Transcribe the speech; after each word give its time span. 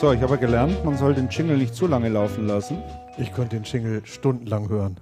So, 0.00 0.12
ich 0.12 0.22
habe 0.22 0.38
gelernt, 0.38 0.82
man 0.82 0.96
soll 0.96 1.12
den 1.14 1.28
Jingle 1.28 1.58
nicht 1.58 1.74
zu 1.74 1.86
lange 1.86 2.08
laufen 2.08 2.46
lassen. 2.46 2.78
Ich 3.18 3.34
könnte 3.34 3.56
den 3.56 3.64
Jingle 3.64 4.00
stundenlang 4.04 4.66
hören. 4.70 4.96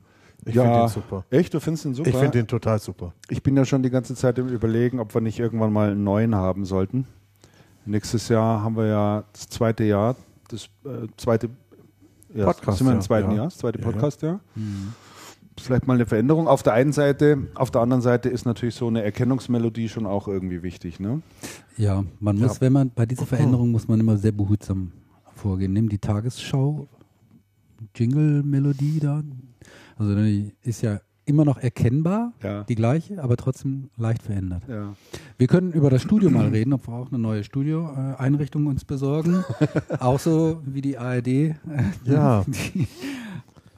Ich 0.44 0.54
Ja. 0.56 0.62
finde 0.64 0.78
den 0.80 0.88
super. 0.88 1.24
Echt? 1.30 1.54
Du 1.54 1.60
findest 1.60 1.84
den 1.84 1.94
super? 1.94 2.08
Ich 2.08 2.16
finde 2.16 2.32
den 2.32 2.48
total 2.48 2.80
super. 2.80 3.12
Ich 3.28 3.42
bin 3.42 3.56
ja 3.56 3.64
schon 3.64 3.82
die 3.84 3.90
ganze 3.90 4.16
Zeit 4.16 4.38
im 4.38 4.48
Überlegen, 4.48 4.98
ob 4.98 5.14
wir 5.14 5.20
nicht 5.20 5.38
irgendwann 5.38 5.72
mal 5.72 5.90
einen 5.92 6.02
neuen 6.02 6.34
haben 6.34 6.64
sollten. 6.64 7.06
Nächstes 7.86 8.28
Jahr 8.28 8.60
haben 8.62 8.76
wir 8.76 8.86
ja 8.86 9.24
das 9.32 9.48
zweite 9.48 9.84
Jahr, 9.84 10.16
das 10.48 10.64
äh, 10.84 11.06
zweite 11.16 11.48
ja, 12.34 12.46
Podcast, 12.46 12.78
sind 12.78 12.86
wir 12.88 12.94
im 12.94 13.00
zweiten 13.00 13.30
Ja. 13.30 13.36
Jahr, 13.36 13.44
das 13.46 13.58
zweite 13.58 13.78
Ja, 13.78 13.84
ja. 13.84 13.90
Podcast-Jahr. 13.92 14.40
Vielleicht 15.60 15.86
mal 15.86 15.94
eine 15.94 16.06
Veränderung. 16.06 16.48
Auf 16.48 16.62
der 16.62 16.72
einen 16.74 16.92
Seite, 16.92 17.46
auf 17.54 17.70
der 17.70 17.80
anderen 17.80 18.02
Seite 18.02 18.28
ist 18.28 18.44
natürlich 18.46 18.74
so 18.74 18.86
eine 18.88 19.02
Erkennungsmelodie 19.02 19.88
schon 19.88 20.06
auch 20.06 20.28
irgendwie 20.28 20.62
wichtig. 20.62 21.00
Ne? 21.00 21.22
Ja, 21.76 22.04
man 22.20 22.38
muss, 22.38 22.60
wenn 22.60 22.72
man 22.72 22.90
bei 22.94 23.06
dieser 23.06 23.26
Veränderung 23.26 23.70
muss 23.70 23.88
man 23.88 24.00
immer 24.00 24.16
sehr 24.16 24.32
behutsam 24.32 24.92
vorgehen. 25.34 25.72
Nimm 25.72 25.88
die 25.88 25.98
Tagesschau, 25.98 26.88
Jingle-Melodie 27.94 29.00
da. 29.00 29.22
Also 29.96 30.14
die 30.14 30.52
ist 30.62 30.82
ja 30.82 31.00
immer 31.24 31.44
noch 31.44 31.58
erkennbar, 31.58 32.32
Ja. 32.42 32.64
die 32.64 32.74
gleiche, 32.74 33.22
aber 33.22 33.36
trotzdem 33.36 33.90
leicht 33.98 34.22
verändert. 34.22 34.62
Ja. 34.66 34.94
Wir 35.36 35.46
können 35.46 35.72
über 35.72 35.90
das 35.90 36.00
Studio 36.02 36.30
mal 36.30 36.48
reden, 36.48 36.72
ob 36.72 36.88
wir 36.88 36.94
auch 36.94 37.08
eine 37.10 37.18
neue 37.18 37.44
Studioeinrichtung 37.44 38.66
uns 38.66 38.84
besorgen. 38.84 39.44
auch 40.00 40.18
so 40.18 40.62
wie 40.64 40.80
die 40.80 40.96
ARD. 40.96 41.54
Ja. 42.04 42.44
Die 42.74 42.88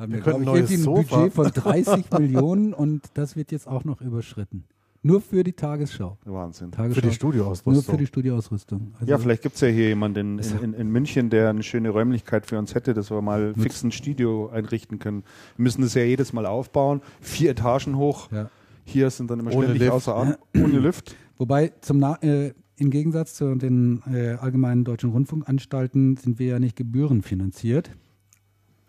haben 0.01 0.12
Wir 0.12 0.19
ja, 0.19 0.25
können 0.25 0.43
glaube 0.43 0.59
ein 0.59 0.65
ich, 0.65 0.70
ein 0.73 0.79
Sofa. 0.79 1.17
Budget 1.17 1.33
von 1.34 1.47
30 1.55 2.11
Millionen 2.19 2.73
und 2.75 3.03
das 3.15 3.37
wird 3.37 3.53
jetzt 3.53 3.69
auch 3.69 3.84
noch 3.84 4.01
überschritten. 4.01 4.65
Nur 5.03 5.23
für 5.23 5.45
die 5.45 5.55
Tagesschau. 5.55 6.19
Wahnsinn. 6.27 6.73
Tagesschau 6.73 6.95
Für 6.97 7.01
die 7.01 7.06
Nur 7.06 7.15
Studioausrüstung. 7.15 7.95
für 7.95 7.98
die 7.98 8.06
Studioausrüstung. 8.06 8.95
Also 9.01 9.11
Ja, 9.11 9.17
vielleicht 9.17 9.43
gibt 9.43 9.55
es 9.55 9.61
ja 9.62 9.69
hier 9.69 9.89
jemanden 9.89 10.39
in, 10.39 10.59
in, 10.62 10.75
in 10.75 10.89
München, 10.91 11.31
der 11.31 11.48
eine 11.48 11.62
schöne 11.62 11.89
Räumlichkeit 11.89 12.45
für 12.45 12.59
uns 12.59 12.75
hätte, 12.75 12.93
dass 12.93 13.11
wir 13.11 13.23
mal 13.23 13.55
fix 13.55 13.83
ein 13.83 13.93
Studio 13.93 14.51
einrichten 14.51 14.98
können. 14.98 15.23
Wir 15.56 15.62
müssen 15.62 15.81
das 15.81 15.95
ja 15.95 16.03
jedes 16.03 16.34
Mal 16.34 16.45
aufbauen, 16.45 17.01
vier 17.23 17.53
Etagen 17.53 17.97
hoch. 17.97 18.31
Ja. 18.31 18.51
Hier 18.84 19.09
sind 19.09 19.31
dann 19.31 19.41
immer 19.41 19.53
Ohne 19.53 19.67
ständig 19.69 19.81
Lift. 19.84 19.93
außer 19.93 20.17
Atem, 20.17 20.34
ohne 20.65 20.78
Lift. 20.81 21.17
Wobei 21.39 21.73
zum 21.81 21.98
Na 21.98 22.17
äh, 22.23 22.53
im 22.77 22.91
Gegensatz 22.91 23.34
zu 23.34 23.55
den 23.55 24.03
äh, 24.12 24.33
allgemeinen 24.33 24.84
deutschen 24.84 25.11
Rundfunkanstalten 25.11 26.19
sind 26.19 26.39
wir 26.39 26.47
ja 26.47 26.59
nicht 26.59 26.77
gebührenfinanziert. 26.77 27.91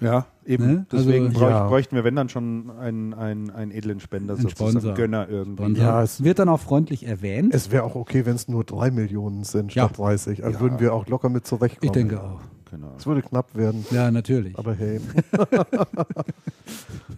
Ja, 0.02 0.26
eben. 0.46 0.66
Ne? 0.66 0.86
Deswegen 0.92 1.28
Also- 1.28 1.40
bräuch, 1.40 1.50
Ja. 1.50 1.68
bräuchten 1.68 1.96
wir, 1.96 2.04
wenn 2.04 2.16
dann 2.16 2.28
schon 2.28 2.72
einen, 2.72 3.14
einen, 3.14 3.50
einen 3.52 3.72
edlen 3.72 4.00
Spender, 4.00 4.34
Ein 4.34 4.42
sozusagen 4.42 4.72
Sponsor. 4.72 4.94
Gönner 4.96 5.30
irgendwie. 5.30 5.64
Sponsor. 5.64 5.84
Ja, 5.86 6.02
es- 6.04 6.24
wird 6.24 6.40
dann 6.40 6.50
auch 6.50 6.60
freundlich 6.60 7.06
erwähnt. 7.08 7.54
Es 7.54 7.72
wäre 7.72 7.84
auch 7.84 7.96
okay, 7.96 8.26
wenn 8.26 8.36
es 8.36 8.48
nur 8.48 8.64
drei 8.64 8.90
Millionen 8.92 9.44
sind 9.44 9.74
Ja. 9.76 9.86
statt 9.86 9.98
30. 10.00 10.44
Also 10.44 10.58
Ja. 10.58 10.62
würden 10.62 10.80
wir 10.80 10.94
auch 10.94 11.08
locker 11.08 11.30
mit 11.30 11.46
zurechtkommen. 11.48 11.86
ich 11.86 11.92
denke 11.92 12.22
auch. 12.22 12.42
Genau. 12.72 12.94
Es 12.98 13.06
würde 13.06 13.22
knapp 13.22 13.54
werden. 13.56 13.86
Ja, 13.92 14.10
natürlich. 14.10 14.58
Aber 14.58 14.74
hey, 14.74 15.00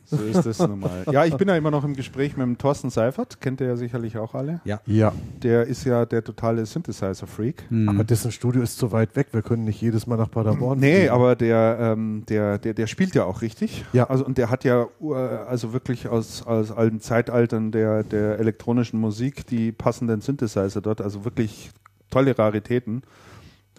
So 0.05 0.17
ist 0.17 0.45
es 0.45 0.59
nun 0.59 0.79
mal. 0.79 1.03
Ja, 1.11 1.25
ich 1.25 1.35
bin 1.35 1.47
ja 1.47 1.55
immer 1.55 1.71
noch 1.71 1.83
im 1.83 1.95
Gespräch 1.95 2.35
mit 2.37 2.45
dem 2.45 2.57
Thorsten 2.57 2.89
Seifert, 2.89 3.39
kennt 3.41 3.61
ihr 3.61 3.67
ja 3.67 3.75
sicherlich 3.75 4.17
auch 4.17 4.33
alle. 4.35 4.61
ja. 4.65 4.79
ja. 4.85 5.11
Der 5.41 5.65
ist 5.65 5.83
ja 5.85 6.05
der 6.05 6.23
totale 6.23 6.65
Synthesizer-Freak. 6.65 7.63
Hm. 7.69 7.89
Aber 7.89 8.03
dessen 8.03 8.31
Studio 8.31 8.61
ist 8.61 8.77
zu 8.77 8.91
weit 8.91 9.15
weg. 9.15 9.27
Wir 9.31 9.41
können 9.41 9.63
nicht 9.63 9.81
jedes 9.81 10.07
Mal 10.07 10.17
nach 10.17 10.29
Paderborn. 10.29 10.79
Nee, 10.79 10.95
fliegen. 11.01 11.09
aber 11.11 11.35
der, 11.35 11.77
ähm, 11.79 12.23
der, 12.27 12.57
der, 12.57 12.73
der 12.73 12.87
spielt 12.87 13.15
ja 13.15 13.23
auch 13.25 13.41
richtig. 13.41 13.85
Ja. 13.93 14.09
Also, 14.09 14.25
und 14.25 14.37
der 14.37 14.49
hat 14.49 14.63
ja 14.63 14.87
ur- 14.99 15.17
also 15.47 15.73
wirklich 15.73 16.07
aus, 16.07 16.43
aus 16.45 16.71
alten 16.71 16.99
Zeitaltern 16.99 17.71
der, 17.71 18.03
der 18.03 18.39
elektronischen 18.39 18.99
Musik 18.99 19.45
die 19.47 19.71
passenden 19.71 20.21
Synthesizer 20.21 20.81
dort, 20.81 21.01
also 21.01 21.25
wirklich 21.25 21.71
tolle 22.09 22.37
Raritäten. 22.37 23.03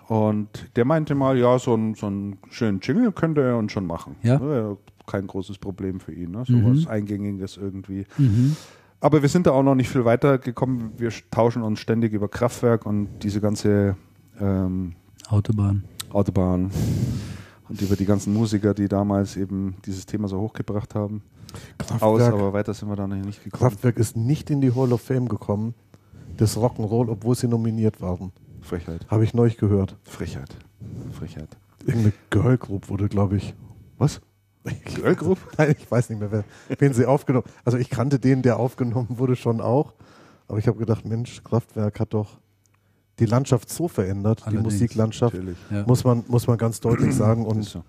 Und 0.08 0.48
der 0.76 0.84
meinte 0.84 1.14
mal, 1.14 1.38
ja, 1.38 1.58
so 1.58 1.74
ein, 1.74 1.94
so 1.94 2.06
einen 2.06 2.38
schönen 2.50 2.80
Jingle 2.80 3.12
könnte 3.12 3.42
er 3.42 3.56
uns 3.56 3.72
schon 3.72 3.86
machen. 3.86 4.16
Ja. 4.22 4.38
Ne, 4.38 4.76
Kein 5.06 5.26
großes 5.26 5.58
Problem 5.58 6.00
für 6.00 6.12
ihn, 6.12 6.30
ne? 6.30 6.44
so 6.46 6.52
Mhm. 6.54 6.78
was 6.78 6.86
Eingängiges 6.86 7.56
irgendwie. 7.56 8.06
Mhm. 8.18 8.56
Aber 9.00 9.20
wir 9.22 9.28
sind 9.28 9.46
da 9.46 9.50
auch 9.52 9.62
noch 9.62 9.74
nicht 9.74 9.90
viel 9.90 10.04
weiter 10.06 10.38
gekommen. 10.38 10.92
Wir 10.96 11.10
tauschen 11.30 11.62
uns 11.62 11.78
ständig 11.80 12.12
über 12.14 12.28
Kraftwerk 12.28 12.86
und 12.86 13.08
diese 13.22 13.40
ganze 13.42 13.96
ähm, 14.40 14.94
Autobahn. 15.28 15.84
Autobahn 16.10 16.70
und 17.68 17.80
über 17.82 17.96
die 17.96 18.06
ganzen 18.06 18.32
Musiker, 18.32 18.72
die 18.72 18.88
damals 18.88 19.36
eben 19.36 19.74
dieses 19.84 20.06
Thema 20.06 20.28
so 20.28 20.38
hochgebracht 20.40 20.94
haben. 20.94 21.22
Aus, 22.00 22.18
Kraftwerk, 22.18 22.34
aber 22.34 22.52
weiter 22.52 22.72
sind 22.74 22.88
wir 22.88 22.96
da 22.96 23.06
noch 23.06 23.16
nicht 23.16 23.44
gekommen. 23.44 23.60
Kraftwerk 23.60 23.98
ist 23.98 24.16
nicht 24.16 24.48
in 24.50 24.60
die 24.60 24.74
Hall 24.74 24.92
of 24.92 25.00
Fame 25.02 25.28
gekommen, 25.28 25.74
des 26.40 26.56
Rock'n'Roll, 26.56 27.08
obwohl 27.10 27.34
sie 27.34 27.46
nominiert 27.48 28.00
waren. 28.00 28.32
Frechheit. 28.64 29.06
Habe 29.08 29.24
ich 29.24 29.34
neulich 29.34 29.56
gehört. 29.56 29.96
Frechheit. 30.04 30.56
Frechheit. 31.12 31.48
Irgendeine 31.86 32.12
Girl 32.30 32.58
Group 32.58 32.88
wurde, 32.88 33.08
glaube 33.08 33.36
ich. 33.36 33.54
Was? 33.98 34.20
Girl 34.96 35.14
Group? 35.14 35.38
Nein, 35.58 35.74
ich 35.78 35.90
weiß 35.90 36.08
nicht 36.10 36.18
mehr, 36.18 36.32
wer, 36.32 36.44
wen 36.78 36.94
sie 36.94 37.04
aufgenommen 37.06 37.44
Also 37.64 37.76
ich 37.78 37.90
kannte 37.90 38.18
den, 38.18 38.42
der 38.42 38.58
aufgenommen 38.58 39.18
wurde, 39.18 39.36
schon 39.36 39.60
auch. 39.60 39.92
Aber 40.48 40.58
ich 40.58 40.66
habe 40.66 40.78
gedacht, 40.78 41.04
Mensch, 41.04 41.42
Kraftwerk 41.44 42.00
hat 42.00 42.14
doch 42.14 42.38
die 43.18 43.26
Landschaft 43.26 43.70
so 43.70 43.86
verändert, 43.88 44.42
Allerdings, 44.46 44.62
die 44.62 44.64
Musiklandschaft, 44.82 45.34
Natürlich. 45.34 45.58
Ja. 45.70 45.84
muss 45.86 46.04
man, 46.04 46.24
muss 46.28 46.46
man 46.46 46.58
ganz 46.58 46.80
deutlich 46.80 47.14
sagen. 47.14 47.46
Und 47.46 47.62
so. 47.64 47.84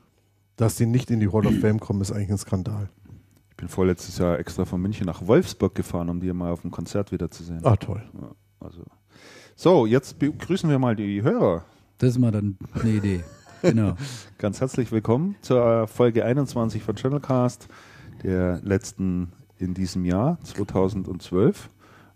dass 0.57 0.75
die 0.75 0.85
nicht 0.85 1.09
in 1.09 1.19
die 1.19 1.29
Hall 1.31 1.47
of 1.47 1.57
Fame 1.59 1.79
kommen, 1.79 2.01
ist 2.01 2.11
eigentlich 2.11 2.29
ein 2.31 2.37
Skandal. 2.37 2.89
Ich 3.49 3.55
bin 3.57 3.69
vorletztes 3.69 4.17
Jahr 4.17 4.37
extra 4.37 4.65
von 4.65 4.81
München 4.81 5.05
nach 5.05 5.25
Wolfsburg 5.25 5.73
gefahren, 5.75 6.09
um 6.09 6.19
die 6.19 6.31
mal 6.33 6.51
auf 6.51 6.61
dem 6.61 6.71
Konzert 6.71 7.13
wiederzusehen. 7.13 7.61
Ah, 7.63 7.77
toll. 7.77 8.03
Ja, 8.21 8.31
also. 8.59 8.83
So, 9.55 9.85
jetzt 9.85 10.19
begrüßen 10.19 10.69
wir 10.69 10.79
mal 10.79 10.95
die 10.95 11.21
Hörer. 11.21 11.63
Das 11.97 12.09
ist 12.11 12.19
mal 12.19 12.31
dann 12.31 12.57
eine 12.73 12.89
Idee. 12.91 13.23
Genau. 13.61 13.95
Ganz 14.37 14.59
herzlich 14.59 14.91
willkommen 14.91 15.35
zur 15.41 15.87
Folge 15.87 16.25
21 16.25 16.83
von 16.83 16.95
Channelcast, 16.95 17.67
der 18.23 18.59
letzten 18.63 19.31
in 19.57 19.73
diesem 19.73 20.03
Jahr 20.03 20.37
2012. 20.43 21.69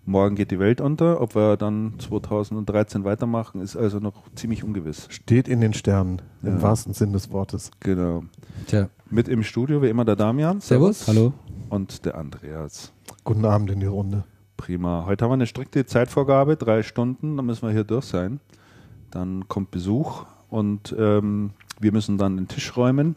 Morgen 0.05 0.35
geht 0.35 0.51
die 0.51 0.59
Welt 0.59 0.81
unter. 0.81 1.21
Ob 1.21 1.35
wir 1.35 1.55
dann 1.55 1.93
2013 1.99 3.03
weitermachen, 3.05 3.61
ist 3.61 3.77
also 3.77 3.99
noch 3.99 4.23
ziemlich 4.35 4.63
ungewiss. 4.63 5.07
Steht 5.09 5.47
in 5.47 5.61
den 5.61 5.73
Sternen, 5.73 6.21
im 6.43 6.57
Ja. 6.57 6.61
wahrsten 6.61 6.93
Sinn 6.93 7.13
des 7.13 7.31
Wortes. 7.31 7.71
Genau. 7.79 8.23
Tja. 8.67 8.89
Mit 9.09 9.29
im 9.29 9.43
Studio 9.43 9.81
wie 9.81 9.89
immer 9.89 10.03
der 10.05 10.15
Damian. 10.17 10.59
Servus. 10.59 11.07
Hallo. 11.07 11.33
Und 11.69 12.05
der 12.05 12.17
Andreas. 12.17 12.91
Guten 13.23 13.45
Abend 13.45 13.71
in 13.71 13.79
die 13.79 13.85
Runde. 13.85 14.23
Prima. 14.63 15.05
Heute 15.05 15.23
haben 15.23 15.31
wir 15.31 15.35
eine 15.35 15.47
strikte 15.47 15.85
Zeitvorgabe, 15.85 16.57
drei 16.57 16.83
Stunden, 16.83 17.37
dann 17.37 17.45
müssen 17.45 17.65
wir 17.65 17.71
hier 17.71 17.85
durch 17.85 18.03
sein. 18.05 18.41
Dann 19.09 19.47
kommt 19.47 19.71
Besuch 19.71 20.25
und 20.49 20.93
ähm, 20.99 21.51
wir 21.79 21.93
müssen 21.93 22.17
dann 22.17 22.35
den 22.35 22.47
Tisch 22.49 22.75
räumen. 22.75 23.15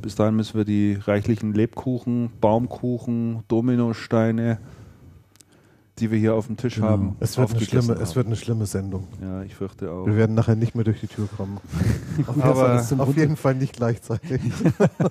Bis 0.00 0.14
dahin 0.14 0.36
müssen 0.36 0.56
wir 0.56 0.64
die 0.64 0.94
reichlichen 0.94 1.52
Lebkuchen, 1.52 2.30
Baumkuchen, 2.40 3.42
Dominosteine, 3.48 4.58
die 5.98 6.10
wir 6.12 6.18
hier 6.18 6.34
auf 6.34 6.46
dem 6.46 6.56
Tisch 6.56 6.76
Genau. 6.76 6.88
haben, 6.88 7.16
Es 7.20 7.36
wird, 7.38 7.50
eine 7.50 7.60
schlimme, 7.60 7.92
es 7.94 8.10
haben. 8.10 8.14
wird 8.16 8.26
eine 8.26 8.36
schlimme 8.36 8.66
Sendung. 8.66 9.08
Ja, 9.20 9.42
ich 9.42 9.54
fürchte 9.56 9.90
auch. 9.90 10.06
Wir 10.06 10.16
werden 10.16 10.34
nachher 10.34 10.54
nicht 10.56 10.74
mehr 10.76 10.84
durch 10.84 11.00
die 11.00 11.06
Tür 11.08 11.28
kommen. 11.36 11.58
Aber 12.40 12.76
Auf 12.80 12.90
Runter- 12.92 13.12
jeden 13.16 13.36
Fall 13.36 13.56
nicht 13.56 13.74
gleichzeitig. 13.76 14.40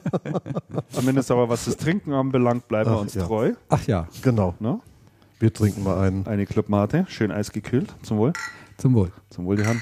zumindest 0.90 1.30
aber 1.32 1.50
was 1.50 1.66
das 1.66 1.76
Trinken 1.78 2.14
anbelangt, 2.14 2.68
bleiben 2.70 2.90
wir 2.90 2.98
Ach, 2.98 3.02
uns 3.02 3.14
ja. 3.16 3.26
treu. 3.26 3.54
Ach 3.70 3.86
ja, 3.86 4.08
genau. 4.22 4.56
Ne? 4.60 4.80
Wir 5.40 5.54
trinken 5.54 5.84
mal 5.84 6.00
einen. 6.00 6.28
Eine 6.28 6.46
Clubmate, 6.46 7.06
schön 7.10 7.32
eisgekühlt. 7.32 7.94
Zum 8.04 8.18
Wohl. 8.18 8.34
zum 8.78 8.94
Wohl. 8.94 9.12
Zum 9.30 9.46
Wohl 9.46 9.58
die 9.58 9.66
Hand. 9.66 9.82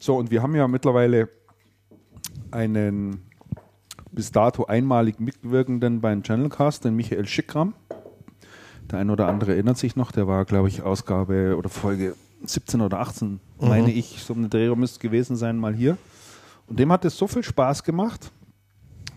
So, 0.00 0.16
und 0.16 0.30
wir 0.30 0.42
haben 0.42 0.54
ja 0.54 0.68
mittlerweile 0.68 1.28
einen 2.50 3.26
bis 4.12 4.32
dato 4.32 4.64
einmalig 4.64 5.20
mitwirkenden 5.20 6.00
beim 6.00 6.22
Channelcast, 6.22 6.84
den 6.84 6.96
Michael 6.96 7.26
Schickram. 7.26 7.74
Der 8.90 9.00
ein 9.00 9.10
oder 9.10 9.28
andere 9.28 9.52
erinnert 9.52 9.78
sich 9.78 9.96
noch, 9.96 10.12
der 10.12 10.26
war, 10.26 10.44
glaube 10.44 10.68
ich, 10.68 10.82
Ausgabe 10.82 11.56
oder 11.56 11.68
Folge 11.68 12.14
17 12.44 12.80
oder 12.80 13.00
18, 13.00 13.40
meine 13.58 13.90
ich, 13.90 14.22
so 14.22 14.32
eine 14.32 14.48
Drehung 14.48 14.78
müsste 14.78 15.00
gewesen 15.00 15.36
sein, 15.36 15.58
mal 15.58 15.74
hier. 15.74 15.98
Und 16.66 16.78
dem 16.78 16.92
hat 16.92 17.04
es 17.04 17.16
so 17.16 17.26
viel 17.26 17.42
Spaß 17.42 17.82
gemacht, 17.82 18.30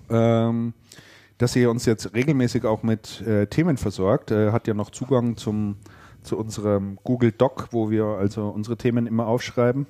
ähm, 0.10 0.74
dass 1.38 1.56
er 1.56 1.72
uns 1.72 1.86
jetzt 1.86 2.14
regelmäßig 2.14 2.66
auch 2.66 2.84
mit 2.84 3.22
äh, 3.22 3.48
Themen 3.48 3.78
versorgt. 3.78 4.32
Er 4.32 4.52
hat 4.52 4.68
ja 4.68 4.74
noch 4.74 4.90
Zugang 4.90 5.38
zum, 5.38 5.78
zu 6.22 6.38
unserem 6.38 7.00
Google 7.04 7.32
Doc, 7.32 7.70
wo 7.72 7.90
wir 7.90 8.06
also 8.06 8.50
unsere 8.50 8.78
Themen 8.78 9.08
immer 9.08 9.26
aufschreiben. 9.28 9.88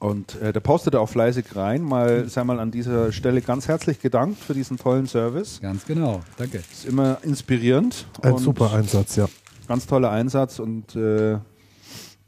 Und 0.00 0.40
äh, 0.40 0.52
der 0.52 0.60
postet 0.60 0.96
auch 0.96 1.08
fleißig 1.08 1.54
rein. 1.54 1.82
Mal, 1.82 2.26
sei 2.26 2.42
mal 2.42 2.58
an 2.58 2.70
dieser 2.70 3.12
Stelle 3.12 3.42
ganz 3.42 3.68
herzlich 3.68 4.00
gedankt 4.00 4.42
für 4.42 4.54
diesen 4.54 4.78
tollen 4.78 5.06
Service. 5.06 5.60
Ganz 5.60 5.84
genau. 5.84 6.22
Danke. 6.38 6.62
Ist 6.72 6.86
immer 6.86 7.18
inspirierend. 7.22 8.06
Ein 8.22 8.32
und 8.32 8.38
super 8.38 8.72
Einsatz, 8.72 9.16
ja. 9.16 9.28
Ganz 9.68 9.86
toller 9.86 10.10
Einsatz 10.10 10.58
und 10.58 10.96
äh, 10.96 11.38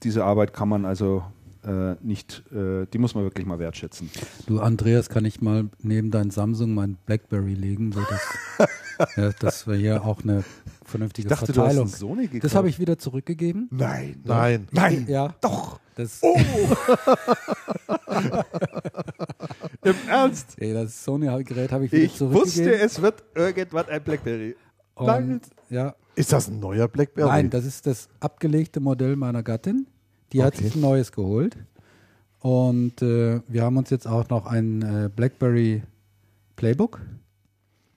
diese 0.03 0.23
Arbeit 0.25 0.53
kann 0.53 0.69
man 0.69 0.85
also 0.85 1.25
äh, 1.65 1.95
nicht, 2.03 2.43
äh, 2.53 2.87
die 2.93 2.99
muss 2.99 3.15
man 3.15 3.25
wirklich 3.25 3.47
mal 3.47 3.59
wertschätzen. 3.59 4.11
Du, 4.47 4.61
Andreas, 4.61 5.09
kann 5.09 5.25
ich 5.25 5.41
mal 5.41 5.69
neben 5.81 6.11
dein 6.11 6.31
Samsung 6.31 6.75
mein 6.75 6.97
Blackberry 7.07 7.55
legen, 7.55 7.93
so 7.93 8.01
dass, 8.01 8.69
ja, 9.17 9.31
dass 9.41 9.67
wir 9.67 9.75
hier 9.77 10.05
auch 10.05 10.23
eine 10.23 10.45
vernünftige 10.85 11.29
Ich 11.29 11.31
dachte, 11.31 11.53
Verteilung. 11.53 11.87
du 11.87 11.93
hast 11.93 11.99
Sony 11.99 12.27
gekauft. 12.27 12.45
das 12.45 12.55
habe 12.55 12.69
ich 12.69 12.79
wieder 12.79 12.99
zurückgegeben. 12.99 13.69
Nein. 13.71 14.21
Nein. 14.25 14.69
Nein. 14.73 15.07
Ja, 15.09 15.35
Doch. 15.41 15.79
das, 15.95 16.19
Oh. 16.23 16.37
Im 19.85 19.95
Ernst? 20.09 20.55
ey, 20.59 20.73
das 20.73 21.05
Sony-Gerät 21.05 21.73
habe 21.73 21.87
ich 21.87 21.93
wieder 21.93 22.05
Ich 22.05 22.15
zurückgegeben. 22.17 22.71
wusste, 22.71 22.75
es 22.81 23.03
wird 23.03 23.23
irgendwann 23.35 23.87
ein 23.89 24.03
Blackberry. 24.03 24.57
Und, 24.95 25.41
ja, 25.71 25.95
Ist 26.15 26.33
das 26.33 26.49
ein 26.49 26.61
neuer 26.61 26.89
Blackberry? 26.89 27.29
Nein, 27.29 27.51
das 27.51 27.65
ist 27.65 27.87
das 27.87 28.09
abgelegte 28.21 28.81
Modell 28.81 29.17
meiner 29.17 29.43
Gattin. 29.43 29.87
Die 30.33 30.43
hat 30.43 30.55
Okay. 30.55 30.65
sich 30.65 30.75
ein 30.77 30.81
neues 30.81 31.13
geholt. 31.13 31.57
Und 32.41 33.01
äh, 33.03 33.41
wir 33.47 33.63
haben 33.63 33.77
uns 33.77 33.91
jetzt 33.91 34.07
auch 34.09 34.29
noch 34.29 34.47
ein 34.47 34.83
äh, 34.83 35.09
BlackBerry 35.15 35.83
Playbook. 36.57 37.01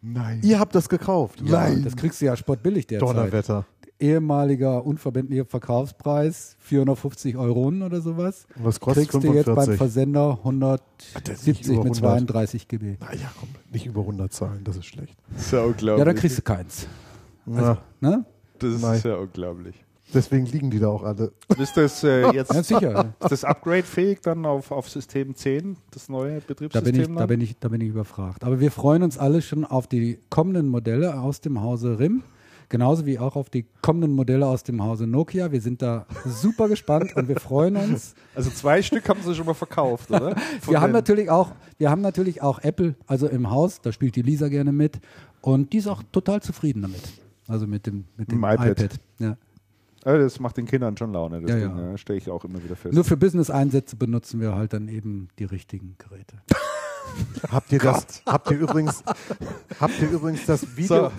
Nein. 0.02 0.42
Ihr 0.44 0.60
habt 0.60 0.76
das 0.76 0.88
gekauft. 0.88 1.42
Ja, 1.44 1.68
das 1.76 1.96
kriegst 1.96 2.22
du 2.22 2.26
ja 2.26 2.36
spottbillig 2.38 2.86
derzeit. 2.88 3.10
Donnerwetter. 3.10 3.66
Ehemaliger 4.00 4.86
unverbindlicher 4.86 5.46
Verkaufspreis 5.46 6.58
450 6.60 7.38
Euro 7.38 7.68
oder 7.70 8.02
sowas. 8.02 8.46
Und 8.56 8.66
was 8.66 8.80
kostet 8.80 9.10
Kriegst 9.10 9.24
du 9.24 9.34
jetzt 9.34 9.46
beim 9.46 9.56
45? 9.56 9.78
Versender 9.78 10.40
das 11.24 11.40
ist 11.40 11.48
nicht 11.48 11.60
170 11.66 11.68
über 11.68 11.84
mit 11.86 11.96
100. 11.96 11.98
32 12.20 12.68
GB. 12.68 12.98
Naja, 13.00 13.32
komm, 13.40 13.50
nicht 13.72 13.86
über 13.86 14.02
100 14.02 14.34
Zahlen, 14.34 14.64
das 14.66 14.76
ist 14.78 14.86
schlecht. 14.86 15.18
Das 15.34 15.46
ist 15.46 15.52
ja 15.54 15.62
unglaublich. 15.64 16.00
Ja, 16.00 16.06
dann 16.06 16.16
kriegst 16.16 16.38
du 16.38 16.42
keins. 16.42 16.88
Ja, 17.48 17.78
Ne? 18.02 18.26
Das 18.60 18.74
ist 18.74 18.82
Nein. 18.82 19.02
ja 19.04 19.16
unglaublich. 19.16 19.85
Deswegen 20.14 20.46
liegen 20.46 20.70
die 20.72 20.80
da 20.80 20.88
auch 20.90 21.04
alle. 21.04 21.32
Ist 21.58 21.76
das 21.78 22.04
äh, 22.04 22.32
jetzt 22.34 22.54
Ja, 22.54 22.64
sicher. 22.64 23.14
ist 23.20 23.32
das 23.32 23.44
Upgrade 23.44 23.84
fähig 23.84 24.22
dann 24.22 24.46
auf, 24.46 24.72
auf 24.72 24.90
System 24.90 25.36
10, 25.36 25.78
das 25.92 26.10
neue 26.10 26.40
Da 26.40 26.46
Betriebssystem? 26.48 26.94
bin, 26.94 27.02
ich, 27.02 27.18
da, 27.18 27.26
bin 27.26 27.42
ich, 27.42 27.60
da 27.60 27.68
bin 27.70 27.82
ich 27.82 27.90
überfragt. 27.90 28.44
Aber 28.44 28.60
wir 28.60 28.72
freuen 28.72 29.04
uns 29.04 29.18
alle 29.18 29.42
schon 29.42 29.66
auf 29.66 29.88
die 29.88 30.20
kommenden 30.30 30.68
Modelle 30.70 31.20
aus 31.20 31.42
dem 31.42 31.62
Hause 31.62 32.00
RIM. 32.00 32.24
Genauso 32.68 33.06
wie 33.06 33.20
auch 33.20 33.36
auf 33.36 33.52
die 33.52 33.68
kommenden 33.84 34.14
Modelle 34.14 34.48
aus 34.48 34.64
dem 34.64 34.82
Hause 34.84 35.06
Nokia. 35.06 35.52
Wir 35.52 35.62
sind 35.62 35.84
da 35.84 36.08
super 36.26 36.68
gespannt 36.68 37.16
und 37.16 37.28
wir 37.28 37.40
freuen 37.40 37.76
uns. 37.76 38.16
also 38.36 38.50
zwei 38.50 38.82
Stück 38.82 39.08
haben 39.08 39.20
sie 39.24 39.36
schon 39.36 39.46
mal 39.46 39.54
verkauft, 39.54 40.10
oder? 40.10 40.36
Von 40.62 40.74
Wir 40.74 40.82
haben, 40.82 40.92
natürlich 40.92 41.30
auch, 41.30 41.52
wir 41.78 41.92
haben 41.92 42.02
natürlich 42.02 42.42
auch 42.42 42.58
Apple, 42.64 42.96
also 43.06 43.28
im 43.28 43.52
Haus, 43.52 43.82
da 43.82 43.92
spielt 43.92 44.16
die 44.16 44.24
Lisa 44.24 44.48
gerne 44.48 44.72
mit. 44.72 45.00
Und 45.42 45.74
die 45.74 45.78
ist 45.78 45.88
auch 45.88 46.02
total 46.12 46.42
zufrieden 46.42 46.82
damit. 46.82 47.02
Also 47.48 47.68
mit 47.68 47.86
dem, 47.86 48.06
mit 48.18 48.32
dem 48.32 48.42
dem 48.42 48.44
iPad. 48.44 49.00
Ja. 49.20 49.38
Das 50.06 50.40
macht 50.40 50.58
den 50.58 50.68
Kindern 50.68 50.96
schon 50.98 51.12
Laune, 51.14 51.42
das 51.42 51.50
Ja, 51.50 51.58
ja. 51.58 51.98
stelle 51.98 52.20
ich 52.20 52.30
auch 52.30 52.46
immer 52.46 52.64
wieder 52.64 52.76
fest. 52.76 52.94
Nur 52.94 53.04
für 53.04 53.18
Business-Einsätze 53.18 53.96
benutzen 53.96 54.40
wir 54.40 54.56
halt 54.56 54.74
dann 54.74 54.88
eben 54.88 55.30
die 55.40 55.46
richtigen 55.46 55.96
Geräte. 55.98 56.38
Habt 57.52 57.72
ihr 57.72 57.80
das? 57.80 58.22
Habt 58.26 58.52
ihr 58.52 58.60
übrigens? 58.60 59.04
Habt 59.80 60.00
ihr 60.02 60.10
übrigens 60.12 60.46
das 60.46 60.78
Video? 60.78 61.12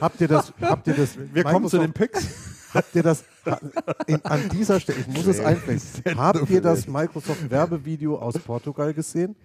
Habt 0.00 0.20
ihr 0.20 0.28
das? 0.28 0.52
Habt 0.60 0.86
ihr 0.88 0.94
das? 0.94 1.16
Wir 1.32 1.44
kommen 1.44 1.68
zu 1.68 1.78
den 1.78 1.92
Picks. 1.92 2.26
Habt 2.72 2.94
ihr 2.96 3.02
das 3.04 3.24
in, 4.06 4.24
an 4.24 4.48
dieser 4.48 4.80
Stelle? 4.80 4.98
Ich 5.00 5.06
muss 5.08 5.26
es 5.26 5.40
einbringen. 5.40 5.80
Habt 6.16 6.50
ihr 6.50 6.60
das 6.60 6.88
Microsoft 6.88 7.50
Werbevideo 7.50 8.16
aus 8.18 8.38
Portugal 8.38 8.92
gesehen? 8.94 9.36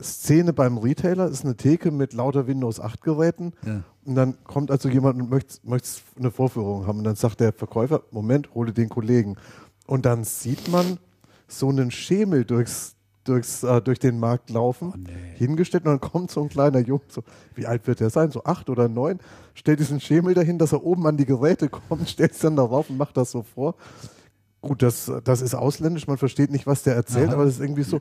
Szene 0.00 0.54
beim 0.54 0.78
Retailer 0.78 1.28
ist 1.28 1.44
eine 1.44 1.56
Theke 1.56 1.90
mit 1.90 2.14
lauter 2.14 2.46
Windows 2.46 2.80
8 2.80 3.02
Geräten. 3.02 3.52
Ja. 3.66 3.82
Und 4.04 4.14
dann 4.14 4.42
kommt 4.44 4.70
also 4.70 4.88
jemand 4.88 5.20
und 5.20 5.30
möchte, 5.30 5.58
möchte 5.62 5.88
eine 6.18 6.30
Vorführung 6.30 6.86
haben. 6.86 6.98
Und 6.98 7.04
dann 7.04 7.16
sagt 7.16 7.40
der 7.40 7.52
Verkäufer, 7.52 8.02
Moment, 8.10 8.54
hole 8.54 8.72
den 8.72 8.88
Kollegen. 8.88 9.36
Und 9.86 10.06
dann 10.06 10.24
sieht 10.24 10.68
man 10.68 10.98
so 11.48 11.68
einen 11.68 11.90
Schemel 11.90 12.44
durchs, 12.44 12.94
durchs, 13.24 13.62
äh, 13.62 13.82
durch 13.82 13.98
den 13.98 14.18
Markt 14.18 14.50
laufen, 14.50 14.92
Oh, 14.94 14.98
nee. 14.98 15.36
hingestellt. 15.36 15.84
Und 15.84 15.90
dann 15.92 16.00
kommt 16.00 16.30
so 16.30 16.42
ein 16.42 16.48
kleiner 16.48 16.78
Junge, 16.78 17.02
so, 17.08 17.22
wie 17.54 17.66
alt 17.66 17.86
wird 17.86 18.00
der 18.00 18.10
sein? 18.10 18.30
So 18.30 18.44
acht 18.44 18.70
oder 18.70 18.88
neun, 18.88 19.18
stellt 19.54 19.80
diesen 19.80 20.00
Schemel 20.00 20.32
dahin, 20.34 20.58
dass 20.58 20.72
er 20.72 20.84
oben 20.84 21.06
an 21.06 21.16
die 21.16 21.26
Geräte 21.26 21.68
kommt, 21.68 22.08
stellt 22.08 22.32
es 22.32 22.38
dann 22.38 22.56
darauf 22.56 22.88
und 22.88 22.96
macht 22.96 23.16
das 23.16 23.30
so 23.32 23.42
vor. 23.42 23.74
Gut, 24.62 24.82
das, 24.82 25.10
das 25.24 25.40
ist 25.42 25.54
ausländisch, 25.54 26.06
man 26.06 26.18
versteht 26.18 26.50
nicht, 26.50 26.66
was 26.66 26.82
der 26.82 26.94
erzählt, 26.94 27.28
Aha. 27.28 27.34
aber 27.34 27.44
das 27.46 27.54
ist 27.54 27.60
irgendwie 27.60 27.82
so. 27.82 28.00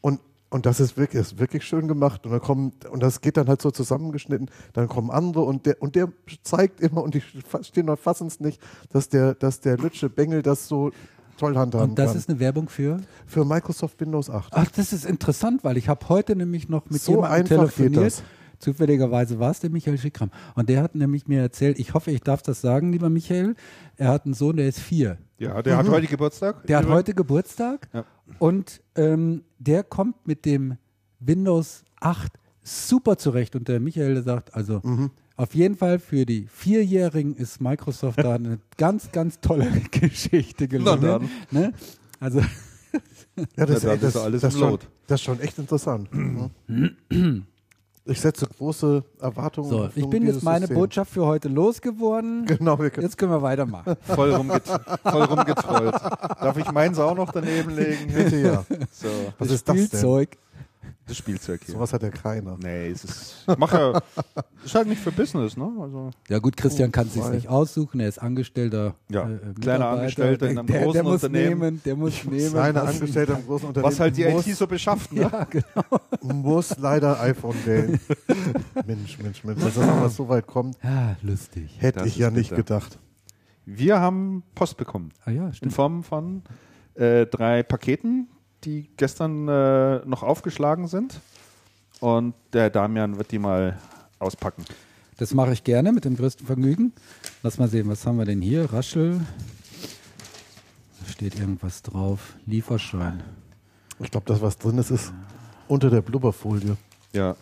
Und, 0.00 0.20
und 0.50 0.66
das 0.66 0.80
ist 0.80 0.96
wirklich, 0.96 1.22
ist 1.22 1.38
wirklich 1.38 1.64
schön 1.64 1.88
gemacht. 1.88 2.26
Und 2.26 2.32
dann 2.32 2.40
kommen, 2.40 2.72
und 2.90 3.02
das 3.02 3.20
geht 3.20 3.36
dann 3.36 3.48
halt 3.48 3.62
so 3.62 3.70
zusammengeschnitten, 3.70 4.50
dann 4.72 4.88
kommen 4.88 5.10
andere 5.10 5.42
und 5.42 5.64
der, 5.64 5.80
und 5.80 5.94
der 5.94 6.12
zeigt 6.42 6.80
immer, 6.80 7.02
und 7.02 7.14
die 7.14 7.22
stehen 7.62 7.88
und 7.88 7.98
fassen 7.98 8.26
es 8.26 8.40
nicht, 8.40 8.60
dass 8.90 9.08
der, 9.08 9.34
dass 9.34 9.60
der 9.60 9.78
Lütsche 9.78 10.10
Bengel 10.10 10.42
das 10.42 10.68
so 10.68 10.90
toll 11.38 11.56
handhaben 11.56 11.90
Und 11.90 11.98
das 11.98 12.10
kann. 12.10 12.18
ist 12.18 12.28
eine 12.28 12.40
Werbung 12.40 12.68
für? 12.68 13.00
Für 13.26 13.44
Microsoft 13.44 14.00
Windows 14.00 14.28
8. 14.28 14.52
Ach, 14.54 14.70
das 14.72 14.92
ist 14.92 15.06
interessant, 15.06 15.64
weil 15.64 15.76
ich 15.76 15.88
habe 15.88 16.08
heute 16.08 16.36
nämlich 16.36 16.68
noch 16.68 16.88
mit 16.90 17.00
So 17.00 17.12
jemandem 17.12 17.46
telefoniert. 17.46 18.22
Das. 18.60 18.64
Zufälligerweise 18.64 19.38
war 19.38 19.50
es 19.50 19.60
der 19.60 19.70
Michael 19.70 19.98
Schickram. 19.98 20.30
Und 20.54 20.68
der 20.68 20.82
hat 20.82 20.94
nämlich 20.94 21.26
mir 21.26 21.40
erzählt, 21.40 21.78
ich 21.78 21.94
hoffe, 21.94 22.10
ich 22.10 22.20
darf 22.20 22.42
das 22.42 22.60
sagen, 22.60 22.92
lieber 22.92 23.10
Michael, 23.10 23.54
er 23.96 24.08
hat 24.08 24.24
einen 24.24 24.34
Sohn, 24.34 24.56
der 24.56 24.68
ist 24.68 24.80
vier. 24.80 25.18
Ja, 25.38 25.62
der 25.62 25.76
hat 25.76 25.88
heute 25.88 26.06
Geburtstag. 26.06 26.66
Der 26.66 26.78
hat 26.78 26.86
heute 26.88 27.14
Geburtstag 27.14 27.88
Ja. 27.92 28.04
und 28.38 28.82
ähm, 28.94 29.42
der 29.58 29.82
kommt 29.84 30.26
mit 30.26 30.44
dem 30.44 30.76
Windows 31.18 31.84
8 32.00 32.32
super 32.62 33.16
zurecht. 33.18 33.56
Und 33.56 33.68
der 33.68 33.80
Michael 33.80 34.14
der 34.14 34.22
sagt, 34.22 34.54
also 34.54 34.80
Mhm. 34.84 35.10
auf 35.36 35.54
jeden 35.54 35.76
Fall 35.76 35.98
für 35.98 36.26
die 36.26 36.46
Vierjährigen 36.48 37.34
ist 37.36 37.60
Microsoft 37.60 38.18
da 38.22 38.34
eine 38.34 38.58
ganz, 38.76 39.10
ganz 39.12 39.40
tolle 39.40 39.66
Geschichte 39.90 40.68
gelungen. 40.68 41.28
Ne? 41.50 41.72
Also 42.20 42.40
Ja, 43.56 43.64
das, 43.64 43.82
Ja, 43.82 43.92
ey, 43.92 43.98
dann 43.98 44.08
ist 44.08 44.14
das, 44.14 44.16
alles 44.16 44.40
das, 44.42 44.54
im 44.54 44.60
schon, 44.60 44.78
das 45.06 45.20
ist 45.20 45.24
schon 45.24 45.40
echt 45.40 45.58
interessant. 45.58 46.10
Mhm. 46.66 47.46
Ich 48.10 48.20
setze 48.20 48.46
große 48.46 49.02
Erwartungen. 49.20 49.68
so, 49.68 49.88
ich 49.94 50.08
bin 50.08 50.26
jetzt 50.26 50.42
meine 50.42 50.60
System. 50.60 50.76
Botschaft 50.76 51.12
für 51.12 51.26
heute 51.26 51.48
losgeworden. 51.48 52.46
Genau, 52.46 52.78
wir 52.78 52.90
können, 52.90 53.06
Jetzt 53.06 53.16
können 53.16 53.32
wir 53.32 53.42
weitermachen. 53.42 53.94
Voll, 54.02 54.34
rumget 54.34 54.66
voll 54.66 55.22
rumgetrollt. 55.22 55.94
Darf 55.94 56.56
ich 56.56 56.70
meins 56.72 56.98
auch 56.98 57.14
noch 57.14 57.30
daneben 57.32 57.70
legen? 57.74 58.12
bitte 58.12 58.36
ja. 58.40 58.64
So, 58.92 59.08
Was 59.38 59.50
ist 59.50 59.68
das 59.68 59.88
denn? 59.90 60.00
Das 61.06 61.16
Spielzeug 61.16 61.60
hier. 61.64 61.74
Sowas 61.74 61.92
hat 61.92 62.02
ja 62.02 62.10
keiner. 62.10 62.56
Nee, 62.62 62.88
es 62.88 63.04
ist, 63.04 63.44
ich 63.50 63.58
mache 63.58 63.76
ja, 63.76 64.02
ist 64.64 64.74
halt 64.74 64.86
nicht 64.88 65.00
für 65.00 65.10
Business, 65.12 65.56
ne? 65.56 65.70
Also, 65.80 66.10
Ja 66.28 66.38
gut, 66.38 66.56
Christian 66.56 66.90
kann 66.92 67.06
es 67.08 67.14
sich 67.14 67.24
nicht 67.30 67.48
aussuchen. 67.48 68.00
Er 68.00 68.08
ist 68.08 68.18
Angestellter. 68.18 68.94
Ja, 69.10 69.28
äh, 69.28 69.38
kleiner. 69.60 69.88
Angestellter 69.88 70.48
in 70.48 70.58
einem 70.58 70.66
der, 70.68 70.80
großen 70.82 70.92
der 70.94 71.02
muss 71.02 71.12
Unternehmen. 71.24 71.58
Nehmen, 71.60 71.82
der 71.84 71.96
muss 71.96 72.24
nehmen. 72.24 72.50
Kleine 72.52 72.82
was- 72.82 72.88
Angestellte 72.94 73.32
im 73.32 73.46
großen 73.46 73.68
Unternehmen 73.68 73.92
was 73.92 74.00
halt 74.00 74.16
die 74.16 74.24
muss, 74.26 74.46
IT 74.46 74.56
so 74.56 74.66
beschafft, 74.66 75.12
ne? 75.12 75.22
Ja, 75.22 75.44
genau. 75.44 76.00
muss 76.34 76.78
leider 76.78 77.20
iPhone 77.20 77.56
wählen. 77.66 78.00
Mensch, 78.86 79.18
Mensch, 79.18 79.44
Mensch, 79.44 79.60
dass 79.62 79.74
das 79.74 79.86
nochmal 79.86 80.10
so 80.10 80.28
weit 80.28 80.46
kommt, 80.46 80.76
Ja, 80.82 81.16
lustig. 81.22 81.76
hätte 81.80 81.98
Das 82.00 82.08
ich 82.08 82.16
ja 82.16 82.28
ist 82.28 82.34
nicht 82.34 82.50
bitter. 82.50 82.62
gedacht. 82.62 82.98
Wir 83.66 84.00
haben 84.00 84.42
Post 84.54 84.76
bekommen. 84.76 85.10
Ah 85.24 85.30
ja, 85.30 85.46
In 85.48 85.52
stimmt. 85.52 85.72
Form 85.74 86.02
von 86.02 86.42
äh, 86.94 87.26
drei 87.26 87.62
Paketen, 87.62 88.28
die 88.64 88.88
gestern 88.96 89.48
äh, 89.48 89.98
noch 90.06 90.22
aufgeschlagen 90.22 90.88
sind. 90.88 91.20
Und 92.00 92.34
der 92.52 92.70
Damian 92.70 93.18
wird 93.18 93.30
die 93.30 93.38
mal 93.38 93.78
auspacken. 94.18 94.64
Das 95.18 95.34
mache 95.34 95.52
ich 95.52 95.64
gerne 95.64 95.92
mit 95.92 96.04
dem 96.04 96.16
größten 96.16 96.46
Vergnügen. 96.46 96.92
Lass 97.42 97.58
mal 97.58 97.68
sehen, 97.68 97.88
was 97.88 98.06
haben 98.06 98.16
wir 98.18 98.24
denn 98.24 98.40
hier? 98.40 98.72
Raschel. 98.72 99.20
Da 101.00 101.12
steht 101.12 101.38
irgendwas 101.38 101.82
drauf. 101.82 102.36
Lieferschein. 102.46 103.22
Ich 103.98 104.10
glaube, 104.10 104.26
das, 104.26 104.40
was 104.40 104.56
drin 104.56 104.78
ist, 104.78 104.90
ist 104.90 105.12
unter 105.68 105.90
der 105.90 106.00
Blubberfolie. 106.00 106.76
Ja, 107.12 107.36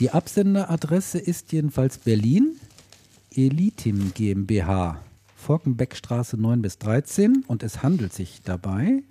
Die 0.00 0.10
Absenderadresse 0.10 1.18
ist 1.18 1.52
jedenfalls 1.52 1.96
Berlin, 1.96 2.56
Elitim 3.34 4.12
GmbH, 4.12 5.00
Forkenbeckstraße 5.36 6.36
9 6.36 6.60
bis 6.60 6.78
13 6.78 7.44
und 7.46 7.62
es 7.62 7.82
handelt 7.82 8.12
sich 8.12 8.42
dabei 8.42 9.02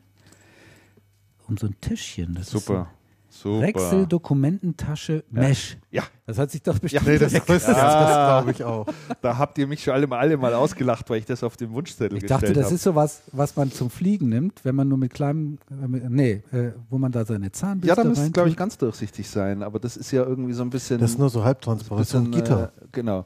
um 1.52 1.58
so 1.58 1.68
ein 1.68 1.76
Täschchen. 1.82 2.34
Das 2.36 2.50
super. 2.50 2.88
Ist 3.30 3.42
Super. 3.44 3.56
ein 3.60 3.64
Rexel 3.64 4.08
Dokumententasche 4.08 5.24
Mesh. 5.32 5.78
Ja, 5.90 6.04
Das 6.26 6.38
hat 6.38 6.52
sich 6.52 6.62
doch 6.64 6.78
bestimmt. 6.80 7.08
Nee, 7.08 7.18
das, 7.18 7.32
das, 7.32 7.46
das, 7.46 7.66
das 7.66 7.76
glaube 7.78 8.52
ich 8.52 8.64
auch. 8.66 8.86
da 9.22 9.38
habt 9.38 9.58
ihr 9.58 9.68
mich 9.68 9.82
schon 9.84 9.94
alle 9.94 10.06
mal, 10.06 10.20
alle 10.20 10.36
mal 10.36 10.54
ausgelacht, 10.54 11.10
weil 11.10 11.20
ich 11.20 11.26
das 11.26 11.42
auf 11.42 11.56
dem 11.56 11.72
Wunschzettel 11.72 12.18
ich 12.18 12.24
gestellt 12.24 12.42
dachte, 12.44 12.54
das 12.54 12.66
habe. 12.66 12.76
ist 12.76 12.84
sowas, 12.84 13.22
was 13.32 13.56
man 13.56 13.72
zum 13.72 13.90
Fliegen 13.90 14.28
nimmt, 14.28 14.66
wenn 14.66 14.76
man 14.76 14.90
nur 14.90 14.98
mit 14.98 15.14
kleinem, 15.14 15.60
äh, 15.70 15.88
mit- 15.88 16.10
nee, 16.10 16.44
äh, 16.52 16.72
wo 16.90 16.98
man 16.98 17.14
da 17.14 17.24
seine 17.24 17.52
Zahnbürste 17.54 17.88
Ja, 17.88 17.96
da 17.96 18.04
müsste, 18.04 18.22
reintut. 18.24 18.34
glaube 18.34 18.50
ich, 18.50 18.58
ganz 18.58 18.78
durchsichtig 18.78 19.30
sein, 19.30 19.64
aber 19.64 19.80
das 19.80 19.96
ist 19.96 20.12
ja 20.12 20.24
irgendwie 20.26 20.54
so 20.54 20.64
ein 20.64 20.70
bisschen. 20.70 21.00
Das 21.00 21.12
ist 21.12 21.20
nur 21.20 21.30
so 21.30 21.44
halbtransparent, 21.46 22.06
so 22.08 22.18
ein 22.18 22.26
bisschen, 22.26 22.42
Gitter. 22.42 22.74
Äh, 22.82 22.86
genau. 22.92 23.26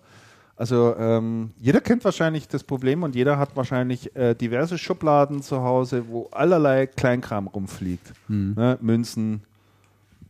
Also 0.58 0.96
ähm, 0.98 1.52
jeder 1.60 1.82
kennt 1.82 2.06
wahrscheinlich 2.06 2.48
das 2.48 2.64
Problem 2.64 3.04
und 3.04 3.14
jeder 3.14 3.38
hat 3.38 3.56
wahrscheinlich 3.58 4.16
äh, 4.16 4.36
diverse 4.36 4.78
Schubladen 4.78 5.42
zu 5.42 5.62
Hause, 5.62 6.08
wo 6.08 6.28
allerlei 6.32 6.88
Kleinkram 6.88 7.48
rumfliegt. 7.48 8.14
Hm. 8.28 8.54
Ne? 8.56 8.78
Münzen, 8.82 9.44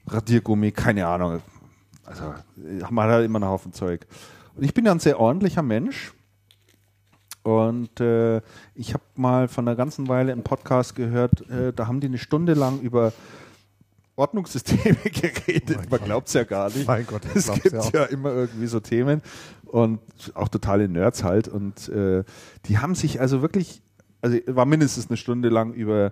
Radiergummi, 0.07 0.71
keine 0.71 1.05
Ahnung. 1.05 1.41
Also 2.05 2.23
äh, 2.57 2.83
man 2.89 3.05
hat 3.05 3.13
halt 3.13 3.25
immer 3.25 3.37
einen 3.37 3.49
Haufen 3.49 3.71
Zeug. 3.71 4.07
Und 4.55 4.63
ich 4.63 4.73
bin 4.73 4.85
ja 4.85 4.91
ein 4.91 4.99
sehr 4.99 5.19
ordentlicher 5.19 5.61
Mensch. 5.61 6.13
Und 7.43 7.99
äh, 7.99 8.41
ich 8.73 8.95
habe 8.95 9.03
mal 9.13 9.47
von 9.47 9.67
einer 9.67 9.75
ganzen 9.75 10.07
Weile 10.07 10.31
einen 10.31 10.43
Podcast 10.43 10.95
gehört, 10.95 11.47
äh, 11.51 11.71
da 11.71 11.85
haben 11.85 11.99
die 11.99 12.07
eine 12.07 12.17
Stunde 12.17 12.55
lang 12.55 12.79
über 12.79 13.13
Ordnungssysteme 14.15 14.95
geredet. 15.03 15.91
Man 15.91 16.03
glaubt 16.03 16.29
es 16.29 16.33
ja 16.33 16.43
gar 16.43 16.69
nicht. 16.69 16.87
Mein 16.87 17.05
Gott, 17.05 17.21
es 17.35 17.51
gibt 17.51 17.71
ja 17.71 17.79
auch. 17.79 17.93
ja 17.93 18.05
immer 18.05 18.31
irgendwie 18.31 18.65
so 18.65 18.79
Themen 18.79 19.21
und 19.65 19.99
auch 20.33 20.47
totale 20.47 20.87
Nerds 20.87 21.23
halt. 21.23 21.47
Und 21.47 21.89
äh, 21.89 22.23
die 22.65 22.79
haben 22.79 22.95
sich 22.95 23.19
also 23.19 23.41
wirklich, 23.41 23.81
also 24.21 24.37
war 24.47 24.65
mindestens 24.65 25.09
eine 25.09 25.17
Stunde 25.17 25.49
lang 25.49 25.73
über 25.73 26.11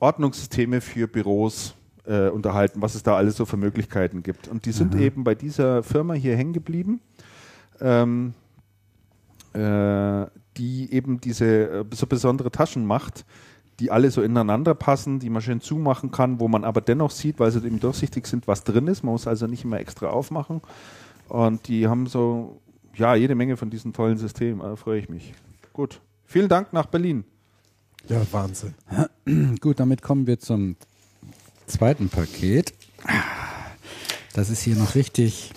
Ordnungssysteme 0.00 0.80
für 0.80 1.08
Büros 1.08 1.74
äh, 2.06 2.28
unterhalten, 2.28 2.82
was 2.82 2.94
es 2.94 3.02
da 3.02 3.16
alles 3.16 3.36
so 3.36 3.46
für 3.46 3.56
Möglichkeiten 3.56 4.22
gibt. 4.22 4.48
Und 4.48 4.66
die 4.66 4.72
sind 4.72 4.94
eben 4.94 5.24
bei 5.24 5.34
dieser 5.34 5.82
Firma 5.82 6.14
hier 6.14 6.36
hängen 6.36 6.52
geblieben. 6.52 7.00
Ähm, 7.80 8.34
äh, 9.54 10.26
die 10.56 10.92
eben 10.92 11.20
diese 11.20 11.46
äh, 11.46 11.84
so 11.92 12.06
besondere 12.06 12.50
Taschen 12.50 12.86
macht, 12.86 13.24
die 13.80 13.90
alle 13.90 14.10
so 14.10 14.22
ineinander 14.22 14.74
passen, 14.74 15.18
die 15.18 15.30
man 15.30 15.42
schön 15.42 15.60
zumachen 15.60 16.10
kann, 16.10 16.38
wo 16.38 16.48
man 16.48 16.64
aber 16.64 16.80
dennoch 16.80 17.10
sieht, 17.10 17.40
weil 17.40 17.50
sie 17.50 17.64
eben 17.64 17.80
durchsichtig 17.80 18.26
sind, 18.26 18.46
was 18.46 18.62
drin 18.64 18.86
ist. 18.86 19.02
Man 19.02 19.12
muss 19.12 19.26
also 19.26 19.46
nicht 19.46 19.64
immer 19.64 19.80
extra 19.80 20.08
aufmachen. 20.08 20.60
Und 21.28 21.66
die 21.68 21.88
haben 21.88 22.06
so, 22.06 22.60
ja, 22.96 23.14
jede 23.14 23.34
Menge 23.34 23.56
von 23.56 23.70
diesen 23.70 23.92
tollen 23.92 24.18
Systemen. 24.18 24.60
Da 24.60 24.76
freue 24.76 24.98
ich 24.98 25.08
mich. 25.08 25.34
Gut. 25.72 26.00
Vielen 26.24 26.48
Dank 26.48 26.72
nach 26.72 26.86
Berlin. 26.86 27.24
Ja, 28.08 28.20
Wahnsinn. 28.32 28.74
Gut, 29.60 29.80
damit 29.80 30.02
kommen 30.02 30.26
wir 30.26 30.38
zum 30.38 30.76
zweiten 31.66 32.08
Paket. 32.08 32.74
Das 34.34 34.50
ist 34.50 34.62
hier 34.62 34.76
noch 34.76 34.94
richtig 34.94 35.52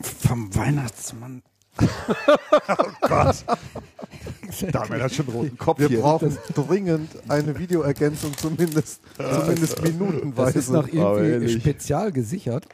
vom 0.00 0.54
Weihnachtsmann. 0.54 1.42
Damit 4.72 5.02
hat 5.02 5.12
schon 5.12 5.26
roten 5.26 5.58
Kopf 5.58 5.80
Wir 5.80 5.88
hier. 5.88 6.00
brauchen 6.00 6.36
dringend 6.54 7.10
eine 7.28 7.58
Videoergänzung, 7.58 8.36
zumindest, 8.36 9.00
zumindest 9.16 9.78
Das 9.78 9.82
minutenweise. 9.82 10.58
ist 10.58 10.70
noch 10.70 10.86
irgendwie 10.86 11.48
spezial 11.60 12.12
gesichert. 12.12 12.66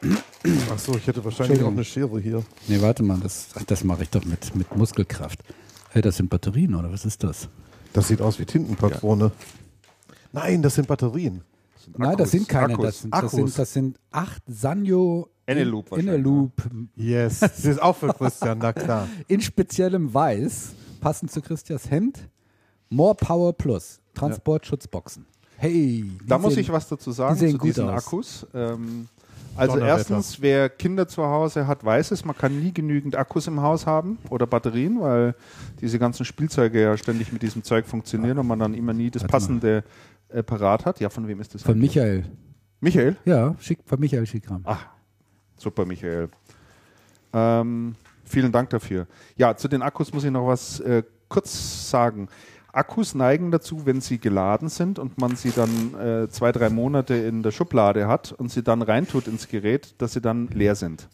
Achso, 0.71 0.95
ich 0.95 1.07
hätte 1.07 1.23
wahrscheinlich 1.25 1.63
auch 1.63 1.67
eine 1.71 1.83
Schere 1.83 2.19
hier. 2.19 2.43
Nee, 2.67 2.81
warte 2.81 3.01
mal, 3.03 3.17
das, 3.19 3.47
das 3.67 3.83
mache 3.83 4.03
ich 4.03 4.09
doch 4.09 4.23
mit, 4.25 4.55
mit 4.55 4.75
Muskelkraft. 4.75 5.39
Hey, 5.89 6.01
das 6.01 6.17
sind 6.17 6.29
Batterien, 6.29 6.75
oder 6.75 6.91
was 6.91 7.05
ist 7.05 7.23
das? 7.23 7.49
Das 7.93 8.07
sieht 8.07 8.21
aus 8.21 8.39
wie 8.39 8.45
Tintenpatrone. 8.45 9.31
Nein, 10.31 10.61
das 10.61 10.75
sind 10.75 10.87
Batterien. 10.87 11.41
Nein, 11.97 12.15
das 12.15 12.31
sind 12.31 12.47
keine. 12.47 12.73
Akkus. 12.75 12.85
Das 12.85 13.01
sind, 13.01 13.11
das, 13.13 13.17
Akkus. 13.19 13.31
sind, 13.33 13.57
das 13.59 13.73
sind 13.73 13.99
acht 14.11 14.43
Sanyo 14.47 15.29
Eneloop 15.45 15.91
wahrscheinlich, 15.91 16.13
Eneloop 16.15 16.51
Yes. 16.95 17.39
Das 17.39 17.65
ist 17.65 17.81
auch 17.81 17.95
für 17.95 18.13
Christian, 18.13 18.59
na 18.59 18.73
klar. 18.73 19.07
in 19.27 19.41
speziellem 19.41 20.13
Weiß, 20.13 20.73
passend 20.99 21.31
zu 21.31 21.41
Christians 21.41 21.89
Hemd. 21.89 22.27
More 22.89 23.15
Power 23.15 23.53
Plus, 23.53 23.99
Transportschutzboxen. 24.13 25.25
Hey, 25.57 26.03
die 26.19 26.27
Da 26.27 26.37
muss 26.37 26.53
sehen- 26.53 26.61
ich 26.61 26.71
was 26.71 26.87
dazu 26.87 27.11
sagen 27.11 27.35
die 27.35 27.39
sehen 27.39 27.51
zu 27.51 27.57
gut 27.59 27.67
diesen 27.69 27.89
aus. 27.89 28.05
Akkus. 28.05 28.47
Ähm, 28.53 29.07
also 29.55 29.77
erstens, 29.79 30.41
wer 30.41 30.69
Kinder 30.69 31.07
zu 31.07 31.23
Hause 31.23 31.67
hat, 31.67 31.83
weiß 31.83 32.11
es, 32.11 32.23
man 32.25 32.37
kann 32.37 32.57
nie 32.59 32.73
genügend 32.73 33.15
Akkus 33.15 33.47
im 33.47 33.61
Haus 33.61 33.85
haben 33.85 34.17
oder 34.29 34.47
Batterien, 34.47 34.99
weil 35.01 35.35
diese 35.81 35.99
ganzen 35.99 36.25
Spielzeuge 36.25 36.81
ja 36.81 36.97
ständig 36.97 37.31
mit 37.33 37.41
diesem 37.41 37.63
Zeug 37.63 37.85
funktionieren 37.85 38.37
und 38.39 38.47
man 38.47 38.59
dann 38.59 38.73
immer 38.73 38.93
nie 38.93 39.09
das 39.11 39.23
Warte 39.23 39.31
passende 39.31 39.83
äh, 40.29 40.41
parat 40.41 40.85
hat. 40.85 40.99
Ja, 40.99 41.09
von 41.09 41.27
wem 41.27 41.39
ist 41.41 41.53
das? 41.53 41.63
Von 41.63 41.79
Michael. 41.79 42.25
Michael? 42.79 43.17
Ja, 43.25 43.55
schick, 43.59 43.79
von 43.85 43.99
Michael 43.99 44.25
Schickram. 44.25 44.61
Ach, 44.63 44.87
super, 45.61 45.85
Michael. 45.85 46.29
Ähm, 47.33 47.95
vielen 48.25 48.51
Dank 48.51 48.69
dafür. 48.71 49.07
Ja, 49.37 49.55
zu 49.55 49.67
den 49.67 49.81
Akkus 49.81 50.13
muss 50.13 50.23
ich 50.23 50.31
noch 50.31 50.47
was 50.47 50.79
äh, 50.81 51.03
kurz 51.29 51.89
sagen. 51.89 52.27
Akkus 52.73 53.15
neigen 53.15 53.51
dazu, 53.51 53.85
wenn 53.85 53.99
sie 53.99 54.17
geladen 54.17 54.69
sind 54.69 54.97
und 54.97 55.17
man 55.17 55.35
sie 55.35 55.51
dann 55.51 55.95
äh, 55.99 56.29
zwei, 56.29 56.51
drei 56.51 56.69
Monate 56.69 57.15
in 57.15 57.43
der 57.43 57.51
Schublade 57.51 58.07
hat 58.07 58.31
und 58.31 58.49
sie 58.49 58.63
dann 58.63 58.81
reintut 58.81 59.27
ins 59.27 59.47
Gerät, 59.47 59.95
dass 59.97 60.13
sie 60.13 60.21
dann 60.21 60.47
leer 60.47 60.75
sind. 60.75 61.09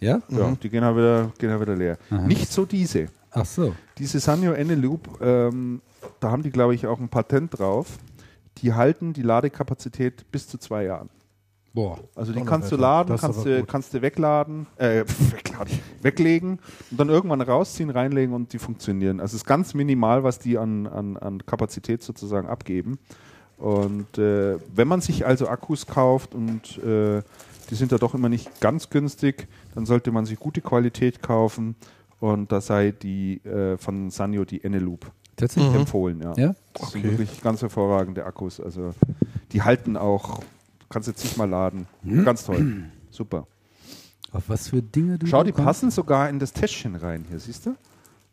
Ja? 0.00 0.20
Ja, 0.28 0.56
die 0.60 0.68
gehen 0.68 0.84
halt 0.84 0.96
wieder, 0.96 1.32
gehen 1.38 1.50
halt 1.50 1.60
wieder 1.60 1.76
leer. 1.76 1.98
Nicht 2.26 2.52
so 2.52 2.64
diese. 2.64 3.06
Ach 3.30 3.46
so. 3.46 3.74
Diese 3.98 4.20
Sanyo 4.20 4.52
Eneloop, 4.52 5.20
ähm, 5.22 5.80
da 6.20 6.30
haben 6.30 6.42
die, 6.42 6.50
glaube 6.50 6.74
ich, 6.74 6.86
auch 6.86 7.00
ein 7.00 7.08
Patent 7.08 7.58
drauf. 7.58 7.98
Die 8.58 8.74
halten 8.74 9.12
die 9.12 9.22
Ladekapazität 9.22 10.30
bis 10.30 10.48
zu 10.48 10.58
zwei 10.58 10.84
Jahren. 10.84 11.08
Boah. 11.74 11.98
Also 12.14 12.32
die 12.32 12.42
kannst 12.42 12.70
du 12.70 12.76
laden, 12.76 13.16
kannst 13.16 13.46
du, 13.46 13.64
kannst 13.64 13.94
du 13.94 14.02
wegladen, 14.02 14.66
äh, 14.76 15.04
wegladen, 15.30 15.78
weglegen 16.02 16.58
und 16.90 17.00
dann 17.00 17.08
irgendwann 17.08 17.40
rausziehen, 17.40 17.88
reinlegen 17.90 18.34
und 18.34 18.52
die 18.52 18.58
funktionieren. 18.58 19.20
Also 19.20 19.36
es 19.36 19.42
ist 19.42 19.46
ganz 19.46 19.72
minimal, 19.72 20.22
was 20.22 20.38
die 20.38 20.58
an, 20.58 20.86
an, 20.86 21.16
an 21.16 21.46
Kapazität 21.46 22.02
sozusagen 22.02 22.46
abgeben. 22.48 22.98
Und 23.56 24.18
äh, 24.18 24.56
wenn 24.74 24.88
man 24.88 25.00
sich 25.00 25.24
also 25.24 25.48
Akkus 25.48 25.86
kauft 25.86 26.34
und 26.34 26.78
äh, 26.78 27.22
die 27.70 27.74
sind 27.74 27.92
ja 27.92 27.98
doch 27.98 28.12
immer 28.14 28.28
nicht 28.28 28.60
ganz 28.60 28.90
günstig, 28.90 29.46
dann 29.74 29.86
sollte 29.86 30.10
man 30.12 30.26
sich 30.26 30.38
gute 30.38 30.60
Qualität 30.60 31.22
kaufen 31.22 31.76
und 32.20 32.52
da 32.52 32.60
sei 32.60 32.90
die 32.92 33.36
äh, 33.46 33.78
von 33.78 34.10
Sanyo 34.10 34.44
die 34.44 34.62
Eneloop 34.62 35.10
Tatsächlich? 35.36 35.74
empfohlen. 35.74 36.20
Ja. 36.20 36.34
Ja? 36.36 36.54
Das 36.74 36.90
sind 36.92 37.04
Okay. 37.04 37.18
wirklich 37.18 37.40
ganz 37.40 37.62
hervorragende 37.62 38.24
Akkus. 38.26 38.60
Also 38.60 38.94
die 39.52 39.62
halten 39.62 39.96
auch, 39.96 40.42
kannst 40.92 41.08
jetzt 41.08 41.24
nicht 41.24 41.36
mal 41.36 41.48
laden. 41.48 41.86
Ganz 42.24 42.44
toll. 42.44 42.84
Super. 43.10 43.46
Auf 44.32 44.44
was 44.48 44.68
für 44.68 44.80
Dinge 44.82 45.18
du 45.18 45.26
Schau, 45.26 45.42
die 45.44 45.52
kommst? 45.52 45.66
passen 45.66 45.90
sogar 45.90 46.28
in 46.28 46.38
das 46.38 46.52
Täschchen 46.52 46.96
rein 46.96 47.24
hier, 47.28 47.38
siehst 47.38 47.66
du? 47.66 47.74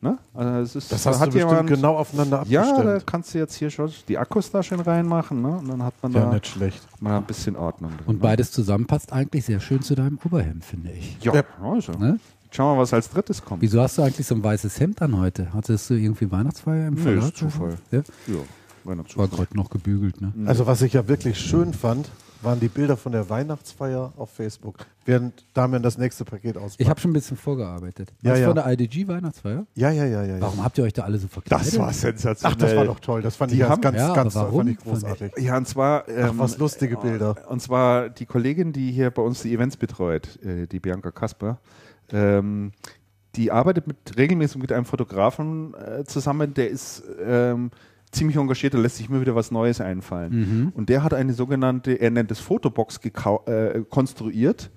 Ne? 0.01 0.17
Also 0.33 0.61
es 0.61 0.75
ist, 0.77 0.91
Das 0.93 1.03
da 1.03 1.09
hast 1.09 1.19
hat 1.19 1.27
du 1.27 1.31
bestimmt 1.33 1.51
jemand, 1.51 1.69
genau 1.69 1.97
aufeinander 1.97 2.45
Ja, 2.47 2.63
da 2.63 2.69
abgestimmt. 2.69 3.07
kannst 3.07 3.33
du 3.33 3.37
jetzt 3.37 3.55
hier 3.55 3.69
schon 3.69 3.91
die 4.07 4.17
Akkus 4.17 4.49
da 4.49 4.63
schön 4.63 4.79
reinmachen, 4.79 5.41
ne? 5.41 5.57
Und 5.57 5.67
dann 5.67 5.83
hat 5.83 5.93
man 6.01 6.13
Ja, 6.13 6.21
da 6.21 6.33
nicht 6.35 6.47
schlecht. 6.47 6.81
mal 7.01 7.17
ein 7.17 7.25
bisschen 7.25 7.57
Ordnung 7.57 7.91
drin. 7.97 8.05
Und 8.07 8.15
ne? 8.15 8.21
beides 8.21 8.51
zusammen 8.53 8.85
passt 8.87 9.11
eigentlich 9.11 9.43
sehr 9.43 9.59
schön 9.59 9.81
zu 9.81 9.95
deinem 9.95 10.17
Oberhemd, 10.23 10.63
finde 10.63 10.91
ich. 10.91 11.17
Ja, 11.21 11.33
Ja. 11.35 11.43
also. 11.61 11.91
Ne? 11.91 12.17
Schauen 12.51 12.71
wir 12.71 12.75
mal, 12.77 12.81
was 12.83 12.93
als 12.93 13.09
drittes 13.09 13.43
kommt. 13.43 13.61
Wieso 13.61 13.81
hast 13.81 13.97
du 13.97 14.01
eigentlich 14.03 14.25
so 14.25 14.35
ein 14.35 14.41
weißes 14.43 14.79
Hemd 14.79 15.01
an 15.01 15.19
heute? 15.19 15.53
Hattest 15.53 15.89
du 15.89 15.95
irgendwie 15.95 16.31
Weihnachtsfeier 16.31 16.87
im 16.87 16.95
Verlag? 16.97 17.25
ist 17.25 17.35
Zufall. 17.37 17.77
Ja? 17.91 17.99
Ja, 18.27 18.35
war 18.85 18.95
noch 18.95 19.17
War 19.17 19.27
gerade 19.27 19.55
noch 19.57 19.69
gebügelt, 19.69 20.21
ne? 20.21 20.31
Also 20.45 20.65
was 20.65 20.81
ich 20.81 20.93
ja 20.93 21.09
wirklich 21.09 21.37
schön 21.41 21.73
fand, 21.73 22.09
waren 22.41 22.59
die 22.59 22.67
Bilder 22.69 22.95
von 22.97 23.11
der 23.11 23.29
Weihnachtsfeier 23.29 24.13
auf 24.17 24.29
Facebook. 24.31 24.77
Während 25.05 25.43
Damian 25.53 25.83
das 25.83 25.97
nächste 25.97 26.23
Paket 26.23 26.57
auspackt. 26.57 26.79
Ich 26.81 26.89
habe 26.89 26.99
schon 26.99 27.11
ein 27.11 27.13
bisschen 27.13 27.35
vorgearbeitet. 27.35 28.13
Ja, 28.21 28.31
Was 28.31 28.39
ja. 28.39 28.45
von 28.47 28.55
der 28.55 28.67
IDG 28.71 29.07
Weihnachtsfeier? 29.07 29.65
ja, 29.75 29.91
ja, 29.91 30.05
ja, 30.05 30.23
ja. 30.23 30.35
ja. 30.35 30.41
Warum 30.41 30.63
habt 30.63 30.77
ihr 30.77 30.83
euch 30.83 30.93
da 30.93 31.03
alle 31.03 31.17
so 31.17 31.27
verkleidet? 31.27 31.65
sensationell. 31.67 32.37
Ach, 32.43 32.55
das 32.55 32.75
war 32.75 32.85
doch 32.85 32.99
toll. 32.99 33.21
Das 33.21 33.35
fand 33.35 33.51
Die 33.51 33.55
ich 33.55 33.59
ganz, 33.61 33.71
haben- 33.71 33.81
ganz, 33.81 33.97
Ja, 33.97 34.13
ganz 34.13 34.35
aber 34.37 34.45
toll. 34.49 34.53
warum? 34.53 34.67
Fand 34.67 34.79
ich 34.79 34.85
großartig. 34.85 35.31
Ja, 35.39 35.57
und 35.57 35.67
zwar. 35.67 36.03
Ach, 36.07 36.29
ähm, 36.29 36.37
was 36.39 36.57
lustige 36.57 36.97
Bilder. 36.97 37.35
Und 37.49 37.61
zwar 37.61 38.09
die 38.09 38.25
Kollegin, 38.25 38.71
die 38.71 38.91
hier 38.91 39.11
bei 39.11 39.21
uns 39.21 39.41
die 39.41 39.53
Events 39.53 39.75
betreut, 39.77 40.37
äh, 40.43 40.67
die 40.67 40.79
Bianca 40.79 41.11
Kasper, 41.11 41.59
ähm, 42.11 42.71
die 43.35 43.51
arbeitet 43.51 43.85
mit, 43.87 43.97
regelmäßig 44.17 44.61
mit 44.61 44.71
einem 44.71 44.85
Fotografen 44.85 45.73
äh, 45.75 46.03
zusammen, 46.05 46.53
der 46.53 46.69
ist 46.69 47.03
ähm, 47.23 47.69
ziemlich 48.11 48.37
engagiert, 48.37 48.73
da 48.73 48.77
lässt 48.77 48.97
sich 48.97 49.09
immer 49.09 49.21
wieder 49.21 49.35
was 49.35 49.51
Neues 49.51 49.81
einfallen. 49.81 50.31
Und 50.75 50.89
der 50.89 51.03
hat 51.03 51.13
eine 51.13 51.33
sogenannte, 51.33 51.93
er 51.93 52.11
nennt 52.11 52.31
es 52.31 52.39
Fotobox 52.39 52.99
äh, 53.45 53.81
konstruiert, 53.89 54.71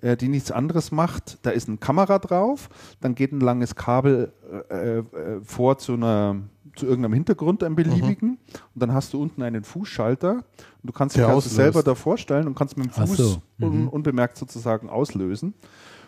äh, 0.00 0.16
die 0.16 0.28
nichts 0.28 0.50
anderes 0.50 0.92
macht. 0.92 1.38
Da 1.42 1.50
ist 1.50 1.68
eine 1.68 1.78
Kamera 1.78 2.18
drauf, 2.18 2.68
dann 3.00 3.14
geht 3.14 3.32
ein 3.32 3.40
langes 3.40 3.74
Kabel 3.74 4.32
äh, 4.70 4.98
äh, 4.98 5.04
vor 5.42 5.78
zu 5.78 5.94
einer 5.94 6.36
zu 6.76 6.86
irgendeinem 6.86 7.14
Hintergrund, 7.14 7.62
einem 7.62 7.74
beliebigen, 7.74 8.38
und 8.74 8.82
dann 8.82 8.92
hast 8.92 9.12
du 9.14 9.20
unten 9.22 9.42
einen 9.42 9.64
Fußschalter 9.64 10.32
und 10.32 10.44
du 10.82 10.92
kannst 10.92 11.16
dich 11.16 11.22
Der 11.22 11.34
also 11.34 11.48
selber 11.48 11.82
davor 11.82 12.18
stellen 12.18 12.46
und 12.46 12.54
kannst 12.54 12.76
mit 12.76 12.86
dem 12.86 12.92
Fuß 12.92 13.16
so, 13.16 13.42
un 13.60 13.88
unbemerkt 13.88 14.36
sozusagen 14.36 14.90
auslösen. 14.90 15.54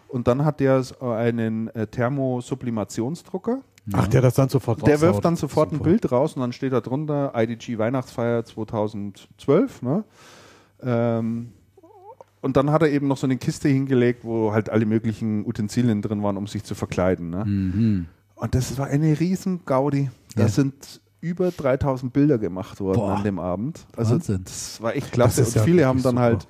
Und 0.09 0.29
dann 0.29 0.45
hat 0.45 0.61
der 0.61 0.83
einen 1.01 1.69
äh, 1.69 1.87
Thermosublimationsdrucker. 1.87 3.61
Ach, 3.93 4.07
der 4.09 4.21
das 4.23 4.35
dann 4.35 4.49
sofort 4.49 4.87
Der 4.87 5.01
wirft 5.01 5.25
dann 5.25 5.37
sofort 5.37 5.73
ein. 5.73 5.79
Bild 5.81 6.11
raus 6.13 6.35
und 6.35 6.41
dann 6.43 6.53
steht 6.53 6.73
da 6.73 6.81
drunter 6.81 7.33
IDG 7.35 7.79
Weihnachtsfeier 7.79 8.45
2012. 8.45 9.83
Ne? 9.83 10.05
Ähm, 10.83 11.53
und 12.41 12.57
dann 12.57 12.71
hat 12.71 12.83
er 12.83 12.91
eben 12.91 13.09
noch 13.09 13.17
so 13.17 13.27
eine 13.27 13.37
Kiste 13.37 13.69
hingelegt, 13.69 14.25
wo 14.25 14.53
halt 14.53 14.71
alle 14.71 14.87
möglichen 14.87 15.45
Utensilien 15.47 16.03
drin 16.03 16.23
waren, 16.23 16.37
um 16.37 16.47
sich 16.47 16.63
zu 16.65 16.75
verkleiden. 16.75 17.31
Ne? 17.31 17.45
Mhm. 17.45 18.07
Und 18.37 18.55
das 18.55 18.79
war 18.79 18.87
eine 18.87 19.19
riesen 19.19 19.61
Gaudi. 19.65 20.11
Da 20.37 20.43
Ja. 20.43 20.49
sind 20.49 21.01
über 21.21 21.51
3000 21.51 22.13
Bilder 22.13 22.39
gemacht 22.39 22.81
worden 22.81 22.99
Boah. 22.99 23.17
an 23.17 23.25
dem 23.25 23.41
Abend. 23.41 23.85
Also 23.97 24.15
Wahnsinn. 24.15 24.45
das 24.45 24.81
war 24.81 24.95
echt 24.95 25.11
klasse. 25.11 25.43
Und 25.45 25.65
viele 25.65 25.85
haben 25.87 26.03
dann 26.03 26.13
super. 26.15 26.23
halt, 26.23 26.47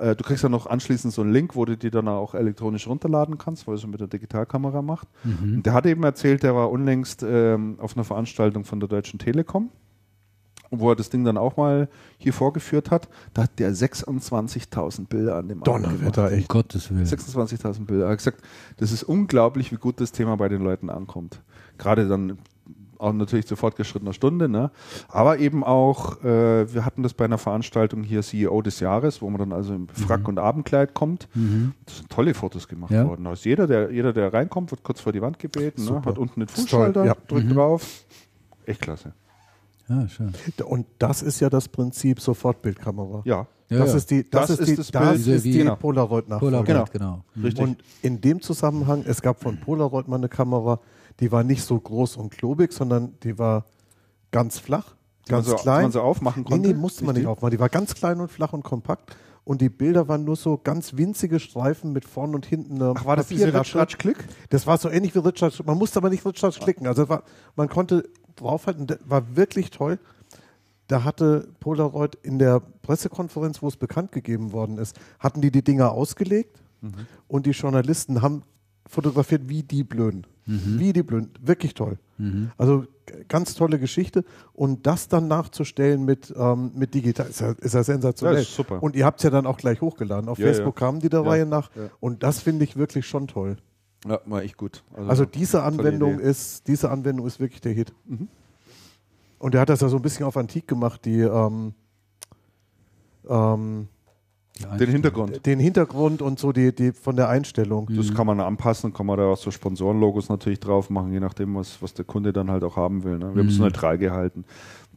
äh, 0.00 0.16
du 0.16 0.24
kriegst 0.24 0.42
ja 0.42 0.48
noch 0.48 0.66
anschließend 0.66 1.12
so 1.12 1.22
einen 1.22 1.32
Link, 1.32 1.54
wo 1.54 1.64
du 1.64 1.76
die 1.76 1.90
dann 1.90 2.08
auch 2.08 2.34
elektronisch 2.34 2.86
runterladen 2.88 3.38
kannst, 3.38 3.66
weil 3.66 3.74
es 3.74 3.86
mit 3.86 4.00
der 4.00 4.08
Digitalkamera 4.08 4.82
macht. 4.82 5.08
Mhm. 5.24 5.56
Und 5.56 5.66
der 5.66 5.74
hat 5.74 5.86
eben 5.86 6.02
erzählt, 6.02 6.42
der 6.42 6.54
war 6.54 6.70
unlängst 6.70 7.22
ähm, 7.22 7.76
auf 7.78 7.96
einer 7.96 8.04
Veranstaltung 8.04 8.64
von 8.64 8.80
der 8.80 8.88
Deutschen 8.88 9.18
Telekom, 9.18 9.70
wo 10.70 10.90
er 10.90 10.96
das 10.96 11.10
Ding 11.10 11.24
dann 11.24 11.36
auch 11.36 11.56
mal 11.56 11.88
hier 12.16 12.32
vorgeführt 12.32 12.90
hat. 12.90 13.08
Da 13.34 13.42
hat 13.44 13.58
der 13.58 13.72
26.000 13.72 15.06
Bilder 15.06 15.36
an 15.36 15.48
dem. 15.48 15.62
Donnerwetter, 15.62 16.28
Um 16.28 16.32
echt. 16.32 16.48
Gottes 16.48 16.90
Willen. 16.90 17.04
26.000 17.04 17.84
Bilder. 17.84 18.06
Er 18.06 18.10
hat 18.12 18.18
gesagt, 18.18 18.42
das 18.78 18.92
ist 18.92 19.02
unglaublich, 19.02 19.70
wie 19.70 19.76
gut 19.76 20.00
das 20.00 20.12
Thema 20.12 20.36
bei 20.36 20.48
den 20.48 20.62
Leuten 20.62 20.90
ankommt. 20.90 21.42
Gerade 21.78 22.08
dann 22.08 22.38
auch 23.00 23.12
natürlich 23.12 23.46
zu 23.46 23.56
fortgeschrittener 23.56 24.12
Stunde, 24.12 24.48
ne? 24.48 24.70
aber 25.08 25.38
eben 25.38 25.64
auch, 25.64 26.22
äh, 26.22 26.72
wir 26.72 26.84
hatten 26.84 27.02
das 27.02 27.14
bei 27.14 27.24
einer 27.24 27.38
Veranstaltung 27.38 28.02
hier 28.02 28.22
CEO 28.22 28.60
des 28.62 28.80
Jahres, 28.80 29.22
wo 29.22 29.30
man 29.30 29.38
dann 29.38 29.52
also 29.52 29.74
im 29.74 29.88
Frack 29.88 30.28
und 30.28 30.38
Abendkleid 30.38 30.94
kommt. 30.94 31.28
Das 31.86 31.96
sind 31.98 32.10
tolle 32.10 32.34
Fotos 32.34 32.68
gemacht 32.68 32.90
Ja. 32.92 33.08
worden. 33.08 33.26
Also 33.26 33.48
jeder, 33.48 33.66
der, 33.66 33.90
jeder, 33.90 34.12
der 34.12 34.32
reinkommt, 34.32 34.70
wird 34.70 34.82
kurz 34.82 35.00
vor 35.00 35.12
die 35.12 35.22
Wand 35.22 35.38
gebeten, 35.38 35.84
ne? 35.84 36.02
Hat 36.04 36.18
unten 36.18 36.40
den 36.40 36.48
Fußschalter, 36.48 37.04
ja. 37.04 37.16
drückt 37.28 37.54
drauf. 37.54 38.04
Echt 38.66 38.80
klasse. 38.82 39.12
Ja, 39.88 40.06
schön. 40.08 40.32
Und 40.66 40.86
das 40.98 41.22
ist 41.22 41.40
ja 41.40 41.50
das 41.50 41.66
Prinzip 41.68 42.20
Sofortbildkamera. 42.20 43.22
Ja, 43.24 43.46
Ja, 43.68 43.78
das 43.78 43.90
ja. 43.90 43.96
ist 43.96 44.10
die, 44.10 44.28
das 44.30 44.48
Das 44.48 44.50
ist 44.50 44.60
ist 44.60 44.68
die, 44.68 44.76
das 44.76 44.90
das 44.90 45.24
Bild. 45.24 45.36
ist 45.36 45.44
die 45.44 45.52
Genau. 45.58 45.76
Polaroid-Nachfolge. 45.76 46.56
Polaroid, 46.62 46.92
Genau. 46.92 47.22
genau. 47.34 47.44
richtig. 47.46 47.64
Und 47.64 47.78
in 48.02 48.20
dem 48.20 48.40
Zusammenhang, 48.40 49.02
es 49.06 49.20
gab 49.22 49.40
von 49.40 49.58
Polaroid 49.58 50.06
mal 50.08 50.16
eine 50.16 50.28
Kamera, 50.28 50.78
die 51.20 51.30
war 51.32 51.44
nicht 51.44 51.62
so 51.64 51.78
groß 51.78 52.16
und 52.16 52.30
klobig, 52.30 52.72
sondern 52.72 53.14
die 53.22 53.38
war 53.38 53.64
ganz 54.30 54.58
flach, 54.58 54.94
Die 55.26 55.32
man 55.32 55.38
ganz 55.42 55.46
so, 55.48 55.56
die 55.56 55.62
klein. 55.62 55.82
man 55.82 55.92
so 55.92 56.00
aufmachen 56.00 56.42
nee, 56.44 56.48
konnte. 56.50 56.68
nee, 56.68 56.74
musste 56.74 57.04
man 57.04 57.14
nicht 57.16 57.26
aufmachen. 57.26 57.50
Die 57.52 57.60
war 57.60 57.68
ganz 57.68 57.94
klein 57.94 58.20
und 58.20 58.30
flach 58.30 58.52
und 58.52 58.62
kompakt. 58.62 59.16
Und 59.44 59.60
die 59.62 59.68
Bilder 59.70 60.06
waren 60.06 60.24
nur 60.24 60.36
so 60.36 60.58
ganz 60.62 60.96
winzige 60.96 61.40
Streifen 61.40 61.92
mit 61.92 62.04
vorn 62.04 62.34
und 62.34 62.46
hinten 62.46 62.80
Ach, 62.82 63.04
war 63.04 63.16
das 63.16 63.28
diese 63.28 63.46
Papierlasche. 63.46 63.78
Ratsch-Ratsch-Klick? 63.78 64.16
Das 64.50 64.66
war 64.66 64.78
so 64.78 64.88
ähnlich 64.90 65.14
wie 65.14 65.18
Richard. 65.20 65.64
Man 65.66 65.78
musste 65.78 65.98
aber 65.98 66.10
nicht 66.10 66.24
Richard 66.24 66.60
klicken. 66.60 66.86
Also 66.86 67.08
war, 67.08 67.22
man 67.56 67.68
konnte 67.68 68.08
draufhalten. 68.36 68.86
Das 68.86 68.98
war 69.06 69.36
wirklich 69.36 69.70
toll. 69.70 69.98
Da 70.88 71.04
hatte 71.04 71.48
Polaroid 71.60 72.16
in 72.22 72.38
der 72.38 72.60
Pressekonferenz, 72.82 73.62
wo 73.62 73.68
es 73.68 73.76
bekannt 73.76 74.12
gegeben 74.12 74.52
worden 74.52 74.76
ist, 74.78 74.98
hatten 75.18 75.40
die 75.40 75.50
die 75.50 75.62
Dinger 75.62 75.92
ausgelegt 75.92 76.60
und 77.28 77.46
die 77.46 77.50
Journalisten 77.52 78.22
haben 78.22 78.42
fotografiert 78.86 79.48
wie 79.48 79.62
die 79.62 79.84
Blöden. 79.84 80.26
Wie 80.46 80.92
die 80.92 81.02
Blöden. 81.02 81.30
Wirklich 81.40 81.74
toll. 81.74 81.98
Also 82.58 82.84
g- 83.06 83.24
ganz 83.28 83.54
tolle 83.54 83.78
Geschichte. 83.78 84.24
Und 84.52 84.86
das 84.86 85.08
dann 85.08 85.28
nachzustellen 85.28 86.04
mit, 86.04 86.34
ähm, 86.36 86.72
mit 86.74 86.92
digital 86.94 87.28
ist 87.28 87.40
ja, 87.40 87.52
ist 87.52 87.74
ja 87.74 87.82
sensationell. 87.84 88.36
Ja, 88.36 88.42
ist 88.42 88.54
super. 88.54 88.82
Und 88.82 88.96
ihr 88.96 89.04
habt 89.06 89.20
es 89.20 89.24
ja 89.24 89.30
dann 89.30 89.46
auch 89.46 89.56
gleich 89.58 89.80
hochgeladen. 89.80 90.28
Auf 90.28 90.38
Ja, 90.38 90.46
Facebook 90.48 90.80
ja. 90.80 90.86
kamen 90.86 91.00
die 91.00 91.08
der 91.08 91.24
Reihe 91.24 91.46
nach. 91.46 91.70
Und 92.00 92.22
das 92.22 92.40
finde 92.40 92.64
ich 92.64 92.76
wirklich 92.76 93.06
schon 93.06 93.26
toll. 93.28 93.56
Ja, 94.06 94.18
war 94.26 94.42
echt 94.42 94.56
gut. 94.56 94.82
Also 94.94 95.24
diese 95.24 95.58
tolle 95.58 95.64
Anwendung 95.64 96.14
Idee. 96.14 96.28
ist, 96.30 96.66
diese 96.68 96.90
Anwendung 96.90 97.26
ist 97.26 97.38
wirklich 97.38 97.60
der 97.60 97.72
Hit. 97.72 97.92
Und 99.38 99.54
er 99.54 99.60
hat 99.60 99.68
das 99.68 99.80
ja 99.82 99.88
so 99.88 99.96
ein 99.96 100.02
bisschen 100.02 100.26
auf 100.26 100.36
Antik 100.36 100.66
gemacht, 100.66 101.04
die 101.04 101.20
ähm, 101.20 101.74
ähm, 103.28 103.88
Die 103.88 103.99
Den. 104.78 104.90
Hintergrund. 104.90 105.46
den 105.46 105.58
Hintergrund 105.58 106.22
und 106.22 106.38
so 106.38 106.52
die, 106.52 106.74
die 106.74 106.92
von 106.92 107.16
der 107.16 107.28
Einstellung. 107.28 107.88
Das 107.94 108.14
kann 108.14 108.26
man 108.26 108.40
anpassen, 108.40 108.92
kann 108.92 109.06
man 109.06 109.18
da 109.18 109.24
auch 109.24 109.36
so 109.36 109.50
Sponsorenlogos 109.50 110.28
natürlich 110.28 110.60
drauf 110.60 110.90
machen, 110.90 111.12
je 111.12 111.20
nachdem, 111.20 111.54
was, 111.54 111.80
was 111.80 111.94
der 111.94 112.04
Kunde 112.04 112.32
dann 112.32 112.50
halt 112.50 112.62
auch 112.64 112.76
haben 112.76 113.04
will. 113.04 113.18
Ne? 113.18 113.34
Wir 113.34 113.42
haben 113.42 113.48
es 113.48 113.58
neutral 113.58 113.98
gehalten. 113.98 114.44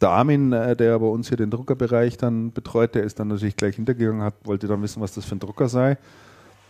Der 0.02 0.10
Armin, 0.10 0.52
äh, 0.52 0.76
der 0.76 1.00
bei 1.00 1.06
uns 1.06 1.28
hier 1.30 1.38
den 1.38 1.50
Druckerbereich 1.50 2.18
dann 2.18 2.52
betreut, 2.52 2.96
der 2.96 3.04
ist 3.04 3.20
dann 3.20 3.28
natürlich 3.30 3.56
gleich 3.56 3.76
hintergegangen, 3.76 4.22
hat, 4.22 4.36
wollte 4.44 4.68
dann 4.68 4.82
wissen, 4.82 5.02
was 5.02 5.14
das 5.14 5.26
für 5.26 5.36
ein 5.36 5.40
Drucker 5.40 5.70
sei. 5.70 5.98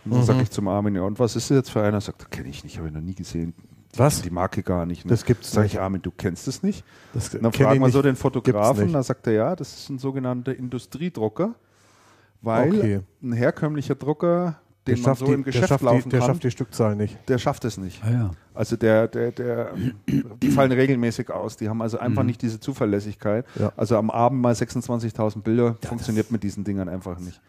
Und 0.04 0.12
dann 0.12 0.22
sage 0.22 0.42
ich 0.42 0.50
zum 0.50 0.68
Armin, 0.68 0.96
ja, 0.96 1.02
und 1.02 1.18
was 1.18 1.34
ist 1.34 1.50
das 1.50 1.56
jetzt 1.56 1.70
für 1.70 1.82
einer? 1.82 1.96
Er 1.96 2.00
sagt, 2.02 2.30
kenne 2.30 2.48
ich 2.48 2.62
nicht, 2.62 2.76
habe 2.76 2.88
ich 2.88 2.94
noch 2.94 3.00
nie 3.00 3.14
gesehen. 3.14 3.54
Was? 3.96 4.22
Die 4.22 4.30
Marke 4.30 4.62
gar 4.62 4.86
nicht. 4.86 5.04
Ne? 5.04 5.10
Das 5.10 5.24
gibt's 5.24 5.52
Sag 5.52 5.66
ich. 5.66 5.80
Armin, 5.80 6.02
du 6.02 6.10
kennst 6.10 6.48
es 6.48 6.62
nicht? 6.62 6.84
Das 7.12 7.30
dann 7.30 7.52
fragen 7.52 7.80
wir 7.80 7.90
so 7.90 8.02
den 8.02 8.16
Fotografen, 8.16 8.92
da 8.92 9.02
sagt 9.02 9.26
er, 9.26 9.32
ja, 9.32 9.56
das 9.56 9.74
ist 9.74 9.88
ein 9.88 9.98
sogenannter 9.98 10.54
Industriedrucker, 10.54 11.54
weil 12.44 12.68
Okay. 12.74 13.00
ein 13.22 13.32
herkömmlicher 13.32 13.94
Drucker, 13.94 14.56
Der 14.86 14.94
den 14.94 15.02
man 15.02 15.10
schafft, 15.10 15.20
so 15.20 15.26
die, 15.26 15.32
im 15.32 15.44
der, 15.44 15.52
Geschäft 15.52 15.68
schafft 15.68 15.80
die, 15.82 15.86
laufen 15.86 16.10
der 16.10 16.20
kann, 16.20 16.28
schafft 16.28 16.44
die 16.44 16.50
Stückzahl 16.50 16.96
nicht. 16.96 17.18
der 17.28 17.38
schafft 17.38 17.64
es 17.64 17.78
nicht. 17.78 18.02
Ah, 18.04 18.10
ja. 18.10 18.30
Also 18.52 18.76
der, 18.76 19.08
der, 19.08 19.32
der, 19.32 19.72
die 20.06 20.50
fallen 20.50 20.72
regelmäßig 20.72 21.30
aus. 21.30 21.56
Die 21.56 21.68
haben 21.68 21.80
also 21.82 21.98
einfach 21.98 22.22
nicht 22.22 22.42
diese 22.42 22.60
Zuverlässigkeit. 22.60 23.46
Ja. 23.58 23.72
Also 23.76 23.96
am 23.96 24.10
Abend 24.10 24.40
mal 24.42 24.52
26.000 24.54 25.40
Bilder 25.42 25.76
funktioniert 25.82 26.30
mit 26.30 26.42
diesen 26.42 26.64
Dingern 26.64 26.88
einfach 26.88 27.18
nicht. 27.18 27.40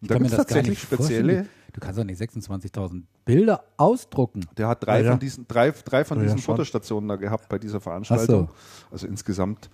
Und 0.00 0.10
da 0.10 0.14
kann 0.14 0.22
mir 0.22 0.28
gibt 0.28 0.32
es 0.32 0.36
das 0.38 0.46
gar 0.48 0.56
tatsächlich 0.56 0.70
nicht 0.70 0.82
spezielle. 0.82 1.32
vorstellen. 1.34 1.48
Du 1.74 1.80
kannst 1.80 1.98
doch 1.98 2.04
nicht 2.04 2.20
26.000 2.20 3.02
Bilder 3.24 3.64
ausdrucken. 3.78 4.40
Der 4.58 4.68
hat 4.68 4.84
drei 4.84 4.98
Ja, 4.98 5.04
ja. 5.04 5.10
von 5.12 5.20
diesen, 5.20 5.46
drei, 5.48 5.70
drei 5.70 6.04
von 6.04 6.18
Ja, 6.18 6.24
ja, 6.24 6.32
diesen. 6.34 6.44
Fotostationen 6.44 7.08
da 7.08 7.16
gehabt 7.16 7.48
bei 7.48 7.58
dieser 7.58 7.80
Veranstaltung. 7.80 8.50
Also 8.90 9.06
insgesamt, 9.06 9.70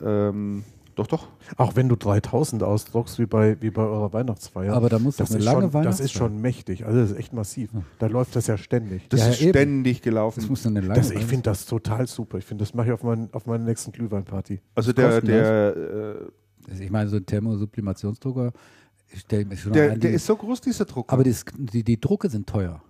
ähm, 0.00 0.64
doch, 0.98 1.06
doch. 1.06 1.28
Auch 1.56 1.76
wenn 1.76 1.88
du 1.88 1.96
3000 1.96 2.62
ausdruckst, 2.62 3.18
wie 3.18 3.26
bei, 3.26 3.56
wie 3.62 3.70
bei 3.70 3.82
eurer 3.82 4.12
Weihnachtsfeier. 4.12 4.74
Aber 4.74 4.88
da 4.88 4.98
muss 4.98 5.16
das 5.16 5.30
eine 5.30 5.38
ist 5.38 5.44
lange 5.44 5.62
schon, 5.62 5.70
Das 5.70 5.70
ist 5.70 5.98
Weihnachtsfeier. 6.00 6.08
schon 6.28 6.40
mächtig. 6.40 6.84
Also 6.86 7.00
das 7.00 7.10
ist 7.12 7.16
echt 7.16 7.32
massiv. 7.32 7.70
Da 7.98 8.06
läuft 8.06 8.36
das 8.36 8.46
ja 8.46 8.58
ständig. 8.58 9.08
Das 9.08 9.20
Ja, 9.20 9.28
ist 9.28 9.40
eben. 9.40 9.50
ständig 9.50 10.02
gelaufen. 10.02 10.40
Das 10.40 10.48
muss 10.50 10.66
eine 10.66 10.80
lange 10.80 10.94
Das, 11.00 11.10
ich 11.10 11.24
finde 11.24 11.44
das 11.44 11.64
total 11.66 12.06
super. 12.06 12.38
Ich 12.38 12.44
finde, 12.44 12.64
das 12.64 12.74
mache 12.74 12.88
ich 12.88 12.92
auf, 12.92 13.02
mein, 13.02 13.28
auf 13.32 13.46
meiner 13.46 13.64
nächsten 13.64 13.92
Glühweinparty. 13.92 14.60
also 14.74 14.92
der, 14.92 15.20
der, 15.22 15.76
äh, 15.76 16.82
ich 16.82 16.90
meine, 16.90 17.08
so 17.08 17.16
ein 17.16 17.24
Thermosublimationsdrucker, 17.72 18.52
ich 19.10 19.20
stell 19.20 19.44
mir 19.46 19.56
schon 19.56 19.72
der, 19.72 19.92
an, 19.92 20.00
der 20.00 20.10
die- 20.10 20.16
ist 20.16 20.26
so 20.26 20.36
groß, 20.36 20.60
dieser 20.60 20.84
Drucker. 20.84 21.12
aber 21.12 21.24
das, 21.24 21.44
die, 21.56 21.82
die 21.82 22.00
Drucke 22.00 22.28
sind 22.28 22.46
teuer. 22.46 22.82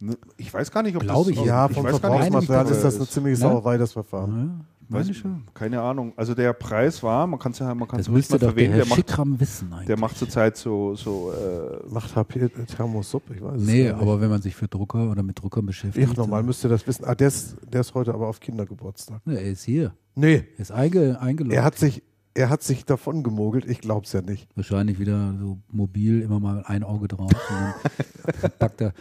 Ne, 0.00 0.16
ich 0.36 0.52
weiß 0.52 0.70
gar 0.70 0.82
nicht, 0.82 0.96
ob 0.96 1.02
Glaube 1.02 1.30
das... 1.30 1.40
ich. 1.40 1.46
Ja, 1.46 1.66
ich 1.66 1.72
vom 1.74 1.84
weiß 1.84 2.02
gar 2.02 2.10
nicht, 2.10 2.18
ob 2.34 2.44
Verbrauchsmaterial 2.44 2.72
ist 2.72 2.82
das 2.84 2.96
eine 2.96 3.08
ziemliche 3.08 3.36
Ne? 3.44 3.48
Sauerei, 3.50 3.78
das 3.78 3.92
Verfahren. 3.92 4.64
Ja, 4.80 4.81
Weiß, 4.92 5.04
meine 5.06 5.14
schon. 5.14 5.42
keine 5.54 5.80
Ahnung. 5.80 6.12
Also 6.16 6.34
der 6.34 6.52
Preis 6.52 7.02
war, 7.02 7.26
man 7.26 7.38
kann 7.38 7.52
es 7.52 7.58
ja, 7.58 7.74
man 7.74 7.88
kann 7.88 7.98
Das 7.98 8.08
müsste 8.08 8.34
mal 8.34 8.38
doch 8.38 8.54
der. 8.54 8.68
Herr 8.68 8.76
Der 8.78 8.86
macht, 8.86 8.96
Schickram 8.96 9.40
wissen 9.40 9.72
eigentlich. 9.72 9.86
der 9.86 9.98
macht 9.98 10.16
zurzeit 10.18 10.56
so, 10.56 10.94
so 10.94 11.32
äh, 11.32 11.92
Macht 11.92 12.14
HP 12.14 12.48
Thermosub? 12.48 13.22
Ich 13.34 13.42
weiß 13.42 13.60
nee, 13.60 13.88
aber 13.90 14.20
wenn 14.20 14.30
man 14.30 14.40
sich 14.42 14.54
für 14.54 14.68
Drucker 14.68 15.10
oder 15.10 15.22
mit 15.22 15.40
Druckern 15.42 15.66
beschäftigt. 15.66 16.10
Ich 16.10 16.16
normal 16.16 16.42
müsste 16.42 16.68
das 16.68 16.86
wissen. 16.86 17.04
Ah, 17.04 17.14
der 17.14 17.28
ist, 17.28 17.56
der 17.72 17.80
ist 17.82 17.94
heute 17.94 18.14
aber 18.14 18.28
auf 18.28 18.40
Kindergeburtstag. 18.40 19.26
Ne, 19.26 19.40
er 19.40 19.50
ist 19.52 19.64
hier. 19.64 19.94
Nee, 20.14 20.44
Er 20.56 20.60
ist 20.60 20.72
einge, 20.72 21.20
eingeloggt. 21.20 21.54
er 21.56 21.64
hat 21.64 21.78
sich, 21.78 22.02
er 22.34 22.50
hat 22.50 22.62
sich 22.62 22.84
davon 22.84 23.22
gemogelt. 23.22 23.64
Ich 23.68 23.80
glaub's 23.80 24.12
ja 24.12 24.20
nicht. 24.22 24.48
Wahrscheinlich 24.56 24.98
wieder 24.98 25.34
so 25.40 25.58
mobil, 25.70 26.20
immer 26.20 26.38
mal 26.40 26.62
ein 26.66 26.82
Auge 26.84 27.08
drauf. 27.08 27.30
und 27.32 28.34
dann 28.42 28.50
packt 28.58 28.80
er. 28.82 28.92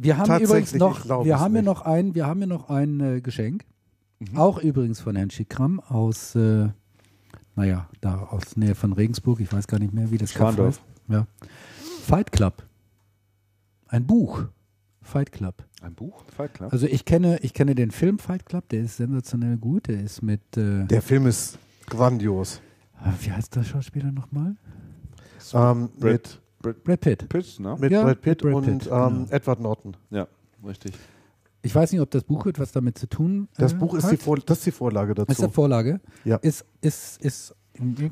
Wir 0.00 0.16
haben 0.16 0.42
übrigens 0.42 0.72
ich 0.72 0.78
noch, 0.78 1.04
wir 1.24 1.40
haben 1.40 1.54
hier 1.54 1.62
noch 1.62 1.82
ein, 1.82 2.14
wir 2.14 2.26
haben 2.26 2.38
hier 2.38 2.46
noch 2.46 2.68
ein 2.70 3.00
äh, 3.00 3.20
Geschenk. 3.20 3.64
Mhm. 4.20 4.36
Auch 4.36 4.58
übrigens 4.58 5.00
von 5.00 5.14
Herrn 5.16 5.30
Schickram 5.30 5.80
aus, 5.80 6.34
äh, 6.34 6.68
naja, 7.54 7.88
da 8.00 8.22
aus 8.24 8.56
Nähe 8.56 8.74
von 8.74 8.92
Regensburg. 8.92 9.40
Ich 9.40 9.52
weiß 9.52 9.66
gar 9.66 9.78
nicht 9.78 9.92
mehr, 9.94 10.10
wie 10.10 10.18
das 10.18 10.34
Kaff 10.34 10.56
heißt. 10.58 10.80
Ja. 11.08 11.26
Fight 12.02 12.32
Club. 12.32 12.64
Ein 13.88 14.06
Buch. 14.06 14.44
Fight 15.02 15.32
Club. 15.32 15.64
ein 15.80 15.94
Buch, 15.94 16.22
Fight 16.36 16.52
Club. 16.54 16.70
Also 16.72 16.86
ich 16.86 17.04
kenne, 17.06 17.38
ich 17.40 17.54
kenne 17.54 17.74
den 17.74 17.90
Film 17.92 18.18
Fight 18.18 18.44
Club, 18.44 18.68
der 18.68 18.80
ist 18.82 18.96
sensationell 18.98 19.56
gut. 19.56 19.86
Der 19.88 20.02
ist 20.02 20.20
mit, 20.22 20.40
äh, 20.56 20.84
Der 20.84 21.00
Film 21.00 21.26
ist 21.26 21.56
grandios. 21.86 22.60
wie 23.20 23.32
heißt 23.32 23.56
der 23.56 23.62
Schauspieler 23.64 24.12
nochmal? 24.12 24.56
Ähm, 25.54 25.88
Brad- 25.98 26.40
mit 26.62 26.84
Brad 26.84 27.00
Pitt. 27.00 27.28
Piss, 27.30 27.58
ne? 27.58 27.76
mit 27.78 27.90
Ja, 27.92 28.02
Brad 28.02 28.20
Pitt 28.20 28.44
mit 28.44 28.52
Brad 28.52 28.66
und 28.68 28.78
Pitt, 28.80 28.86
ähm, 28.92 29.08
genau. 29.24 29.26
Edward 29.30 29.60
Norton. 29.60 29.96
Ja, 30.10 30.26
richtig. 30.66 30.92
Ich 31.62 31.74
weiß 31.74 31.92
nicht, 31.92 32.00
ob 32.00 32.10
das 32.10 32.24
Buch 32.24 32.46
etwas 32.46 32.70
damit 32.72 32.98
zu 32.98 33.08
tun 33.08 33.48
Das 33.56 33.72
äh, 33.72 33.76
Buch 33.76 33.94
ist 33.94 34.04
hat. 34.04 34.12
die, 34.12 34.16
Vor 34.16 34.38
das 34.38 34.58
ist 34.58 34.66
die 34.66 34.70
Vorlage 34.72 35.14
dazu. 35.14 35.30
ist 35.32 35.40
der 35.42 35.50
Vorlage. 35.50 36.00
Ja. 36.24 36.36
Ist, 36.36 36.64
ist, 36.80 37.20
ist 37.22 37.54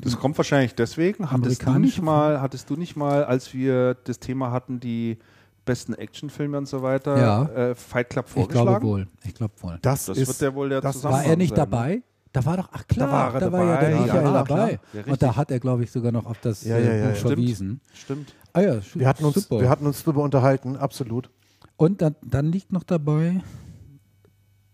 Das 0.00 0.18
kommt 0.18 0.36
wahrscheinlich 0.36 0.74
deswegen. 0.74 1.30
Hattest 1.30 1.64
du 1.66 1.78
nicht 1.78 2.02
mal, 2.02 2.40
hattest 2.40 2.68
du 2.70 2.76
nicht 2.76 2.96
mal, 2.96 3.24
als 3.24 3.54
wir 3.54 3.94
das 3.94 4.18
Thema 4.18 4.50
hatten, 4.50 4.80
die 4.80 5.18
besten 5.64 5.94
Actionfilme 5.94 6.58
und 6.58 6.66
so 6.66 6.82
weiter, 6.82 7.18
Ja. 7.18 7.44
äh, 7.70 7.74
Fight 7.74 8.10
Club 8.10 8.26
ich 8.28 8.32
vorgeschlagen? 8.32 8.66
glaube 8.80 8.86
wohl. 8.86 9.08
Ich 9.24 9.34
glaube 9.34 9.54
wohl. 9.60 9.78
das, 9.82 10.06
Das 10.06 10.16
ist, 10.18 10.28
wird 10.28 10.40
der 10.40 10.54
wohl 10.54 10.68
der 10.68 10.80
das- 10.80 10.94
Zusammenhang 10.96 11.24
War 11.24 11.30
er 11.30 11.36
nicht 11.36 11.50
sein, 11.50 11.56
dabei? 11.56 12.02
Da 12.32 12.44
war 12.44 12.56
doch, 12.58 12.68
ach 12.72 12.86
klar, 12.86 13.06
Da 13.08 13.12
war 13.12 13.34
er 13.34 13.40
da 13.40 13.52
war 13.52 13.64
ja 13.64 13.66
der 13.80 13.90
dabei, 13.90 14.00
Michael 14.02 14.24
ja, 14.24 14.32
dabei. 14.44 14.80
Ja, 14.92 15.04
und 15.12 15.22
da 15.22 15.36
hat 15.36 15.50
er, 15.50 15.58
glaube 15.58 15.84
ich, 15.84 15.90
sogar 15.90 16.12
noch 16.12 16.26
auf 16.26 16.38
das 16.40 16.64
Ja, 16.64 16.76
äh, 16.76 16.84
ja, 16.84 16.94
ja, 16.94 17.08
Buch 17.08 17.14
ja. 17.16 17.26
verwiesen. 17.28 17.80
Stimmt. 17.94 18.34
Ah 18.52 18.60
ja, 18.60 18.76
wir, 18.94 19.08
hatten 19.08 19.24
uns, 19.24 19.34
super. 19.34 19.60
wir 19.60 19.68
hatten 19.70 19.86
uns 19.86 20.04
drüber 20.04 20.22
unterhalten, 20.22 20.76
absolut. 20.76 21.30
Und 21.76 22.00
dann, 22.02 22.16
dann 22.22 22.46
liegt 22.46 22.72
noch 22.72 22.82
dabei 22.84 23.42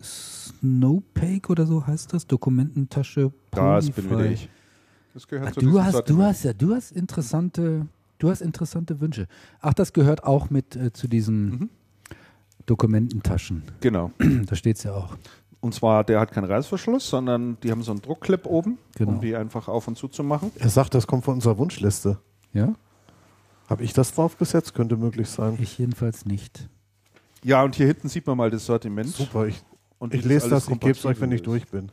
Snowpake 0.01 1.49
oder 1.51 1.67
so 1.67 1.87
heißt 1.87 2.13
das, 2.13 2.27
Dokumententasche. 2.27 3.33
Das 3.51 3.91
bin 3.91 4.11
wieder 4.11 4.27
ich. 4.31 4.49
Das 5.15 5.29
gehört 5.29 5.49
Ah, 5.49 5.53
zu 5.53 5.61
du 5.61 5.83
hast, 5.83 6.09
du 6.09 6.23
hast 6.23 6.45
ja, 6.45 6.53
du 6.53 6.75
hast 6.75 6.91
interessante, 6.93 7.87
du 8.19 8.31
hast 8.31 8.41
interessante 8.41 9.01
Wünsche. 9.01 9.27
Ach, 9.61 9.75
das 9.75 9.93
gehört 9.93 10.25
auch 10.25 10.51
mit 10.51 10.75
äh, 10.77 10.93
zu 10.93 11.07
diesen 11.09 11.45
Mhm. 11.51 11.71
Dokumententaschen. 12.67 13.63
Genau. 13.81 14.13
da 14.47 14.55
steht 14.57 14.77
es 14.79 14.85
ja 14.85 14.95
auch. 14.95 15.17
Und 15.61 15.75
zwar, 15.75 16.03
der 16.05 16.19
hat 16.21 16.33
keinen 16.33 16.45
Reißverschluss, 16.51 17.09
sondern 17.09 17.57
die 17.63 17.71
haben 17.71 17.83
so 17.83 17.93
einen 17.93 18.01
Druckclip 18.03 18.47
oben, 18.47 18.79
Genau. 18.97 19.13
um 19.13 19.21
die 19.21 19.37
einfach 19.37 19.69
auf 19.69 19.87
und 19.87 19.97
zu 19.97 20.09
zu 20.09 20.25
machen. 20.25 20.51
Er 20.59 20.69
sagt, 20.71 20.95
das 20.95 21.07
kommt 21.07 21.25
von 21.25 21.35
unserer 21.35 21.59
Wunschliste. 21.59 22.19
Ja? 22.53 22.75
Habe 23.69 23.85
ich 23.85 23.93
das 23.93 24.13
draufgesetzt? 24.15 24.75
Könnte 24.75 24.97
möglich 24.97 25.29
sein. 25.29 25.57
Ich 25.61 25.79
jedenfalls 25.79 26.25
nicht. 26.27 26.69
Ja, 27.45 27.63
und 27.65 27.75
hier 27.75 27.87
hinten 27.87 28.09
sieht 28.09 28.27
man 28.27 28.37
mal 28.37 28.51
das 28.51 28.67
Sortiment. 28.67 29.09
Super, 29.09 29.47
ich, 29.47 29.63
Und 29.99 30.15
ich 30.15 30.25
lese 30.25 30.49
das, 30.49 30.69
ich 30.69 30.79
gebe 30.79 30.93
es 30.93 31.05
euch, 31.05 31.21
wenn 31.21 31.33
ich 31.33 31.43
durch 31.43 31.67
bin. 31.69 31.91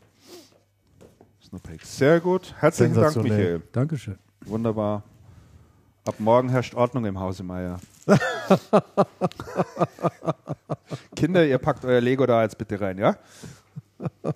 Sehr 1.83 2.19
gut. 2.19 2.53
Herzlichen 2.59 2.93
Dank. 2.93 3.15
Michael. 3.15 3.62
Dankeschön. 3.71 4.19
Wunderbar. 4.45 5.03
Ab 6.05 6.15
morgen 6.19 6.49
herrscht 6.49 6.75
Ordnung 6.75 7.05
im 7.05 7.19
Hause 7.19 7.43
Meier. 7.43 7.79
Kinder, 11.15 11.45
ihr 11.45 11.57
packt 11.57 11.85
euer 11.85 12.01
Lego 12.01 12.25
da 12.25 12.43
jetzt 12.43 12.57
bitte 12.57 12.79
rein, 12.79 12.97
ja? 12.97 13.15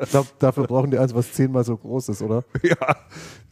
Ich 0.00 0.10
glaube, 0.10 0.28
dafür 0.38 0.66
brauchen 0.66 0.90
die 0.90 0.98
eins, 0.98 1.14
was 1.14 1.30
zehnmal 1.32 1.62
so 1.62 1.76
groß 1.76 2.08
ist, 2.08 2.22
oder? 2.22 2.42
Ja, 2.62 2.96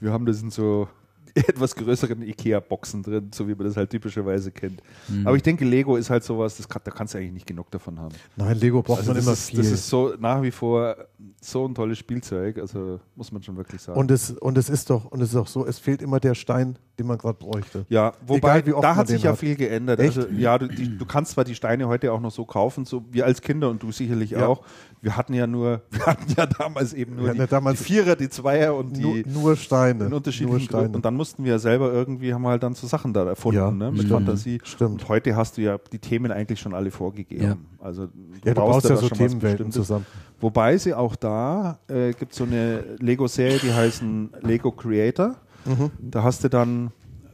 wir 0.00 0.12
haben 0.12 0.24
das 0.24 0.40
in 0.40 0.50
so 0.50 0.88
etwas 1.48 1.74
größeren 1.74 2.22
Ikea-Boxen 2.22 3.02
drin, 3.02 3.30
so 3.34 3.46
wie 3.48 3.54
man 3.54 3.66
das 3.66 3.76
halt 3.76 3.90
typischerweise 3.90 4.50
kennt. 4.50 4.82
Aber 5.24 5.36
ich 5.36 5.42
denke, 5.42 5.64
Lego 5.64 5.96
ist 5.96 6.10
halt 6.10 6.24
sowas, 6.24 6.56
das 6.56 6.68
kann, 6.68 6.82
da 6.84 6.90
kannst 6.90 7.14
du 7.14 7.18
eigentlich 7.18 7.32
nicht 7.32 7.46
genug 7.46 7.70
davon 7.70 7.98
haben. 7.98 8.14
Nein, 8.36 8.56
Lego 8.58 8.82
braucht 8.82 8.98
Also 8.98 9.10
man 9.10 9.16
das, 9.16 9.24
immer 9.24 9.32
ist, 9.34 9.50
viel. 9.50 9.58
das 9.58 9.70
ist 9.70 9.88
so 9.88 10.14
nach 10.18 10.42
wie 10.42 10.50
vor 10.50 10.96
so 11.40 11.66
ein 11.66 11.74
tolles 11.74 11.98
Spielzeug, 11.98 12.58
also 12.58 13.00
muss 13.16 13.30
man 13.32 13.42
schon 13.42 13.56
wirklich 13.56 13.80
sagen. 13.82 13.98
und, 13.98 14.10
es, 14.10 14.30
und 14.32 14.56
es 14.58 14.68
ist 14.68 14.90
doch, 14.90 15.06
und 15.06 15.20
es 15.20 15.30
ist 15.30 15.36
auch 15.36 15.46
so, 15.46 15.66
es 15.66 15.78
fehlt 15.78 16.02
immer 16.02 16.20
der 16.20 16.34
Stein, 16.34 16.78
den 16.98 17.06
man 17.06 17.18
gerade 17.18 17.38
bräuchte. 17.38 17.86
Ja, 17.88 18.12
wobei, 18.26 18.36
Egal, 18.58 18.66
wie 18.66 18.72
oft 18.74 18.84
da 18.84 18.96
hat 18.96 19.08
sich 19.08 19.22
ja 19.22 19.32
hat. 19.32 19.38
viel 19.38 19.56
geändert. 19.56 20.00
Echt? 20.00 20.16
Also, 20.18 20.28
ja, 20.30 20.58
du, 20.58 20.68
die, 20.68 20.98
du 20.98 21.06
kannst 21.06 21.32
zwar 21.32 21.44
die 21.44 21.54
Steine 21.54 21.88
heute 21.88 22.12
auch 22.12 22.20
noch 22.20 22.30
so 22.30 22.44
kaufen, 22.44 22.84
so 22.84 23.04
wir 23.10 23.24
als 23.26 23.40
Kinder 23.40 23.70
und 23.70 23.82
du 23.82 23.90
sicherlich 23.92 24.30
Ja. 24.32 24.46
auch. 24.46 24.62
Wir 25.02 25.16
hatten 25.16 25.32
ja 25.32 25.46
nur, 25.46 25.82
wir 25.90 26.06
hatten 26.06 26.34
ja 26.36 26.46
damals 26.46 26.92
eben 26.92 27.16
nur 27.16 27.32
die, 27.32 27.38
ja 27.38 27.46
damals 27.46 27.78
die 27.78 27.84
Vierer, 27.84 28.16
die 28.16 28.28
Zweier 28.28 28.74
und 28.74 28.96
die 28.96 29.02
nur, 29.02 29.42
nur 29.42 29.56
Steine. 29.56 30.04
in 30.04 30.10
nur 30.10 30.18
unterschiedlichen 30.18 30.60
Steine. 30.60 30.82
Größen. 30.82 30.94
Und 30.96 31.04
dann 31.04 31.14
mussten 31.14 31.44
wir 31.44 31.52
ja 31.52 31.58
selber 31.58 31.92
irgendwie, 31.92 32.34
haben 32.34 32.42
wir 32.42 32.50
halt 32.50 32.62
dann 32.62 32.74
so 32.74 32.86
Sachen 32.86 33.12
da 33.12 33.24
erfunden, 33.24 33.58
Ja, 33.58 33.70
ne, 33.70 33.90
mit 33.90 34.00
stimmt. 34.02 34.12
Fantasie. 34.12 34.60
Stimmt. 34.62 34.90
Und 35.02 35.08
heute 35.08 35.34
hast 35.36 35.56
du 35.56 35.62
ja 35.62 35.78
die 35.92 35.98
Themen 35.98 36.30
eigentlich 36.32 36.60
schon 36.60 36.74
alle 36.74 36.90
vorgegeben. 36.90 37.44
Ja. 37.44 37.56
Also 37.78 38.06
du 38.06 38.12
ja, 38.44 38.54
du 38.54 38.60
brauchst 38.60 38.88
ja 38.88 38.94
da 38.94 39.00
so 39.00 39.08
schon 39.08 39.18
was 39.18 39.18
Themenwelten 39.18 39.72
zusammen. 39.72 40.06
Wobei 40.40 40.76
sie 40.76 40.94
auch 40.94 41.16
da 41.16 41.78
äh, 41.88 42.12
gibt 42.12 42.34
so 42.34 42.44
eine 42.44 42.84
Lego-Serie, 42.98 43.58
die 43.58 43.72
heißen 43.72 44.30
Lego 44.42 44.70
Creator. 44.70 45.36
Mhm. 45.64 45.90
Da 45.98 46.22
hast 46.22 46.44
du 46.44 46.48
dann 46.48 46.90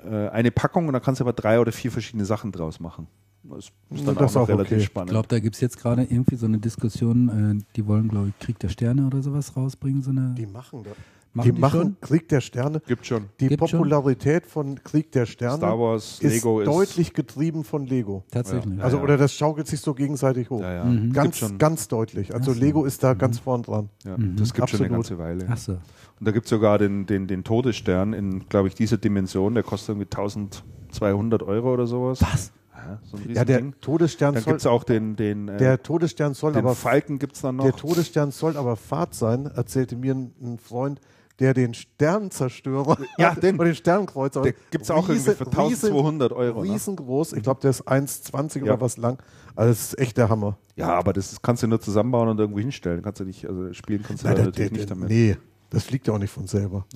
äh, 0.09 0.29
eine 0.29 0.51
Packung 0.51 0.87
und 0.87 0.93
da 0.93 1.01
kannst 1.01 1.21
du 1.21 1.25
aber 1.25 1.33
drei 1.33 1.61
oder 1.61 1.73
vier 1.73 1.91
verschiedene 1.91 2.25
Sachen 2.25 2.53
draus 2.53 2.81
machen. 2.81 3.07
Das 3.51 3.67
ist 3.99 4.07
dann 4.07 4.15
Das 4.17 4.31
ist 4.31 4.37
auch 4.37 4.43
auch 4.43 4.49
relativ 4.49 4.73
okay. 4.73 4.81
Ich 4.81 4.87
spannend. 4.87 5.11
glaube, 5.11 5.29
da 5.29 5.39
gibt 5.39 5.55
es 5.55 5.61
jetzt 5.61 5.79
gerade 5.79 6.03
irgendwie 6.03 6.37
so 6.37 6.47
eine 6.47 6.59
Diskussion, 6.59 7.61
äh, 7.61 7.65
die 7.77 7.87
wollen, 7.87 8.09
glaube 8.09 8.29
ich, 8.29 8.39
Krieg 8.45 8.59
der 8.59 8.69
Sterne 8.69 9.07
oder 9.07 9.23
sowas 9.23 9.57
rausbringen. 9.57 10.03
So 10.03 10.11
eine, 10.11 10.35
Die 10.37 10.47
machen 10.47 10.83
das. 10.85 10.93
Machen 11.33 11.49
die 11.51 11.55
die 11.55 11.61
machen 11.61 11.81
schon? 11.81 11.97
Krieg 12.01 12.29
der 12.31 12.41
Sterne. 12.41 12.81
Gibt 12.87 13.05
schon. 13.05 13.27
Die 13.41 13.49
Gibt 13.49 13.69
schon? 13.69 13.79
Popularität 13.81 14.47
von 14.47 14.83
Krieg 14.83 15.13
der 15.13 15.27
Sterne 15.27 15.59
Star 15.59 15.79
Wars, 15.79 16.19
ist 16.21 16.33
Lego 16.33 16.61
ist. 16.63 16.67
deutlich 16.67 17.13
getrieben 17.13 17.63
von 17.63 17.87
Lego. 17.87 18.25
Tatsächlich. 18.31 18.79
Ja, 18.79 18.85
Also 18.85 18.97
ja. 18.97 19.03
oder 19.03 19.19
das 19.19 19.35
schaukelt 19.35 19.67
sich 19.67 19.81
so 19.81 19.93
gegenseitig 19.93 20.49
hoch. 20.49 20.63
Ja, 20.63 20.73
ja. 20.73 20.85
Mhm. 20.85 21.03
Gibt 21.03 21.15
Ganz, 21.15 21.37
schon. 21.37 21.59
ganz 21.59 21.89
deutlich. 21.89 22.33
Also 22.35 22.53
Ach 22.53 22.55
so. 22.55 22.61
Lego 22.61 22.85
ist 22.87 23.03
da 23.05 23.13
ganz 23.13 23.39
vorn 23.39 23.63
dran. 23.63 23.91
Ja, 24.07 24.17
Mhm. 24.17 24.37
Das 24.37 24.55
gibt 24.55 24.71
schon 24.71 24.81
eine 24.81 24.97
Absolut. 24.97 25.19
ganze 25.19 25.19
Weile. 25.19 25.47
Ach 25.51 25.59
so. 25.59 25.73
Und 25.73 26.27
da 26.27 26.31
gibt 26.31 26.47
es 26.47 26.51
sogar 26.51 26.79
den, 26.79 27.05
den, 27.05 27.27
den 27.27 27.45
Todesstern 27.45 28.15
in, 28.15 28.49
glaube 28.49 28.69
ich, 28.69 28.75
dieser 28.75 28.97
Dimension. 28.97 29.53
Der 29.53 29.63
kostet 29.63 29.91
irgendwie 29.91 30.07
1200 30.11 31.43
Euro 31.43 31.75
oder 31.75 31.87
sowas. 31.87 32.23
Was? 32.23 32.51
Ja, 32.87 32.99
so 33.05 33.17
ein 33.17 33.23
Ja, 33.35 33.45
der 33.45 33.57
Riesending. 33.59 33.81
Todesstern 33.81 34.35
Dann 34.35 34.43
soll, 34.45 34.53
gibt 34.53 34.61
es 34.61 34.67
auch 34.67 34.85
den, 34.85 35.17
den, 35.17 35.49
äh, 35.49 35.57
der 35.57 35.83
Todesstern 35.83 36.35
soll 36.35 36.53
den 36.53 36.59
aber 36.65 36.75
Falken 36.75 37.19
gibt 37.19 37.35
es 37.37 37.43
dann 37.43 37.57
noch. 37.57 37.65
der 37.65 37.75
Todesstern 37.75 38.31
soll 38.31 38.57
aber 38.57 38.77
Fahrt 38.77 39.15
sein, 39.15 39.47
erzählte 39.47 39.97
mir 39.97 40.15
ein, 40.15 40.59
Freund, 40.59 41.01
der 41.39 41.53
den 41.53 41.75
Sternzerstörer 41.75 42.97
Ja, 43.19 43.35
den- 43.35 43.57
oder 43.57 43.67
den 43.67 43.75
Sternkreuzer. 43.75 44.43
der 44.43 44.55
gibt 44.71 44.85
es 44.85 44.91
auch 44.91 45.09
irgendwie 45.09 45.33
für 45.33 45.47
1200 45.47 46.33
Euro. 46.33 46.65
Ne? 46.65 46.73
Riesengroß. 46.73 47.35
Ich 47.35 47.43
glaube, 47.43 47.61
der 47.61 47.71
ist 47.71 47.87
1,20 47.87 48.59
Ja. 48.59 48.73
oder 48.73 48.81
was 48.81 48.97
lang. 48.97 49.19
Also 49.55 49.71
das 49.71 49.81
ist 49.93 49.99
echt 49.99 50.17
der 50.17 50.29
Hammer. 50.29 50.59
Ja, 50.77 50.95
aber 50.95 51.13
das 51.13 51.41
kannst 51.43 51.63
du 51.63 51.67
nur 51.67 51.81
zusammenbauen 51.81 52.29
und 52.29 52.39
irgendwo 52.39 52.61
hinstellen. 52.61 53.03
Kannst 53.03 53.21
du 53.21 53.25
nicht, 53.25 53.47
also 53.47 53.73
spielen 53.73 54.03
kannst 54.03 54.25
du 54.25 54.29
da 54.29 54.35
der- 54.35 54.45
natürlich 54.47 54.71
der- 54.71 54.79
nicht 54.79 54.91
damit. 54.91 55.09
Nee, 55.09 55.37
das 55.71 55.85
fliegt 55.85 56.07
ja 56.07 56.15
auch 56.15 56.19
nicht 56.19 56.31
von 56.31 56.47
selber. 56.47 56.87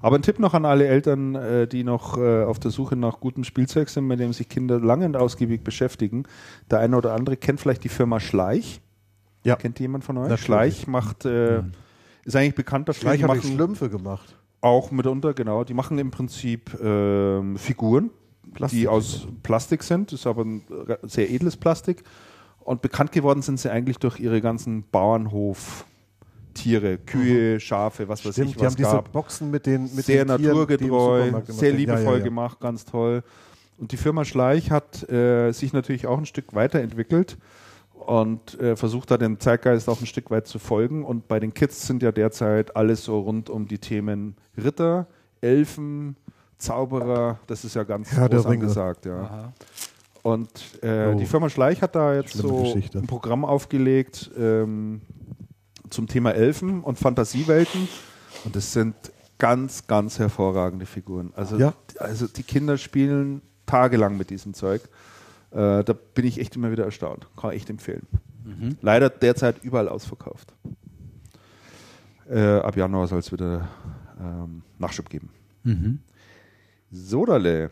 Aber 0.00 0.16
ein 0.16 0.22
Tipp 0.22 0.38
noch 0.38 0.54
an 0.54 0.64
alle 0.64 0.86
Eltern, 0.86 1.34
äh, 1.34 1.66
die 1.66 1.84
noch 1.84 2.16
äh, 2.16 2.44
auf 2.44 2.58
der 2.58 2.70
Suche 2.70 2.96
nach 2.96 3.20
gutem 3.20 3.44
Spielzeug 3.44 3.88
sind, 3.88 4.06
mit 4.06 4.20
dem 4.20 4.32
sich 4.32 4.48
Kinder 4.48 4.78
lange 4.78 5.06
und 5.06 5.16
ausgiebig 5.16 5.64
beschäftigen. 5.64 6.24
Der 6.70 6.78
eine 6.78 6.96
oder 6.96 7.14
andere 7.14 7.36
kennt 7.36 7.60
vielleicht 7.60 7.84
die 7.84 7.88
Firma 7.88 8.20
Schleich. 8.20 8.80
Ja. 9.42 9.56
Kennt 9.56 9.78
die 9.78 9.82
jemand 9.82 10.04
von 10.04 10.16
euch? 10.16 10.28
Natürlich. 10.28 10.44
Schleich 10.44 10.86
macht, 10.86 11.24
äh, 11.24 11.62
ist 12.24 12.36
eigentlich 12.36 12.54
bekannt 12.54 12.88
dafür. 12.88 13.10
Gleich 13.10 13.18
die 13.18 13.24
habe 13.24 13.36
ich 13.36 13.44
machen 13.44 13.56
Schlümpfe 13.56 13.90
gemacht. 13.90 14.36
auch 14.60 14.90
mitunter, 14.90 15.34
genau. 15.34 15.64
Die 15.64 15.74
machen 15.74 15.98
im 15.98 16.10
Prinzip 16.10 16.78
ähm, 16.82 17.56
Figuren, 17.58 18.10
Plastik. 18.54 18.80
die 18.80 18.88
aus 18.88 19.26
Plastik 19.42 19.82
sind. 19.82 20.12
Das 20.12 20.20
ist 20.20 20.26
aber 20.26 20.44
ein 20.44 20.62
sehr 21.02 21.30
edles 21.30 21.56
Plastik. 21.56 22.04
Und 22.60 22.80
bekannt 22.80 23.12
geworden 23.12 23.42
sind 23.42 23.60
sie 23.60 23.70
eigentlich 23.70 23.98
durch 23.98 24.18
ihre 24.18 24.40
ganzen 24.40 24.84
Bauernhof-Tiere, 26.54 26.98
Kühe, 26.98 27.60
Schafe, 27.60 28.08
was 28.08 28.24
weiß 28.24 28.32
Stimmt, 28.34 28.50
ich, 28.50 28.56
die 28.56 28.60
haben 28.60 28.66
was 28.66 28.76
diese 28.76 28.88
gab 28.90 29.12
Boxen 29.12 29.50
mit 29.50 29.66
den 29.66 29.82
mit 29.94 30.04
sehr 30.04 30.24
den 30.24 30.36
Tieren, 30.36 30.56
naturgetreu, 30.56 31.28
immer 31.28 31.42
sehr 31.46 31.72
liebevoll 31.72 32.04
ja, 32.04 32.18
ja. 32.18 32.24
gemacht, 32.24 32.60
ganz 32.60 32.84
toll. 32.84 33.22
Und 33.76 33.92
die 33.92 33.96
Firma 33.96 34.24
Schleich 34.24 34.70
hat 34.70 35.08
äh, 35.10 35.50
sich 35.52 35.72
natürlich 35.72 36.06
auch 36.06 36.18
ein 36.18 36.26
Stück 36.26 36.54
weiterentwickelt 36.54 37.36
und 37.92 38.58
äh, 38.60 38.76
versucht 38.76 39.10
da 39.10 39.18
dem 39.18 39.40
Zeitgeist 39.40 39.88
auch 39.88 40.00
ein 40.00 40.06
Stück 40.06 40.30
weit 40.30 40.46
zu 40.46 40.58
folgen. 40.58 41.04
Und 41.04 41.26
bei 41.26 41.40
den 41.40 41.52
Kids 41.54 41.86
sind 41.86 42.02
ja 42.02 42.12
derzeit 42.12 42.76
alles 42.76 43.04
so 43.04 43.18
rund 43.20 43.50
um 43.50 43.66
die 43.66 43.78
Themen 43.78 44.36
Ritter, 44.56 45.06
Elfen, 45.40 46.16
Zauberer, 46.58 47.40
das 47.48 47.64
ist 47.64 47.74
ja 47.74 47.82
ganz 47.82 48.12
Herr 48.12 48.28
groß 48.28 48.46
angesagt, 48.46 49.06
ja. 49.06 49.20
Aha. 49.22 49.52
Und 50.22 50.48
äh, 50.82 51.12
Oh. 51.12 51.18
die 51.18 51.26
Firma 51.26 51.50
Schleich 51.50 51.82
hat 51.82 51.94
da 51.94 52.14
jetzt 52.14 52.30
Schlimme 52.32 52.48
so 52.48 52.62
Geschichte. 52.62 52.98
ein 52.98 53.06
Programm 53.06 53.44
aufgelegt 53.44 54.30
ähm, 54.38 55.02
zum 55.94 56.06
Thema 56.08 56.32
Elfen 56.32 56.82
und 56.82 56.98
Fantasiewelten. 56.98 57.88
Und 58.44 58.54
das 58.56 58.72
sind 58.72 58.94
ganz, 59.38 59.86
ganz 59.86 60.18
hervorragende 60.18 60.86
Figuren. 60.86 61.32
Also, 61.34 61.56
Ja. 61.56 61.72
also 61.98 62.26
die 62.26 62.42
Kinder 62.42 62.76
spielen 62.78 63.40
tagelang 63.66 64.16
mit 64.16 64.30
diesem 64.30 64.54
Zeug. 64.54 64.82
Äh, 65.52 65.84
da 65.84 65.92
bin 66.14 66.26
ich 66.26 66.38
echt 66.40 66.56
immer 66.56 66.70
wieder 66.72 66.84
erstaunt. 66.84 67.26
Kann 67.36 67.50
ich 67.50 67.56
echt 67.56 67.70
empfehlen. 67.70 68.06
Leider 68.82 69.08
derzeit 69.08 69.64
überall 69.64 69.88
ausverkauft. 69.88 70.52
Äh, 72.28 72.40
ab 72.58 72.76
Januar 72.76 73.06
soll 73.06 73.20
es 73.20 73.32
wieder 73.32 73.68
ähm, 74.20 74.62
Nachschub 74.78 75.08
geben. 75.08 75.30
Mhm. 75.62 76.00
Sodale. 76.90 77.70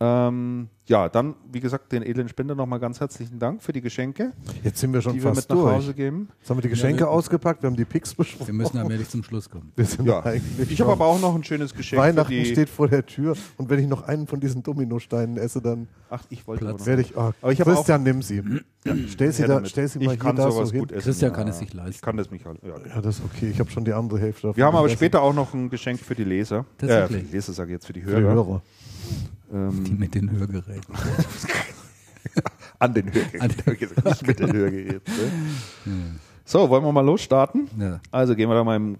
Ähm, 0.00 0.68
ja, 0.86 1.08
dann, 1.08 1.34
wie 1.50 1.58
gesagt, 1.58 1.90
den 1.90 2.02
edlen 2.04 2.28
Spender 2.28 2.54
nochmal 2.54 2.78
ganz 2.78 3.00
herzlichen 3.00 3.38
Dank 3.40 3.60
für 3.62 3.72
die 3.72 3.80
Geschenke, 3.80 4.32
Jetzt 4.62 4.78
sind 4.78 4.92
wir 4.94 5.02
schon 5.02 5.12
die 5.14 5.18
wir 5.22 5.34
fast 5.34 5.50
mit 5.50 5.58
nach 5.58 5.64
durch. 5.64 5.74
Hause 5.76 5.92
geben. 5.92 6.28
Jetzt 6.38 6.48
haben 6.48 6.56
wir 6.58 6.62
die 6.62 6.68
Geschenke 6.68 7.00
Ja, 7.00 7.06
wir- 7.06 7.10
ausgepackt, 7.10 7.62
wir 7.62 7.66
haben 7.68 7.76
die 7.76 7.84
Picks 7.84 8.14
besprochen. 8.14 8.46
Wir 8.46 8.54
müssen 8.54 8.78
allmählich 8.78 9.08
zum 9.08 9.24
Schluss 9.24 9.50
kommen. 9.50 9.72
Wir 9.74 9.84
sind 9.84 10.06
Ja. 10.06 10.24
eigentlich 10.24 10.70
Ich 10.70 10.80
habe 10.80 10.92
aber 10.92 11.04
auch 11.06 11.20
noch 11.20 11.34
ein 11.34 11.42
schönes 11.42 11.74
Geschenk 11.74 12.00
Weihnachten 12.00 12.32
für 12.32 12.38
die. 12.38 12.44
steht 12.46 12.68
vor 12.70 12.86
der 12.88 13.04
Tür 13.04 13.36
und 13.56 13.68
wenn 13.70 13.80
ich 13.80 13.88
noch 13.88 14.02
einen 14.04 14.28
von 14.28 14.38
diesen 14.38 14.62
Dominosteinen 14.62 15.36
esse, 15.36 15.60
dann 15.60 15.88
Ach, 16.10 16.22
ich 16.30 16.46
wollte 16.46 16.64
Platz. 16.64 16.86
werde 16.86 17.02
ich. 17.02 17.16
Oh, 17.16 17.32
Aber 17.42 17.52
ich 17.52 17.60
habe 17.60 17.72
Christian, 17.74 18.04
nimm 18.04 18.22
sie. 18.22 18.42
Stell 19.08 19.32
sie, 19.32 19.42
da, 19.46 19.64
stell 19.64 19.88
sie 19.88 19.98
ich 19.98 20.06
mal 20.06 20.12
hier 20.12 20.18
kann 20.20 20.36
da 20.36 20.50
sowas 20.50 20.68
so 20.68 20.72
hin. 20.72 20.80
gut 20.82 20.92
essen. 20.92 21.02
Christian 21.04 21.32
ja. 21.32 21.36
kann 21.36 21.48
es 21.48 21.58
sich 21.58 21.74
leisten. 21.74 21.90
Ich 21.96 22.00
kann 22.00 22.16
das 22.16 22.30
mich 22.30 22.46
halt. 22.46 22.60
Ja. 22.62 22.74
Ja, 22.94 23.00
das 23.02 23.18
ist 23.18 23.24
okay. 23.24 23.50
Ich 23.50 23.58
habe 23.60 23.68
schon 23.70 23.84
die 23.84 23.92
andere 23.92 24.20
Hälfte 24.20 24.42
davon. 24.46 24.56
Wir 24.56 24.64
haben 24.64 24.76
aber 24.76 24.88
später 24.88 25.20
auch 25.20 25.34
noch 25.34 25.52
ein 25.52 25.68
Geschenk 25.68 25.98
für 26.00 26.14
die 26.14 26.24
Leser. 26.24 26.60
Äh, 26.60 26.64
Tatsächlich. 26.86 27.20
für 27.22 27.26
die 27.26 27.32
Leser 27.32 27.52
sage 27.52 27.70
ich 27.70 27.74
jetzt, 27.74 27.86
für 27.86 27.92
die 27.92 28.00
Für 28.00 28.16
die 28.16 28.22
Hörer. 28.22 28.62
Ähm, 29.52 29.84
Die 29.84 29.94
mit 29.94 30.14
den 30.14 30.30
Hörgeräten. 30.30 30.94
an 32.78 32.94
den 32.94 33.12
Hörgeräten. 33.12 34.04
Nicht 34.04 34.26
mit 34.26 34.38
den 34.40 34.52
Hörgeräten. 34.52 35.14
Ne? 35.84 36.20
So, 36.44 36.70
wollen 36.70 36.82
wir 36.82 36.92
mal 36.92 37.04
losstarten? 37.04 37.68
Ja. 37.78 38.00
Also 38.10 38.34
gehen 38.34 38.48
wir 38.48 38.54
da 38.54 38.64
mal 38.64 38.76
im, 38.76 38.96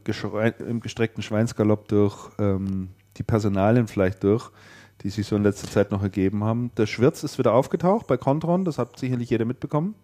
im 0.69 0.81
gestreckten 0.81 1.23
Schweinsgalopp 1.23 1.89
durch 1.89 2.31
ähm, 2.39 2.91
die 3.17 3.23
Personalien 3.23 3.87
vielleicht 3.87 4.23
durch, 4.23 4.51
die 5.03 5.11
sich 5.11 5.27
so 5.27 5.37
in 5.37 5.43
letzter 5.43 5.69
Zeit 5.69 5.91
noch 5.91 6.03
ergeben 6.03 6.45
haben. 6.45 6.71
Der 6.77 6.87
Schwirz 6.87 7.23
ist 7.25 7.39
wieder 7.39 7.55
aufgetaucht 7.55 8.07
bei 8.07 8.17
Contron, 8.17 8.65
das 8.65 8.79
hat 8.79 8.99
sicherlich 8.99 9.31
jeder 9.31 9.45
mitbekommen. 9.45 9.95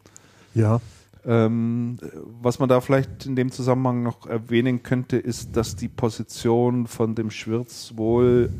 Ja. 0.54 0.80
Ähm, 1.26 1.98
was 2.42 2.58
man 2.58 2.68
da 2.68 2.80
vielleicht 2.80 3.26
in 3.26 3.36
dem 3.36 3.50
Zusammenhang 3.50 4.02
noch 4.02 4.26
erwähnen 4.26 4.82
könnte, 4.82 5.16
ist, 5.16 5.56
dass 5.56 5.76
die 5.76 5.88
Position 5.88 6.86
von 6.86 7.14
dem 7.14 7.30
Schwirz 7.30 7.92
wohl 7.96 8.50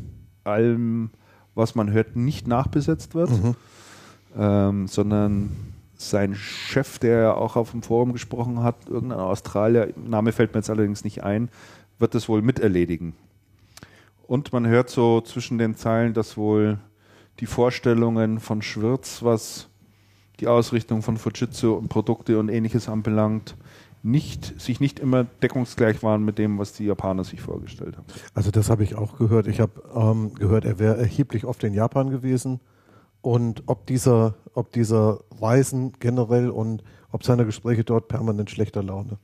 allem, 0.43 1.11
was 1.55 1.75
man 1.75 1.91
hört, 1.91 2.15
nicht 2.15 2.47
nachbesetzt 2.47 3.15
wird, 3.15 3.31
ähm, 4.37 4.87
sondern 4.87 5.49
sein 5.97 6.35
Chef, 6.35 6.99
der 6.99 7.21
ja 7.21 7.33
auch 7.33 7.55
auf 7.55 7.71
dem 7.71 7.81
Forum 7.81 8.13
gesprochen 8.13 8.61
hat, 8.61 8.75
irgendein 8.89 9.19
Australier, 9.19 9.93
Name 9.95 10.31
fällt 10.31 10.53
mir 10.53 10.59
jetzt 10.59 10.69
allerdings 10.69 11.03
nicht 11.03 11.23
ein, 11.23 11.49
wird 11.99 12.13
das 12.13 12.27
wohl 12.27 12.41
miterledigen. 12.41 13.13
Und 14.27 14.51
man 14.51 14.67
hört 14.67 14.89
so 14.89 15.21
zwischen 15.21 15.57
den 15.57 15.75
Zeilen, 15.75 16.13
dass 16.13 16.35
wohl 16.35 16.79
die 17.39 17.45
Vorstellungen 17.45 18.39
von 18.39 18.61
Schwirz, 18.61 19.23
was 19.23 19.67
die 20.39 20.47
Ausrichtung 20.47 21.01
von 21.01 21.17
Fujitsu 21.17 21.73
und 21.73 21.89
Produkte 21.89 22.39
und 22.39 22.49
ähnliches 22.49 22.89
anbelangt, 22.89 23.55
nicht, 24.05 24.61
sich 24.61 24.79
nicht 24.79 24.99
immer 24.99 25.23
deckungsgleich 25.23 26.03
waren 26.03 26.23
mit 26.23 26.37
dem, 26.37 26.59
was 26.59 26.73
die 26.73 26.85
Japaner 26.85 27.23
sich 27.23 27.41
vorgestellt 27.41 27.97
haben. 27.97 28.05
Also 28.35 28.51
das 28.51 28.69
habe 28.69 28.83
ich 28.83 28.93
auch 28.93 29.17
gehört. 29.17 29.47
Ich 29.47 29.59
habe 29.59 29.81
ähm, 29.95 30.35
gehört, 30.35 30.63
er 30.63 30.77
wäre 30.77 30.95
erheblich 30.97 31.43
oft 31.43 31.63
in 31.63 31.73
Japan 31.73 32.11
gewesen. 32.11 32.59
Und 33.21 33.63
ob 33.65 33.87
dieser, 33.87 34.35
ob 34.53 34.71
dieser 34.71 35.21
Reisen 35.41 35.93
generell 35.99 36.51
und 36.51 36.83
ob 37.11 37.23
seine 37.23 37.45
Gespräche 37.45 37.83
dort 37.83 38.07
permanent 38.07 38.51
schlechter 38.51 38.83
Laune. 38.83 39.17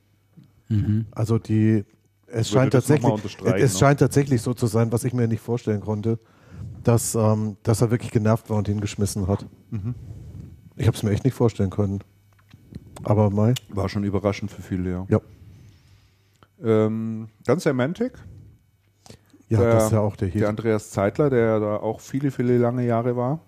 Mhm. 0.68 1.06
Also 1.12 1.38
die, 1.38 1.84
es 2.26 2.50
scheint 2.50 2.72
tatsächlich, 2.72 3.12
es 3.54 3.74
ne? 3.74 3.78
scheint 3.78 4.00
tatsächlich 4.00 4.42
so 4.42 4.52
zu 4.52 4.66
sein, 4.66 4.90
was 4.90 5.04
ich 5.04 5.12
mir 5.12 5.28
nicht 5.28 5.42
vorstellen 5.42 5.80
konnte, 5.80 6.18
dass, 6.82 7.14
ähm, 7.14 7.56
dass 7.62 7.82
er 7.82 7.92
wirklich 7.92 8.10
genervt 8.10 8.50
war 8.50 8.56
und 8.56 8.66
ihn 8.66 8.80
geschmissen 8.80 9.28
hat. 9.28 9.46
Mhm. 9.70 9.94
Ich 10.74 10.88
habe 10.88 10.96
es 10.96 11.04
mir 11.04 11.10
echt 11.10 11.22
nicht 11.24 11.34
vorstellen 11.34 11.70
können. 11.70 12.00
Aber 13.04 13.30
Mai, 13.30 13.54
War 13.70 13.88
schon 13.88 14.04
überraschend 14.04 14.50
für 14.50 14.62
viele, 14.62 14.90
ja. 14.90 15.06
ja. 15.08 15.20
Ähm, 16.62 17.28
dann 17.44 17.58
Semantic. 17.58 18.12
Ja, 19.48 19.58
der, 19.60 19.72
das 19.74 19.84
ist 19.86 19.92
ja 19.92 20.00
auch 20.00 20.16
der 20.16 20.28
Der 20.28 20.40
Hit. 20.40 20.48
Andreas 20.48 20.90
Zeitler, 20.90 21.28
der 21.28 21.60
da 21.60 21.76
auch 21.76 22.00
viele, 22.00 22.30
viele 22.30 22.56
lange 22.58 22.86
Jahre 22.86 23.16
war. 23.16 23.40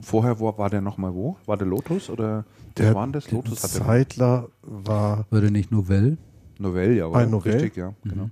Vorher, 0.00 0.38
wo 0.40 0.56
war 0.56 0.70
der 0.70 0.80
nochmal 0.80 1.14
wo? 1.14 1.36
War 1.46 1.56
der 1.56 1.66
Lotus 1.66 2.08
oder 2.08 2.44
Der- 2.76 2.88
was 2.88 2.94
war 2.94 3.06
denn 3.06 3.12
das? 3.12 3.30
Lotus 3.30 3.62
hatte 3.62 3.84
Zeitler 3.84 4.48
war, 4.62 5.26
War 5.30 5.40
der 5.40 5.50
nicht 5.50 5.70
Novell? 5.70 6.16
Novell, 6.58 6.96
ja, 6.96 7.06
oder? 7.06 7.26
Novell? 7.26 7.52
Richtig, 7.52 7.76
ja. 7.76 7.94
Genau. 8.04 8.30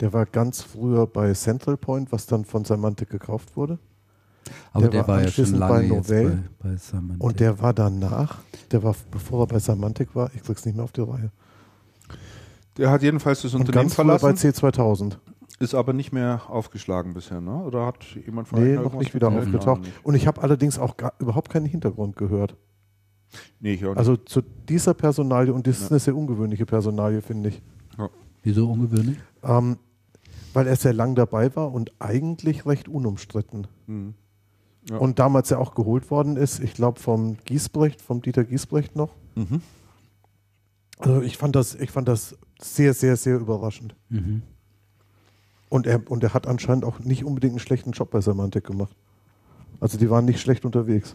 der 0.00 0.12
war 0.12 0.24
ganz 0.26 0.62
früher 0.62 1.06
bei 1.06 1.32
Central 1.34 1.76
Point, 1.76 2.12
was 2.12 2.26
dann 2.26 2.44
von 2.44 2.64
Semantic 2.64 3.10
gekauft 3.10 3.56
wurde. 3.56 3.78
Aber 4.72 4.82
Der 4.82 4.90
der, 4.90 5.00
war 5.02 5.08
war, 5.08 5.22
ja 5.22 5.28
schon 5.28 5.44
anschließend 5.44 5.58
lange 5.58 5.74
bei 5.74 5.82
jetzt 5.82 6.08
Novell. 6.10 6.42
bei, 6.62 6.68
bei 6.70 6.76
Semantic. 6.76 7.22
Und 7.24 7.40
der 7.40 7.60
war 7.60 7.74
danach, 7.74 8.38
der 8.70 8.82
war, 8.82 8.94
bevor 9.10 9.42
er 9.44 9.46
bei 9.46 9.58
Semantic 9.58 10.14
war, 10.14 10.30
ich 10.34 10.42
krieg's 10.42 10.64
nicht 10.64 10.74
mehr 10.74 10.84
auf 10.84 10.92
die 10.92 11.00
Reihe. 11.02 11.30
Der 12.76 12.90
hat 12.90 13.02
jedenfalls 13.02 13.42
das 13.42 13.54
Und 13.54 13.60
Unternehmen 13.62 13.84
ganz 13.88 13.94
früher 13.94 14.04
bei 14.06 14.18
verlassen, 14.18 14.50
C2000. 14.50 15.18
ist 15.58 15.74
aber 15.74 15.92
nicht 15.92 16.12
mehr 16.12 16.42
aufgeschlagen 16.48 17.14
bisher, 17.14 17.40
ne? 17.40 17.56
Oder 17.64 17.86
hat 17.86 18.04
jemand 18.24 18.46
von 18.48 18.62
Nee, 18.62 18.76
noch 18.76 18.94
nicht 18.94 19.14
wieder 19.14 19.28
aufgetaucht. 19.28 19.82
Ja, 19.82 19.88
nicht. 19.88 20.04
Und 20.04 20.14
ich 20.14 20.26
habe 20.26 20.40
allerdings 20.42 20.78
auch 20.78 20.96
gar, 20.96 21.12
überhaupt 21.18 21.50
keinen 21.50 21.66
Hintergrund 21.66 22.16
gehört. 22.16 22.56
Nee, 23.60 23.74
ich 23.74 23.84
auch 23.84 23.90
nicht. 23.90 23.98
Also 23.98 24.16
zu 24.16 24.42
dieser 24.42 24.94
Personalie, 24.94 25.52
und 25.52 25.66
das 25.66 25.80
ist 25.80 25.90
eine 25.90 25.98
sehr 25.98 26.16
ungewöhnliche 26.16 26.64
Personalie, 26.66 27.20
finde 27.20 27.48
ich. 27.50 27.62
Wieso 28.44 28.70
ungewöhnlich? 28.70 29.18
Ähm, 29.42 29.76
weil 30.54 30.68
er 30.68 30.76
sehr 30.76 30.92
lang 30.94 31.14
dabei 31.16 31.54
war 31.56 31.72
und 31.72 31.92
eigentlich 31.98 32.64
recht 32.64 32.88
unumstritten. 32.88 33.66
Mhm. 33.88 34.14
Ja. 34.90 34.96
Und 34.96 35.18
damals 35.18 35.50
ja 35.50 35.58
auch 35.58 35.74
geholt 35.74 36.10
worden 36.10 36.36
ist, 36.36 36.60
ich 36.60 36.74
glaube 36.74 37.00
vom 37.00 37.36
Giesbrecht, 37.44 38.00
vom 38.00 38.22
Dieter 38.22 38.44
Giesbrecht 38.44 38.96
noch. 38.96 39.14
Mhm. 39.34 39.60
Also 40.98 41.22
ich 41.22 41.36
fand 41.36 41.54
das, 41.54 41.74
ich 41.74 41.90
fand 41.90 42.08
das 42.08 42.36
sehr, 42.60 42.94
sehr, 42.94 43.16
sehr 43.16 43.36
überraschend. 43.36 43.94
Mhm. 44.08 44.42
Und 45.68 45.86
er, 45.86 46.10
und 46.10 46.24
er 46.24 46.32
hat 46.32 46.46
anscheinend 46.46 46.84
auch 46.84 46.98
nicht 47.00 47.24
unbedingt 47.24 47.52
einen 47.52 47.60
schlechten 47.60 47.92
Job 47.92 48.10
bei 48.10 48.20
Semantic 48.20 48.64
gemacht. 48.64 48.96
Also 49.80 49.98
die 49.98 50.08
waren 50.10 50.24
nicht 50.24 50.40
schlecht 50.40 50.64
unterwegs. 50.64 51.14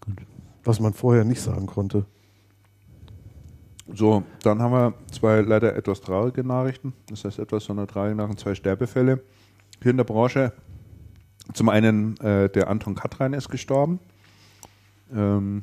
Gut. 0.00 0.22
Was 0.64 0.80
man 0.80 0.94
vorher 0.94 1.24
nicht 1.24 1.40
sagen 1.40 1.66
konnte. 1.66 2.06
So, 3.92 4.22
dann 4.42 4.62
haben 4.62 4.72
wir 4.72 4.94
zwei 5.10 5.40
leider 5.40 5.74
etwas 5.74 6.00
traurige 6.00 6.44
Nachrichten. 6.44 6.92
Das 7.08 7.24
heißt 7.24 7.40
etwas 7.40 7.64
so 7.64 7.72
eine 7.72 7.86
traurige 7.86 8.14
Nachrichten, 8.14 8.38
zwei 8.38 8.54
Sterbefälle 8.54 9.20
hier 9.82 9.90
in 9.90 9.96
der 9.96 10.04
Branche. 10.04 10.52
Zum 11.54 11.68
einen 11.68 12.16
äh, 12.18 12.48
der 12.48 12.68
Anton 12.68 12.94
Katrein 12.94 13.32
ist 13.32 13.48
gestorben. 13.48 14.00
Ähm, 15.14 15.62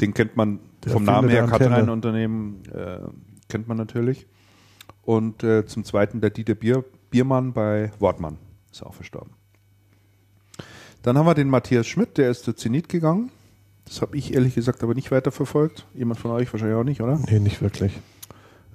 den 0.00 0.14
kennt 0.14 0.36
man 0.36 0.60
Der 0.84 0.92
vom 0.92 1.04
Namen 1.04 1.28
her. 1.28 1.46
Katrein-Unternehmen 1.46 2.62
äh, 2.72 2.98
kennt 3.48 3.68
man 3.68 3.76
natürlich. 3.76 4.26
Und 5.02 5.42
äh, 5.44 5.66
zum 5.66 5.84
zweiten 5.84 6.20
der 6.20 6.30
Dieter 6.30 6.54
Bier, 6.54 6.84
Biermann 7.10 7.52
bei 7.52 7.92
Wortmann 7.98 8.38
ist 8.70 8.82
auch 8.82 8.94
verstorben. 8.94 9.32
Dann 11.02 11.16
haben 11.16 11.26
wir 11.26 11.34
den 11.34 11.48
Matthias 11.48 11.86
Schmidt, 11.86 12.18
der 12.18 12.30
ist 12.30 12.44
zu 12.44 12.52
Zenit 12.52 12.88
gegangen. 12.88 13.30
Das 13.84 14.02
habe 14.02 14.16
ich 14.16 14.34
ehrlich 14.34 14.56
gesagt 14.56 14.82
aber 14.82 14.94
nicht 14.94 15.12
weiter 15.12 15.30
verfolgt. 15.30 15.86
Jemand 15.94 16.18
von 16.18 16.32
euch 16.32 16.52
wahrscheinlich 16.52 16.76
auch 16.76 16.84
nicht, 16.84 17.00
oder? 17.00 17.20
Nee, 17.30 17.38
nicht 17.38 17.62
wirklich. 17.62 17.92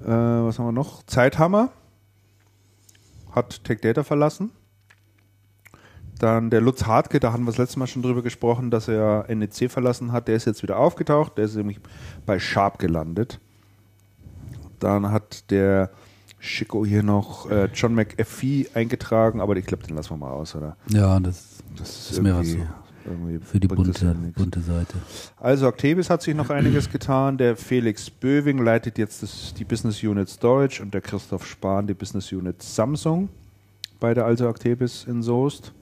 Äh, 0.02 0.08
was 0.08 0.58
haben 0.58 0.66
wir 0.66 0.72
noch? 0.72 1.04
Zeithammer 1.04 1.72
hat 3.32 3.64
Tech 3.66 3.82
Data 3.82 4.04
verlassen. 4.04 4.52
Dann 6.22 6.52
der 6.52 6.62
Lutz 6.62 6.86
Hartke, 6.86 7.20
da 7.20 7.34
haben 7.34 7.46
wir 7.46 7.48
das 7.48 7.58
letzte 7.58 7.80
Mal 7.80 7.88
schon 7.88 8.04
drüber 8.04 8.22
gesprochen, 8.22 8.70
dass 8.70 8.88
er 8.88 9.26
NEC 9.28 9.72
verlassen 9.72 10.12
hat. 10.12 10.28
Der 10.28 10.36
ist 10.36 10.46
jetzt 10.46 10.62
wieder 10.62 10.78
aufgetaucht. 10.78 11.36
Der 11.40 11.46
ist 11.46 11.56
nämlich 11.56 11.80
bei 12.28 12.38
Sharp 12.38 12.78
gelandet. 12.78 13.40
Dann 14.78 15.12
hat 15.12 15.50
der 15.50 15.90
Schicko 16.38 16.86
hier 16.86 17.02
noch 17.02 17.50
äh, 17.50 17.70
John 17.74 17.96
McAfee 17.96 18.68
eingetragen, 18.76 19.42
aber 19.42 19.56
ich 19.56 19.66
glaube, 19.66 19.84
den 19.88 19.96
lassen 19.96 20.12
wir 20.12 20.18
mal 20.18 20.30
aus, 20.30 20.54
oder? 20.54 20.78
Ja, 20.90 21.20
das 21.20 21.64
Das 21.76 22.12
Ist 22.12 22.22
mir 22.22 22.36
was 22.36 22.50
so. 22.50 22.58
für 23.44 23.60
die 23.60 23.68
bunte, 23.68 24.16
bunte 24.36 24.62
Seite. 24.62 24.94
Also 25.38 25.68
Actebis 25.68 26.12
hat 26.12 26.22
sich 26.22 26.36
noch 26.36 26.52
einiges 26.52 26.92
getan. 26.92 27.40
Der 27.40 27.58
Felix 27.58 28.12
Böwing 28.12 28.60
leitet 28.64 29.00
jetzt 29.00 29.24
das, 29.24 29.56
die 29.56 29.66
Business 29.66 30.04
Unit 30.04 30.30
Storage 30.30 30.84
und 30.84 30.94
der 30.94 31.02
Christoph 31.02 31.48
Spahn 31.48 31.88
die 31.88 31.96
Business 31.96 32.32
Unit 32.32 32.62
Samsung. 32.62 33.30
Beide 34.00 34.24
also 34.24 34.48
Actebis 34.48 35.06
in 35.06 35.24
Soest. 35.24 35.74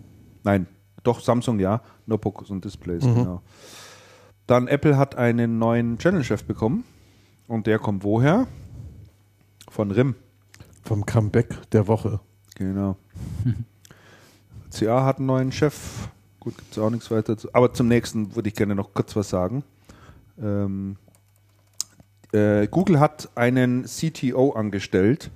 Nein, 0.44 0.68
doch 1.04 1.20
Samsung 1.20 1.60
ja. 1.60 1.82
Notebooks 2.06 2.50
und 2.50 2.64
Displays, 2.66 3.04
Mhm. 3.04 3.16
genau. 3.16 3.42
Dann 4.48 4.68
Apple 4.68 4.98
hat 4.98 5.16
einen 5.16 5.60
neuen 5.60 5.98
Channel-Chef 6.00 6.44
bekommen. 6.44 6.84
Und 7.48 7.68
der 7.68 7.80
kommt 7.80 8.04
woher? 8.04 8.48
Von 9.70 9.92
RIM. 9.92 10.16
Vom 10.84 11.06
Comeback 11.06 11.70
der 11.72 11.88
Woche. 11.88 12.20
Genau. 12.56 12.96
CA 14.72 15.06
hat 15.06 15.18
einen 15.18 15.28
neuen 15.28 15.52
Chef. 15.52 16.10
Gut, 16.40 16.58
gibt 16.58 16.72
es 16.72 16.80
auch 16.80 16.90
nichts 16.90 17.12
weiter 17.12 17.38
zu. 17.38 17.54
Aber 17.54 17.74
zum 17.74 17.88
nächsten 17.88 18.36
würde 18.36 18.50
ich 18.50 18.56
gerne 18.56 18.76
noch 18.76 18.94
kurz 18.94 19.16
was 19.16 19.30
sagen. 19.30 19.64
Ähm, 20.42 20.98
äh, 22.32 22.68
Google 22.68 23.00
hat 23.00 23.30
einen 23.36 23.86
CTO 23.86 24.52
angestellt. 24.54 25.32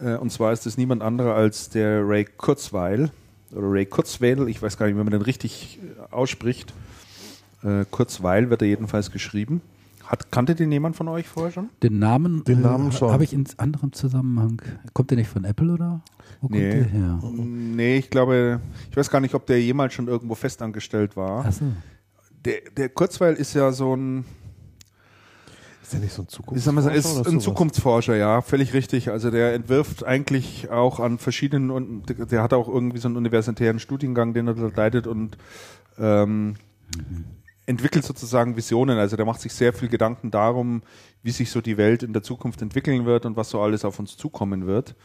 Äh, 0.00 0.16
und 0.16 0.30
zwar 0.30 0.52
ist 0.52 0.66
es 0.66 0.76
niemand 0.76 1.02
anderer 1.02 1.34
als 1.34 1.70
der 1.70 2.06
Ray 2.06 2.24
Kurzweil. 2.24 3.10
Oder 3.56 3.70
Ray 3.72 3.86
Kurzweil, 3.86 4.48
ich 4.48 4.60
weiß 4.62 4.76
gar 4.76 4.86
nicht, 4.86 4.94
wie 4.96 5.02
man 5.02 5.10
den 5.10 5.22
richtig 5.22 5.78
äh, 5.82 6.12
ausspricht. 6.14 6.72
Äh, 7.62 7.84
Kurzweil 7.90 8.50
wird 8.50 8.62
er 8.62 8.68
jedenfalls 8.68 9.10
geschrieben. 9.10 9.60
Hat, 10.04 10.30
kannte 10.30 10.54
den 10.54 10.70
jemand 10.70 10.94
von 10.94 11.08
euch 11.08 11.26
vorher 11.26 11.50
schon? 11.52 11.68
Den 11.82 11.98
Namen, 11.98 12.44
Den 12.44 12.60
Namen 12.60 12.90
äh, 12.90 12.92
schon. 12.92 13.10
habe 13.10 13.24
ich 13.24 13.32
in 13.32 13.44
anderem 13.56 13.92
Zusammenhang. 13.92 14.62
Kommt 14.92 15.10
der 15.10 15.18
nicht 15.18 15.28
von 15.30 15.44
Apple 15.44 15.72
oder? 15.72 16.00
Wo 16.40 16.48
kommt 16.48 16.60
Nee. 16.60 16.70
der 16.70 16.84
her? 16.84 17.20
Nee, 17.32 17.96
ich 17.96 18.10
glaube, 18.10 18.60
ich 18.90 18.96
weiß 18.96 19.10
gar 19.10 19.20
nicht, 19.20 19.34
ob 19.34 19.46
der 19.46 19.60
jemals 19.60 19.94
schon 19.94 20.06
irgendwo 20.06 20.34
festangestellt 20.36 21.16
war. 21.16 21.44
Achso. 21.46 21.64
Der, 22.44 22.60
der 22.76 22.88
Kurzweil 22.90 23.34
ist 23.34 23.54
ja 23.54 23.72
so 23.72 23.96
ein, 23.96 24.24
Ist 25.86 25.92
der 25.92 26.00
nicht 26.00 26.12
so 26.12 26.22
ein 26.22 26.28
Zukunftsforscher 26.28 26.92
ist 26.94 27.16
oder 27.16 27.28
ein? 27.30 27.40
Zukunftsforscher, 27.40 28.16
ja, 28.16 28.42
völlig 28.42 28.74
richtig. 28.74 29.10
Also 29.10 29.30
der 29.30 29.54
entwirft 29.54 30.04
eigentlich 30.04 30.68
auch 30.68 30.98
an 30.98 31.18
verschiedenen, 31.18 31.70
und 31.70 32.06
der- 32.32 32.42
hat 32.42 32.52
auch 32.52 32.66
irgendwie 32.68 32.98
so 32.98 33.06
einen 33.06 33.16
universitären 33.16 33.78
Studiengang, 33.78 34.34
den 34.34 34.48
er 34.48 34.54
da 34.54 34.68
leitet 34.74 35.06
und 35.06 35.38
ähm, 35.96 36.56
entwickelt 37.66 38.04
sozusagen 38.04 38.56
Visionen. 38.56 38.98
Also 38.98 39.16
der 39.16 39.26
macht 39.26 39.40
sich 39.40 39.52
sehr 39.54 39.72
viel 39.72 39.88
Gedanken 39.88 40.32
darum, 40.32 40.82
wie 41.22 41.30
sich 41.30 41.50
so 41.52 41.60
die 41.60 41.76
Welt 41.76 42.02
in 42.02 42.12
der 42.12 42.22
Zukunft 42.24 42.62
entwickeln 42.62 43.06
wird 43.06 43.24
und 43.24 43.36
was 43.36 43.50
so 43.50 43.60
alles 43.60 43.84
auf 43.84 44.00
uns 44.00 44.16
zukommen 44.16 44.66
wird. 44.66 44.96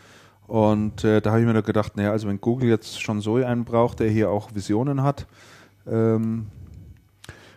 Und 0.48 1.04
äh, 1.04 1.22
da 1.22 1.30
habe 1.30 1.42
ich 1.42 1.46
mir 1.48 1.54
nur 1.54 1.62
gedacht, 1.62 1.96
naja, 1.96 2.12
also 2.12 2.28
wenn 2.28 2.42
Google 2.42 2.70
jetzt 2.70 3.00
schon 3.02 3.22
so 3.22 3.36
einen 3.36 3.66
braucht, 3.66 4.00
der 4.00 4.10
hier 4.10 4.32
auch 4.32 4.56
Visionen 4.56 5.04
hat, 5.04 5.28
ähm, 5.88 6.48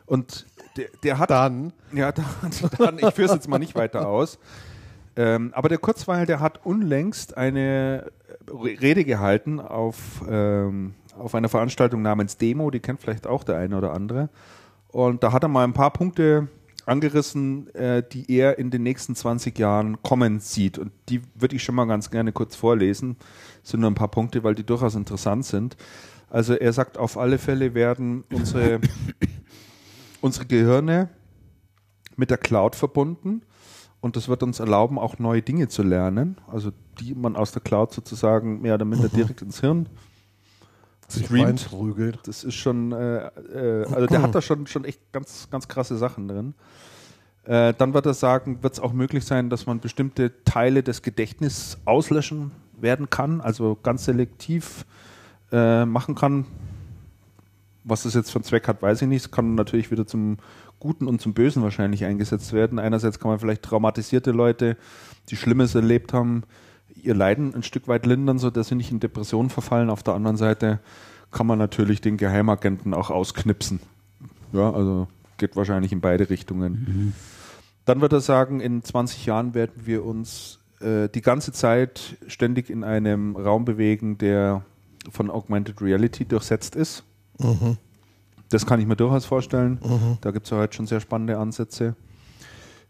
und 0.06 0.44
der, 0.76 0.88
der 1.02 1.18
hat 1.18 1.30
Dann 1.30 1.72
ja, 1.92 2.12
dann, 2.12 2.24
dann 2.78 2.98
ich 2.98 3.14
führe 3.14 3.28
es 3.28 3.34
jetzt 3.34 3.48
mal 3.48 3.58
nicht 3.58 3.74
weiter 3.74 4.08
aus. 4.08 4.38
Ähm, 5.16 5.52
aber 5.54 5.68
der 5.68 5.78
Kurzweil, 5.78 6.26
der 6.26 6.40
hat 6.40 6.64
unlängst 6.64 7.36
eine 7.36 8.10
Rede 8.50 9.04
gehalten 9.04 9.60
auf, 9.60 10.24
ähm, 10.28 10.94
auf 11.16 11.34
einer 11.34 11.48
Veranstaltung 11.48 12.02
namens 12.02 12.36
Demo, 12.36 12.70
die 12.70 12.80
kennt 12.80 13.00
vielleicht 13.00 13.26
auch 13.26 13.44
der 13.44 13.56
eine 13.56 13.76
oder 13.76 13.92
andere. 13.92 14.28
Und 14.88 15.22
da 15.22 15.32
hat 15.32 15.42
er 15.42 15.48
mal 15.48 15.64
ein 15.64 15.72
paar 15.72 15.92
Punkte 15.92 16.48
angerissen, 16.86 17.72
äh, 17.74 18.02
die 18.02 18.30
er 18.30 18.58
in 18.58 18.70
den 18.70 18.82
nächsten 18.82 19.14
20 19.14 19.58
Jahren 19.58 20.02
kommen 20.02 20.40
sieht. 20.40 20.78
Und 20.78 20.92
die 21.08 21.22
würde 21.34 21.56
ich 21.56 21.62
schon 21.62 21.74
mal 21.74 21.86
ganz 21.86 22.10
gerne 22.10 22.32
kurz 22.32 22.56
vorlesen. 22.56 23.16
Das 23.62 23.70
sind 23.70 23.80
nur 23.80 23.90
ein 23.90 23.94
paar 23.94 24.10
Punkte, 24.10 24.44
weil 24.44 24.54
die 24.54 24.64
durchaus 24.64 24.94
interessant 24.94 25.46
sind. 25.46 25.76
Also 26.28 26.54
er 26.54 26.72
sagt, 26.72 26.98
auf 26.98 27.16
alle 27.16 27.38
Fälle 27.38 27.74
werden 27.74 28.24
unsere, 28.32 28.80
unsere 30.24 30.46
Gehirne 30.46 31.10
mit 32.16 32.30
der 32.30 32.38
Cloud 32.38 32.76
verbunden 32.76 33.42
und 34.00 34.16
das 34.16 34.26
wird 34.26 34.42
uns 34.42 34.58
erlauben, 34.58 34.98
auch 34.98 35.18
neue 35.18 35.42
Dinge 35.42 35.68
zu 35.68 35.82
lernen, 35.82 36.40
also 36.46 36.72
die 36.98 37.14
man 37.14 37.36
aus 37.36 37.52
der 37.52 37.60
Cloud 37.60 37.92
sozusagen 37.92 38.62
mehr 38.62 38.76
oder 38.76 38.86
minder 38.86 39.08
direkt 39.10 39.42
ins 39.42 39.60
Hirn 39.60 39.86
sich 41.08 41.26
streamt. 41.26 41.68
Das 42.24 42.42
ist 42.42 42.54
schon, 42.54 42.92
äh, 42.92 43.26
äh, 43.26 43.84
also 43.92 44.06
der 44.06 44.22
hat 44.22 44.34
da 44.34 44.40
schon, 44.40 44.66
schon 44.66 44.86
echt 44.86 45.12
ganz, 45.12 45.48
ganz 45.50 45.68
krasse 45.68 45.98
Sachen 45.98 46.26
drin. 46.26 46.54
Äh, 47.44 47.74
dann 47.74 47.92
wird 47.92 48.06
er 48.06 48.14
sagen, 48.14 48.62
wird 48.62 48.72
es 48.72 48.80
auch 48.80 48.94
möglich 48.94 49.26
sein, 49.26 49.50
dass 49.50 49.66
man 49.66 49.80
bestimmte 49.80 50.32
Teile 50.44 50.82
des 50.82 51.02
Gedächtnisses 51.02 51.76
auslöschen 51.84 52.52
werden 52.80 53.10
kann, 53.10 53.42
also 53.42 53.78
ganz 53.82 54.06
selektiv 54.06 54.86
äh, 55.52 55.84
machen 55.84 56.14
kann. 56.14 56.46
Was 57.84 58.04
das 58.04 58.14
jetzt 58.14 58.30
für 58.30 58.36
einen 58.36 58.44
Zweck 58.44 58.66
hat, 58.66 58.82
weiß 58.82 59.02
ich 59.02 59.08
nicht. 59.08 59.24
Es 59.26 59.30
kann 59.30 59.54
natürlich 59.54 59.90
wieder 59.90 60.06
zum 60.06 60.38
Guten 60.80 61.06
und 61.06 61.20
zum 61.20 61.34
Bösen 61.34 61.62
wahrscheinlich 61.62 62.04
eingesetzt 62.04 62.52
werden. 62.52 62.78
Einerseits 62.78 63.18
kann 63.18 63.30
man 63.30 63.38
vielleicht 63.38 63.62
traumatisierte 63.62 64.32
Leute, 64.32 64.76
die 65.28 65.36
Schlimmes 65.36 65.74
erlebt 65.74 66.12
haben, 66.12 66.44
ihr 67.02 67.14
Leiden 67.14 67.54
ein 67.54 67.62
Stück 67.62 67.88
weit 67.88 68.06
lindern, 68.06 68.38
sodass 68.38 68.68
sie 68.68 68.74
nicht 68.74 68.90
in 68.90 69.00
Depressionen 69.00 69.50
verfallen. 69.50 69.90
Auf 69.90 70.02
der 70.02 70.14
anderen 70.14 70.36
Seite 70.36 70.80
kann 71.30 71.46
man 71.46 71.58
natürlich 71.58 72.00
den 72.00 72.16
Geheimagenten 72.16 72.94
auch 72.94 73.10
ausknipsen. 73.10 73.80
Ja, 74.52 74.72
also 74.72 75.08
geht 75.36 75.56
wahrscheinlich 75.56 75.92
in 75.92 76.00
beide 76.00 76.30
Richtungen. 76.30 77.14
Dann 77.84 78.00
wird 78.00 78.12
er 78.12 78.20
sagen, 78.20 78.60
in 78.60 78.82
20 78.82 79.26
Jahren 79.26 79.54
werden 79.54 79.82
wir 79.84 80.04
uns 80.04 80.60
äh, 80.80 81.08
die 81.08 81.22
ganze 81.22 81.52
Zeit 81.52 82.16
ständig 82.26 82.70
in 82.70 82.84
einem 82.84 83.36
Raum 83.36 83.64
bewegen, 83.64 84.16
der 84.18 84.64
von 85.10 85.30
Augmented 85.30 85.82
Reality 85.82 86.24
durchsetzt 86.24 86.76
ist. 86.76 87.04
Das 88.50 88.66
kann 88.66 88.80
ich 88.80 88.86
mir 88.86 88.96
durchaus 88.96 89.24
vorstellen. 89.24 89.78
Da 90.20 90.30
gibt 90.30 90.46
es 90.46 90.50
ja 90.50 90.58
heute 90.58 90.76
schon 90.76 90.86
sehr 90.86 91.00
spannende 91.00 91.38
Ansätze. 91.38 91.96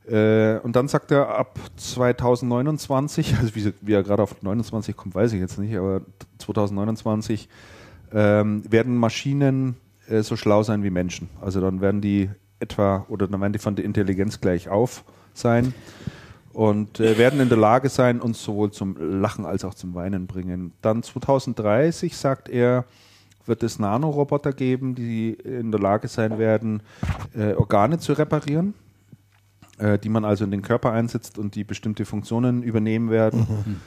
Äh, 0.06 0.58
und 0.58 0.76
dann 0.76 0.88
sagt 0.88 1.10
er, 1.10 1.34
ab 1.34 1.58
2029, 1.76 3.36
also 3.40 3.54
wie, 3.54 3.72
wie 3.80 3.92
er 3.92 4.02
gerade 4.02 4.22
auf 4.22 4.42
29 4.42 4.96
kommt, 4.96 5.14
weiß 5.14 5.32
ich 5.32 5.40
jetzt 5.40 5.58
nicht, 5.58 5.74
aber 5.76 6.02
2029 6.38 7.48
ähm, 8.12 8.70
werden 8.70 8.96
Maschinen 8.96 9.76
äh, 10.08 10.22
so 10.22 10.36
schlau 10.36 10.62
sein 10.62 10.82
wie 10.82 10.90
Menschen. 10.90 11.30
Also 11.40 11.60
dann 11.60 11.80
werden 11.80 12.00
die 12.00 12.30
etwa, 12.60 13.06
oder 13.08 13.26
dann 13.26 13.40
werden 13.40 13.52
die 13.52 13.58
von 13.58 13.76
der 13.76 13.84
Intelligenz 13.84 14.40
gleich 14.40 14.68
auf 14.68 15.04
sein 15.32 15.74
und 16.52 17.00
äh, 17.00 17.16
werden 17.18 17.40
in 17.40 17.48
der 17.48 17.58
Lage 17.58 17.88
sein, 17.88 18.20
uns 18.20 18.42
sowohl 18.42 18.70
zum 18.72 18.96
Lachen 19.20 19.46
als 19.46 19.64
auch 19.64 19.74
zum 19.74 19.94
Weinen 19.94 20.26
bringen. 20.26 20.72
Dann 20.82 21.02
2030, 21.02 22.16
sagt 22.16 22.48
er, 22.48 22.84
wird 23.46 23.62
es 23.62 23.78
Nanoroboter 23.78 24.52
geben, 24.52 24.94
die 24.94 25.32
in 25.32 25.70
der 25.70 25.80
Lage 25.80 26.08
sein 26.08 26.38
werden, 26.38 26.82
äh, 27.34 27.54
Organe 27.54 27.98
zu 27.98 28.12
reparieren, 28.12 28.74
äh, 29.78 29.98
die 29.98 30.08
man 30.08 30.24
also 30.24 30.44
in 30.44 30.50
den 30.50 30.62
Körper 30.62 30.92
einsetzt 30.92 31.38
und 31.38 31.54
die 31.54 31.64
bestimmte 31.64 32.04
Funktionen 32.04 32.62
übernehmen 32.62 33.10
werden, 33.10 33.80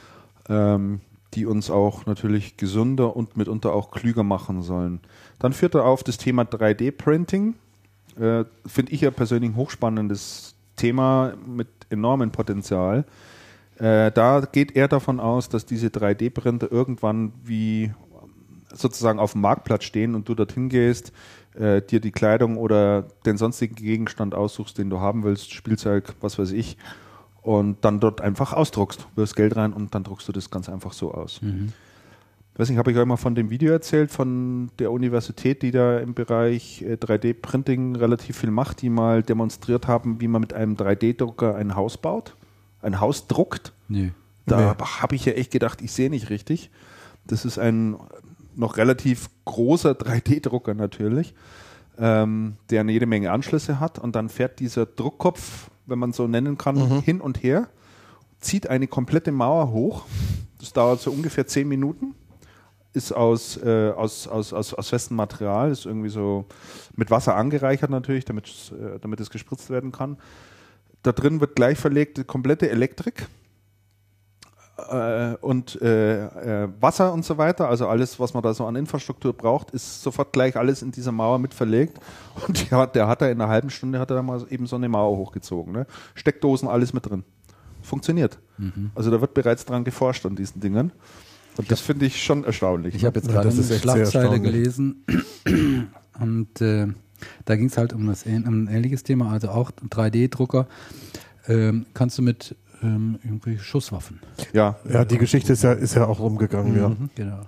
ähm, 0.50 1.02
die 1.34 1.46
uns 1.46 1.70
auch 1.70 2.06
natürlich 2.06 2.58
gesünder 2.58 3.16
und 3.16 3.38
mitunter 3.38 3.74
auch 3.74 3.92
klüger 3.92 4.24
machen 4.24 4.62
sollen. 4.62 5.00
Dann 5.40 5.54
führt 5.54 5.76
er 5.76 5.86
auf 5.86 6.04
das 6.04 6.18
Thema 6.18 6.44
3D-Printing. 6.44 7.56
Äh, 8.20 8.46
Finde 8.66 8.92
ich 8.92 9.02
ja 9.02 9.12
persönlich 9.12 9.52
ein 9.52 9.56
hochspannendes 9.56 10.56
Thema 10.76 11.34
mit 11.46 11.68
enormem 11.90 12.32
Potenzial. 12.32 13.06
Äh, 13.78 14.12
da 14.12 14.42
geht 14.52 14.76
er 14.76 14.88
davon 14.88 15.20
aus, 15.20 15.50
dass 15.50 15.66
diese 15.66 15.88
3D-Printer 15.88 16.72
irgendwann 16.72 17.34
wie 17.44 17.92
sozusagen 18.74 19.20
auf 19.20 19.34
dem 19.34 19.42
Marktplatz 19.42 19.84
stehen 19.84 20.16
und 20.16 20.28
du 20.30 20.36
dorthin 20.36 20.70
gehst, 20.70 21.12
äh, 21.56 21.82
dir 21.82 22.00
die 22.00 22.12
Kleidung 22.12 22.58
oder 22.58 23.04
den 23.26 23.38
sonstigen 23.38 23.76
Gegenstand 23.76 24.36
aussuchst, 24.36 24.78
den 24.78 24.90
du 24.90 25.00
haben 25.00 25.24
willst, 25.24 25.54
Spielzeug, 25.54 26.14
was 26.22 26.38
weiß 26.38 26.52
ich, 26.52 26.78
und 27.42 27.78
dann 27.84 28.00
dort 28.00 28.22
einfach 28.22 28.54
ausdruckst, 28.54 29.08
wirfst 29.16 29.36
Geld 29.36 29.56
rein 29.56 29.74
und 29.74 29.96
dann 29.96 30.04
druckst 30.04 30.28
du 30.28 30.32
das 30.32 30.52
ganz 30.52 30.70
einfach 30.70 30.94
so 30.94 31.14
aus. 31.14 31.40
Ich 32.54 32.60
weiß 32.60 32.70
nicht, 32.70 32.80
habe 32.80 32.92
ich 32.92 32.98
euch 32.98 33.06
mal 33.06 33.18
von 33.18 33.36
dem 33.36 33.50
Video 33.52 33.72
erzählt 33.72 34.12
von 34.12 34.72
der 34.80 34.92
Universität, 34.92 35.62
die 35.62 35.72
da 35.72 36.00
im 36.00 36.14
Bereich 36.14 36.82
äh, 36.82 36.94
3D-Printing 36.96 37.96
relativ 37.96 38.38
viel 38.40 38.52
macht, 38.52 38.82
die 38.82 38.90
mal 38.90 39.22
demonstriert 39.22 39.88
haben, 39.88 40.20
wie 40.22 40.28
man 40.28 40.42
mit 40.42 40.54
einem 40.54 40.76
3D-Drucker 40.76 41.56
ein 41.56 41.76
Haus 41.76 41.98
baut, 41.98 42.36
ein 42.82 43.00
Haus 43.00 43.28
druckt. 43.28 43.74
Nee. 43.88 44.12
Da 44.48 44.76
habe 45.02 45.16
ich 45.16 45.26
ja 45.26 45.34
echt 45.34 45.52
gedacht, 45.52 45.82
ich 45.82 45.92
sehe 45.92 46.10
nicht 46.10 46.30
richtig. 46.30 46.72
Das 47.26 47.46
ist 47.46 47.60
ein 47.60 47.98
noch 48.58 48.78
relativ 48.78 49.30
großer 49.46 49.92
3D-Drucker 49.92 50.74
natürlich, 50.74 51.34
ähm, 51.98 52.58
der 52.70 52.82
eine 52.82 52.92
jede 52.92 53.06
Menge 53.06 53.32
Anschlüsse 53.32 53.80
hat. 53.80 54.00
Und 54.00 54.16
dann 54.16 54.30
fährt 54.30 54.60
dieser 54.60 54.86
Druckkopf, 54.86 55.70
wenn 55.86 56.00
man 56.00 56.14
so 56.14 56.28
nennen 56.28 56.58
kann, 56.58 57.02
hin 57.02 57.22
und 57.22 57.44
her, 57.44 57.68
zieht 58.40 58.68
eine 58.68 58.88
komplette 58.88 59.32
Mauer 59.32 59.72
hoch. 59.72 60.06
Das 60.60 60.74
dauert 60.74 61.02
so 61.02 61.12
ungefähr 61.12 61.48
zehn 61.48 61.68
Minuten. 61.68 62.16
Ist 62.94 63.12
aus, 63.12 63.58
äh, 63.58 63.92
aus, 63.96 64.28
aus, 64.28 64.54
aus, 64.54 64.74
aus 64.74 64.90
festem 64.90 65.18
Material, 65.18 65.72
ist 65.72 65.86
irgendwie 65.86 66.10
so 66.10 66.46
mit 66.96 67.12
Wasser 67.12 67.36
angereichert 67.36 67.92
natürlich, 67.92 68.26
damit 68.26 68.48
es, 68.48 68.72
äh, 68.72 69.00
damit 69.00 69.20
es 69.20 69.30
gespritzt 69.30 69.70
werden 69.70 69.92
kann. 69.92 70.18
Da 71.04 71.12
drin 71.12 71.40
wird 71.40 71.56
gleich 71.56 71.78
verlegt 71.78 72.18
die 72.18 72.24
komplette 72.24 72.70
Elektrik 72.72 73.28
äh, 74.78 75.36
und 75.42 75.82
äh, 75.82 76.64
äh, 76.64 76.70
Wasser 76.80 77.12
und 77.14 77.26
so 77.26 77.38
weiter, 77.38 77.68
also 77.68 77.88
alles, 77.88 78.20
was 78.20 78.34
man 78.34 78.44
da 78.44 78.54
so 78.54 78.66
an 78.66 78.76
Infrastruktur 78.76 79.34
braucht, 79.34 79.72
ist 79.72 80.02
sofort 80.04 80.32
gleich 80.34 80.56
alles 80.56 80.82
in 80.82 80.92
dieser 80.92 81.12
Mauer 81.12 81.40
mit 81.40 81.54
verlegt. 81.54 82.00
Und 82.48 82.70
der, 82.72 82.78
hat- 82.78 82.96
der 82.96 83.08
hat 83.08 83.22
da 83.22 83.28
in 83.30 83.42
einer 83.42 83.50
halben 83.50 83.70
Stunde 83.70 84.00
hat 84.00 84.12
er 84.12 84.18
da 84.18 84.22
mal 84.22 84.46
eben 84.50 84.68
so 84.68 84.76
eine 84.76 84.88
Mauer 84.90 85.18
hochgezogen. 85.18 85.74
Ne? 85.74 85.88
Steckdosen, 86.16 86.68
alles 86.68 86.94
mit 86.94 87.10
drin. 87.10 87.24
Funktioniert. 87.82 88.38
Also 88.96 89.12
da 89.12 89.22
wird 89.22 89.34
bereits 89.34 89.66
dran 89.66 89.84
geforscht 89.84 90.26
an 90.26 90.36
diesen 90.36 90.60
Dingen. 90.62 90.92
Und 91.58 91.72
das 91.72 91.80
finde 91.80 92.06
ich 92.06 92.22
schon 92.24 92.44
erstaunlich. 92.44 92.94
Ich 92.96 93.06
habe 93.06 93.18
jetzt 93.20 93.28
Ja, 93.28 93.42
gerade 93.42 93.50
das 93.56 93.72
eine 93.72 93.80
Schlagzeile 93.80 94.40
gelesen 94.40 95.04
und 96.20 96.62
äh, 96.62 96.88
da 97.46 97.56
ging 97.56 97.68
es 97.68 97.78
halt 97.78 97.94
um, 97.94 98.06
das, 98.08 98.26
um 98.26 98.64
ein 98.64 98.68
ähnliches 98.68 99.04
Thema, 99.04 99.32
also 99.32 99.50
auch 99.50 99.72
3D-Drucker. 99.72 100.68
Ähm, 101.48 101.86
kannst 101.94 102.18
du 102.18 102.22
mit 102.22 102.56
ähm, 102.84 103.20
irgendwie 103.24 103.58
Schusswaffen. 103.60 104.20
ja, 104.54 104.78
Ja, 104.90 105.06
die 105.06 105.18
Geschichte 105.18 105.54
ist 105.54 105.64
ja, 105.64 105.74
ist 105.74 105.96
ja 105.96 106.06
auch 106.08 106.20
rumgegangen, 106.20 106.78
ja. 106.78 106.96
Genau. 107.16 107.42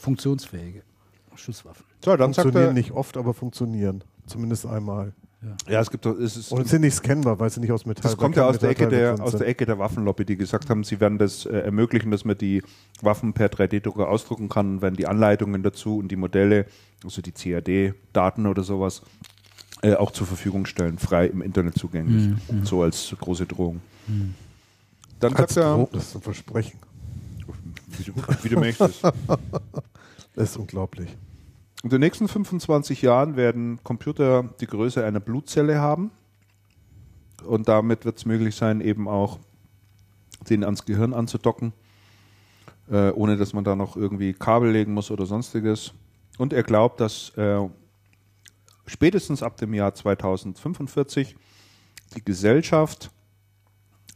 Funktionsfähige 0.00 0.82
Schusswaffen. 1.34 1.84
so, 2.04 2.16
dann 2.16 2.32
sagt 2.32 2.44
Funktionieren 2.44 2.70
er, 2.70 2.74
nicht 2.74 2.92
oft, 2.92 3.16
aber 3.16 3.34
funktionieren. 3.34 4.04
Zumindest 4.26 4.66
einmal. 4.66 5.12
ja, 5.68 5.80
es 5.80 5.90
gibt 5.90 6.06
es 6.06 6.36
ist, 6.36 6.50
Und 6.52 6.62
es 6.62 6.70
sind 6.70 6.80
nicht 6.82 6.94
scannbar, 6.94 7.38
weil 7.38 7.50
sie 7.50 7.60
nicht 7.60 7.70
aus 7.72 7.86
Metall 7.86 8.02
Das 8.02 8.16
kommt 8.16 8.36
ja 8.36 8.46
aus 8.46 8.58
der, 8.58 8.70
Ecke 8.70 8.88
der, 8.88 9.20
aus 9.22 9.32
sind. 9.32 9.40
der 9.40 9.48
Ecke 9.48 9.66
der 9.66 9.78
Waffenlobby, 9.78 10.24
die 10.24 10.36
gesagt 10.36 10.70
haben, 10.70 10.82
sie 10.84 10.98
werden 11.00 11.18
das 11.18 11.46
äh, 11.46 11.58
ermöglichen, 11.58 12.10
dass 12.10 12.24
man 12.24 12.38
die 12.38 12.62
Waffen 13.02 13.32
per 13.32 13.48
3D-Drucker 13.48 14.08
ausdrucken 14.08 14.48
kann, 14.48 14.82
werden 14.82 14.96
die 14.96 15.06
Anleitungen 15.06 15.62
dazu 15.62 15.98
und 15.98 16.08
die 16.08 16.16
Modelle, 16.16 16.66
also 17.04 17.22
die 17.22 17.32
CAD-Daten 17.32 18.46
oder 18.46 18.62
sowas, 18.62 19.02
äh, 19.82 19.94
auch 19.94 20.10
zur 20.10 20.26
Verfügung 20.26 20.66
stellen, 20.66 20.98
frei 20.98 21.26
im 21.26 21.42
Internet 21.42 21.76
zugänglich. 21.78 22.30
So 22.64 22.82
als 22.82 23.14
große 23.18 23.46
Drohung. 23.46 23.80
Dann 25.20 25.34
Als 25.34 25.54
sagt 25.54 25.56
er, 25.56 25.88
das 25.92 26.08
ist 26.08 26.16
ein 26.16 26.22
Versprechen. 26.22 26.78
wie 27.88 28.04
du, 28.04 28.12
wie 28.42 28.48
du 28.48 28.60
möchtest. 28.60 29.02
Das 30.34 30.50
ist 30.50 30.58
unglaublich. 30.58 31.16
In 31.82 31.88
den 31.88 32.00
nächsten 32.00 32.28
25 32.28 33.00
Jahren 33.00 33.36
werden 33.36 33.82
Computer 33.82 34.42
die 34.60 34.66
Größe 34.66 35.02
einer 35.02 35.18
Blutzelle 35.18 35.80
haben. 35.80 36.10
Und 37.42 37.68
damit 37.68 38.04
wird 38.04 38.18
es 38.18 38.26
möglich 38.26 38.54
sein, 38.54 38.82
eben 38.82 39.08
auch 39.08 39.38
den 40.50 40.62
ans 40.62 40.84
Gehirn 40.84 41.14
anzudocken, 41.14 41.72
äh, 42.90 43.10
ohne 43.12 43.38
dass 43.38 43.54
man 43.54 43.64
da 43.64 43.76
noch 43.76 43.96
irgendwie 43.96 44.34
Kabel 44.34 44.72
legen 44.72 44.92
muss 44.92 45.10
oder 45.10 45.24
sonstiges. 45.24 45.94
Und 46.36 46.52
er 46.52 46.62
glaubt, 46.62 47.00
dass 47.00 47.30
äh, 47.36 47.66
spätestens 48.86 49.42
ab 49.42 49.56
dem 49.56 49.72
Jahr 49.72 49.94
2045 49.94 51.34
die 52.14 52.24
Gesellschaft 52.24 53.10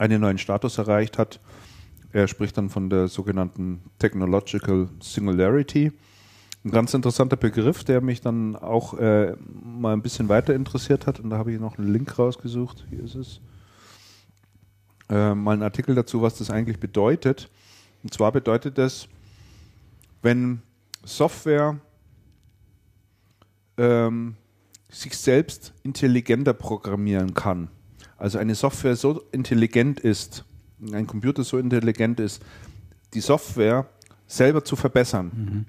einen 0.01 0.23
neuen 0.23 0.39
Status 0.39 0.79
erreicht 0.79 1.19
hat. 1.19 1.41
Er 2.13 2.27
spricht 2.27 2.57
dann 2.57 2.71
von 2.71 2.91
der 2.91 3.07
sogenannten 3.07 3.83
Technological 3.99 4.89
Singularity. 5.01 5.93
Ein 6.65 6.71
ganz 6.71 6.93
interessanter 6.95 7.37
Begriff, 7.37 7.85
der 7.85 8.01
mich 8.01 8.21
dann 8.21 8.57
auch 8.57 8.95
äh, 8.99 9.37
mal 9.39 9.93
ein 9.93 10.03
bisschen 10.03 10.29
weiter 10.29 10.55
interessiert 10.55 11.07
hat. 11.07 11.21
Und 11.21 11.31
da 11.31 11.39
habe 11.39 11.53
ich 11.53 11.61
noch 11.61 11.79
einen 11.79 11.93
Link 11.93 12.19
rausgesucht. 12.19 12.87
Hier 12.91 13.05
ist 13.05 13.15
es. 13.15 13.41
Äh, 15.09 15.35
mal 15.35 15.53
einen 15.53 15.63
Artikel 15.63 15.95
dazu, 15.95 16.23
was 16.23 16.39
das 16.39 16.51
eigentlich 16.51 16.81
bedeutet. 16.81 17.51
Und 18.03 18.13
zwar 18.13 18.33
bedeutet 18.33 18.79
das, 18.79 19.07
wenn 20.23 20.63
Software 21.05 21.79
ähm, 23.77 24.37
sich 24.89 25.17
selbst 25.17 25.73
intelligenter 25.83 26.53
programmieren 26.53 27.35
kann. 27.35 27.69
Also 28.21 28.39
eine 28.39 28.55
Software 28.55 28.95
so 28.95 29.23
intelligent 29.33 29.99
ist, 29.99 30.45
ein 30.93 31.07
Computer 31.09 31.43
so 31.43 31.59
intelligent 31.59 32.21
ist, 32.21 32.43
die 33.15 33.21
Software 33.21 33.89
selber 34.29 34.65
zu 34.65 34.77
verbessern 34.77 35.67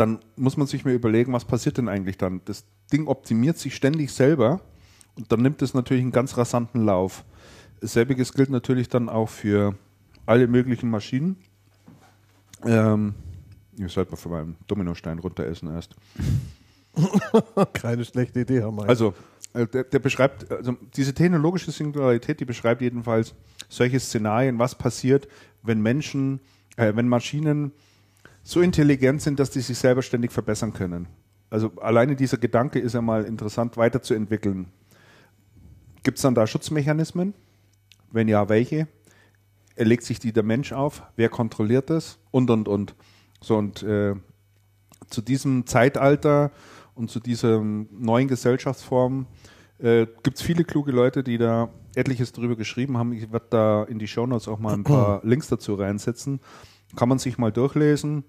dann 0.00 0.18
muss 0.34 0.56
man 0.56 0.66
sich 0.66 0.86
mal 0.86 0.94
überlegen, 0.94 1.34
was 1.34 1.44
passiert 1.44 1.76
denn 1.76 1.88
eigentlich 1.88 2.16
dann? 2.16 2.40
Das 2.46 2.64
Ding 2.90 3.06
optimiert 3.06 3.58
sich 3.58 3.76
ständig 3.76 4.12
selber 4.12 4.62
und 5.14 5.30
dann 5.30 5.42
nimmt 5.42 5.60
es 5.60 5.74
natürlich 5.74 6.02
einen 6.02 6.10
ganz 6.10 6.38
rasanten 6.38 6.86
Lauf. 6.86 7.22
Selbiges 7.82 8.32
gilt 8.32 8.48
natürlich 8.48 8.88
dann 8.88 9.10
auch 9.10 9.28
für 9.28 9.76
alle 10.24 10.46
möglichen 10.46 10.88
Maschinen. 10.88 11.36
Ähm, 12.64 13.14
ich 13.76 13.92
sollte 13.92 14.12
mal 14.12 14.16
von 14.16 14.32
meinem 14.32 14.56
Dominostein 14.66 15.18
runter 15.18 15.44
essen 15.44 15.68
erst. 15.68 15.94
Keine 17.74 18.04
schlechte 18.06 18.40
Idee 18.40 18.62
haben 18.62 18.76
wir. 18.76 18.88
Also, 18.88 19.12
äh, 19.54 19.66
der, 19.66 19.84
der 19.84 19.98
beschreibt, 19.98 20.50
also 20.50 20.76
diese 20.94 21.14
technologische 21.14 21.70
Singularität, 21.70 22.40
die 22.40 22.44
beschreibt 22.44 22.82
jedenfalls 22.82 23.34
solche 23.68 24.00
Szenarien, 24.00 24.58
was 24.58 24.74
passiert, 24.74 25.28
wenn 25.62 25.80
Menschen, 25.80 26.40
äh, 26.76 26.92
wenn 26.94 27.08
Maschinen 27.08 27.72
so 28.42 28.60
intelligent 28.60 29.22
sind, 29.22 29.38
dass 29.38 29.50
die 29.50 29.60
sich 29.60 29.78
selber 29.78 30.02
ständig 30.02 30.32
verbessern 30.32 30.72
können. 30.72 31.08
Also 31.50 31.72
alleine 31.80 32.16
dieser 32.16 32.38
Gedanke 32.38 32.78
ist 32.78 32.94
ja 32.94 33.02
mal 33.02 33.24
interessant 33.24 33.76
weiterzuentwickeln. 33.76 34.68
Gibt 36.02 36.18
es 36.18 36.22
dann 36.22 36.34
da 36.34 36.46
Schutzmechanismen? 36.46 37.34
Wenn 38.10 38.28
ja, 38.28 38.48
welche? 38.48 38.88
Erlegt 39.74 40.04
sich 40.04 40.18
die 40.18 40.32
der 40.32 40.42
Mensch 40.42 40.72
auf? 40.72 41.02
Wer 41.16 41.28
kontrolliert 41.28 41.90
das? 41.90 42.18
Und, 42.30 42.50
und, 42.50 42.68
und. 42.68 42.94
So, 43.40 43.56
und 43.56 43.82
äh, 43.82 44.14
zu 45.08 45.22
diesem 45.22 45.66
Zeitalter 45.66 46.52
und 47.00 47.10
zu 47.10 47.18
dieser 47.18 47.60
neuen 47.60 48.28
Gesellschaftsform 48.28 49.26
Äh, 49.82 50.06
Gibt 50.22 50.36
es 50.36 50.42
viele 50.42 50.62
kluge 50.62 50.92
Leute, 50.92 51.24
die 51.24 51.38
da 51.38 51.70
etliches 51.94 52.32
drüber 52.32 52.54
geschrieben 52.54 52.98
haben. 52.98 53.14
Ich 53.14 53.32
werde 53.32 53.46
da 53.48 53.84
in 53.84 53.98
die 53.98 54.06
Shownotes 54.06 54.46
auch 54.46 54.58
mal 54.58 54.74
ein 54.74 54.84
paar 54.84 55.20
Links 55.24 55.48
dazu 55.48 55.74
reinsetzen. 55.74 56.38
Kann 56.96 57.08
man 57.08 57.18
sich 57.18 57.38
mal 57.38 57.50
durchlesen. 57.50 58.24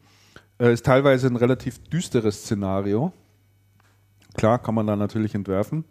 Äh, 0.60 0.72
ist 0.72 0.86
teilweise 0.86 1.28
ein 1.28 1.36
relativ 1.36 1.80
düsteres 1.90 2.44
Szenario. 2.44 3.12
Klar, 4.36 4.60
kann 4.60 4.76
man 4.76 4.88
da 4.88 4.96
natürlich 4.96 5.36
entwerfen. 5.36 5.84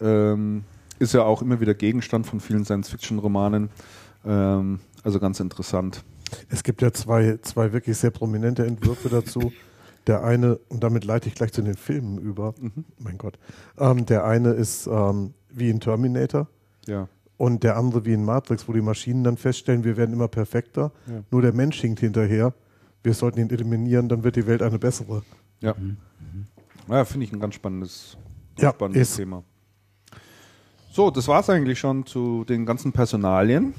Ähm, 0.00 0.64
ist 0.98 1.14
ja 1.14 1.22
auch 1.22 1.40
immer 1.40 1.60
wieder 1.60 1.72
Gegenstand 1.72 2.26
von 2.26 2.38
vielen 2.38 2.66
Science-Fiction-Romanen. 2.66 3.70
Ähm, 4.26 4.80
also 5.02 5.18
ganz 5.18 5.40
interessant. 5.40 6.04
Es 6.50 6.62
gibt 6.62 6.82
ja 6.82 6.92
zwei, 6.92 7.38
zwei 7.40 7.72
wirklich 7.72 7.96
sehr 7.96 8.10
prominente 8.10 8.66
Entwürfe 8.66 9.08
dazu. 9.08 9.50
Der 10.10 10.24
eine, 10.24 10.56
und 10.68 10.82
damit 10.82 11.04
leite 11.04 11.28
ich 11.28 11.36
gleich 11.36 11.52
zu 11.52 11.62
den 11.62 11.76
Filmen 11.76 12.18
über, 12.18 12.52
mein 12.98 13.16
Gott. 13.16 13.38
Ähm, 13.78 14.06
der 14.06 14.24
eine 14.24 14.50
ist 14.50 14.88
ähm, 14.88 15.34
wie 15.50 15.70
in 15.70 15.78
Terminator 15.78 16.48
Ja. 16.88 17.06
und 17.36 17.62
der 17.62 17.76
andere 17.76 18.04
wie 18.04 18.12
in 18.14 18.24
Matrix, 18.24 18.66
wo 18.66 18.72
die 18.72 18.80
Maschinen 18.80 19.22
dann 19.22 19.36
feststellen, 19.36 19.84
wir 19.84 19.96
werden 19.96 20.12
immer 20.12 20.26
perfekter. 20.26 20.90
Ja. 21.06 21.22
Nur 21.30 21.42
der 21.42 21.52
Mensch 21.52 21.80
hinkt 21.80 22.00
hinterher. 22.00 22.52
Wir 23.04 23.14
sollten 23.14 23.38
ihn 23.38 23.50
eliminieren, 23.50 24.08
dann 24.08 24.24
wird 24.24 24.34
die 24.34 24.46
Welt 24.48 24.62
eine 24.62 24.80
bessere. 24.80 25.22
Ja. 25.60 25.76
Ja, 26.88 27.04
finde 27.04 27.26
ich 27.26 27.32
ein 27.32 27.38
ganz 27.38 27.54
spannendes, 27.54 28.16
Ja, 28.58 28.70
spannendes 28.70 29.10
ist. 29.10 29.16
Thema. 29.16 29.44
So, 30.90 31.12
das 31.12 31.28
war 31.28 31.38
es 31.38 31.48
eigentlich 31.48 31.78
schon 31.78 32.04
zu 32.04 32.44
den 32.44 32.66
ganzen 32.66 32.90
Personalien. 32.90 33.74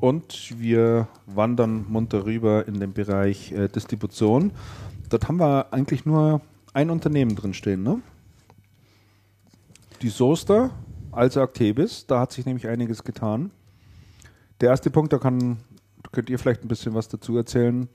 Und 0.00 0.58
wir 0.58 1.06
wandern 1.26 1.84
munter 1.88 2.24
rüber 2.24 2.66
in 2.66 2.80
den 2.80 2.92
Bereich 2.92 3.52
äh, 3.52 3.68
Distribution. 3.68 4.50
Dort 5.10 5.28
haben 5.28 5.38
wir 5.38 5.72
eigentlich 5.72 6.06
nur 6.06 6.40
ein 6.72 6.88
Unternehmen 6.90 7.36
drinstehen, 7.36 7.82
ne? 7.82 8.00
Die 10.02 10.08
Soester, 10.08 10.70
also 11.12 11.40
Actebis. 11.42 12.06
Da 12.06 12.20
hat 12.20 12.32
sich 12.32 12.46
nämlich 12.46 12.66
einiges 12.68 13.04
getan. 13.04 13.50
Der 14.60 14.70
erste 14.70 14.90
Punkt, 14.90 15.12
da 15.12 15.18
kann, 15.18 15.58
könnt 16.12 16.30
ihr 16.30 16.38
vielleicht 16.38 16.62
ein 16.62 16.68
bisschen 16.68 16.94
was 16.94 17.08
dazu 17.08 17.36
erzählen. 17.36 17.88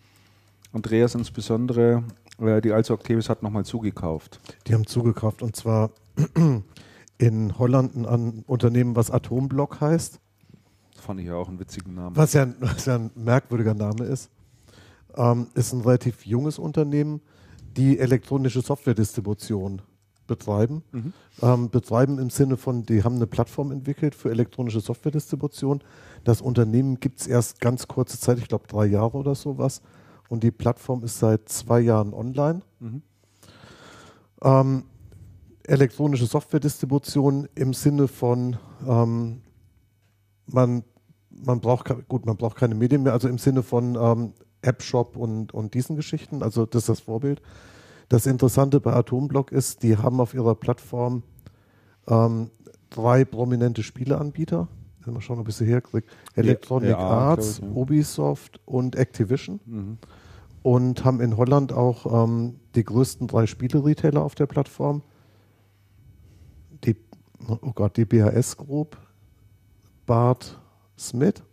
Andreas 0.74 1.16
insbesondere, 1.16 2.04
äh, 2.40 2.62
die 2.62 2.74
Also 2.74 2.94
Actebis 2.94 3.30
hat 3.30 3.42
nochmal 3.44 3.66
zugekauft. 3.66 4.40
Die 4.68 4.74
haben 4.74 4.86
zugekauft 4.86 5.42
und 5.42 5.56
zwar 5.56 5.92
in 7.18 7.58
Holland 7.58 7.96
ein 7.96 8.06
An- 8.06 8.44
Unternehmen, 8.46 8.96
was 8.96 9.10
Atomblock 9.10 9.80
heißt. 9.80 10.20
Das 10.96 11.04
fand 11.04 11.20
ich 11.22 11.28
ja 11.28 11.36
auch 11.36 11.48
einen 11.48 11.60
witzigen 11.60 11.94
Namen. 11.96 12.16
Was 12.16 12.34
ja, 12.34 12.48
was 12.60 12.86
ja 12.86 12.96
ein 12.96 13.12
merkwürdiger 13.16 13.74
Name 13.74 14.04
ist, 14.06 14.30
ähm, 15.16 15.48
ist 15.54 15.74
ein 15.74 15.82
relativ 15.82 16.26
junges 16.26 16.60
Unternehmen, 16.60 17.22
die 17.78 18.00
elektronische 18.00 18.62
Softwaredistribution 18.62 19.82
betreiben. 20.28 20.84
Ähm, 21.42 21.70
betreiben 21.70 22.20
im 22.20 22.30
Sinne 22.30 22.58
von, 22.58 22.86
die 22.86 23.04
haben 23.04 23.16
eine 23.16 23.28
Plattform 23.28 23.72
entwickelt 23.72 24.16
für 24.16 24.30
elektronische 24.30 24.80
Softwaredistribution. 24.80 25.84
Das 26.24 26.42
Unternehmen 26.42 27.00
gibt 27.00 27.20
es 27.20 27.28
erst 27.28 27.60
ganz 27.62 27.88
kurze 27.88 28.20
Zeit, 28.20 28.40
ich 28.40 28.48
glaube 28.48 28.68
drei 28.68 28.86
Jahre 28.86 29.18
oder 29.18 29.36
sowas. 29.36 29.82
Und 30.30 30.44
die 30.44 30.52
Plattform 30.52 31.04
ist 31.04 31.20
seit 31.20 31.50
zwei 31.50 31.82
Jahren 31.82 32.14
online. 32.14 32.62
Ähm, 34.42 34.84
elektronische 35.64 36.26
Softwaredistribution 36.26 37.48
im 37.56 37.74
Sinne 37.74 38.08
von 38.08 38.58
ähm, 38.88 39.42
man, 40.48 40.84
man 41.30 41.60
braucht 41.60 42.08
gut, 42.08 42.26
man 42.26 42.38
braucht 42.38 42.58
keine 42.58 42.76
Medien 42.76 43.04
mehr, 43.04 43.14
also 43.14 43.28
im 43.28 43.38
Sinne 43.38 43.64
von 43.64 43.96
ähm, 43.96 44.34
App-Shop 44.66 45.16
und, 45.16 45.54
und 45.54 45.74
diesen 45.74 45.96
Geschichten, 45.96 46.44
also 46.44 46.66
das 46.66 46.84
ist 46.84 46.90
das 46.90 47.00
Vorbild. 47.02 47.42
Das 48.10 48.26
Interessante 48.26 48.80
bei 48.80 48.94
Atomblock 48.94 49.52
ist, 49.52 49.84
die 49.84 49.98
haben 49.98 50.20
auf 50.20 50.34
ihrer 50.34 50.56
Plattform 50.56 51.24
ähm, 52.08 52.52
drei 52.90 53.26
prominente 53.26 53.84
Spieleanbieter. 53.84 54.68
Mal 55.06 55.22
schauen, 55.22 55.40
ob 55.40 55.48
ich 55.48 55.56
sie 55.56 55.66
herkriege. 55.66 56.08
Electronic 56.34 56.90
ja, 56.90 56.98
Arts, 56.98 57.60
ich, 57.60 57.66
ja. 57.66 57.72
Ubisoft 57.72 58.60
und 58.66 58.96
Activision. 58.96 59.60
Mhm. 59.66 59.98
Und 60.64 61.06
haben 61.06 61.22
in 61.22 61.38
Holland 61.38 61.74
auch 61.74 62.24
ähm, 62.24 62.60
die 62.74 62.84
größten 62.84 63.28
drei 63.28 63.46
Spiele-Retailer 63.46 64.24
auf 64.24 64.34
der 64.34 64.48
Plattform. 64.48 65.04
Die, 66.84 66.96
oh 67.48 67.72
Gott, 67.74 67.98
die 67.98 68.06
BHS 68.06 68.58
Group, 68.58 68.98
Bart 70.08 70.60
Smith 70.98 71.44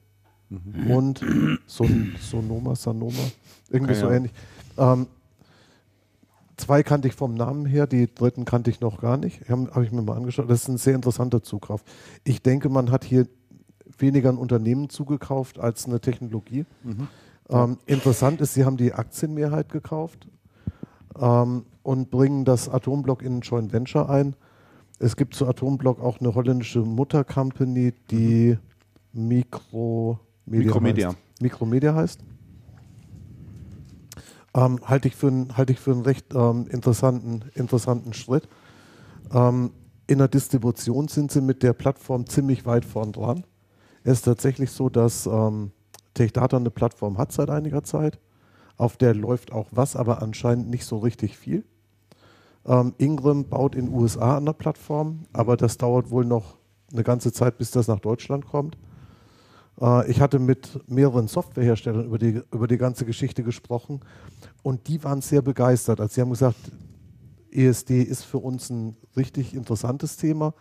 Mhm. 0.53 0.91
und 0.91 1.21
Son, 1.67 2.15
Sonoma, 2.21 2.75
Sanoma, 2.75 3.15
irgendwie 3.71 3.93
Okay, 3.93 4.01
so 4.01 4.11
ja. 4.11 4.17
ähnlich. 4.17 4.33
Ähm, 4.77 5.07
zwei 6.57 6.83
kannte 6.83 7.09
ich 7.09 7.15
vom 7.15 7.35
Namen 7.35 7.65
her, 7.67 7.87
die 7.87 8.13
dritten 8.13 8.45
kannte 8.45 8.71
ich 8.71 8.81
noch 8.81 9.01
gar 9.01 9.17
nicht. 9.17 9.49
Habe 9.49 9.71
hab 9.75 9.83
ich 9.83 9.93
mir 9.93 10.03
mal 10.03 10.17
angeschaut. 10.17 10.51
Das 10.51 10.63
ist 10.63 10.69
ein 10.69 10.79
sehr 10.79 10.95
interessanter 10.95 11.43
Zukauf. 11.43 11.83
Ich 12.25 12.43
denke, 12.43 12.69
man 12.69 12.91
hat 12.91 13.05
hier 13.05 13.27
weniger 13.99 14.31
ein 14.31 14.39
Unternehmen 14.39 14.89
zugekauft 14.89 15.59
als 15.59 15.87
eine 15.87 16.01
Technologie. 16.01 16.65
Mhm. 16.83 17.09
Ähm, 17.49 17.79
interessant 17.87 18.41
ist, 18.41 18.55
sie 18.55 18.65
haben 18.65 18.77
die 18.77 18.93
Aktienmehrheit 18.93 19.71
gekauft 19.71 20.29
ähm, 21.19 21.65
und 21.83 22.11
bringen 22.11 22.45
das 22.45 22.69
Atomblock 22.69 23.23
in 23.23 23.39
ein 23.39 23.41
Joint 23.41 23.73
Venture 23.73 24.09
ein. 24.09 24.35
Es 24.99 25.17
gibt 25.17 25.35
zu 25.35 25.47
Atomblock 25.49 26.01
auch 26.01 26.21
eine 26.21 26.35
holländische 26.35 26.81
Muttercompany, 26.81 27.93
die 28.11 28.57
Mikro 29.13 30.21
Mikromedia. 30.47 31.09
Heißt. 31.09 31.19
Mikromedia 31.41 31.95
heißt. 31.95 32.21
Ähm, 34.55 34.81
halte 34.85 35.09
ich 35.09 35.17
für 35.17 35.29
einen 35.29 35.57
halte 35.57 35.73
ich 35.73 35.81
für 35.81 35.93
einen 35.93 36.03
recht 36.03 36.35
ähm, 36.35 36.67
interessanten, 36.69 37.45
interessanten 37.55 38.13
Schritt. 38.13 38.49
Ähm, 39.33 39.71
in 40.07 40.19
der 40.19 40.29
Distribution 40.29 41.09
sind 41.09 41.33
sie 41.33 41.41
mit 41.41 41.63
der 41.63 41.73
Plattform 41.73 42.27
ziemlich 42.27 42.67
weit 42.67 42.85
vorn 42.85 43.13
dran. 43.13 43.45
Es 44.05 44.15
ist 44.15 44.23
tatsächlich 44.23 44.71
so, 44.71 44.89
dass 44.89 45.27
ähm, 45.27 45.71
TechData 46.15 46.57
eine 46.57 46.71
Plattform 46.71 47.19
hat 47.19 47.33
seit 47.33 47.51
einiger 47.51 47.83
Zeit. 47.83 48.19
Auf 48.77 48.97
der 48.97 49.15
läuft 49.15 49.53
auch 49.53 49.69
was, 49.71 49.97
aber 49.97 50.23
anscheinend 50.23 50.69
nicht 50.69 50.85
so 50.85 50.99
richtig 50.99 51.39
viel. 51.39 51.65
Ähm, 52.67 52.95
Ingram 52.99 53.49
baut 53.49 53.75
in 53.75 53.87
den 53.87 53.95
USA 53.95 54.37
an 54.37 54.45
der 54.45 54.53
Plattform, 54.53 55.27
aber 55.33 55.57
das 55.57 55.79
dauert 55.79 56.11
wohl 56.11 56.25
noch 56.25 56.59
eine 56.93 57.05
ganze 57.05 57.33
Zeit, 57.33 57.59
bis 57.59 57.71
das 57.71 57.89
nach 57.89 58.01
Deutschland 58.01 58.47
kommt. 58.47 58.77
Äh, 59.83 60.11
ich 60.11 60.21
hatte 60.21 60.39
mit 60.39 60.81
mehreren 60.89 61.27
Softwareherstellern 61.27 62.07
über 62.07 62.19
die, 62.19 62.41
über 62.53 62.69
die 62.69 62.79
ganze 62.79 63.05
Geschichte 63.05 63.43
gesprochen 63.43 64.01
und 64.63 64.89
die 64.89 65.03
waren 65.05 65.21
sehr 65.21 65.43
begeistert. 65.43 66.01
Also 66.01 66.15
sie 66.15 66.21
haben 66.21 66.31
gesagt, 66.31 66.57
ESD 67.51 68.03
ist 68.03 68.25
für 68.25 68.39
uns 68.39 68.71
ein 68.71 68.97
richtig 69.17 69.55
interessantes 69.55 70.17
Thema. 70.17 70.55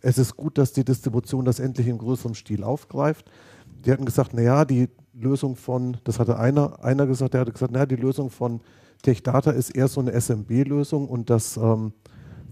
Es 0.00 0.16
ist 0.16 0.36
gut, 0.36 0.56
dass 0.56 0.72
die 0.72 0.84
Distribution 0.84 1.44
das 1.44 1.58
endlich 1.58 1.88
in 1.88 1.98
größerem 1.98 2.34
Stil 2.34 2.62
aufgreift. 2.62 3.30
Die 3.84 3.92
hatten 3.92 4.04
gesagt, 4.04 4.32
naja, 4.32 4.64
die 4.64 4.88
Lösung 5.12 5.56
von, 5.56 5.98
das 6.04 6.20
hatte 6.20 6.38
einer, 6.38 6.82
einer 6.82 7.06
gesagt, 7.06 7.34
der 7.34 7.42
hatte 7.42 7.52
gesagt, 7.52 7.72
naja, 7.72 7.86
die 7.86 7.96
Lösung 7.96 8.30
von 8.30 8.60
TechData 9.02 9.50
ist 9.50 9.70
eher 9.70 9.88
so 9.88 10.00
eine 10.00 10.18
SMB-Lösung 10.18 11.08
und 11.08 11.30
das 11.30 11.56
ähm, 11.56 11.92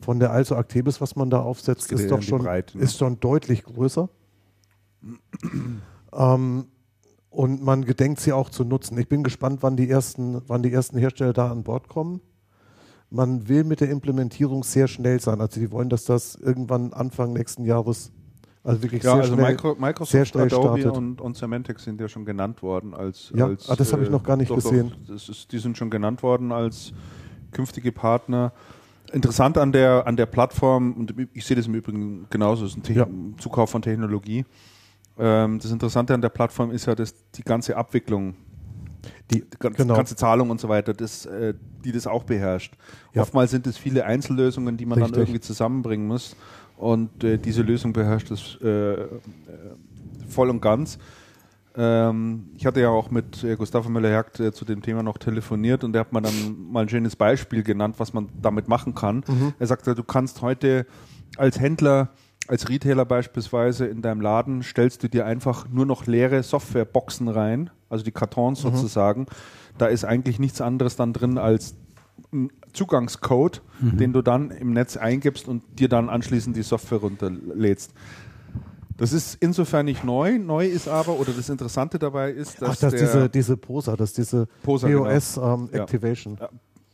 von 0.00 0.20
der 0.20 0.32
Also 0.32 0.56
Actebis, 0.56 1.00
was 1.00 1.16
man 1.16 1.30
da 1.30 1.40
aufsetzt, 1.40 1.90
ist 1.90 2.10
doch 2.10 2.22
schon, 2.22 2.42
Breite, 2.42 2.76
ne? 2.76 2.84
ist 2.84 2.98
schon 2.98 3.18
deutlich 3.18 3.64
größer. 3.64 4.08
Ähm, 6.12 6.66
und 7.30 7.62
man 7.62 7.84
gedenkt 7.84 8.20
sie 8.20 8.32
auch 8.32 8.48
zu 8.48 8.64
nutzen. 8.64 8.98
Ich 8.98 9.08
bin 9.08 9.22
gespannt, 9.22 9.62
wann 9.62 9.76
die 9.76 9.90
ersten, 9.90 10.40
wann 10.46 10.62
die 10.62 10.72
ersten 10.72 10.96
Hersteller 10.98 11.32
da 11.32 11.50
an 11.50 11.64
Bord 11.64 11.88
kommen. 11.88 12.20
Man 13.10 13.48
will 13.48 13.62
mit 13.62 13.80
der 13.80 13.90
Implementierung 13.90 14.64
sehr 14.64 14.88
schnell 14.88 15.20
sein. 15.20 15.40
Also 15.40 15.60
die 15.60 15.70
wollen, 15.70 15.88
dass 15.88 16.04
das 16.04 16.34
irgendwann 16.34 16.92
Anfang 16.92 17.34
nächsten 17.34 17.64
Jahres, 17.64 18.10
also 18.64 18.82
wirklich 18.82 19.02
Ja, 19.02 19.12
sehr 19.12 19.20
also 19.22 19.34
schnell. 19.34 19.50
Micro, 19.52 19.76
Microsoft, 19.78 20.10
sehr 20.10 20.24
schnell 20.24 20.46
Adobe 20.46 20.80
startet. 20.80 20.96
und, 20.96 21.20
und 21.20 21.36
Symantec 21.36 21.78
sind 21.78 22.00
ja 22.00 22.08
schon 22.08 22.24
genannt 22.24 22.62
worden 22.62 22.94
als. 22.94 23.32
Ja, 23.34 23.46
als 23.46 23.68
ah, 23.68 23.76
das 23.76 23.92
habe 23.92 24.02
ich 24.02 24.10
noch 24.10 24.22
gar 24.22 24.36
nicht 24.36 24.50
doch, 24.50 24.56
gesehen. 24.56 24.92
Doch, 25.06 25.14
ist, 25.14 25.52
die 25.52 25.58
sind 25.58 25.76
schon 25.76 25.90
genannt 25.90 26.22
worden 26.22 26.52
als 26.52 26.92
künftige 27.52 27.92
Partner. 27.92 28.52
Interessant 29.12 29.56
an 29.56 29.72
der, 29.72 30.06
an 30.06 30.16
der 30.16 30.26
Plattform, 30.26 30.94
und 30.94 31.14
ich 31.32 31.44
sehe 31.44 31.56
das 31.56 31.66
im 31.66 31.74
Übrigen 31.74 32.26
genauso, 32.28 32.64
es 32.64 32.72
ist 32.72 32.78
ein 32.78 32.82
Te 32.82 32.92
Ja. 32.94 33.06
Zukauf 33.38 33.70
von 33.70 33.82
Technologie. 33.82 34.44
Ähm, 35.18 35.58
das 35.58 35.70
Interessante 35.70 36.14
an 36.14 36.20
der 36.20 36.28
Plattform 36.28 36.70
ist 36.70 36.86
ja, 36.86 36.94
dass 36.94 37.14
die 37.32 37.42
ganze 37.42 37.76
Abwicklung, 37.76 38.34
Die, 39.30 39.40
die 39.40 39.58
ganze, 39.58 39.82
genau. 39.82 39.94
ganze 39.94 40.16
Zahlung 40.16 40.50
und 40.50 40.60
so 40.60 40.68
weiter, 40.68 40.92
das, 40.92 41.26
äh, 41.26 41.54
die 41.84 41.92
das 41.92 42.06
auch 42.06 42.24
beherrscht. 42.24 42.74
Ja. 43.14 43.22
Oftmals 43.22 43.50
sind 43.50 43.66
es 43.66 43.78
viele 43.78 44.04
Einzellösungen, 44.04 44.76
die 44.76 44.86
man 44.86 44.98
Richtig. 44.98 45.12
dann 45.14 45.22
irgendwie 45.22 45.40
zusammenbringen 45.40 46.06
muss. 46.06 46.36
Und 46.76 47.24
äh, 47.24 47.38
diese 47.38 47.62
Lösung 47.62 47.92
beherrscht 47.92 48.30
das 48.30 48.58
äh, 48.62 48.92
äh, 48.92 49.08
voll 50.28 50.50
und 50.50 50.60
ganz. 50.60 50.98
Ähm, 51.74 52.50
ich 52.56 52.66
hatte 52.66 52.80
ja 52.80 52.88
auch 52.90 53.10
mit 53.10 53.42
äh, 53.44 53.56
Gustavo 53.56 53.88
Müller-Jagd 53.88 54.40
äh, 54.40 54.52
zu 54.52 54.64
dem 54.64 54.82
Thema 54.82 55.02
noch 55.02 55.18
telefoniert 55.18 55.84
und 55.84 55.92
der 55.92 56.00
hat 56.00 56.12
mir 56.12 56.22
dann 56.22 56.56
mal 56.70 56.82
ein 56.82 56.88
schönes 56.88 57.16
Beispiel 57.16 57.62
genannt, 57.62 57.96
was 57.98 58.12
man 58.12 58.28
damit 58.40 58.68
machen 58.68 58.94
kann. 58.94 59.24
Er 59.58 59.66
sagte, 59.66 59.94
du 59.94 60.02
kannst 60.02 60.42
heute 60.42 60.86
als 61.36 61.60
Händler, 61.60 62.10
als 62.48 62.68
Retailer 62.68 63.04
beispielsweise 63.04 63.86
in 63.86 64.02
deinem 64.02 64.20
Laden, 64.20 64.62
stellst 64.62 65.02
du 65.02 65.08
dir 65.08 65.26
einfach 65.26 65.68
nur 65.68 65.86
noch 65.86 66.06
leere 66.06 66.42
Softwareboxen 66.42 67.28
rein, 67.28 67.70
also 67.88 68.04
die 68.04 68.12
Kartons 68.12 68.60
sozusagen. 68.60 69.26
Da 69.78 69.86
ist 69.86 70.04
eigentlich 70.04 70.38
nichts 70.38 70.60
anderes 70.60 70.96
dann 70.96 71.12
drin 71.12 71.38
als 71.38 71.74
m, 72.32 72.50
Zugangscode, 72.72 73.62
den 73.80 74.12
du 74.12 74.22
dann 74.22 74.50
im 74.50 74.72
Netz 74.72 74.96
eingibst 74.96 75.48
und 75.48 75.62
dir 75.78 75.88
dann 75.88 76.08
anschließend 76.08 76.56
die 76.56 76.62
Software 76.62 76.98
runterlädst. 76.98 77.92
Das 78.96 79.12
ist 79.12 79.36
insofern 79.40 79.84
nicht 79.84 80.04
neu. 80.04 80.38
Neu 80.38 80.66
ist 80.66 80.88
aber, 80.88 81.18
oder 81.18 81.32
das 81.32 81.48
Interessante 81.48 81.98
dabei 81.98 82.30
ist, 82.30 82.62
dass 82.62 82.70
Ach, 82.70 82.76
dass 82.76 82.94
diese, 82.94 83.28
diese 83.28 83.56
POSA, 83.56 83.96
dass 83.96 84.12
diese 84.14 84.46
POSA, 84.62 84.88
genau. 84.88 85.04
POS 85.04 85.36
ähm, 85.36 85.68
Ja. 85.72 85.82
Activation. 85.82 86.38
Ja, 86.40 86.48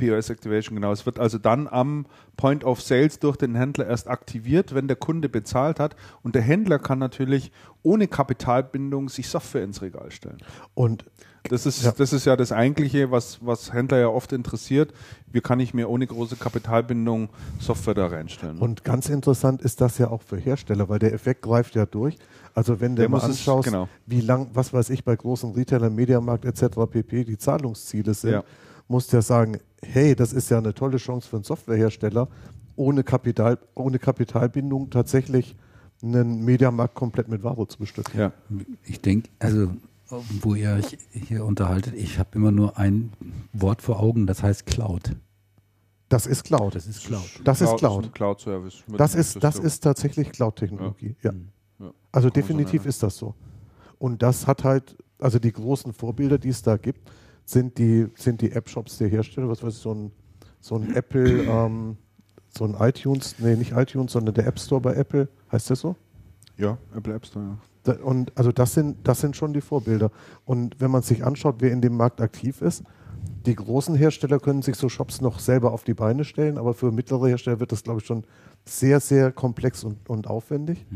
POS 0.07 0.31
Activation, 0.31 0.75
genau. 0.77 0.93
Es 0.93 1.07
wird 1.07 1.19
also 1.19 1.39
dann 1.39 1.69
am 1.69 2.07
Point 2.37 2.65
of 2.65 2.81
Sales 2.83 3.19
durch 3.19 3.37
den 3.37 3.55
Händler 3.55 3.87
erst 3.87 4.09
aktiviert, 4.09 4.75
wenn 4.75 4.89
der 4.89 4.97
Kunde 4.97 5.29
bezahlt 5.29 5.79
hat. 5.81 5.97
Und 6.23 6.35
der 6.35 6.43
Händler 6.43 6.79
kann 6.79 6.99
natürlich 6.99 7.53
ohne 7.83 8.09
Kapitalbindung 8.09 9.09
sich 9.09 9.29
Software 9.29 9.65
ins 9.65 9.83
Regal 9.83 10.11
stellen. 10.11 10.39
Und 10.75 11.05
Das 11.51 11.67
ist, 11.67 11.83
Ja. 11.83 11.91
das 11.91 12.13
ist 12.13 12.25
ja 12.25 12.37
das 12.37 12.53
Eigentliche, 12.53 13.11
was, 13.11 13.45
was 13.45 13.73
Händler 13.73 13.99
ja 13.99 14.07
oft 14.07 14.33
interessiert. 14.33 14.93
Wie 15.33 15.41
kann 15.41 15.59
ich 15.59 15.75
mir 15.75 15.91
ohne 15.91 16.07
große 16.07 16.37
Kapitalbindung 16.37 17.31
Software 17.59 17.95
da 17.95 18.07
reinstellen? 18.07 18.59
Und 18.59 18.85
ganz 18.85 19.09
interessant 19.09 19.61
ist 19.61 19.81
das 19.81 19.99
ja 19.99 20.09
auch 20.09 20.23
für 20.23 20.37
Hersteller, 20.37 20.89
weil 20.89 21.01
der 21.01 21.13
Effekt 21.13 21.43
greift 21.43 21.75
ja 21.75 21.85
durch. 21.85 22.17
Also 22.55 22.81
wenn 22.81 22.95
du 22.95 23.03
mal 23.09 23.17
muss 23.17 23.25
es- 23.25 23.31
anschaust, 23.31 23.65
genau. 23.69 23.89
wie 24.07 24.21
lang, 24.21 24.51
was 24.55 24.73
weiß 24.73 24.91
ich, 24.91 25.05
bei 25.05 25.17
großen 25.17 25.51
Retailern, 25.51 25.93
Mediamarkt 25.97 26.45
etc. 26.45 26.87
pp. 26.89 27.25
die 27.25 27.39
Zahlungsziele 27.39 28.15
sind, 28.15 28.31
Ja. 28.35 28.45
Muss 28.89 29.07
der 29.07 29.23
sagen, 29.23 29.59
hey, 29.83 30.15
das 30.15 30.33
ist 30.33 30.51
ja 30.51 30.59
eine 30.59 30.75
tolle 30.75 30.99
Chance 30.99 31.29
für 31.29 31.37
einen 31.37 31.45
Softwarehersteller, 31.45 32.29
ohne 32.77 33.05
Kapital, 33.05 33.59
ohne 33.75 33.99
Kapitalbindung 33.99 34.91
tatsächlich 34.91 35.57
einen 36.03 36.45
Mediamarkt 36.45 36.95
komplett 36.95 37.29
mit 37.29 37.43
Ware 37.43 37.67
zu 37.69 37.79
bestücken. 37.79 38.19
ja. 38.19 38.33
Ich 38.85 39.01
denke, 39.01 39.29
also 39.39 39.71
wo 40.41 40.55
ihr 40.55 40.73
euch 40.73 40.99
hier 41.13 41.45
unterhaltet, 41.45 41.95
ich 41.95 42.19
habe 42.19 42.31
immer 42.35 42.53
nur 42.53 42.77
ein 42.77 43.13
Wort 43.53 43.83
vor 43.83 44.01
Augen, 44.01 44.27
das 44.27 44.43
heißt 44.43 44.67
Cloud. 44.67 45.17
Das 46.09 46.27
ist 46.27 46.45
Cloud. 46.45 46.75
Das 46.75 46.87
ist 46.87 47.07
Cloud. 47.07 47.41
Das 47.45 47.63
ist 47.63 47.77
Cloud. 47.77 48.05
ein 48.05 48.13
Cloud-Service. 48.13 48.85
mit 48.87 49.01
Das 49.01 49.15
ist, 49.15 49.43
das 49.43 49.59
ist 49.59 49.81
tatsächlich 49.81 50.31
Cloud-Technologie. 50.31 51.17
Ja. 51.23 51.33
Ja. 51.33 51.37
Also 51.41 51.45
Kann 51.81 51.93
man 52.13 52.23
so 52.23 52.29
definitiv 52.29 52.85
ist 52.85 53.03
das 53.03 53.17
so. 53.17 53.35
Und 53.99 54.23
das 54.23 54.47
hat 54.47 54.65
halt, 54.65 54.99
also 55.19 55.39
die 55.39 55.53
großen 55.53 55.95
Vorbilder, 55.95 56.37
die 56.37 56.51
es 56.51 56.61
da 56.61 56.77
gibt, 56.77 57.11
sind 57.53 57.79
die, 57.79 58.09
sind 58.15 58.41
die 58.41 58.53
App-Shops 58.53 58.99
der 58.99 59.09
Hersteller, 59.09 59.49
was 59.49 59.63
weiß 59.63 59.75
ich, 59.75 59.81
so 59.81 59.95
ein, 59.95 60.13
so 60.61 60.77
ein 60.77 60.95
Apple, 60.95 61.43
ähm, 61.45 61.97
so 62.49 62.65
ein 62.65 62.75
iTunes, 62.79 63.37
nee, 63.39 63.57
nicht 63.57 63.73
iTunes, 63.73 64.13
sondern 64.13 64.35
der 64.35 64.47
App 64.47 64.59
Store 64.59 64.81
bei 64.81 64.95
Apple, 64.95 65.29
heißt 65.51 65.71
das 65.71 65.81
so? 65.81 65.97
Ja, 66.57 66.79
Apple 66.95 67.15
App 67.15 67.27
Store. 67.27 67.45
Ja. 67.45 67.59
Da, 67.85 67.93
und 68.05 68.33
also 68.37 68.53
das 68.53 68.75
sind, 68.75 68.97
das 69.05 69.21
sind 69.21 69.37
schon 69.37 69.53
die 69.53 69.61
Vorbilder. 69.61 70.11
Und 70.45 70.81
wenn 70.81 70.91
man 70.91 71.03
sich 71.03 71.25
anschaut, 71.25 71.57
wer 71.59 71.73
in 71.73 71.81
dem 71.81 71.97
Markt 71.97 72.21
aktiv 72.21 72.63
ist, 72.63 72.85
die 73.47 73.55
großen 73.55 73.95
Hersteller 73.95 74.39
können 74.39 74.63
sich 74.63 74.77
so 74.77 74.89
Shops 74.89 75.21
noch 75.21 75.39
selber 75.39 75.73
auf 75.73 75.85
die 75.85 75.95
Beine 75.95 76.25
stellen, 76.25 76.59
aber 76.59 76.75
für 76.75 76.93
mittlere 76.93 77.29
Hersteller 77.29 77.61
wird 77.61 77.73
das, 77.73 77.83
glaube 77.83 78.01
ich, 78.01 78.07
schon 78.07 78.25
sehr, 78.65 79.01
sehr 79.01 79.33
komplex 79.33 79.85
und, 79.85 80.09
und 80.09 80.27
aufwendig. 80.29 80.87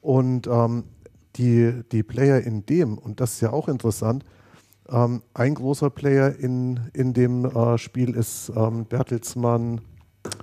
Und 0.00 0.46
ähm, 0.46 0.84
die, 1.36 1.82
die 1.90 2.02
Player 2.02 2.40
in 2.40 2.64
dem, 2.66 2.98
und 2.98 3.20
das 3.20 3.34
ist 3.34 3.40
ja 3.40 3.52
auch 3.52 3.68
interessant, 3.68 4.24
ähm, 4.90 5.22
ein 5.34 5.54
großer 5.54 5.90
Player 5.90 6.34
in, 6.38 6.80
in 6.92 7.12
dem 7.12 7.44
äh, 7.44 7.78
Spiel 7.78 8.14
ist 8.14 8.52
ähm, 8.54 8.84
Bertelsmann 8.86 9.80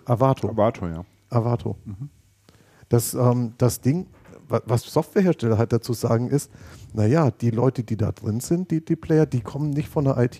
Avato. 0.06 0.50
Avato, 0.50 0.88
ja. 0.88 1.04
Avato. 1.30 1.76
Das, 2.90 3.14
ähm, 3.14 3.54
das 3.58 3.82
Ding, 3.82 4.08
wa- 4.48 4.62
was 4.66 4.84
Softwarehersteller 4.84 5.58
halt 5.58 5.74
dazu 5.74 5.94
sagen, 5.94 6.30
ist, 6.30 6.52
naja, 6.94 7.32
die 7.32 7.50
Leute, 7.50 7.84
die 7.84 7.98
da 7.98 8.12
drin 8.12 8.40
sind, 8.40 8.72
die, 8.72 8.84
die 8.84 8.96
Player, 8.96 9.26
die 9.26 9.42
kommen 9.42 9.72
nicht 9.72 9.90
von 9.90 10.06
der 10.06 10.18
IT. 10.18 10.40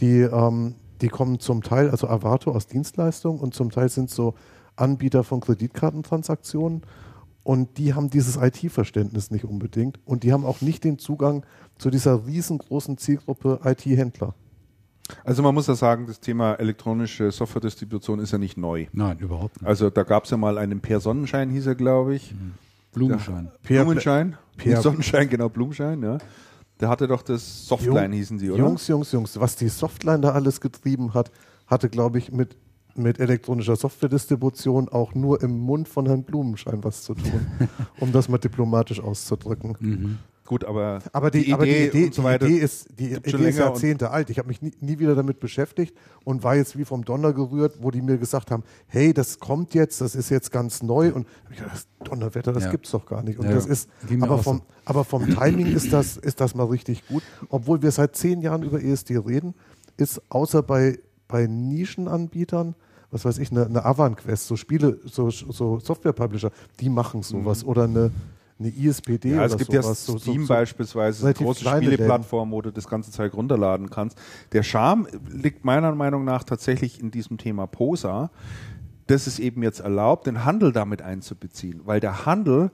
Die, 0.00 0.20
ähm, 0.20 0.74
die 1.00 1.08
kommen 1.08 1.38
zum 1.38 1.62
Teil, 1.62 1.90
also 1.90 2.08
Avato 2.08 2.50
aus 2.52 2.66
Dienstleistungen 2.66 3.40
und 3.40 3.54
zum 3.54 3.70
Teil 3.70 3.88
sind 3.88 4.10
so 4.10 4.34
Anbieter 4.76 5.22
von 5.22 5.40
Kreditkartentransaktionen 5.40 6.82
und 7.44 7.78
die 7.78 7.94
haben 7.94 8.10
dieses 8.10 8.36
IT-Verständnis 8.36 9.30
nicht 9.30 9.44
unbedingt 9.44 10.00
und 10.04 10.22
die 10.24 10.32
haben 10.32 10.44
auch 10.44 10.60
nicht 10.62 10.82
den 10.82 10.98
Zugang 10.98 11.44
zu 11.78 11.90
dieser 11.90 12.26
riesengroßen 12.26 12.98
Zielgruppe 12.98 13.60
IT-Händler. 13.64 14.34
Also 15.22 15.42
man 15.42 15.54
muss 15.54 15.66
ja 15.66 15.74
sagen, 15.74 16.06
das 16.06 16.18
Thema 16.20 16.54
elektronische 16.54 17.30
Software-Distribution 17.30 18.20
ist 18.20 18.32
ja 18.32 18.38
nicht 18.38 18.56
neu. 18.56 18.86
Nein, 18.92 19.18
überhaupt 19.18 19.60
nicht. 19.60 19.68
Also 19.68 19.90
da 19.90 20.02
gab 20.02 20.24
es 20.24 20.30
ja 20.30 20.36
mal 20.38 20.56
einen 20.56 20.80
Per 20.80 21.00
Sonnenschein, 21.00 21.50
hieß 21.50 21.66
er, 21.66 21.74
glaube 21.74 22.14
ich. 22.14 22.34
Blumenschein. 22.92 23.50
Per- 23.62 23.82
Blumenschein? 23.84 24.36
Per- 24.56 24.80
Sonnenschein, 24.80 25.28
genau, 25.28 25.48
Blumenschein, 25.50 26.02
ja. 26.02 26.18
Der 26.80 26.88
hatte 26.88 27.06
doch 27.06 27.22
das 27.22 27.66
Softline, 27.68 28.04
Jung- 28.04 28.12
hießen 28.12 28.38
die, 28.38 28.50
oder? 28.50 28.58
Jungs, 28.60 28.88
Jungs, 28.88 29.12
Jungs, 29.12 29.38
was 29.38 29.56
die 29.56 29.68
Softline 29.68 30.20
da 30.20 30.30
alles 30.32 30.60
getrieben 30.60 31.12
hat, 31.12 31.30
hatte, 31.66 31.88
glaube 31.90 32.18
ich, 32.18 32.32
mit, 32.32 32.56
mit 32.94 33.20
elektronischer 33.20 33.76
Softwaredistribution 33.76 34.88
auch 34.88 35.14
nur 35.14 35.42
im 35.42 35.58
Mund 35.58 35.88
von 35.88 36.06
Herrn 36.06 36.22
Blumenschein 36.24 36.82
was 36.82 37.02
zu 37.02 37.14
tun, 37.14 37.46
um 38.00 38.10
das 38.12 38.28
mal 38.28 38.38
diplomatisch 38.38 39.00
auszudrücken. 39.00 40.18
Gut, 40.46 40.62
aber, 40.64 40.98
Aber 41.12 41.30
die, 41.30 41.52
aber 41.54 41.64
die 41.64 41.86
Idee, 41.86 42.04
und 42.04 42.14
so 42.14 42.22
die. 42.22 42.34
Idee 42.34 42.56
ist, 42.58 42.88
die 42.98 43.12
Idee 43.14 43.48
ist 43.48 43.58
Jahrzehnte 43.58 44.10
alt. 44.10 44.28
Ich 44.28 44.38
habe 44.38 44.48
mich 44.48 44.60
nie, 44.60 44.72
nie 44.80 44.98
wieder 44.98 45.14
damit 45.14 45.40
beschäftigt 45.40 45.96
und 46.24 46.42
war 46.42 46.54
jetzt 46.54 46.76
wie 46.76 46.84
vom 46.84 47.02
Donner 47.02 47.32
gerührt, 47.32 47.76
wo 47.80 47.90
die 47.90 48.02
mir 48.02 48.18
gesagt 48.18 48.50
haben, 48.50 48.62
hey, 48.86 49.14
das 49.14 49.38
kommt 49.38 49.72
jetzt, 49.72 50.02
das 50.02 50.14
ist 50.14 50.28
jetzt 50.28 50.52
ganz 50.52 50.82
neu. 50.82 51.12
Und 51.14 51.26
ich 51.50 51.56
gedacht, 51.56 51.74
das 51.74 51.86
Donnerwetter, 52.08 52.52
das 52.52 52.64
Ja. 52.64 52.70
gibt's 52.72 52.90
doch 52.90 53.06
gar 53.06 53.22
nicht. 53.22 53.38
Und 53.38 53.46
Ja, 53.46 53.54
das 53.54 53.64
ist, 53.64 53.88
aber 54.20 54.36
vom, 54.36 54.58
so. 54.58 54.64
aber 54.84 55.04
vom 55.04 55.26
Timing 55.30 55.74
ist 55.74 55.90
das, 55.94 56.18
ist 56.18 56.40
das 56.40 56.54
mal 56.54 56.64
richtig 56.66 57.08
gut. 57.08 57.22
Obwohl 57.48 57.80
wir 57.80 57.90
seit 57.90 58.14
zehn 58.14 58.42
Jahren 58.42 58.62
über 58.64 58.82
ESD 58.82 59.16
reden, 59.16 59.54
ist 59.96 60.20
außer 60.28 60.62
bei, 60.62 60.98
bei 61.26 61.46
Nischenanbietern, 61.46 62.74
was 63.10 63.24
weiß 63.24 63.38
ich, 63.38 63.50
eine, 63.50 63.64
eine 63.64 63.84
Avant-Quest, 63.84 64.46
so 64.46 64.56
Spiele, 64.56 64.98
so, 65.04 65.30
so 65.30 65.78
Software-Publisher, 65.78 66.50
die 66.80 66.88
machen 66.90 67.22
sowas. 67.22 67.64
Oder 67.64 67.84
eine, 67.84 68.10
eine 68.58 68.68
ISPD. 68.68 69.30
Ja, 69.30 69.44
es 69.44 69.56
gibt 69.56 69.72
sowas. 69.72 69.86
ja 69.86 69.94
so, 69.94 70.18
Steam 70.18 70.40
so, 70.42 70.46
so, 70.46 70.54
beispielsweise, 70.54 71.26
eine 71.26 71.34
große 71.34 71.64
Spieleplattform, 71.64 72.52
wo 72.52 72.62
du 72.62 72.70
das 72.70 72.88
ganze 72.88 73.10
Zeug 73.10 73.34
runterladen 73.34 73.90
kannst. 73.90 74.18
Der 74.52 74.62
Charme 74.62 75.08
liegt 75.28 75.64
meiner 75.64 75.92
Meinung 75.94 76.24
nach 76.24 76.44
tatsächlich 76.44 77.00
in 77.00 77.10
diesem 77.10 77.38
Thema 77.38 77.66
Posa, 77.66 78.30
das 79.06 79.26
es 79.26 79.38
eben 79.38 79.62
jetzt 79.62 79.80
erlaubt, 79.80 80.26
den 80.26 80.44
Handel 80.44 80.72
damit 80.72 81.02
einzubeziehen, 81.02 81.82
weil 81.84 82.00
der 82.00 82.26
Handel 82.26 82.70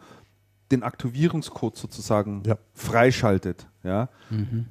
den 0.70 0.82
Aktivierungscode 0.82 1.76
sozusagen 1.76 2.42
Ja. 2.46 2.56
freischaltet. 2.74 3.66
Ja? 3.82 4.08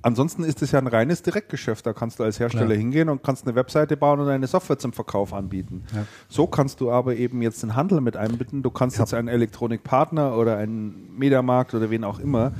Ansonsten 0.01 0.43
ist 0.43 0.61
es 0.61 0.71
ja 0.71 0.79
ein 0.79 0.87
reines 0.87 1.21
Direktgeschäft. 1.23 1.85
Da 1.85 1.93
kannst 1.93 2.19
du 2.19 2.23
als 2.23 2.39
Hersteller 2.39 2.65
Klar. 2.67 2.77
hingehen 2.77 3.09
und 3.09 3.23
kannst 3.23 3.45
eine 3.45 3.55
Webseite 3.55 3.97
bauen 3.97 4.19
und 4.19 4.27
eine 4.29 4.47
Software 4.47 4.77
zum 4.77 4.93
Verkauf 4.93 5.33
anbieten. 5.33 5.83
Ja. 5.95 6.05
So 6.29 6.47
kannst 6.47 6.79
du 6.81 6.91
aber 6.91 7.15
eben 7.15 7.41
jetzt 7.41 7.63
den 7.63 7.75
Handel 7.75 8.01
mit 8.01 8.15
einbinden. 8.17 8.61
Du 8.63 8.69
kannst 8.69 8.97
Ja. 8.97 9.03
jetzt 9.03 9.13
einen 9.13 9.27
Elektronikpartner 9.27 10.37
oder 10.37 10.57
einen 10.57 11.17
Mediamarkt 11.17 11.73
oder 11.73 11.89
wen 11.89 12.03
auch 12.03 12.19
immer, 12.19 12.53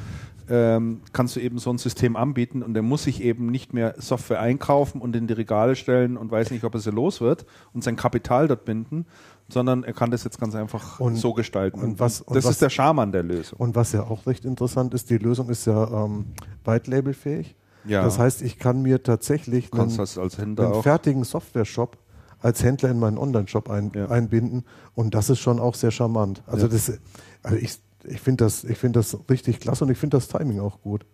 ähm, 0.50 1.02
kannst 1.14 1.36
du 1.36 1.40
eben 1.40 1.60
so 1.60 1.70
ein 1.72 1.78
System 1.78 2.16
anbieten 2.16 2.64
und 2.64 2.74
der 2.74 2.82
muss 2.82 3.04
sich 3.04 3.22
eben 3.24 3.46
nicht 3.52 3.72
mehr 3.74 3.94
Software 4.00 4.40
einkaufen 4.42 5.00
und 5.00 5.16
in 5.16 5.28
die 5.28 5.34
Regale 5.34 5.76
stellen 5.76 6.18
und 6.18 6.32
weiß 6.32 6.50
nicht, 6.50 6.64
ob 6.64 6.74
er 6.74 6.80
sie 6.80 6.90
los 6.90 7.22
wird 7.22 7.46
und 7.74 7.84
sein 7.84 7.96
Kapital 7.96 8.48
dort 8.48 8.66
binden, 8.66 9.06
sondern 9.50 9.84
er 9.84 9.94
kann 9.94 10.12
das 10.12 10.24
jetzt 10.24 10.40
ganz 10.40 10.56
einfach 10.56 11.00
Und- 11.00 11.16
so 11.16 11.34
gestalten. 11.34 11.80
und 11.82 12.00
was- 12.00 12.22
und 12.22 12.36
das 12.36 12.46
was- 12.46 12.52
ist 12.52 12.62
der 12.62 12.70
Charme 12.70 13.00
an 13.00 13.12
der 13.12 13.24
Lösung. 13.24 13.60
Und 13.60 13.76
was 13.76 13.92
ja 13.92 14.04
auch 14.04 14.26
recht 14.28 14.46
interessant 14.46 14.94
ist, 14.94 15.10
die 15.10 15.18
Lösung 15.18 15.50
ist 15.50 15.66
ja 15.66 16.06
ähm, 16.06 16.28
White-Label-fähig. 16.66 17.56
Ja. 17.86 18.04
Das 18.04 18.20
heißt, 18.20 18.42
ich 18.42 18.60
kann 18.60 18.82
mir 18.82 19.02
tatsächlich 19.04 19.74
einen, 19.74 19.90
einen 20.00 20.82
fertigen 20.84 21.24
Software-Shop 21.24 21.98
als 22.42 22.64
Händler 22.64 22.90
in 22.92 23.00
meinen 23.00 23.18
Online-Shop 23.18 23.70
ein, 23.70 23.92
Ja. 23.96 24.08
einbinden. 24.10 24.64
Und 24.96 25.14
das 25.16 25.30
ist 25.30 25.40
schon 25.40 25.60
auch 25.60 25.76
sehr 25.76 25.92
charmant. 25.92 26.44
Also, 26.46 26.68
Ja. 26.68 26.72
das, 26.74 27.00
also 27.44 27.58
ich, 27.58 27.78
ich 28.06 28.22
finde 28.22 28.46
das, 28.46 28.64
ich 28.64 28.78
find 28.78 28.96
das 28.96 29.18
richtig 29.30 29.60
klasse 29.60 29.84
und 29.86 29.92
ich 29.92 29.98
finde 29.98 30.18
das 30.18 30.28
Timing 30.28 30.60
auch 30.60 30.82
gut. 30.82 31.06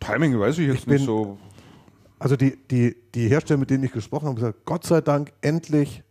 Timing 0.00 0.38
weiß 0.38 0.58
ich 0.58 0.66
jetzt 0.66 0.78
Ich 0.80 0.86
nicht 0.86 0.98
bin- 0.98 1.06
so. 1.06 1.38
Also 2.18 2.36
die, 2.36 2.56
die, 2.70 2.96
die 3.14 3.28
Hersteller, 3.28 3.58
mit 3.58 3.70
denen 3.70 3.84
ich 3.84 3.92
gesprochen 3.92 4.26
habe, 4.26 4.30
haben 4.30 4.36
gesagt, 4.36 4.64
Gott 4.64 4.84
sei 4.84 5.00
Dank, 5.00 5.32
endlich, 5.40 6.02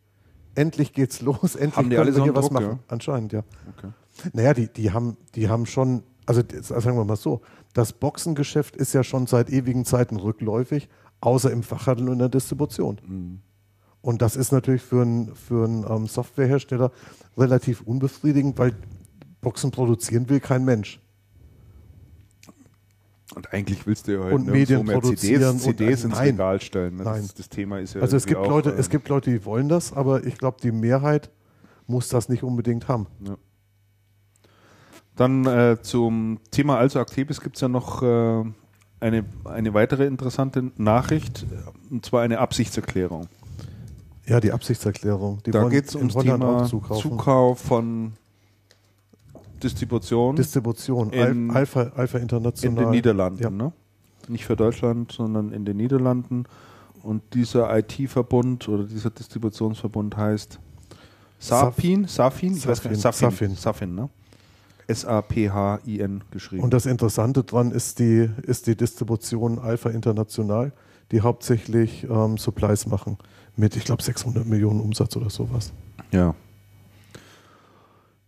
endlich 0.56 0.94
geht's 0.94 1.22
los, 1.22 1.56
endlich 1.56 1.76
Haben 1.78 1.90
die 1.90 1.96
können 1.96 2.08
alle 2.08 2.16
wir 2.16 2.20
so 2.20 2.24
hier 2.24 2.36
was 2.36 2.46
Druck, 2.46 2.54
machen. 2.54 2.66
ja? 2.66 2.80
Anscheinend, 2.88 3.34
ja. 3.34 3.44
Okay. 3.78 3.90
Naja, 4.34 4.54
die, 4.54 4.68
die, 4.68 4.92
haben, 4.92 5.18
die 5.36 5.50
haben 5.50 5.66
schon, 5.66 6.04
also 6.26 6.42
das- 6.44 6.68
sagen 6.68 6.98
wir 6.98 7.06
mal 7.06 7.16
so, 7.16 7.42
das 7.74 7.94
Boxengeschäft 7.94 8.76
ist 8.76 8.94
ja 8.94 9.04
schon 9.04 9.26
seit 9.28 9.50
ewigen 9.50 9.86
Zeiten 9.86 10.18
rückläufig, 10.18 10.90
außer 11.22 11.52
im 11.52 11.64
Fachhandel 11.64 12.08
und 12.08 12.14
in 12.14 12.20
der 12.20 12.30
Distribution. 12.30 13.00
Mhm. 13.06 13.40
Und 14.02 14.22
das 14.22 14.36
ist 14.36 14.52
natürlich 14.52 14.82
für 14.82 15.02
einen 15.02 15.34
für 15.34 15.64
einen, 15.66 15.86
ähm, 15.90 16.08
Softwarehersteller 16.08 16.92
relativ 17.38 17.82
unbefriedigend, 17.82 18.58
weil 18.58 18.76
Boxen 19.42 19.72
produzieren 19.72 20.30
will 20.30 20.40
kein 20.42 20.66
Mensch. 20.66 21.00
Und 23.36 23.52
eigentlich 23.54 23.86
willst 23.88 24.08
du 24.08 24.14
ja 24.14 24.20
heute 24.24 24.36
Und 24.36 24.48
Medien 24.48 24.86
mehr 24.86 25.00
produzieren 25.00 25.58
CDs, 25.60 25.66
und- 25.68 25.78
CDs 25.78 26.04
ins 26.04 26.16
nein. 26.16 26.30
Regal 26.32 26.62
stellen. 26.62 26.98
ne? 26.98 27.04
Nein. 27.04 27.22
Das, 27.24 27.34
das 27.34 27.50
Thema 27.50 27.80
ist 27.80 27.96
ja 27.96 28.02
Also 28.02 28.16
es 28.18 28.26
gibt, 28.26 28.40
auch, 28.40 28.48
Leute, 28.50 28.72
äh, 28.74 28.80
es 28.80 28.90
gibt 28.90 29.10
Leute, 29.10 29.32
die 29.32 29.44
wollen 29.46 29.70
das, 29.70 29.94
aber 29.94 30.24
ich 30.26 30.38
glaube, 30.38 30.58
die 30.62 30.72
Mehrheit 30.72 31.30
muss 31.88 32.10
das 32.10 32.30
nicht 32.30 32.44
unbedingt 32.44 32.88
haben. 32.88 33.08
Dann 35.16 35.46
äh, 35.46 35.78
zum 35.82 36.40
Thema 36.52 36.78
Also 36.78 37.00
Actebis 37.00 37.42
gibt 37.42 37.56
es 37.58 37.62
ja 37.62 37.68
noch 37.68 38.02
äh, 38.02 38.44
eine, 39.00 39.26
eine 39.46 39.74
weitere 39.74 40.06
interessante 40.06 40.72
Nachricht, 40.78 41.44
äh, 41.52 41.94
und 41.94 42.06
zwar 42.06 42.22
eine 42.24 42.40
Absichtserklärung. 42.40 43.28
Ja, 44.26 44.40
die 44.40 44.52
Absichtserklärung. 44.54 45.44
Die 45.46 45.52
da 45.52 45.68
geht 45.68 45.86
es 45.90 45.96
ums 45.96 46.16
Thema. 46.16 46.66
Zukauf 46.66 47.60
von 47.60 48.14
Distribution 49.64 50.36
Distribution, 50.36 51.10
In- 51.12 51.50
Al 51.52 51.58
Alpha, 51.58 51.92
Alpha 51.96 52.18
in 52.18 52.24
International. 52.24 52.84
den 52.86 52.92
Niederlanden. 52.92 53.42
Ja. 53.42 53.50
Ne? 53.50 53.72
Nicht 54.28 54.46
für 54.46 54.56
Deutschland, 54.56 55.12
sondern 55.12 55.52
in 55.52 55.66
den 55.66 55.78
Niederlanden. 55.78 56.46
Und 57.02 57.22
dieser 57.34 57.76
IT-Verbund 57.78 58.70
oder 58.70 58.84
dieser 58.86 59.10
Distributionsverbund 59.10 60.16
heißt 60.16 60.60
Sapin, 61.40 62.06
Safin, 62.08 62.54
Safin, 62.56 62.96
Safin, 62.96 62.96
Safin. 62.96 63.56
Safin, 63.56 63.96
ne? 63.96 64.10
S-A-P-H-I-N 64.88 66.24
geschrieben. 66.32 66.64
Und 66.64 66.74
das 66.74 66.86
Interessante 66.86 67.44
dran 67.44 67.72
ist 67.72 68.00
die, 68.00 68.30
ist 68.44 68.68
die 68.68 68.76
Distribution 68.76 69.60
Alpha 69.60 69.90
International, 69.90 70.72
die 71.12 71.22
hauptsächlich 71.22 72.06
ähm, 72.10 72.38
Supplies 72.38 72.86
machen 72.86 73.18
mit, 73.56 73.76
ich 73.76 73.84
glaube, 73.86 74.02
600 74.04 74.46
Millionen 74.46 74.80
Umsatz 74.80 75.16
oder 75.16 75.30
sowas. 75.30 75.74
Ja. 76.12 76.34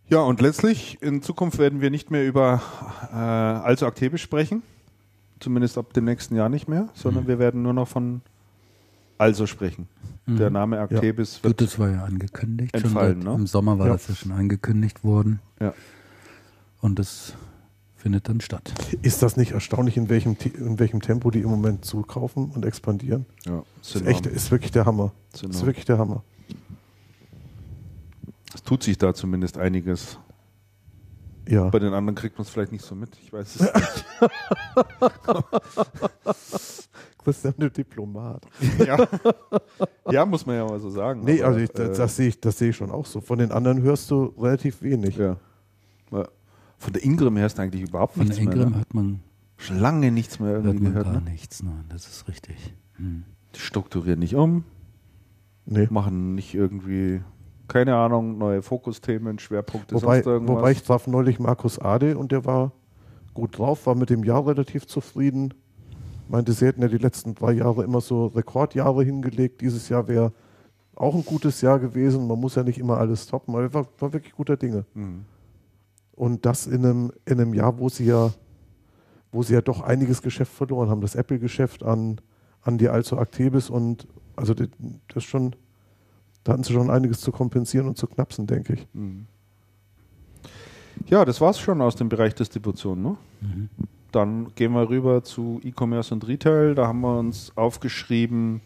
Ja, 0.08 0.20
und 0.20 0.40
letztlich, 0.40 0.98
in 1.02 1.20
Zukunft 1.22 1.58
werden 1.58 1.80
wir 1.80 1.90
nicht 1.90 2.10
mehr 2.10 2.24
über 2.26 2.62
äh, 3.12 3.16
also 3.16 3.86
Aktebisch 3.86 4.22
sprechen. 4.22 4.62
Zumindest 5.40 5.76
ab 5.76 5.92
dem 5.92 6.04
nächsten 6.04 6.34
Jahr 6.36 6.48
nicht 6.48 6.68
mehr, 6.68 6.88
sondern 6.94 7.24
Mhm. 7.24 7.28
wir 7.28 7.38
werden 7.38 7.62
nur 7.62 7.72
noch 7.74 7.88
von 7.88 8.22
also 9.18 9.46
sprechen. 9.46 9.88
Der 10.26 10.50
Name 10.50 10.80
Aktebis 10.80 11.36
Gut, 11.36 11.44
wird. 11.44 11.60
das 11.60 11.78
war 11.78 11.88
ja 11.90 12.04
angekündigt. 12.04 12.74
entfallen, 12.74 13.20
ne? 13.20 13.32
Im 13.34 13.46
Sommer 13.46 13.78
war 13.78 13.86
Ja. 13.86 13.92
das 13.92 14.08
ja 14.08 14.14
schon 14.16 14.32
angekündigt 14.32 15.04
worden. 15.04 15.40
Ja. 15.60 15.72
Und 16.80 16.98
das 16.98 17.34
findet 17.96 18.28
dann 18.28 18.40
statt. 18.40 18.72
Ist 19.02 19.22
das 19.22 19.36
nicht 19.36 19.52
erstaunlich, 19.52 19.96
in 19.96 20.08
welchem, 20.08 20.36
in 20.58 20.78
welchem 20.80 21.00
Tempo 21.00 21.30
die 21.30 21.40
im 21.40 21.48
Moment 21.50 21.84
zukaufen 21.84 22.50
und 22.50 22.64
expandieren? 22.66 23.24
Ja, 23.44 23.62
Ist, 23.82 24.04
echt, 24.04 24.26
ist 24.26 24.50
wirklich 24.50 24.72
der 24.72 24.84
Hammer. 24.84 25.12
Ist 25.32 25.44
Ist 25.44 25.64
wirklich 25.66 25.84
der 25.84 25.98
Hammer. 25.98 26.22
Tut 28.66 28.82
sich 28.82 28.98
da 28.98 29.14
zumindest 29.14 29.56
einiges. 29.56 30.18
Ja. 31.48 31.70
Bei 31.70 31.78
den 31.78 31.94
anderen 31.94 32.14
kriegt 32.16 32.36
man 32.36 32.42
es 32.42 32.50
vielleicht 32.50 32.72
nicht 32.72 32.84
so 32.84 32.94
mit. 32.94 33.16
Ich 33.22 33.32
weiß 33.32 33.56
es 33.56 33.60
nicht. 33.62 34.04
Christian, 37.24 37.54
der 37.58 37.70
Diplomat. 37.70 38.46
ja. 38.86 39.06
ja, 40.10 40.26
muss 40.26 40.46
man 40.46 40.56
ja 40.56 40.64
mal 40.64 40.78
so 40.78 40.90
sagen. 40.90 41.22
Nee, 41.24 41.40
Aber, 41.42 41.48
also 41.54 41.60
ich, 41.60 41.70
das, 41.70 41.90
äh, 41.90 41.96
das 42.02 42.16
sehe 42.16 42.28
ich, 42.28 42.40
das 42.40 42.58
sehe 42.58 42.70
ich 42.70 42.76
schon 42.76 42.90
auch 42.90 43.06
so. 43.06 43.20
Von 43.20 43.38
den 43.38 43.50
anderen 43.52 43.82
hörst 43.82 44.10
du 44.10 44.26
relativ 44.38 44.82
wenig. 44.82 45.16
ja. 45.16 45.36
Von 46.78 46.92
der 46.92 47.02
Ingram 47.04 47.36
hörst 47.38 47.58
du 47.58 47.62
eigentlich 47.62 47.82
überhaupt 47.88 48.14
Von 48.14 48.24
nichts 48.24 48.36
der 48.36 48.44
Ingram 48.44 48.58
mehr. 48.60 48.70
Ne? 48.70 48.80
hat 48.80 48.94
man, 48.94 49.20
Schon 49.56 49.78
lange 49.78 50.12
nichts 50.12 50.38
mehr 50.38 50.50
hört 50.50 50.64
irgendwie 50.66 50.84
man 50.84 50.92
gehört. 50.92 51.12
gar 51.12 51.20
Ne? 51.22 51.30
nichts. 51.30 51.62
Nein, 51.62 51.84
das 51.88 52.06
ist 52.06 52.28
richtig. 52.28 52.74
Hm. 52.96 53.24
Die 53.54 53.60
strukturieren 53.60 54.20
nicht 54.20 54.34
um, 54.36 54.64
Nee. 55.64 55.88
machen 55.90 56.34
nicht 56.34 56.54
irgendwie, 56.54 57.22
keine 57.68 57.96
Ahnung, 57.96 58.38
neue 58.38 58.62
Fokusthemen, 58.62 59.38
Schwerpunkte, 59.38 59.94
Wobei, 59.94 60.16
sonst 60.16 60.26
irgendwas. 60.26 60.56
wobei 60.56 60.70
ich 60.72 60.82
traf 60.82 61.06
neulich 61.06 61.38
Markus 61.38 61.78
Ade 61.78 62.16
und 62.16 62.32
der 62.32 62.44
war 62.44 62.72
gut 63.34 63.58
drauf, 63.58 63.86
war 63.86 63.94
mit 63.94 64.10
dem 64.10 64.24
Jahr 64.24 64.46
relativ 64.46 64.86
zufrieden. 64.86 65.54
Meinte, 66.28 66.52
sie 66.52 66.66
hätten 66.66 66.82
ja 66.82 66.88
die 66.88 66.98
letzten 66.98 67.34
drei 67.34 67.52
Jahre 67.52 67.84
immer 67.84 68.00
so 68.00 68.26
Rekordjahre 68.26 69.04
hingelegt. 69.04 69.60
Dieses 69.60 69.88
Jahr 69.88 70.08
wäre 70.08 70.32
auch 70.96 71.14
ein 71.14 71.24
gutes 71.24 71.60
Jahr 71.60 71.78
gewesen. 71.78 72.26
Man 72.26 72.40
muss 72.40 72.56
ja 72.56 72.62
nicht 72.62 72.78
immer 72.78 72.98
alles 72.98 73.26
toppen, 73.26 73.54
aber 73.54 73.62
er 73.64 73.74
war, 73.74 73.86
war 73.98 74.12
wirklich 74.12 74.32
guter 74.32 74.56
Dinge. 74.56 74.86
Mhm. 74.94 75.24
Und 76.12 76.46
das 76.46 76.66
in 76.66 76.84
einem, 76.84 77.12
in 77.26 77.40
einem 77.40 77.54
Jahr, 77.54 77.78
wo 77.78 77.88
sie 77.88 78.06
ja, 78.06 78.32
wo 79.30 79.42
sie 79.42 79.54
ja 79.54 79.60
doch 79.60 79.82
einiges 79.82 80.22
Geschäft 80.22 80.52
verloren 80.52 80.88
haben. 80.88 81.02
Das 81.02 81.14
Apple-Geschäft 81.14 81.84
an, 81.84 82.20
an 82.62 82.78
die 82.78 82.88
allzu 82.88 83.18
Actebis 83.18 83.70
und 83.70 84.08
also 84.34 84.54
das, 84.54 84.68
das 85.08 85.24
schon, 85.24 85.54
da 86.46 86.52
hatten 86.52 86.62
sie 86.62 86.72
schon 86.72 86.90
einiges 86.90 87.20
zu 87.20 87.32
kompensieren 87.32 87.88
und 87.88 87.98
zu 87.98 88.06
knapsen, 88.06 88.46
denke 88.46 88.74
ich. 88.74 88.86
Mhm. 88.92 89.26
Ja, 91.08 91.24
das 91.24 91.40
war's 91.40 91.58
schon 91.58 91.82
aus 91.82 91.96
dem 91.96 92.08
Bereich 92.08 92.36
Distribution. 92.36 93.02
Ne? 93.02 93.16
Mhm. 93.40 93.68
Dann 94.12 94.54
gehen 94.54 94.72
wir 94.72 94.88
rüber 94.88 95.24
zu 95.24 95.60
E-Commerce 95.64 96.14
und 96.14 96.26
Retail. 96.28 96.76
Da 96.76 96.86
haben 96.86 97.00
wir 97.00 97.18
uns 97.18 97.50
aufgeschrieben, 97.56 98.60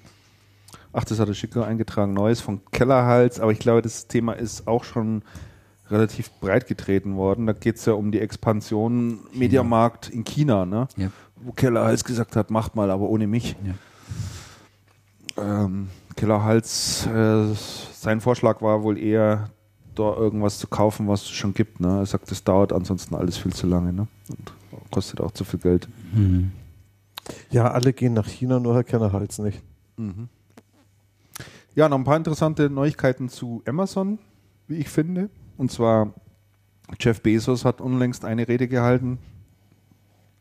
ach, 0.93 1.05
das 1.05 1.19
hat 1.19 1.29
der 1.29 1.35
Schicker 1.35 1.67
eingetragen, 1.67 2.13
Neues 2.13 2.43
von 2.43 2.61
Kellerhals, 2.71 3.41
aber 3.41 3.53
ich 3.53 3.59
glaube, 3.59 3.81
das 3.81 4.09
Thema 4.09 4.35
ist 4.35 4.69
auch 4.69 4.85
schon 4.85 5.23
relativ 5.89 6.31
breit 6.33 6.67
getreten 6.67 7.17
worden. 7.17 7.47
Da 7.47 7.55
geht 7.55 7.77
es 7.77 7.87
ja 7.87 7.95
um 7.95 8.13
die 8.13 8.21
Expansion 8.21 9.21
Mediamarkt 9.33 10.11
in 10.11 10.25
China, 10.25 10.67
ne? 10.67 10.87
Ja. 10.99 11.11
wo 11.37 11.53
Kellerhals 11.53 12.05
gesagt 12.05 12.37
hat, 12.37 12.51
macht 12.51 12.77
mal, 12.77 12.91
aber 12.91 13.09
ohne 13.09 13.27
mich. 13.27 13.57
Ja. 13.65 13.75
Ähm, 15.65 15.89
Kellerhals, 16.21 17.07
äh, 17.07 17.47
sein 17.95 18.21
Vorschlag 18.21 18.61
war 18.61 18.83
wohl 18.83 18.99
eher, 18.99 19.49
da 19.95 20.15
irgendwas 20.15 20.59
zu 20.59 20.67
kaufen, 20.69 21.09
was 21.09 21.23
es 21.23 21.31
schon 21.31 21.55
gibt. 21.55 21.81
Ne? 21.81 22.01
Er 22.01 22.07
sagt, 22.07 22.31
das 22.31 22.45
dauert 22.45 22.75
ansonsten 22.75 23.15
alles 23.15 23.39
viel 23.39 23.55
zu 23.55 23.67
lange 23.67 23.95
ne? 23.95 24.07
und 24.29 24.53
kostet 24.91 25.23
auch 25.23 25.31
zu 25.31 25.45
viel 25.45 25.61
Geld. 25.61 25.89
Mhm. 26.13 26.53
Ja, 27.51 27.71
alle 27.71 27.95
gehen 27.95 28.13
nach 28.13 28.27
China, 28.27 28.61
nur 28.61 28.75
Herr 28.75 28.85
Kennerhals 28.85 29.39
nicht. 29.39 29.63
Ja, 31.75 31.89
noch 31.89 31.97
ein 31.97 32.05
paar 32.05 32.19
interessante 32.19 32.69
Neuigkeiten 32.69 33.31
zu 33.31 33.63
Amazon, 33.67 34.19
wie 34.69 34.77
ich 34.77 34.91
finde. 34.91 35.31
Und 35.57 35.73
zwar, 35.73 36.13
Jeff 36.99 37.23
Bezos 37.23 37.65
hat 37.65 37.81
unlängst 37.81 38.27
eine 38.27 38.47
Rede 38.47 38.69
gehalten. 38.69 39.19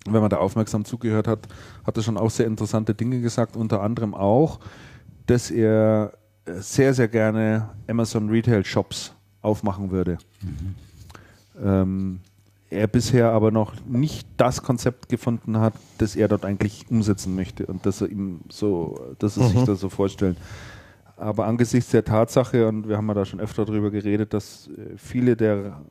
Wenn 0.06 0.20
man 0.22 0.30
da 0.30 0.38
aufmerksam 0.38 0.84
zugehört 0.84 1.28
hat, 1.28 1.48
hat 1.86 1.96
er 1.96 2.04
schon 2.04 2.18
auch 2.18 2.32
sehr 2.32 2.48
interessante 2.48 2.96
Dinge 2.96 3.22
gesagt. 3.22 3.56
Unter 3.56 3.82
anderem 3.82 4.14
auch, 4.14 4.60
dass 5.30 5.52
er 5.52 6.14
äh, 6.46 6.54
sehr, 6.60 6.94
sehr 6.94 7.08
gerne 7.08 7.70
Amazon 7.88 8.30
Retail 8.30 8.66
Shops 8.66 9.14
aufmachen 9.42 9.92
würde. 9.92 10.18
Ähm, 11.64 12.20
er 12.72 12.88
bisher 12.88 13.32
aber 13.32 13.52
noch 13.52 13.74
nicht 13.86 14.28
das 14.38 14.62
Konzept 14.62 15.10
gefunden 15.10 15.60
hat, 15.60 15.74
das 15.98 16.16
er 16.16 16.28
dort 16.28 16.46
eigentlich 16.46 16.86
umsetzen 16.90 17.36
möchte 17.36 17.66
und 17.66 17.86
dass 17.86 18.02
er 18.02 18.10
ihm 18.10 18.42
so, 18.50 19.16
dass 19.20 19.38
er 19.38 19.48
sich 19.48 19.64
das 19.64 19.80
so 19.80 19.90
vorstellt. 19.90 20.38
Aber 21.18 21.46
angesichts 21.46 21.92
der 21.92 22.06
Tatsache, 22.06 22.68
und 22.68 22.88
wir 22.88 22.98
haben 22.98 23.08
ja 23.08 23.14
da 23.14 23.26
schon 23.26 23.40
öfter 23.40 23.66
darüber 23.66 23.92
geredet, 23.92 24.34
dass 24.34 24.68
äh, 24.68 24.98
viele 24.98 25.36
der 25.36 25.82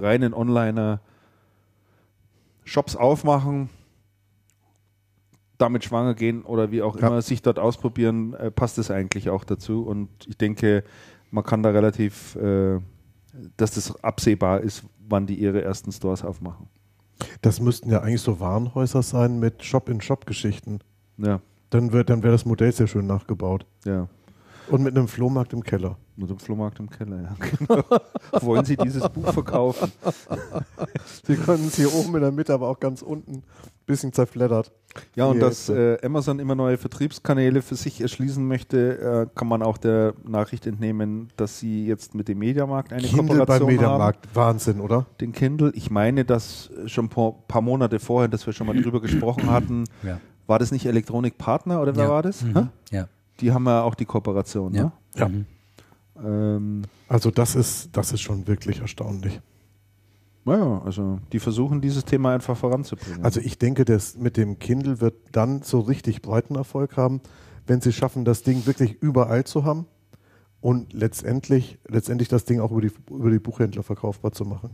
reinen 0.00 0.32
Onliner 0.34 1.00
Shops 2.64 2.96
aufmachen, 2.96 3.68
damit 5.58 5.84
schwanger 5.84 6.14
gehen 6.14 6.42
oder 6.42 6.70
wie 6.70 6.82
auch 6.82 6.98
Ja. 7.00 7.08
immer 7.08 7.22
sich 7.22 7.42
dort 7.42 7.58
ausprobieren, 7.58 8.34
äh, 8.34 8.50
passt 8.50 8.78
es 8.78 8.90
eigentlich 8.90 9.28
auch 9.30 9.44
dazu. 9.44 9.82
Und 9.82 10.08
ich 10.26 10.36
denke, 10.38 10.84
man 11.30 11.44
kann 11.44 11.62
da 11.62 11.70
relativ, 11.70 12.36
äh, 12.36 12.78
dass 13.56 13.72
das 13.72 14.02
absehbar 14.02 14.60
ist, 14.60 14.84
wann 15.08 15.26
die 15.26 15.34
ihre 15.34 15.62
ersten 15.62 15.92
Stores 15.92 16.24
aufmachen. 16.24 16.68
Das 17.42 17.60
müssten 17.60 17.90
ja 17.90 18.00
eigentlich 18.00 18.20
so 18.22 18.38
Warenhäuser 18.40 19.02
sein 19.02 19.40
mit 19.40 19.64
Shop-in-Shop-Geschichten. 19.64 20.78
Ja, 21.18 21.40
Dann 21.70 21.92
wäre 21.92 22.04
dann 22.04 22.22
wär 22.22 22.30
das 22.30 22.44
Modell 22.46 22.72
sehr 22.72 22.86
schön 22.86 23.06
nachgebaut. 23.06 23.66
ja. 23.84 24.08
Und 24.70 24.82
mit 24.82 24.96
einem 24.96 25.08
Flohmarkt 25.08 25.52
im 25.52 25.62
Keller. 25.62 25.96
Mit 26.16 26.30
dem 26.30 26.38
Flohmarkt 26.38 26.80
im 26.80 26.90
Keller, 26.90 27.22
ja. 27.22 27.36
Genau. 27.58 27.84
Wollen 28.44 28.64
Sie 28.64 28.76
dieses 28.76 29.08
Buch 29.08 29.32
verkaufen? 29.32 29.92
Sie 31.24 31.36
können 31.36 31.66
es 31.68 31.76
hier 31.76 31.92
oben 31.94 32.14
in 32.16 32.22
der 32.22 32.32
Mitte, 32.32 32.52
aber 32.52 32.68
auch 32.68 32.80
ganz 32.80 33.02
unten 33.02 33.36
ein 33.36 33.42
bisschen 33.86 34.12
zerfleddert. 34.12 34.72
Ja, 35.14 35.26
und 35.26 35.38
dass 35.40 35.68
Hälfte. 35.68 36.00
äh, 36.02 36.06
Amazon 36.06 36.38
immer 36.38 36.54
neue 36.54 36.76
Vertriebskanäle 36.76 37.62
für 37.62 37.76
sich 37.76 38.00
erschließen 38.00 38.46
möchte, 38.46 39.28
äh, 39.32 39.38
kann 39.38 39.46
man 39.48 39.62
auch 39.62 39.78
der 39.78 40.14
Nachricht 40.24 40.66
entnehmen, 40.66 41.28
dass 41.36 41.58
sie 41.60 41.86
jetzt 41.86 42.14
mit 42.14 42.28
dem 42.28 42.38
Mediamarkt 42.38 42.92
eine 42.92 43.02
Kindle 43.02 43.22
beim 43.22 43.38
Kooperation 43.38 43.68
Mediamarkt. 43.68 44.28
Wahnsinn, 44.34 44.80
oder? 44.80 44.96
haben. 44.96 45.06
Den 45.20 45.32
Kindle. 45.32 45.70
Ich 45.74 45.90
meine, 45.90 46.24
dass 46.24 46.70
schon 46.86 47.06
ein 47.06 47.08
paar, 47.10 47.32
paar 47.46 47.62
Monate 47.62 48.00
vorher, 48.00 48.28
dass 48.28 48.44
wir 48.46 48.52
schon 48.52 48.66
mal 48.66 48.80
drüber 48.80 49.00
gesprochen 49.00 49.50
hatten, 49.50 49.84
Ja. 50.02 50.18
war 50.46 50.58
das 50.58 50.72
nicht 50.72 50.86
Elektronik 50.86 51.38
Partner 51.38 51.80
oder 51.80 51.94
wer 51.96 52.04
ja. 52.04 52.10
war 52.10 52.22
das? 52.22 52.42
Mhm. 52.42 52.70
Ja. 52.90 53.08
Die 53.40 53.52
haben 53.52 53.66
ja 53.66 53.82
auch 53.82 53.94
die 53.94 54.04
Kooperation. 54.04 54.74
Ja. 54.74 54.84
Ne? 54.84 54.92
Ja. 55.16 55.28
Mhm. 55.28 55.46
Ähm, 56.24 56.82
Also 57.08 57.30
das 57.30 57.54
ist, 57.54 57.90
das 57.96 58.12
ist 58.12 58.20
schon 58.20 58.46
wirklich 58.46 58.80
erstaunlich. 58.80 59.40
naja, 60.44 60.82
also 60.84 61.20
die 61.32 61.38
versuchen 61.40 61.80
dieses 61.80 62.04
Thema 62.04 62.34
einfach 62.34 62.56
voranzubringen. 62.56 63.22
Also 63.24 63.40
ich 63.40 63.58
denke, 63.58 63.84
das 63.84 64.16
mit 64.16 64.36
dem 64.36 64.58
Kindle 64.58 65.00
wird 65.00 65.14
dann 65.32 65.62
so 65.62 65.80
richtig 65.80 66.22
breiten 66.22 66.54
Erfolg 66.56 66.96
haben, 66.96 67.20
wenn 67.66 67.80
sie 67.80 67.92
schaffen, 67.92 68.24
das 68.24 68.42
Ding 68.42 68.66
wirklich 68.66 68.96
überall 69.02 69.44
zu 69.44 69.64
haben 69.64 69.86
und 70.60 70.92
letztendlich, 70.92 71.78
letztendlich 71.86 72.28
das 72.28 72.44
Ding 72.44 72.60
auch 72.60 72.72
über 72.72 72.80
die, 72.80 72.90
über 73.10 73.30
die 73.30 73.38
Buchhändler 73.38 73.82
verkaufbar 73.82 74.32
zu 74.32 74.44
machen. 74.44 74.70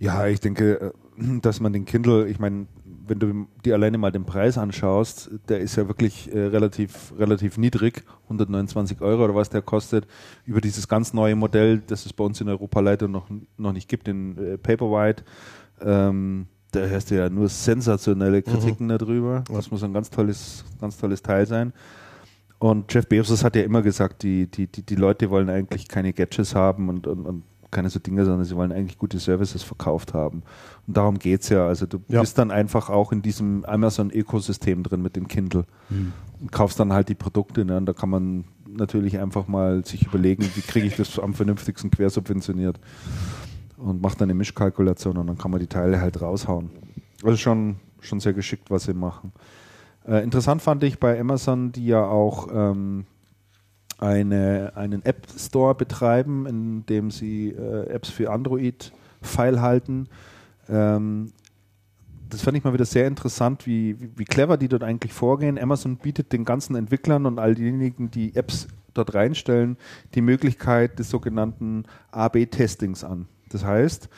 Ja, 0.00 0.26
ich 0.26 0.40
denke, 0.40 0.80
äh, 0.80 0.92
dass 1.40 1.60
man 1.60 1.72
den 1.72 1.84
Kindle, 1.84 2.26
ich 2.28 2.38
meine, 2.38 2.66
wenn 3.12 3.18
du 3.18 3.46
dir 3.62 3.74
alleine 3.74 3.98
mal 3.98 4.10
den 4.10 4.24
Preis 4.24 4.56
anschaust, 4.56 5.30
der 5.48 5.60
ist 5.60 5.76
ja 5.76 5.86
wirklich 5.86 6.34
äh, 6.34 6.46
relativ, 6.46 7.12
relativ 7.18 7.58
niedrig, 7.58 8.04
129 8.24 9.02
Euro 9.02 9.24
oder 9.24 9.34
was 9.34 9.50
der 9.50 9.60
kostet, 9.60 10.06
über 10.46 10.62
dieses 10.62 10.88
ganz 10.88 11.12
neue 11.12 11.36
Modell, 11.36 11.82
das 11.86 12.06
es 12.06 12.14
bei 12.14 12.24
uns 12.24 12.40
in 12.40 12.48
Europa 12.48 12.80
leider 12.80 13.08
noch, 13.08 13.26
noch 13.58 13.72
nicht 13.72 13.88
gibt, 13.88 14.06
den 14.06 14.38
äh, 14.38 14.56
Paperwhite. 14.56 15.24
Ähm, 15.82 16.46
da 16.70 16.80
hörst 16.80 17.10
du 17.10 17.16
ja 17.16 17.28
nur 17.28 17.50
sensationelle 17.50 18.40
Kritiken 18.42 18.88
darüber. 18.88 19.44
Das 19.52 19.70
muss 19.70 19.82
ein 19.82 19.92
ganz 19.92 20.08
tolles, 20.08 20.64
ganz 20.80 20.96
tolles 20.96 21.20
Teil 21.20 21.46
sein. 21.46 21.74
Und 22.58 22.94
Jeff 22.94 23.06
Bezos 23.06 23.44
hat 23.44 23.56
ja 23.56 23.62
immer 23.62 23.82
gesagt, 23.82 24.22
die, 24.22 24.46
die, 24.46 24.68
die, 24.68 24.86
die 24.86 24.94
Leute 24.94 25.28
wollen 25.28 25.50
eigentlich 25.50 25.86
keine 25.86 26.14
Gadgets 26.14 26.54
haben 26.54 26.88
und, 26.88 27.06
und, 27.06 27.26
und 27.26 27.42
keine 27.72 27.90
so 27.90 27.98
Dinge, 27.98 28.24
sondern 28.24 28.44
sie 28.44 28.54
wollen 28.54 28.70
eigentlich 28.70 28.98
gute 28.98 29.18
Services 29.18 29.62
verkauft 29.64 30.14
haben. 30.14 30.42
Und 30.86 30.96
darum 30.96 31.18
geht 31.18 31.40
es 31.42 31.48
ja. 31.48 31.66
Also 31.66 31.86
du 31.86 31.98
Ja. 32.08 32.20
bist 32.20 32.38
dann 32.38 32.50
einfach 32.52 32.88
auch 32.90 33.10
in 33.10 33.22
diesem 33.22 33.64
Amazon-Ökosystem 33.64 34.82
drin 34.84 35.02
mit 35.02 35.16
dem 35.16 35.26
Kindle 35.26 35.64
und 36.40 36.52
kaufst 36.52 36.78
dann 36.78 36.92
halt 36.92 37.08
die 37.08 37.14
Produkte. 37.14 37.64
Ne? 37.64 37.76
Und 37.78 37.86
da 37.86 37.92
kann 37.92 38.10
man 38.10 38.44
natürlich 38.68 39.18
einfach 39.18 39.48
mal 39.48 39.84
sich 39.84 40.06
überlegen, 40.06 40.44
wie 40.54 40.60
kriege 40.60 40.86
ich 40.86 40.96
das 40.96 41.18
am 41.18 41.34
vernünftigsten 41.34 41.90
quersubventioniert 41.90 42.78
und 43.76 44.00
macht 44.00 44.20
dann 44.20 44.26
eine 44.26 44.34
Mischkalkulation 44.34 45.16
und 45.18 45.26
dann 45.26 45.38
kann 45.38 45.50
man 45.50 45.60
die 45.60 45.66
Teile 45.66 46.00
halt 46.00 46.20
raushauen. 46.22 46.70
Also 47.24 47.36
schon, 47.36 47.76
schon 48.00 48.20
sehr 48.20 48.32
geschickt, 48.32 48.70
was 48.70 48.84
sie 48.84 48.94
machen. 48.94 49.32
Äh, 50.06 50.22
interessant 50.24 50.62
fand 50.62 50.82
ich 50.84 50.98
bei 50.98 51.18
Amazon, 51.20 51.72
die 51.72 51.86
ja 51.86 52.04
auch 52.04 52.48
ähm, 52.52 53.04
eine, 54.02 54.72
einen 54.74 55.04
App 55.04 55.26
Store 55.38 55.74
betreiben, 55.74 56.46
in 56.46 56.84
dem 56.86 57.10
sie 57.10 57.50
äh, 57.50 57.86
Apps 57.88 58.10
für 58.10 58.30
Android 58.30 58.92
feilhalten. 59.22 60.08
Ähm, 60.68 61.32
das 62.28 62.42
fand 62.42 62.56
ich 62.56 62.64
mal 62.64 62.72
wieder 62.72 62.84
sehr 62.84 63.06
interessant, 63.06 63.66
wie, 63.66 63.96
wie, 64.16 64.24
clever 64.24 64.56
die 64.56 64.66
dort 64.66 64.82
eigentlich 64.82 65.12
vorgehen. 65.12 65.58
Amazon 65.58 65.98
bietet 65.98 66.32
den 66.32 66.44
ganzen 66.44 66.74
Entwicklern 66.74 67.26
und 67.26 67.38
all 67.38 67.54
diejenigen, 67.54 68.10
die 68.10 68.34
Apps 68.34 68.66
dort 68.92 69.14
reinstellen, 69.14 69.76
die 70.14 70.22
Möglichkeit 70.22 70.98
des 70.98 71.08
sogenannten 71.08 71.84
AB-Testings 72.10 73.04
an. 73.04 73.28
Das 73.50 73.64
heißt, 73.64 74.08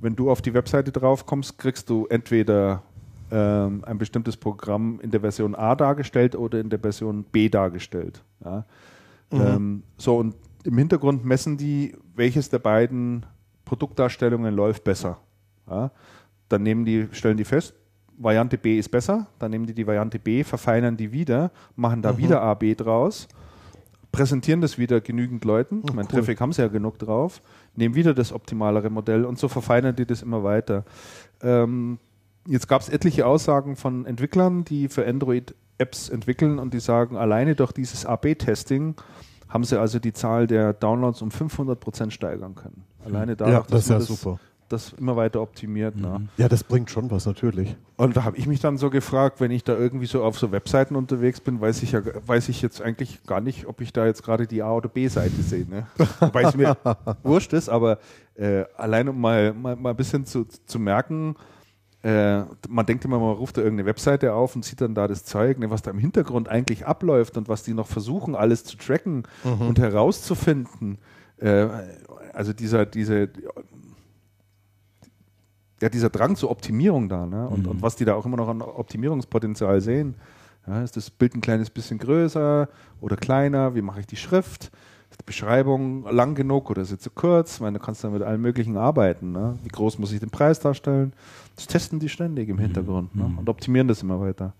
wenn 0.00 0.14
du 0.14 0.30
auf 0.30 0.42
die 0.42 0.52
Webseite 0.52 0.92
drauf 0.92 1.24
kommst, 1.24 1.56
kriegst 1.56 1.88
du 1.88 2.06
entweder 2.06 2.82
ähm, 3.30 3.82
ein 3.86 3.96
bestimmtes 3.96 4.36
Programm 4.36 5.00
in 5.00 5.10
der 5.10 5.20
Version 5.20 5.54
A 5.54 5.74
dargestellt 5.74 6.36
oder 6.36 6.60
in 6.60 6.68
der 6.68 6.80
Version 6.80 7.24
B 7.24 7.48
dargestellt. 7.48 8.22
Ja. 8.44 8.66
Ähm, 9.32 9.82
so, 9.96 10.18
und 10.18 10.34
im 10.64 10.78
Hintergrund 10.78 11.24
messen 11.24 11.56
die, 11.56 11.94
welches 12.14 12.48
der 12.48 12.58
beiden 12.58 13.26
Produktdarstellungen 13.64 14.54
läuft 14.54 14.84
besser. 14.84 15.18
Ja. 15.68 15.90
Dann 16.48 16.62
nehmen 16.62 16.84
die, 16.84 17.08
stellen 17.12 17.36
die 17.36 17.44
fest, 17.44 17.74
Variante 18.18 18.56
B 18.56 18.78
ist 18.78 18.88
besser, 18.88 19.26
dann 19.38 19.50
nehmen 19.50 19.66
die 19.66 19.74
die 19.74 19.86
Variante 19.86 20.18
B, 20.18 20.44
verfeinern 20.44 20.96
die 20.96 21.12
wieder, 21.12 21.50
machen 21.74 22.02
da 22.02 22.16
wieder 22.16 22.40
A, 22.40 22.54
B 22.54 22.74
draus, 22.74 23.28
präsentieren 24.12 24.60
das 24.60 24.78
wieder 24.78 25.00
genügend 25.00 25.44
Leuten, 25.44 25.82
Oh, 25.82 25.92
mein 25.92 26.06
cool. 26.06 26.20
Traffic 26.20 26.40
haben 26.40 26.52
sie 26.52 26.62
ja 26.62 26.68
genug 26.68 26.98
drauf, 26.98 27.42
nehmen 27.74 27.94
wieder 27.94 28.14
das 28.14 28.32
optimalere 28.32 28.90
Modell 28.90 29.24
und 29.24 29.38
so 29.38 29.48
verfeinern 29.48 29.94
die 29.94 30.06
das 30.06 30.22
immer 30.22 30.42
weiter. 30.44 30.84
Ähm, 31.42 31.98
jetzt 32.46 32.68
gab 32.68 32.80
es 32.80 32.88
etliche 32.88 33.26
Aussagen 33.26 33.76
von 33.76 34.06
Entwicklern, 34.06 34.64
die 34.64 34.88
für 34.88 35.06
Android 35.06 35.54
Apps 35.78 36.08
entwickeln 36.08 36.58
und 36.58 36.72
die 36.74 36.80
sagen, 36.80 37.16
alleine 37.16 37.54
durch 37.54 37.72
dieses 37.72 38.06
AB-Testing 38.06 38.94
haben 39.48 39.64
sie 39.64 39.78
also 39.78 39.98
die 39.98 40.12
Zahl 40.12 40.46
der 40.46 40.72
Downloads 40.72 41.22
um 41.22 41.30
500 41.30 41.78
Prozent 41.78 42.12
steigern 42.12 42.54
können. 42.54 42.84
Alleine 43.04 43.36
dadurch, 43.36 43.56
Ja, 43.58 43.64
das 43.68 43.82
ist 43.84 43.90
man 43.90 43.98
ja 44.00 44.04
super. 44.04 44.40
das 44.68 44.92
immer 44.94 45.14
weiter 45.16 45.40
optimiert. 45.40 45.94
Ne? 45.96 46.26
Ja, 46.36 46.48
das 46.48 46.64
bringt 46.64 46.90
schon 46.90 47.08
was, 47.12 47.26
natürlich. 47.26 47.76
Und 47.96 48.16
da 48.16 48.24
habe 48.24 48.36
ich 48.36 48.46
mich 48.48 48.58
dann 48.60 48.76
so 48.78 48.90
gefragt, 48.90 49.40
wenn 49.40 49.52
ich 49.52 49.62
da 49.62 49.76
irgendwie 49.76 50.06
so 50.06 50.24
auf 50.24 50.36
so 50.38 50.50
Webseiten 50.50 50.96
unterwegs 50.96 51.40
bin, 51.40 51.60
weiß 51.60 51.82
ich 51.84 51.92
ja, 51.92 52.00
weiß 52.26 52.48
ich 52.48 52.60
jetzt 52.62 52.82
eigentlich 52.82 53.22
gar 53.24 53.40
nicht, 53.40 53.66
ob 53.66 53.80
ich 53.80 53.92
da 53.92 54.04
jetzt 54.06 54.24
gerade 54.24 54.46
die 54.48 54.62
A- 54.62 54.72
oder 54.72 54.88
B-Seite 54.88 55.40
sehe. 55.42 55.66
Ne? 55.68 55.86
Wobei 56.20 56.42
es 56.42 56.56
mir 56.56 56.76
wurscht 57.22 57.52
ist, 57.52 57.68
aber 57.68 57.98
äh, 58.34 58.64
allein 58.76 59.08
um 59.08 59.20
mal, 59.20 59.52
mal, 59.52 59.76
mal 59.76 59.90
ein 59.90 59.96
bisschen 59.96 60.26
zu, 60.26 60.44
zu 60.44 60.80
merken, 60.80 61.36
äh, 62.02 62.42
man 62.68 62.86
denkt 62.86 63.04
immer, 63.04 63.18
man 63.18 63.34
ruft 63.34 63.56
da 63.56 63.62
irgendeine 63.62 63.88
Webseite 63.88 64.34
auf 64.34 64.54
und 64.54 64.64
sieht 64.64 64.80
dann 64.80 64.94
da 64.94 65.08
das 65.08 65.24
Zeug, 65.24 65.58
ne, 65.58 65.70
was 65.70 65.82
da 65.82 65.90
im 65.90 65.98
Hintergrund 65.98 66.48
eigentlich 66.48 66.86
abläuft 66.86 67.36
und 67.36 67.48
was 67.48 67.62
die 67.62 67.74
noch 67.74 67.86
versuchen, 67.86 68.34
alles 68.34 68.64
zu 68.64 68.76
tracken 68.76 69.24
und 69.42 69.78
herauszufinden. 69.78 70.98
Äh, 71.38 71.66
also 72.32 72.52
dieser, 72.52 72.86
diese, 72.86 73.30
ja, 75.80 75.88
dieser 75.88 76.10
Drang 76.10 76.36
zur 76.36 76.50
Optimierung 76.50 77.08
da, 77.08 77.26
ne? 77.26 77.48
Und, 77.48 77.66
und 77.66 77.82
was 77.82 77.96
die 77.96 78.04
da 78.04 78.14
auch 78.14 78.24
immer 78.26 78.36
noch 78.36 78.48
an 78.48 78.62
Optimierungspotenzial 78.62 79.80
sehen. 79.80 80.14
Ja, 80.66 80.82
ist 80.82 80.96
das 80.96 81.10
Bild 81.10 81.34
ein 81.34 81.40
kleines 81.40 81.70
bisschen 81.70 81.98
größer 81.98 82.68
oder 83.00 83.16
kleiner? 83.16 83.74
Wie 83.74 83.82
mache 83.82 84.00
ich 84.00 84.06
die 84.06 84.16
Schrift? 84.16 84.70
Beschreibung 85.24 86.04
lang 86.10 86.34
genug 86.34 86.70
oder 86.70 86.82
ist 86.82 86.88
sie 86.88 86.98
zu 86.98 87.10
kurz? 87.10 87.54
Ich 87.54 87.60
meine, 87.60 87.78
du 87.78 87.84
kannst 87.84 88.04
dann 88.04 88.12
mit 88.12 88.22
allem 88.22 88.42
Möglichen 88.42 88.76
arbeiten. 88.76 89.32
Ne? 89.32 89.58
Wie 89.62 89.68
groß 89.68 89.98
muss 89.98 90.12
ich 90.12 90.20
den 90.20 90.30
Preis 90.30 90.60
darstellen? 90.60 91.12
Das 91.56 91.66
testen 91.66 91.98
die 91.98 92.08
ständig 92.08 92.48
im 92.48 92.58
Hintergrund 92.58 93.14
ne? 93.16 93.32
und 93.36 93.48
optimieren 93.48 93.88
das 93.88 94.02
immer 94.02 94.20
weiter. 94.20 94.52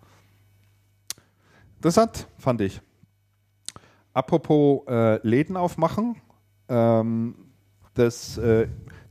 Interessant, 1.76 2.26
fand 2.38 2.60
ich. 2.62 2.80
Apropos 4.12 4.80
äh, 4.88 5.26
Läden 5.26 5.56
aufmachen, 5.56 6.16
ähm, 6.68 7.34
das 7.94 8.38
äh, 8.38 8.66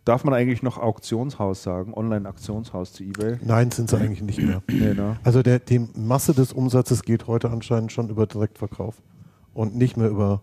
darf 0.05 0.23
man 0.23 0.33
eigentlich 0.33 0.63
noch 0.63 0.77
Auktionshaus 0.77 1.63
sagen, 1.63 1.93
Online-Auktionshaus 1.93 2.93
zu 2.93 3.03
eBay. 3.03 3.37
Nein, 3.43 3.71
sind 3.71 3.89
sie 3.89 3.97
eigentlich 3.97 4.21
nicht 4.21 4.39
mehr. 4.39 4.61
Nee, 4.67 4.93
ne? 4.93 5.17
Also 5.23 5.41
der, 5.41 5.59
die 5.59 5.87
Masse 5.95 6.33
des 6.33 6.53
Umsatzes 6.53 7.03
geht 7.03 7.27
heute 7.27 7.49
anscheinend 7.49 7.91
schon 7.91 8.09
über 8.09 8.27
Direktverkauf 8.27 9.01
und 9.53 9.75
nicht 9.75 9.97
mehr 9.97 10.09
über, 10.09 10.41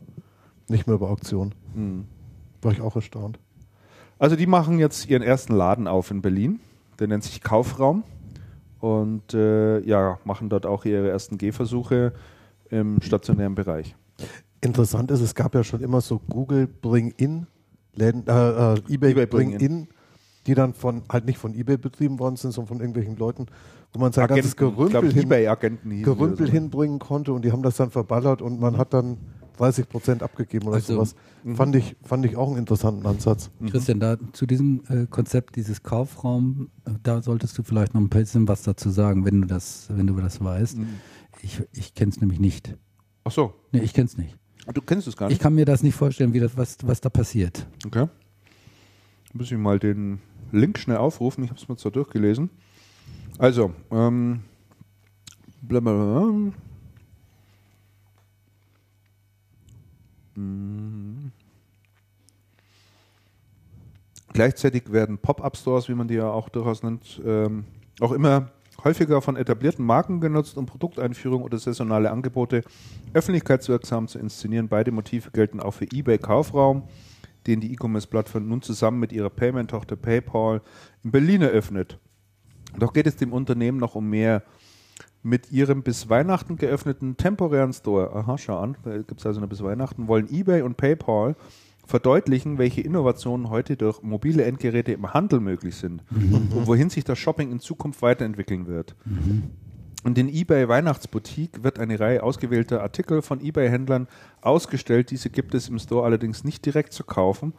nicht 0.72 0.86
mehr 0.86 0.96
über 0.96 1.10
Auktion. 1.10 1.54
Hm. 1.74 2.04
War 2.62 2.72
ich 2.72 2.80
auch 2.80 2.96
erstaunt. 2.96 3.38
Also 4.18 4.36
die 4.36 4.46
machen 4.46 4.78
jetzt 4.78 5.08
ihren 5.08 5.22
ersten 5.22 5.54
Laden 5.54 5.88
auf 5.88 6.10
in 6.10 6.22
Berlin. 6.22 6.60
Der 6.98 7.08
nennt 7.08 7.24
sich 7.24 7.40
Kaufraum 7.40 8.04
und 8.78 9.34
äh, 9.34 9.80
ja, 9.80 10.18
machen 10.24 10.48
dort 10.48 10.66
auch 10.66 10.84
ihre 10.84 11.08
ersten 11.08 11.38
Gehversuche 11.38 12.12
im 12.70 13.00
stationären 13.00 13.54
Bereich. 13.54 13.94
Interessant 14.60 15.10
ist, 15.10 15.20
es 15.20 15.34
gab 15.34 15.54
ja 15.54 15.64
schon 15.64 15.80
immer 15.80 16.00
so 16.00 16.20
Google 16.28 16.66
Bring-In, 16.66 17.46
äh, 17.98 18.08
äh, 18.08 18.78
eBay, 18.88 19.12
eBay 19.12 19.26
Bring-In, 19.26 19.88
die 20.46 20.54
dann 20.54 20.74
von, 20.74 21.02
halt 21.08 21.26
nicht 21.26 21.38
von 21.38 21.54
eBay 21.54 21.76
betrieben 21.76 22.18
worden 22.18 22.36
sind, 22.36 22.52
sondern 22.52 22.68
von 22.68 22.80
irgendwelchen 22.80 23.16
Leuten, 23.16 23.46
wo 23.92 24.00
man 24.00 24.12
sein 24.12 24.28
ganzes 24.28 24.52
ich 24.52 24.56
glaub, 24.56 24.76
Gerümpel, 24.76 25.12
hin, 25.12 26.02
Gerümpel 26.02 26.50
hinbringen 26.50 26.98
konnte 26.98 27.32
und 27.32 27.44
die 27.44 27.52
haben 27.52 27.62
das 27.62 27.76
dann 27.76 27.90
verballert 27.90 28.40
und 28.42 28.60
man 28.60 28.78
hat 28.78 28.94
dann 28.94 29.18
30 29.58 29.88
Prozent 29.88 30.22
abgegeben 30.22 30.66
oder 30.66 30.76
Also, 30.76 30.94
sowas. 30.94 31.14
Fand 31.54 31.74
ich, 31.76 31.96
fand 32.02 32.24
ich 32.24 32.36
auch 32.36 32.48
einen 32.48 32.58
interessanten 32.58 33.06
Ansatz. 33.06 33.50
Christian, 33.70 33.98
da 34.00 34.16
zu 34.32 34.46
diesem 34.46 34.82
äh, 34.88 35.06
Konzept, 35.06 35.56
dieses 35.56 35.82
Kaufraum, 35.82 36.70
äh, 36.86 36.92
da 37.02 37.20
solltest 37.22 37.58
du 37.58 37.62
vielleicht 37.62 37.94
noch 37.94 38.00
ein 38.00 38.08
bisschen 38.08 38.46
was 38.48 38.62
dazu 38.62 38.90
sagen, 38.90 39.24
wenn 39.24 39.42
du 39.42 39.46
das, 39.48 39.86
wenn 39.90 40.06
du 40.06 40.14
das 40.16 40.42
weißt. 40.42 40.78
Ich, 41.42 41.60
ich 41.72 41.94
kenne 41.94 42.10
es 42.12 42.20
nämlich 42.20 42.38
nicht. 42.40 42.76
Ach 43.24 43.32
so, 43.32 43.54
Nee, 43.72 43.80
ich 43.80 43.92
kenne 43.94 44.06
es 44.06 44.16
nicht. 44.16 44.36
du 44.72 44.80
kennst 44.80 45.06
es 45.08 45.16
gar 45.16 45.28
Ich 45.28 45.34
nicht. 45.34 45.42
kann 45.42 45.54
mir 45.54 45.64
das 45.64 45.82
nicht 45.82 45.94
vorstellen, 45.94 46.32
wie 46.32 46.40
das, 46.40 46.56
was, 46.56 46.78
was 46.82 47.00
da 47.00 47.08
passiert. 47.10 47.66
Okay. 47.86 48.06
Muss 49.32 49.50
ich 49.50 49.58
mal 49.58 49.78
den 49.78 50.20
Link 50.52 50.78
schnell 50.78 50.98
aufrufen. 50.98 51.42
Ich 51.44 51.50
habe 51.50 51.58
es 51.60 51.68
mir 51.68 51.76
zwar 51.76 51.90
durchgelesen. 51.92 52.50
Also, 53.38 53.72
ähm, 53.90 54.40
blablabla. 55.62 56.52
Gleichzeitig 64.32 64.90
werden 64.92 65.18
Pop-up-Stores, 65.18 65.88
wie 65.88 65.94
man 65.94 66.08
die 66.08 66.14
ja 66.14 66.30
auch 66.30 66.48
durchaus 66.48 66.82
nennt, 66.82 67.20
ähm, 67.24 67.64
auch 68.00 68.12
immer 68.12 68.50
häufiger 68.82 69.20
von 69.20 69.36
etablierten 69.36 69.84
Marken 69.84 70.20
genutzt, 70.20 70.56
um 70.56 70.66
Produkteinführung 70.66 71.42
oder 71.42 71.58
saisonale 71.58 72.10
Angebote 72.10 72.62
öffentlichkeitswirksam 73.12 74.08
zu 74.08 74.18
inszenieren. 74.18 74.68
Beide 74.68 74.90
Motive 74.90 75.30
gelten 75.30 75.60
auch 75.60 75.72
für 75.72 75.86
eBay 75.92 76.18
Kaufraum, 76.18 76.84
den 77.46 77.60
die 77.60 77.72
E-Commerce-Plattform 77.72 78.48
nun 78.48 78.62
zusammen 78.62 78.98
mit 78.98 79.12
ihrer 79.12 79.30
Payment-Tochter 79.30 79.96
PayPal 79.96 80.62
in 81.04 81.10
Berlin 81.10 81.42
eröffnet. 81.42 81.98
Doch 82.78 82.92
geht 82.92 83.06
es 83.06 83.16
dem 83.16 83.32
Unternehmen 83.32 83.78
noch 83.78 83.94
um 83.94 84.08
mehr. 84.08 84.42
Mit 85.22 85.52
ihrem 85.52 85.82
bis 85.82 86.08
Weihnachten 86.08 86.56
geöffneten 86.56 87.16
temporären 87.16 87.72
Store, 87.72 88.12
aha, 88.12 88.38
schau 88.38 88.58
an, 88.58 88.76
da 88.82 88.96
gibt 88.98 89.20
es 89.20 89.26
also 89.26 89.40
noch 89.40 89.48
bis 89.48 89.62
Weihnachten, 89.62 90.08
wollen 90.08 90.28
eBay 90.28 90.62
und 90.62 90.76
PayPal 90.76 91.36
verdeutlichen, 91.86 92.58
welche 92.58 92.80
Innovationen 92.80 93.50
heute 93.50 93.76
durch 93.76 94.02
mobile 94.02 94.44
Endgeräte 94.44 94.92
im 94.92 95.12
Handel 95.12 95.40
möglich 95.40 95.76
sind 95.76 96.02
und 96.10 96.66
wohin 96.66 96.90
sich 96.90 97.04
das 97.04 97.18
Shopping 97.18 97.52
in 97.52 97.60
Zukunft 97.60 98.02
weiterentwickeln 98.02 98.66
wird. 98.66 98.96
Und 100.02 100.18
in 100.18 100.28
eBay 100.28 100.68
Weihnachtsboutique 100.68 101.62
wird 101.62 101.78
eine 101.78 102.00
Reihe 102.00 102.22
ausgewählter 102.22 102.82
Artikel 102.82 103.22
von 103.22 103.40
eBay-Händlern 103.40 104.08
ausgestellt. 104.40 105.10
Diese 105.10 105.30
gibt 105.30 105.54
es 105.54 105.68
im 105.68 105.78
Store 105.78 106.04
allerdings 106.04 106.42
nicht 106.44 106.66
direkt 106.66 106.92
zu 106.92 107.04
kaufen. 107.04 107.52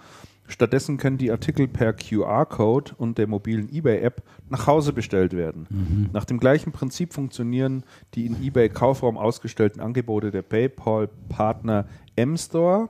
Stattdessen 0.45 0.97
können 0.97 1.17
die 1.17 1.31
Artikel 1.31 1.69
per 1.69 1.93
QR-Code 1.93 2.91
und 2.97 3.17
der 3.17 3.27
mobilen 3.27 3.73
eBay-App 3.73 4.23
nach 4.49 4.67
Hause 4.67 4.91
bestellt 4.91 5.31
werden. 5.31 6.09
Nach 6.11 6.25
dem 6.25 6.37
gleichen 6.37 6.73
Prinzip 6.73 7.13
funktionieren 7.13 7.83
die 8.13 8.25
in 8.25 8.43
eBay 8.43 8.67
Kaufraum 8.67 9.17
ausgestellten 9.17 9.81
Angebote 9.81 10.31
der 10.31 10.41
PayPal-Partner 10.41 11.87
M-Store, 12.17 12.89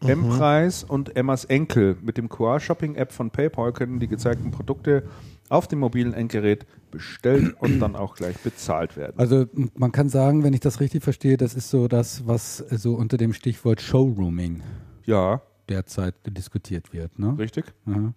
M-Preis 0.00 0.84
und 0.84 1.16
Emmas 1.16 1.44
Enkel. 1.44 1.96
Mit 2.02 2.16
dem 2.16 2.28
QR-Shopping-App 2.28 3.12
von 3.12 3.30
PayPal 3.30 3.72
können 3.72 3.98
die 3.98 4.08
gezeigten 4.08 4.52
Produkte 4.52 5.02
auf 5.50 5.68
dem 5.68 5.80
mobilen 5.80 6.14
Endgerät 6.14 6.64
bestellt 6.90 7.54
und 7.60 7.78
dann 7.80 7.96
auch 7.96 8.14
gleich 8.14 8.38
bezahlt 8.38 8.96
werden. 8.96 9.18
Also 9.18 9.46
man 9.76 9.92
kann 9.92 10.08
sagen, 10.08 10.42
wenn 10.44 10.54
ich 10.54 10.60
das 10.60 10.80
richtig 10.80 11.02
verstehe, 11.02 11.36
das 11.36 11.54
ist 11.54 11.68
so 11.68 11.88
das, 11.88 12.26
was 12.26 12.60
äh, 12.70 12.78
so 12.78 12.94
unter 12.94 13.16
dem 13.18 13.32
Stichwort 13.34 13.80
Showrooming 13.82 14.62
Ja, 15.04 15.42
derzeit 15.68 16.14
diskutiert 16.26 16.92
wird. 16.92 17.18
Ne? 17.18 17.36
richtig. 17.38 17.66
Aha. 17.86 18.14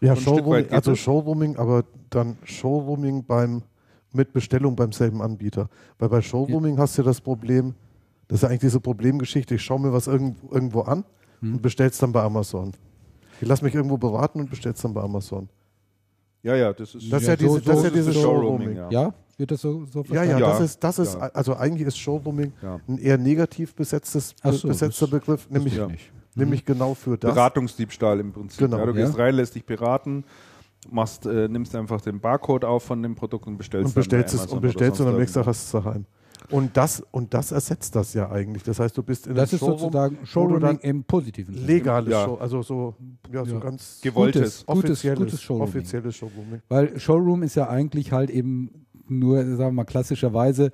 Ja, 0.00 0.16
Showrooming, 0.16 0.70
also 0.70 0.92
es. 0.92 0.98
Showrooming, 0.98 1.56
aber 1.56 1.84
dann 2.10 2.36
Showrooming 2.44 3.24
beim, 3.24 3.62
mit 4.12 4.32
Bestellung 4.32 4.74
beim 4.76 4.92
selben 4.92 5.22
Anbieter. 5.22 5.68
Weil 5.98 6.08
bei 6.08 6.20
Showrooming 6.22 6.78
hast 6.78 6.98
du 6.98 7.02
das 7.02 7.20
Problem, 7.20 7.74
das 8.28 8.36
ist 8.38 8.42
ja 8.42 8.48
eigentlich 8.48 8.60
diese 8.60 8.80
Problemgeschichte, 8.80 9.54
ich 9.54 9.62
schaue 9.62 9.80
mir 9.80 9.92
was 9.92 10.06
irgend, 10.08 10.36
irgendwo 10.50 10.80
an 10.82 11.04
Hm. 11.40 11.54
und 11.54 11.62
bestell's 11.62 11.98
dann 11.98 12.12
bei 12.12 12.22
Amazon. 12.22 12.72
Ich 13.40 13.48
lasse 13.48 13.64
mich 13.64 13.74
irgendwo 13.74 13.96
beraten 13.98 14.40
und 14.40 14.48
bestell's 14.50 14.80
dann 14.80 14.94
bei 14.94 15.02
Amazon. 15.02 15.48
Ja, 16.44 16.54
ja, 16.54 16.72
das 16.72 16.94
ist, 16.94 17.10
Das 17.12 17.22
Ja, 17.24 17.30
ja, 17.30 17.36
diese, 17.36 17.50
so- 17.50 17.58
das 17.60 17.78
ist 17.78 17.84
ja 17.84 17.90
dieses 17.90 18.14
Showrooming. 18.14 18.76
ja. 18.76 18.88
Ja, 18.90 19.14
wird 19.38 19.50
das 19.50 19.60
so, 19.62 19.84
so 19.86 20.04
Ja, 20.04 20.22
ja, 20.22 20.38
verstanden? 20.38 20.40
Ja. 20.42 20.48
das 20.50 20.60
ist, 20.60 20.84
das 20.84 20.98
ist, 21.00 21.14
Ja. 21.14 21.20
also 21.34 21.56
eigentlich 21.56 21.88
ist 21.88 21.98
Showrooming 21.98 22.52
Ja. 22.62 22.80
ein 22.86 22.98
eher 22.98 23.18
negativ 23.18 23.74
besetztes, 23.74 24.34
so, 24.44 24.68
besetzter 24.68 25.06
das- 25.06 25.10
Begriff, 25.10 25.48
nämlich, 25.50 25.74
ja. 25.76 25.86
nicht. 25.88 26.12
nämlich 26.36 26.64
genau 26.64 26.94
für 26.94 27.16
das. 27.18 27.32
Beratungsdiebstahl 27.34 28.20
im 28.20 28.32
Prinzip. 28.32 28.58
Genau. 28.60 28.78
ja, 28.78 28.86
du 28.86 28.92
Ja. 28.92 29.06
gehst 29.06 29.18
rein, 29.18 29.34
lässt 29.34 29.54
dich 29.54 29.64
beraten, 29.64 30.24
machst, 30.90 31.24
äh, 31.26 31.48
nimmst 31.48 31.74
einfach 31.74 32.00
den 32.02 32.20
Barcode 32.20 32.64
auf 32.66 32.82
von 32.84 33.02
dem 33.02 33.14
Produkt 33.14 33.46
und 33.46 33.56
bestellst 33.56 33.88
und 33.88 33.94
bestellst 33.94 34.34
es 34.34 34.46
und 34.46 34.60
bestellst 34.60 35.00
oder 35.00 35.08
und 35.10 35.14
am 35.16 35.20
nächsten 35.20 35.38
Tag 35.40 35.46
hast 35.46 35.72
du 35.72 35.78
es 35.78 35.84
daheim. 35.84 36.04
Und 36.50 36.76
das, 36.76 37.02
und 37.10 37.32
das 37.32 37.52
ersetzt 37.52 37.96
das 37.96 38.12
ja 38.14 38.30
eigentlich. 38.30 38.62
Das 38.62 38.78
heißt, 38.78 38.96
du 38.98 39.02
bist 39.02 39.26
in 39.26 39.34
Das 39.34 39.50
einem 39.50 39.54
ist 39.56 39.60
Showroom, 39.60 39.78
sozusagen 39.78 40.18
Showrooming 40.26 40.60
dann 40.60 40.78
im 40.80 41.04
positiven 41.04 41.54
Sinne. 41.54 41.66
legales 41.66 42.10
Ja. 42.12 42.24
Show, 42.24 42.34
also 42.34 42.62
so, 42.62 42.94
ja, 43.32 43.44
so 43.44 43.54
Ja. 43.54 43.60
ganz 43.60 44.00
Gewolltes. 44.02 44.64
Gutes, 44.66 44.68
offizielles, 44.90 45.18
gutes 45.18 45.42
Showrooming. 45.42 45.68
offizielles 45.68 46.16
Showrooming. 46.16 46.60
Weil 46.68 46.98
Showroom 47.00 47.42
ist 47.42 47.54
ja 47.54 47.68
eigentlich 47.68 48.12
halt 48.12 48.30
eben 48.30 48.70
nur, 49.08 49.38
sagen 49.44 49.58
wir 49.58 49.72
mal, 49.72 49.84
klassischerweise 49.84 50.70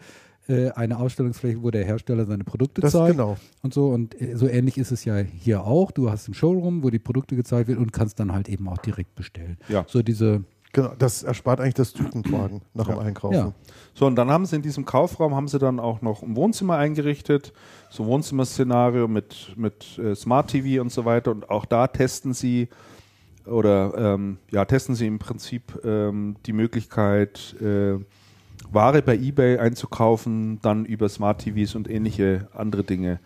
äh, 0.49 0.71
eine 0.71 0.99
Ausstellungsfläche, 0.99 1.63
wo 1.63 1.71
der 1.71 1.85
Hersteller 1.85 2.25
seine 2.27 2.43
Produkte 2.45 2.81
Das 2.81 2.93
zeigt 2.93 3.13
genau. 3.13 3.37
und 3.63 3.73
so. 3.73 3.89
Und 3.91 4.21
äh, 4.21 4.37
so 4.37 4.49
ähnlich 4.49 4.77
ist 4.79 4.91
es 4.91 5.05
ja 5.05 5.19
hier 5.19 5.65
auch. 5.65 5.93
Du 5.93 6.11
hast 6.11 6.27
einen 6.27 6.35
Showroom, 6.35 6.83
wo 6.83 6.91
die 6.91 6.99
Produkte 6.99 7.37
gezeigt 7.37 7.69
werden 7.69 7.79
und 7.79 7.93
kannst 7.93 8.19
dann 8.19 8.33
halt 8.33 8.49
eben 8.49 8.69
auch 8.69 8.79
direkt 8.79 9.15
bestellen. 9.15 9.57
Ja. 9.69 9.85
So 9.87 10.03
diese, 10.03 10.43
Genau, 10.73 10.93
das 10.99 11.23
erspart 11.23 11.61
eigentlich 11.61 11.75
das 11.75 11.93
Tütentragen 11.93 12.63
nach 12.75 12.87
dem 12.87 12.99
Einkaufen. 12.99 13.35
ja. 13.35 13.53
So, 13.95 14.07
und 14.07 14.15
dann 14.17 14.31
haben 14.31 14.47
sie 14.47 14.57
in 14.57 14.63
diesem 14.63 14.85
Kaufraum 14.85 15.35
haben 15.35 15.49
sie 15.49 15.59
dann 15.59 15.81
auch 15.81 16.01
noch 16.01 16.23
ein 16.23 16.37
Wohnzimmer 16.37 16.77
eingerichtet, 16.77 17.53
so 17.91 18.05
ein 18.05 18.09
Wohnzimmerszenario 18.09 19.09
mit, 19.09 19.53
mit 19.57 19.99
äh, 19.99 20.15
Smart 20.15 20.49
TV 20.49 20.81
und 20.81 20.93
so 20.93 21.05
weiter. 21.05 21.33
Und 21.33 21.51
auch 21.51 21.65
da 21.65 21.89
testen 21.89 22.33
sie 22.33 22.69
oder 23.47 23.93
ähm, 23.97 24.39
ja, 24.51 24.65
testen 24.65 24.95
sie 24.95 25.07
im 25.07 25.19
Prinzip 25.19 25.81
ähm, 25.85 26.37
die 26.47 26.53
Möglichkeit, 26.53 27.57
äh, 27.61 27.99
Ware 28.71 29.03
bei 29.03 29.17
eBay 29.17 29.59
einzukaufen, 29.59 30.61
dann 30.63 30.85
über 30.85 31.09
Smart 31.09 31.41
TVs 31.41 31.75
und 31.75 31.91
ähnliche 31.91 32.49
andere 32.55 32.85
Dinge. 32.85 33.19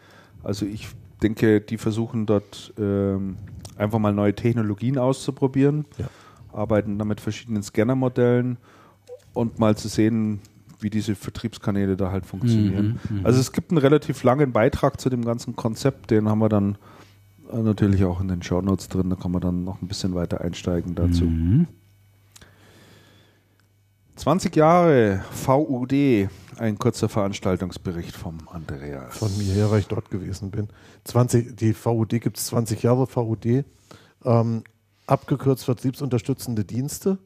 Also 0.42 0.64
ich 0.64 0.88
denke, 1.22 1.60
die 1.60 1.76
versuchen 1.76 2.24
dort 2.26 2.72
ähm, 2.78 3.36
einfach 3.76 3.98
mal 3.98 4.12
neue 4.12 4.34
Technologien 4.34 4.98
auszuprobieren, 4.98 5.84
Ja. 5.98 6.06
Arbeiten 6.54 6.98
dann 6.98 7.08
mit 7.08 7.20
verschiedenen 7.20 7.62
Scannermodellen 7.62 8.58
und 9.32 9.58
mal 9.58 9.76
zu 9.76 9.88
sehen, 9.88 10.40
wie 10.80 10.90
diese 10.90 11.14
Vertriebskanäle 11.14 11.96
da 11.96 12.10
halt 12.10 12.26
funktionieren. 12.26 12.98
Mhm, 13.08 13.24
Also 13.24 13.40
es 13.40 13.52
gibt 13.52 13.70
einen 13.70 13.78
relativ 13.78 14.22
langen 14.22 14.52
Beitrag 14.52 15.00
zu 15.00 15.10
dem 15.10 15.24
ganzen 15.24 15.56
Konzept, 15.56 16.10
den 16.10 16.28
haben 16.28 16.40
wir 16.40 16.48
dann 16.48 16.76
äh, 17.52 17.58
natürlich 17.58 18.04
auch 18.04 18.20
in 18.20 18.28
den 18.28 18.42
Shownotes 18.42 18.88
drin, 18.88 19.10
da 19.10 19.16
kann 19.16 19.30
man 19.32 19.40
dann 19.40 19.64
noch 19.64 19.80
ein 19.82 19.88
bisschen 19.88 20.14
weiter 20.14 20.40
einsteigen 20.40 20.94
dazu. 20.94 21.24
Mhm. 21.24 21.66
20 24.16 24.54
Jahre 24.54 25.24
VUD, 25.32 26.28
ein 26.58 26.78
kurzer 26.78 27.08
Veranstaltungsbericht 27.08 28.14
vom 28.14 28.38
Andreas. 28.48 29.18
Von 29.18 29.36
mir 29.38 29.52
her, 29.54 29.70
weil 29.72 29.80
ich 29.80 29.88
dort 29.88 30.08
gewesen 30.10 30.50
bin. 30.52 30.68
20, 31.04 31.56
die 31.56 31.74
VUD 31.74 32.10
gibt 32.20 32.38
es 32.38 32.46
20 32.46 32.82
Jahre 32.84 33.08
VUD. 33.08 33.64
Ähm, 34.24 34.62
abgekürzt 35.06 35.64
Vertriebsunterstützende 35.64 36.64
Dienste. 36.64 37.18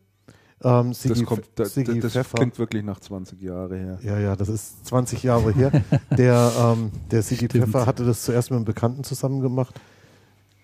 Ähm, 0.65 0.93
Sigi, 0.93 1.21
das 1.21 1.25
kommt, 1.25 1.45
da, 1.55 1.65
Sigi 1.65 2.01
das 2.01 2.13
Pfeffer. 2.13 2.39
klingt 2.39 2.59
wirklich 2.59 2.83
nach 2.83 2.99
20 2.99 3.41
Jahre 3.41 3.77
her. 3.77 3.99
Ja, 4.03 4.19
ja, 4.19 4.37
das 4.37 4.49
ist 4.49 4.87
20 4.87 5.23
Jahre 5.23 5.53
her. 5.53 5.71
Der, 6.17 6.53
ähm, 6.59 6.91
der 7.11 7.23
Sigi 7.23 7.47
Stimmt. 7.47 7.67
Pfeffer 7.67 7.87
hatte 7.87 8.05
das 8.05 8.25
zuerst 8.25 8.51
mit 8.51 8.57
einem 8.57 8.65
Bekannten 8.65 9.05
zusammen 9.05 9.41
gemacht. 9.41 9.81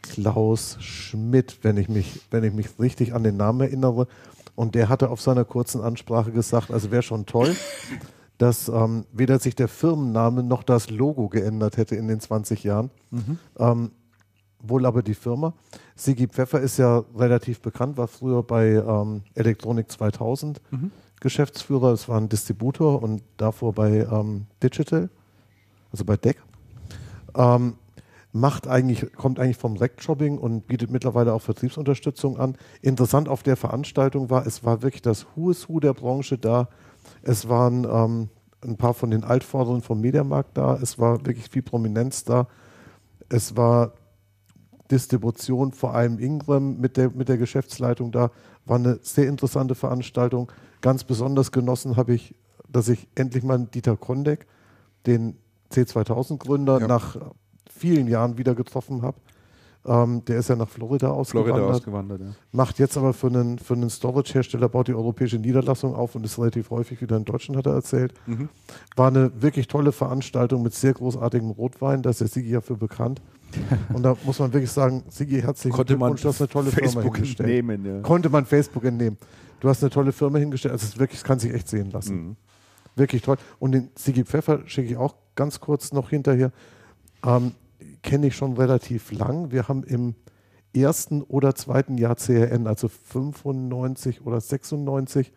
Klaus 0.03 0.77
Schmidt, 0.81 1.61
wenn 1.63 1.77
ich 1.77 1.89
mich, 1.89 2.21
wenn 2.31 2.45
ich 2.45 2.53
mich 2.53 2.79
richtig 2.79 3.15
an 3.15 3.23
den 3.23 3.37
Namen 3.37 3.61
erinnere. 3.61 4.09
Und 4.57 4.75
der 4.75 4.89
hatte 4.89 5.11
auf 5.11 5.21
seiner 5.21 5.45
kurzen 5.45 5.81
Ansprache 5.81 6.33
gesagt, 6.33 6.71
also 6.71 6.91
wäre 6.91 7.03
schon 7.03 7.27
toll, 7.27 7.55
dass 8.39 8.69
ähm, 8.69 9.05
weder 9.13 9.39
sich 9.39 9.55
der 9.55 9.69
Firmenname 9.69 10.43
noch 10.43 10.65
das 10.65 10.91
Logo 10.91 11.29
geändert 11.29 11.77
hätte 11.77 11.95
in 11.95 12.09
den 12.09 12.21
20 12.21 12.65
Jahren. 12.65 12.91
Ähm, 13.59 13.93
wohl 14.67 14.87
aber 14.87 15.03
die 15.03 15.15
Firma. 15.15 15.55
Sigi 15.95 16.27
Pfeffer 16.27 16.61
ist 16.61 16.79
ja 16.79 17.05
relativ 17.17 17.61
bekannt, 17.61 17.97
war 17.97 18.09
früher 18.09 18.43
bei 18.43 18.73
ähm, 18.73 19.23
Elektronik 19.35 19.91
2000 19.91 20.61
Geschäftsführer. 21.21 21.93
Es 21.93 22.09
war 22.09 22.21
ein 22.21 22.29
Distributor 22.29 23.03
und 23.03 23.23
davor 23.37 23.73
bei 23.73 24.07
ähm, 24.11 24.47
Digital, 24.63 25.09
also 25.91 26.05
bei 26.05 26.17
DEC. 26.17 26.43
Ähm, 27.37 27.75
macht 28.33 28.67
eigentlich, 28.67 29.13
kommt 29.15 29.39
eigentlich 29.39 29.57
vom 29.57 29.77
Rec-Shopping 29.77 30.39
und 30.39 30.67
bietet 30.67 30.91
mittlerweile 30.91 31.33
auch 31.33 31.41
Vertriebsunterstützung 31.41 32.37
an. 32.37 32.57
Interessant 32.83 33.29
auf 33.29 33.45
der 33.45 33.57
Veranstaltung 33.57 34.29
war, 34.29 34.45
es 34.45 34.65
war 34.65 34.83
wirklich 34.83 35.03
das 35.03 35.27
Who 35.35 35.51
is 35.51 35.69
Who 35.69 35.79
der 35.79 35.95
Branche 35.95 36.37
da. 36.37 36.69
Es 37.23 37.49
waren 37.49 37.85
ähm, 37.85 38.29
ein 38.65 38.77
paar 38.77 38.93
von 38.93 39.11
den 39.11 39.23
Altvorderen 39.23 39.83
vom 39.83 40.01
Mediamarkt 40.01 40.57
da. 40.59 40.77
Es 40.83 40.99
war 40.99 41.25
wirklich 41.25 41.49
viel 41.49 41.63
Prominenz 41.63 42.25
da. 42.25 42.49
Es 43.29 43.57
war 43.57 43.93
Distribution, 44.91 45.73
vor 45.73 45.95
allem 45.95 46.19
Ingram 46.19 46.79
mit 46.79 46.97
der, 46.97 47.11
mit 47.11 47.29
der 47.29 47.39
Geschäftsleitung 47.39 48.13
da. 48.13 48.31
War 48.67 48.77
eine 48.77 48.99
sehr 49.03 49.29
interessante 49.29 49.75
Veranstaltung. 49.75 50.51
Ganz 50.81 51.05
besonders 51.05 51.53
genossen 51.53 51.97
habe 51.97 52.15
ich, 52.15 52.35
dass 52.69 52.89
ich 52.89 53.09
endlich 53.15 53.45
mal 53.45 53.59
Dieter 53.59 53.97
Kondek, 53.97 54.47
den 55.07 55.37
C2000-Gründer, 55.73 56.81
Ja. 56.81 56.87
nach 56.87 57.17
vielen 57.71 58.07
Jahren 58.07 58.39
wieder 58.39 58.55
getroffen 58.55 59.03
habe. 59.03 59.17
Ähm, 59.87 60.25
der 60.25 60.39
ist 60.39 60.49
ja 60.49 60.57
nach 60.57 60.69
Florida 60.69 61.11
ausgewandert. 61.11 61.57
Florida 61.57 61.75
ausgewandert, 61.77 62.21
ja. 62.23 62.27
Macht 62.53 62.79
jetzt 62.79 62.97
aber 62.97 63.13
für 63.13 63.27
einen, 63.27 63.59
für 63.59 63.75
einen 63.75 63.91
Storage-Hersteller, 63.91 64.69
baut 64.71 64.89
die 64.89 64.95
europäische 64.95 65.39
Niederlassung 65.39 65.95
auf 65.95 66.15
und 66.15 66.25
ist 66.25 66.39
relativ 66.39 66.71
häufig 66.71 67.03
wieder 67.03 67.19
in 67.19 67.27
Deutschland, 67.27 67.59
hat 67.59 67.67
er 67.67 67.75
erzählt. 67.75 68.15
Mhm. 68.27 68.49
War 68.97 69.09
eine 69.09 69.43
wirklich 69.43 69.69
tolle 69.69 69.93
Veranstaltung 69.93 70.63
mit 70.63 70.73
sehr 70.75 70.95
großartigem 70.95 71.51
Rotwein, 71.51 72.01
da 72.01 72.11
ist 72.11 72.21
der 72.23 72.29
Sigi 72.29 72.51
ja 72.51 72.63
für 72.63 72.77
bekannt. 72.77 73.21
Und 73.93 74.03
da 74.03 74.17
muss 74.25 74.39
man 74.39 74.53
wirklich 74.53 74.71
sagen, 74.71 75.03
Sigi, 75.09 75.41
herzlichen 75.41 75.75
Konnte 75.75 75.97
Glückwunsch, 75.97 76.23
du 76.23 76.29
hast 76.29 76.41
eine 76.41 76.49
tolle 76.49 76.71
Firma 76.71 76.91
Facebook 76.91 77.17
hingestellt. 77.17 77.49
entnehmen, 77.49 77.85
ja. 77.85 78.01
Konnte 78.01 78.29
man 78.29 78.47
Facebook 78.47 78.85
entnehmen. 78.85 79.19
Du 79.61 79.69
hast 79.69 79.83
eine 79.83 79.91
tolle 79.91 80.13
Firma 80.13 80.39
hingestellt, 80.39 80.73
also 80.73 80.85
es 80.85 80.91
ist 80.91 80.99
wirklich, 80.99 81.19
es 81.21 81.25
kann 81.25 81.39
sich 81.39 81.53
echt 81.53 81.69
sehen 81.69 81.91
lassen. 81.91 82.17
Mhm. 82.17 82.37
Wirklich 82.97 83.23
toll. 83.23 83.37
Und 83.59 83.73
den 83.73 83.91
Sigi 83.97 84.25
Pfeffer 84.25 84.61
schicke 84.67 84.91
ich 84.91 84.97
auch 84.97 85.15
ganz 85.35 85.61
kurz 85.61 85.93
noch 85.93 86.11
hinterher. 86.11 86.53
Ähm, 87.25 87.53
Kenne 88.03 88.29
ich 88.29 88.37
schon 88.37 88.55
relativ 88.55 89.13
lang. 89.13 89.51
Wir 89.51 89.69
haben 89.69 89.83
im 89.85 90.15
ersten 90.75 91.23
oder 91.23 91.55
zweiten 91.55 91.97
Jahr 91.97 92.17
CRN, 92.17 92.67
also 92.67 92.89
95 92.89 94.27
oder 94.27 94.41
96, 94.41 95.33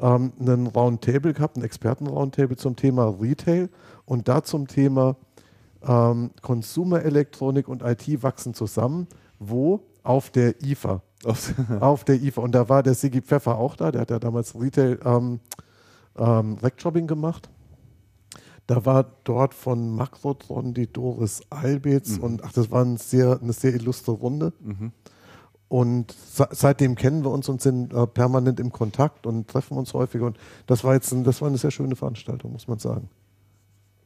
ähm, 0.00 0.32
einen 0.38 0.66
Roundtable 0.68 1.34
gehabt, 1.34 1.56
einen 1.56 1.64
Experten-Roundtable 1.64 2.56
zum 2.56 2.76
Thema 2.76 3.14
Retail 3.20 3.68
und 4.04 4.28
da 4.28 4.42
zum 4.42 4.68
Thema 4.68 5.16
ähm, 5.86 6.30
Konsumerelektronik 6.42 7.68
und 7.68 7.82
IT 7.82 8.22
wachsen 8.22 8.54
zusammen. 8.54 9.06
Wo? 9.38 9.80
Auf 10.02 10.30
der 10.30 10.62
IFA. 10.62 11.02
Auf 11.80 12.04
der 12.04 12.22
IFA. 12.22 12.40
Und 12.40 12.52
da 12.52 12.68
war 12.68 12.82
der 12.82 12.94
Sigi 12.94 13.20
Pfeffer 13.20 13.58
auch 13.58 13.76
da, 13.76 13.90
der 13.92 14.02
hat 14.02 14.10
ja 14.10 14.18
damals 14.18 14.54
Retail 14.54 14.98
ähm, 15.04 15.40
ähm, 16.16 16.54
Rec-Shopping 16.62 17.06
gemacht. 17.06 17.50
Da 18.66 18.84
war 18.84 19.06
dort 19.24 19.54
von 19.54 19.94
Makrotron 19.94 20.74
die 20.74 20.92
Doris 20.92 21.40
Albitz 21.50 22.18
und 22.18 22.44
ach, 22.44 22.52
das 22.52 22.70
war 22.70 22.84
ein 22.84 22.98
sehr, 22.98 23.38
eine 23.42 23.52
sehr 23.52 23.74
illustre 23.74 24.12
Runde. 24.12 24.52
Mhm. 24.60 24.92
Und 25.68 26.12
se- 26.12 26.48
seitdem 26.50 26.94
kennen 26.94 27.24
wir 27.24 27.30
uns 27.30 27.48
und 27.48 27.60
sind 27.62 27.92
äh, 27.92 28.06
permanent 28.06 28.60
im 28.60 28.70
Kontakt 28.72 29.26
und 29.26 29.48
treffen 29.48 29.76
uns 29.76 29.92
häufiger. 29.94 30.26
Und 30.26 30.38
das 30.66 30.84
war 30.84 30.94
jetzt 30.94 31.12
ein, 31.12 31.24
das 31.24 31.40
war 31.40 31.48
eine 31.48 31.58
sehr 31.58 31.70
schöne 31.70 31.96
Veranstaltung, 31.96 32.52
muss 32.52 32.68
man 32.68 32.78
sagen. 32.78 33.08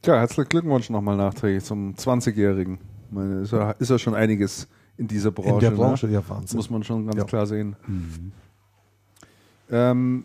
Ja, 0.04 0.16
herzlichen 0.18 0.48
Glückwunsch 0.48 0.90
nochmal 0.90 1.16
nachträglich 1.16 1.64
zum 1.64 1.94
20-Jährigen. 1.94 2.78
Ich 3.08 3.12
meine, 3.14 3.40
Ist 3.42 3.52
ja, 3.52 3.70
ist 3.72 3.88
ja 3.90 3.98
schon 3.98 4.14
einiges 4.14 4.66
in 4.96 5.06
dieser 5.06 5.30
Branche. 5.30 5.50
In 5.50 5.58
der 5.60 5.70
Branche, 5.70 6.06
ne? 6.06 6.14
ja, 6.14 6.28
Wahnsinn. 6.28 6.56
Muss 6.56 6.70
man 6.70 6.82
schon 6.82 7.06
ganz 7.06 7.16
Ja. 7.18 7.24
klar 7.24 7.46
sehen. 7.46 7.76
Ähm, 9.70 10.24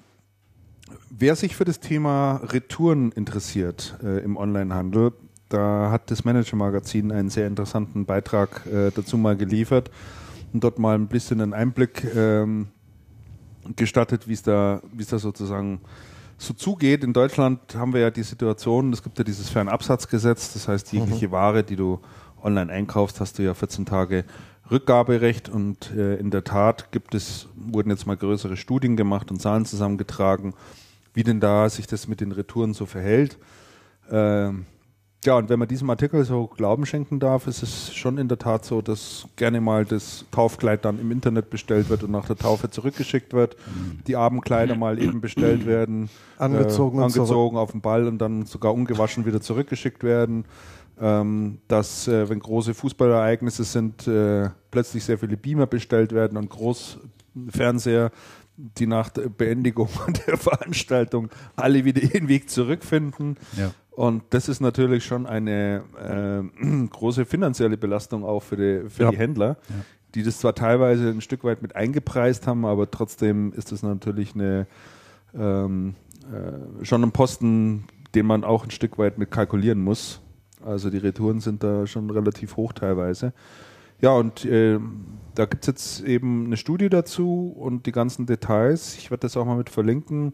wer 1.12 1.36
sich 1.36 1.56
für 1.56 1.64
das 1.66 1.80
Thema 1.80 2.38
Retouren 2.38 3.12
interessiert 3.12 3.98
äh, 4.04 4.20
im 4.24 4.36
Onlinehandel, 4.36 5.14
da 5.50 5.92
hat 5.92 6.10
das 6.12 6.26
Manager-Magazin 6.26 7.12
einen 7.12 7.30
sehr 7.30 7.48
interessanten 7.48 8.06
Beitrag 8.06 8.66
äh, 8.66 8.92
dazu 8.94 9.18
mal 9.18 9.38
geliefert 9.38 9.92
und 10.54 10.64
dort 10.64 10.80
mal 10.80 10.96
ein 10.96 11.08
bisschen 11.08 11.40
einen 11.40 11.54
Einblick 11.54 12.04
ähm, 12.16 12.68
gestattet, 13.76 14.28
wie 14.28 14.34
es 14.34 14.42
da, 14.42 14.82
wie 14.92 15.04
es 15.04 15.10
da 15.10 15.20
sozusagen 15.20 15.82
so 16.38 16.54
zugeht. 16.54 17.04
In 17.04 17.14
Deutschland 17.14 17.76
haben 17.76 17.94
wir 17.94 18.02
ja 18.02 18.12
die 18.12 18.24
Situation, 18.24 18.94
es 18.94 19.04
gibt 19.04 19.18
ja 19.18 19.24
dieses 19.24 19.50
Fernabsatzgesetz, 19.50 20.54
das 20.54 20.68
heißt, 20.68 20.94
jegliche 20.94 21.32
Ware, 21.32 21.64
die 21.64 21.76
du 21.76 22.00
online 22.44 22.72
einkaufst, 22.72 23.20
hast 23.20 23.40
du 23.40 23.44
ja 23.44 23.54
14 23.54 23.86
Tage 23.86 24.24
Rückgaberecht 24.70 25.50
und 25.50 25.92
äh, 25.92 26.16
in 26.18 26.30
der 26.30 26.44
Tat 26.44 26.92
gibt 26.92 27.16
es, 27.16 27.48
wurden 27.56 27.90
jetzt 27.90 28.06
mal 28.06 28.18
größere 28.18 28.58
Studien 28.58 28.98
gemacht 28.98 29.32
und 29.32 29.42
Zahlen 29.42 29.66
zusammengetragen, 29.66 30.54
wie 31.14 31.24
denn 31.24 31.40
da 31.40 31.70
sich 31.70 31.88
das 31.88 32.08
mit 32.08 32.22
den 32.22 32.32
Retouren 32.32 32.74
so 32.74 32.86
verhält. 32.86 33.38
Ähm, 34.12 34.66
ja, 35.26 35.36
und 35.36 35.50
wenn 35.50 35.58
man 35.58 35.68
diesem 35.68 35.90
Artikel 35.90 36.24
so 36.24 36.48
Glauben 36.48 36.86
schenken 36.86 37.20
darf, 37.20 37.48
ist 37.48 37.64
es 37.64 37.94
schon 37.94 38.18
in 38.18 38.28
der 38.28 38.38
Tat 38.38 38.66
so, 38.66 38.82
dass 38.82 39.28
gerne 39.36 39.60
mal 39.62 39.84
das 39.84 40.26
Taufkleid 40.32 40.86
dann 40.86 41.00
im 41.00 41.12
Internet 41.12 41.50
bestellt 41.50 41.90
wird 41.90 42.04
und 42.04 42.12
nach 42.12 42.28
der 42.28 42.36
Taufe 42.36 42.70
zurückgeschickt 42.70 43.34
wird. 43.34 43.58
Die 44.06 44.16
Abendkleider 44.16 44.76
mal 44.76 45.02
eben 45.02 45.20
bestellt 45.20 45.66
werden, 45.66 46.10
Angezogen 46.38 47.00
äh, 47.00 47.04
angezogen 47.04 47.58
auf 47.58 47.72
den 47.72 47.82
Ball 47.82 48.08
und 48.08 48.20
dann 48.20 48.46
sogar 48.46 48.74
ungewaschen 48.74 49.26
wieder 49.26 49.42
zurückgeschickt 49.42 50.04
werden. 50.04 50.46
Ähm, 51.00 51.60
dass, 51.68 52.08
äh, 52.08 52.28
wenn 52.30 52.40
große 52.40 52.74
Fußballereignisse 52.74 53.64
sind, 53.64 54.08
äh, 54.08 54.50
plötzlich 54.72 55.04
sehr 55.04 55.20
viele 55.20 55.38
Beamer 55.38 55.68
bestellt 55.68 56.12
werden 56.12 56.38
und 56.38 56.50
Großfernseher, 56.50 58.12
die 58.58 58.88
nach 58.88 59.10
der 59.10 59.30
Beendigung 59.30 59.90
der 60.28 60.38
Veranstaltung 60.38 61.30
alle 61.56 61.86
wieder 61.86 62.02
ihren 62.02 62.28
Weg 62.28 62.50
zurückfinden. 62.50 63.38
Ja. 63.56 63.72
Und 63.92 64.24
das 64.32 64.50
ist 64.50 64.60
natürlich 64.60 65.06
schon 65.06 65.26
eine 65.26 65.84
äh, 66.62 66.88
große 66.92 67.26
finanzielle 67.26 67.78
Belastung 67.78 68.24
auch 68.24 68.42
für 68.44 68.56
die, 68.58 68.90
für 68.90 69.04
Ja. 69.04 69.12
die 69.12 69.18
Händler, 69.18 69.58
die 70.16 70.24
das 70.24 70.40
zwar 70.40 70.56
teilweise 70.56 71.10
ein 71.10 71.22
Stück 71.22 71.44
weit 71.44 71.62
mit 71.62 71.76
eingepreist 71.76 72.48
haben, 72.48 72.66
aber 72.66 72.90
trotzdem 72.90 73.54
ist 73.54 73.72
das 73.72 73.84
natürlich 73.84 74.34
eine, 74.36 74.68
ähm, 75.36 75.96
äh, 76.32 76.86
schon 76.86 77.04
ein 77.04 77.12
Posten, 77.12 77.86
den 78.16 78.26
man 78.26 78.44
auch 78.44 78.64
ein 78.64 78.72
Stück 78.72 78.98
weit 78.98 79.18
mit 79.18 79.32
kalkulieren 79.32 79.82
muss. 79.84 80.22
Also 80.66 80.90
die 80.90 80.98
Retouren 80.98 81.40
sind 81.40 81.64
da 81.64 81.86
schon 81.86 82.10
relativ 82.10 82.56
hoch 82.56 82.74
teilweise. 82.74 83.34
Ja, 84.00 84.12
und 84.12 84.46
äh, 84.46 84.80
da 85.38 85.46
gibt 85.46 85.64
es 85.64 85.68
jetzt 85.68 86.04
eben 86.04 86.46
eine 86.46 86.58
Studie 86.58 86.90
dazu 86.90 87.54
und 87.56 87.86
die 87.86 87.92
ganzen 87.92 88.26
Details. 88.26 88.98
Ich 88.98 89.12
werde 89.12 89.22
das 89.22 89.38
auch 89.38 89.46
mal 89.46 89.56
mit 89.58 89.70
verlinken. 89.70 90.34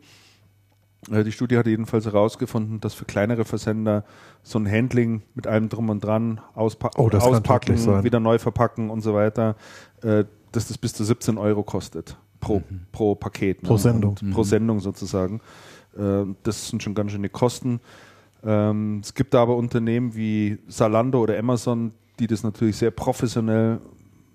Äh, 1.12 1.26
Die 1.26 1.34
Studie 1.34 1.58
hat 1.58 1.68
jedenfalls 1.68 2.06
herausgefunden, 2.06 2.80
dass 2.80 2.94
für 2.94 3.04
kleinere 3.04 3.44
Versender 3.44 4.06
so 4.44 4.60
ein 4.60 4.70
Handling 4.72 5.22
mit 5.36 5.46
allem 5.46 5.68
drum 5.68 5.90
und 5.90 6.02
dran, 6.04 6.40
auspa 6.56 6.92
Oh, 6.96 7.10
auspacken, 7.10 8.04
wieder 8.06 8.22
neu 8.22 8.38
verpacken 8.40 8.90
und 8.90 9.02
so 9.02 9.14
weiter, 9.14 9.58
äh, 10.04 10.24
dass 10.54 10.70
das 10.70 10.78
bis 10.78 10.94
zu 10.94 11.04
17 11.04 11.38
Euro 11.38 11.64
kostet 11.64 12.16
pro, 12.40 12.62
pro 12.94 13.16
Paket. 13.16 13.62
Pro 13.62 13.76
Sendung. 13.76 14.16
Und 14.22 14.32
Pro 14.32 14.44
Sendung 14.44 14.80
sozusagen. 14.80 15.42
Äh, 15.98 16.26
Das 16.44 16.70
sind 16.70 16.82
schon 16.82 16.96
ganz 16.96 17.12
schöne 17.12 17.28
Kosten. 17.28 17.82
Ähm, 18.42 19.02
Es 19.04 19.14
gibt 19.14 19.36
aber 19.36 19.58
Unternehmen 19.58 20.16
wie 20.16 20.60
Salando 20.70 21.22
oder 21.22 21.38
Amazon, 21.38 21.92
die 22.20 22.28
das 22.28 22.44
natürlich 22.44 22.78
sehr 22.78 22.92
professionell 22.92 23.82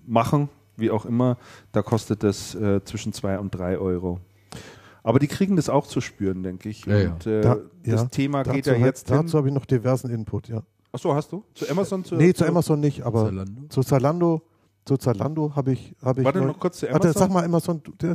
machen, 0.07 0.51
wie 0.79 0.91
auch 0.91 1.05
immer. 1.07 1.37
Da 1.73 1.83
kostet 1.83 2.23
das 2.23 2.55
äh, 2.55 2.83
zwischen 2.85 3.13
2 3.13 3.39
und 3.39 3.51
3 3.55 3.79
Euro. 3.79 4.21
Aber 5.03 5.19
die 5.19 5.29
kriegen 5.29 5.57
das 5.57 5.69
auch 5.69 5.87
zu 5.87 6.01
spüren, 6.01 6.43
denke 6.43 6.69
ich. 6.69 6.85
Ja. 6.87 7.13
Und 7.13 7.27
äh, 7.27 7.41
Da- 7.41 7.57
das 7.85 8.03
ja, 8.03 8.09
Thema 8.09 8.43
geht 8.43 8.67
ja 8.67 8.75
jetzt 8.75 9.09
hin. 9.09 9.19
Dazu 9.23 9.39
habe 9.39 9.49
ich 9.49 9.55
noch 9.55 9.65
diversen 9.67 10.11
Input, 10.11 10.49
ja. 10.49 10.63
Achso, 10.93 11.15
hast 11.15 11.33
du? 11.33 11.45
Zu 11.55 11.69
Amazon? 11.71 12.05
Zu, 12.05 12.17
nee, 12.17 12.33
zu 12.33 12.47
Amazon 12.47 12.81
nicht, 12.81 13.03
aber 13.03 13.27
Zalando? 13.27 13.63
zu 13.69 13.83
Zalando, 13.83 14.43
zu 14.87 14.97
Zalando 14.97 15.53
habe 15.55 15.73
ich, 15.73 15.95
habe 16.03 16.21
ich. 16.21 16.25
Warte 16.25 16.39
neu- 16.41 16.47
noch 16.47 16.59
kurz 16.59 16.79
zu 16.79 16.87
Warte, 16.87 17.09
Amazon. 17.09 17.21
sag 17.23 17.31
mal 17.31 17.45
Amazon. 17.45 17.83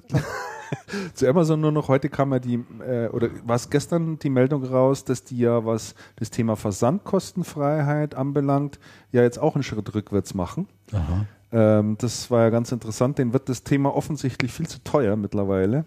Zu 1.13 1.27
Amazon 1.29 1.61
nur 1.61 1.71
noch, 1.71 1.87
heute 1.87 2.09
kam 2.09 2.31
ja 2.33 2.39
die, 2.39 2.55
äh, 2.87 3.07
oder 3.09 3.29
war 3.45 3.57
es 3.57 3.69
gestern 3.69 4.17
die 4.17 4.31
Meldung 4.31 4.63
raus, 4.63 5.03
dass 5.05 5.23
die 5.23 5.37
ja, 5.37 5.63
was 5.63 5.93
das 6.15 6.31
Thema 6.31 6.55
Versandkostenfreiheit 6.55 8.15
anbelangt, 8.15 8.79
ja 9.11 9.21
jetzt 9.21 9.37
auch 9.39 9.53
einen 9.53 9.63
Schritt 9.63 9.93
rückwärts 9.93 10.33
machen. 10.33 10.67
Aha. 10.91 11.25
Ähm, 11.53 11.95
das 11.99 12.31
war 12.31 12.41
ja 12.41 12.49
ganz 12.49 12.71
interessant. 12.71 13.19
Den 13.19 13.31
wird 13.31 13.47
das 13.47 13.63
Thema 13.63 13.95
offensichtlich 13.95 14.51
viel 14.51 14.67
zu 14.67 14.83
teuer 14.83 15.15
mittlerweile. 15.15 15.85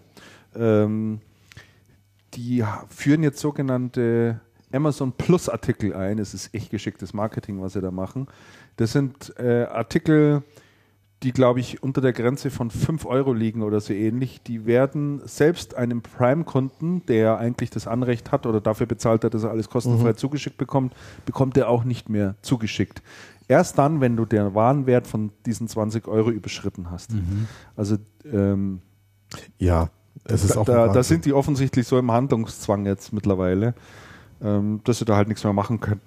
Ähm, 0.55 1.19
die 2.33 2.63
führen 2.89 3.21
jetzt 3.21 3.39
sogenannte 3.39 4.39
Amazon 4.71 5.11
Plus 5.11 5.49
Artikel 5.49 5.93
ein. 5.93 6.19
Es 6.19 6.33
ist 6.33 6.53
echt 6.53 6.71
geschicktes 6.71 7.13
Marketing, 7.13 7.61
was 7.61 7.73
sie 7.73 7.81
da 7.81 7.91
machen. 7.91 8.27
Das 8.77 8.93
sind 8.93 9.33
äh, 9.39 9.63
Artikel, 9.63 10.43
die, 11.23 11.31
glaube 11.31 11.59
ich, 11.59 11.81
unter 11.81 11.99
der 11.99 12.13
Grenze 12.13 12.51
von 12.51 12.69
5 12.69 13.05
Euro 13.05 13.33
liegen 13.33 13.63
oder 13.63 13.81
so 13.81 13.91
ähnlich. 13.91 14.41
Die 14.43 14.65
werden 14.65 15.21
selbst 15.25 15.75
einem 15.75 16.01
Prime-Kunden, 16.01 17.05
der 17.07 17.39
eigentlich 17.39 17.71
das 17.71 17.87
Anrecht 17.87 18.31
hat 18.31 18.45
oder 18.45 18.61
dafür 18.61 18.85
bezahlt 18.85 19.23
hat, 19.23 19.33
dass 19.33 19.43
er 19.43 19.49
alles 19.49 19.69
kostenfrei 19.69 20.13
zugeschickt 20.13 20.57
bekommt, 20.57 20.93
bekommt 21.25 21.57
er 21.57 21.69
auch 21.69 21.83
nicht 21.83 22.07
mehr 22.07 22.35
zugeschickt. 22.41 23.01
Erst 23.47 23.77
dann, 23.77 24.01
wenn 24.01 24.15
du 24.17 24.25
den 24.25 24.53
Warenwert 24.55 25.07
von 25.07 25.31
diesen 25.45 25.67
20 25.67 26.07
Euro 26.07 26.29
überschritten 26.31 26.89
hast. 26.91 27.11
Also 27.75 27.97
ähm, 28.25 28.81
ja, 29.57 29.89
es 30.25 30.43
ist 30.43 30.55
da, 30.55 30.59
auch. 30.59 30.65
da, 30.65 30.87
da 30.89 31.03
sind 31.03 31.25
die 31.25 31.33
offensichtlich 31.33 31.87
so 31.87 31.97
im 31.97 32.11
Handlungszwang 32.11 32.85
jetzt 32.85 33.13
mittlerweile, 33.13 33.73
ähm, 34.41 34.81
dass 34.83 34.99
sie 34.99 35.05
da 35.05 35.15
halt 35.15 35.27
nichts 35.29 35.43
mehr 35.43 35.53
machen 35.53 35.79
können. 35.79 36.01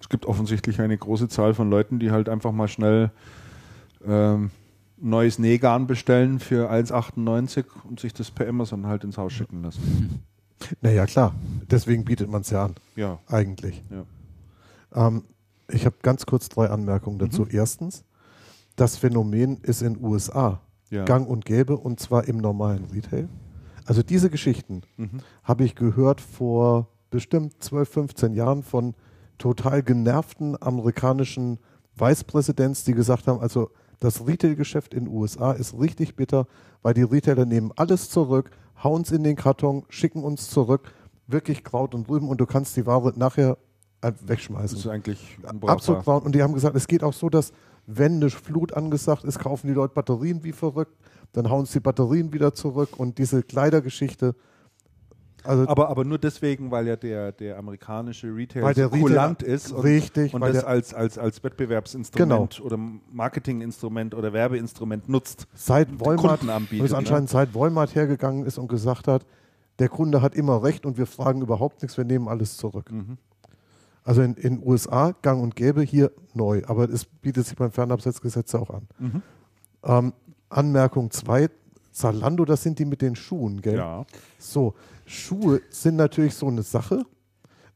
Es 0.00 0.08
gibt 0.08 0.26
offensichtlich 0.26 0.80
eine 0.80 0.96
große 0.96 1.28
Zahl 1.28 1.54
von 1.54 1.70
Leuten, 1.70 1.98
die 1.98 2.10
halt 2.10 2.28
einfach 2.28 2.52
mal 2.52 2.68
schnell 2.68 3.10
ähm, 4.06 4.50
neues 4.98 5.38
Nähgarn 5.38 5.86
bestellen 5.86 6.38
für 6.38 6.70
1,98 6.70 7.64
und 7.88 8.00
sich 8.00 8.14
das 8.14 8.30
per 8.30 8.48
Amazon 8.48 8.86
halt 8.86 9.02
ins 9.04 9.18
Haus 9.18 9.32
schicken 9.32 9.62
lassen. 9.62 10.22
Naja, 10.82 11.06
klar. 11.06 11.34
Deswegen 11.70 12.04
bietet 12.04 12.30
man 12.30 12.42
es 12.42 12.50
ja 12.50 12.66
an, 12.66 12.74
Ja, 12.96 13.18
eigentlich. 13.26 13.82
ja. 13.90 15.06
Ähm, 15.08 15.24
ich 15.72 15.86
habe 15.86 15.96
ganz 16.02 16.26
kurz 16.26 16.48
drei 16.48 16.68
Anmerkungen 16.68 17.18
dazu. 17.18 17.42
Mhm. 17.42 17.48
Erstens, 17.52 18.04
das 18.76 18.96
Phänomen 18.96 19.58
ist 19.62 19.82
in 19.82 20.02
USA 20.02 20.60
Ja. 20.90 21.04
gang 21.04 21.28
und 21.28 21.44
gäbe 21.44 21.76
und 21.76 22.00
zwar 22.00 22.26
im 22.28 22.38
normalen 22.38 22.84
Retail. 22.92 23.28
Also 23.86 24.02
diese 24.02 24.30
Geschichten 24.30 24.82
Mhm. 24.96 25.20
habe 25.44 25.64
ich 25.64 25.74
gehört 25.74 26.20
vor 26.20 26.88
bestimmt 27.10 27.62
12, 27.62 27.88
15 27.88 28.34
Jahren 28.34 28.62
von 28.62 28.94
total 29.38 29.82
genervten 29.82 30.60
amerikanischen 30.60 31.58
Vicepräsidents, 31.96 32.84
die 32.84 32.94
gesagt 32.94 33.26
haben, 33.26 33.40
also 33.40 33.70
das 33.98 34.26
Retail-Geschäft 34.26 34.94
in 34.94 35.04
den 35.06 35.14
USA 35.14 35.52
ist 35.52 35.78
richtig 35.78 36.16
bitter, 36.16 36.46
weil 36.82 36.94
die 36.94 37.02
Retailer 37.02 37.44
nehmen 37.44 37.72
alles 37.76 38.08
zurück, 38.08 38.50
hauen 38.82 39.02
es 39.02 39.10
in 39.12 39.22
den 39.24 39.36
Karton, 39.36 39.84
schicken 39.90 40.22
uns 40.24 40.48
zurück, 40.48 40.92
wirklich 41.26 41.62
Kraut 41.64 41.94
und 41.94 42.08
Rüben 42.08 42.28
und 42.28 42.40
du 42.40 42.46
kannst 42.46 42.76
die 42.76 42.86
Ware 42.86 43.12
nachher 43.16 43.58
Das 44.00 44.14
wegschmeißen. 44.26 44.78
ist 44.78 44.86
eigentlich. 44.86 45.38
Absolut 45.66 46.04
braun. 46.04 46.22
Und 46.22 46.34
die 46.34 46.42
haben 46.42 46.54
gesagt, 46.54 46.74
es 46.76 46.86
geht 46.86 47.02
auch 47.02 47.12
so, 47.12 47.28
dass 47.28 47.52
wenn 47.86 48.14
eine 48.16 48.30
Flut 48.30 48.72
angesagt 48.72 49.24
ist, 49.24 49.38
kaufen 49.38 49.66
die 49.66 49.74
Leute 49.74 49.94
Batterien 49.94 50.42
wie 50.44 50.52
verrückt, 50.52 50.96
dann 51.32 51.50
hauen 51.50 51.66
sie 51.66 51.74
die 51.74 51.80
Batterien 51.80 52.32
wieder 52.32 52.54
zurück 52.54 52.98
und 52.98 53.18
diese 53.18 53.42
Kleidergeschichte. 53.42 54.34
Also 55.42 55.66
Aber, 55.68 55.88
aber 55.88 56.04
nur 56.04 56.18
deswegen, 56.18 56.70
weil 56.70 56.86
ja 56.86 56.96
der, 56.96 57.32
der 57.32 57.58
amerikanische 57.58 58.26
Retail 58.34 58.62
Weil 58.62 58.74
der 58.74 58.88
so 58.88 58.94
Retail- 58.94 59.00
kulant 59.02 59.42
ist 59.42 59.72
und, 59.72 59.80
richtig, 59.82 60.34
und 60.34 60.40
weil 60.42 60.52
das 60.52 60.64
als, 60.64 60.92
als, 60.92 61.16
als 61.18 61.42
Wettbewerbsinstrument 61.42 62.60
oder 62.60 62.78
Marketinginstrument 63.10 64.14
oder 64.14 64.32
Werbeinstrument 64.34 65.08
nutzt. 65.08 65.46
seit 65.54 65.88
Walmart, 65.98 66.46
anbietet, 66.46 66.80
und 66.80 66.86
es 66.86 66.92
ne? 66.92 66.98
anscheinend 66.98 67.30
seit 67.30 67.54
Walmart 67.54 67.94
hergegangen 67.94 68.44
ist 68.44 68.58
und 68.58 68.68
gesagt 68.68 69.08
hat, 69.08 69.24
der 69.78 69.88
Kunde 69.88 70.20
hat 70.20 70.34
immer 70.34 70.62
recht 70.62 70.84
und 70.84 70.98
wir 70.98 71.06
fragen 71.06 71.40
überhaupt 71.40 71.80
nichts, 71.80 71.96
wir 71.96 72.04
nehmen 72.04 72.28
alles 72.28 72.58
zurück. 72.58 72.92
Mhm. 72.92 73.16
Also 74.04 74.22
in 74.22 74.34
den 74.34 74.62
USA 74.66 75.12
gang 75.22 75.42
und 75.42 75.54
gäbe, 75.56 75.82
hier 75.82 76.10
neu, 76.34 76.62
aber 76.66 76.88
es 76.88 77.04
bietet 77.04 77.46
sich 77.46 77.56
beim 77.56 77.70
Fernabsatzgesetz 77.70 78.54
auch 78.54 78.70
an. 78.70 78.88
Mhm. 78.98 79.22
Ähm, 79.84 80.12
Anmerkung 80.48 81.10
2, 81.10 81.48
Zalando, 81.92 82.44
das 82.44 82.62
sind 82.62 82.78
die 82.78 82.84
mit 82.86 83.02
den 83.02 83.14
Schuhen, 83.14 83.60
gell? 83.60 83.76
Ja. 83.76 84.04
So, 84.38 84.74
Schuhe 85.06 85.60
sind 85.70 85.96
natürlich 85.96 86.34
so 86.34 86.46
eine 86.48 86.62
Sache, 86.62 87.04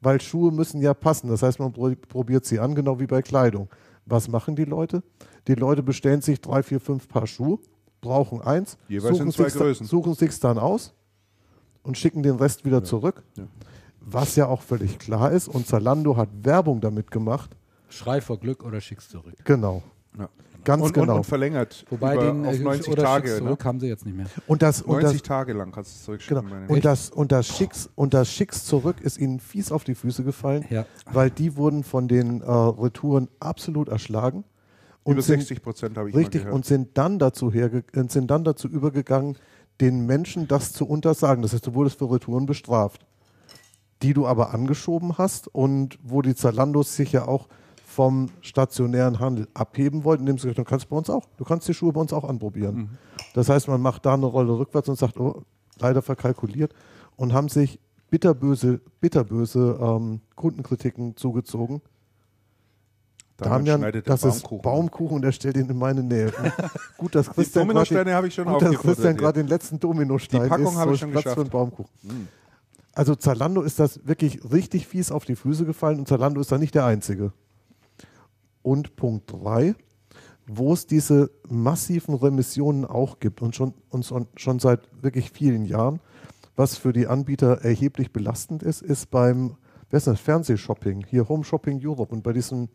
weil 0.00 0.20
Schuhe 0.20 0.50
müssen 0.50 0.80
ja 0.80 0.94
passen. 0.94 1.28
Das 1.28 1.42
heißt, 1.42 1.58
man 1.58 1.72
pro- 1.72 1.94
probiert 2.08 2.44
sie 2.46 2.58
an, 2.58 2.74
genau 2.74 2.98
wie 3.00 3.06
bei 3.06 3.22
Kleidung. 3.22 3.68
Was 4.06 4.28
machen 4.28 4.56
die 4.56 4.64
Leute? 4.64 5.02
Die 5.46 5.54
Leute 5.54 5.82
bestellen 5.82 6.20
sich 6.22 6.40
drei, 6.40 6.62
vier, 6.62 6.80
fünf 6.80 7.06
Paar 7.08 7.26
Schuhe, 7.26 7.58
brauchen 8.00 8.40
eins, 8.40 8.76
Jeweils 8.88 9.18
in 9.18 9.30
suchen 9.30 9.32
zwei 9.32 9.44
sich's 9.44 9.56
Größen. 9.58 9.86
Suchen 9.86 10.14
sich's 10.14 10.40
dann 10.40 10.58
aus 10.58 10.94
und 11.82 11.98
schicken 11.98 12.22
den 12.22 12.36
Rest 12.36 12.64
wieder 12.64 12.82
zurück. 12.84 13.22
Ja. 13.36 13.44
Was 14.06 14.36
ja 14.36 14.46
auch 14.46 14.62
völlig 14.62 14.98
klar 14.98 15.32
ist. 15.32 15.48
Und 15.48 15.66
Zalando 15.66 16.16
hat 16.16 16.28
Werbung 16.42 16.80
damit 16.80 17.10
gemacht. 17.10 17.50
Schrei 17.88 18.20
vor 18.20 18.38
Glück 18.38 18.64
oder 18.64 18.80
schick's 18.80 19.08
zurück. 19.08 19.34
Genau. 19.44 19.82
Ja. 20.18 20.28
Ganz 20.64 20.82
und, 20.82 20.94
genau. 20.94 21.12
und, 21.12 21.18
und 21.18 21.24
verlängert 21.24 21.84
Wobei 21.90 22.14
über, 22.14 22.24
den 22.24 22.46
auf 22.46 22.54
äh, 22.54 22.58
90 22.58 22.92
oder 22.92 23.02
Tage. 23.02 23.28
schick's 23.28 23.40
Ne? 23.40 23.46
zurück 23.46 23.64
haben 23.64 23.80
sie 23.80 23.86
jetzt 23.86 24.06
nicht 24.06 24.16
mehr. 24.16 24.26
und 24.46 24.62
das, 24.62 24.82
und 24.82 25.02
90 25.02 25.20
das, 25.20 25.28
Tage 25.28 25.52
lang 25.52 25.72
kannst 25.72 25.90
du 25.92 25.96
es 25.96 26.04
zurückschicken. 26.04 26.42
Genau. 26.44 26.54
meine 26.54 26.68
Und 26.68 26.84
das, 26.84 27.10
und, 27.10 27.32
das 27.32 27.46
Schicks, 27.46 27.90
und 27.94 28.14
das 28.14 28.28
Schicks 28.30 28.64
zurück 28.64 29.00
ist 29.00 29.18
ihnen 29.18 29.40
fies 29.40 29.70
auf 29.70 29.84
die 29.84 29.94
Füße 29.94 30.24
gefallen, 30.24 30.64
Ja. 30.70 30.86
weil 31.12 31.30
die 31.30 31.56
wurden 31.56 31.84
von 31.84 32.08
den 32.08 32.40
äh, 32.40 32.50
Retouren 32.50 33.28
absolut 33.40 33.88
erschlagen. 33.88 34.44
Und 35.02 35.14
Über 35.14 35.22
sind, 35.22 35.40
60 35.40 35.62
Prozent 35.62 35.98
habe 35.98 36.08
ich 36.08 36.16
Richtig, 36.16 36.46
und 36.46 36.64
sind 36.64 36.96
dann, 36.96 37.18
dazu 37.18 37.52
herge 37.52 37.84
äh, 37.92 38.04
sind 38.08 38.30
dann 38.30 38.42
dazu 38.42 38.66
übergegangen, 38.68 39.36
den 39.80 40.06
Menschen 40.06 40.48
das 40.48 40.72
zu 40.72 40.86
untersagen. 40.86 41.42
Das 41.42 41.52
heißt, 41.52 41.66
du 41.66 41.74
wurdest 41.74 41.98
für 41.98 42.10
Retouren 42.10 42.46
bestraft, 42.46 43.04
die 44.02 44.14
du 44.14 44.26
aber 44.26 44.52
angeschoben 44.52 45.18
hast 45.18 45.48
und 45.48 45.98
wo 46.02 46.22
die 46.22 46.34
Zalandos 46.34 46.96
sich 46.96 47.12
ja 47.12 47.26
auch 47.26 47.48
vom 47.86 48.28
stationären 48.40 49.20
Handel 49.20 49.46
abheben 49.54 50.04
wollten, 50.04 50.22
indem 50.22 50.38
sie 50.38 50.48
gesagt 50.48 50.58
haben, 50.58 50.64
du 50.64 50.70
kannst 50.70 50.88
bei 50.88 50.96
uns 50.96 51.10
auch, 51.10 51.26
du 51.36 51.44
kannst 51.44 51.68
die 51.68 51.74
Schuhe 51.74 51.92
bei 51.92 52.00
uns 52.00 52.12
auch 52.12 52.28
anprobieren. 52.28 52.98
Das 53.34 53.48
heißt, 53.48 53.68
man 53.68 53.80
macht 53.80 54.04
da 54.04 54.14
eine 54.14 54.26
Rolle 54.26 54.58
rückwärts 54.58 54.88
und 54.88 54.98
sagt, 54.98 55.18
oh, 55.20 55.42
leider 55.78 56.02
verkalkuliert 56.02 56.74
und 57.16 57.32
haben 57.32 57.48
sich 57.48 57.78
bitterböse, 58.10 58.80
bitterböse 59.00 59.78
ähm, 59.80 60.20
Kundenkritiken 60.34 61.16
zugezogen. 61.16 61.82
Damian, 63.36 63.80
schneidet 63.80 64.06
den 64.06 64.10
das 64.10 64.22
ist 64.22 64.42
Baumkuchen. 64.42 64.62
Baumkuchen 64.62 65.16
und 65.16 65.24
er 65.24 65.32
stellt 65.32 65.56
ihn 65.56 65.68
in 65.68 65.76
meine 65.76 66.02
Nähe. 66.02 66.32
Gut, 66.96 67.14
dass 67.14 67.28
Christian 67.30 67.68
gerade 67.68 67.84
gerade 69.16 69.40
den 69.40 69.48
letzten 69.48 69.80
Dominostein 69.80 70.44
Die 70.44 70.48
Packung 70.48 70.76
habe 70.76 70.94
ich 70.94 71.00
schon 71.00 71.10
Platz 71.10 71.22
für 71.22 71.28
geschafft. 71.30 71.40
einen 71.40 71.50
Baumkuchen. 71.50 72.28
Also 72.94 73.14
Zalando 73.14 73.62
ist 73.62 73.78
das 73.80 74.06
wirklich 74.06 74.40
richtig 74.52 74.86
fies 74.86 75.10
auf 75.10 75.24
die 75.24 75.36
Füße 75.36 75.64
gefallen 75.64 75.98
und 75.98 76.08
Zalando 76.08 76.40
ist 76.40 76.52
da 76.52 76.58
nicht 76.58 76.74
der 76.74 76.84
Einzige. 76.86 77.32
Und 78.62 78.96
Punkt 78.96 79.32
3, 79.32 79.74
wo 80.46 80.72
es 80.72 80.86
diese 80.86 81.30
massiven 81.48 82.14
Remissionen 82.14 82.84
auch 82.84 83.18
gibt 83.18 83.42
und 83.42 83.54
schon, 83.54 83.74
und 83.90 84.10
schon, 84.36 84.58
seit 84.58 84.88
wirklich 85.02 85.30
vielen 85.30 85.64
Jahren, 85.64 86.00
was 86.56 86.76
für 86.76 86.92
die 86.92 87.06
Anbieter 87.06 87.62
erheblich 87.62 88.12
belastend 88.12 88.62
ist, 88.62 88.80
ist 88.82 89.10
beim 89.10 89.56
wer 89.90 89.98
ist 89.98 90.06
das, 90.06 90.20
Fernsehshopping, 90.20 91.04
hier 91.06 91.28
Home 91.28 91.44
Shopping 91.44 91.80
Europe 91.84 92.14
und 92.14 92.22
bei 92.22 92.32
diesen 92.32 92.68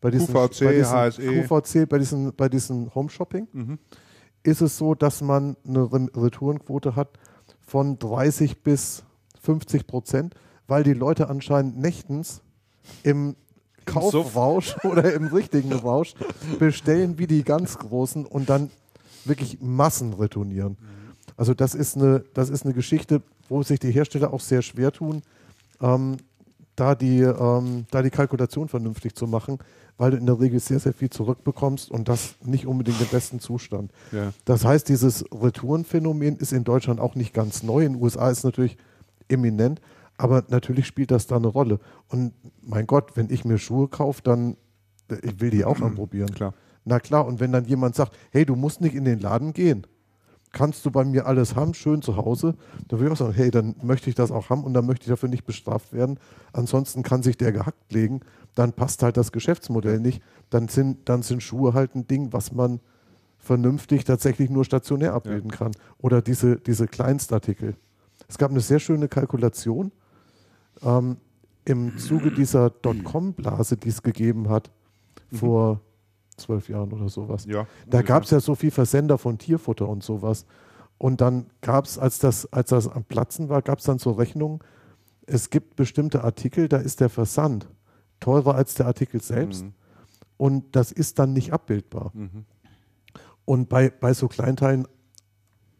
bei 0.00 0.10
diesen, 0.10 0.34
QVC, 0.34 0.64
bei 0.64 0.72
diesen 0.74 0.92
HSE. 0.92 1.22
QVC, 1.22 1.88
bei 1.88 1.98
diesen, 1.98 2.34
bei 2.34 2.48
diesen 2.48 2.92
Home 2.94 3.08
Shopping 3.08 3.78
ist 4.42 4.60
es 4.60 4.76
so, 4.76 4.94
dass 4.96 5.22
man 5.22 5.56
eine 5.66 5.92
Re- 5.92 6.08
Retourenquote 6.16 6.96
hat 6.96 7.10
von 7.60 7.98
30 8.00 8.62
bis 8.64 9.04
50 9.42 9.86
Prozent, 9.86 10.34
weil 10.66 10.84
die 10.84 10.94
Leute 10.94 11.28
anscheinend 11.28 11.78
nächtens 11.78 12.42
im 13.02 13.36
Kaufrausch 13.84 14.76
oder 14.84 15.12
im 15.12 15.26
richtigen 15.26 15.72
Rausch 15.72 16.14
bestellen 16.58 17.18
wie 17.18 17.26
die 17.26 17.42
ganz 17.42 17.78
Großen 17.78 18.24
und 18.26 18.48
dann 18.48 18.70
wirklich 19.24 19.58
Massen 19.60 20.14
retournieren. 20.14 20.76
Also 21.36 21.54
das 21.54 21.74
ist 21.74 21.96
eine, 21.96 22.24
das 22.34 22.50
ist 22.50 22.64
eine 22.64 22.74
Geschichte, 22.74 23.22
wo 23.48 23.62
sich 23.62 23.78
die 23.78 23.90
Hersteller 23.90 24.32
auch 24.32 24.40
sehr 24.40 24.62
schwer 24.62 24.92
tun, 24.92 25.22
ähm, 25.80 26.16
da, 26.76 26.94
die, 26.94 27.20
ähm, 27.20 27.86
da 27.90 28.02
die 28.02 28.10
Kalkulation 28.10 28.68
vernünftig 28.68 29.14
zu 29.14 29.26
machen, 29.26 29.58
weil 29.98 30.12
du 30.12 30.16
in 30.16 30.26
der 30.26 30.40
Regel 30.40 30.58
sehr, 30.58 30.80
sehr 30.80 30.94
viel 30.94 31.10
zurückbekommst 31.10 31.90
und 31.90 32.08
das 32.08 32.36
nicht 32.42 32.66
unbedingt 32.66 33.00
im 33.00 33.08
besten 33.08 33.40
Zustand. 33.40 33.92
Ja. 34.10 34.32
Das 34.44 34.64
heißt, 34.64 34.88
dieses 34.88 35.24
Retourenphänomen 35.32 36.36
ist 36.36 36.52
in 36.52 36.64
Deutschland 36.64 36.98
auch 36.98 37.14
nicht 37.14 37.34
ganz 37.34 37.62
neu. 37.62 37.84
In 37.84 37.94
den 37.94 38.02
USA 38.02 38.30
ist 38.30 38.38
es 38.38 38.44
natürlich 38.44 38.78
eminent, 39.32 39.80
aber 40.16 40.44
natürlich 40.48 40.86
spielt 40.86 41.10
das 41.10 41.26
da 41.26 41.36
eine 41.36 41.48
Rolle. 41.48 41.80
Und 42.08 42.32
mein 42.62 42.86
Gott, 42.86 43.16
wenn 43.16 43.30
ich 43.30 43.44
mir 43.44 43.58
Schuhe 43.58 43.88
kaufe, 43.88 44.22
dann 44.22 44.56
äh, 45.08 45.16
ich 45.22 45.40
will 45.40 45.50
die 45.50 45.64
auch 45.64 45.80
anprobieren. 45.80 46.32
Klar. 46.34 46.54
Na 46.84 47.00
klar, 47.00 47.26
und 47.26 47.40
wenn 47.40 47.52
dann 47.52 47.64
jemand 47.64 47.94
sagt, 47.94 48.16
hey, 48.30 48.44
du 48.44 48.56
musst 48.56 48.80
nicht 48.80 48.94
in 48.94 49.04
den 49.04 49.20
Laden 49.20 49.52
gehen, 49.52 49.86
kannst 50.52 50.84
du 50.84 50.90
bei 50.90 51.04
mir 51.04 51.26
alles 51.26 51.54
haben, 51.56 51.74
schön 51.74 52.02
zu 52.02 52.16
Hause, 52.16 52.54
dann 52.88 52.98
würde 52.98 53.06
ich 53.06 53.12
auch 53.12 53.24
sagen, 53.24 53.34
hey, 53.34 53.50
dann 53.50 53.74
möchte 53.82 54.10
ich 54.10 54.16
das 54.16 54.30
auch 54.30 54.50
haben 54.50 54.64
und 54.64 54.74
dann 54.74 54.86
möchte 54.86 55.04
ich 55.04 55.08
dafür 55.08 55.28
nicht 55.28 55.44
bestraft 55.44 55.92
werden. 55.92 56.18
Ansonsten 56.52 57.02
kann 57.02 57.22
sich 57.22 57.36
der 57.36 57.52
gehackt 57.52 57.92
legen, 57.92 58.20
dann 58.54 58.72
passt 58.72 59.02
halt 59.02 59.16
das 59.16 59.32
Geschäftsmodell 59.32 60.00
nicht. 60.00 60.22
Dann 60.50 60.68
sind, 60.68 61.08
dann 61.08 61.22
sind 61.22 61.42
Schuhe 61.42 61.72
halt 61.72 61.94
ein 61.94 62.06
Ding, 62.06 62.32
was 62.32 62.52
man 62.52 62.80
vernünftig 63.38 64.04
tatsächlich 64.04 64.50
nur 64.50 64.64
stationär 64.64 65.14
abbilden 65.14 65.50
kann. 65.50 65.72
Oder 65.98 66.20
diese, 66.20 66.56
diese 66.56 66.86
Kleinstartikel. 66.86 67.76
Es 68.32 68.38
gab 68.38 68.50
eine 68.50 68.60
sehr 68.60 68.78
schöne 68.78 69.08
Kalkulation 69.08 69.92
ähm, 70.82 71.18
im 71.66 71.98
Zuge 71.98 72.30
dieser 72.30 72.70
Dotcom-Blase, 72.70 73.76
die 73.76 73.90
es 73.90 74.02
gegeben 74.02 74.48
hat, 74.48 74.70
vor 75.30 75.82
zwölf 76.38 76.70
Jahren 76.70 76.94
oder 76.94 77.10
sowas. 77.10 77.44
Ja, 77.44 77.66
Da 77.86 78.00
gab 78.00 78.22
es 78.22 78.30
ja 78.30 78.40
so 78.40 78.54
viel 78.54 78.70
Versender 78.70 79.18
von 79.18 79.36
Tierfutter 79.36 79.86
und 79.86 80.02
sowas. 80.02 80.46
Und 80.96 81.20
dann 81.20 81.50
gab 81.60 81.84
es, 81.84 81.98
als 81.98 82.20
das, 82.20 82.50
als 82.54 82.70
das 82.70 82.88
am 82.88 83.04
Platzen 83.04 83.50
war, 83.50 83.60
gab 83.60 83.80
es 83.80 83.84
dann 83.84 83.98
so 83.98 84.12
Rechnungen, 84.12 84.60
es 85.26 85.50
gibt 85.50 85.76
bestimmte 85.76 86.24
Artikel, 86.24 86.70
da 86.70 86.78
ist 86.78 87.00
der 87.00 87.10
Versand 87.10 87.68
teurer 88.18 88.54
als 88.54 88.72
der 88.76 88.86
Artikel 88.86 89.20
selbst. 89.20 89.64
Mhm. 89.64 89.74
Und 90.38 90.74
das 90.74 90.90
ist 90.90 91.18
dann 91.18 91.34
nicht 91.34 91.52
abbildbar. 91.52 92.12
Und 93.44 93.68
bei, 93.68 93.90
bei 93.90 94.14
so 94.14 94.26
Kleinteilen 94.26 94.88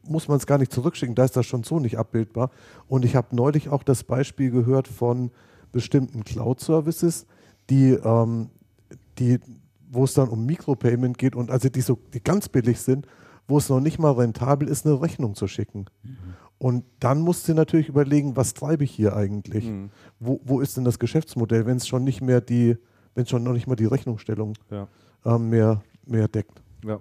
muss 0.06 0.28
man 0.28 0.36
es 0.36 0.46
gar 0.46 0.58
nicht 0.58 0.72
zurückschicken, 0.72 1.14
da 1.14 1.24
ist 1.24 1.36
das 1.36 1.46
schon 1.46 1.62
so 1.64 1.78
nicht 1.80 1.98
abbildbar. 1.98 2.50
Und 2.88 3.04
ich 3.04 3.14
habe 3.16 3.34
neulich 3.36 3.68
auch 3.68 3.82
das 3.82 4.04
Beispiel 4.04 4.50
gehört 4.50 4.88
von 4.88 5.30
bestimmten 5.70 6.24
Cloud-Services, 6.24 7.26
die, 7.70 7.90
ähm, 7.92 8.50
die, 9.18 9.38
wo 9.90 10.04
es 10.04 10.14
dann 10.14 10.28
um 10.28 10.44
Micropayment 10.46 11.18
geht 11.18 11.36
und 11.36 11.50
also 11.50 11.68
die 11.68 11.80
so, 11.80 11.98
die 12.14 12.22
ganz 12.22 12.48
billig 12.48 12.80
sind, 12.80 13.06
wo 13.48 13.58
es 13.58 13.68
noch 13.68 13.80
nicht 13.80 13.98
mal 13.98 14.12
rentabel 14.12 14.68
ist, 14.68 14.86
eine 14.86 15.00
Rechnung 15.00 15.34
zu 15.34 15.46
schicken. 15.46 15.86
Und 16.58 16.84
dann 17.00 17.20
musst 17.20 17.48
du 17.48 17.54
natürlich 17.54 17.88
überlegen, 17.88 18.36
was 18.36 18.54
treibe 18.54 18.84
ich 18.84 18.92
hier 18.92 19.16
eigentlich? 19.16 19.70
Wo, 20.20 20.40
wo 20.44 20.60
ist 20.60 20.76
denn 20.76 20.84
das 20.84 20.98
Geschäftsmodell, 20.98 21.66
wenn 21.66 21.76
es 21.76 21.88
schon 21.88 22.04
nicht 22.04 22.20
mehr 22.22 22.40
die, 22.40 22.76
wenn 23.14 23.24
es 23.24 23.30
schon 23.30 23.42
noch 23.42 23.52
nicht 23.52 23.66
mal 23.66 23.74
die 23.76 23.86
Rechnungsstellung 23.86 24.54
Ja. 24.70 24.86
ähm, 25.24 25.48
mehr, 25.50 25.82
mehr 26.06 26.28
deckt? 26.28 26.62
ja. 26.84 27.00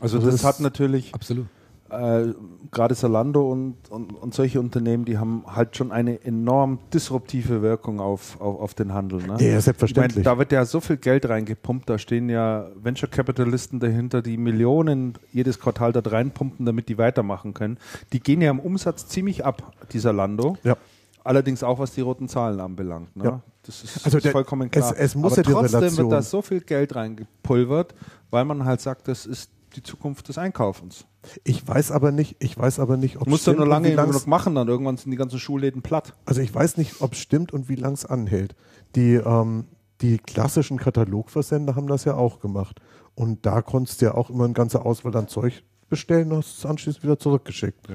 Also, 0.00 0.18
Also 0.18 0.30
das, 0.30 0.40
das- 0.42 0.44
hat 0.44 0.60
natürlich 0.60 1.14
Absolut. 1.14 1.46
Äh, 1.90 2.32
gerade 2.70 2.94
Zalando 2.94 3.50
und, 3.50 3.76
und, 3.90 4.12
und 4.14 4.34
solche 4.34 4.60
Unternehmen, 4.60 5.04
die 5.04 5.18
haben 5.18 5.44
halt 5.46 5.76
schon 5.76 5.92
eine 5.92 6.22
enorm 6.24 6.78
disruptive 6.92 7.62
Wirkung 7.62 8.00
auf, 8.00 8.40
auf, 8.40 8.60
auf 8.60 8.74
den 8.74 8.92
Handel. 8.92 9.22
Ne? 9.22 9.36
Ja, 9.40 9.60
selbstverständlich. 9.60 10.10
Ich 10.18 10.24
mein, 10.24 10.24
da 10.24 10.38
wird 10.38 10.52
ja 10.52 10.64
so 10.64 10.80
viel 10.80 10.96
Geld 10.96 11.28
reingepumpt, 11.28 11.88
da 11.88 11.98
stehen 11.98 12.28
ja 12.28 12.66
Venture 12.82 13.08
Capitalisten 13.08 13.80
dahinter, 13.80 14.22
die 14.22 14.36
Millionen 14.36 15.14
jedes 15.32 15.58
Quartal 15.60 15.92
da 15.92 16.00
reinpumpen, 16.00 16.66
damit 16.66 16.88
die 16.88 16.98
weitermachen 16.98 17.54
können. 17.54 17.78
Die 18.12 18.20
gehen 18.20 18.40
ja 18.42 18.50
im 18.50 18.58
Umsatz 18.60 19.06
ziemlich 19.06 19.44
ab, 19.44 19.72
dieser 19.92 20.12
Lando. 20.12 20.56
Ja. 20.64 20.76
Allerdings 21.24 21.64
auch, 21.64 21.78
was 21.80 21.92
die 21.92 22.02
roten 22.02 22.28
Zahlen 22.28 22.60
anbelangt. 22.60 23.16
Ne? 23.16 23.24
Ja. 23.24 23.40
Das 23.64 23.82
ist, 23.82 24.04
Also 24.04 24.20
der- 24.20 24.30
vollkommen 24.30 24.70
klar. 24.70 24.92
es- 24.92 24.96
es 24.96 25.14
muss 25.16 25.32
Aber 25.38 25.42
ja 25.42 25.52
trotzdem 25.68 25.96
wird 25.96 26.12
da 26.12 26.22
so 26.22 26.40
viel 26.40 26.60
Geld 26.60 26.94
reingepulvert, 26.94 27.94
weil 28.30 28.44
man 28.44 28.64
halt 28.64 28.80
sagt, 28.80 29.08
das 29.08 29.26
ist 29.26 29.50
die 29.76 29.82
Zukunft 29.82 30.28
des 30.28 30.38
Einkaufens. 30.38 31.06
Ich 31.44 31.66
weiß 31.66 31.90
aber 31.90 32.12
nicht, 32.12 32.36
ich 32.38 32.56
weiß 32.56 32.78
aber 32.80 32.96
nicht, 32.96 33.20
ob 33.20 33.28
musst 33.28 33.46
ja 33.46 33.52
stimmt 33.52 33.66
nur 33.66 33.76
und 33.76 33.82
lange 33.84 33.94
genug 33.94 34.26
machen, 34.26 34.54
dann 34.54 34.68
irgendwann 34.68 34.96
sind 34.96 35.10
die 35.10 35.16
ganzen 35.16 35.38
Schulläden 35.38 35.82
platt. 35.82 36.14
Also 36.24 36.40
ich 36.40 36.54
weiß 36.54 36.76
nicht, 36.76 37.00
ob 37.00 37.12
es 37.12 37.18
stimmt 37.18 37.52
und 37.52 37.68
wie 37.68 37.74
lang 37.74 37.92
es 37.92 38.06
anhält. 38.06 38.54
Die, 38.94 39.14
ähm, 39.14 39.66
die 40.00 40.18
klassischen 40.18 40.78
Katalogversender 40.78 41.74
haben 41.74 41.86
das 41.86 42.04
ja 42.04 42.14
auch 42.14 42.40
gemacht. 42.40 42.80
Und 43.14 43.46
da 43.46 43.62
konntest 43.62 44.00
du 44.00 44.06
ja 44.06 44.14
auch 44.14 44.30
immer 44.30 44.44
eine 44.44 44.52
ganze 44.52 44.84
Auswahl 44.84 45.16
an 45.16 45.28
Zeug 45.28 45.64
bestellen 45.88 46.32
und 46.32 46.38
hast 46.38 46.58
es 46.58 46.66
anschließend 46.66 47.02
wieder 47.02 47.18
zurückgeschickt. 47.18 47.88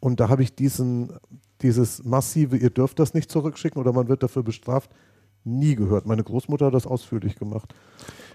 Und 0.00 0.20
da 0.20 0.28
habe 0.28 0.42
ich 0.42 0.54
diesen, 0.54 1.12
dieses 1.62 2.04
massive, 2.04 2.56
ihr 2.56 2.70
dürft 2.70 2.98
das 2.98 3.14
nicht 3.14 3.30
zurückschicken 3.30 3.80
oder 3.80 3.92
man 3.92 4.08
wird 4.08 4.22
dafür 4.22 4.42
bestraft, 4.42 4.90
nie 5.44 5.76
gehört. 5.76 6.06
Meine 6.06 6.24
Großmutter 6.24 6.66
hat 6.66 6.74
das 6.74 6.86
ausführlich 6.86 7.36
gemacht. 7.36 7.74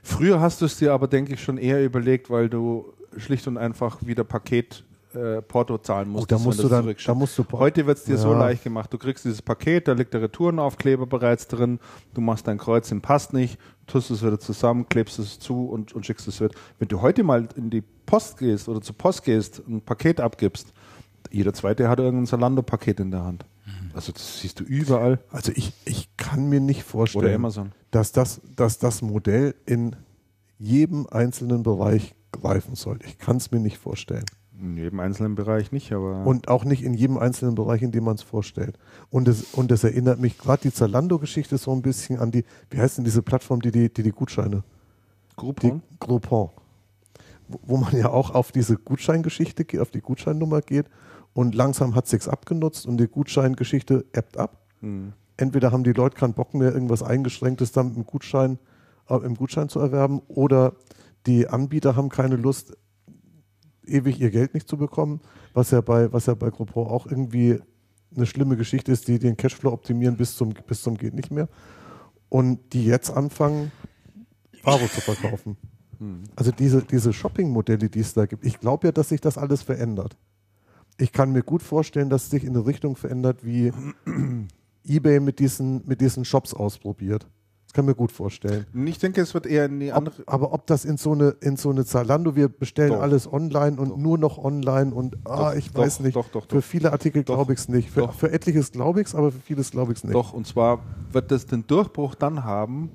Früher 0.03 0.40
hast 0.40 0.61
du 0.61 0.65
es 0.65 0.78
dir 0.78 0.94
aber, 0.94 1.07
denke 1.07 1.34
ich, 1.34 1.44
schon 1.44 1.57
eher 1.57 1.84
überlegt, 1.84 2.30
weil 2.30 2.49
du 2.49 2.94
schlicht 3.18 3.48
und 3.48 3.57
einfach 3.57 4.06
wieder 4.06 4.23
Paket 4.23 4.84
äh, 5.14 5.41
Porto 5.41 5.78
zahlen 5.78 6.07
musst. 6.07 6.23
Oh, 6.23 6.26
da 6.26 6.38
musst 6.40 6.64
du 6.64 6.69
dann- 6.69 6.95
da 7.06 7.14
musst 7.14 7.38
du- 7.38 7.45
Heute 7.52 7.86
wird 7.86 7.98
es 7.98 8.06
dir 8.06 8.18
so 8.18 8.32
Ja. 8.32 8.40
leicht 8.40 8.64
gemacht. 8.64 8.94
Du 8.94 8.98
kriegst 8.98 9.26
dieses 9.26 9.41
Paket, 9.41 9.90
da 9.90 9.91
liegt 9.91 10.14
der 10.14 10.22
Retourenaufkleber 10.22 11.06
bereits 11.06 11.49
drin, 11.49 11.80
du 12.14 12.22
machst 12.22 12.48
dein 12.48 12.57
Kreuzchen, 12.57 13.02
passt 13.02 13.34
nicht, 13.34 13.60
tust 13.88 14.10
es 14.10 14.23
wieder 14.26 14.40
zusammen, 14.40 14.88
klebst 14.88 15.19
es 15.19 15.38
zu 15.38 15.65
und, 15.65 15.91
und 15.91 16.06
schickst 16.06 16.30
es 16.30 16.40
wieder. 16.40 16.53
Wenn 16.80 16.88
du 16.88 17.02
heute 17.02 17.23
mal 17.23 17.49
in 17.57 17.69
die 17.69 17.84
Post 18.06 18.38
gehst 18.38 18.69
oder 18.69 18.80
zur 18.80 18.98
Post 18.98 19.23
gehst, 19.26 19.61
ein 19.68 19.82
Paket 19.82 20.22
abgibst, 20.22 20.72
jeder 21.30 21.53
zweite 21.53 21.90
hat 21.90 21.99
irgendein 21.99 22.28
Zalando-Paket 22.28 23.02
in 23.02 23.11
der 23.11 23.23
Hand. 23.26 23.44
Also 23.94 24.14
das 24.14 24.40
siehst 24.40 24.61
du 24.61 24.64
überall. 24.64 25.19
Also 25.30 25.52
ich, 25.53 25.73
ich 25.84 26.07
kann 26.31 26.47
mir 26.47 26.61
nicht 26.61 26.83
vorstellen, 26.83 27.71
dass 27.91 28.13
das, 28.13 28.39
dass 28.55 28.79
das 28.79 29.01
Modell 29.01 29.53
in 29.65 29.97
jedem 30.57 31.05
einzelnen 31.07 31.61
Bereich 31.61 32.15
greifen 32.31 32.75
soll. 32.75 32.99
Ich 33.05 33.17
kann 33.17 33.35
es 33.35 33.51
mir 33.51 33.59
nicht 33.59 33.77
vorstellen. 33.77 34.23
In 34.57 34.77
jedem 34.77 35.01
einzelnen 35.01 35.35
Bereich 35.35 35.73
nicht, 35.73 35.91
aber 35.91 36.25
Und 36.25 36.47
auch 36.47 36.63
nicht 36.63 36.83
in 36.83 36.93
jedem 36.93 37.17
einzelnen 37.17 37.55
Bereich, 37.55 37.81
in 37.81 37.91
dem 37.91 38.05
man 38.05 38.15
es 38.15 38.21
vorstellt. 38.21 38.77
Und 39.09 39.27
es, 39.27 39.53
und 39.55 39.71
es 39.73 39.83
erinnert 39.83 40.19
mich 40.19 40.37
gerade 40.37 40.61
die 40.61 40.71
Zalando-Geschichte 40.71 41.57
so 41.57 41.73
ein 41.73 41.81
bisschen 41.81 42.19
an 42.19 42.31
die, 42.31 42.45
wie 42.69 42.77
heißt 42.77 42.97
denn 42.97 43.03
diese 43.03 43.23
Plattform, 43.23 43.61
die 43.61 43.71
die, 43.71 43.91
die, 43.91 44.03
die 44.03 44.11
Gutscheine, 44.11 44.63
die 45.31 45.35
Groupon. 45.35 45.81
Groupon, 45.99 46.49
wo, 47.49 47.59
wo 47.63 47.77
man 47.77 47.93
ja 47.97 48.09
auch 48.09 48.31
auf 48.31 48.53
diese 48.53 48.77
Gutscheingeschichte 48.77 49.65
geht, 49.65 49.81
auf 49.81 49.91
die 49.91 50.01
Gutscheinnummer 50.01 50.61
geht 50.61 50.85
und 51.33 51.55
langsam 51.55 51.93
hat 51.95 52.07
sich's 52.07 52.29
abgenutzt 52.29 52.85
und 52.85 52.97
die 52.97 53.07
Gutscheingeschichte 53.07 54.05
ebbt 54.13 54.37
ab. 54.37 54.59
Hm. 54.79 55.11
Entweder 55.41 55.72
haben 55.72 55.84
die 55.84 55.93
Leute 55.93 56.15
keinen 56.18 56.35
Bock 56.35 56.53
mehr, 56.53 56.72
irgendwas 56.72 57.01
Eingeschränktes 57.01 57.72
dann 57.72 57.95
im 57.95 58.05
Gutschein, 58.05 58.59
äh, 59.09 59.15
im 59.15 59.34
Gutschein 59.34 59.69
zu 59.69 59.80
erwerben, 59.80 60.22
oder 60.27 60.76
die 61.26 61.47
Anbieter 61.47 61.95
haben 61.95 62.09
keine 62.09 62.35
Lust, 62.35 62.77
ewig 63.88 64.22
ihr 64.22 64.30
Geld 64.30 64.53
nicht 64.53 64.69
zu 64.69 64.77
bekommen. 64.77 65.19
was 65.53 65.72
ja 65.72 65.81
bei, 65.81 66.13
was 66.13 66.27
ja 66.27 66.35
bei 66.35 66.51
GoPro 66.51 66.84
auch 66.84 67.07
irgendwie 67.07 67.59
eine 68.15 68.27
schlimme 68.27 68.55
Geschichte 68.55 68.91
ist, 68.91 69.07
die 69.07 69.18
den 69.18 69.35
Cashflow 69.35 69.72
optimieren 69.72 70.15
bis 70.15 70.35
zum, 70.35 70.53
bis 70.68 70.84
zum 70.84 70.95
geht 70.95 71.15
nicht 71.15 71.31
mehr. 71.31 71.49
Und 72.30 72.73
die 72.73 72.85
jetzt 72.85 73.09
anfangen, 73.09 73.72
Ware 74.63 74.88
zu 74.88 75.01
verkaufen. 75.01 75.57
Also 76.35 76.51
diese, 76.51 76.84
diese 76.84 77.13
Shopping-Modelle, 77.13 77.89
die 77.89 77.99
es 77.99 78.13
da 78.13 78.27
gibt, 78.27 78.45
ich 78.45 78.59
glaube 78.59 78.88
ja, 78.88 78.91
dass 78.91 79.09
sich 79.09 79.22
das 79.22 79.38
alles 79.39 79.63
verändert. 79.63 80.18
Ich 80.97 81.11
kann 81.11 81.31
mir 81.31 81.41
gut 81.41 81.63
vorstellen, 81.63 82.09
dass 82.09 82.26
es 82.26 82.30
sich 82.30 82.43
in 82.43 82.55
eine 82.55 82.65
Richtung 82.65 82.95
verändert, 82.95 83.43
wie 83.43 83.73
eBay 84.87 85.19
mit 85.19 85.39
diesen, 85.39 85.81
mit 85.85 86.01
diesen 86.01 86.25
Shops 86.25 86.53
ausprobiert. 86.53 87.27
Das 87.65 87.75
kann 87.75 87.85
ich 87.85 87.89
mir 87.89 87.95
gut 87.95 88.11
vorstellen. 88.11 88.65
Ich 88.85 88.99
denke, 88.99 89.21
es 89.21 89.33
wird 89.33 89.45
eher 89.45 89.63
in 89.65 89.79
die 89.79 89.93
andere. 89.93 90.21
Ob, 90.23 90.33
aber 90.33 90.53
ob 90.53 90.67
das 90.67 90.83
in 90.83 90.97
so 90.97 91.13
eine, 91.13 91.35
in 91.39 91.55
so 91.55 91.69
eine 91.69 91.85
Zalando, 91.85 92.35
wir 92.35 92.49
bestellen 92.49 92.91
Doch. 92.91 93.01
alles 93.01 93.31
online 93.31 93.79
und 93.79 93.97
nur 93.97 94.17
noch 94.17 94.37
online 94.37 94.93
und 94.93 95.15
ah, 95.23 95.51
Doch, 95.51 95.55
ich 95.55 95.71
doch, 95.71 95.81
weiß 95.81 96.01
nicht. 96.01 96.17
doch, 96.17 96.27
doch, 96.27 96.47
Für 96.47 96.55
doch. 96.55 96.63
viele 96.63 96.91
Artikel 96.91 97.23
Doch, 97.23 97.35
glaube 97.35 97.53
ich 97.53 97.59
es 97.59 97.69
nicht. 97.69 97.89
Für, 97.89 98.01
doch. 98.01 98.13
für 98.13 98.29
etliches 98.29 98.73
glaube 98.73 98.99
ich 98.99 99.07
es, 99.07 99.15
aber 99.15 99.31
für 99.31 99.39
vieles 99.39 99.71
glaube 99.71 99.93
ich 99.93 99.99
es 99.99 100.03
nicht. 100.03 100.13
Doch, 100.13 100.33
und 100.33 100.45
zwar 100.45 100.83
wird 101.13 101.31
das 101.31 101.45
den 101.45 101.65
Durchbruch 101.65 102.15
dann 102.15 102.43
haben, 102.43 102.91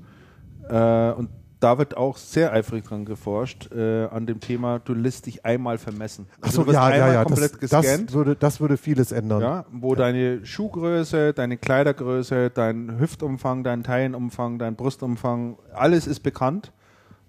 äh, 0.68 1.12
und 1.12 1.30
da 1.60 1.78
wird 1.78 1.96
auch 1.96 2.16
sehr 2.16 2.52
eifrig 2.52 2.84
dran 2.84 3.04
geforscht, 3.04 3.72
äh, 3.72 4.06
an 4.06 4.26
dem 4.26 4.40
Thema, 4.40 4.78
du 4.78 4.92
lässt 4.92 5.26
dich 5.26 5.44
einmal 5.44 5.78
vermessen. 5.78 6.26
Achso, 6.40 6.62
du 6.62 6.68
wirst 6.68 6.74
ja, 6.74 6.88
ja, 6.88 6.94
einmal 6.94 7.14
ja. 7.14 7.24
komplett 7.24 7.62
Das, 7.62 7.70
das, 7.70 7.82
gescannt. 7.82 8.12
würde, 8.12 8.36
das 8.36 8.60
würde 8.60 8.76
vieles 8.76 9.12
ändern. 9.12 9.40
Ja, 9.40 9.64
wo 9.72 9.94
deine 9.94 10.44
Schuhgröße, 10.44 11.32
deine 11.32 11.56
Kleidergröße, 11.56 12.50
dein 12.50 12.98
Hüftumfang, 12.98 13.64
dein 13.64 13.82
Teilenumfang, 13.82 14.58
dein 14.58 14.76
Brustumfang, 14.76 15.58
alles 15.72 16.06
ist 16.06 16.20
bekannt. 16.20 16.72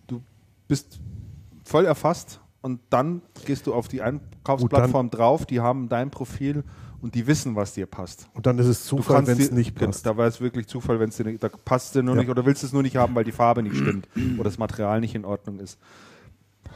Du 0.08 0.22
bist 0.68 1.00
voll 1.64 1.86
erfasst 1.86 2.42
und 2.62 2.82
dann 2.90 3.22
gehst 3.46 3.66
du 3.66 3.74
auf 3.74 3.88
die 3.88 4.02
Einkaufsplattform 4.02 5.10
drauf, 5.10 5.46
die 5.46 5.62
haben 5.62 5.88
dein 5.88 6.10
Profil 6.12 6.64
und 7.02 7.16
die 7.16 7.28
wissen, 7.28 7.56
was 7.56 7.74
dir 7.74 7.86
passt. 7.86 8.28
Und 8.34 8.46
dann 8.46 8.58
ist 8.60 8.68
es 8.68 8.86
Zufall, 8.86 9.26
wenn 9.28 9.38
es 9.40 9.52
nicht 9.52 9.76
Genau, 9.76 9.88
passt. 9.92 10.06
Da 10.06 10.18
war 10.18 10.28
es 10.28 10.42
wirklich 10.42 10.68
Zufall, 10.68 11.00
wenn 11.00 11.10
es 11.10 11.18
dir 11.18 11.26
nicht, 11.26 11.44
da 11.44 11.50
passt 11.50 11.96
dir 11.96 12.04
nur 12.04 12.16
Ja. 12.16 12.22
nicht 12.22 12.30
oder 12.30 12.46
willst 12.46 12.64
es 12.64 12.74
nur 12.74 12.82
nicht 12.84 12.96
haben, 12.98 13.14
weil 13.16 13.24
die 13.24 13.32
Farbe 13.32 13.62
nicht 13.64 13.78
stimmt 13.78 14.08
oder 14.36 14.46
das 14.46 14.58
Material 14.58 15.00
nicht 15.00 15.16
in 15.16 15.26
Ordnung 15.26 15.60
ist. 15.60 15.78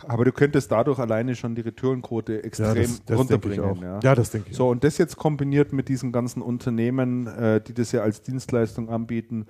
Aber 0.07 0.26
du 0.26 0.31
könntest 0.31 0.72
dadurch 0.72 0.99
alleine 0.99 1.35
schon 1.35 1.53
die 1.53 1.61
Retourenquote 1.61 2.34
Ja, 2.34 2.39
extrem 2.39 2.76
das, 2.76 3.06
das 3.06 3.14
ich 3.14 3.18
runterbringen. 3.18 3.81
Ja. 3.84 3.99
Ja, 4.02 4.15
das 4.15 4.31
denke 4.31 4.49
ich 4.52 4.56
So, 4.57 4.69
und 4.69 4.84
das 4.84 4.98
jetzt 4.98 5.18
kombiniert 5.18 5.73
mit 5.73 5.89
diesen 5.89 6.11
ganzen 6.11 6.41
Unternehmen, 6.41 7.27
äh, 7.27 7.61
die 7.61 7.73
das 7.73 7.91
ja 7.91 8.02
als 8.02 8.22
Dienstleistung 8.22 8.89
anbieten, 8.89 9.45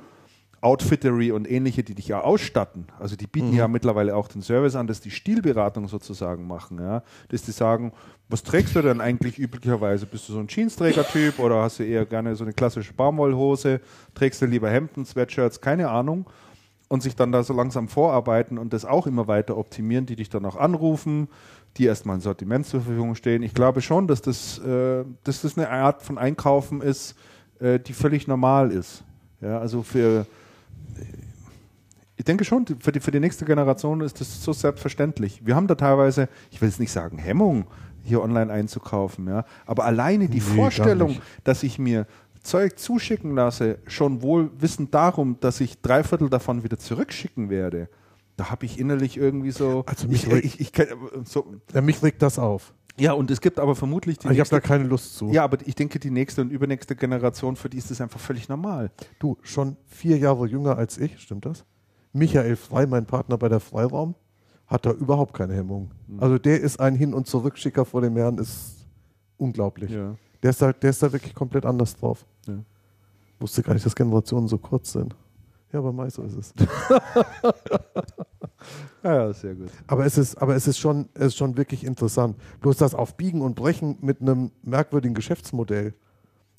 Outfittery 0.62 1.32
und 1.32 1.50
ähnliche, 1.50 1.84
die 1.84 1.96
dich 1.96 2.08
ja 2.08 2.22
ausstatten. 2.22 2.86
Also 3.00 3.16
die 3.16 3.26
bieten 3.26 3.54
ja 3.54 3.68
mittlerweile 3.68 4.16
auch 4.16 4.28
den 4.28 4.42
Service 4.44 4.76
an, 4.76 4.86
dass 4.86 5.02
die 5.02 5.10
Stilberatung 5.10 5.88
sozusagen 5.88 6.46
machen. 6.46 6.80
Ja? 6.80 7.02
Dass 7.30 7.42
die 7.42 7.52
sagen, 7.52 7.94
was 8.32 8.44
trägst 8.44 8.76
du 8.76 8.82
denn 8.82 9.02
eigentlich 9.02 9.38
üblicherweise? 9.38 10.06
Bist 10.06 10.30
du 10.30 10.34
so 10.34 10.40
ein 10.40 10.48
Jeansträger-Typ 10.48 11.40
oder 11.40 11.62
hast 11.62 11.80
du 11.80 11.84
eher 11.84 12.06
gerne 12.06 12.36
so 12.36 12.44
eine 12.44 12.54
klassische 12.54 12.94
Baumwollhose? 12.94 13.82
Trägst 14.16 14.42
du 14.42 14.46
lieber 14.46 14.70
Hemden, 14.70 15.06
Sweatshirts? 15.06 15.60
Keine 15.60 15.90
Ahnung. 15.90 16.26
Und 16.88 17.04
sich 17.04 17.16
dann 17.16 17.32
da 17.32 17.44
so 17.44 17.54
langsam 17.54 17.88
vorarbeiten 17.88 18.58
und 18.58 18.74
das 18.74 18.86
auch 18.86 19.08
immer 19.08 19.28
weiter 19.28 19.58
optimieren, 19.58 20.06
die 20.06 20.16
dich 20.16 20.30
dann 20.30 20.46
auch 20.46 20.56
anrufen, 20.56 21.28
die 21.78 21.86
erstmal 21.86 22.18
ein 22.18 22.22
Sortiment 22.22 22.66
zur 22.66 22.82
Verfügung 22.82 23.16
stehen. 23.16 23.44
Ich 23.44 23.54
glaube 23.54 23.82
schon, 23.82 24.08
dass 24.08 24.22
das, 24.22 24.60
äh, 24.60 25.06
dass 25.24 25.42
das 25.42 25.58
eine 25.58 25.70
Art 25.70 26.02
von 26.02 26.18
Einkaufen 26.18 26.82
ist, 26.82 27.16
äh, 27.60 27.80
die 27.80 27.94
völlig 27.94 28.28
normal 28.28 28.72
ist. 28.72 29.04
Ja, 29.40 29.60
also 29.60 29.84
für 29.84 30.26
ich 32.22 32.26
denke 32.26 32.46
schon, 32.46 32.68
für 32.80 32.92
die, 32.92 33.00
für 33.00 33.10
die 33.10 33.20
nächste 33.20 33.46
Generation 33.46 34.02
ist 34.02 34.22
das 34.22 34.44
so 34.44 34.54
selbstverständlich. 34.54 35.44
Wir 35.44 35.56
haben 35.56 35.66
da 35.66 35.74
teilweise, 35.74 36.30
ich 36.52 36.62
will 36.62 36.70
jetzt 36.70 36.80
nicht 36.80 36.92
sagen 36.92 37.18
Hemmung, 37.18 37.66
hier 38.04 38.22
online 38.22 38.52
einzukaufen, 38.52 39.28
ja, 39.28 39.46
aber 39.66 39.86
alleine 39.86 40.28
die 40.28 40.36
Nee, 40.40 40.42
Vorstellung, 40.42 41.18
dass 41.44 41.64
ich 41.64 41.78
mir 41.80 42.08
Zeug 42.44 42.80
zuschicken 42.80 43.36
lasse, 43.36 43.78
schon 43.86 44.22
wohl 44.22 44.50
wissend 44.60 44.94
darum, 44.96 45.38
dass 45.40 45.60
ich 45.62 45.82
drei 45.82 46.04
Viertel 46.04 46.30
davon 46.30 46.64
wieder 46.64 46.78
zurückschicken 46.80 47.50
werde, 47.50 47.88
da 48.38 48.50
habe 48.50 48.66
ich 48.66 48.80
innerlich 48.80 49.18
irgendwie 49.18 49.52
so, 49.52 49.84
Also 49.86 50.08
mich 50.08 50.26
ich, 50.26 50.34
regt- 50.34 50.46
ich, 50.46 50.60
ich, 50.60 50.72
so, 51.26 51.54
Ja, 51.74 51.82
mich 51.82 52.02
regt 52.02 52.22
das 52.24 52.40
auf. 52.40 52.74
ja, 52.98 53.14
und 53.14 53.30
es 53.30 53.42
gibt 53.42 53.60
aber 53.60 53.76
vermutlich 53.76 54.18
die 54.18 54.22
Ich 54.26 54.30
habe 54.30 54.38
nächste, 54.38 54.56
da 54.56 54.60
keine 54.62 54.86
Lust 54.86 55.16
zu. 55.18 55.30
ja, 55.30 55.44
aber 55.44 55.58
ich 55.64 55.76
denke, 55.76 56.00
die 56.00 56.10
nächste 56.10 56.42
und 56.42 56.50
übernächste 56.50 56.96
Generation, 56.96 57.56
für 57.56 57.70
die 57.70 57.78
ist 57.78 57.92
das 57.92 58.02
einfach 58.02 58.20
völlig 58.20 58.50
normal. 58.50 58.90
Du, 59.20 59.38
schon 59.44 59.78
vier 59.86 60.18
Jahre 60.18 60.48
jünger 60.48 60.78
als 60.78 60.98
ich, 60.98 61.20
stimmt 61.20 61.46
das? 61.46 61.64
Michael 62.14 62.56
Frei, 62.56 62.88
mein 62.88 63.06
Partner 63.06 63.38
bei 63.38 63.50
der 63.50 63.60
Freiraum, 63.60 64.16
hat 64.72 64.86
da 64.86 64.92
überhaupt 64.92 65.34
keine 65.34 65.54
Hemmung. 65.54 65.92
Mhm. 66.08 66.20
Also 66.20 66.38
der 66.38 66.62
ist 66.62 66.80
ein 66.80 66.96
Hin- 66.96 67.14
und 67.14 67.28
Zurückschicker 67.28 67.84
vor 67.84 68.02
dem 68.02 68.16
Herrn, 68.16 68.38
ist 68.38 68.88
unglaublich. 69.38 69.92
Ja. 69.92 70.16
Der, 70.42 70.50
ist 70.50 70.62
da, 70.62 70.72
der 70.72 70.90
ist 70.90 71.04
da 71.04 71.12
wirklich 71.12 71.36
komplett 71.36 71.66
anders 71.66 71.96
drauf. 71.96 72.26
Ja. 72.48 72.56
Wusste 73.40 73.62
gar 73.62 73.74
nicht, 73.74 73.86
dass 73.86 73.96
Generationen 73.96 74.48
so 74.48 74.58
kurz 74.58 74.94
sind. 74.94 75.14
Ja, 75.74 75.80
aber 75.80 75.92
meist 75.92 76.16
so 76.16 76.24
ist 76.24 76.38
es. 76.38 76.54
Ja, 79.04 79.16
ja, 79.16 79.34
sehr 79.34 79.56
gut. 79.56 79.72
Aber 79.88 80.06
es 80.06 80.16
ist, 80.18 80.40
aber 80.40 80.56
es 80.56 80.68
ist 80.68 80.78
schon, 80.78 81.10
es 81.16 81.28
ist 81.28 81.38
schon 81.38 81.58
wirklich 81.58 81.84
interessant. 81.84 82.36
Bloß 82.60 82.78
das 82.78 82.94
auf 82.94 83.18
Biegen 83.18 83.42
und 83.42 83.56
Brechen 83.56 83.98
mit 84.02 84.22
einem 84.22 84.52
merkwürdigen 84.62 85.16
Geschäftsmodell 85.16 85.96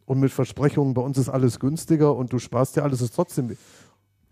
und 0.07 0.19
mit 0.19 0.33
Versprechungen, 0.33 0.95
bei 0.95 1.03
uns 1.03 1.19
ist 1.19 1.29
alles 1.29 1.61
günstiger 1.61 2.17
und 2.17 2.33
du 2.33 2.41
sparst 2.41 2.77
dir 2.77 2.83
alles, 2.83 3.01
ist 3.01 3.15
trotzdem. 3.15 3.57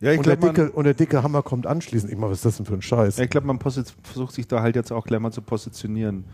Ja, 0.01 0.12
ich 0.12 0.18
und, 0.18 0.27
der 0.27 0.36
glaube, 0.36 0.47
man, 0.47 0.66
dicke, 0.66 0.72
und 0.72 0.85
der 0.85 0.94
dicke 0.94 1.22
Hammer 1.22 1.43
kommt 1.43 1.66
anschließend. 1.66 2.10
Ich 2.10 2.18
meine, 2.18 2.31
was 2.32 2.39
ist 2.39 2.44
das 2.47 2.56
denn 2.56 2.66
für 2.66 2.74
ein 2.74 2.82
Scheiß? 2.82 3.18
Ja, 3.18 3.24
ich 3.24 3.31
glaube, 3.31 3.47
man 3.47 3.59
versucht 3.60 4.35
sich 4.35 4.48
da 4.48 4.62
halt 4.62 4.77
jetzt 4.77 4.93
auch 4.93 5.05
gleich 5.05 5.20
mal 5.20 5.31
zu 5.31 5.43
positionieren. 5.43 6.24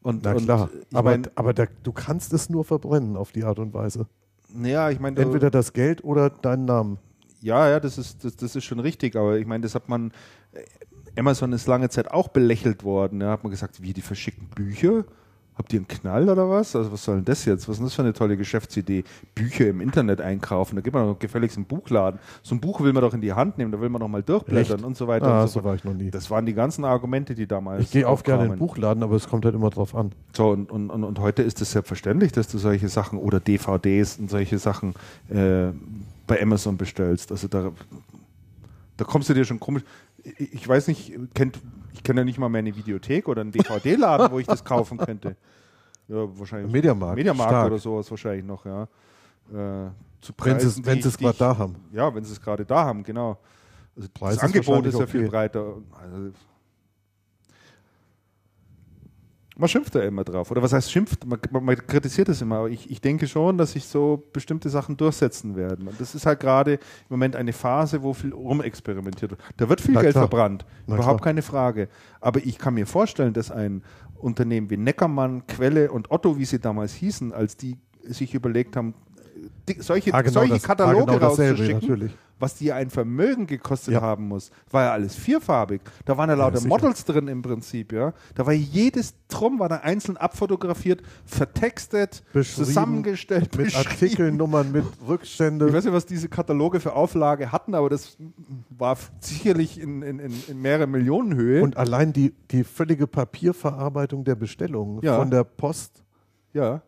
Und, 0.00 0.24
Na 0.24 0.32
und 0.32 0.44
klar. 0.44 0.70
ich 0.88 0.96
Aber, 0.96 1.10
mein, 1.10 1.28
aber 1.34 1.52
da, 1.52 1.66
du 1.82 1.92
kannst 1.92 2.32
es 2.32 2.48
nur 2.48 2.64
verbrennen 2.64 3.16
auf 3.16 3.32
die 3.32 3.44
Art 3.44 3.58
und 3.58 3.74
Weise. 3.74 4.06
ja, 4.62 4.88
ich 4.90 5.00
meine, 5.00 5.20
Entweder 5.20 5.50
das 5.50 5.72
Geld 5.74 6.02
oder 6.02 6.30
deinen 6.30 6.64
Namen. 6.64 6.98
ja, 7.40 7.68
ja, 7.68 7.78
das 7.78 7.98
ist, 7.98 8.24
das, 8.24 8.36
das 8.36 8.56
ist 8.56 8.64
schon 8.64 8.80
richtig, 8.80 9.16
aber 9.16 9.38
ich 9.38 9.46
meine, 9.46 9.62
das 9.62 9.74
hat 9.74 9.88
man, 9.90 10.12
äh, 10.52 10.62
Amazon 11.20 11.52
ist 11.52 11.66
lange 11.66 11.90
Zeit 11.90 12.10
auch 12.10 12.28
belächelt 12.28 12.84
worden. 12.84 13.20
Da 13.20 13.32
hat 13.32 13.42
man 13.42 13.50
gesagt, 13.50 13.82
wie, 13.82 13.92
die 13.92 14.00
verschicken 14.02 14.48
Bücher? 14.54 15.04
Habt 15.58 15.72
ihr 15.72 15.80
einen 15.80 15.88
Knall 15.88 16.28
oder 16.28 16.48
was? 16.48 16.74
Also 16.76 16.92
was 16.92 17.04
soll 17.04 17.16
denn 17.16 17.24
das 17.24 17.44
jetzt? 17.44 17.68
Was 17.68 17.74
ist 17.74 17.78
denn 17.80 17.86
das 17.86 17.94
für 17.94 18.02
eine 18.02 18.12
tolle 18.12 18.36
Geschäftsidee? 18.36 19.02
Bücher 19.34 19.66
im 19.66 19.80
Internet 19.80 20.20
einkaufen, 20.20 20.76
da 20.76 20.82
geht 20.82 20.94
man 20.94 21.06
doch 21.06 21.18
gefälligst 21.18 21.56
einen 21.56 21.66
Buchladen. 21.66 22.20
So 22.44 22.54
ein 22.54 22.60
Buch 22.60 22.80
will 22.80 22.92
man 22.92 23.02
doch 23.02 23.12
in 23.12 23.20
die 23.20 23.32
Hand 23.32 23.58
nehmen, 23.58 23.72
da 23.72 23.80
will 23.80 23.88
man 23.88 24.00
doch 24.00 24.08
mal 24.08 24.22
durchblättern 24.22 24.78
Echt? 24.78 24.86
und 24.86 24.96
so 24.96 25.08
weiter. 25.08 25.26
Ah, 25.26 25.42
und 25.42 25.48
so 25.48 25.58
so 25.58 25.64
war 25.64 25.74
ich 25.74 25.82
noch 25.82 25.94
nie. 25.94 26.10
Das 26.12 26.30
waren 26.30 26.46
die 26.46 26.54
ganzen 26.54 26.84
Argumente, 26.84 27.34
die 27.34 27.48
damals 27.48 27.82
Ich 27.82 27.90
gehe 27.90 28.08
auch 28.08 28.22
gerne 28.22 28.44
in 28.44 28.50
den. 28.50 28.58
Buchladen, 28.58 29.02
aber 29.02 29.16
es 29.16 29.28
kommt 29.28 29.44
halt 29.44 29.56
immer 29.56 29.70
drauf 29.70 29.96
an. 29.96 30.12
So, 30.32 30.50
und, 30.50 30.70
und, 30.70 30.90
und, 30.90 31.02
und 31.02 31.18
heute 31.18 31.42
ist 31.42 31.60
es 31.60 31.72
selbstverständlich, 31.72 32.30
dass 32.30 32.46
du 32.46 32.58
solche 32.58 32.88
Sachen 32.88 33.18
oder 33.18 33.40
DVDs 33.40 34.18
und 34.18 34.30
solche 34.30 34.58
Sachen 34.58 34.94
äh, 35.28 35.72
bei 36.28 36.40
Amazon 36.40 36.76
bestellst. 36.76 37.32
Also 37.32 37.48
da, 37.48 37.72
da 38.96 39.04
kommst 39.04 39.28
du 39.28 39.34
dir 39.34 39.44
schon 39.44 39.58
komisch. 39.58 39.82
Ich, 40.22 40.54
ich 40.54 40.68
weiß 40.68 40.86
nicht, 40.86 41.12
kennt, 41.34 41.58
ich 41.98 42.04
kenne 42.04 42.20
ja 42.20 42.24
nicht 42.24 42.38
mal 42.38 42.48
mehr 42.48 42.60
eine 42.60 42.74
Videothek 42.74 43.26
oder 43.28 43.40
einen 43.42 43.50
DVD-Laden, 43.50 44.30
wo 44.30 44.38
ich 44.38 44.46
das 44.46 44.64
kaufen 44.64 44.98
könnte. 44.98 45.36
Ja, 46.06 46.26
wahrscheinlich. 46.38 46.72
Mediamarkt, 46.72 47.16
Mediamarkt 47.16 47.50
stark. 47.50 47.66
oder 47.66 47.78
sowas 47.78 48.10
wahrscheinlich 48.10 48.44
noch, 48.44 48.64
ja. 48.64 48.84
Äh, 48.84 49.90
zu 50.20 50.32
Wenn 50.38 50.58
sie 50.60 50.66
es- 50.68 50.74
Preisen, 50.74 50.86
wenn 50.86 51.02
sie 51.02 51.08
es 51.08 51.18
gerade 51.18 51.38
da 51.38 51.58
haben. 51.58 51.76
Ja, 51.92 52.14
wenn 52.14 52.24
sie 52.24 52.32
es 52.32 52.40
gerade 52.40 52.64
da 52.64 52.84
haben, 52.84 53.02
genau. 53.02 53.38
Also 53.96 54.08
das 54.20 54.38
Angebot 54.38 54.86
ist 54.86 54.98
ja 54.98 55.06
viel 55.06 55.22
okay. 55.22 55.28
breiter. 55.30 55.74
Also, 56.00 56.30
man 59.58 59.68
schimpft 59.68 59.94
da 59.94 60.00
immer 60.00 60.22
drauf. 60.22 60.50
Oder 60.52 60.62
was 60.62 60.72
heißt 60.72 60.90
schimpft? 60.90 61.26
Man, 61.26 61.38
man, 61.50 61.64
man 61.64 61.76
kritisiert 61.76 62.28
es 62.28 62.40
immer. 62.40 62.58
Aber 62.58 62.70
ich, 62.70 62.90
ich 62.90 63.00
denke 63.00 63.26
schon, 63.26 63.58
dass 63.58 63.72
sich 63.72 63.86
so 63.86 64.22
bestimmte 64.32 64.70
Sachen 64.70 64.96
durchsetzen 64.96 65.56
werden. 65.56 65.88
Und 65.88 66.00
das 66.00 66.14
ist 66.14 66.26
halt 66.26 66.38
gerade 66.40 66.74
im 66.74 66.80
Moment 67.10 67.34
eine 67.34 67.52
Phase, 67.52 68.02
wo 68.02 68.14
viel 68.14 68.32
rumexperimentiert 68.32 69.32
wird. 69.32 69.40
Da 69.56 69.68
wird 69.68 69.80
viel 69.80 69.94
Na 69.94 70.00
Geld 70.02 70.12
klar. 70.12 70.28
verbrannt. 70.28 70.64
Na 70.86 70.94
Überhaupt 70.94 71.22
klar. 71.22 71.32
keine 71.32 71.42
Frage. 71.42 71.88
Aber 72.20 72.38
ich 72.44 72.56
kann 72.56 72.74
mir 72.74 72.86
vorstellen, 72.86 73.32
dass 73.32 73.50
ein 73.50 73.82
Unternehmen 74.16 74.70
wie 74.70 74.76
Neckermann, 74.76 75.46
Quelle 75.48 75.90
und 75.90 76.10
Otto, 76.10 76.38
wie 76.38 76.44
sie 76.44 76.60
damals 76.60 76.94
hießen, 76.94 77.32
als 77.32 77.56
die 77.56 77.76
sich 78.04 78.34
überlegt 78.34 78.76
haben, 78.76 78.94
solche, 79.78 80.12
Ah, 80.14 80.22
genau 80.22 80.32
solche 80.40 80.54
das- 80.54 80.64
ah, 80.64 80.66
Kataloge 80.68 81.06
genau 81.06 81.18
dasselbe, 81.18 81.50
rauszuschicken, 81.60 81.88
natürlich. 81.88 82.12
was 82.40 82.54
die 82.54 82.72
ein 82.72 82.88
Vermögen 82.90 83.46
gekostet 83.48 83.94
Ja. 83.94 84.00
haben 84.00 84.28
muss, 84.28 84.50
war 84.70 84.84
ja 84.84 84.92
alles 84.92 85.14
vierfarbig. 85.16 85.80
Da 86.04 86.16
waren 86.16 86.28
ja 86.30 86.36
lauter 86.36 86.58
sicher. 86.58 86.68
Models 86.68 87.04
drin 87.04 87.26
im 87.28 87.42
Prinzip, 87.42 87.92
ja. 87.92 88.12
Da 88.36 88.46
war 88.46 88.52
jedes 88.52 89.14
Drum 89.28 89.58
war 89.58 89.68
da 89.68 89.76
einzeln 89.76 90.16
abfotografiert, 90.16 91.02
vertextet, 91.26 92.22
zusammengestellt, 92.32 93.56
Mit. 93.56 93.74
Artikelnummern, 93.76 94.72
mit 94.72 94.84
Ich 95.02 95.08
Rückstände. 95.08 95.72
weiß 95.72 95.84
nicht, 95.84 95.92
was 95.92 96.06
diese 96.06 96.28
Kataloge 96.28 96.80
für 96.80 96.94
Auflage 96.94 97.52
hatten, 97.52 97.74
aber 97.74 97.88
das 97.90 98.16
war 98.70 98.96
sicherlich 99.20 99.80
in, 99.80 100.02
in, 100.02 100.18
in, 100.18 100.32
in 100.48 100.62
mehrere 100.62 100.86
Millionen 100.86 101.34
Höhe. 101.34 101.62
Und 101.62 101.76
allein 101.76 102.12
die, 102.12 102.34
die 102.50 102.64
völlige 102.64 103.06
Papierverarbeitung 103.06 104.24
der 104.24 104.34
Bestellungen 104.36 105.00
Ja. 105.02 105.18
von 105.18 105.30
der 105.30 105.44
Post. 105.44 106.02
ja. 106.52 106.82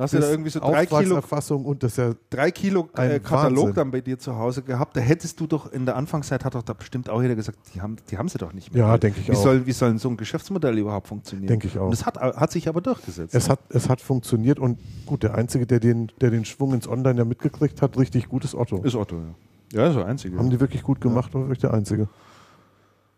Da 0.00 0.04
hast 0.04 0.14
du 0.14 0.18
da 0.18 0.30
irgendwie 0.30 0.48
so 0.48 0.60
drei 0.60 0.86
Kilo, 0.86 1.20
und 1.58 1.82
das 1.82 1.92
ist 1.92 1.98
ja 1.98 2.14
drei 2.30 2.50
Kilo 2.50 2.88
äh, 2.94 3.20
Katalog 3.20 3.58
Wahnsinn. 3.58 3.74
dann 3.74 3.90
bei 3.90 4.00
dir 4.00 4.18
zu 4.18 4.34
Hause 4.34 4.62
gehabt. 4.62 4.96
Da 4.96 5.00
hättest 5.00 5.38
du 5.38 5.46
doch 5.46 5.70
in 5.70 5.84
der 5.84 5.94
Anfangszeit, 5.96 6.42
hat 6.42 6.54
doch 6.54 6.62
da 6.62 6.72
bestimmt 6.72 7.10
auch 7.10 7.20
jeder 7.20 7.34
gesagt, 7.34 7.58
die 7.74 7.82
haben, 7.82 7.96
die 8.10 8.16
haben 8.16 8.26
sie 8.30 8.38
doch 8.38 8.54
nicht 8.54 8.72
mehr. 8.72 8.86
Ja, 8.86 8.96
denke 8.96 9.20
ich 9.20 9.28
wie 9.28 9.32
auch. 9.32 9.42
Soll, 9.42 9.66
wie 9.66 9.72
soll 9.72 9.98
so 9.98 10.08
ein 10.08 10.16
Geschäftsmodell 10.16 10.78
überhaupt 10.78 11.06
funktionieren? 11.06 11.48
Denke 11.48 11.66
ich 11.66 11.78
auch. 11.78 11.88
Und 11.88 11.92
es 11.92 12.06
hat, 12.06 12.16
hat 12.16 12.50
sich 12.50 12.66
aber 12.66 12.80
durchgesetzt. 12.80 13.34
Es 13.34 13.50
hat, 13.50 13.60
es 13.68 13.90
hat 13.90 14.00
funktioniert 14.00 14.58
und 14.58 14.78
gut, 15.04 15.22
der 15.22 15.34
Einzige, 15.34 15.66
der 15.66 15.80
den, 15.80 16.10
der 16.18 16.30
den 16.30 16.46
Schwung 16.46 16.72
ins 16.72 16.88
Online 16.88 17.18
ja 17.18 17.24
mitgekriegt 17.26 17.82
hat, 17.82 17.98
richtig 17.98 18.30
gutes 18.30 18.54
Otto. 18.54 18.82
ist 18.82 18.94
Otto, 18.94 19.16
ja. 19.16 19.82
Ja, 19.82 19.88
ist 19.88 19.96
der 19.96 20.06
Einzige. 20.06 20.38
Haben 20.38 20.48
die 20.48 20.60
wirklich 20.60 20.82
gut 20.82 21.02
gemacht 21.02 21.34
und 21.34 21.42
wirklich 21.42 21.58
der 21.58 21.74
Einzige. 21.74 22.08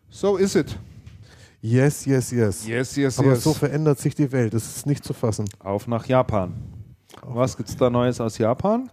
so 0.09 0.35
ist 0.35 0.57
es. 0.57 0.75
Yes, 1.65 2.05
yes, 2.05 2.29
yes. 2.31 2.67
Yes, 2.67 2.93
yes, 2.97 3.19
Aber 3.19 3.29
yes. 3.29 3.43
so 3.43 3.53
verändert 3.53 3.97
sich 3.97 4.13
die 4.13 4.29
Welt. 4.33 4.53
Es 4.53 4.75
ist 4.75 4.85
nicht 4.85 5.01
zu 5.01 5.13
fassen. 5.13 5.45
Auf 5.59 5.87
nach 5.87 6.05
Japan. 6.05 6.55
Was 7.21 7.55
gibt's 7.55 7.77
da 7.77 7.89
Neues 7.89 8.19
aus 8.19 8.37
Japan? 8.37 8.89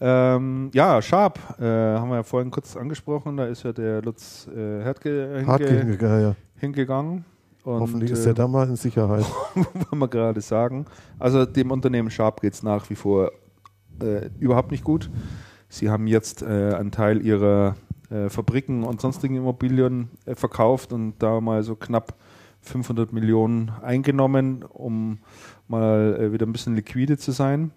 Ähm, 0.00 0.68
ja, 0.74 1.00
Sharp, 1.00 1.38
äh, 1.60 1.62
haben 1.62 2.08
wir 2.08 2.16
ja 2.16 2.22
vorhin 2.24 2.50
kurz 2.50 2.76
angesprochen. 2.76 3.36
Da 3.36 3.46
ist 3.46 3.62
ja 3.62 3.72
der 3.72 4.02
Lutz 4.02 4.48
äh, 4.48 4.82
Hertke 4.82 5.44
Hart 5.46 5.62
hinge 5.62 5.96
ja. 6.00 6.34
hingegangen. 6.56 7.24
Und, 7.62 7.80
Hoffentlich 7.80 8.10
ist 8.10 8.26
äh, 8.26 8.30
er 8.30 8.34
da 8.34 8.48
mal 8.48 8.68
in 8.68 8.74
Sicherheit. 8.74 9.24
wollen 9.54 10.00
wir 10.00 10.08
gerade 10.08 10.40
sagen. 10.40 10.86
Also 11.20 11.46
dem 11.46 11.70
Unternehmen 11.70 12.10
Sharp 12.10 12.40
geht 12.40 12.54
es 12.54 12.64
nach 12.64 12.90
wie 12.90 12.96
vor 12.96 13.30
äh, 14.02 14.28
überhaupt 14.40 14.72
nicht 14.72 14.82
gut. 14.82 15.08
Sie 15.68 15.88
haben 15.88 16.08
jetzt 16.08 16.42
äh, 16.42 16.74
einen 16.74 16.90
Teil 16.90 17.24
ihrer 17.24 17.76
äh, 18.10 18.28
Fabriken 18.28 18.84
und 18.84 19.00
sonstigen 19.00 19.36
Immobilien 19.36 20.10
äh, 20.24 20.34
verkauft 20.34 20.92
und 20.92 21.14
da 21.18 21.40
mal 21.40 21.62
so 21.62 21.76
knapp 21.76 22.14
500 22.60 23.12
Millionen 23.12 23.70
eingenommen, 23.82 24.62
um 24.62 25.18
mal 25.68 26.16
äh, 26.20 26.32
wieder 26.32 26.46
ein 26.46 26.52
bisschen 26.52 26.74
liquide 26.74 27.16
zu 27.18 27.32
sein. 27.32 27.70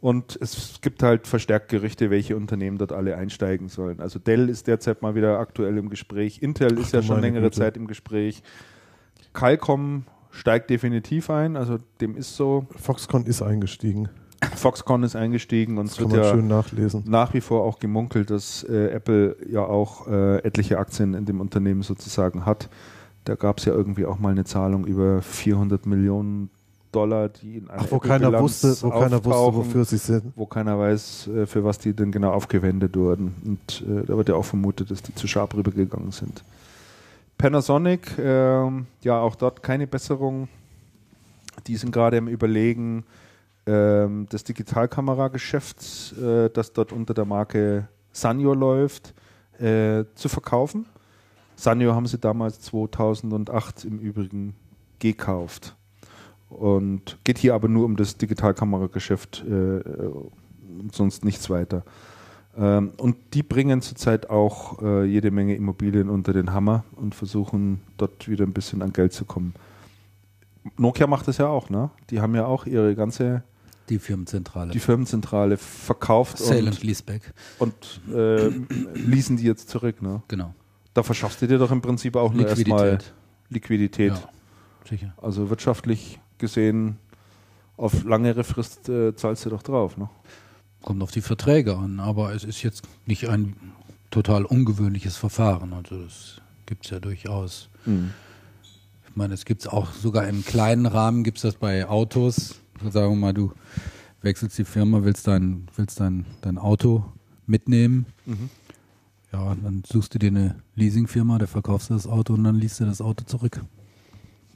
Und 0.00 0.38
es 0.40 0.80
gibt 0.82 1.02
halt 1.02 1.26
verstärkt 1.26 1.68
Gerüchte, 1.70 2.10
welche 2.10 2.36
Unternehmen 2.36 2.78
dort 2.78 2.92
alle 2.92 3.16
einsteigen 3.16 3.68
sollen. 3.68 4.00
Also 4.00 4.18
Dell 4.18 4.48
ist 4.48 4.66
derzeit 4.66 5.02
mal 5.02 5.14
wieder 5.14 5.38
aktuell 5.38 5.78
im 5.78 5.88
Gespräch. 5.88 6.42
Intel 6.42 6.78
ist 6.78 6.92
du 6.92 6.98
ja 6.98 7.02
schon 7.02 7.20
längere 7.20 7.44
Güte. 7.44 7.58
Zeit 7.58 7.76
im 7.76 7.86
Gespräch. 7.86 8.42
Qualcomm 9.32 10.04
steigt 10.30 10.70
definitiv 10.70 11.30
ein, 11.30 11.56
also 11.56 11.78
dem 12.00 12.16
ist 12.16 12.36
so. 12.36 12.66
Foxconn 12.76 13.24
ist 13.24 13.42
eingestiegen. 13.42 14.08
Foxconn 14.54 15.02
ist 15.02 15.16
eingestiegen 15.16 15.78
und 15.78 15.86
Das 15.86 15.98
es 15.98 16.10
wird 16.10 16.12
ja 16.12 17.00
nach 17.04 17.34
wie 17.34 17.40
vor 17.40 17.64
auch 17.64 17.78
gemunkelt, 17.78 18.30
dass 18.30 18.64
äh, 18.64 18.88
Apple 18.88 19.36
ja 19.48 19.60
auch 19.60 20.06
äh, 20.08 20.38
etliche 20.38 20.78
Aktien 20.78 21.14
in 21.14 21.24
dem 21.24 21.40
Unternehmen 21.40 21.82
sozusagen 21.82 22.44
hat. 22.44 22.68
Da 23.24 23.34
gab 23.34 23.58
es 23.58 23.64
ja 23.64 23.72
irgendwie 23.72 24.06
auch 24.06 24.18
mal 24.18 24.30
eine 24.30 24.44
Zahlung 24.44 24.86
über 24.86 25.22
400 25.22 25.86
Millionen 25.86 26.50
Dollar, 26.92 27.28
die 27.28 27.58
in 27.58 27.68
einer 27.68 27.82
Ach, 27.82 27.90
wo 27.90 27.98
keiner 27.98 28.40
wusste, 28.40 28.74
wo 28.80 28.90
keiner 28.90 29.22
wusste, 29.24 29.54
wofür 29.54 29.84
sie 29.84 29.98
sind. 29.98 30.32
wo 30.34 30.46
keiner 30.46 30.78
weiß, 30.78 31.28
äh, 31.28 31.46
für 31.46 31.64
was 31.64 31.78
die 31.78 31.92
denn 31.92 32.10
genau 32.12 32.32
aufgewendet 32.32 32.96
wurden. 32.96 33.34
Und 33.44 33.84
äh, 33.86 34.06
da 34.06 34.16
wird 34.16 34.28
ja 34.28 34.34
auch 34.34 34.44
vermutet, 34.44 34.90
dass 34.90 35.02
die 35.02 35.14
zu 35.14 35.26
Sharp 35.26 35.54
rübergegangen 35.54 36.12
sind. 36.12 36.42
Panasonic, 37.36 38.12
ähm, 38.18 38.86
ja 39.02 39.20
auch 39.20 39.34
dort 39.34 39.62
keine 39.62 39.86
Besserung. 39.86 40.48
Die 41.66 41.76
sind 41.76 41.92
gerade 41.92 42.16
im 42.16 42.28
Überlegen, 42.28 43.04
ähm, 43.66 44.26
das 44.30 44.44
Digitalkamerageschäft, 44.44 46.14
äh, 46.18 46.50
das 46.50 46.72
dort 46.72 46.92
unter 46.92 47.14
der 47.14 47.24
Marke 47.24 47.88
Sanyo 48.12 48.54
läuft, 48.54 49.14
äh, 49.58 50.04
zu 50.14 50.28
verkaufen. 50.28 50.86
Sanyo 51.56 51.94
haben 51.94 52.06
sie 52.06 52.18
damals 52.18 52.60
2008 52.60 53.84
im 53.84 53.98
Übrigen 53.98 54.54
gekauft. 54.98 55.76
Und 56.48 57.18
geht 57.24 57.38
hier 57.38 57.54
aber 57.54 57.68
nur 57.68 57.84
um 57.84 57.96
das 57.96 58.16
Digitalkamerageschäft 58.16 59.44
äh, 59.48 59.50
und 59.50 60.94
sonst 60.94 61.24
nichts 61.24 61.50
weiter. 61.50 61.84
Ähm, 62.56 62.92
und 62.98 63.16
die 63.34 63.42
bringen 63.42 63.82
zurzeit 63.82 64.30
auch 64.30 64.80
äh, 64.80 65.04
jede 65.04 65.30
Menge 65.30 65.56
Immobilien 65.56 66.08
unter 66.08 66.32
den 66.32 66.52
Hammer 66.52 66.84
und 66.94 67.14
versuchen 67.14 67.80
dort 67.96 68.28
wieder 68.28 68.46
ein 68.46 68.52
bisschen 68.52 68.82
an 68.82 68.92
Geld 68.92 69.12
zu 69.12 69.24
kommen. 69.24 69.54
Nokia 70.76 71.06
macht 71.06 71.28
das 71.28 71.38
ja 71.38 71.48
auch, 71.48 71.70
ne? 71.70 71.90
Die 72.10 72.20
haben 72.20 72.34
ja 72.34 72.46
auch 72.46 72.66
ihre 72.66 72.94
ganze 72.94 73.42
Die 73.88 73.98
Firmenzentrale. 73.98 74.72
die 74.72 74.80
Firmenzentrale 74.80 75.56
verkauft 75.56 76.38
Sale 76.38 76.58
and 76.60 76.68
und, 76.68 76.82
Leaseback. 76.82 77.32
und 77.58 78.00
äh, 78.12 78.48
ließen 78.94 79.36
die 79.36 79.44
jetzt 79.44 79.68
zurück, 79.68 80.02
ne? 80.02 80.22
Genau. 80.28 80.54
Da 80.94 81.02
verschaffst 81.02 81.42
du 81.42 81.46
dir 81.46 81.58
doch 81.58 81.70
im 81.70 81.82
Prinzip 81.82 82.16
auch 82.16 82.32
nur 82.32 82.48
erstmal 82.48 82.98
Liquidität. 83.48 84.12
Ja, 84.12 84.28
sicher. 84.88 85.14
Also 85.20 85.50
wirtschaftlich 85.50 86.18
gesehen 86.38 86.98
auf 87.76 88.04
langere 88.04 88.44
Frist 88.44 88.88
äh, 88.88 89.14
zahlst 89.14 89.44
du 89.44 89.50
doch 89.50 89.62
drauf, 89.62 89.96
ne? 89.96 90.08
Kommt 90.82 91.02
auf 91.02 91.10
die 91.10 91.20
Verträge 91.20 91.76
an, 91.76 92.00
aber 92.00 92.34
es 92.34 92.44
ist 92.44 92.62
jetzt 92.62 92.82
nicht 93.06 93.28
ein 93.28 93.56
total 94.10 94.44
ungewöhnliches 94.44 95.16
Verfahren. 95.16 95.72
Also 95.72 96.02
das 96.02 96.40
gibt 96.64 96.84
es 96.84 96.90
ja 96.90 97.00
durchaus. 97.00 97.68
Ich 97.84 99.16
meine, 99.16 99.34
es 99.34 99.44
gibt 99.44 99.62
es 99.62 99.66
auch 99.66 99.92
sogar 99.92 100.26
im 100.28 100.44
kleinen 100.44 100.86
Rahmen, 100.86 101.24
gibt 101.24 101.38
es 101.38 101.42
das 101.42 101.54
bei 101.56 101.88
Autos. 101.88 102.60
Sagen 102.90 103.12
wir 103.12 103.16
mal, 103.16 103.34
du 103.34 103.52
wechselst 104.22 104.58
die 104.58 104.64
Firma, 104.64 105.04
willst 105.04 105.26
dein, 105.26 105.66
willst 105.76 106.00
dein, 106.00 106.26
dein 106.42 106.58
Auto 106.58 107.04
mitnehmen. 107.46 108.06
Ja, 109.32 109.54
dann 109.54 109.82
suchst 109.86 110.14
du 110.14 110.18
dir 110.18 110.28
eine 110.28 110.56
Leasingfirma, 110.74 111.38
da 111.38 111.46
verkaufst 111.46 111.90
du 111.90 111.94
das 111.94 112.06
Auto 112.06 112.34
und 112.34 112.44
dann 112.44 112.56
liest 112.56 112.80
du 112.80 112.84
das 112.84 113.00
Auto 113.00 113.24
zurück. 113.24 113.60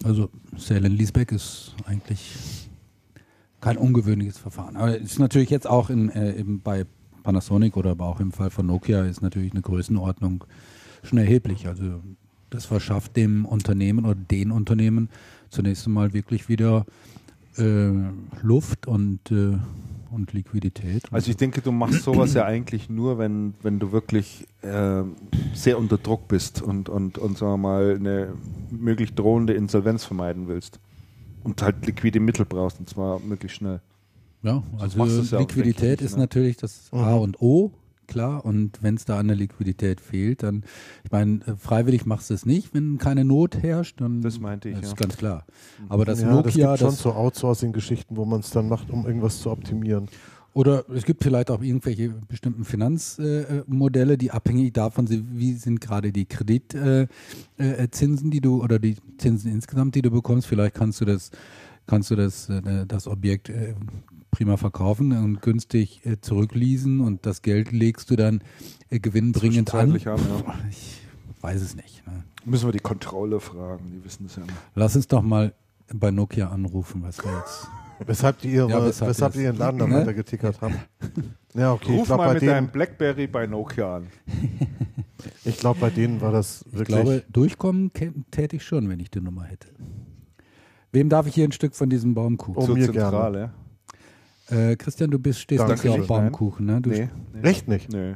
Also 0.04 0.30
Sale 0.56 0.86
and 0.86 0.98
Leaseback 0.98 1.32
ist 1.32 1.74
eigentlich 1.84 2.68
kein 3.60 3.76
ungewöhnliches 3.76 4.38
Verfahren. 4.38 4.76
Aber 4.76 4.96
es 4.96 5.12
ist 5.12 5.18
natürlich 5.18 5.50
jetzt 5.50 5.66
auch 5.66 5.90
in, 5.90 6.08
äh, 6.10 6.38
eben 6.38 6.60
bei 6.62 6.86
Panasonic 7.22 7.76
oder 7.76 7.90
aber 7.90 8.06
auch 8.06 8.20
im 8.20 8.32
Fall 8.32 8.50
von 8.50 8.66
Nokia 8.66 9.04
ist 9.04 9.20
natürlich 9.20 9.52
eine 9.52 9.60
Größenordnung 9.60 10.44
schon 11.02 11.18
erheblich. 11.18 11.68
Also 11.68 12.00
das 12.48 12.64
verschafft 12.64 13.16
dem 13.16 13.44
Unternehmen 13.44 14.04
oder 14.04 14.14
den 14.14 14.50
Unternehmen 14.50 15.10
zunächst 15.50 15.86
einmal 15.86 16.12
wirklich 16.12 16.48
wieder 16.48 16.86
äh, 17.56 17.90
Luft 18.42 18.86
und, 18.86 19.30
äh, 19.30 19.58
und 20.10 20.32
Liquidität. 20.32 21.04
Also 21.10 21.30
ich 21.30 21.36
denke, 21.36 21.60
du 21.60 21.72
machst 21.72 22.02
sowas 22.02 22.34
ja 22.34 22.44
eigentlich 22.44 22.88
nur, 22.88 23.18
wenn, 23.18 23.54
wenn 23.62 23.78
du 23.78 23.92
wirklich 23.92 24.46
äh, 24.62 25.02
sehr 25.54 25.78
unter 25.78 25.98
Druck 25.98 26.28
bist 26.28 26.62
und, 26.62 26.88
und, 26.88 27.18
und 27.18 27.38
sagen 27.38 27.52
wir 27.52 27.56
mal 27.56 27.96
eine 27.96 28.34
möglich 28.70 29.14
drohende 29.14 29.54
Insolvenz 29.54 30.04
vermeiden 30.04 30.48
willst. 30.48 30.80
Und 31.42 31.62
halt 31.62 31.86
liquide 31.86 32.20
Mittel 32.20 32.44
brauchst 32.44 32.80
und 32.80 32.88
zwar 32.88 33.18
möglichst 33.20 33.56
schnell. 33.58 33.80
Ja, 34.42 34.62
also 34.78 35.04
du's 35.04 35.30
ja 35.30 35.38
Liquidität 35.38 36.00
ist 36.00 36.14
ne? 36.14 36.20
natürlich 36.20 36.56
das 36.56 36.90
A 36.92 37.14
und 37.14 37.40
O, 37.40 37.72
klar. 38.10 38.44
Und 38.44 38.82
wenn 38.82 38.96
es 38.96 39.06
da 39.06 39.18
an 39.18 39.28
der 39.28 39.36
Liquidität 39.36 40.02
fehlt, 40.02 40.42
dann, 40.42 40.64
ich 41.04 41.10
meine, 41.10 41.40
äh, 41.46 41.56
freiwillig 41.56 42.04
machst 42.04 42.28
du 42.28 42.34
es 42.34 42.44
nicht, 42.44 42.74
wenn 42.74 42.98
keine 42.98 43.24
Not 43.24 43.56
herrscht, 43.62 44.00
dann 44.02 44.20
Das 44.20 44.38
meinte 44.38 44.68
ich, 44.68 44.76
Das 44.76 44.84
ist 44.84 44.90
ja. 44.90 45.06
ganz 45.06 45.16
klar. 45.16 45.46
Aber 45.88 46.04
das 46.04 46.20
ja, 46.20 46.26
das 46.26 46.36
Nokia, 46.36 46.68
gibt 46.72 46.80
schon 46.80 46.90
das, 46.90 46.98
so 46.98 47.12
Outsourcing-Geschichten, 47.14 48.16
wo 48.16 48.26
man 48.26 48.40
es 48.40 48.50
dann 48.50 48.68
macht, 48.68 48.90
um 48.90 49.06
irgendwas 49.06 49.40
zu 49.40 49.50
optimieren. 49.50 50.08
oder 50.52 50.84
es 50.90 51.04
gibt 51.04 51.22
vielleicht 51.22 51.50
auch 51.50 51.62
irgendwelche 51.62 52.10
bestimmten 52.28 52.64
Finanzmodelle, 52.64 54.14
äh, 54.14 54.18
die 54.18 54.30
abhängig 54.32 54.72
davon 54.72 55.06
sind, 55.06 55.38
wie 55.38 55.52
sind 55.54 55.80
gerade 55.80 56.12
die 56.12 56.26
Kreditzinsen, 56.26 57.08
äh, 57.58 58.26
äh, 58.26 58.30
die 58.30 58.40
du 58.40 58.62
oder 58.62 58.78
die 58.78 58.96
Zinsen 59.18 59.50
insgesamt, 59.52 59.94
die 59.94 60.02
du 60.02 60.10
bekommst. 60.10 60.46
Vielleicht 60.48 60.74
kannst 60.74 61.00
du 61.00 61.04
das, 61.04 61.30
kannst 61.86 62.10
du 62.10 62.16
das, 62.16 62.48
äh, 62.48 62.84
das 62.86 63.06
Objekt 63.06 63.48
äh, 63.48 63.74
prima 64.30 64.56
verkaufen 64.56 65.12
und 65.12 65.42
günstig 65.42 66.04
äh, 66.06 66.20
zurückleasen 66.20 67.00
und 67.00 67.26
das 67.26 67.42
Geld 67.42 67.72
legst 67.72 68.10
du 68.10 68.16
dann 68.16 68.42
äh, 68.90 68.98
gewinnbringend 68.98 69.74
an. 69.74 69.92
An, 69.92 69.98
ja. 69.98 70.16
Ich 70.70 71.00
weiß 71.40 71.60
es 71.62 71.74
nicht. 71.76 72.06
Ne? 72.06 72.24
Müssen 72.44 72.68
wir 72.68 72.72
die 72.72 72.78
Kontrolle 72.80 73.40
fragen, 73.40 73.90
die 73.92 74.04
wissen 74.04 74.24
das 74.26 74.36
ja 74.36 74.42
nicht. 74.42 74.54
Lass 74.74 74.96
uns 74.96 75.08
doch 75.08 75.22
mal 75.22 75.52
bei 75.92 76.10
Nokia 76.10 76.48
anrufen, 76.48 77.02
was 77.02 77.18
wir 77.24 77.32
jetzt. 77.38 77.68
Weshalb 78.06 78.38
die, 78.38 78.48
ihre, 78.52 78.70
Ja, 78.70 78.82
weshalb 78.82 79.10
weshalb 79.10 79.32
die 79.34 79.42
ihren 79.42 79.58
Laden 79.58 79.78
dann 79.78 79.90
Ne? 79.90 79.96
weiter 79.96 80.14
getickert 80.14 80.58
haben. 80.62 80.74
Ja, 81.52 81.72
okay. 81.74 81.92
Ich 81.92 81.98
Ruf 81.98 82.06
glaube, 82.06 82.24
mal 82.24 82.32
mit 82.34 82.42
deinem 82.42 82.68
Blackberry 82.68 83.26
bei 83.26 83.46
Nokia 83.46 83.96
an. 83.96 84.06
ich 85.44 85.58
glaub, 85.58 85.78
bei 85.80 85.90
denen 85.90 86.18
war 86.22 86.32
das 86.32 86.64
Ich 86.68 86.78
wirklich. 86.78 86.86
glaube, 86.96 87.24
durchkommen 87.30 87.90
täte 88.30 88.56
ich 88.56 88.64
schon, 88.64 88.88
wenn 88.88 89.00
ich 89.00 89.10
die 89.10 89.20
Nummer 89.20 89.44
hätte. 89.44 89.68
Wem 90.92 91.10
darf 91.10 91.26
ich 91.26 91.34
hier 91.34 91.44
ein 91.44 91.52
Stück 91.52 91.74
von 91.74 91.90
diesem 91.90 92.14
Baumkuchen? 92.14 92.56
Oh, 92.62 92.64
Zur 92.66 92.76
mir 92.76 92.86
Zentrale. 92.86 93.52
Äh, 94.50 94.76
Christian, 94.76 95.10
du 95.10 95.18
bist, 95.18 95.40
stehst 95.40 95.60
Danke 95.60 95.88
nicht 95.88 96.00
auf. 96.00 96.06
Baumkuchen, 96.06 96.66
ne? 96.66 96.80
Du 96.80 96.90
Nee, 96.90 97.08
nee. 97.32 97.48
Echt 97.48 97.68
nicht? 97.68 97.92
Nee. 97.92 98.14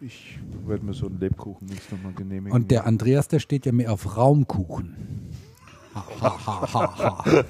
Ich 0.00 0.38
werde 0.66 0.84
mir 0.86 0.94
so 0.94 1.06
einen 1.06 1.20
Lebkuchen 1.20 1.68
jetzt 1.68 1.92
nochmal 1.92 2.14
genehmigen. 2.14 2.52
Und 2.52 2.70
der 2.70 2.86
Andreas, 2.86 3.28
der 3.28 3.38
steht 3.38 3.66
ja 3.66 3.72
mehr 3.72 3.92
auf 3.92 4.16
Raumkuchen. 4.16 4.96
Ha, 5.94 6.06
ha, 6.20 6.46
ha, 6.46 6.74
ha, 6.74 7.24
ha. 7.26 7.44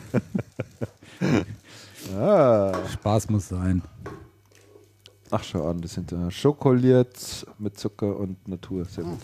ah. 2.73 2.89
Spaß 2.89 3.31
muss 3.31 3.49
sein. 3.49 3.83
Ach, 5.31 5.45
schau 5.45 5.69
an, 5.69 5.81
das 5.81 5.93
sind 5.93 6.11
ja 6.11 6.29
schokoliert 6.31 7.47
mit 7.59 7.79
Zucker 7.79 8.17
und 8.17 8.49
Natur. 8.49 8.85
Sehr 8.87 9.05
gut. 9.05 9.19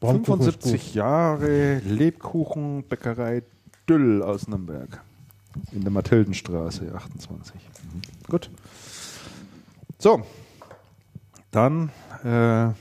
Baumkuchen 0.00 0.40
ist 0.40 0.62
75 0.62 0.94
Jahre 0.94 1.78
Lebkuchenbäckerei 1.78 3.42
Düll 3.88 4.22
aus 4.22 4.48
Nürnberg. 4.48 5.02
In 5.72 5.82
der 5.82 5.90
Mathildenstraße 5.90 6.94
28. 6.94 7.54
Mhm. 7.54 8.00
Gut. 8.28 8.50
So, 9.98 10.22
dann 11.50 11.90
äh, 12.24 12.72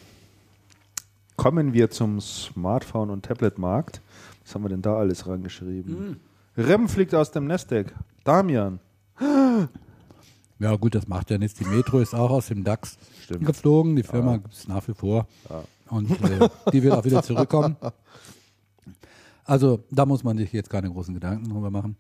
kommen 1.36 1.74
wir 1.74 1.90
zum 1.92 2.20
Smartphone- 2.20 3.10
und 3.10 3.26
Tablet-Markt. 3.26 4.02
Was 4.44 4.56
haben 4.56 4.64
wir 4.64 4.70
denn 4.70 4.82
da 4.82 4.96
alles 4.96 5.28
rangeschrieben? 5.28 6.20
Rem 6.58 6.90
fliegt 6.90 7.14
aus 7.16 7.32
dem 7.32 7.48
Nestdeck. 7.48 7.94
Damian. 8.24 8.80
Ja, 10.60 10.76
gut, 10.76 10.96
das 10.96 11.08
macht 11.08 11.32
ja 11.32 11.38
nichts. 11.38 11.58
Die 11.58 11.66
Metro 11.66 12.00
ist 12.00 12.14
auch 12.14 12.30
aus 12.32 12.48
dem 12.48 12.64
DAX 12.64 12.98
Stimmt. 13.24 13.46
geflogen. 13.46 13.96
Die 13.96 14.04
Firma 14.04 14.38
gibt 14.38 14.54
es 14.54 14.68
nach 14.68 14.88
wie 14.88 14.94
vor. 14.94 15.28
Und 15.90 16.12
äh, 16.12 16.50
die 16.72 16.84
wird 16.84 16.94
auch 16.94 17.04
wieder 17.04 17.24
zurückkommen. 17.24 17.76
Also, 19.44 19.84
da 19.90 20.06
muss 20.06 20.24
man 20.24 20.38
sich 20.38 20.52
jetzt 20.54 20.70
keine 20.70 20.90
großen 20.90 21.14
Gedanken 21.14 21.50
drüber 21.50 21.72
machen. 21.72 21.98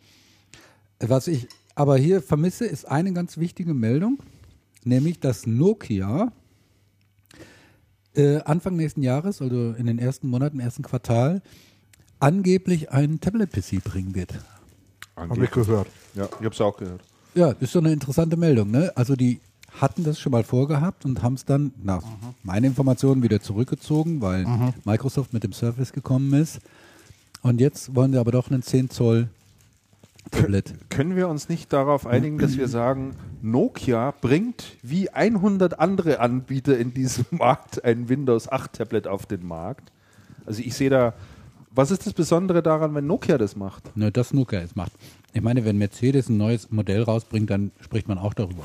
Was 1.01 1.27
ich 1.27 1.47
aber 1.75 1.97
hier 1.97 2.21
vermisse, 2.21 2.65
ist 2.65 2.87
eine 2.87 3.11
ganz 3.13 3.37
wichtige 3.37 3.73
Meldung, 3.73 4.19
nämlich 4.83 5.19
dass 5.19 5.47
Nokia 5.47 6.31
äh, 8.13 8.37
Anfang 8.41 8.75
nächsten 8.75 9.01
Jahres, 9.01 9.41
also 9.41 9.71
in 9.71 9.85
den 9.85 9.97
ersten 9.97 10.27
Monaten, 10.27 10.59
im 10.59 10.65
ersten 10.65 10.83
Quartal, 10.83 11.41
angeblich 12.19 12.91
einen 12.91 13.19
Tablet-PC 13.19 13.83
bringen 13.83 14.15
wird. 14.15 14.33
Habe 15.15 15.43
ich 15.43 15.51
gehört. 15.51 15.87
Ja, 16.13 16.25
ich 16.25 16.45
habe 16.45 16.49
es 16.49 16.61
auch 16.61 16.77
gehört. 16.77 17.01
Ja, 17.33 17.51
ist 17.51 17.71
so 17.71 17.79
eine 17.79 17.93
interessante 17.93 18.37
Meldung. 18.37 18.69
Ne? 18.69 18.91
Also 18.95 19.15
die 19.15 19.39
hatten 19.79 20.03
das 20.03 20.19
schon 20.19 20.33
mal 20.33 20.43
vorgehabt 20.43 21.05
und 21.05 21.23
haben 21.23 21.35
es 21.35 21.45
dann 21.45 21.73
nach 21.81 22.03
meinen 22.43 22.65
Informationen 22.65 23.23
wieder 23.23 23.39
zurückgezogen, 23.39 24.21
weil 24.21 24.45
Microsoft 24.83 25.31
mit 25.31 25.43
dem 25.43 25.53
Surface 25.53 25.93
gekommen 25.93 26.33
ist. 26.33 26.59
Und 27.41 27.61
jetzt 27.61 27.95
wollen 27.95 28.11
sie 28.11 28.19
aber 28.19 28.31
doch 28.31 28.51
einen 28.51 28.61
10 28.61 28.89
Zoll 28.89 29.29
Tablet. 30.29 30.73
Können 30.89 31.15
wir 31.15 31.27
uns 31.27 31.49
nicht 31.49 31.73
darauf 31.73 32.05
einigen, 32.05 32.37
dass 32.37 32.57
wir 32.57 32.67
sagen, 32.67 33.15
Nokia 33.41 34.13
bringt 34.21 34.77
wie 34.81 35.09
100 35.09 35.79
andere 35.79 36.19
Anbieter 36.19 36.77
in 36.77 36.93
diesem 36.93 37.25
Markt 37.31 37.83
ein 37.83 38.07
Windows 38.07 38.51
8 38.51 38.73
Tablet 38.73 39.07
auf 39.07 39.25
den 39.25 39.45
Markt? 39.45 39.91
Also 40.45 40.61
ich 40.61 40.75
sehe 40.75 40.89
da, 40.89 41.13
was 41.71 41.91
ist 41.91 42.05
das 42.05 42.13
Besondere 42.13 42.61
daran, 42.61 42.93
wenn 42.95 43.07
Nokia 43.07 43.37
das 43.37 43.55
macht? 43.55 43.95
Ne, 43.97 44.11
das 44.11 44.33
Nokia 44.33 44.59
es 44.61 44.75
macht. 44.75 44.91
Ich 45.33 45.41
meine, 45.41 45.65
wenn 45.65 45.77
Mercedes 45.77 46.29
ein 46.29 46.37
neues 46.37 46.69
Modell 46.71 47.03
rausbringt, 47.03 47.49
dann 47.49 47.71
spricht 47.79 48.07
man 48.07 48.17
auch 48.17 48.33
darüber. 48.33 48.63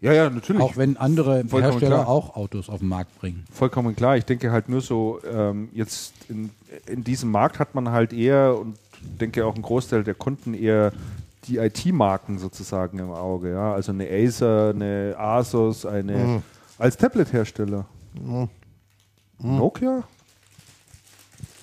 Ja, 0.00 0.12
ja, 0.12 0.30
natürlich. 0.30 0.60
Auch 0.60 0.76
wenn 0.76 0.96
andere 0.98 1.44
Vollkommen 1.44 1.62
Hersteller 1.62 2.02
klar. 2.02 2.08
auch 2.08 2.36
Autos 2.36 2.68
auf 2.68 2.80
den 2.80 2.88
Markt 2.88 3.18
bringen. 3.18 3.44
Vollkommen 3.50 3.96
klar. 3.96 4.16
Ich 4.18 4.24
denke 4.24 4.52
halt 4.52 4.68
nur 4.68 4.82
so, 4.82 5.20
ähm, 5.24 5.70
jetzt 5.72 6.12
in, 6.28 6.50
in 6.86 7.04
diesem 7.04 7.30
Markt 7.30 7.58
hat 7.58 7.74
man 7.74 7.88
halt 7.90 8.12
eher 8.12 8.58
und 8.58 8.76
denke 9.20 9.44
auch 9.44 9.54
ein 9.54 9.62
Großteil 9.62 10.04
der 10.04 10.14
Kunden 10.14 10.54
eher 10.54 10.92
die 11.44 11.58
IT-Marken 11.58 12.38
sozusagen 12.38 12.98
im 12.98 13.10
Auge. 13.10 13.50
Ja? 13.50 13.74
Also 13.74 13.92
eine 13.92 14.08
Acer, 14.08 14.70
eine 14.70 15.14
Asus, 15.18 15.84
eine 15.86 16.42
als 16.78 16.96
Tablet-Hersteller. 16.96 17.86
Nokia? 19.38 20.04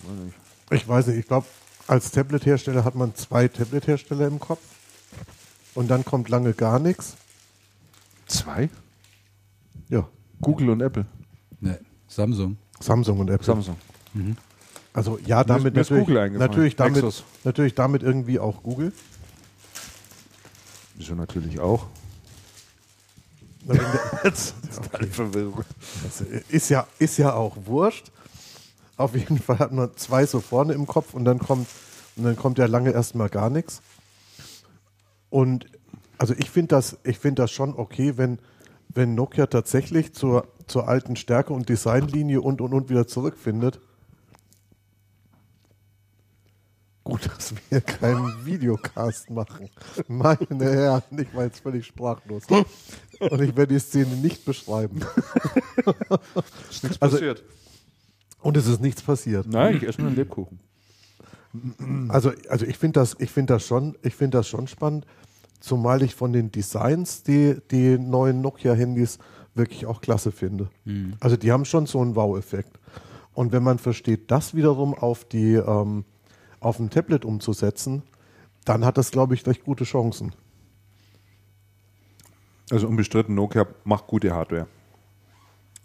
Weiß 0.03 0.17
nicht. 0.25 0.35
Ich 0.71 0.87
weiß 0.87 1.07
nicht, 1.07 1.17
ich 1.17 1.27
glaube, 1.27 1.47
als 1.87 2.11
Tablet-Hersteller 2.11 2.83
hat 2.83 2.95
man 2.95 3.15
zwei 3.15 3.47
Tablet-Hersteller 3.47 4.27
im 4.27 4.39
Kopf. 4.39 4.61
Und 5.75 5.89
dann 5.89 6.03
kommt 6.05 6.29
lange 6.29 6.53
gar 6.53 6.79
nichts. 6.79 7.15
Zwei? 8.25 8.69
Ja, 9.87 10.07
Google 10.41 10.69
und 10.71 10.81
Apple. 10.81 11.05
Ne, 11.59 11.79
Samsung. 12.07 12.57
Samsung 12.79 13.19
und 13.19 13.29
Apple. 13.29 13.45
Samsung. 13.45 13.75
Also 14.99 15.17
ja, 15.25 15.45
damit 15.45 15.75
mir 15.75 15.79
ist 15.79 15.91
natürlich, 15.91 16.07
Google 16.07 16.29
natürlich, 16.31 16.75
damit, 16.75 17.03
Nexus. 17.03 17.23
natürlich 17.45 17.73
damit 17.73 18.03
irgendwie 18.03 18.37
auch 18.37 18.61
Google. 18.61 18.91
Wieso 20.95 21.15
natürlich 21.15 21.57
auch. 21.61 21.85
Na, 23.63 23.75
Das 24.25 24.53
ist 24.69 24.93
eine 24.93 25.07
Verwirrung. 25.07 25.63
Das 26.03 26.19
ist 26.49 26.67
ja, 26.67 26.85
ist 26.97 27.17
ja 27.17 27.31
auch 27.31 27.55
wurscht. 27.63 28.11
Auf 28.97 29.15
jeden 29.15 29.39
Fall 29.39 29.59
hat 29.59 29.71
man 29.71 29.89
zwei 29.95 30.25
so 30.25 30.41
vorne 30.41 30.73
im 30.73 30.85
Kopf 30.85 31.13
und 31.13 31.23
dann 31.23 31.39
kommt, 31.39 31.69
und 32.17 32.25
dann 32.25 32.35
kommt 32.35 32.57
ja 32.57 32.65
lange 32.65 32.91
erstmal 32.91 33.29
gar 33.29 33.49
nichts. 33.49 33.81
Und 35.29 35.67
also 36.17 36.33
ich 36.37 36.49
finde 36.49 36.75
das, 36.75 36.97
ich 37.05 37.19
finde 37.19 37.43
das 37.43 37.51
schon 37.51 37.73
okay, 37.73 38.17
wenn, 38.17 38.37
wenn 38.89 39.15
Nokia 39.15 39.45
tatsächlich 39.47 40.11
zur, 40.11 40.45
zur 40.67 40.89
alten 40.89 41.15
Stärke 41.15 41.53
und 41.53 41.69
Designlinie 41.69 42.41
und 42.41 42.59
und 42.59 42.73
und 42.73 42.89
wieder 42.89 43.07
zurückfindet. 43.07 43.79
Gut, 47.03 47.25
dass 47.27 47.53
wir 47.69 47.81
keinen 47.81 48.45
Videocast 48.45 49.29
machen. 49.29 49.69
Meine 50.07 50.45
Herren, 50.59 51.01
ich 51.17 51.33
war 51.33 51.45
jetzt 51.45 51.59
völlig 51.61 51.85
sprachlos. 51.85 52.43
Und 52.49 53.41
ich 53.41 53.55
werde 53.55 53.73
die 53.73 53.79
Szene 53.79 54.15
nicht 54.17 54.45
beschreiben. 54.45 54.99
Nichts 56.83 57.01
Also- 57.01 57.17
passiert. 57.17 57.43
Und 58.41 58.55
es 58.55 58.67
ist 58.67 58.79
nichts 58.79 59.01
passiert. 59.01 59.47
Nein, 59.47 59.75
ich 59.77 59.83
esse 59.83 59.99
nur 59.99 60.07
einen 60.07 60.15
Lebkuchen. 60.15 60.59
Also, 62.09 62.31
also 62.47 62.65
ich 62.65 62.77
finde 62.77 62.99
das, 62.99 63.15
ich 63.19 63.31
finde 63.31 63.53
das 63.55 63.65
schon, 63.65 63.97
ich 64.03 64.15
finde 64.15 64.37
das 64.37 64.47
schon 64.47 64.67
spannend, 64.67 65.05
zumal 65.59 66.03
ich 66.03 66.15
von 66.15 66.31
den 66.31 66.51
Designs 66.51 67.23
die, 67.23 67.57
die 67.71 67.97
neuen 67.97 68.39
Nokia-Handys 68.41 69.17
wirklich 69.55 69.85
auch 69.87 69.99
klasse 69.99 70.31
finde. 70.31 70.69
Also 71.19 71.35
die 71.37 71.51
haben 71.51 71.65
schon 71.65 71.85
so 71.85 71.99
einen 72.01 72.15
Wow-Effekt. 72.15 72.79
Und 73.33 73.51
wenn 73.51 73.63
man 73.63 73.77
versteht, 73.79 74.31
das 74.31 74.53
wiederum 74.55 74.93
auf 74.93 75.25
die, 75.25 75.55
ähm, 75.55 76.05
auf 76.59 76.79
ein 76.79 76.89
Tablet 76.89 77.25
umzusetzen, 77.25 78.03
dann 78.65 78.85
hat 78.85 78.97
das, 78.97 79.11
glaube 79.11 79.33
ich, 79.33 79.45
recht 79.47 79.63
gute 79.63 79.83
Chancen. 79.83 80.33
Also 82.71 82.87
unbestritten, 82.87 83.33
Nokia 83.35 83.65
macht 83.83 84.07
gute 84.07 84.33
Hardware. 84.33 84.67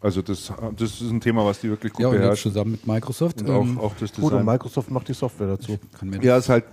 Also 0.00 0.20
das, 0.20 0.52
das 0.76 1.00
ist 1.00 1.10
ein 1.10 1.20
Thema, 1.20 1.46
was 1.46 1.60
die 1.60 1.70
wirklich 1.70 1.92
gut 1.94 2.02
Ja, 2.02 2.08
und 2.08 2.14
jetzt 2.14 2.22
beherrschen. 2.22 2.52
zusammen 2.52 2.72
mit 2.72 2.86
Microsoft. 2.86 3.40
Und 3.40 3.48
ähm, 3.48 3.78
auch, 3.78 3.84
auch 3.84 3.94
das 3.96 4.12
Gut, 4.12 4.24
und 4.24 4.30
Design. 4.32 4.44
Microsoft 4.44 4.90
macht 4.90 5.08
die 5.08 5.14
Software 5.14 5.46
dazu. 5.46 5.78
kann 5.98 6.10
mir 6.10 6.22
Ja, 6.22 6.36
ist 6.36 6.50
halt, 6.50 6.64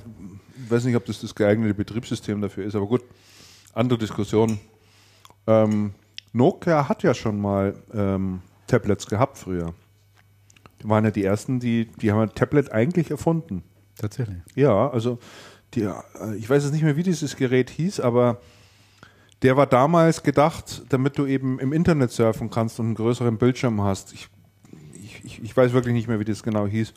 ich 0.65 0.69
weiß 0.69 0.84
nicht, 0.84 0.98
ob 0.98 1.06
das 1.06 1.22
das 1.22 1.34
geeignete 1.34 1.73
Betriebssystem 1.73 2.41
dafür 2.41 2.65
ist, 2.65 2.76
aber 2.76 2.88
gut, 2.88 3.03
andere 3.73 3.98
Diskussion. 3.98 4.60
Ähm, 5.48 5.94
Nokia 6.34 6.90
hat 6.90 7.03
ja 7.03 7.14
schon 7.14 7.40
mal 7.40 7.73
ähm, 7.94 8.41
Tablets 8.68 9.07
gehabt 9.07 9.38
früher. 9.38 9.73
Die 10.84 10.90
waren 10.90 11.06
ja 11.06 11.11
die 11.11 11.23
ersten, 11.23 11.61
die, 11.61 11.86
die 12.02 12.11
haben 12.11 12.19
ein 12.19 12.36
Tablet 12.36 12.72
eigentlich 12.73 13.11
erfunden. 13.11 13.64
Tatsächlich. 13.97 14.38
Ja, 14.55 14.89
also 14.89 15.19
die, 15.73 15.81
äh, 15.84 15.93
ich 16.38 16.49
weiß 16.49 16.63
jetzt 16.63 16.73
nicht 16.73 16.84
mehr, 16.84 16.97
wie 16.97 17.03
dieses 17.03 17.35
Gerät 17.35 17.69
hieß, 17.69 17.99
aber 17.99 18.41
der 19.41 19.57
war 19.57 19.65
damals 19.68 20.22
gedacht, 20.23 20.84
damit 20.89 21.18
du 21.18 21.26
eben 21.26 21.59
im 21.59 21.73
Internet 21.73 22.11
surfen 22.11 22.49
kannst 22.49 22.80
und 22.80 22.88
einen 22.88 22.95
größeren 22.95 23.38
Bildschirm 23.38 23.81
hast. 23.81 24.13
Ich, 24.13 24.30
ich, 24.93 25.23
ich- 25.26 25.43
ich 25.43 25.57
weiß 25.57 25.73
wirklich 25.73 25.93
nicht 25.93 26.07
mehr, 26.07 26.19
wie 26.19 26.26
das 26.26 26.43
genau 26.43 26.68
hieß. 26.68 26.93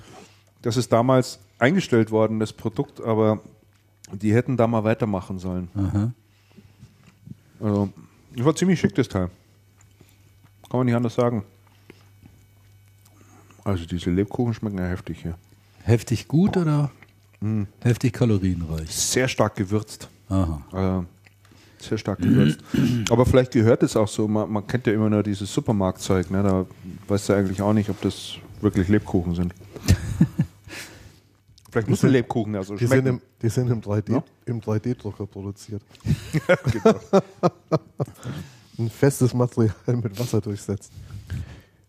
Das 0.62 0.76
ist 0.76 0.92
damals 0.92 1.38
eingestellt 1.58 2.10
worden, 2.10 2.40
das 2.40 2.52
Produkt, 2.52 3.00
aber 3.00 3.40
die 4.12 4.34
hätten 4.34 4.56
da 4.56 4.66
mal 4.66 4.84
weitermachen 4.84 5.38
sollen. 5.38 5.68
Aha. 5.74 6.12
Also, 7.60 7.88
das 8.34 8.44
war 8.44 8.54
ziemlich 8.56 8.80
schick, 8.80 8.94
das 8.94 9.08
Teil. 9.08 9.30
Kann 10.68 10.78
man 10.80 10.86
nicht 10.86 10.94
anders 10.96 11.14
sagen. 11.14 11.44
Also 13.64 13.86
diese 13.86 14.10
Lebkuchen 14.10 14.52
schmecken 14.52 14.78
ja 14.78 14.86
heftig 14.86 15.22
hier. 15.22 15.38
Heftig 15.84 16.28
gut 16.28 16.56
oder 16.56 16.90
heftig 17.82 18.14
kalorienreich? 18.14 18.90
Sehr 18.90 19.28
stark 19.28 19.54
gewürzt. 19.56 20.08
Aha. 20.30 21.02
Äh, 21.02 21.82
sehr 21.84 21.98
stark 21.98 22.20
gewürzt. 22.20 22.60
Aber 23.10 23.26
vielleicht 23.26 23.52
gehört 23.52 23.82
es 23.82 23.94
auch 23.96 24.08
so. 24.08 24.26
Man, 24.26 24.50
man 24.50 24.66
kennt 24.66 24.86
ja 24.86 24.94
immer 24.94 25.10
nur 25.10 25.22
dieses 25.22 25.52
Supermarktzeug. 25.52 26.30
Ne? 26.30 26.42
Da 26.42 26.64
weißt 27.08 27.28
du 27.28 27.32
eigentlich 27.34 27.60
auch 27.60 27.74
nicht, 27.74 27.90
ob 27.90 28.00
das 28.00 28.36
wirklich 28.62 28.88
Lebkuchen 28.88 29.34
sind. 29.34 29.52
vielleicht 31.70 31.88
muss 31.88 32.02
ein 32.02 32.10
Lebkuchen 32.12 32.54
ja 32.54 32.62
so 32.62 32.76
Die 32.76 32.86
sind 32.86 33.00
schmecken. 33.02 33.18
im, 33.18 33.22
die 33.42 33.48
sind 33.50 33.70
im 33.70 33.80
3D, 33.82 34.12
Ja? 34.12 34.24
im 34.46 34.60
3D-Drucker 34.62 35.26
produziert. 35.26 35.82
genau. 36.72 36.98
Ein 38.78 38.88
festes 38.90 39.34
Material 39.34 39.74
mit 40.02 40.18
Wasser 40.18 40.40
durchsetzt. 40.40 40.90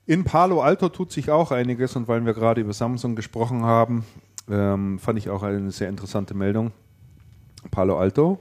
In 0.07 0.23
Palo 0.23 0.61
Alto 0.61 0.89
tut 0.89 1.11
sich 1.11 1.31
auch 1.31 1.51
einiges 1.51 1.95
und 1.95 2.07
weil 2.07 2.23
wir 2.23 2.33
gerade 2.33 2.61
über 2.61 2.73
Samsung 2.73 3.15
gesprochen 3.15 3.63
haben, 3.63 4.05
ähm, 4.49 4.99
fand 4.99 5.17
ich 5.17 5.31
auch 5.31 5.41
eine 5.41 5.71
sehr 5.71 5.89
interessante 5.89 6.35
Meldung. 6.35 6.71
Palo 7.71 7.97
Alto, 7.97 8.39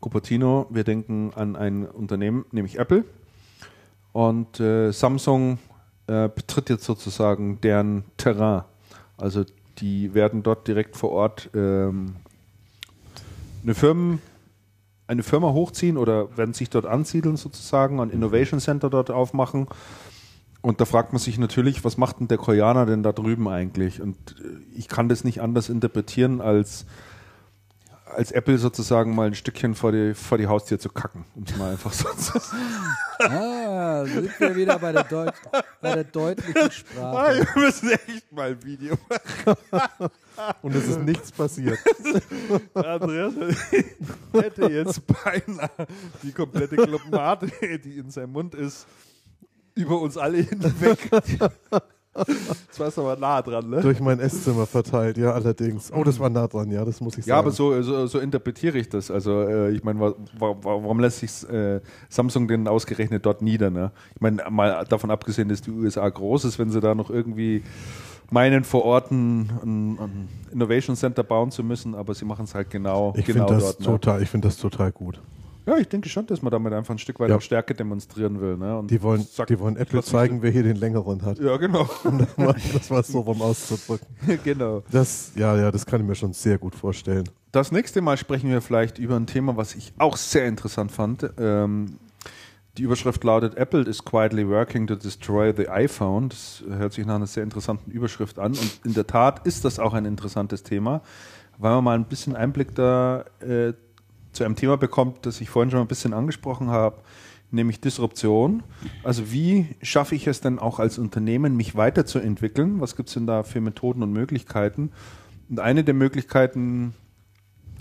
Cupertino, 0.00 0.66
wir 0.70 0.84
denken 0.84 1.32
an 1.34 1.56
ein 1.56 1.84
Unternehmen, 1.84 2.44
nämlich 2.52 2.78
Apple. 2.78 3.04
Und 4.12 4.60
äh, 4.60 4.92
Samsung 4.92 5.58
äh, 6.06 6.28
betritt 6.28 6.70
jetzt 6.70 6.84
sozusagen 6.84 7.60
deren 7.60 8.04
Terrain. 8.16 8.62
Also 9.16 9.44
die 9.78 10.14
werden 10.14 10.44
dort 10.44 10.68
direkt 10.68 10.96
vor 10.96 11.10
Ort 11.10 11.50
ähm, 11.54 12.14
eine, 13.64 13.74
Firmen, 13.74 14.22
eine 15.08 15.24
Firma 15.24 15.48
hochziehen 15.48 15.96
oder 15.96 16.36
werden 16.36 16.54
sich 16.54 16.70
dort 16.70 16.86
ansiedeln 16.86 17.36
sozusagen, 17.36 17.98
ein 17.98 18.10
Innovation 18.10 18.60
Center 18.60 18.90
dort 18.90 19.10
aufmachen. 19.10 19.66
Und 20.62 20.80
da 20.80 20.84
fragt 20.84 21.12
man 21.12 21.20
sich 21.20 21.38
natürlich, 21.38 21.84
was 21.84 21.96
macht 21.96 22.20
denn 22.20 22.28
der 22.28 22.38
Koreaner 22.38 22.84
denn 22.84 23.02
da 23.02 23.12
drüben 23.12 23.48
eigentlich? 23.48 24.00
Und 24.00 24.16
äh, 24.40 24.76
ich 24.76 24.88
kann 24.88 25.08
das 25.08 25.24
nicht 25.24 25.40
anders 25.40 25.68
interpretieren 25.68 26.40
als, 26.40 26.84
als 28.04 28.30
Apple 28.30 28.58
sozusagen 28.58 29.14
mal 29.14 29.28
ein 29.28 29.34
Stückchen 29.34 29.74
vor 29.74 29.92
die, 29.92 30.14
vor 30.14 30.36
die 30.36 30.48
Haustür 30.48 30.78
zu 30.78 30.90
kacken, 30.90 31.24
um 31.34 31.44
es 31.44 31.56
mal 31.56 31.72
einfach 31.72 31.92
so 31.92 32.08
zu 32.14 32.38
Ah, 33.20 34.04
sind 34.06 34.38
wir 34.38 34.56
wieder 34.56 34.78
bei 34.78 34.92
der, 34.92 35.04
Deut 35.04 35.34
bei 35.80 35.94
der 35.94 36.04
deutlichen 36.04 36.70
Sprache. 36.70 37.46
Wir 37.54 37.62
müssen 37.62 37.90
echt 37.90 38.32
mal 38.32 38.50
ein 38.50 38.64
Video 38.64 38.96
machen. 39.70 40.10
Und 40.62 40.74
es 40.74 40.88
ist 40.88 41.00
nichts 41.00 41.32
passiert. 41.32 41.78
Andreas 42.74 43.34
hätte 44.32 44.66
jetzt 44.70 45.02
beinahe 45.06 45.86
die 46.22 46.32
komplette 46.32 46.76
Clubmate, 46.76 47.50
die 47.78 47.98
in 47.98 48.10
seinem 48.10 48.32
Mund 48.32 48.54
ist, 48.54 48.86
über 49.74 50.00
uns 50.00 50.16
alle 50.16 50.38
hinweg. 50.38 51.10
Das 52.12 52.80
war 52.80 52.88
es 52.88 52.98
aber 52.98 53.16
nah 53.16 53.40
dran, 53.40 53.70
ne? 53.70 53.80
Durch 53.80 54.00
mein 54.00 54.18
Esszimmer 54.18 54.66
verteilt, 54.66 55.16
ja, 55.16 55.32
allerdings. 55.32 55.92
Oh, 55.92 56.02
das 56.02 56.18
war 56.18 56.28
nah 56.28 56.48
dran, 56.48 56.70
ja, 56.70 56.84
das 56.84 57.00
muss 57.00 57.16
ich 57.16 57.24
sagen. 57.24 57.30
Ja, 57.30 57.38
aber 57.38 57.52
so, 57.52 57.80
so, 57.82 58.06
so 58.06 58.18
interpretiere 58.18 58.78
ich 58.78 58.88
das. 58.88 59.12
Also 59.12 59.42
äh, 59.42 59.70
ich 59.70 59.84
meine, 59.84 60.00
wa 60.00 60.14
wa 60.38 60.56
warum 60.62 60.98
lässt 60.98 61.20
sich 61.20 61.48
äh, 61.48 61.80
Samsung 62.08 62.48
denn 62.48 62.66
ausgerechnet 62.66 63.24
dort 63.24 63.42
nieder? 63.42 63.70
Ne? 63.70 63.92
Ich 64.14 64.20
meine, 64.20 64.42
mal 64.50 64.84
davon 64.88 65.10
abgesehen, 65.10 65.48
dass 65.48 65.62
die 65.62 65.70
USA 65.70 66.08
groß 66.08 66.46
ist, 66.46 66.58
wenn 66.58 66.70
sie 66.70 66.80
da 66.80 66.96
noch 66.96 67.10
irgendwie 67.10 67.62
meinen, 68.30 68.64
vor 68.64 68.84
Ort 68.84 69.12
ein, 69.12 69.50
ein, 69.62 69.98
ein 69.98 70.28
Innovation 70.52 70.96
Center 70.96 71.22
bauen 71.22 71.52
zu 71.52 71.62
müssen, 71.62 71.94
aber 71.94 72.14
sie 72.14 72.24
machen 72.24 72.44
es 72.44 72.54
halt 72.54 72.70
genau, 72.70 73.12
ich 73.16 73.24
genau 73.24 73.46
finde 73.46 73.60
das, 73.60 73.76
dort. 73.76 73.80
Ne? 73.80 73.86
total, 73.86 74.22
ich 74.22 74.28
find 74.28 74.44
das 74.44 74.56
total 74.56 74.90
gut. 74.90 75.20
Ja, 75.70 75.76
ich 75.76 75.86
denke 75.88 76.08
schon, 76.08 76.26
dass 76.26 76.42
man 76.42 76.50
damit 76.50 76.72
einfach 76.72 76.92
ein 76.92 76.98
Stück 76.98 77.20
weit 77.20 77.30
Ja. 77.30 77.40
Stärke 77.40 77.74
demonstrieren 77.76 78.40
will. 78.40 78.56
Ne? 78.56 78.76
Und 78.76 78.90
Die 78.90 79.00
wollen, 79.02 79.22
sagt, 79.22 79.50
die 79.50 79.60
wollen 79.60 79.76
Apple 79.76 80.02
zeigen, 80.02 80.42
wer 80.42 80.50
hier 80.50 80.64
den 80.64 80.74
längeren 80.74 81.22
hat. 81.22 81.38
Ja, 81.38 81.56
genau. 81.58 81.88
Um 82.04 82.18
das 82.18 82.36
mal, 82.36 82.56
das 82.72 82.90
mal 82.90 83.04
so 83.04 83.20
rum 83.20 83.40
auszudrücken. 83.40 84.08
genau. 84.44 84.82
Das, 84.90 85.30
ja, 85.36 85.56
ja, 85.56 85.70
das 85.70 85.86
kann 85.86 86.00
ich 86.00 86.06
mir 86.08 86.16
schon 86.16 86.32
sehr 86.32 86.58
gut 86.58 86.74
vorstellen. 86.74 87.28
Das 87.52 87.70
nächste 87.70 88.00
Mal 88.00 88.16
sprechen 88.16 88.50
wir 88.50 88.60
vielleicht 88.62 88.98
über 88.98 89.14
ein 89.14 89.28
Thema, 89.28 89.56
was 89.56 89.76
ich 89.76 89.92
auch 89.98 90.16
sehr 90.16 90.48
interessant 90.48 90.90
fand. 90.90 91.30
Ähm, 91.38 91.98
die 92.76 92.82
Überschrift 92.82 93.22
lautet 93.22 93.56
Apple 93.56 93.82
is 93.82 94.04
quietly 94.04 94.48
working 94.48 94.88
to 94.88 94.96
destroy 94.96 95.54
the 95.56 95.68
iPhone. 95.68 96.30
Das 96.30 96.64
hört 96.68 96.94
sich 96.94 97.06
nach 97.06 97.14
einer 97.14 97.28
sehr 97.28 97.44
interessanten 97.44 97.92
Überschrift 97.92 98.40
an. 98.40 98.52
Und 98.52 98.80
in 98.84 98.94
der 98.94 99.06
Tat 99.06 99.46
ist 99.46 99.64
das 99.64 99.78
auch 99.78 99.94
ein 99.94 100.04
interessantes 100.04 100.64
Thema, 100.64 101.02
weil 101.58 101.70
man 101.76 101.84
mal 101.84 101.94
ein 101.96 102.06
bisschen 102.06 102.34
Einblick 102.34 102.74
da 102.74 103.24
äh, 103.40 103.72
zu 104.32 104.44
einem 104.44 104.56
Thema 104.56 104.76
bekommt, 104.76 105.26
das 105.26 105.40
ich 105.40 105.50
vorhin 105.50 105.70
schon 105.70 105.80
ein 105.80 105.86
bisschen 105.86 106.12
angesprochen 106.12 106.68
habe, 106.68 106.98
nämlich 107.50 107.80
Disruption. 107.80 108.62
Also 109.02 109.32
wie 109.32 109.66
schaffe 109.82 110.14
ich 110.14 110.26
es 110.26 110.40
denn 110.40 110.58
auch 110.58 110.78
als 110.78 110.98
Unternehmen, 110.98 111.56
mich 111.56 111.76
weiterzuentwickeln? 111.76 112.80
Was 112.80 112.96
gibt 112.96 113.08
es 113.08 113.14
denn 113.14 113.26
da 113.26 113.42
für 113.42 113.60
Methoden 113.60 114.02
und 114.02 114.12
Möglichkeiten? 114.12 114.92
Und 115.48 115.60
eine 115.60 115.82
der 115.82 115.94
Möglichkeiten 115.94 116.94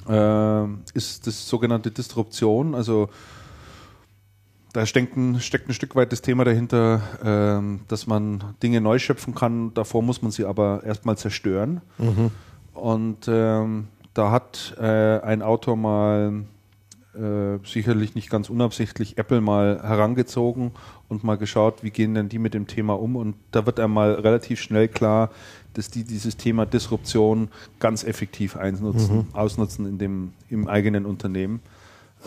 äh, 0.07 0.63
ist 0.93 1.27
das 1.27 1.47
sogenannte 1.47 1.91
Disruption. 1.91 2.73
Also 2.73 3.09
da 4.73 4.85
steckt 4.85 5.15
ein, 5.17 5.39
steckt 5.39 5.67
ein 5.67 5.73
Stück 5.73 5.95
weit 5.95 6.11
das 6.11 6.21
Thema 6.21 6.45
dahinter, 6.45 7.01
ähm, 7.23 7.81
dass 7.87 8.07
man 8.07 8.55
Dinge 8.61 8.81
neu 8.81 8.99
schöpfen 8.99 9.35
kann. 9.35 9.73
Davor 9.73 10.03
muss 10.03 10.21
man 10.21 10.31
sie 10.31 10.45
aber 10.45 10.83
erstmal 10.83 11.17
zerstören. 11.17 11.81
Und 12.73 13.27
ähm, 13.27 13.87
da 14.13 14.31
hat 14.31 14.75
äh, 14.79 15.19
ein 15.19 15.41
Autor 15.41 15.75
mal 15.75 16.45
äh, 17.15 17.57
sicherlich 17.65 18.15
nicht 18.15 18.29
ganz 18.29 18.49
unabsichtlich 18.49 19.17
Apple 19.17 19.41
mal 19.41 19.81
herangezogen 19.81 20.71
und 21.07 21.23
mal 21.23 21.37
geschaut, 21.37 21.83
wie 21.83 21.91
gehen 21.91 22.13
denn 22.13 22.29
die 22.29 22.39
mit 22.39 22.53
dem 22.53 22.67
Thema 22.67 22.93
um. 22.93 23.15
Und 23.15 23.35
da 23.51 23.65
wird 23.65 23.79
einmal 23.79 24.13
relativ 24.13 24.61
schnell 24.61 24.87
klar, 24.87 25.31
dass 25.73 25.89
die 25.89 26.03
dieses 26.03 26.37
Thema 26.37 26.65
Disruption 26.65 27.49
ganz 27.79 28.03
effektiv 28.03 28.55
einnutzen, 28.55 29.27
ausnutzen 29.33 29.87
in 29.87 29.97
dem, 29.97 30.33
im 30.49 30.67
eigenen 30.67 31.05
Unternehmen 31.05 31.61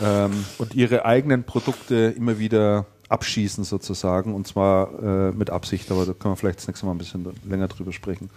ähm, 0.00 0.44
und 0.58 0.74
ihre 0.74 1.04
eigenen 1.04 1.44
Produkte 1.44 2.14
immer 2.16 2.38
wieder 2.38 2.86
abschießen 3.08 3.64
sozusagen 3.64 4.34
und 4.34 4.46
zwar 4.46 5.02
äh, 5.02 5.32
mit 5.32 5.50
Absicht, 5.50 5.90
aber 5.90 6.06
da 6.06 6.12
können 6.12 6.32
wir 6.32 6.36
vielleicht 6.36 6.58
das 6.58 6.66
nächste 6.66 6.86
Mal 6.86 6.92
ein 6.92 6.98
bisschen 6.98 7.26
länger 7.48 7.68
drüber 7.68 7.92
sprechen. 7.92 8.30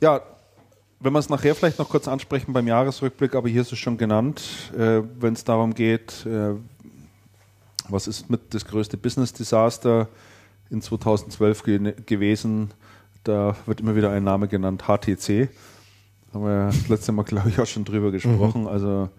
Ja, 0.00 0.22
wenn 1.02 1.12
wir 1.12 1.18
es 1.18 1.28
nachher 1.28 1.54
vielleicht 1.54 1.78
noch 1.78 1.88
kurz 1.88 2.06
ansprechen 2.06 2.52
beim 2.52 2.66
Jahresrückblick, 2.66 3.34
aber 3.34 3.48
hier 3.48 3.62
ist 3.62 3.72
es 3.72 3.78
schon 3.78 3.98
genannt, 3.98 4.42
äh, 4.76 5.02
wenn 5.18 5.34
es 5.34 5.44
darum 5.44 5.74
geht, 5.74 6.24
äh, 6.26 6.54
was 7.88 8.06
ist 8.06 8.30
mit 8.30 8.54
das 8.54 8.64
größte 8.64 8.96
Business-Desaster 8.96 10.08
in 10.70 10.80
2012 10.80 11.62
ge 11.64 11.94
gewesen, 12.06 12.70
da 13.24 13.56
wird 13.66 13.80
immer 13.80 13.96
wieder 13.96 14.10
ein 14.10 14.24
Name 14.24 14.48
genannt, 14.48 14.84
HTC. 14.84 15.48
Haben 16.32 16.44
wir 16.44 16.66
das 16.66 16.88
letzte 16.88 17.12
Mal, 17.12 17.24
glaube 17.24 17.48
ich, 17.48 17.60
auch 17.60 17.66
schon 17.66 17.84
drüber 17.84 18.10
gesprochen. 18.10 18.66
Also 18.66 19.10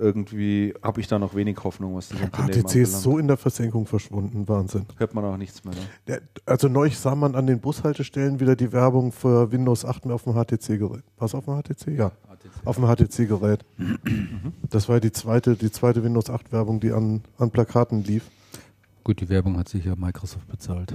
irgendwie 0.00 0.74
habe 0.82 1.00
ich 1.00 1.06
da 1.06 1.18
noch 1.18 1.34
wenig 1.34 1.62
Hoffnung, 1.62 1.94
was 1.94 2.08
das 2.08 2.20
Unternehmen 2.20 2.66
HTC 2.66 2.76
ist 2.76 3.02
so 3.02 3.18
in 3.18 3.28
der 3.28 3.36
Versenkung 3.36 3.86
verschwunden, 3.86 4.48
Wahnsinn. 4.48 4.86
Hört 4.96 5.14
man 5.14 5.24
auch 5.24 5.36
nichts 5.36 5.62
mehr. 5.64 5.74
Ne? 5.74 5.80
Der, 6.08 6.20
also 6.46 6.68
neulich 6.68 6.98
sah 6.98 7.14
man 7.14 7.34
an 7.34 7.46
den 7.46 7.60
Bushaltestellen 7.60 8.40
wieder 8.40 8.56
die 8.56 8.72
Werbung 8.72 9.12
für 9.12 9.52
Windows 9.52 9.84
8 9.84 10.06
mehr 10.06 10.14
auf 10.14 10.24
dem 10.24 10.34
HTC-Gerät. 10.34 11.04
Was 11.18 11.34
auf 11.34 11.44
dem 11.44 11.60
HTC? 11.62 11.88
Ja. 11.96 12.12
Auf 12.64 12.76
dem 12.76 12.86
HTC-Gerät. 12.86 13.64
Das 14.70 14.88
war 14.88 14.98
die 15.00 15.12
zweite, 15.12 15.56
die 15.56 15.70
zweite 15.70 16.02
Windows 16.02 16.30
8 16.30 16.52
Werbung, 16.52 16.80
die 16.80 16.92
an, 16.92 17.22
an 17.38 17.50
Plakaten 17.50 18.02
lief. 18.02 18.30
Gut, 19.04 19.20
die 19.20 19.28
Werbung 19.28 19.58
hat 19.58 19.68
sich 19.68 19.84
ja 19.84 19.94
Microsoft 19.96 20.48
bezahlt. 20.48 20.94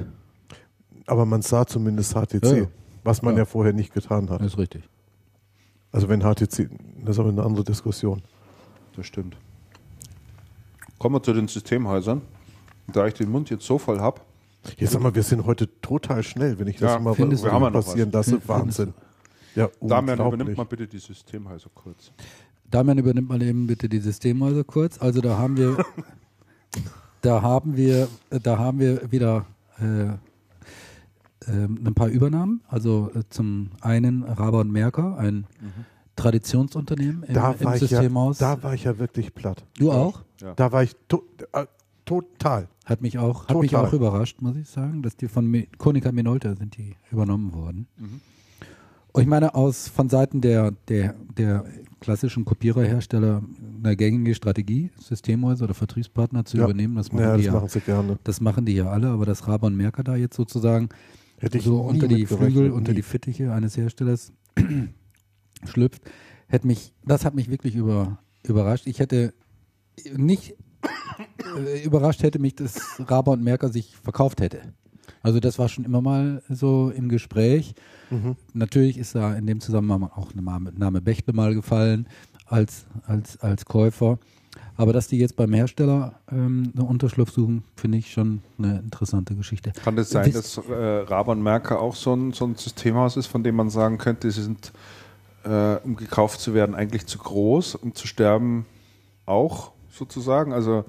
Aber 1.07 1.25
man 1.25 1.41
sah 1.43 1.65
zumindest 1.67 2.13
HTC, 2.13 2.43
Ja, 2.43 2.55
ja. 2.55 2.67
was 3.03 3.21
man 3.21 3.33
ja. 3.35 3.39
Ja. 3.39 3.45
vorher 3.45 3.73
nicht 3.73 3.93
getan 3.93 4.29
hat. 4.29 4.41
Das 4.41 4.53
ist 4.53 4.57
richtig. 4.57 4.89
Also 5.91 6.09
wenn 6.09 6.21
HTC, 6.21 6.69
das 7.03 7.15
ist 7.15 7.19
aber 7.19 7.29
eine 7.29 7.43
andere 7.43 7.63
Diskussion. 7.63 8.21
Das 8.95 9.05
stimmt. 9.05 9.35
Kommen 10.97 11.15
wir 11.15 11.23
zu 11.23 11.33
den 11.33 11.47
Systemhäusern. 11.47 12.21
Da 12.87 13.07
ich 13.07 13.13
den 13.15 13.29
Mund 13.29 13.49
jetzt 13.49 13.65
so 13.65 13.77
voll 13.77 13.99
habe, 13.99 14.21
Jetzt 14.77 14.93
sag 14.93 15.01
mal, 15.01 15.13
wir 15.13 15.23
sind 15.23 15.45
heute 15.45 15.69
total 15.81 16.23
schnell, 16.23 16.57
wenn 16.59 16.67
ich 16.67 16.77
das 16.77 16.93
Ja, 16.93 16.99
mal 16.99 17.13
findest 17.13 17.43
wir 17.43 17.51
haben 17.51 17.71
passieren 17.71 18.11
lasse. 18.11 18.39
Wahnsinn. 18.47 18.93
Ja, 19.55 19.69
Damian, 19.79 20.19
übernimmt 20.19 20.57
mal 20.57 20.65
bitte 20.65 20.87
die 20.87 20.97
Systemhäuser 20.97 21.69
kurz. 21.73 22.11
Damian 22.69 22.97
übernimmt 22.97 23.29
mal 23.29 23.41
eben 23.41 23.67
bitte 23.67 23.87
die 23.87 23.99
Systemhäuser 23.99 24.63
kurz. 24.63 24.99
Also 24.99 25.21
da 25.21 25.37
haben 25.37 25.55
wir, 25.55 25.77
da 27.21 27.41
haben 27.41 27.77
wir, 27.77 28.07
da 28.29 28.57
haben 28.57 28.79
wir 28.79 29.11
wieder 29.11 29.45
äh, 29.79 30.07
ähm, 31.47 31.79
ein 31.85 31.93
paar 31.93 32.07
Übernahmen. 32.07 32.61
Also 32.67 33.11
äh, 33.15 33.21
zum 33.29 33.69
einen 33.81 34.23
Raber 34.23 34.59
und 34.59 34.71
Merker, 34.71 35.17
ein 35.17 35.45
Traditionsunternehmen 36.15 37.23
im, 37.23 37.33
da, 37.33 37.51
im 37.51 37.65
war 37.65 37.75
ich 37.75 37.81
ja, 37.81 37.87
Systemhaus. 37.87 38.37
da 38.37 38.61
war 38.63 38.73
ich 38.73 38.83
ja 38.85 38.97
wirklich 38.97 39.33
platt. 39.35 39.63
du 39.77 39.91
auch? 39.91 40.21
Ja. 40.41 40.53
Da 40.55 40.71
war 40.71 40.83
ich 40.83 40.95
to 41.07 41.23
äh, 41.53 41.65
total. 42.05 42.67
Hat 42.85 43.01
mich 43.01 43.17
auch, 43.17 43.47
hat 43.47 43.59
mich 43.59 43.71
Total. 43.71 43.87
auch 43.89 43.93
überrascht, 43.93 44.41
muss 44.41 44.55
ich 44.55 44.69
sagen, 44.69 45.01
dass 45.01 45.17
die 45.17 45.27
von 45.27 45.65
Konica 45.79 46.11
Minolta 46.11 46.55
sind 46.55 46.77
die 46.77 46.95
übernommen 47.11 47.51
worden. 47.53 47.87
Und 49.11 49.21
ich 49.21 49.27
meine, 49.27 49.55
aus 49.55 49.87
von 49.87 50.07
Seiten 50.09 50.39
der, 50.41 50.71
der, 50.87 51.15
der 51.37 51.65
klassischen 51.99 52.45
Kopiererhersteller 52.45 53.41
eine 53.83 53.95
gängige 53.95 54.35
Strategie, 54.35 54.91
Systemhäuser 54.99 55.63
oder 55.65 55.73
Vertriebspartner 55.73 56.45
zu 56.45 56.57
Ja. 56.57 56.65
übernehmen. 56.65 56.95
Das 56.95 57.11
machen, 57.11 57.23
Ja, 57.23 57.37
die 57.37 57.43
das 57.43 57.45
ja, 57.47 57.53
machen 57.53 57.69
sie 57.69 57.79
gerne. 57.79 58.19
das 58.23 58.39
machen 58.41 58.65
die 58.65 58.73
ja 58.75 58.87
alle, 58.87 59.07
aber 59.07 59.25
dass 59.25 59.47
Raber 59.47 59.65
und 59.67 59.75
Merker 59.77 60.03
da 60.03 60.15
jetzt 60.15 60.35
sozusagen 60.35 60.89
Hätte 61.37 61.57
ich 61.57 61.63
so 61.63 61.79
unter 61.81 62.07
die 62.07 62.25
Flügel, 62.27 62.69
unter 62.71 62.91
nie. 62.91 62.97
die 62.97 63.01
Fittiche 63.01 63.51
eines 63.51 63.75
Herstellers 63.77 64.31
schlüpft, 65.67 66.01
hätte 66.47 66.67
mich, 66.67 66.93
das 67.05 67.25
hat 67.25 67.35
mich 67.35 67.49
wirklich 67.49 67.75
über, 67.75 68.19
überrascht. 68.43 68.87
Ich 68.87 68.99
hätte 68.99 69.33
nicht 70.15 70.55
äh, 71.57 71.83
überrascht 71.83 72.23
hätte 72.23 72.39
mich, 72.39 72.55
dass 72.55 72.79
Raber 72.99 73.31
und 73.31 73.43
Merker 73.43 73.69
sich 73.69 73.95
verkauft 73.95 74.41
hätte. 74.41 74.61
Also 75.21 75.39
das 75.39 75.57
war 75.57 75.69
schon 75.69 75.85
immer 75.85 76.01
mal 76.01 76.43
so 76.49 76.91
im 76.95 77.09
Gespräch. 77.09 77.73
Mhm. 78.09 78.35
Natürlich 78.53 78.97
ist 78.97 79.15
da 79.15 79.35
in 79.35 79.47
dem 79.47 79.59
Zusammenhang 79.59 80.03
auch 80.03 80.31
der 80.31 80.41
Name, 80.41 80.71
Name 80.73 81.01
Bechtle 81.01 81.33
mal 81.33 81.55
gefallen 81.55 82.07
als, 82.45 82.85
als, 83.05 83.39
als 83.39 83.65
Käufer. 83.65 84.19
Aber 84.77 84.93
dass 84.93 85.07
die 85.07 85.17
jetzt 85.17 85.35
beim 85.35 85.53
Hersteller 85.53 86.19
ähm, 86.31 86.71
eine 86.75 86.85
Unterschlupf 86.85 87.31
suchen, 87.31 87.63
finde 87.75 87.97
ich 87.97 88.11
schon 88.11 88.41
eine 88.57 88.79
interessante 88.79 89.35
Geschichte. 89.35 89.71
Kann 89.83 89.95
das 89.95 90.09
sein, 90.09 90.25
Wisst- 90.25 90.57
dass 90.57 90.67
äh, 90.67 90.73
Raber 90.73 91.31
und 91.31 91.41
Merker 91.41 91.79
auch 91.79 91.95
so 91.95 92.13
ein, 92.13 92.33
so 92.33 92.45
ein 92.45 92.55
Systemhaus 92.55 93.17
ist, 93.17 93.27
von 93.27 93.43
dem 93.43 93.55
man 93.55 93.69
sagen 93.69 93.97
könnte, 93.97 94.29
sie 94.31 94.43
sind, 94.43 94.73
äh, 95.45 95.77
um 95.83 95.95
gekauft 95.95 96.39
zu 96.41 96.53
werden, 96.53 96.75
eigentlich 96.75 97.05
zu 97.05 97.17
groß, 97.19 97.75
um 97.75 97.95
zu 97.95 98.07
sterben 98.07 98.65
auch 99.25 99.71
sozusagen? 99.89 100.51
Also 100.53 100.85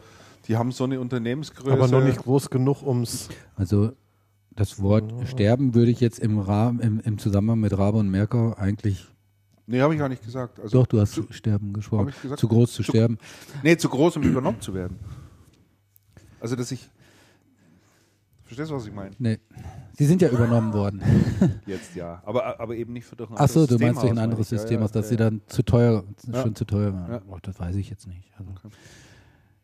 die 0.48 0.56
haben 0.56 0.72
so 0.72 0.84
eine 0.84 1.00
Unternehmensgröße. 1.00 1.72
Aber 1.72 1.88
noch 1.88 2.02
nicht 2.02 2.18
groß 2.18 2.50
genug, 2.50 2.82
ums. 2.82 3.28
Also 3.56 3.92
das 4.50 4.80
Wort 4.80 5.12
Sterben 5.28 5.74
würde 5.74 5.90
ich 5.90 6.00
jetzt 6.00 6.18
im, 6.18 6.38
Rahmen, 6.38 6.80
im, 6.80 7.00
im 7.00 7.18
Zusammenhang 7.18 7.60
mit 7.60 7.76
Rabe 7.76 7.98
und 7.98 8.10
Merker 8.10 8.58
eigentlich. 8.58 9.06
Nee, 9.66 9.80
habe 9.80 9.94
ich 9.94 9.98
gar 9.98 10.08
nicht 10.08 10.24
gesagt. 10.24 10.60
Also, 10.60 10.78
Doch, 10.80 10.86
du 10.86 11.00
hast 11.00 11.20
Sterben 11.30 11.72
gesprochen. 11.72 12.12
Gesagt? 12.22 12.40
Zu 12.40 12.48
groß 12.48 12.72
zu 12.72 12.82
Zu- 12.82 12.92
sterben. 12.92 13.18
Nee, 13.62 13.76
zu 13.76 13.88
groß, 13.88 14.16
um 14.16 14.22
übernommen 14.22 14.60
zu 14.60 14.72
werden. 14.74 14.98
Also, 16.40 16.54
dass 16.54 16.70
ich 16.70 16.88
Verstehst 18.46 18.70
du, 18.70 18.76
was 18.76 18.86
ich 18.86 18.92
meine? 18.94 19.10
Nee. 19.18 19.38
Sie 19.98 20.06
sind 20.06 20.22
ja 20.22 20.28
übernommen 20.28 20.72
worden. 20.72 21.02
Jetzt 21.66 21.94
ja. 21.96 22.22
Aber, 22.24 22.60
aber 22.60 22.76
eben 22.76 22.92
nicht 22.92 23.04
für 23.06 23.16
durch 23.16 23.30
ein 23.30 23.36
Achso, 23.36 23.60
anderes 23.60 23.76
du 23.78 23.84
meinst 23.84 24.02
durch 24.02 24.12
ein 24.12 24.18
anderes. 24.18 24.48
System, 24.48 24.78
ja, 24.78 24.84
aus 24.84 24.92
dass 24.92 25.06
ja, 25.06 25.08
sie 25.08 25.14
ja. 25.22 25.30
dann 25.30 25.40
zu 25.48 25.62
teuer, 25.62 26.04
Ja. 26.32 26.42
schon 26.42 26.54
zu 26.54 26.64
teuer 26.64 26.92
waren. 26.94 27.10
Ja. 27.10 27.22
Oh, 27.28 27.38
das 27.42 27.58
weiß 27.58 27.74
ich 27.76 27.90
jetzt 27.90 28.06
nicht. 28.06 28.30
Also, 28.38 28.52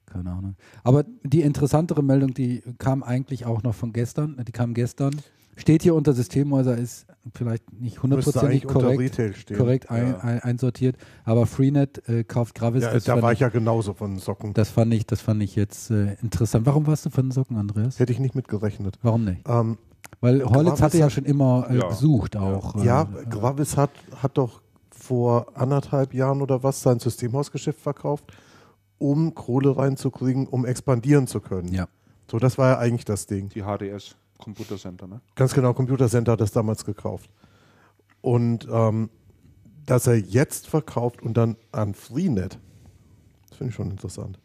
Keine 0.07 0.31
Ahnung. 0.33 0.57
Aber 0.83 1.05
die 1.23 1.43
interessantere 1.43 2.03
Meldung, 2.03 2.35
die 2.35 2.63
kam 2.79 3.03
eigentlich 3.03 3.47
auch 3.47 3.63
noch 3.63 3.75
von 3.75 3.93
gestern. 3.93 4.43
Die 4.47 4.53
kam 4.53 4.75
gestern. 4.75 5.15
Steht 5.57 5.83
hier 5.83 5.95
unter 5.95 6.15
Systemhäuser, 6.15 6.79
ist 6.79 7.07
vielleicht 7.35 7.73
nicht 7.73 8.03
hundertprozentig 8.03 8.67
korrekt, 8.67 8.99
Retail 9.01 9.35
stehen. 9.35 9.59
korrekt 9.59 9.91
ein, 9.91 10.09
Ja. 10.09 10.19
ein, 10.21 10.41
einsortiert. 10.41 10.97
Aber 11.25 11.47
Freenet 11.47 12.09
äh, 12.09 12.25
kauft 12.25 12.55
Gravis. 12.55 12.83
Ja, 12.85 12.93
das, 12.93 13.05
da 13.05 13.13
fand 13.13 13.23
war 13.23 13.33
ich, 13.33 13.37
ich 13.37 13.41
ja 13.41 13.49
genauso 13.51 13.93
von 13.93 14.19
Socken. 14.19 14.55
das 14.55 14.71
fand 14.71 14.95
ich, 14.95 15.07
das 15.07 15.21
fand 15.21 15.43
ich 15.43 15.55
jetzt 15.55 15.91
äh, 15.91 16.15
interessant. 16.23 16.65
Warum 16.67 16.87
warst 16.87 17.05
du 17.07 17.11
von 17.11 17.27
den 17.27 17.33
Socken, 17.33 17.59
Andreas? 17.59 17.99
Hätte 17.99 18.13
ich 18.13 18.19
nicht 18.19 18.35
mitgerechnet. 18.35 18.99
Warum 19.03 19.25
nicht? 19.25 19.47
Ähm, 19.47 19.77
Weil 20.21 20.43
Horlitz 20.45 20.81
hatte 20.81 20.99
ja 20.99 21.05
hat- 21.07 21.13
schon 21.13 21.25
immer 21.27 21.67
äh, 21.71 21.77
Ja. 21.79 21.89
gesucht 21.89 22.37
auch. 22.37 22.77
äh, 22.77 22.87
ja, 22.87 23.03
äh, 23.03 23.27
Gravis 23.29 23.77
hat, 23.77 23.91
hat 24.23 24.39
doch 24.39 24.63
vor 24.91 25.49
anderthalb 25.55 26.15
Jahren 26.15 26.41
oder 26.43 26.63
was 26.63 26.81
sein 26.81 26.99
Systemhausgeschäft 26.99 27.79
verkauft, 27.81 28.25
um 28.99 29.35
Kohle 29.35 29.77
reinzukriegen, 29.77 30.47
um 30.47 30.65
expandieren 30.65 31.27
zu 31.27 31.41
können. 31.41 31.69
Ja. 31.75 31.89
So, 32.31 32.39
das 32.39 32.57
war 32.57 32.71
ja 32.71 32.79
eigentlich 32.79 33.05
das 33.05 33.27
Ding. 33.27 33.49
Die 33.51 33.63
HDS 33.63 34.17
Computer 34.43 34.77
Center, 34.77 35.07
ne? 35.07 35.21
Ganz 35.35 35.55
genau, 35.55 35.73
Computer 35.75 36.09
Center 36.09 36.33
hat 36.33 36.41
das 36.41 36.53
damals 36.53 36.85
gekauft. 36.85 37.31
Und 38.21 38.67
ähm, 38.71 39.09
dass 39.87 40.07
er 40.07 40.17
jetzt 40.19 40.69
verkauft 40.69 41.23
und 41.23 41.37
dann 41.37 41.57
an 41.73 41.95
Freenet, 41.95 42.59
das 43.49 43.59
finde 43.59 43.71
ich 43.71 43.75
schon 43.75 43.91
interessant. 43.91 44.39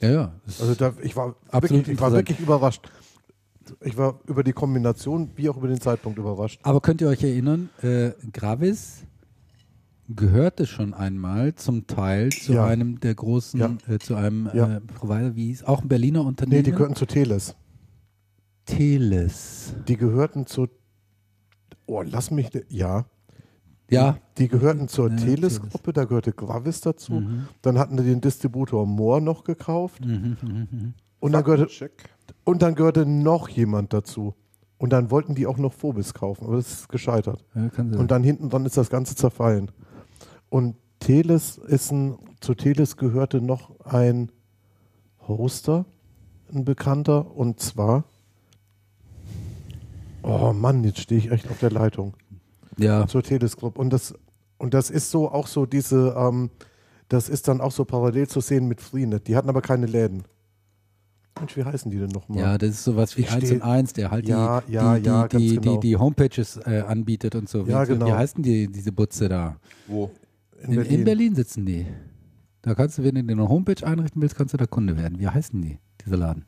ja, 0.00 0.10
ja. 0.10 0.32
Also 0.60 0.74
da, 0.74 0.92
ich 1.02 1.16
war, 1.16 1.34
Absolut 1.50 1.70
wirklich, 1.86 1.94
ich 1.94 2.00
war 2.00 2.12
wirklich 2.12 2.40
überrascht. 2.40 2.90
Ich 3.82 3.96
war 3.96 4.18
über 4.26 4.42
die 4.42 4.52
Kombination 4.52 5.30
wie 5.36 5.48
auch 5.48 5.56
über 5.56 5.68
den 5.68 5.80
Zeitpunkt 5.80 6.18
überrascht. 6.18 6.58
Aber 6.64 6.80
könnt 6.80 7.00
ihr 7.00 7.08
euch 7.08 7.22
erinnern, 7.22 7.70
äh, 7.82 8.10
Gravis 8.32 9.04
gehörte 10.08 10.66
schon 10.66 10.92
einmal 10.92 11.54
zum 11.54 11.86
Teil 11.86 12.30
zu 12.30 12.54
Ja. 12.54 12.66
einem 12.66 12.98
der 13.00 13.14
großen, 13.14 13.60
Ja. 13.60 13.76
äh, 13.88 13.98
zu 14.00 14.16
einem 14.16 14.50
Ja. 14.52 14.76
äh, 14.76 14.80
Provider, 14.80 15.36
wie 15.36 15.46
hieß, 15.46 15.62
auch 15.64 15.82
ein 15.82 15.88
Berliner 15.88 16.24
Unternehmen. 16.24 16.56
Nee, 16.58 16.62
die 16.64 16.72
gehörten 16.72 16.96
zu 16.96 17.06
Teles. 17.06 17.54
Teles. 18.76 19.74
Die 19.88 19.96
gehörten 19.96 20.46
zu. 20.46 20.68
Oh, 21.86 22.02
lass 22.02 22.30
mich. 22.30 22.50
Ja. 22.68 23.06
Ja. 23.90 24.18
Die 24.38 24.48
gehörten 24.48 24.88
zur 24.88 25.10
Ja, 25.10 25.16
Teles-Gruppe, 25.16 25.92
da 25.92 26.04
gehörte 26.04 26.32
Gravis 26.32 26.80
dazu. 26.80 27.14
Mhm. 27.14 27.48
Dann 27.62 27.78
hatten 27.78 27.96
die 27.96 28.04
den 28.04 28.20
Distributor 28.20 28.86
Moore 28.86 29.20
noch 29.20 29.44
gekauft. 29.44 30.04
Mhm, 30.04 30.36
mhm, 30.40 30.68
mhm. 30.70 30.94
Und 31.18 31.32
dann, 31.32 31.44
gehörte, 31.44 31.90
und 32.44 32.62
dann 32.62 32.74
gehörte 32.74 33.04
noch 33.04 33.48
jemand 33.48 33.92
dazu. 33.92 34.34
Und 34.78 34.94
dann 34.94 35.10
wollten 35.10 35.34
die 35.34 35.46
auch 35.46 35.58
noch 35.58 35.74
Phobis 35.74 36.14
kaufen, 36.14 36.46
aber 36.46 36.56
das 36.56 36.72
ist 36.72 36.88
gescheitert. 36.88 37.44
Ja. 37.54 37.68
Und 37.98 38.10
dann 38.10 38.22
hinten 38.22 38.48
dran 38.48 38.64
ist 38.64 38.78
das 38.78 38.88
Ganze 38.88 39.14
zerfallen. 39.14 39.70
Und 40.48 40.76
Teles 41.00 41.58
ist 41.58 41.90
ein, 41.90 42.16
zu 42.40 42.54
Teles 42.54 42.96
gehörte 42.96 43.42
noch 43.42 43.78
ein 43.84 44.32
Hoster, 45.28 45.84
ein 46.52 46.64
Bekannter, 46.64 47.36
und 47.36 47.60
zwar, 47.60 48.04
oh 50.22 50.52
Mann, 50.52 50.84
jetzt 50.84 51.00
stehe 51.00 51.18
ich 51.18 51.30
echt 51.30 51.50
auf 51.50 51.58
der 51.58 51.70
Leitung, 51.70 52.14
ja. 52.78 53.06
zur 53.06 53.22
Teles 53.22 53.56
Group. 53.56 53.78
Und 53.78 53.90
das, 53.92 54.14
und 54.58 54.74
das 54.74 54.90
ist 54.90 55.10
so 55.10 55.30
auch 55.30 55.46
so 55.46 55.66
diese, 55.66 56.14
ähm, 56.16 56.50
das 57.08 57.28
ist 57.28 57.48
dann 57.48 57.60
auch 57.60 57.72
so 57.72 57.84
parallel 57.84 58.28
zu 58.28 58.40
sehen 58.40 58.68
mit 58.68 58.80
Freenet. 58.80 59.26
Die 59.26 59.36
hatten 59.36 59.48
aber 59.48 59.62
keine 59.62 59.86
Läden. 59.86 60.24
Mensch, 61.38 61.56
wie 61.56 61.64
heißen 61.64 61.90
die 61.90 61.98
denn 61.98 62.10
nochmal? 62.10 62.38
Ja, 62.38 62.58
das 62.58 62.70
ist 62.70 62.84
sowas 62.84 63.16
wie 63.16 63.22
Ich 63.22 63.32
1 63.32 63.44
steh- 63.44 63.54
und 63.56 63.62
1, 63.62 63.92
der 63.94 64.10
halt 64.10 64.28
Ja, 64.28 64.60
die, 64.60 64.72
ja, 64.72 64.98
die, 64.98 65.06
ja, 65.06 65.28
die, 65.28 65.36
ganz 65.36 65.44
die, 65.44 65.56
genau. 65.56 65.74
die, 65.76 65.88
die 65.88 65.96
Homepages 65.96 66.56
äh, 66.58 66.84
anbietet 66.86 67.34
und 67.34 67.48
so. 67.48 67.64
Ja, 67.64 67.82
wie, 67.82 67.92
genau. 67.92 68.06
wie 68.06 68.12
heißen 68.12 68.42
die, 68.42 68.66
diese 68.70 68.92
Butze 68.92 69.28
da? 69.28 69.56
Wo? 69.86 70.10
In, 70.62 70.80
in 70.82 71.04
Berlin 71.04 71.34
sitzen 71.34 71.64
die. 71.64 71.86
Da 72.62 72.74
kannst 72.74 72.98
du, 72.98 73.02
wenn 73.02 73.14
du 73.14 73.24
dir 73.24 73.32
eine 73.32 73.48
Homepage 73.48 73.86
einrichten 73.86 74.20
willst, 74.20 74.36
kannst 74.36 74.52
du 74.52 74.58
da 74.58 74.66
Kunde 74.66 74.96
werden. 74.96 75.18
Wie 75.18 75.28
heißen 75.28 75.60
die, 75.62 75.78
dieser 76.04 76.18
Laden? 76.18 76.44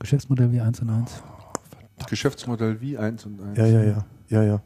Geschäftsmodell 0.00 0.50
wie 0.50 0.60
1 0.60 0.80
und 0.80 0.90
1. 0.90 1.22
Geschäftsmodell 2.08 2.80
wie 2.80 2.98
1 2.98 3.26
und 3.26 3.40
1. 3.40 3.58
Ja, 3.58 3.66
ja, 3.66 3.82
ja, 3.82 4.06
ja, 4.28 4.42
ja. 4.42 4.62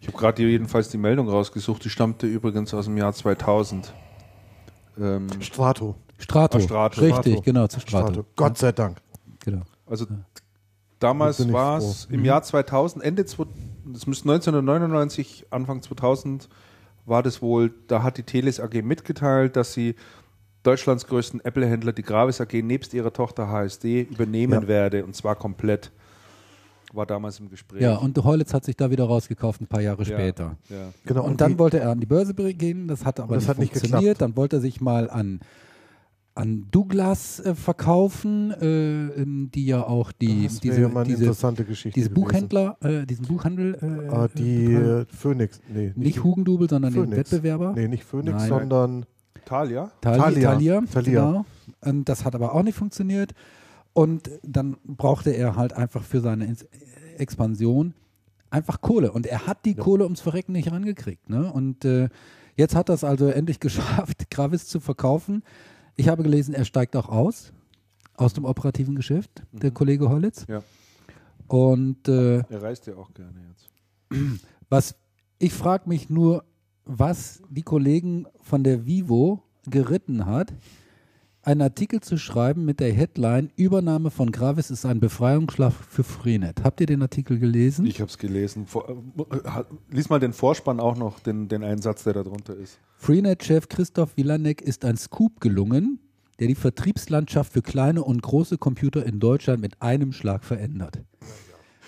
Ich 0.00 0.08
habe 0.08 0.18
gerade 0.18 0.42
jedenfalls 0.42 0.90
die 0.90 0.98
Meldung 0.98 1.28
rausgesucht, 1.28 1.84
die 1.84 1.90
stammte 1.90 2.26
übrigens 2.26 2.74
aus 2.74 2.84
dem 2.84 2.96
Jahr 2.96 3.12
2000. 3.12 3.94
Ähm, 4.98 5.28
Strato. 5.40 5.94
Strato. 6.18 6.58
Ah, 6.58 6.60
Strato. 6.60 7.00
Richtig, 7.00 7.32
Strato. 7.32 7.40
genau, 7.42 7.66
zu 7.68 7.80
Strato. 7.80 8.12
Strato. 8.12 8.28
Gott 8.36 8.58
sei 8.58 8.72
Dank. 8.72 8.98
Genau. 9.44 9.62
also 9.86 10.06
damals 10.98 11.36
bin 11.36 11.48
ich 11.48 11.54
war 11.54 11.78
es 11.78 12.06
im 12.10 12.24
Jahr 12.24 12.42
2000, 12.42 13.04
Ende, 13.04 13.24
das 13.24 13.36
müsste 14.06 14.30
1999, 14.30 15.46
Anfang 15.50 15.82
2000 15.82 16.48
war 17.06 17.22
das 17.22 17.42
wohl, 17.42 17.74
da 17.86 18.02
hat 18.02 18.16
die 18.16 18.22
Teles 18.22 18.60
AG 18.60 18.82
mitgeteilt, 18.82 19.56
dass 19.56 19.74
sie 19.74 19.96
Deutschlands 20.64 21.06
größten 21.06 21.40
Apple-Händler, 21.44 21.92
die 21.92 22.02
Gravis 22.02 22.40
AG, 22.40 22.52
nebst 22.62 22.92
ihrer 22.94 23.12
Tochter 23.12 23.48
HSD 23.48 24.02
übernehmen 24.02 24.62
Ja. 24.62 24.66
werde 24.68 25.04
und 25.04 25.14
zwar 25.14 25.36
komplett. 25.36 25.92
War 26.92 27.06
damals 27.06 27.40
im 27.40 27.48
Gespräch. 27.50 27.82
Ja, 27.82 27.96
und 27.96 28.16
Heulitz 28.22 28.54
hat 28.54 28.64
sich 28.64 28.76
da 28.76 28.88
wieder 28.90 29.04
rausgekauft, 29.04 29.60
ein 29.60 29.66
paar 29.66 29.80
Jahre 29.80 30.04
Ja, 30.04 30.16
später. 30.16 30.56
Ja. 30.68 30.92
Genau. 31.04 31.24
Und, 31.24 31.40
dann 31.40 31.52
die- 31.52 31.58
wollte 31.58 31.80
er 31.80 31.90
an 31.90 31.98
die 32.00 32.06
Börse 32.06 32.34
gehen, 32.34 32.86
das 32.88 33.04
hat 33.04 33.18
aber 33.20 33.34
Das 33.34 33.44
nicht 33.44 33.48
hat 33.50 33.58
nicht 33.58 33.72
funktioniert. 33.72 34.00
geklappt. 34.18 34.20
dann 34.22 34.36
wollte 34.36 34.56
er 34.56 34.60
sich 34.60 34.80
mal 34.80 35.10
an, 35.10 35.40
an 36.36 36.66
Douglas 36.70 37.40
äh, 37.40 37.54
verkaufen, 37.56 38.52
äh, 38.52 38.66
ähm, 39.08 39.50
die 39.52 39.66
ja 39.66 39.84
auch 39.86 40.12
die, 40.12 40.48
diese, 40.62 40.80
ja 40.82 40.88
mal 40.88 41.00
eine 41.00 41.08
diese, 41.10 41.24
interessante 41.24 41.64
Geschichte. 41.64 41.98
diese. 41.98 42.10
Buchhändler, 42.10 42.76
äh, 42.80 43.04
diesen 43.06 43.26
Buchhandel, 43.26 43.74
äh, 43.80 44.08
Ah, 44.14 44.28
die 44.28 44.72
äh, 44.74 45.04
Phoenix. 45.08 45.60
Nee, 45.72 45.92
nicht 45.96 46.22
Hugendubel, 46.24 46.68
sondern 46.70 46.92
den 46.92 47.04
Phoenix. 47.10 47.32
Wettbewerber. 47.32 47.72
Nee, 47.76 47.88
nicht 47.88 48.04
Phoenix, 48.04 48.38
Nein. 48.38 48.48
sondern 48.48 49.06
Thalia? 49.44 49.90
Thalia. 50.00 50.22
Thalia. 50.22 50.50
Thalia, 50.50 50.80
Thalia. 50.82 51.26
Genau. 51.26 51.46
Und 51.80 52.08
das 52.08 52.24
hat 52.24 52.34
aber 52.34 52.54
auch 52.54 52.62
nicht 52.62 52.76
funktioniert. 52.76 53.34
Und 53.92 54.30
dann 54.42 54.76
brauchte 54.84 55.30
er 55.30 55.56
halt 55.56 55.72
einfach 55.72 56.02
für 56.02 56.20
seine 56.20 56.56
Expansion 57.18 57.94
einfach 58.50 58.80
Kohle. 58.80 59.12
Und 59.12 59.26
er 59.26 59.46
hat 59.46 59.64
die 59.64 59.74
Kohle 59.74 60.04
ums 60.04 60.20
Verrecken 60.20 60.52
nicht 60.52 60.70
rangekriegt. 60.70 61.28
Ne? 61.28 61.52
Und 61.52 61.84
äh, 61.84 62.08
jetzt 62.56 62.74
hat 62.74 62.88
er 62.88 62.94
es 62.94 63.04
also 63.04 63.28
endlich 63.28 63.60
geschafft, 63.60 64.30
Gravis 64.30 64.66
zu 64.66 64.80
verkaufen. 64.80 65.42
Ich 65.96 66.08
habe 66.08 66.22
gelesen, 66.22 66.54
er 66.54 66.64
steigt 66.64 66.96
auch 66.96 67.08
aus, 67.08 67.52
aus 68.16 68.32
dem 68.32 68.44
operativen 68.44 68.94
Geschäft, 68.96 69.42
der 69.52 69.70
Kollege 69.70 70.08
Hollitz. 70.08 70.46
Ja. 70.48 70.62
Und 71.46 72.08
äh, 72.08 72.38
Er 72.38 72.62
reist 72.62 72.86
ja 72.86 72.96
auch 72.96 73.12
gerne 73.12 73.40
jetzt. 73.50 73.68
was 74.68 74.96
ich 75.38 75.52
frage 75.52 75.88
mich 75.88 76.08
nur, 76.08 76.44
was 76.84 77.42
die 77.48 77.62
Kollegen 77.62 78.26
von 78.42 78.64
der 78.64 78.86
Vivo 78.86 79.42
geritten 79.68 80.26
hat, 80.26 80.52
einen 81.42 81.60
Artikel 81.60 82.00
zu 82.00 82.16
schreiben 82.16 82.64
mit 82.64 82.80
der 82.80 82.92
Headline 82.92 83.50
Übernahme 83.56 84.10
von 84.10 84.32
Gravis 84.32 84.70
ist 84.70 84.86
ein 84.86 84.98
Befreiungsschlag 84.98 85.72
für 85.72 86.02
Freenet. 86.02 86.64
Habt 86.64 86.80
ihr 86.80 86.86
den 86.86 87.02
Artikel 87.02 87.38
gelesen? 87.38 87.84
Ich 87.84 88.00
habe 88.00 88.08
es 88.08 88.16
gelesen. 88.16 88.66
Vor, 88.66 88.88
äh, 88.88 89.64
lies 89.90 90.08
mal 90.08 90.20
den 90.20 90.32
Vorspann 90.32 90.80
auch 90.80 90.96
noch, 90.96 91.20
den, 91.20 91.48
den 91.48 91.62
einen 91.62 91.82
Satz, 91.82 92.04
der 92.04 92.14
da 92.14 92.22
drunter 92.22 92.56
ist. 92.56 92.78
Freenet-Chef 92.96 93.68
Christoph 93.68 94.16
Wilanek 94.16 94.62
ist 94.62 94.86
ein 94.86 94.96
Scoop 94.96 95.40
gelungen, 95.40 95.98
der 96.38 96.48
die 96.48 96.54
Vertriebslandschaft 96.54 97.52
für 97.52 97.62
kleine 97.62 98.02
und 98.02 98.22
große 98.22 98.56
Computer 98.56 99.04
in 99.04 99.20
Deutschland 99.20 99.60
mit 99.60 99.82
einem 99.82 100.12
Schlag 100.12 100.44
verändert. 100.44 101.02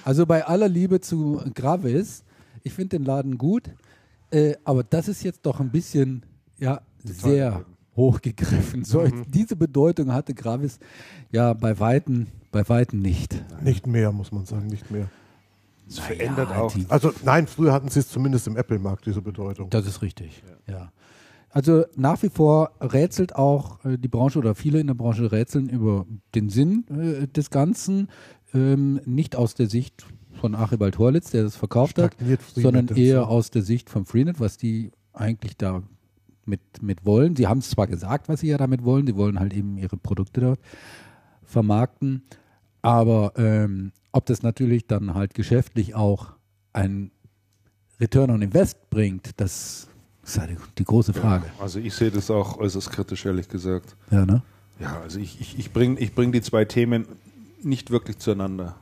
Also 0.05 0.27
bei 0.27 0.47
aller 0.47 0.68
Liebe 0.68 1.01
zu 1.01 1.40
Gravis, 1.55 2.24
ich 2.62 2.74
finde 2.74 2.98
den 2.98 3.06
Laden 3.06 3.39
gut, 3.39 3.70
äh, 4.31 4.55
aber 4.65 4.82
das 4.85 5.09
ist 5.09 5.23
jetzt 5.23 5.44
doch 5.47 5.61
ein 5.61 5.70
bisschen 5.70 6.24
ja, 6.59 6.81
sehr 7.05 7.51
daneben. 7.51 7.66
hochgegriffen. 7.97 8.85
So, 8.85 9.07
Diese 9.28 9.57
Bedeutung 9.57 10.12
hatte 10.12 10.35
Gravis 10.35 10.78
ja 11.31 11.53
bei 11.53 11.78
Weitem, 11.78 12.27
bei 12.51 12.69
Weitem 12.69 13.01
nicht. 13.01 13.43
nicht 13.62 13.86
mehr, 13.86 14.12
muss 14.12 14.32
man 14.32 14.44
sagen, 14.47 14.66
nicht 14.69 14.90
mehr. 14.90 15.09
Es 15.89 15.98
verändert 16.01 16.51
Ja, 16.51 16.62
auch. 16.62 16.73
die- 16.73 16.86
Also 16.89 17.12
nein, 17.24 17.47
früher 17.47 17.73
hatten 17.73 17.89
sie 17.89 18.01
es 18.01 18.09
zumindest 18.09 18.47
im 18.48 18.57
Apple-Markt, 18.57 19.07
diese 19.07 19.23
Bedeutung. 19.23 19.70
Das 19.70 19.86
ist 19.86 20.03
richtig. 20.03 20.43
Ja. 20.66 20.90
Also 21.51 21.85
nach 21.94 22.23
wie 22.23 22.28
vor 22.28 22.73
rätselt 22.81 23.36
auch 23.36 23.82
äh, 23.85 23.97
die 23.97 24.09
Branche 24.09 24.39
oder 24.39 24.55
viele 24.55 24.81
in 24.81 24.89
der 24.89 24.94
Branche 24.94 25.31
rätseln 25.31 25.69
über 25.69 26.05
den 26.35 26.48
Sinn 26.51 26.85
äh, 26.90 27.28
des 27.28 27.51
Ganzen. 27.51 28.09
Ähm, 28.53 29.01
nicht 29.07 29.36
aus 29.36 29.55
der 29.55 29.69
Sicht 29.69 30.05
von 30.40 30.54
Archibald 30.54 30.98
Horlitz, 30.98 31.30
der 31.30 31.42
das 31.42 31.56
verkauft 31.56 31.98
hat, 31.98 32.16
sondern 32.54 32.88
eher 32.88 33.20
so? 33.20 33.26
aus 33.26 33.50
der 33.50 33.62
Sicht 33.62 33.90
von 33.90 34.04
Freenet, 34.04 34.40
was 34.40 34.56
die 34.56 34.90
eigentlich 35.12 35.56
da 35.56 35.82
mit, 36.44 36.60
mit 36.80 37.04
wollen. 37.04 37.36
Sie 37.36 37.46
haben 37.46 37.58
es 37.58 37.70
zwar 37.70 37.86
gesagt, 37.86 38.28
was 38.28 38.40
sie 38.40 38.48
ja 38.48 38.58
damit 38.58 38.84
wollen, 38.84 39.06
sie 39.06 39.16
wollen 39.16 39.40
halt 39.40 39.52
eben 39.52 39.78
ihre 39.78 39.96
Produkte 39.96 40.40
dort 40.40 40.60
vermarkten, 41.42 42.22
aber 42.82 43.32
ähm, 43.36 43.92
ob 44.12 44.26
das 44.26 44.42
natürlich 44.42 44.86
dann 44.86 45.14
halt 45.14 45.34
geschäftlich 45.34 45.94
auch 45.94 46.32
ein 46.72 47.10
Return 48.00 48.30
on 48.30 48.42
Invest 48.42 48.90
bringt, 48.90 49.40
das 49.40 49.88
ist 50.22 50.38
halt 50.38 50.56
die, 50.78 50.84
große 50.84 51.12
Frage. 51.12 51.46
Also 51.60 51.78
ich 51.78 51.94
sehe 51.94 52.10
das 52.10 52.30
auch 52.30 52.58
äußerst 52.58 52.90
kritisch, 52.90 53.24
ehrlich 53.26 53.48
gesagt. 53.48 53.96
Ja, 54.10 54.26
ne? 54.26 54.42
Ja, 54.80 55.00
also 55.00 55.18
ich, 55.18 55.40
ich, 55.40 55.58
ich 55.58 55.72
bringe 55.72 55.98
ich 55.98 56.14
bring 56.14 56.32
die 56.32 56.42
zwei 56.42 56.64
Themen 56.64 57.06
nicht 57.62 57.90
wirklich 57.90 58.18
zueinander. 58.18 58.76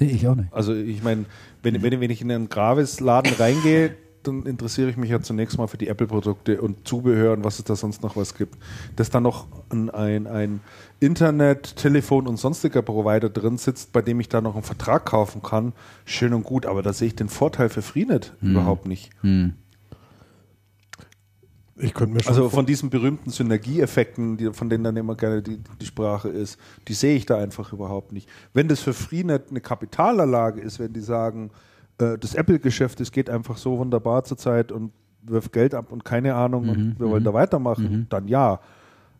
Nee, 0.00 0.06
ich 0.06 0.26
auch 0.26 0.34
nicht. 0.34 0.52
Also 0.52 0.74
ich 0.74 1.02
meine, 1.02 1.26
wenn, 1.62 1.82
wenn, 1.82 2.00
wenn 2.00 2.10
ich 2.10 2.22
in 2.22 2.30
einen 2.30 2.48
Gravis-Laden 2.48 3.34
reingehe, 3.34 3.94
dann 4.22 4.44
interessiere 4.44 4.88
ich 4.88 4.96
mich 4.96 5.10
ja 5.10 5.20
zunächst 5.20 5.58
mal 5.58 5.66
für 5.66 5.78
die 5.78 5.88
Apple-Produkte 5.88 6.60
und 6.60 6.86
Zubehör 6.86 7.32
und 7.32 7.44
was 7.44 7.58
es 7.58 7.64
da 7.64 7.76
sonst 7.76 8.02
noch 8.02 8.16
was 8.16 8.34
gibt. 8.34 8.56
Dass 8.96 9.10
da 9.10 9.20
noch 9.20 9.46
ein, 9.70 9.90
ein, 9.90 10.26
ein 10.26 10.60
Internet, 11.00 11.76
Telefon 11.76 12.26
und 12.26 12.36
sonstiger 12.36 12.82
Provider 12.82 13.28
drin 13.28 13.58
sitzt, 13.58 13.92
bei 13.92 14.02
dem 14.02 14.20
ich 14.20 14.28
da 14.28 14.40
noch 14.40 14.54
einen 14.54 14.62
Vertrag 14.62 15.04
kaufen 15.06 15.42
kann, 15.42 15.72
schön 16.04 16.34
und 16.34 16.44
gut, 16.44 16.66
aber 16.66 16.82
da 16.82 16.92
sehe 16.92 17.08
ich 17.08 17.16
den 17.16 17.28
Vorteil 17.28 17.68
für 17.68 17.82
Freenet 17.82 18.34
überhaupt 18.40 18.86
nicht. 18.86 19.10
Hm. 19.22 19.54
Ich 21.82 21.94
könnte 21.94 22.14
mir 22.14 22.22
schon 22.22 22.32
Also 22.32 22.48
von 22.48 22.64
diesen 22.64 22.90
berühmten 22.90 23.30
Synergieeffekten, 23.30 24.36
die, 24.36 24.52
von 24.52 24.70
denen 24.70 24.84
dann 24.84 24.96
immer 24.96 25.16
gerne 25.16 25.42
die, 25.42 25.58
die 25.80 25.86
Sprache 25.86 26.28
ist, 26.28 26.58
die 26.86 26.94
sehe 26.94 27.16
ich 27.16 27.26
da 27.26 27.38
einfach 27.38 27.72
überhaupt 27.72 28.12
nicht. 28.12 28.28
Wenn 28.54 28.68
das 28.68 28.80
für 28.80 28.92
Freenet 28.92 29.50
eine 29.50 29.60
Kapitalanlage 29.60 30.60
ist, 30.60 30.78
wenn 30.78 30.92
die 30.92 31.00
sagen, 31.00 31.50
äh, 31.98 32.16
das 32.18 32.34
Apple-Geschäft, 32.34 33.00
geht 33.12 33.28
einfach 33.28 33.56
so 33.56 33.78
wunderbar 33.78 34.24
zurzeit 34.24 34.70
und 34.70 34.92
wirft 35.22 35.52
Geld 35.52 35.74
ab 35.74 35.92
und 35.92 36.04
keine 36.04 36.34
Ahnung 36.34 36.68
und 36.68 37.00
wir 37.00 37.08
wollen 37.08 37.24
da 37.24 37.32
weitermachen, 37.32 38.06
dann 38.08 38.28
ja. 38.28 38.60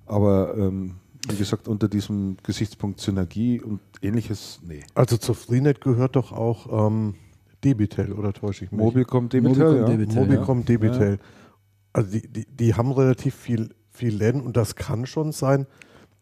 Aber 0.06 0.54
ähm, 0.56 0.96
wie 1.28 1.36
gesagt, 1.36 1.68
unter 1.68 1.88
diesem 1.88 2.36
Gesichtspunkt 2.42 3.00
Synergie 3.00 3.60
und 3.60 3.80
ähnliches, 4.02 4.60
nee. 4.66 4.82
Also 4.94 5.16
zu 5.16 5.34
Freenet 5.34 5.80
gehört 5.80 6.16
doch 6.16 6.32
auch 6.32 6.86
ähm, 6.88 7.14
Debitel, 7.62 8.12
oder 8.12 8.32
täusche 8.32 8.64
ich 8.64 8.72
mich? 8.72 8.80
Mobilcom, 8.80 9.28
Debitel, 9.28 9.58
Mobilcom, 9.58 9.76
ja. 9.76 9.84
Debitel. 9.84 10.18
Mobicom, 10.18 10.64
Debitel. 10.64 11.18
Also 11.92 12.10
die, 12.10 12.26
die, 12.28 12.46
die 12.46 12.74
haben 12.74 12.90
relativ 12.92 13.34
viel, 13.34 13.74
viel 13.90 14.14
Läden 14.14 14.40
und 14.40 14.56
das 14.56 14.76
kann 14.76 15.06
schon 15.06 15.32
sein, 15.32 15.66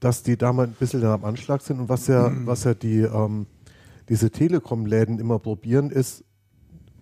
dass 0.00 0.22
die 0.22 0.36
da 0.36 0.52
mal 0.52 0.66
ein 0.66 0.72
bisschen 0.78 1.04
am 1.04 1.24
Anschlag 1.24 1.60
sind. 1.62 1.78
Und 1.80 1.88
was 1.88 2.06
ja, 2.06 2.32
was 2.46 2.64
ja 2.64 2.74
die, 2.74 3.00
ähm, 3.00 3.46
diese 4.08 4.30
Telekom-Läden 4.30 5.18
immer 5.18 5.38
probieren, 5.38 5.90
ist, 5.90 6.24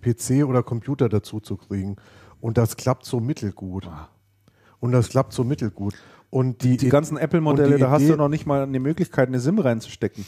PC 0.02 0.44
oder 0.46 0.62
Computer 0.62 1.08
dazu 1.08 1.40
zu 1.40 1.56
kriegen. 1.56 1.96
Und 2.40 2.56
das 2.58 2.76
klappt 2.76 3.04
so 3.04 3.20
mittelgut. 3.20 3.88
Und 4.80 4.92
das 4.92 5.08
klappt 5.08 5.32
so 5.32 5.42
mittelgut. 5.44 5.94
Und 6.30 6.62
die, 6.62 6.76
Die 6.76 6.88
ganzen 6.88 7.16
Apple-Modelle, 7.16 7.76
die 7.76 7.80
da 7.80 7.90
hast 7.90 8.02
Idee- 8.02 8.12
du 8.12 8.16
noch 8.18 8.28
nicht 8.28 8.46
mal 8.46 8.62
eine 8.62 8.78
Möglichkeit, 8.80 9.28
eine 9.28 9.40
SIM 9.40 9.58
reinzustecken. 9.58 10.24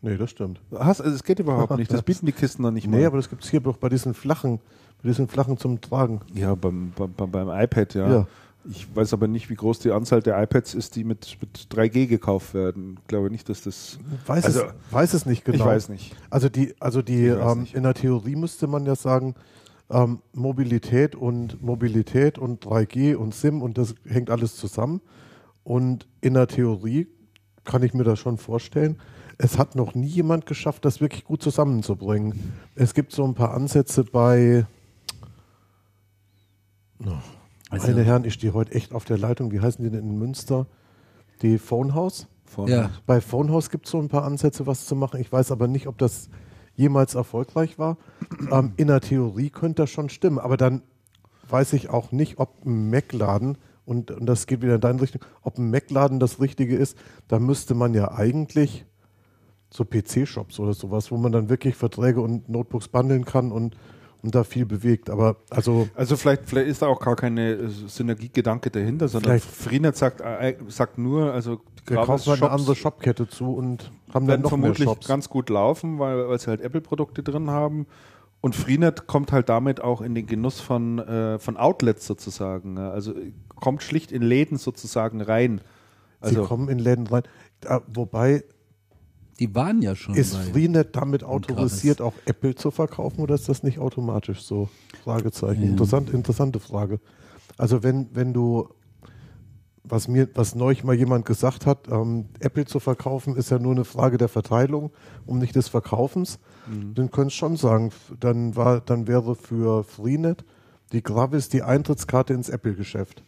Nee, 0.00 0.16
das 0.16 0.30
stimmt. 0.30 0.60
Hast, 0.76 1.00
also 1.00 1.14
es 1.14 1.22
geht 1.22 1.38
überhaupt 1.38 1.76
nicht. 1.76 1.92
Das 1.92 2.02
bieten 2.04 2.26
die 2.26 2.32
Kisten 2.32 2.62
noch 2.62 2.70
nicht 2.70 2.86
mal. 2.88 2.96
Nee, 2.98 3.06
aber 3.06 3.18
das 3.18 3.28
gibt 3.30 3.44
es 3.44 3.50
hier 3.50 3.60
doch 3.60 3.76
bei 3.76 3.88
diesen 3.88 4.14
flachen, 4.14 4.60
bei 5.04 5.10
diesen 5.10 5.28
flachen 5.28 5.58
zum 5.58 5.80
Tragen. 5.82 6.20
Ja, 6.32 6.54
beim, 6.54 6.92
beim, 6.96 7.30
beim- 7.30 7.48
iPad, 7.50 7.94
ja. 7.94 8.10
Ja. 8.10 8.26
Ich 8.66 8.86
weiß 8.96 9.12
aber 9.12 9.28
nicht, 9.28 9.50
wie 9.50 9.54
groß 9.54 9.80
die 9.80 9.90
Anzahl 9.90 10.22
der 10.22 10.42
iPads 10.42 10.72
ist, 10.72 10.96
die 10.96 11.04
mit, 11.04 11.36
mit 11.42 11.66
3G 11.70 12.06
gekauft 12.06 12.54
werden. 12.54 12.96
Ich 13.02 13.06
glaube 13.08 13.30
nicht, 13.30 13.46
dass 13.50 13.60
das. 13.60 13.98
Weiß, 14.26 14.46
Also, 14.46 14.62
es, 14.62 14.72
weiß 14.90 15.12
es 15.12 15.26
nicht 15.26 15.44
genau. 15.44 15.58
Ich 15.58 15.64
weiß 15.66 15.90
nicht. 15.90 16.16
Also 16.30 16.48
die, 16.48 16.74
also 16.80 17.02
die 17.02 17.26
ähm, 17.26 17.66
in 17.74 17.82
der 17.82 17.92
Theorie 17.92 18.34
müsste 18.36 18.66
man 18.66 18.86
ja 18.86 18.94
sagen, 18.96 19.34
ähm, 19.90 20.20
Mobilität 20.32 21.14
und 21.14 21.62
Mobilität 21.62 22.38
und 22.38 22.64
3G 22.64 23.14
und 23.16 23.34
SIM 23.34 23.60
und 23.60 23.76
das 23.76 23.94
hängt 24.06 24.30
alles 24.30 24.56
zusammen. 24.56 25.02
Und 25.62 26.08
in 26.22 26.32
der 26.32 26.46
Theorie 26.46 27.06
kann 27.64 27.82
ich 27.82 27.92
mir 27.92 28.04
das 28.04 28.18
schon 28.18 28.38
vorstellen. 28.38 28.96
Es 29.36 29.58
hat 29.58 29.74
noch 29.74 29.94
nie 29.94 30.06
jemand 30.06 30.46
geschafft, 30.46 30.86
das 30.86 31.02
wirklich 31.02 31.24
gut 31.24 31.42
zusammenzubringen. 31.42 32.54
Es 32.76 32.94
gibt 32.94 33.12
so 33.12 33.24
ein 33.24 33.34
paar 33.34 33.52
Ansätze 33.52 34.04
bei, 34.04 34.64
Also, 37.70 37.88
meine 37.88 38.02
Herren, 38.04 38.24
ich 38.24 38.34
stehe 38.34 38.54
heute 38.54 38.72
echt 38.72 38.92
auf 38.92 39.04
der 39.04 39.18
Leitung. 39.18 39.50
Wie 39.52 39.60
heißen 39.60 39.84
die 39.84 39.90
denn 39.90 40.08
in 40.08 40.18
Münster? 40.18 40.66
Die 41.42 41.58
Phonehouse? 41.58 42.28
Von, 42.44 42.68
ja, 42.68 42.90
Bei 43.06 43.20
Phonehouse 43.20 43.70
gibt 43.70 43.86
es 43.86 43.92
so 43.92 43.98
ein 43.98 44.08
paar 44.08 44.24
Ansätze, 44.24 44.66
was 44.66 44.86
zu 44.86 44.94
machen. 44.94 45.20
Ich 45.20 45.32
weiß 45.32 45.50
aber 45.50 45.66
nicht, 45.66 45.88
ob 45.88 45.98
das 45.98 46.28
jemals 46.76 47.14
erfolgreich 47.14 47.78
war. 47.78 47.96
Ähm, 48.50 48.72
in 48.76 48.88
der 48.88 49.00
Theorie 49.00 49.50
könnte 49.50 49.82
das 49.82 49.90
schon 49.90 50.08
stimmen, 50.08 50.38
aber 50.38 50.56
dann 50.56 50.82
weiß 51.48 51.72
ich 51.72 51.90
auch 51.90 52.12
nicht, 52.12 52.38
ob 52.38 52.64
ein 52.64 52.90
Mac-Laden, 52.90 53.58
und, 53.86 54.10
und 54.10 54.26
das 54.26 54.46
geht 54.46 54.62
wieder 54.62 54.76
in 54.76 54.80
deine 54.80 55.00
Richtung, 55.00 55.22
ob 55.42 55.58
ein 55.58 55.70
Mac-Laden 55.70 56.18
das 56.18 56.40
Richtige 56.40 56.76
ist. 56.76 56.96
Da 57.28 57.38
müsste 57.38 57.74
man 57.74 57.92
ja 57.92 58.12
eigentlich 58.12 58.86
so 59.70 59.84
PC-Shops 59.84 60.58
oder 60.58 60.72
sowas, 60.72 61.10
wo 61.10 61.16
man 61.16 61.32
dann 61.32 61.48
wirklich 61.48 61.74
Verträge 61.74 62.20
und 62.20 62.48
Notebooks 62.48 62.88
bundeln 62.88 63.24
kann 63.24 63.52
und, 63.52 63.76
und 64.24 64.34
da 64.34 64.42
viel 64.42 64.64
bewegt. 64.64 65.10
Aber 65.10 65.36
also 65.50 65.88
Also 65.94 66.16
vielleicht, 66.16 66.48
vielleicht 66.48 66.68
ist 66.68 66.82
da 66.82 66.86
auch 66.86 66.98
gar 66.98 67.14
keine 67.14 67.52
äh, 67.52 67.68
Synergiegedanke 67.68 68.70
dahinter, 68.70 69.06
sondern 69.06 69.38
Freenet 69.38 69.96
sagt, 69.96 70.22
äh, 70.22 70.56
sagt 70.68 70.96
nur, 70.96 71.32
also 71.32 71.60
die 71.86 71.90
wir 71.90 71.98
kaufen 71.98 72.30
halt 72.30 72.42
eine 72.42 72.50
andere 72.50 72.74
Shopkette 72.74 73.28
zu 73.28 73.54
und 73.54 73.92
haben 74.14 74.26
dann 74.26 74.40
noch 74.40 74.50
mehr 74.52 74.60
vermutlich 74.60 74.88
Shops. 74.88 75.06
ganz 75.06 75.28
gut 75.28 75.50
laufen, 75.50 75.98
weil, 75.98 76.26
weil 76.26 76.38
sie 76.38 76.46
halt 76.46 76.62
Apple-Produkte 76.62 77.22
drin 77.22 77.50
haben. 77.50 77.86
Und 78.40 78.56
Freenet 78.56 79.06
kommt 79.06 79.30
halt 79.32 79.50
damit 79.50 79.82
auch 79.82 80.00
in 80.00 80.14
den 80.14 80.26
Genuss 80.26 80.60
von, 80.60 80.98
äh, 80.98 81.38
von 81.38 81.58
Outlets 81.58 82.06
sozusagen. 82.06 82.78
Also 82.78 83.14
kommt 83.54 83.82
schlicht 83.82 84.10
in 84.10 84.22
Läden 84.22 84.56
sozusagen 84.56 85.20
rein. 85.20 85.60
Sie 86.22 86.28
Also 86.28 86.44
kommen 86.44 86.70
in 86.70 86.78
Läden 86.78 87.06
rein. 87.06 87.22
Da, 87.60 87.82
wobei, 87.86 88.44
die 89.38 89.54
waren 89.54 89.82
ja 89.82 89.94
schon 89.94 90.14
ist. 90.14 90.36
Freenet 90.36 90.94
damit 90.96 91.24
autorisiert, 91.24 92.00
auch 92.00 92.14
Apple 92.26 92.54
zu 92.54 92.70
verkaufen 92.70 93.20
oder 93.20 93.34
ist 93.34 93.48
das 93.48 93.62
nicht 93.62 93.78
automatisch 93.78 94.42
so? 94.42 94.68
Fragezeichen. 95.02 95.62
Ja. 95.62 95.68
Interessant, 95.70 96.10
interessante 96.10 96.60
Frage. 96.60 97.00
Also 97.56 97.82
wenn, 97.82 98.08
wenn 98.14 98.32
du, 98.32 98.68
was 99.82 100.08
mir, 100.08 100.28
was 100.34 100.54
neulich 100.54 100.84
mal 100.84 100.94
jemand 100.94 101.26
gesagt 101.26 101.66
hat, 101.66 101.88
ähm, 101.90 102.26
Apple 102.40 102.64
zu 102.64 102.80
verkaufen 102.80 103.36
ist 103.36 103.50
ja 103.50 103.58
nur 103.58 103.72
eine 103.72 103.84
Frage 103.84 104.18
der 104.18 104.28
Verteilung 104.28 104.90
und 105.26 105.38
nicht 105.38 105.56
des 105.56 105.68
Verkaufens, 105.68 106.38
dann 106.94 107.10
könntest 107.10 107.36
du 107.36 107.40
schon 107.40 107.56
sagen, 107.56 107.90
dann 108.18 108.56
war, 108.56 108.80
dann 108.80 109.06
wäre 109.06 109.34
für 109.34 109.84
Freenet 109.84 110.44
die 110.92 111.02
Gravis 111.02 111.48
die 111.48 111.62
Eintrittkarte 111.62 112.32
ins 112.32 112.48
Apple-Geschäft. 112.48 113.22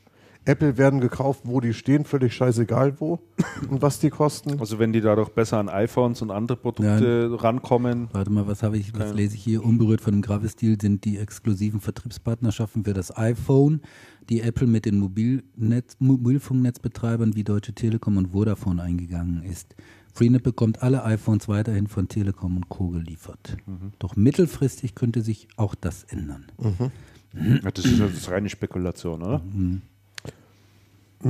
Apple 0.47 0.79
werden 0.79 1.01
gekauft, 1.01 1.41
wo 1.45 1.61
die 1.61 1.75
stehen, 1.75 2.05
völlig 2.05 2.35
scheißegal 2.35 3.01
wo 3.01 3.19
und 3.71 3.83
was 3.83 3.99
die 3.99 4.11
kosten. 4.11 4.59
Also 4.61 4.79
wenn 4.79 4.93
die 4.93 5.01
dadurch 5.01 5.31
besser 5.31 5.59
an 5.59 5.69
iPhones 5.69 6.23
und 6.23 6.31
andere 6.31 6.57
Produkte 6.57 7.37
rankommen, 7.43 8.09
Warte 8.13 8.31
mal, 8.31 8.47
was 8.47 8.63
habe 8.63 8.79
ich, 8.79 8.97
was 8.99 9.13
lese 9.13 9.35
ich 9.35 9.43
hier? 9.43 9.65
Unberührt 9.65 10.01
von 10.01 10.13
dem 10.13 10.23
Gravis-Deal 10.23 10.81
sind 10.81 11.05
die 11.05 11.19
exklusiven 11.19 11.81
Vertriebspartnerschaften 11.81 12.85
für 12.85 12.95
das 12.95 13.17
iPhone, 13.17 13.81
die 14.29 14.41
Apple 14.41 14.67
mit 14.67 14.85
den 14.87 14.99
Mobilnetz, 14.99 15.97
Mobilfunknetzbetreibern 15.99 17.35
wie 17.35 17.45
Deutsche 17.45 17.75
Telekom 17.75 18.17
und 18.17 18.29
Vodafone 18.29 18.83
eingegangen 18.83 19.43
ist. 19.43 19.75
Freenet 20.15 20.43
bekommt 20.43 20.83
alle 20.83 21.05
iPhones 21.05 21.47
weiterhin 21.49 21.89
von 21.89 22.09
Telekom 22.09 22.57
und 22.57 22.69
Co. 22.71 22.89
geliefert. 22.89 23.57
Doch 23.99 24.17
mittelfristig 24.17 24.95
könnte 24.95 25.21
sich 25.21 25.49
auch 25.57 25.75
das 25.75 26.05
ändern. 26.05 26.47
ja, 27.35 27.71
das 27.71 27.85
ist 27.85 27.99
ja 27.99 28.07
das 28.07 28.31
reine 28.31 28.49
Spekulation, 28.49 29.23
oder? 29.23 29.43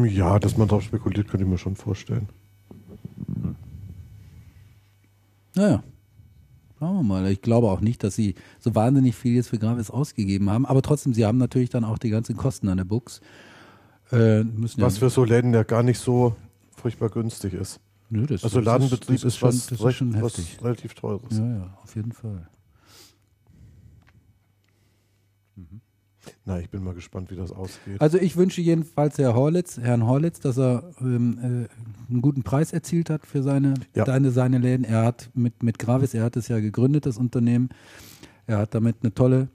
Ja, 0.05 0.39
dass 0.39 0.57
man 0.57 0.69
darauf 0.69 0.83
spekuliert, 0.83 1.29
könnte 1.29 1.45
ich 1.45 1.51
mir 1.51 1.59
schon 1.59 1.77
vorstellen. 1.77 2.29
Naja, 5.55 5.83
schauen 6.79 6.97
wir 6.97 7.03
mal. 7.03 7.27
Ich 7.31 7.41
glaube 7.41 7.71
auch 7.71 7.81
nicht, 7.81 8.05
dass 8.05 8.15
sie 8.15 8.35
so 8.61 8.75
wahnsinnig 8.75 9.15
viel 9.17 9.35
jetzt 9.35 9.49
für 9.49 9.59
Gravis 9.59 9.91
ausgegeben 9.91 10.51
haben, 10.51 10.67
aber 10.67 10.83
trotzdem, 10.83 11.15
sie 11.15 11.25
haben 11.25 11.39
natürlich 11.39 11.71
dann 11.71 11.85
auch 11.85 11.99
die 11.99 12.11
ganzen 12.11 12.37
Kosten 12.37 12.69
an 12.69 12.77
der 12.77 12.85
Books. 12.85 13.21
Äh, 14.13 14.45
müssen 14.45 14.81
ja, 14.81 14.87
Was 14.87 14.99
für 14.99 15.11
so 15.11 15.25
Läden 15.25 15.55
ja 15.55 15.63
gar 15.63 15.83
nicht 15.83 15.99
so 15.99 16.37
furchtbar 16.77 17.09
günstig 17.09 17.55
ist. 17.55 17.81
Nö, 18.09 18.27
das, 18.27 18.45
Also 18.45 18.59
das 18.59 18.67
Ladenbetrieb 18.67 19.17
ist, 19.17 19.25
ist, 19.25 19.37
schon, 19.37 19.49
was, 19.49 19.67
das 19.67 19.81
ist 19.81 19.95
schon 19.95 20.23
was 20.23 20.63
relativ 20.63 20.95
teures. 20.95 21.39
Ja, 21.39 21.57
ja, 21.57 21.79
auf 21.83 21.97
jeden 21.97 22.13
Fall. 22.13 22.49
Na, 26.45 26.59
ich 26.61 26.71
bin 26.71 26.83
mal 26.85 26.95
gespannt, 26.95 27.31
wie 27.31 27.37
das 27.37 27.53
ausgeht. 27.53 28.01
Also 28.01 28.19
ich 28.19 28.37
wünsche 28.37 28.61
jedenfalls 28.61 29.19
Herr 29.19 29.35
Horlitz, 29.35 29.79
Herrn 29.79 30.07
Horlitz, 30.07 30.41
dass 30.41 30.59
er 30.59 30.85
ähm, 31.01 31.39
äh, 31.39 32.13
einen 32.13 32.23
guten 32.23 32.43
Preis 32.43 32.73
erzielt 32.73 33.11
hat 33.11 33.27
für 33.27 33.43
seine, 33.43 33.75
Ja. 33.95 34.05
seine, 34.07 34.31
seine 34.31 34.59
Läden. 34.59 34.85
Er 34.85 35.03
hat 35.05 35.31
mit, 35.35 35.63
mit 35.63 35.79
Gravis, 35.79 36.15
er 36.15 36.25
hat 36.25 36.37
es 36.37 36.49
ja 36.49 36.61
gegründet, 36.61 37.07
das 37.07 37.19
Unternehmen. 37.19 37.69
Er 38.47 38.59
hat 38.59 38.75
damit 38.75 38.97
eine 39.03 39.13
tolle, 39.13 39.49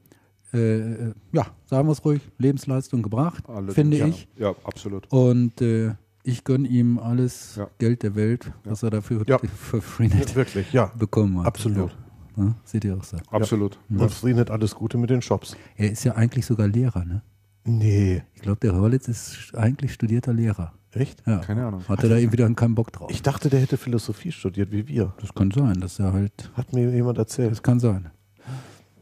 äh, 0.54 0.58
äh, 0.80 1.14
ja, 1.32 1.48
sagen 1.66 1.88
wir 1.88 1.94
es 1.94 2.04
ruhig, 2.04 2.22
Lebensleistung 2.38 3.02
gebracht, 3.02 3.44
Allerdings, 3.48 3.74
finde 3.76 3.98
ja. 3.98 4.08
ich. 4.08 4.28
Ja, 4.38 4.54
absolut. 4.64 5.08
Und 5.12 5.62
äh, 5.62 5.94
ich 6.24 6.44
gönne 6.44 6.68
ihm 6.68 7.00
alles 7.00 7.56
Ja. 7.56 7.68
Geld 7.80 8.04
der 8.04 8.16
Welt, 8.16 8.52
was 8.64 8.84
er 8.84 8.90
dafür 8.92 9.24
für 9.58 9.82
Freenet 9.82 10.36
Wirklich, 10.36 10.72
ja. 10.74 10.92
bekommen 10.98 11.40
hat. 11.40 11.48
Absolut. 11.48 11.96
Ja. 12.38 12.44
Ja, 12.44 12.56
seht 12.64 12.86
ihr 12.86 12.98
auch 12.98 13.04
so. 13.04 13.18
Absolut. 13.30 13.80
Und 13.90 14.12
Freenet 14.12 14.52
alles 14.52 14.76
Gute 14.76 14.98
mit 14.98 15.10
den 15.10 15.22
Shops. 15.22 15.56
Er 15.76 15.92
ist 15.92 16.04
ja 16.04 16.16
eigentlich 16.16 16.46
sogar 16.46 16.68
Lehrer, 16.68 17.06
ne? 17.06 17.22
Nee. 17.64 18.24
Ich 18.34 18.42
glaube, 18.42 18.60
der 18.60 18.74
Horlitz 18.74 19.08
ist 19.08 19.54
eigentlich 19.56 19.94
studierter 19.94 20.34
Lehrer. 20.34 20.74
Echt? 20.94 21.24
Ja. 21.26 21.40
Keine 21.40 21.66
Ahnung. 21.66 21.88
Hatte 21.88 22.10
da 22.10 22.18
irgendwie 22.18 22.38
dann 22.38 22.56
keinen 22.56 22.76
Bock 22.76 22.92
drauf. 22.92 23.10
Ich 23.12 23.22
dachte, 23.22 23.50
der 23.50 23.62
hätte 23.62 23.78
Philosophie 23.78 24.32
studiert, 24.32 24.72
wie 24.72 24.88
wir. 24.88 25.14
Das 25.22 25.34
kann 25.34 25.52
sein, 25.52 25.80
dass 25.80 26.00
er 26.00 26.12
halt. 26.12 26.52
Hat 26.54 26.74
mir 26.74 26.92
jemand 26.92 27.18
erzählt. 27.18 27.52
Das 27.52 27.64
kann 27.64 27.80
sein. 27.80 28.10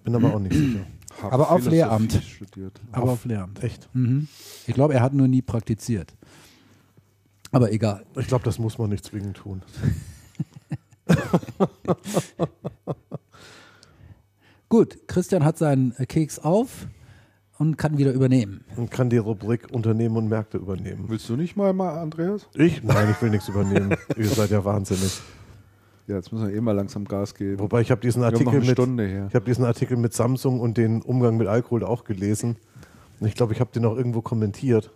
Bin 0.04 0.16
aber 0.16 0.36
auch 0.36 0.40
nicht 0.40 0.56
sicher. 0.56 0.82
Hab 1.22 1.34
Aber 1.34 1.52
auf 1.52 1.66
Lehramt. 1.66 2.14
Studiert. 2.14 2.80
Aber 2.92 3.12
auf 3.12 3.26
Lehramt. 3.26 3.64
Echt? 3.64 3.90
Mhm. 3.94 4.28
Ich 4.68 4.74
glaube, 4.74 4.94
er 4.94 5.02
hat 5.02 5.14
nur 5.14 5.28
nie 5.28 5.42
praktiziert. 5.42 6.14
Aber 7.52 7.72
egal. 7.72 8.06
Ich 8.18 8.28
glaube, 8.28 8.44
das 8.44 8.60
muss 8.60 8.78
man 8.78 8.92
nicht 8.92 9.06
zwingend 9.06 9.38
tun. 9.38 9.64
Gut, 14.70 15.08
Christian 15.08 15.44
hat 15.44 15.58
seinen 15.58 15.96
äh, 15.98 16.06
Keks 16.06 16.38
auf 16.38 16.88
und 17.58 17.78
kann 17.78 17.98
wieder 17.98 18.14
übernehmen. 18.14 18.64
Und 18.78 18.92
kann 18.92 19.10
die 19.10 19.18
Rubrik 19.18 19.68
Unternehmen 19.72 20.16
und 20.16 20.30
Märkte 20.30 20.60
übernehmen. 20.60 21.06
Willst 21.08 21.28
du 21.28 21.36
nicht 21.36 21.56
mal, 21.58 21.74
mal 21.74 21.98
Andreas? 21.98 22.48
Ich? 22.54 22.84
Nein, 22.84 23.10
ich 23.10 23.20
will 23.20 23.32
nichts 23.32 23.50
übernehmen. 23.50 23.96
Ihr 24.16 24.26
seid 24.28 24.52
ja 24.52 24.64
wahnsinnig. 24.64 25.20
Ja, 26.06 26.18
jetzt 26.18 26.32
müssen 26.32 26.48
wir 26.48 26.56
eh 26.56 26.62
mal 26.62 26.74
langsam 26.74 27.06
Gas 27.06 27.34
geben. 27.34 27.60
Wobei 27.60 27.82
ich 27.82 27.90
habe 27.90 28.02
diesen 28.02 28.24
Artikel 28.24 28.60
mit 28.60 28.70
Stunde 28.70 29.08
her. 29.08 29.26
ich 29.30 29.36
habe 29.36 29.46
diesen 29.46 29.66
Artikel 29.66 29.98
mit 29.98 30.14
Samsung 30.14 30.60
und 30.60 30.78
den 30.78 31.02
Umgang 31.02 31.38
mit 31.38 31.48
Alkohol 31.48 31.84
auch 31.84 32.04
gelesen. 32.04 32.58
Und 33.20 33.28
ich 33.28 33.34
glaube, 33.34 33.54
ich 33.54 33.60
habe 33.60 33.72
den 33.72 33.86
auch 33.86 33.98
irgendwo 33.98 34.22
kommentiert. 34.22 34.92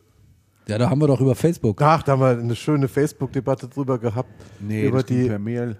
Ja, 0.67 0.77
da 0.77 0.89
haben 0.89 1.01
wir 1.01 1.07
doch 1.07 1.19
über 1.19 1.35
Facebook. 1.35 1.81
Ach, 1.81 2.03
da 2.03 2.13
haben 2.13 2.21
wir 2.21 2.29
eine 2.39 2.55
schöne 2.55 2.87
Facebook-Debatte 2.87 3.67
drüber 3.67 3.97
gehabt. 3.97 4.29
Nee, 4.59 4.87
über 4.87 4.99
das 4.99 5.07
ging 5.07 5.23
die 5.23 5.27
per 5.29 5.39
Mail. 5.39 5.79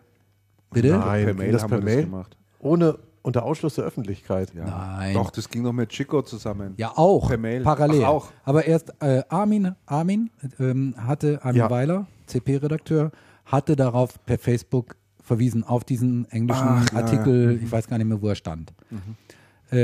Bitte? 0.72 0.98
Nein, 0.98 1.26
per 1.26 1.34
Mail 1.36 1.52
das 1.52 1.62
haben 1.62 1.70
per 1.70 1.78
wir 1.80 1.86
Mail? 1.86 1.96
das 1.98 2.06
gemacht. 2.06 2.38
ohne 2.60 2.98
unter 3.24 3.44
Ausschluss 3.44 3.76
der 3.76 3.86
Öffentlichkeit. 3.86 4.54
Ja. 4.54 4.66
Nein. 4.66 5.16
Doch, 5.16 5.32
das 5.32 5.50
ging 5.50 5.64
doch 5.64 5.72
mit 5.74 5.90
Chico 5.90 6.22
zusammen. 6.22 6.76
Ja, 6.78 6.92
auch. 6.96 7.30
Per 7.30 7.38
Mail. 7.38 7.64
Parallel. 7.64 8.04
Ach, 8.04 8.10
auch. 8.10 8.28
Aber 8.44 8.66
erst 8.66 8.94
äh, 9.02 9.24
Armin, 9.30 9.76
Armin 9.86 10.30
ähm, 10.60 10.94
hatte, 10.98 11.40
Armin 11.44 11.60
Ja. 11.60 11.70
Weiler, 11.70 12.06
CP-Redakteur, 12.28 13.12
hatte 13.46 13.76
darauf 13.76 14.24
per 14.26 14.38
Facebook 14.38 14.96
verwiesen 15.22 15.64
auf 15.64 15.84
diesen 15.86 16.30
englischen 16.32 16.68
Ach, 16.68 16.92
ja, 16.92 17.00
Artikel, 17.00 17.60
ich 17.64 17.72
weiß 17.72 17.88
gar 17.88 17.98
nicht 17.98 18.08
mehr, 18.08 18.22
wo 18.22 18.28
er 18.28 18.36
stand. 18.36 18.74
Äh, 18.92 18.96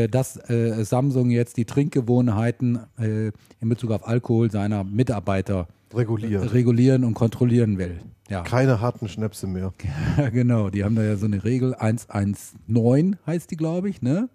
dass 0.07 0.37
äh, 0.49 0.83
Samsung 0.83 1.29
jetzt 1.31 1.57
die 1.57 1.65
Trinkgewohnheiten 1.65 2.79
äh, 2.99 3.31
in 3.59 3.69
Bezug 3.69 3.91
auf 3.91 4.07
Alkohol 4.07 4.51
seiner 4.51 4.83
Mitarbeiter 4.83 5.67
Reguliert. 5.93 6.53
regulieren 6.53 7.03
und 7.03 7.13
kontrollieren 7.15 7.77
will. 7.77 7.99
Ja, 8.29 8.41
Keine 8.43 8.79
harten 8.79 9.07
Schnäpse 9.07 9.47
mehr. 9.47 9.73
genau. 10.31 10.69
Die 10.69 10.83
haben 10.83 10.95
da 10.95 11.01
ja 11.03 11.15
so 11.15 11.25
eine 11.25 11.43
Regel 11.43 11.73
119 11.73 13.17
heißt 13.25 13.49
die, 13.49 13.57
glaube 13.57 13.89
ich, 13.89 14.01
ne? 14.03 14.29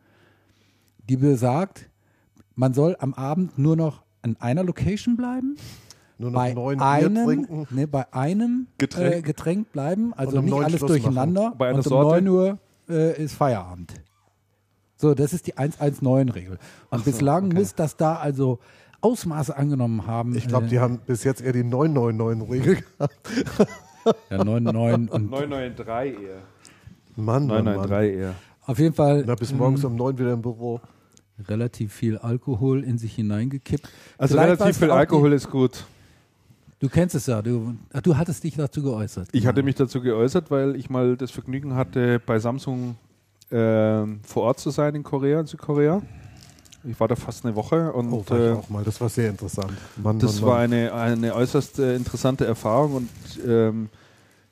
Die 1.09 1.16
besagt, 1.16 1.89
man 2.56 2.74
soll 2.74 2.97
am 2.98 3.14
Abend 3.14 3.56
nur 3.59 3.76
noch 3.76 4.02
an 4.22 4.36
einer 4.40 4.64
Location 4.64 5.16
bleiben, 5.16 5.56
Nur 6.18 6.31
noch 6.31 6.40
bei 6.40 6.55
neun 6.55 6.81
einem, 6.81 7.24
trinken. 7.24 7.66
ne, 7.70 7.86
bei 7.86 8.12
einem 8.12 8.66
Getränk. 8.78 9.14
Äh, 9.14 9.22
Getränk 9.22 9.70
bleiben, 9.70 10.12
also 10.14 10.39
um 10.39 10.47
nicht 10.47 10.55
alles 10.55 10.78
Schluss 10.78 10.89
durcheinander. 10.90 11.52
Bei 11.56 11.66
einer 11.68 11.78
und 11.78 11.86
um 11.86 11.90
Sorte? 11.90 12.22
9 12.22 12.28
Uhr 12.28 12.59
äh, 12.89 13.22
ist 13.22 13.35
Feierabend. 13.35 13.94
So, 14.97 15.15
das 15.15 15.33
ist 15.33 15.47
die 15.47 15.55
119-Regel. 15.55 16.59
Und 16.91 17.05
bislang 17.05 17.49
muss 17.49 17.75
das 17.75 17.97
da 17.97 18.16
also 18.16 18.61
Ausmaße 19.01 19.57
angenommen 19.57 20.07
haben. 20.07 20.35
Ich 20.35 20.49
glaube, 20.49 20.66
äh, 20.66 20.71
die 20.71 20.79
haben 20.79 20.99
bis 20.99 21.25
jetzt 21.25 21.43
eher 21.43 21.53
die 21.53 21.65
999-Regel 21.65 22.77
gehabt. 22.77 23.15
ja, 24.31 24.45
99 24.45 25.12
und 25.12 25.31
993 25.31 26.23
eher. 26.23 26.43
Mann, 27.16 27.47
Mann, 27.47 27.65
Mann. 27.65 27.75
993 27.75 28.19
eher. 28.19 28.35
auf 28.66 28.79
jeden 28.79 28.95
Fall 28.95 29.25
Na, 29.27 29.35
bis 29.35 29.53
morgens 29.53 29.85
um 29.85 29.95
neun 29.97 30.19
wieder 30.19 30.33
im 30.33 30.43
Büro. 30.43 30.81
relativ 31.49 31.93
viel 31.93 32.16
Alkohol 32.19 32.83
in 32.83 32.97
sich 32.97 33.15
hineingekippt. 33.15 33.89
Also 34.16 34.35
Vielleicht 34.35 34.61
relativ 34.61 34.79
viel 34.79 34.91
Alkohol 34.91 35.33
ist 35.33 35.51
gut. 35.51 35.85
Du 36.79 36.89
kennst 36.89 37.15
es 37.15 37.27
ja. 37.27 37.41
Du, 37.43 37.75
ach, 37.93 38.01
du 38.01 38.16
hattest 38.16 38.45
dich 38.45 38.57
dazu 38.57 38.83
geäußert. 38.83 39.29
Ich 39.33 39.47
hatte 39.47 39.62
mich 39.62 39.75
dazu 39.75 40.01
geäußert, 40.01 40.51
weil 40.51 40.77
ich 40.77 40.91
mal 40.91 41.16
das 41.16 41.31
Vergnügen 41.31 41.75
hatte, 41.75 42.21
bei 42.25 42.39
Samsung 42.39 42.97
ähm, 43.56 44.20
vor 44.26 44.43
Ort 44.43 44.59
zu 44.59 44.70
sein 44.70 44.94
in 44.97 45.05
Korea, 45.05 45.40
in 45.40 45.47
Südkorea. 45.47 46.02
Ich 46.82 46.98
war 46.98 47.09
da 47.09 47.14
fast 47.16 47.47
eine 47.47 47.55
Woche 47.55 47.93
und 47.93 48.12
Oh, 48.12 48.24
war 48.28 48.39
äh, 48.40 48.52
auch 48.52 48.68
mal. 48.68 48.82
Das 48.85 49.01
war 49.01 49.09
sehr 49.09 49.31
interessant. 49.31 49.72
Mann, 49.97 50.18
das 50.18 50.40
Mann, 50.40 50.51
war 50.51 50.59
eine, 50.59 50.93
eine 50.93 51.35
äußerst 51.35 51.78
äh, 51.78 51.94
interessante 51.97 52.44
Erfahrung 52.44 52.94
und 52.97 53.09
ähm, 53.47 53.89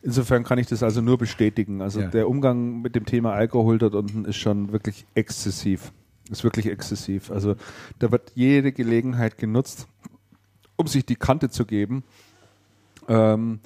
insofern 0.03 0.45
kann 0.45 0.59
ich 0.59 0.69
das 0.69 0.83
also 0.83 1.01
nur 1.03 1.19
bestätigen. 1.19 1.83
Also 1.83 2.01
Ja. 2.01 2.07
der 2.09 2.29
Umgang 2.29 2.81
mit 2.81 2.95
dem 2.95 3.05
Thema 3.05 3.33
Alkohol 3.33 3.79
dort 3.79 3.95
unten 3.95 4.25
ist 4.25 4.37
schon 4.37 4.73
wirklich 4.73 5.05
exzessiv. 5.15 5.93
Ist 6.31 6.45
wirklich 6.45 6.67
exzessiv. 6.67 7.31
Also 7.31 7.57
da 7.99 8.11
wird 8.13 8.33
jede 8.35 8.73
Gelegenheit 8.73 9.37
genutzt, 9.37 9.87
um 10.77 10.87
sich 10.87 11.05
die 11.05 11.17
Kante 11.17 11.51
zu 11.51 11.67
geben. 11.67 12.05
Ähm, 13.09 13.59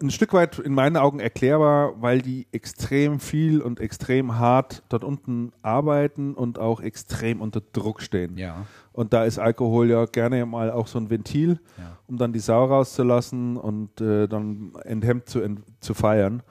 ein 0.00 0.10
Stück 0.10 0.32
weit 0.32 0.58
in 0.58 0.74
meinen 0.74 0.96
Augen 0.96 1.18
erklärbar, 1.20 2.00
weil 2.00 2.22
die 2.22 2.46
extrem 2.52 3.20
viel 3.20 3.60
und 3.60 3.80
extrem 3.80 4.38
hart 4.38 4.82
dort 4.88 5.04
unten 5.04 5.52
arbeiten 5.62 6.34
und 6.34 6.58
auch 6.58 6.80
extrem 6.80 7.40
unter 7.40 7.60
Druck 7.60 8.00
stehen. 8.00 8.36
Ja. 8.36 8.66
Und 8.92 9.12
da 9.12 9.24
ist 9.24 9.38
Alkohol 9.38 9.90
ja 9.90 10.04
gerne 10.06 10.44
mal 10.46 10.70
auch 10.70 10.86
so 10.86 10.98
ein 10.98 11.10
Ventil, 11.10 11.60
Ja. 11.78 11.98
um 12.06 12.16
dann 12.16 12.32
die 12.32 12.38
Sau 12.40 12.64
rauszulassen 12.64 13.56
und 13.56 14.00
äh, 14.00 14.28
dann 14.28 14.72
enthemmt 14.84 15.28
zu, 15.28 15.40
ent 15.40 15.62
zu 15.80 15.94
feiern. 15.94 16.42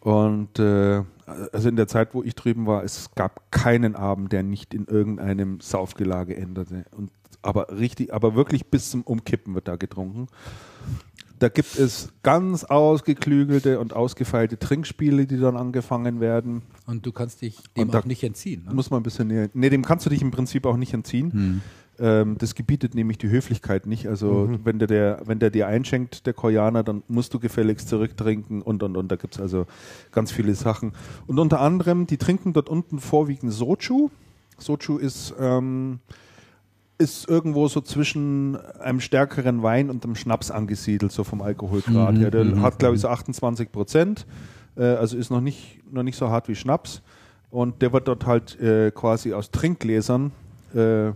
Und 0.00 0.58
äh, 0.58 1.02
also 1.52 1.68
in 1.68 1.76
der 1.76 1.86
Zeit, 1.86 2.14
wo 2.14 2.22
ich 2.22 2.34
drüben 2.34 2.66
war, 2.66 2.82
es 2.84 3.10
gab 3.14 3.50
keinen 3.52 3.94
Abend, 3.96 4.32
der 4.32 4.42
nicht 4.42 4.72
in 4.72 4.86
irgendeinem 4.86 5.60
Saufgelage 5.60 6.36
endete. 6.36 6.86
Und 6.96 7.10
aber 7.42 7.68
richtig, 7.70 8.12
aber 8.12 8.34
wirklich 8.34 8.66
bis 8.70 8.90
zum 8.90 9.02
Umkippen 9.02 9.54
wird 9.54 9.68
da 9.68 9.76
getrunken. 9.76 10.26
Da 11.40 11.48
gibt 11.48 11.78
es 11.78 12.10
ganz 12.22 12.64
ausgeklügelte 12.64 13.80
und 13.80 13.94
ausgefeilte 13.94 14.58
Trinkspiele, 14.58 15.26
die 15.26 15.38
dann 15.38 15.56
angefangen 15.56 16.20
werden. 16.20 16.60
Und 16.86 17.06
du 17.06 17.12
kannst 17.12 17.40
dich 17.40 17.56
dem 17.78 17.90
auch 17.94 18.04
nicht 18.04 18.22
entziehen. 18.22 18.64
Ne? 18.66 18.74
Muss 18.74 18.90
man 18.90 19.00
ein 19.00 19.02
bisschen 19.02 19.28
näher. 19.28 19.48
Nee, 19.54 19.70
dem 19.70 19.82
kannst 19.82 20.04
du 20.04 20.10
dich 20.10 20.20
im 20.20 20.30
Prinzip 20.30 20.66
auch 20.66 20.76
nicht 20.76 20.92
entziehen. 20.92 21.32
Hm. 21.32 21.60
Ähm, 21.98 22.36
das 22.36 22.54
gebietet 22.54 22.94
nämlich 22.94 23.16
die 23.16 23.30
Höflichkeit 23.30 23.86
nicht. 23.86 24.06
Also 24.06 24.50
wenn 24.64 24.78
der, 24.78 24.88
der, 24.88 25.22
wenn 25.24 25.38
der 25.38 25.48
dir 25.48 25.66
einschenkt, 25.66 26.26
der 26.26 26.34
Koreaner, 26.34 26.82
dann 26.82 27.02
musst 27.08 27.32
du 27.32 27.38
gefälligst 27.38 27.88
zurücktrinken 27.88 28.60
und 28.60 28.82
und 28.82 28.98
und. 28.98 29.10
Da 29.10 29.16
gibt 29.16 29.34
es 29.34 29.40
also 29.40 29.66
ganz 30.12 30.30
viele 30.30 30.54
Sachen. 30.54 30.92
Und 31.26 31.38
unter 31.38 31.60
anderem, 31.60 32.06
die 32.06 32.18
trinken 32.18 32.52
dort 32.52 32.68
unten 32.68 32.98
vorwiegend 32.98 33.50
Soju. 33.50 34.10
Soju 34.58 34.98
ist, 34.98 35.34
ähm, 35.40 36.00
ist 37.00 37.28
irgendwo 37.28 37.66
so 37.68 37.80
zwischen 37.80 38.56
einem 38.78 39.00
stärkeren 39.00 39.62
Wein 39.62 39.88
und 39.88 40.04
einem 40.04 40.14
Schnaps 40.14 40.50
angesiedelt, 40.50 41.12
so 41.12 41.24
vom 41.24 41.40
Alkoholgrad 41.40 42.18
her. 42.18 42.30
Der 42.30 42.60
hat, 42.60 42.78
glaube 42.78 42.94
ich, 42.94 43.00
so 43.00 43.08
28 43.08 43.72
Prozent. 43.72 44.26
Äh, 44.76 44.82
also 44.84 45.16
ist 45.16 45.30
noch 45.30 45.40
nicht, 45.40 45.80
noch 45.90 46.02
nicht 46.02 46.16
so 46.16 46.28
hart 46.28 46.48
wie 46.48 46.54
Schnaps. 46.54 47.02
Und 47.50 47.82
der 47.82 47.92
wird 47.92 48.06
dort 48.06 48.26
halt 48.26 48.60
äh, 48.60 48.90
quasi 48.90 49.32
aus 49.32 49.50
Trinkgläsern 49.50 50.30
äh, 50.74 51.12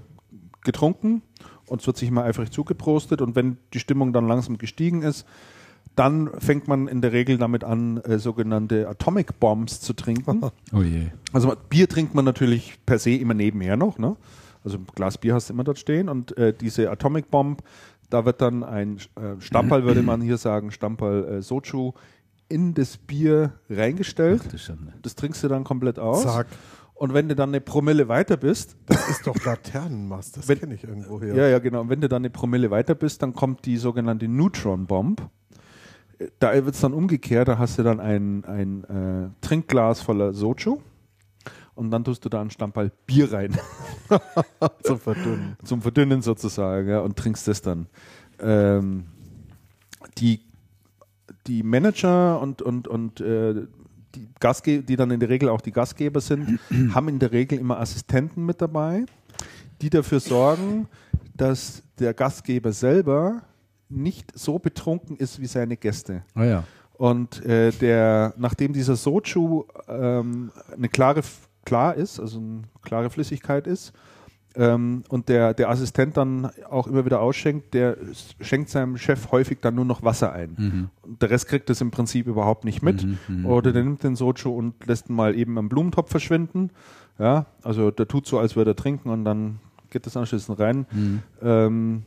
getrunken 0.62 1.23
und 1.66 1.81
es 1.81 1.86
wird 1.86 1.97
sich 1.97 2.11
mal 2.11 2.24
eifrig 2.24 2.51
zugeprostet 2.51 3.20
und 3.20 3.36
wenn 3.36 3.59
die 3.73 3.78
Stimmung 3.78 4.12
dann 4.12 4.27
langsam 4.27 4.59
gestiegen 4.59 5.02
ist, 5.02 5.27
dann 5.97 6.31
fängt 6.39 6.66
man 6.66 6.89
in 6.89 7.02
der 7.02 7.12
Regel 7.12 7.39
damit 7.39 7.62
an, 7.62 7.98
äh, 7.98 8.19
sogenannte 8.19 8.89
Atomic 8.89 9.39
Bombs 9.39 9.81
zu 9.81 9.93
trinken. 9.93 10.40
Oh 10.73 10.82
je. 10.82 11.09
Also 11.32 11.55
Bier 11.69 11.89
trinkt 11.89 12.15
man 12.15 12.24
natürlich 12.24 12.78
per 12.85 12.98
se 12.98 13.11
immer 13.11 13.35
nebenher 13.35 13.77
noch, 13.77 13.98
ne? 13.98 14.16
Also 14.64 14.78
ein 14.78 14.86
Glas 14.94 15.18
Bier 15.18 15.34
hast 15.34 15.48
du 15.50 15.52
immer 15.54 15.64
dort 15.64 15.78
stehen 15.78 16.08
und 16.08 16.36
äh, 16.38 16.52
diese 16.52 16.90
Atomic 16.90 17.30
Bomb, 17.30 17.62
da 18.10 18.24
wird 18.24 18.40
dann 18.40 18.64
ein 18.64 18.96
äh, 19.16 19.38
Stamperl, 19.40 19.84
würde 19.84 20.02
man 20.02 20.20
hier 20.20 20.38
sagen, 20.38 20.70
Stamperl 20.70 21.24
äh, 21.38 21.42
Soju 21.42 21.92
in 22.48 22.74
das 22.74 22.96
Bier 22.96 23.52
reingestellt. 23.70 24.42
Ach. 24.46 24.92
Das 25.02 25.14
trinkst 25.14 25.42
du 25.44 25.48
dann 25.48 25.64
komplett 25.64 25.98
aus. 25.98 26.22
Zack. 26.22 26.46
Und 26.94 27.12
wenn 27.12 27.28
du 27.28 27.34
dann 27.34 27.50
eine 27.50 27.60
Promille 27.60 28.06
weiter 28.08 28.36
bist, 28.36 28.76
Das 28.86 29.08
ist 29.08 29.26
doch 29.26 29.34
Laternenmast. 29.44 30.36
Das 30.36 30.46
Wenn- 30.48 30.60
kenne 30.60 30.74
ich 30.74 30.84
irgendwo 30.84 31.20
her. 31.20 31.34
Ja, 31.34 31.48
ja, 31.48 31.58
genau. 31.58 31.80
Und 31.80 31.88
wenn 31.90 32.00
du 32.00 32.08
dann 32.08 32.22
eine 32.22 32.30
Promille 32.30 32.70
weiter 32.70 32.94
bist, 32.94 33.22
dann 33.22 33.34
kommt 33.34 33.64
die 33.66 33.76
sogenannte 33.76 34.28
Neutron 34.28 34.86
Bomb. 34.86 35.28
Da 36.38 36.52
wird 36.54 36.74
es 36.74 36.80
dann 36.80 36.92
umgekehrt, 36.94 37.48
da 37.48 37.58
hast 37.58 37.78
du 37.78 37.82
dann 37.82 37.98
ein, 37.98 38.44
ein 38.44 38.84
äh, 38.84 39.30
Trinkglas 39.40 40.00
voller 40.00 40.32
Soju 40.32 40.78
und 41.74 41.90
dann 41.90 42.04
tust 42.04 42.24
du 42.24 42.28
da 42.28 42.40
einen 42.40 42.50
Stammball 42.50 42.92
Bier 43.06 43.32
rein, 43.32 43.52
Zum 44.82 44.98
Verdünnen. 44.98 45.56
zum 45.64 45.82
Verdünnen 45.82 46.22
sozusagen, 46.22 46.89
ja, 46.89 47.01
und 47.01 47.16
trinkst 47.16 47.48
das 47.48 47.62
dann. 47.62 47.86
Ähm, 48.39 49.05
die, 50.18 50.40
die 51.47 51.62
Manager 51.62 52.40
und, 52.40 52.62
und, 52.62 52.89
und 52.89 53.20
äh, 53.20 53.66
die, 54.14 54.28
Gastge 54.40 54.82
die 54.82 54.97
dann 54.97 55.10
in 55.10 55.20
der 55.20 55.28
Regel 55.28 55.48
auch 55.48 55.60
die 55.60 55.72
Gastgeber 55.72 56.20
sind, 56.20 56.60
haben 56.94 57.09
in 57.09 57.18
der 57.18 57.32
Regel 57.32 57.59
immer 57.59 57.81
Assistenten 57.81 58.44
mit 58.44 58.60
dabei, 58.60 59.06
die 59.81 59.90
dafür 59.90 60.20
sorgen, 60.20 60.89
dass 61.36 61.82
der 61.98 62.14
Gastgeber 62.14 62.72
selber 62.72 63.43
nicht 63.89 64.36
so 64.36 64.59
betrunken 64.59 65.16
ist 65.16 65.40
wie 65.40 65.47
seine 65.47 65.76
Gäste. 65.76 66.22
Ah 66.35 66.44
ja. 66.44 66.64
Und 66.97 67.44
äh, 67.44 67.72
der, 67.72 68.35
nachdem 68.36 68.72
dieser 68.72 68.97
Soju 68.97 69.64
ähm, 69.89 70.52
eine 70.72 70.89
klare, 70.89 71.22
klar 71.64 71.94
ist, 71.94 72.20
also 72.20 72.38
eine 72.38 72.62
klare 72.82 73.10
Flüssigkeit 73.10 73.66
ist, 73.66 73.92
ähm, 74.56 75.02
und 75.08 75.28
der, 75.28 75.52
der 75.52 75.68
Assistent 75.68 76.16
dann 76.16 76.48
auch 76.70 76.86
immer 76.86 77.04
wieder 77.04 77.20
ausschenkt, 77.20 77.74
der 77.74 77.96
schenkt 78.40 78.70
seinem 78.70 78.96
Chef 78.96 79.32
häufig 79.32 79.58
dann 79.60 79.74
nur 79.74 79.84
noch 79.84 80.02
Wasser 80.04 80.32
ein. 80.32 80.54
Und 81.02 81.20
der 81.20 81.30
Rest 81.30 81.48
kriegt 81.48 81.68
das 81.70 81.80
im 81.80 81.90
Prinzip 81.90 82.26
überhaupt 82.28 82.64
nicht 82.64 82.82
mit. 82.82 83.04
Oder 83.44 83.72
der 83.72 83.82
nimmt 83.82 84.04
den 84.04 84.14
Soju 84.14 84.50
und 84.50 84.86
lässt 84.86 85.08
ihn 85.08 85.16
mal 85.16 85.34
eben 85.36 85.58
am 85.58 85.68
Blumentopf 85.68 86.10
verschwinden. 86.10 86.70
Ja, 87.18 87.46
also 87.62 87.90
der 87.90 88.06
tut 88.06 88.26
so, 88.26 88.38
als 88.38 88.54
würde 88.56 88.72
er 88.72 88.76
trinken 88.76 89.10
und 89.10 89.24
dann 89.24 89.58
geht 89.90 90.06
das 90.06 90.16
anschließend 90.16 90.58
rein. 90.58 90.86
Ähm, 91.42 92.02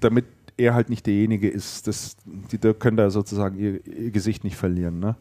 damit 0.00 0.26
er 0.58 0.74
halt 0.74 0.90
nicht 0.90 1.06
derjenige 1.06 1.48
ist, 1.48 1.86
das, 1.86 2.16
die 2.50 2.58
da 2.58 2.74
können 2.74 2.96
da 2.98 3.08
sozusagen 3.10 3.58
ihr, 3.58 3.86
ihr 3.86 4.10
Gesicht 4.10 4.44
nicht 4.44 4.56
verlieren. 4.56 4.98
Ne? 4.98 5.16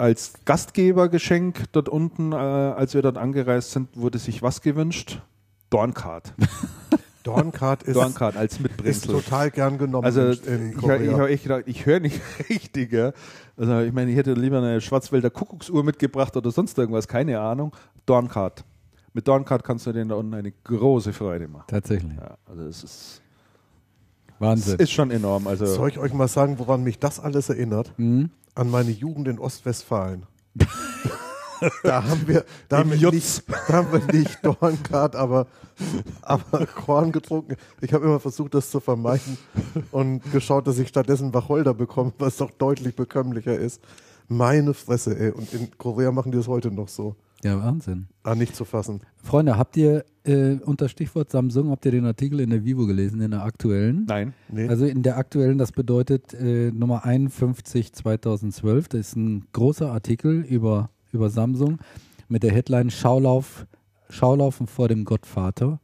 Als 0.00 0.32
Gastgebergeschenk 0.46 1.64
dort 1.72 1.90
unten, 1.90 2.32
äh, 2.32 2.36
als 2.36 2.94
wir 2.94 3.02
dort 3.02 3.18
angereist 3.18 3.72
sind, 3.72 3.94
wurde 3.98 4.18
sich 4.18 4.40
was 4.42 4.62
gewünscht? 4.62 5.20
Dorncard. 5.68 6.32
Dorncard 7.22 7.82
ist, 7.82 7.96
Dorncard 7.96 8.34
als 8.34 8.54
ist 8.54 8.60
Mitbringsel. 8.60 9.12
total 9.12 9.50
gern 9.50 9.76
genommen 9.76 10.06
Also 10.06 10.22
in, 10.22 10.70
ich, 10.70 10.76
ich, 10.78 10.82
habe 10.88 11.28
echt 11.28 11.42
gedacht, 11.42 11.64
ich 11.66 11.84
höre 11.84 12.00
nicht 12.00 12.18
richtig. 12.48 12.92
Ja. 12.92 13.12
Also 13.58 13.80
ich 13.80 13.92
meine, 13.92 14.10
ich 14.10 14.16
hätte 14.16 14.32
lieber 14.32 14.56
eine 14.56 14.80
Schwarzwälder 14.80 15.28
Kuckucksuhr 15.28 15.84
mitgebracht 15.84 16.34
oder 16.34 16.50
sonst 16.50 16.78
irgendwas, 16.78 17.06
keine 17.06 17.38
Ahnung. 17.38 17.76
Dorncard. 18.06 18.64
Mit 19.12 19.28
Dorncard 19.28 19.64
kannst 19.64 19.86
du 19.86 19.92
denen 19.92 20.08
da 20.08 20.14
unten 20.14 20.32
eine 20.32 20.50
große 20.50 21.12
Freude 21.12 21.46
machen. 21.46 21.64
Tatsächlich. 21.66 22.16
Ja, 22.16 22.38
also 22.46 22.62
es 22.62 22.82
ist, 22.82 22.84
es 22.84 23.22
Wahnsinn. 24.38 24.78
ist 24.78 24.92
schon 24.92 25.10
enorm. 25.10 25.46
Also 25.46 25.66
Soll 25.66 25.90
ich 25.90 25.98
euch 25.98 26.14
mal 26.14 26.28
sagen, 26.28 26.58
woran 26.58 26.82
mich 26.82 26.98
das 26.98 27.20
alles 27.20 27.50
erinnert? 27.50 27.92
Mhm. 27.98 28.30
An 28.54 28.70
meine 28.70 28.90
Jugend 28.90 29.28
in 29.28 29.38
Ostwestfalen. 29.38 30.26
da 31.82 32.04
haben 32.04 32.26
wir, 32.26 32.44
da 32.68 32.78
haben 32.78 32.90
wir, 32.90 33.10
nicht, 33.10 33.42
da 33.68 33.74
haben 33.74 33.92
wir 33.92 34.12
nicht 34.12 34.44
Dorncard, 34.44 35.14
aber, 35.16 35.46
aber 36.22 36.66
Korn 36.66 37.12
getrunken. 37.12 37.56
Ich 37.80 37.92
habe 37.92 38.04
immer 38.06 38.20
versucht, 38.20 38.54
das 38.54 38.70
zu 38.70 38.80
vermeiden 38.80 39.38
und 39.92 40.22
geschaut, 40.32 40.66
dass 40.66 40.78
ich 40.78 40.88
stattdessen 40.88 41.32
Wacholder 41.34 41.74
bekomme, 41.74 42.12
was 42.18 42.38
doch 42.38 42.50
deutlich 42.50 42.96
bekömmlicher 42.96 43.56
ist. 43.56 43.80
Meine 44.28 44.74
Fresse, 44.74 45.18
ey. 45.18 45.30
Und 45.30 45.52
in 45.52 45.76
Korea 45.76 46.12
machen 46.12 46.32
die 46.32 46.38
das 46.38 46.48
heute 46.48 46.70
noch 46.70 46.88
so. 46.88 47.16
Ja, 47.42 47.62
Wahnsinn. 47.62 48.06
Ah, 48.22 48.34
nicht 48.34 48.54
zu 48.54 48.64
fassen. 48.64 49.00
Freunde, 49.16 49.56
habt 49.56 49.76
ihr 49.76 50.04
äh, 50.24 50.56
unter 50.64 50.88
Stichwort 50.88 51.30
Samsung, 51.30 51.70
habt 51.70 51.86
ihr 51.86 51.92
den 51.92 52.04
Artikel 52.04 52.40
in 52.40 52.50
der 52.50 52.64
Vivo 52.64 52.86
gelesen, 52.86 53.20
in 53.20 53.30
der 53.30 53.42
aktuellen? 53.44 54.04
nein. 54.06 54.34
Nee. 54.50 54.68
Also 54.68 54.84
in 54.84 55.02
der 55.02 55.16
aktuellen, 55.16 55.56
das 55.56 55.72
bedeutet 55.72 56.34
äh, 56.34 56.70
Nummer 56.70 57.04
51 57.04 57.92
2012. 57.94 58.88
Das 58.88 59.00
ist 59.00 59.16
ein 59.16 59.46
großer 59.52 59.90
Artikel 59.90 60.42
über, 60.42 60.90
über 61.12 61.30
Samsung 61.30 61.78
mit 62.28 62.42
der 62.42 62.52
Headline 62.52 62.90
Schaulauf, 62.90 63.66
Schaulaufen 64.10 64.66
vor 64.66 64.88
dem 64.88 65.04
Gottvater. 65.04 65.80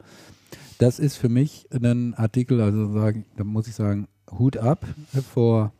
Das 0.79 0.99
ist 0.99 1.17
für 1.17 1.31
mich 1.31 1.67
ein 1.73 2.13
Artikel, 2.15 2.61
also 2.61 2.93
sagen, 2.93 3.25
da 3.37 3.45
muss 3.45 3.67
ich 3.67 3.75
sagen, 3.75 4.09
Hut 4.39 4.59
ab 4.59 4.85
äh, 5.15 5.21
vor, 5.21 5.73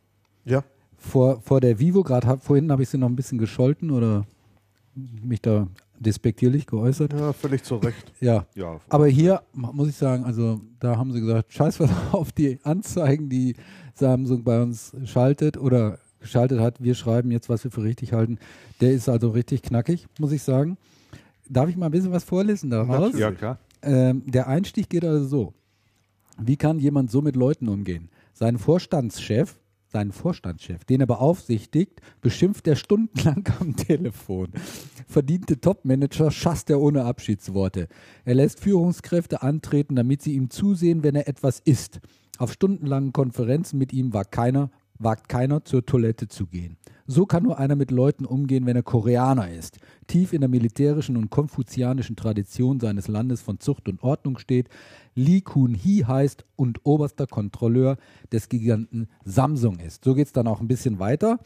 ja. 0.45 0.63
vor, 0.97 1.41
vor 1.41 1.61
der 1.61 1.79
Vivo. 1.79 2.01
Gerade 2.01 2.25
hab, 2.25 2.43
vorhin 2.43 2.71
habe 2.71 2.81
ich 2.81 2.89
sie 2.89 2.97
noch 2.97 3.09
ein 3.09 3.15
bisschen 3.15 3.37
gescholten 3.37 3.91
oder 3.91 4.25
mich 5.23 5.41
da 5.41 5.67
despektierlich 5.99 6.65
geäußert. 6.67 7.13
ja, 7.13 7.33
völlig 7.33 7.63
zu 7.63 7.75
Recht. 7.77 8.11
Ja, 8.19 8.45
Ja, 8.55 8.79
aber 8.89 9.07
hier 9.07 9.41
mu- 9.53 9.71
muss 9.73 9.89
ich 9.89 9.95
sagen, 9.95 10.23
also 10.25 10.61
da 10.79 10.97
haben 10.97 11.11
sie 11.11 11.19
gesagt, 11.21 11.51
scheiß 11.53 11.79
was 11.79 11.89
auf 12.11 12.31
die 12.31 12.59
Anzeigen, 12.63 13.29
die 13.29 13.55
Samsung 13.95 14.43
bei 14.43 14.61
uns 14.61 14.95
schaltet 15.05 15.57
oder 15.57 15.97
geschaltet 16.19 16.59
hat. 16.59 16.81
Wir 16.83 16.93
schreiben 16.95 17.31
jetzt, 17.31 17.49
was 17.49 17.63
wir 17.63 17.71
für 17.71 17.83
richtig 17.83 18.13
halten. 18.13 18.37
Der 18.81 18.91
ist 18.91 19.09
also 19.09 19.29
richtig 19.29 19.61
knackig, 19.63 20.07
muss 20.19 20.31
ich 20.31 20.43
sagen. 20.43 20.77
Darf 21.49 21.69
ich 21.69 21.77
mal 21.77 21.85
ein 21.87 21.91
bisschen 21.91 22.11
was 22.11 22.23
vorlesen 22.23 22.69
daraus? 22.69 23.17
Ja 23.17 23.31
klar. 23.31 23.57
Ähm, 23.81 24.23
der 24.25 24.47
Einstieg 24.47 24.89
geht 24.89 25.05
also 25.05 25.25
so. 25.27 25.53
Wie 26.39 26.57
kann 26.57 26.79
jemand 26.79 27.09
so 27.09 27.21
mit 27.21 27.35
Leuten 27.35 27.67
umgehen? 27.69 28.09
Sein 28.33 28.57
Vorstandschef, 28.59 29.57
seinen 29.87 30.11
Vorstandschef, 30.11 30.83
den 30.85 31.01
er 31.01 31.07
beaufsichtigt, 31.07 32.01
beschimpft 32.21 32.67
er 32.67 32.75
stundenlang 32.75 33.43
am 33.59 33.75
Telefon. 33.75 34.49
Verdiente 35.07 35.59
Topmanager 35.59 36.31
schasst 36.31 36.69
er 36.69 36.79
ohne 36.79 37.05
Abschiedsworte. 37.05 37.87
Er 38.25 38.35
lässt 38.35 38.59
Führungskräfte 38.59 39.41
antreten, 39.41 39.95
damit 39.95 40.21
sie 40.21 40.33
ihm 40.33 40.49
zusehen, 40.49 41.03
wenn 41.03 41.15
er 41.15 41.27
etwas 41.27 41.59
isst. 41.59 41.99
Auf 42.37 42.53
stundenlangen 42.53 43.13
Konferenzen 43.13 43.79
mit 43.79 43.93
ihm 43.93 44.13
war 44.13 44.25
keiner, 44.25 44.69
wagt 44.99 45.29
keiner 45.29 45.63
zur 45.63 45.85
Toilette 45.85 46.27
zu 46.27 46.47
gehen. 46.47 46.77
So 47.05 47.25
kann 47.25 47.43
nur 47.43 47.57
einer 47.57 47.75
mit 47.75 47.89
Leuten 47.89 48.25
umgehen, 48.25 48.65
wenn 48.65 48.75
er 48.75 48.83
Koreaner 48.83 49.49
ist, 49.49 49.79
tief 50.07 50.33
in 50.33 50.41
der 50.41 50.49
militärischen 50.49 51.15
und 51.15 51.29
konfuzianischen 51.29 52.17
Tradition 52.17 52.81
seines 52.81 53.07
Landes 53.07 53.41
von 53.41 53.59
Zucht 53.59 53.87
und 53.87 54.03
Ordnung 54.03 54.37
steht, 54.37 54.67
Lee 55.15 55.41
Kun-hee 55.41 56.03
heißt 56.03 56.45
und 56.57 56.85
oberster 56.85 57.25
Kontrolleur 57.25 57.97
des 58.31 58.49
Giganten 58.49 59.07
Samsung 59.23 59.79
ist. 59.79 60.03
So 60.03 60.15
geht 60.15 60.27
es 60.27 60.33
dann 60.33 60.47
auch 60.47 60.59
ein 60.59 60.67
bisschen 60.67 60.99
weiter. 60.99 61.39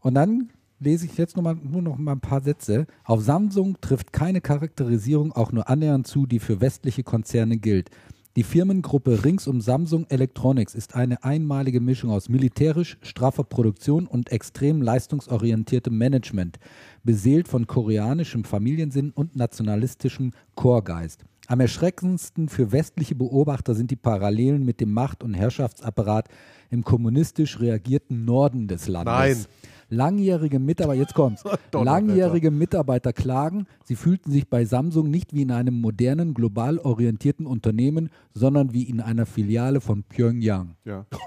Und 0.00 0.14
dann 0.14 0.50
lese 0.78 1.06
ich 1.06 1.16
jetzt 1.16 1.36
noch 1.36 1.42
mal, 1.42 1.54
nur 1.54 1.80
noch 1.80 1.96
mal 1.96 2.12
ein 2.12 2.20
paar 2.20 2.42
Sätze. 2.42 2.86
Auf 3.04 3.22
Samsung 3.22 3.80
trifft 3.80 4.12
keine 4.12 4.40
Charakterisierung 4.40 5.32
auch 5.32 5.52
nur 5.52 5.68
annähernd 5.68 6.06
zu, 6.06 6.26
die 6.26 6.38
für 6.38 6.60
westliche 6.60 7.02
Konzerne 7.02 7.56
gilt. 7.56 7.90
Die 8.34 8.44
Firmengruppe 8.44 9.26
rings 9.26 9.46
um 9.46 9.60
Samsung 9.60 10.06
Electronics 10.08 10.74
ist 10.74 10.94
eine 10.94 11.22
einmalige 11.22 11.82
Mischung 11.82 12.10
aus 12.10 12.30
militärisch 12.30 12.96
straffer 13.02 13.44
Produktion 13.44 14.06
und 14.06 14.32
extrem 14.32 14.80
leistungsorientiertem 14.80 15.94
Management, 15.96 16.58
beseelt 17.04 17.46
von 17.46 17.66
koreanischem 17.66 18.44
Familiensinn 18.44 19.10
und 19.10 19.36
nationalistischem 19.36 20.32
Chorgeist. 20.54 21.26
Am 21.46 21.60
erschreckendsten 21.60 22.48
für 22.48 22.72
westliche 22.72 23.14
Beobachter 23.14 23.74
sind 23.74 23.90
die 23.90 23.96
Parallelen 23.96 24.64
mit 24.64 24.80
dem 24.80 24.94
Macht- 24.94 25.22
und 25.22 25.34
Herrschaftsapparat 25.34 26.30
im 26.70 26.84
kommunistisch 26.84 27.60
reagierten 27.60 28.24
Norden 28.24 28.66
des 28.66 28.88
Landes. 28.88 29.12
Nein. 29.12 29.46
Langjährige 29.92 30.58
Mitarbeiter, 30.58 30.98
jetzt 31.00 31.12
kommt's. 31.12 31.44
Langjährige 31.72 32.50
Mitarbeiter 32.50 33.12
klagen, 33.12 33.66
sie 33.84 33.94
fühlten 33.94 34.30
sich 34.32 34.48
bei 34.48 34.64
Samsung 34.64 35.10
nicht 35.10 35.34
wie 35.34 35.42
in 35.42 35.50
einem 35.52 35.78
modernen, 35.78 36.32
global 36.32 36.78
orientierten 36.78 37.46
Unternehmen, 37.46 38.08
sondern 38.32 38.72
wie 38.72 38.84
in 38.84 39.02
einer 39.02 39.26
Filiale 39.26 39.82
von 39.82 40.02
Pyongyang. 40.02 40.76
Ja. 40.86 41.04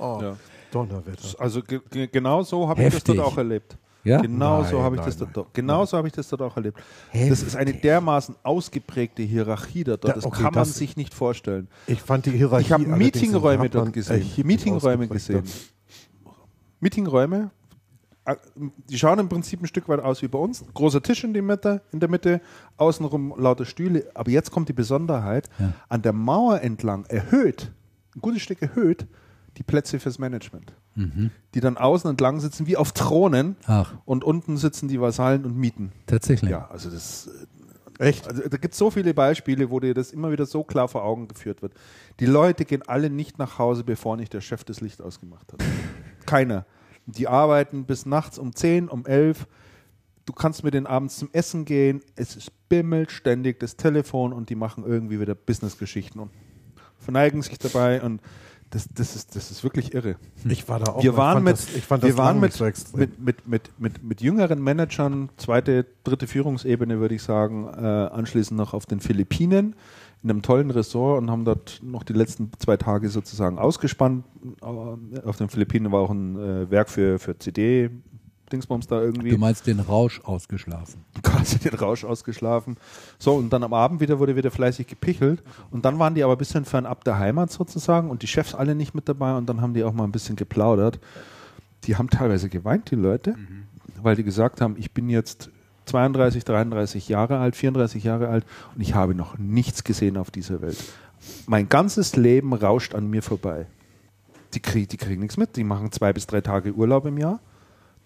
ja. 0.00 0.36
Donnerwetter. 0.70 1.40
Also 1.40 1.60
ge 1.60 1.80
ge 1.90 2.06
genau 2.06 2.44
so 2.44 2.68
habe 2.68 2.80
ich 2.82 2.86
das 2.86 2.94
Heftig. 2.96 3.16
dort 3.16 3.26
auch 3.32 3.36
erlebt. 3.38 3.78
Ja? 4.04 4.20
Genau 4.20 4.62
so 4.62 4.76
Nein, 4.76 4.84
habe 4.84 4.96
ich 4.96 5.00
nein, 5.00 5.10
das 5.10 5.18
nein. 5.20 5.30
dort, 5.32 5.54
genau 5.54 5.84
so 5.86 5.96
habe 5.96 6.06
ich 6.06 6.14
das 6.14 6.28
dort 6.28 6.42
auch 6.42 6.56
erlebt. 6.56 6.78
Das 7.12 7.42
ist 7.42 7.56
eine 7.56 7.72
dermaßen 7.72 8.36
ausgeprägte 8.44 9.22
Hierarchie 9.22 9.82
dort. 9.82 10.04
Das 10.04 10.24
okay, 10.24 10.36
kann 10.36 10.44
man 10.44 10.54
das- 10.54 10.74
sich 10.76 10.96
nicht 10.96 11.12
vorstellen. 11.14 11.66
Ich 11.88 12.00
fand 12.00 12.26
die 12.26 12.30
Hierarchie 12.30 12.66
Ich 12.66 12.72
habe 12.72 12.86
Meetingräume 12.86 13.70
dort 13.70 13.92
gesehen. 13.92 14.24
Meetingräume 14.44 15.08
gesehen. 15.08 15.42
Meetingräume. 16.80 17.50
äh, 18.24 18.36
Die 18.88 18.98
schauen 18.98 19.18
im 19.18 19.28
Prinzip 19.28 19.62
ein 19.62 19.66
Stück 19.66 19.88
weit 19.88 20.00
aus 20.00 20.22
wie 20.22 20.28
bei 20.28 20.38
uns. 20.38 20.64
Großer 20.74 21.02
Tisch 21.02 21.24
in, 21.24 21.34
die 21.34 21.42
Mitte, 21.42 21.82
in 21.92 22.00
der 22.00 22.08
Mitte, 22.08 22.40
außenrum 22.76 23.34
lauter 23.38 23.64
Stühle. 23.64 24.10
Aber 24.14 24.30
jetzt 24.30 24.50
kommt 24.50 24.68
die 24.68 24.72
Besonderheit. 24.74 25.48
An 25.88 26.02
der 26.02 26.12
Mauer 26.12 26.60
entlang 26.60 27.04
erhöht, 27.06 27.72
ein 28.16 28.20
gutes 28.20 28.42
Stück 28.42 28.62
erhöht, 28.62 29.06
die 29.56 29.62
Plätze 29.62 29.98
fürs 30.00 30.18
Management. 30.18 30.72
Die 31.54 31.60
dann 31.60 31.76
außen 31.76 32.08
entlang 32.08 32.38
sitzen 32.40 32.66
wie 32.68 32.76
auf 32.76 32.92
Thronen 32.92 33.56
Ach, 33.66 33.94
und 34.04 34.22
unten 34.22 34.56
sitzen 34.56 34.86
die 34.88 35.00
Vasallen 35.00 35.44
und 35.44 35.56
mieten. 35.56 35.90
tatsächlich. 36.06 36.50
Ja, 36.52 36.68
also 36.70 36.88
das 36.88 37.28
Echt? 37.98 38.26
also 38.28 38.42
da 38.48 38.56
gibt 38.56 38.74
es 38.74 38.78
so 38.78 38.90
viele 38.90 39.12
Beispiele, 39.14 39.70
wo 39.70 39.78
dir 39.80 39.92
das 39.94 40.12
immer 40.12 40.30
wieder 40.32 40.46
so 40.46 40.62
klar 40.64 40.86
vor 40.88 41.02
Augen 41.04 41.26
geführt 41.28 41.62
wird. 41.62 41.72
Die 42.20 42.26
Leute 42.26 42.64
gehen 42.64 42.82
alle 42.86 43.10
nicht 43.10 43.38
nach 43.38 43.58
Hause, 43.58 43.82
bevor 43.84 44.16
nicht 44.16 44.32
der 44.32 44.40
Chef 44.40 44.62
das 44.64 44.80
Licht 44.80 45.00
ausgemacht 45.02 45.52
hat. 45.52 45.62
Keiner. 46.26 46.66
Die 47.06 47.28
arbeiten 47.28 47.84
bis 47.84 48.06
nachts 48.06 48.38
um 48.38 48.54
10, 48.54 48.88
um 48.88 49.06
11. 49.06 49.46
Du 50.24 50.32
kannst 50.32 50.64
mit 50.64 50.74
denen 50.74 50.86
abends 50.86 51.18
zum 51.18 51.28
Essen 51.32 51.64
gehen. 51.64 52.00
Es 52.16 52.34
ist 52.36 52.50
bimmelt 52.68 53.12
ständig 53.12 53.60
das 53.60 53.76
Telefon 53.76 54.32
und 54.32 54.48
die 54.48 54.54
machen 54.54 54.84
irgendwie 54.84 55.20
wieder 55.20 55.34
Businessgeschichten 55.34 56.20
und 56.20 56.30
verneigen 56.98 57.42
sich 57.42 57.58
dabei 57.58 58.02
und 58.02 58.20
das, 58.70 58.88
das, 58.92 59.14
ist, 59.14 59.36
das 59.36 59.52
ist 59.52 59.62
wirklich 59.62 59.94
irre. 59.94 60.16
Ich 60.48 60.68
war 60.68 60.80
da 60.80 60.92
auch. 60.92 61.02
Wir 61.02 61.16
waren 61.16 61.44
mit, 61.44 61.52
das, 61.52 62.02
wir 62.02 62.16
waren 62.18 62.40
mit, 62.40 62.52
so 62.52 62.64
mit, 62.94 63.20
mit, 63.20 63.46
mit, 63.46 63.78
mit, 63.78 64.02
mit 64.02 64.20
jüngeren 64.20 64.60
Managern, 64.60 65.28
zweite, 65.36 65.86
dritte 66.02 66.26
Führungsebene 66.26 66.98
würde 66.98 67.14
ich 67.14 67.22
sagen, 67.22 67.68
äh, 67.68 67.86
anschließend 67.86 68.58
noch 68.58 68.74
auf 68.74 68.86
den 68.86 68.98
Philippinen 68.98 69.76
in 70.24 70.30
einem 70.30 70.42
tollen 70.42 70.70
Ressort 70.70 71.20
und 71.20 71.30
haben 71.30 71.44
dort 71.44 71.80
noch 71.82 72.02
die 72.02 72.14
letzten 72.14 72.50
zwei 72.58 72.78
Tage 72.78 73.10
sozusagen 73.10 73.58
ausgespannt. 73.58 74.24
Äh, 74.62 75.20
Auf 75.20 75.36
den 75.36 75.50
Philippinen 75.50 75.92
war 75.92 76.00
auch 76.00 76.10
ein 76.10 76.36
äh, 76.36 76.70
Werk 76.70 76.88
für, 76.88 77.18
für 77.18 77.38
CD. 77.38 77.90
Dingsbums 78.50 78.86
da 78.86 79.00
irgendwie 79.02 79.30
Du 79.30 79.38
meinst 79.38 79.66
den 79.66 79.80
Rausch 79.80 80.20
ausgeschlafen. 80.24 81.04
quasi 81.22 81.58
den 81.58 81.74
Rausch 81.74 82.04
ausgeschlafen. 82.04 82.76
So, 83.18 83.34
und 83.34 83.52
dann 83.52 83.62
am 83.62 83.74
Abend 83.74 84.00
wieder 84.00 84.18
wurde 84.18 84.34
wieder 84.34 84.50
fleißig 84.50 84.86
gepichelt. 84.86 85.42
Und 85.70 85.84
dann 85.84 85.98
waren 85.98 86.14
die 86.14 86.24
aber 86.24 86.34
ein 86.34 86.38
bisschen 86.38 86.64
fernab 86.64 87.04
der 87.04 87.18
Heimat 87.18 87.50
sozusagen 87.50 88.08
und 88.08 88.22
die 88.22 88.26
Chefs 88.26 88.54
alle 88.54 88.74
nicht 88.74 88.94
mit 88.94 89.08
dabei 89.08 89.36
und 89.36 89.46
dann 89.46 89.60
haben 89.60 89.74
die 89.74 89.84
auch 89.84 89.92
mal 89.92 90.04
ein 90.04 90.12
bisschen 90.12 90.36
geplaudert. 90.36 91.00
Die 91.84 91.96
haben 91.96 92.08
teilweise 92.08 92.48
geweint, 92.48 92.90
die 92.90 92.96
Leute, 92.96 93.34
weil 94.02 94.16
die 94.16 94.24
gesagt 94.24 94.62
haben, 94.62 94.76
ich 94.78 94.92
bin 94.92 95.10
jetzt 95.10 95.50
32, 95.86 96.44
33 96.44 97.08
Jahre 97.08 97.38
alt, 97.38 97.56
34 97.56 98.04
Jahre 98.04 98.28
alt 98.28 98.44
und 98.74 98.80
ich 98.80 98.94
habe 98.94 99.14
noch 99.14 99.38
nichts 99.38 99.84
gesehen 99.84 100.16
auf 100.16 100.30
dieser 100.30 100.60
Welt. 100.62 100.82
Mein 101.46 101.68
ganzes 101.68 102.16
Leben 102.16 102.52
rauscht 102.52 102.94
an 102.94 103.08
mir 103.08 103.22
vorbei. 103.22 103.66
Die, 104.54 104.60
krieg, 104.60 104.88
die 104.88 104.96
kriegen 104.96 105.20
nichts 105.22 105.36
mit, 105.36 105.56
die 105.56 105.64
machen 105.64 105.90
zwei 105.92 106.12
bis 106.12 106.26
drei 106.26 106.40
Tage 106.40 106.72
Urlaub 106.72 107.06
im 107.06 107.18
Jahr. 107.18 107.40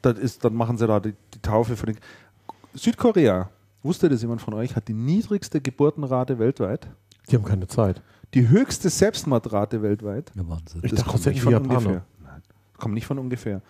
Das 0.02 0.16
ist, 0.18 0.44
dann 0.44 0.54
machen 0.54 0.78
sie 0.78 0.86
da 0.86 1.00
die, 1.00 1.14
die 1.34 1.40
Taufe 1.40 1.76
für 1.76 1.86
den. 1.86 1.98
Südkorea, 2.74 3.50
wusste 3.82 4.08
das 4.08 4.22
jemand 4.22 4.40
von 4.40 4.54
euch, 4.54 4.76
hat 4.76 4.88
die 4.88 4.94
niedrigste 4.94 5.60
Geburtenrate 5.60 6.38
weltweit. 6.38 6.88
Die 7.30 7.36
haben 7.36 7.44
keine 7.44 7.66
Zeit. 7.66 8.00
Die 8.34 8.48
höchste 8.48 8.88
Selbstmordrate 8.90 9.82
weltweit. 9.82 10.30
Ja, 10.34 10.48
Wahnsinn. 10.48 10.80
Ich 10.84 10.90
Das 10.90 11.00
dachte, 11.00 11.10
kommt 11.10 11.26
das 11.26 11.32
nicht 11.32 11.42
von 11.42 11.52
Japaner. 11.52 11.74
ungefähr. 11.78 12.04
Nein, 12.22 12.42
das 12.72 12.78
kommt 12.78 12.94
nicht 12.94 13.06
von 13.06 13.18
ungefähr. 13.18 13.62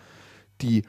Die, 0.61 0.83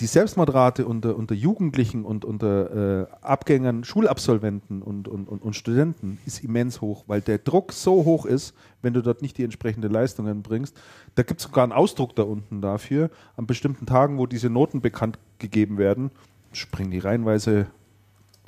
die 0.00 0.06
Selbstmordrate 0.06 0.86
unter, 0.86 1.16
unter 1.16 1.34
Jugendlichen 1.34 2.04
und 2.04 2.24
unter 2.24 3.02
äh, 3.02 3.06
Abgängern, 3.22 3.82
Schulabsolventen 3.82 4.82
und, 4.82 5.08
und, 5.08 5.26
und, 5.26 5.40
und 5.40 5.56
Studenten 5.56 6.18
ist 6.26 6.44
immens 6.44 6.82
hoch, 6.82 7.04
weil 7.06 7.22
der 7.22 7.38
Druck 7.38 7.72
so 7.72 8.04
hoch 8.04 8.26
ist, 8.26 8.54
wenn 8.82 8.92
du 8.92 9.00
dort 9.00 9.22
nicht 9.22 9.38
die 9.38 9.44
entsprechende 9.44 9.88
Leistungen 9.88 10.42
bringst. 10.42 10.76
Da 11.14 11.22
gibt 11.22 11.40
es 11.40 11.46
sogar 11.46 11.64
einen 11.64 11.72
Ausdruck 11.72 12.14
da 12.14 12.24
unten 12.24 12.60
dafür. 12.60 13.10
An 13.36 13.46
bestimmten 13.46 13.86
Tagen, 13.86 14.18
wo 14.18 14.26
diese 14.26 14.50
Noten 14.50 14.82
bekannt 14.82 15.18
gegeben 15.38 15.78
werden, 15.78 16.10
springen 16.52 16.90
die 16.90 16.98
reihenweise 16.98 17.66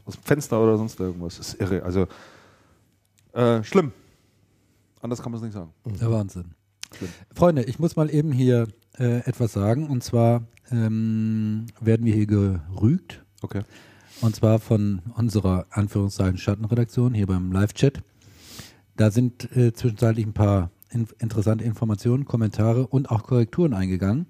aus 0.04 0.16
dem 0.16 0.24
Fenster 0.24 0.62
oder 0.62 0.76
sonst 0.76 1.00
irgendwas. 1.00 1.38
Das 1.38 1.54
ist 1.54 1.60
irre. 1.60 1.82
Also 1.82 2.08
äh, 3.32 3.62
schlimm. 3.64 3.92
Anders 5.00 5.22
kann 5.22 5.32
man 5.32 5.38
es 5.38 5.44
nicht 5.44 5.54
sagen. 5.54 5.72
Der 5.86 6.10
Wahnsinn. 6.10 6.52
Schlimm. 6.94 7.10
Freunde, 7.34 7.62
ich 7.62 7.78
muss 7.78 7.96
mal 7.96 8.12
eben 8.12 8.32
hier 8.32 8.68
äh, 8.98 9.20
etwas 9.20 9.52
sagen. 9.52 9.88
Und 9.88 10.02
zwar 10.02 10.42
ähm, 10.70 11.66
werden 11.80 12.06
wir 12.06 12.14
hier 12.14 12.26
gerügt. 12.26 13.24
Okay. 13.42 13.62
Und 14.20 14.34
zwar 14.34 14.58
von 14.58 15.00
unserer 15.16 15.66
Anführungszeichen 15.70 16.38
Schattenredaktion 16.38 17.14
hier 17.14 17.26
beim 17.26 17.52
Live-Chat. 17.52 18.02
Da 18.96 19.10
sind 19.10 19.54
äh, 19.56 19.72
zwischenzeitlich 19.72 20.26
ein 20.26 20.32
paar 20.32 20.70
in 20.90 21.06
interessante 21.18 21.64
Informationen, 21.64 22.24
Kommentare 22.24 22.86
und 22.86 23.10
auch 23.10 23.22
Korrekturen 23.22 23.74
eingegangen. 23.74 24.26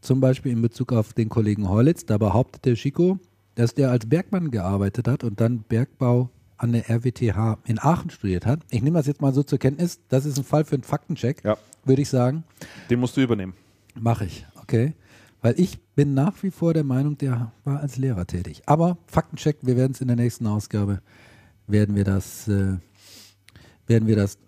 Zum 0.00 0.20
Beispiel 0.20 0.52
in 0.52 0.60
Bezug 0.60 0.92
auf 0.92 1.12
den 1.14 1.28
Kollegen 1.28 1.68
Heulitz. 1.68 2.04
Da 2.04 2.18
behauptet 2.18 2.64
der 2.64 2.74
Chico, 2.74 3.18
dass 3.54 3.74
der 3.74 3.90
als 3.90 4.06
Bergmann 4.06 4.50
gearbeitet 4.50 5.06
hat 5.08 5.22
und 5.24 5.40
dann 5.40 5.62
Bergbau 5.62 6.28
an 6.58 6.72
der 6.72 6.90
RWTH 6.90 7.58
in 7.64 7.78
Aachen 7.78 8.10
studiert 8.10 8.44
hat. 8.46 8.60
Ich 8.70 8.82
nehme 8.82 8.98
das 8.98 9.06
jetzt 9.06 9.20
mal 9.20 9.32
so 9.32 9.42
zur 9.42 9.58
Kenntnis. 9.58 10.00
Das 10.08 10.26
ist 10.26 10.38
ein 10.38 10.44
Fall 10.44 10.64
für 10.64 10.74
einen 10.74 10.82
Faktencheck, 10.82 11.42
Ja. 11.44 11.56
würde 11.84 12.02
ich 12.02 12.08
sagen. 12.08 12.44
Den 12.90 13.00
musst 13.00 13.16
du 13.16 13.20
übernehmen. 13.20 13.54
Mache 13.98 14.24
ich, 14.24 14.46
okay. 14.60 14.94
Weil 15.42 15.58
ich 15.58 15.82
bin 15.94 16.14
nach 16.14 16.40
wie 16.44 16.52
vor 16.52 16.72
der 16.72 16.84
Meinung, 16.84 17.18
der 17.18 17.52
war 17.64 17.80
als 17.80 17.98
Lehrer 17.98 18.26
tätig. 18.26 18.62
Aber 18.66 18.96
Faktencheck, 19.06 19.58
wir 19.62 19.76
werden 19.76 19.92
es 19.92 20.00
in 20.00 20.06
der 20.06 20.16
nächsten 20.16 20.46
Ausgabe, 20.46 21.02
werden 21.66 21.96
wir 21.96 22.04
das, 22.04 22.46
äh, 22.46 22.76
werden 23.86 24.06
wir 24.06 24.16
das 24.16 24.38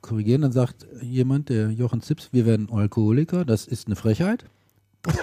korrigieren. 0.00 0.42
Dann 0.42 0.52
sagt 0.52 0.86
jemand, 1.02 1.48
der 1.48 1.70
Jochen 1.70 2.00
Zips, 2.00 2.32
wir 2.32 2.46
werden 2.46 2.70
Alkoholiker, 2.70 3.44
das 3.44 3.66
ist 3.66 3.88
eine 3.88 3.96
Frechheit. 3.96 4.44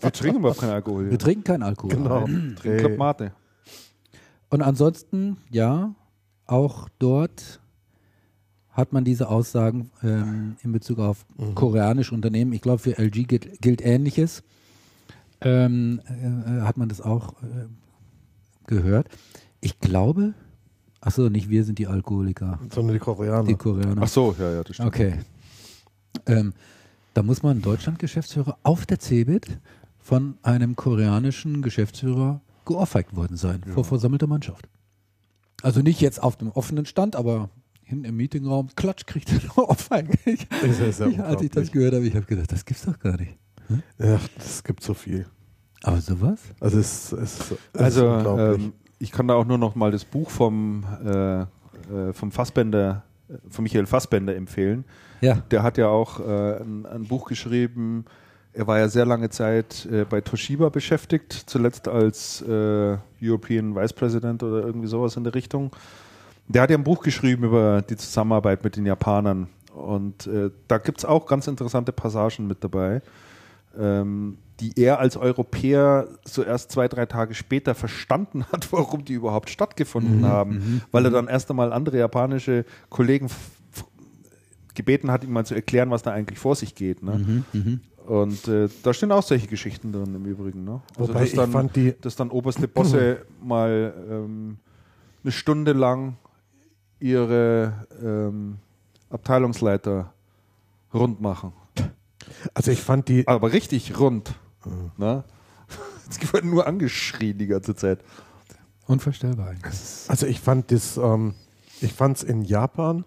Wir 0.00 0.10
trinken 0.10 0.40
überhaupt 0.40 0.58
keinen 0.58 0.72
Alkohol. 0.72 1.10
Wir 1.12 1.18
trinken 1.18 1.44
keinen 1.44 1.62
Alkohol. 1.62 1.94
Genau. 1.94 2.24
trinken 2.24 2.76
Club 2.78 2.98
Mate. 2.98 3.32
Und 4.48 4.62
ansonsten, 4.62 5.36
ja, 5.48 5.94
auch 6.46 6.88
dort 6.98 7.59
hat 8.72 8.92
man 8.92 9.04
diese 9.04 9.28
Aussagen 9.28 9.90
ähm, 10.02 10.56
in 10.62 10.72
Bezug 10.72 10.98
auf 11.00 11.26
koreanische 11.54 12.14
Unternehmen. 12.14 12.52
Ich 12.52 12.60
glaube, 12.60 12.78
für 12.78 12.98
LG 12.98 13.26
gilt, 13.26 13.60
gilt 13.60 13.80
Ähnliches. 13.82 14.42
Ähm, 15.40 16.00
äh, 16.06 16.62
hat 16.62 16.76
man 16.76 16.88
das 16.88 17.00
auch 17.00 17.32
äh, 17.42 17.66
gehört. 18.66 19.08
Ich 19.60 19.80
glaube, 19.80 20.34
achso, 21.00 21.28
nicht 21.28 21.48
wir 21.48 21.64
sind 21.64 21.78
die 21.78 21.86
Alkoholiker, 21.86 22.58
Sondern 22.72 22.94
die 22.94 23.00
Koreaner. 23.00 23.48
die 23.48 23.54
Koreaner. 23.54 24.02
Ach 24.02 24.08
so, 24.08 24.34
ja, 24.38 24.52
ja, 24.52 24.62
das 24.62 24.76
stimmt. 24.76 24.88
Okay. 24.88 25.14
Ähm, 26.26 26.52
da 27.14 27.22
muss 27.22 27.42
man 27.42 27.62
Deutschland-Geschäftsführer 27.62 28.58
auf 28.62 28.86
der 28.86 28.98
CeBIT 29.00 29.58
von 29.98 30.36
einem 30.42 30.76
koreanischen 30.76 31.62
Geschäftsführer 31.62 32.40
geohrfeigt 32.66 33.16
worden 33.16 33.36
sein, 33.36 33.62
vor 33.64 33.84
versammelter 33.84 34.26
Mannschaft. 34.26 34.68
Also 35.62 35.80
nicht 35.80 36.00
jetzt 36.00 36.22
auf 36.22 36.36
dem 36.36 36.50
offenen 36.50 36.86
Stand, 36.86 37.16
aber 37.16 37.50
hinten 37.90 38.04
im 38.06 38.16
Meetingraum, 38.16 38.68
klatsch, 38.76 39.04
kriegt 39.06 39.30
er 39.32 39.40
eine 39.40 39.68
Ohrfeige. 39.68 40.12
Ich, 40.24 40.48
Das 40.48 40.78
ist 40.80 41.00
ja 41.00 41.06
ich, 41.08 41.20
als 41.20 41.42
ich 41.42 41.50
das 41.50 41.70
gehört 41.70 41.94
habe, 41.94 42.06
ich 42.06 42.14
habe 42.16 42.24
gedacht, 42.26 42.50
das 42.50 42.64
gibt's 42.64 42.84
doch 42.86 42.98
gar 42.98 43.16
nicht. 43.18 43.36
Ja, 43.98 44.18
es 44.38 44.64
gibt 44.64 44.82
so 44.82 44.94
viel. 44.94 45.26
Aber 45.82 46.00
sowas? 46.00 46.40
Also 46.60 46.78
es, 46.78 47.12
es, 47.12 47.40
es 47.40 47.50
ist 47.50 47.58
Also, 47.74 48.08
unglaublich. 48.08 48.64
ähm, 48.66 48.72
ich 48.98 49.12
kann 49.12 49.28
da 49.28 49.34
auch 49.34 49.44
nur 49.46 49.58
noch 49.58 49.74
mal 49.74 49.90
das 49.90 50.04
Buch 50.04 50.30
vom, 50.30 50.84
äh, 51.04 51.40
äh, 51.42 51.46
vom 52.12 52.32
Fassbender, 52.32 53.04
äh, 53.28 53.34
von 53.48 53.62
Michael 53.62 53.86
Fassbender 53.86 54.34
empfehlen. 54.36 54.84
Ja. 55.20 55.36
Der 55.50 55.62
hat 55.62 55.78
ja 55.78 55.88
auch 55.88 56.20
äh, 56.20 56.60
ein, 56.62 56.84
ein 56.86 57.04
Buch 57.04 57.26
geschrieben. 57.28 58.04
Er 58.52 58.66
war 58.66 58.78
ja 58.78 58.88
sehr 58.88 59.06
lange 59.06 59.30
Zeit 59.30 59.86
äh, 59.86 60.04
bei 60.04 60.20
Toshiba 60.20 60.68
beschäftigt, 60.70 61.32
zuletzt 61.32 61.86
als 61.88 62.42
äh, 62.42 62.96
European 63.22 63.74
Vice 63.76 63.92
President 63.92 64.42
oder 64.42 64.66
irgendwie 64.66 64.88
sowas 64.88 65.16
in 65.16 65.22
der 65.24 65.34
Richtung. 65.34 65.70
Der 66.52 66.62
hat 66.62 66.70
ja 66.70 66.76
ein 66.76 66.84
Buch 66.84 67.02
geschrieben 67.02 67.44
über 67.44 67.80
die 67.82 67.96
Zusammenarbeit 67.96 68.64
mit 68.64 68.76
den 68.76 68.84
Japanern. 68.86 69.48
Und 69.74 70.26
äh, 70.26 70.50
da 70.66 70.78
gibt 70.78 70.98
es 70.98 71.04
auch 71.04 71.26
ganz 71.26 71.46
interessante 71.46 71.92
Passagen 71.92 72.46
mit 72.48 72.64
dabei, 72.64 73.02
ähm, 73.78 74.36
die 74.58 74.72
er 74.76 74.98
als 74.98 75.16
Europäer 75.16 76.08
so 76.24 76.42
erst 76.42 76.72
zwei, 76.72 76.88
drei 76.88 77.06
Tage 77.06 77.34
später 77.34 77.74
verstanden 77.76 78.44
hat, 78.52 78.72
warum 78.72 79.04
die 79.04 79.12
überhaupt 79.14 79.48
stattgefunden 79.48 80.26
haben. 80.26 80.82
Weil 80.90 81.04
er 81.04 81.10
dann 81.12 81.28
erst 81.28 81.50
einmal 81.50 81.72
andere 81.72 81.98
japanische 81.98 82.64
Kollegen 82.88 83.28
gebeten 84.74 85.10
hat, 85.10 85.24
ihm 85.24 85.32
mal 85.32 85.46
zu 85.46 85.54
erklären, 85.54 85.90
was 85.90 86.02
da 86.02 86.10
eigentlich 86.12 86.38
vor 86.38 86.56
sich 86.56 86.74
geht. 86.74 87.02
Ne? 87.02 87.44
Und 88.06 88.48
äh, 88.48 88.68
da 88.82 88.92
stehen 88.92 89.12
auch 89.12 89.22
solche 89.22 89.46
Geschichten 89.46 89.92
drin 89.92 90.14
im 90.16 90.24
Übrigen. 90.24 90.64
Ne? 90.64 90.80
Also 90.98 91.10
Wobei 91.10 91.20
dass 91.20 91.28
ich 91.30 91.36
dann, 91.36 91.50
fand 91.52 91.76
die- 91.76 91.94
dass 92.00 92.16
dann 92.16 92.30
oberste 92.30 92.66
Bosse 92.66 93.24
mal 93.42 93.94
ähm, 94.10 94.56
eine 95.22 95.32
Stunde 95.32 95.72
lang 95.72 96.16
ihre 97.00 97.86
ähm, 98.02 98.58
Abteilungsleiter 99.08 100.12
rund 100.94 101.20
machen. 101.20 101.52
also 102.54 102.70
ich 102.70 102.80
fand 102.80 103.08
die, 103.08 103.26
Aber 103.26 103.52
richtig 103.52 103.98
rund. 103.98 104.34
Ne? 104.96 105.24
Die 106.20 106.32
wurden 106.32 106.50
nur 106.50 106.66
angeschrien 106.66 107.38
die 107.38 107.46
ganze 107.46 107.74
Zeit. 107.74 108.00
Unvorstellbar 108.86 109.50
eigentlich. 109.50 110.06
also 110.08 110.26
ich 110.26 110.40
fand 110.40 110.72
das, 110.72 110.96
ähm, 110.96 111.34
ich 111.80 111.92
fand 111.92 112.16
es 112.16 112.22
in 112.24 112.42
Japan 112.42 113.04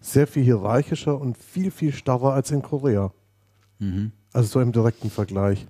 sehr 0.00 0.26
viel 0.26 0.44
hierarchischer 0.44 1.18
und 1.18 1.38
viel, 1.38 1.70
viel 1.70 1.92
starrer 1.92 2.34
als 2.34 2.50
in 2.50 2.60
Korea. 2.60 3.12
Also 4.32 4.48
so 4.48 4.60
im 4.60 4.72
direkten 4.72 5.10
Vergleich. 5.10 5.66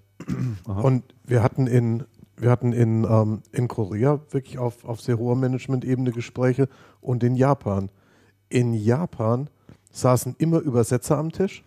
Und 0.67 1.05
wir 1.25 1.43
hatten 1.43 1.67
in, 1.67 2.05
wir 2.37 2.51
hatten 2.51 2.73
in, 2.73 3.05
ähm, 3.05 3.43
in 3.53 3.69
Korea 3.69 4.21
wirklich 4.31 4.59
auf, 4.59 4.85
auf 4.85 5.01
sehr 5.01 5.19
hoher 5.19 5.37
Management-Ebene 5.37 6.13
Gespräche 6.13 6.69
und 7.01 7.23
in 7.23 7.37
Japan. 7.37 7.91
In 8.49 8.75
Japan 8.75 9.49
saßen 9.93 10.35
immer 10.39 10.59
Übersetzer 10.59 11.19
am 11.19 11.31
Tisch 11.31 11.65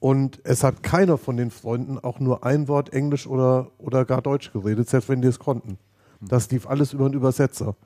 und 0.00 0.40
es 0.44 0.64
hat 0.64 0.82
keiner 0.82 1.18
von 1.18 1.36
den 1.36 1.50
Freunden 1.50 1.98
auch 1.98 2.18
nur 2.18 2.44
ein 2.44 2.68
Wort 2.68 2.92
Englisch 2.92 3.26
oder, 3.26 3.70
oder 3.78 4.04
gar 4.04 4.22
Deutsch 4.22 4.52
geredet, 4.52 4.88
selbst 4.88 5.08
wenn 5.08 5.22
die 5.22 5.28
es 5.28 5.38
konnten. 5.38 5.78
Das 6.20 6.50
lief 6.50 6.66
alles 6.66 6.92
über 6.92 7.04
einen 7.04 7.14
Übersetzer. 7.14 7.76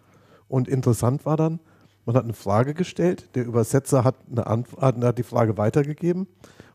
Und 0.49 0.69
interessant 0.69 1.27
war 1.27 1.37
dann, 1.37 1.61
man 2.07 2.17
hat 2.17 2.25
eine 2.25 2.33
Frage 2.33 2.75
gestellt, 2.75 3.35
der 3.35 3.45
Übersetzer 3.45 4.05
hat, 4.05 4.17
eine 4.31 4.47
Antwort, 4.47 5.03
hat 5.03 5.19
die 5.19 5.23
Frage 5.23 5.57
weitergegeben 5.57 6.27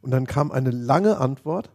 und 0.02 0.12
dann 0.12 0.26
kam 0.26 0.52
eine 0.52 0.72
lange 0.72 1.18
Antwort 1.20 1.72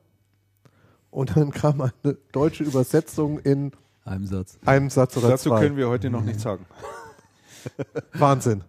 und 1.15 1.37
dann 1.37 1.51
kam 1.51 1.81
eine 1.81 1.93
deutsche 2.33 2.65
Übersetzung 2.65 3.39
in 3.39 3.73
Einem 4.05 4.27
Satz. 4.27 4.59
einem 4.67 4.91
Satz 4.91 5.17
oder 5.17 5.29
Dazu 5.29 5.49
zwei. 5.51 5.61
können 5.61 5.77
wir 5.77 5.89
heute 5.89 6.11
noch 6.11 6.23
nichts 6.23 6.43
sagen. 6.43 6.67
Wahnsinn. 8.15 8.63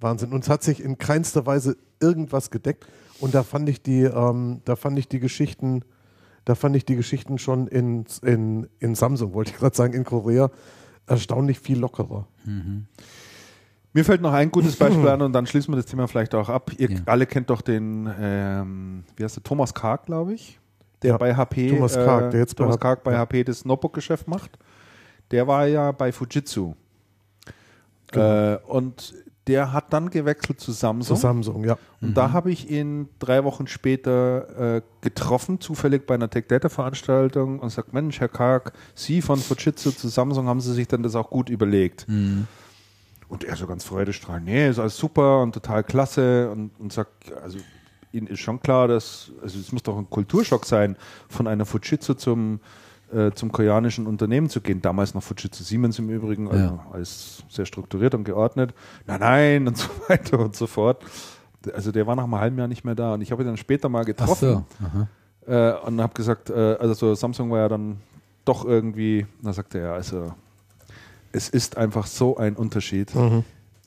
Wahnsinn. 0.00 0.32
Und 0.32 0.44
es 0.44 0.50
hat 0.50 0.62
sich 0.62 0.82
in 0.82 0.98
keinster 0.98 1.46
Weise 1.46 1.76
irgendwas 2.00 2.50
gedeckt. 2.50 2.86
Und 3.20 3.34
da 3.34 3.42
fand 3.42 3.68
ich 3.68 3.82
die, 3.82 4.02
ähm, 4.02 4.60
da 4.66 4.76
fand 4.76 4.98
ich 4.98 5.08
die 5.08 5.20
Geschichten, 5.20 5.82
da 6.44 6.54
fand 6.54 6.76
ich 6.76 6.84
die 6.84 6.96
Geschichten 6.96 7.38
schon 7.38 7.66
in, 7.66 8.04
in, 8.22 8.68
in 8.78 8.94
Samsung, 8.94 9.32
wollte 9.32 9.52
ich 9.52 9.56
gerade 9.56 9.74
sagen, 9.74 9.94
in 9.94 10.04
Korea, 10.04 10.50
erstaunlich 11.06 11.58
viel 11.60 11.78
lockerer. 11.78 12.26
Mir 13.94 14.04
fällt 14.04 14.20
noch 14.20 14.34
ein 14.34 14.50
gutes 14.50 14.76
Beispiel 14.78 15.08
an 15.08 15.22
und 15.22 15.32
dann 15.32 15.46
schließen 15.46 15.72
wir 15.72 15.76
das 15.76 15.86
Thema 15.86 16.06
vielleicht 16.08 16.34
auch 16.34 16.50
ab. 16.50 16.72
Ihr 16.76 16.90
Ja. 16.90 16.98
alle 17.06 17.24
kennt 17.26 17.48
doch 17.48 17.62
den, 17.62 18.08
ähm, 18.20 19.04
wie 19.16 19.24
heißt 19.24 19.36
der, 19.36 19.42
Thomas 19.44 19.72
Karg, 19.72 20.04
glaube 20.04 20.34
ich, 20.34 20.60
der 21.02 21.10
Ja, 21.12 21.16
bei 21.18 21.34
HP, 21.34 21.70
Thomas 21.70 21.94
Karg, 21.94 22.30
der 22.30 22.40
jetzt 22.40 22.56
bei 22.56 22.64
Thomas 22.64 22.76
HP 22.76 22.82
Karg 22.82 23.04
bei 23.04 23.12
ja. 23.12 23.18
HP 23.18 23.44
das 23.44 23.64
Notebook-Geschäft 23.64 24.28
macht. 24.28 24.58
Der 25.30 25.46
war 25.46 25.66
ja 25.66 25.92
bei 25.92 26.12
Fujitsu. 26.12 26.74
Genau. 28.12 28.54
Äh, 28.54 28.58
und 28.66 29.14
der 29.46 29.72
hat 29.72 29.92
dann 29.92 30.10
gewechselt 30.10 30.60
zu 30.60 30.72
Samsung. 30.72 31.16
Zu 31.16 31.20
Samsung, 31.20 31.64
ja. 31.64 31.78
Und 32.00 32.16
da 32.16 32.32
habe 32.32 32.50
ich 32.50 32.68
ihn 32.68 33.08
drei 33.20 33.44
Wochen 33.44 33.68
später 33.68 34.76
äh, 34.76 34.82
getroffen, 35.02 35.60
zufällig 35.60 36.06
bei 36.06 36.14
einer 36.14 36.28
Tech 36.28 36.46
Data 36.48 36.68
Veranstaltung 36.68 37.60
und 37.60 37.70
sagt, 37.70 37.92
Mensch, 37.92 38.18
Herr 38.18 38.28
Karg, 38.28 38.72
Sie 38.94 39.22
von 39.22 39.38
Fujitsu 39.38 39.92
zu 39.92 40.08
Samsung, 40.08 40.48
haben 40.48 40.60
Sie 40.60 40.74
sich 40.74 40.88
dann 40.88 41.02
das 41.04 41.14
auch 41.14 41.30
gut 41.30 41.48
überlegt? 41.48 42.06
Und 43.28 43.44
er 43.44 43.56
so 43.56 43.66
ganz 43.66 43.84
freudestrahlend, 43.84 44.46
nee, 44.46 44.68
ist 44.68 44.78
alles 44.78 44.96
super 44.96 45.42
und 45.42 45.52
total 45.52 45.84
klasse 45.84 46.50
und, 46.50 46.70
und 46.78 46.92
sagt, 46.92 47.32
also 47.42 47.58
Ihnen 48.12 48.26
ist 48.26 48.40
schon 48.40 48.60
klar, 48.60 48.88
dass, 48.88 49.30
also 49.42 49.58
es 49.58 49.72
muss 49.72 49.82
doch 49.82 49.96
ein 49.98 50.08
Kulturschock 50.08 50.64
sein, 50.64 50.96
von 51.28 51.46
einer 51.46 51.66
Fujitsu 51.66 52.14
zum 52.14 52.60
äh, 53.12 53.30
zum 53.32 53.52
koreanischen 53.52 54.06
Unternehmen 54.08 54.48
zu 54.50 54.60
gehen. 54.60 54.82
Damals 54.82 55.14
noch 55.14 55.22
Fujitsu 55.22 55.62
Siemens 55.62 55.96
im 56.00 56.10
Übrigen, 56.10 56.48
also 56.50 56.64
Ja. 56.64 56.86
alles 56.92 57.44
sehr 57.48 57.64
strukturiert 57.64 58.14
und 58.16 58.24
geordnet. 58.24 58.74
Nein, 59.06 59.20
nein 59.20 59.68
und 59.68 59.76
so 59.78 59.88
weiter 60.08 60.40
und 60.40 60.56
so 60.56 60.66
fort. 60.66 61.04
Also 61.72 61.92
der 61.92 62.06
war 62.08 62.16
nach 62.16 62.24
einem 62.24 62.34
halben 62.34 62.58
Jahr 62.58 62.66
nicht 62.68 62.84
mehr 62.84 62.94
da 62.96 63.14
und 63.14 63.20
ich 63.20 63.30
habe 63.30 63.42
ihn 63.44 63.46
dann 63.46 63.56
später 63.56 63.88
mal 63.88 64.04
getroffen 64.04 64.64
so. 65.46 65.52
Äh, 65.52 65.74
und 65.86 66.00
habe 66.00 66.14
gesagt, 66.14 66.50
äh, 66.50 66.76
also 66.80 66.94
so 66.94 67.14
Samsung 67.14 67.50
war 67.52 67.60
ja 67.60 67.68
dann 67.68 67.98
doch 68.44 68.64
irgendwie, 68.64 69.26
da 69.42 69.52
sagte 69.52 69.78
er, 69.78 69.92
also 69.92 70.32
es 71.32 71.48
ist 71.48 71.76
einfach 71.76 72.06
so 72.06 72.36
ein 72.36 72.56
Unterschied. 72.56 73.12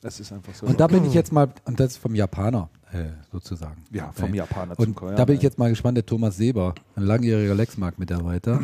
Es 0.02 0.18
ist 0.18 0.32
einfach 0.32 0.54
so. 0.54 0.66
Und 0.66 0.80
da 0.80 0.86
bin 0.86 1.04
ich 1.04 1.12
jetzt 1.12 1.30
mal, 1.32 1.52
und 1.66 1.78
das 1.78 1.92
ist 1.92 1.96
vom 1.98 2.14
Japaner 2.14 2.70
äh, 2.92 3.10
sozusagen. 3.30 3.84
ja, 3.90 4.10
vom 4.12 4.32
Äh, 4.32 4.38
Japaner 4.38 4.74
zum 4.76 4.86
Und 4.86 4.94
Koreaner. 4.94 5.16
da 5.18 5.24
bin 5.26 5.36
ich 5.36 5.42
jetzt 5.42 5.58
mal 5.58 5.68
gespannt, 5.68 5.96
der 5.98 6.06
Thomas 6.06 6.36
Seber, 6.36 6.74
ein 6.96 7.02
langjähriger 7.04 7.54
Lexmark-Mitarbeiter, 7.54 8.60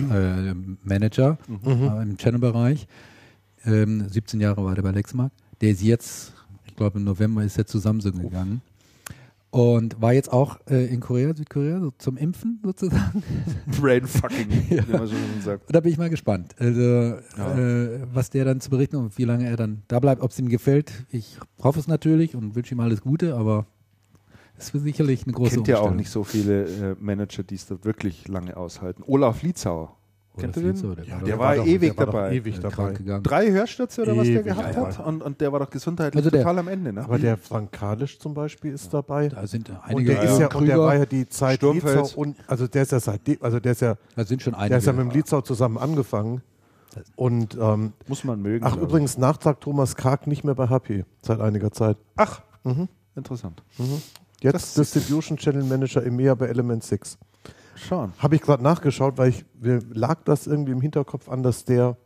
äh, 0.51 0.55
Manager 0.83 1.37
äh, 1.49 2.03
im 2.03 2.17
Channel-Bereich, 2.17 2.87
ähm, 3.67 4.09
17 4.09 4.41
Jahre 4.41 4.65
war 4.65 4.75
der 4.75 4.83
bei 4.83 4.93
Lexmark, 4.93 5.31
der 5.61 5.71
ist 5.71 5.83
jetzt, 5.83 6.33
ich 6.67 6.75
glaube 6.77 6.99
im 6.99 7.05
November 7.05 7.43
ist 7.45 7.59
er 7.59 7.67
zu 7.67 7.79
Samsung 7.79 8.19
gegangen 8.21 8.63
und 9.57 10.03
war 10.03 10.13
jetzt 10.13 10.31
auch 10.33 10.59
äh, 10.69 10.85
in 10.87 11.01
Korea, 11.01 11.35
Südkorea, 11.35 11.81
so 11.81 11.91
zum 11.97 12.19
Impfen 12.19 12.61
sozusagen. 12.63 13.23
Brainfucking, 13.81 14.49
wie 14.69 14.93
man 14.93 15.07
so 15.07 15.15
sagt. 15.43 15.75
Da 15.75 15.81
bin 15.81 15.93
ich 15.93 15.99
mal 15.99 16.11
gespannt, 16.11 16.55
also, 16.59 16.81
Ja. 16.81 17.59
äh, 17.59 18.01
was 18.13 18.29
der 18.29 18.45
dann 18.45 18.61
zu 18.61 18.69
berichten 18.69 18.97
und 18.97 19.17
wie 19.17 19.25
lange 19.25 19.47
er 19.49 19.57
dann 19.57 19.83
da 19.89 19.99
bleibt, 19.99 20.21
ob 20.21 20.31
es 20.31 20.39
ihm 20.39 20.51
gefällt. 20.51 20.93
Ich 21.11 21.39
hoffe 21.63 21.79
es 21.81 21.89
natürlich 21.89 22.35
und 22.37 22.55
wünsche 22.55 22.75
ihm 22.75 22.81
alles 22.81 23.01
Gute, 23.01 23.35
aber 23.35 23.65
es 24.59 24.75
wird 24.75 24.85
sicherlich 24.85 25.25
eine 25.25 25.33
große 25.33 25.55
Kennt 25.55 25.69
ja 25.69 25.79
auch 25.79 25.95
nicht 25.95 26.11
so 26.11 26.23
viele 26.23 26.65
äh, 26.65 26.97
Manager, 27.01 27.43
die 27.43 27.55
es 27.55 27.67
da 27.67 27.83
wirklich 27.83 28.29
lange 28.29 28.57
aushalten. 28.59 29.05
Olaf 29.07 29.43
Lietzauer. 29.43 29.97
Kennt 30.39 30.57
ihr 30.57 30.63
den? 30.63 30.77
so, 30.77 30.95
der 30.95 31.07
war 31.11 31.23
der 31.25 31.39
war 31.39 31.57
doch- 31.57 31.67
ewig 31.67 31.97
der 31.97 31.99
war 31.99 32.07
dabei. 32.07 32.33
Ewig 32.35 32.61
dabei. 32.61 32.95
Drei 33.23 33.51
Hörstürze 33.51 34.03
oder 34.03 34.17
was 34.17 34.27
der 34.27 34.43
gehabt 34.43 34.77
dabei. 34.77 34.93
hat 34.93 35.07
und, 35.07 35.23
und 35.23 35.41
der 35.41 35.53
war 35.53 35.61
doch 35.61 35.71
gesundheitlich 35.71 36.17
Also 36.19 36.31
der- 36.31 36.41
total 36.43 36.59
am 36.59 36.69
Ende. 36.69 36.93
Ne? 36.93 37.03
Aber 37.05 37.19
der 37.19 37.37
Frank 37.39 37.73
Kalisch 37.73 38.19
zum 38.19 38.35
Beispiel 38.35 38.73
ist 38.73 38.93
dabei. 38.93 39.29
Da 39.29 39.47
sind 39.47 39.71
Und 39.71 39.79
einige 39.85 40.13
der, 40.15 40.23
ist 40.23 40.29
ja, 40.29 40.33
und 40.35 40.39
der 40.41 40.49
Krüger, 40.49 40.79
war 40.81 40.97
ja 40.97 41.07
die 41.07 41.29
Zeit 41.29 41.57
Sturmfels. 41.59 41.95
Liezau 42.11 42.21
und 42.21 42.37
also 42.47 42.67
der 42.67 42.83
ist 42.83 42.93
ja 42.93 43.01
seit 43.01 43.27
de- 43.27 43.39
also 43.41 43.61
der 43.61 43.73
ist 43.73 43.81
ja 43.81 43.97
da 44.15 44.25
sind 44.25 44.43
schon 44.43 44.53
der 44.53 44.61
einige. 44.63 44.77
ist 44.77 44.87
ja 44.87 44.93
mit 44.93 45.01
dem 45.03 45.11
Liezau 45.11 45.41
zusammen 45.41 45.79
angefangen. 45.79 46.43
Und 47.15 47.57
ähm, 47.61 47.93
Muss 48.07 48.25
man 48.25 48.41
mögen. 48.41 48.65
ach 48.65 48.77
übrigens 48.77 49.19
Nachtrag 49.19 49.61
Thomas 49.61 49.97
Karg 49.97 50.27
nicht 50.27 50.45
mehr 50.45 50.55
bei 50.55 50.69
HP 50.69 51.05
seit 51.23 51.41
einiger 51.41 51.71
Zeit. 51.71 51.99
Ach, 52.17 52.41
interessant. 53.15 53.63
Jetzt 54.41 54.79
Das- 54.79 54.93
Distribution 54.93 55.37
Channel 55.39 55.63
Manager 55.65 56.05
EMEA 56.05 56.35
bei 56.35 56.47
Element 56.47 56.85
6. 56.85 57.19
Schauen. 57.77 58.13
Habe 58.19 58.37
ich 58.37 58.43
gerade 58.43 58.63
nachgeschaut, 58.63 59.19
weil 59.19 59.31
ich 59.31 59.45
mir 59.61 59.81
lag 59.93 60.23
das 60.25 60.47
irgendwie 60.47 60.73
im 60.73 60.81
Hinterkopf 60.81 61.29
an, 61.29 61.43
dass 61.43 61.65
der 61.65 61.97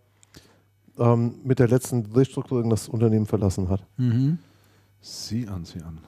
ähm, 0.99 1.37
mit 1.45 1.59
der 1.59 1.69
letzten 1.69 2.07
Restrukturierung 2.07 2.71
das 2.71 2.89
Unternehmen 2.89 3.27
verlassen 3.27 3.69
hat. 3.69 3.87
Mhm. 3.97 4.39
Sieh 5.01 5.49
an, 5.49 5.65
sieh 5.65 5.81
an. 5.81 5.99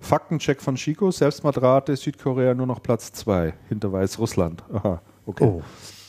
Faktencheck 0.00 0.60
von 0.60 0.74
Chico, 0.74 1.10
Selbstmordrate, 1.10 1.96
Südkorea 1.96 2.54
nur 2.54 2.66
noch 2.66 2.82
Platz 2.82 3.12
2, 3.12 3.54
hinter 3.68 3.92
Weißrussland. 3.92 4.62
Aha, 4.72 5.00
okay. 5.26 5.44
Oh, 5.44 5.62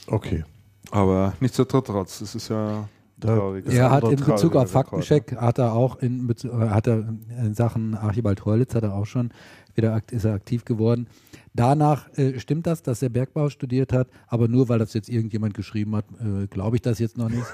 okay. 0.08 0.44
Aber 0.92 1.34
nichtsdestotrotz, 1.40 2.20
das 2.20 2.36
ist 2.36 2.50
ja 2.50 2.90
traurig. 3.20 3.66
Er 3.68 3.92
hat 3.92 4.04
in 4.04 4.20
Bezug 4.20 4.56
auf 4.56 4.72
Faktencheck, 4.72 5.38
hat 5.38 5.60
er 5.60 5.74
auch 5.74 5.98
in, 5.98 6.28
Bezug, 6.28 6.54
äh, 6.54 6.70
hat 6.70 6.88
er 6.88 7.08
in 7.30 7.54
Sachen 7.54 7.96
Archibald 7.96 8.44
Horlitz 8.46 8.76
hat 8.76 8.84
er 8.84 8.94
auch 8.94 9.06
schon 9.06 9.32
wieder 9.76 9.94
akt, 9.94 10.12
ist 10.12 10.26
er 10.26 10.34
aktiv 10.34 10.66
geworden. 10.66 11.08
Danach 11.54 12.10
äh, 12.18 12.40
stimmt 12.40 12.66
das, 12.66 12.82
dass 12.82 13.02
er 13.02 13.10
Bergbau 13.10 13.50
studiert 13.50 13.94
hat, 13.94 14.08
aber 14.28 14.48
nur 14.48 14.70
weil 14.70 14.80
das 14.80 14.94
jetzt 14.94 15.10
irgendjemand 15.10 15.54
geschrieben 15.54 15.96
hat, 15.96 16.06
äh, 16.20 16.48
glaube 16.48 16.78
ich 16.78 16.82
das 16.82 17.00
jetzt 17.00 17.18
noch 17.18 17.30
nicht. 17.30 17.46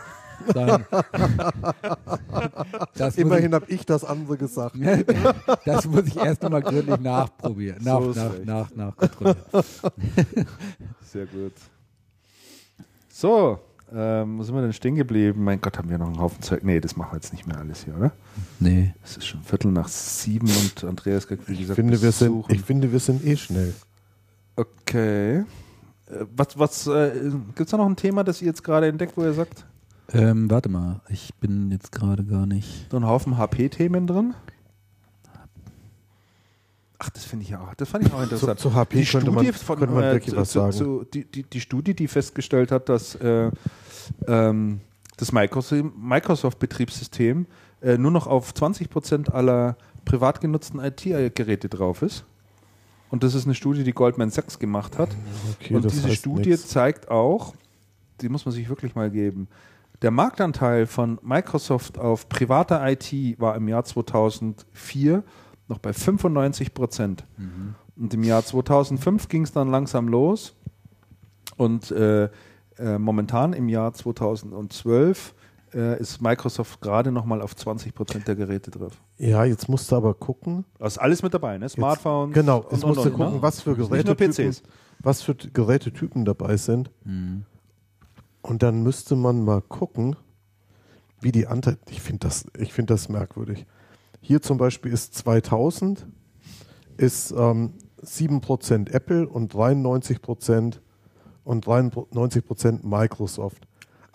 Muss 2.97 3.17
Immerhin 3.17 3.53
habe 3.53 3.65
ich 3.67 3.85
das 3.85 4.05
andere 4.05 4.37
gesagt. 4.37 4.75
ich, 4.75 5.05
das 5.65 5.85
muss 5.85 6.07
ich 6.07 6.15
erst 6.15 6.41
nochmal 6.43 6.61
gründlich 6.61 6.99
nachprobieren. 6.99 7.83
Nach, 7.83 8.01
So 8.01 8.13
nach, 8.45 8.71
nach, 8.73 8.75
nach. 8.75 8.93
Sehr 11.03 11.25
gut. 11.25 11.53
So, 13.09 13.59
ähm, 13.93 14.37
wo 14.37 14.43
sind 14.43 14.55
wir 14.55 14.61
denn 14.61 14.73
stehen 14.73 14.95
geblieben? 14.95 15.43
Mein 15.43 15.59
Gott, 15.59 15.77
haben 15.77 15.89
wir 15.89 15.97
noch 15.97 16.07
einen 16.07 16.19
Haufen 16.19 16.41
Zeug? 16.41 16.63
Nee, 16.63 16.79
das 16.79 16.95
machen 16.95 17.11
wir 17.11 17.15
jetzt 17.17 17.33
nicht 17.33 17.47
mehr 17.47 17.57
alles 17.57 17.83
hier, 17.83 17.97
oder? 17.97 18.11
Nee. 18.59 18.93
Es 19.03 19.17
ist 19.17 19.27
schon 19.27 19.41
Viertel 19.41 19.71
nach 19.71 19.87
sieben 19.87 20.47
und 20.47 20.83
Andreas 20.83 21.27
kriegt, 21.27 21.47
wie 21.49 21.53
Ich 21.53 21.59
gesagt, 21.61 21.75
finde, 21.75 22.01
wir 22.01 22.11
sind, 22.11 22.45
ich 22.49 22.61
finde, 22.61 22.91
wir 22.91 22.99
sind 22.99 23.25
eh 23.25 23.35
schnell. 23.35 23.73
Okay. 24.59 25.39
Äh, 25.39 25.43
Was, 26.35 26.57
was, 26.59 26.87
äh, 26.87 27.11
gibt 27.55 27.61
es 27.61 27.67
da 27.71 27.77
noch 27.77 27.85
ein 27.85 27.95
Thema, 27.95 28.23
das 28.23 28.41
ihr 28.41 28.47
jetzt 28.47 28.63
gerade 28.63 28.87
entdeckt, 28.87 29.15
wo 29.15 29.23
ihr 29.23 29.33
sagt, 29.33 29.65
Ähm, 30.11 30.49
warte 30.49 30.69
mal, 30.69 31.01
ich 31.09 31.33
bin 31.35 31.69
jetzt 31.71 31.91
gerade 31.91 32.25
gar 32.25 32.45
nicht. 32.47 32.87
so 32.91 32.97
ein 32.97 33.05
Haufen 33.05 33.37
HP-Themen 33.37 34.07
drin? 34.07 34.33
Ach, 37.01 37.09
das 37.11 37.23
finde 37.23 37.43
ich 37.43 37.51
ja 37.51 37.61
auch, 37.61 37.73
das 37.75 37.87
fand 37.89 38.05
ich 38.05 38.11
auch 38.11 38.17
Zu, 38.17 38.23
interessant. 38.23 38.59
zu 38.59 38.73
HP 38.73 38.97
die 38.99 39.05
könnte 39.05 39.27
Studie 39.31 39.45
man, 39.45 39.53
von, 39.53 39.79
könnte 39.79 39.95
man 39.95 40.03
äh, 40.03 40.11
wirklich 40.13 40.33
zu, 40.33 40.39
was 40.41 40.49
zu, 40.51 40.59
sagen. 40.59 40.71
Zu, 40.73 41.05
die, 41.13 41.23
die, 41.23 41.43
die 41.43 41.61
Studie, 41.61 41.93
die 41.93 42.07
festgestellt 42.09 42.71
hat, 42.73 42.89
dass 42.89 43.15
äh, 43.15 43.51
ähm, 44.27 44.81
das 45.15 45.31
Microsoft- 45.31 45.93
Microsoft-Betriebssystem 45.97 47.45
äh, 47.81 47.97
nur 47.97 48.11
noch 48.11 48.27
auf 48.27 48.51
20% 48.51 49.29
aller 49.31 49.77
privat 50.03 50.41
genutzten 50.41 50.79
IT-Geräte 50.79 51.69
drauf 51.69 52.01
ist. 52.01 52.25
Und 53.09 53.23
das 53.23 53.33
ist 53.33 53.45
eine 53.45 53.55
Studie, 53.55 53.83
die 53.83 53.93
Goldman 53.93 54.29
Sachs 54.29 54.59
gemacht 54.59 54.97
hat. 54.97 55.09
Okay, 55.59 55.75
Und 55.75 55.91
diese 55.91 56.11
Studie 56.11 56.51
nix. 56.51 56.67
zeigt 56.67 57.09
auch, 57.09 57.53
die 58.21 58.29
muss 58.29 58.45
man 58.45 58.53
sich 58.53 58.69
wirklich 58.69 58.95
mal 58.95 59.09
geben, 59.09 59.47
der 60.01 60.11
Marktanteil 60.11 60.85
von 60.85 61.19
Microsoft 61.21 61.97
auf 61.97 62.29
privater 62.29 62.81
IT 62.89 63.11
war 63.39 63.55
im 63.55 63.67
Jahr 63.67 63.83
2004 63.83 65.23
noch 65.67 65.79
bei 65.79 65.91
95 65.91 66.73
Prozent. 66.73 67.25
Und 67.97 68.13
im 68.13 68.23
Jahr 68.23 68.45
2005 68.45 69.27
ging 69.27 69.43
es 69.43 69.51
dann 69.51 69.69
langsam 69.69 70.07
los. 70.07 70.55
Und 71.57 71.91
äh, 71.91 72.29
äh, 72.77 72.97
momentan 72.97 73.51
im 73.53 73.67
Jahr 73.67 73.93
2012 73.93 75.35
äh, 75.73 75.99
ist 75.99 76.21
Microsoft 76.21 76.81
gerade 76.81 77.11
noch 77.11 77.25
mal 77.25 77.41
auf 77.41 77.55
20 77.55 77.93
Prozent 77.93 78.27
der 78.27 78.35
Geräte 78.35 78.71
drauf. 78.71 79.01
Ja, 79.17 79.43
jetzt 79.43 79.69
musst 79.69 79.91
du 79.91 79.95
aber 79.95 80.13
gucken. 80.13 80.65
Das 80.77 80.93
ist 80.93 80.97
alles 80.99 81.23
mit 81.23 81.33
dabei, 81.33 81.57
ne? 81.57 81.69
Smartphones. 81.69 82.33
Genau, 82.33 82.59
und, 82.59 82.71
jetzt 82.71 82.83
und, 82.83 82.89
musst 82.89 83.05
du 83.05 83.09
und, 83.09 83.15
gucken, 83.15 83.35
ne? 83.35 83.41
was 83.41 83.61
für 83.61 83.75
Gerätetypen, 83.75 84.55
was 84.99 85.21
für 85.21 85.35
Gerätetypen 85.35 86.25
dabei 86.25 86.57
sind. 86.57 86.91
Und 88.41 88.63
dann 88.63 88.83
müsste 88.83 89.15
man 89.15 89.43
mal 89.43 89.61
gucken, 89.61 90.15
wie 91.21 91.31
die 91.31 91.47
Anteile. 91.47 91.77
Ich 91.89 92.01
finde 92.01 92.27
das, 92.27 92.45
ich 92.57 92.73
finde 92.73 92.93
das 92.93 93.09
merkwürdig. 93.09 93.65
Hier 94.21 94.41
zum 94.41 94.57
Beispiel 94.57 94.91
ist 94.91 95.15
2000 95.15 96.05
ist 96.97 97.31
ähm, 97.31 97.73
7% 98.03 98.91
Apple 98.91 99.27
und 99.27 99.53
93% 99.53 100.79
und 101.43 101.65
93% 101.65 102.85
Microsoft. 102.85 103.67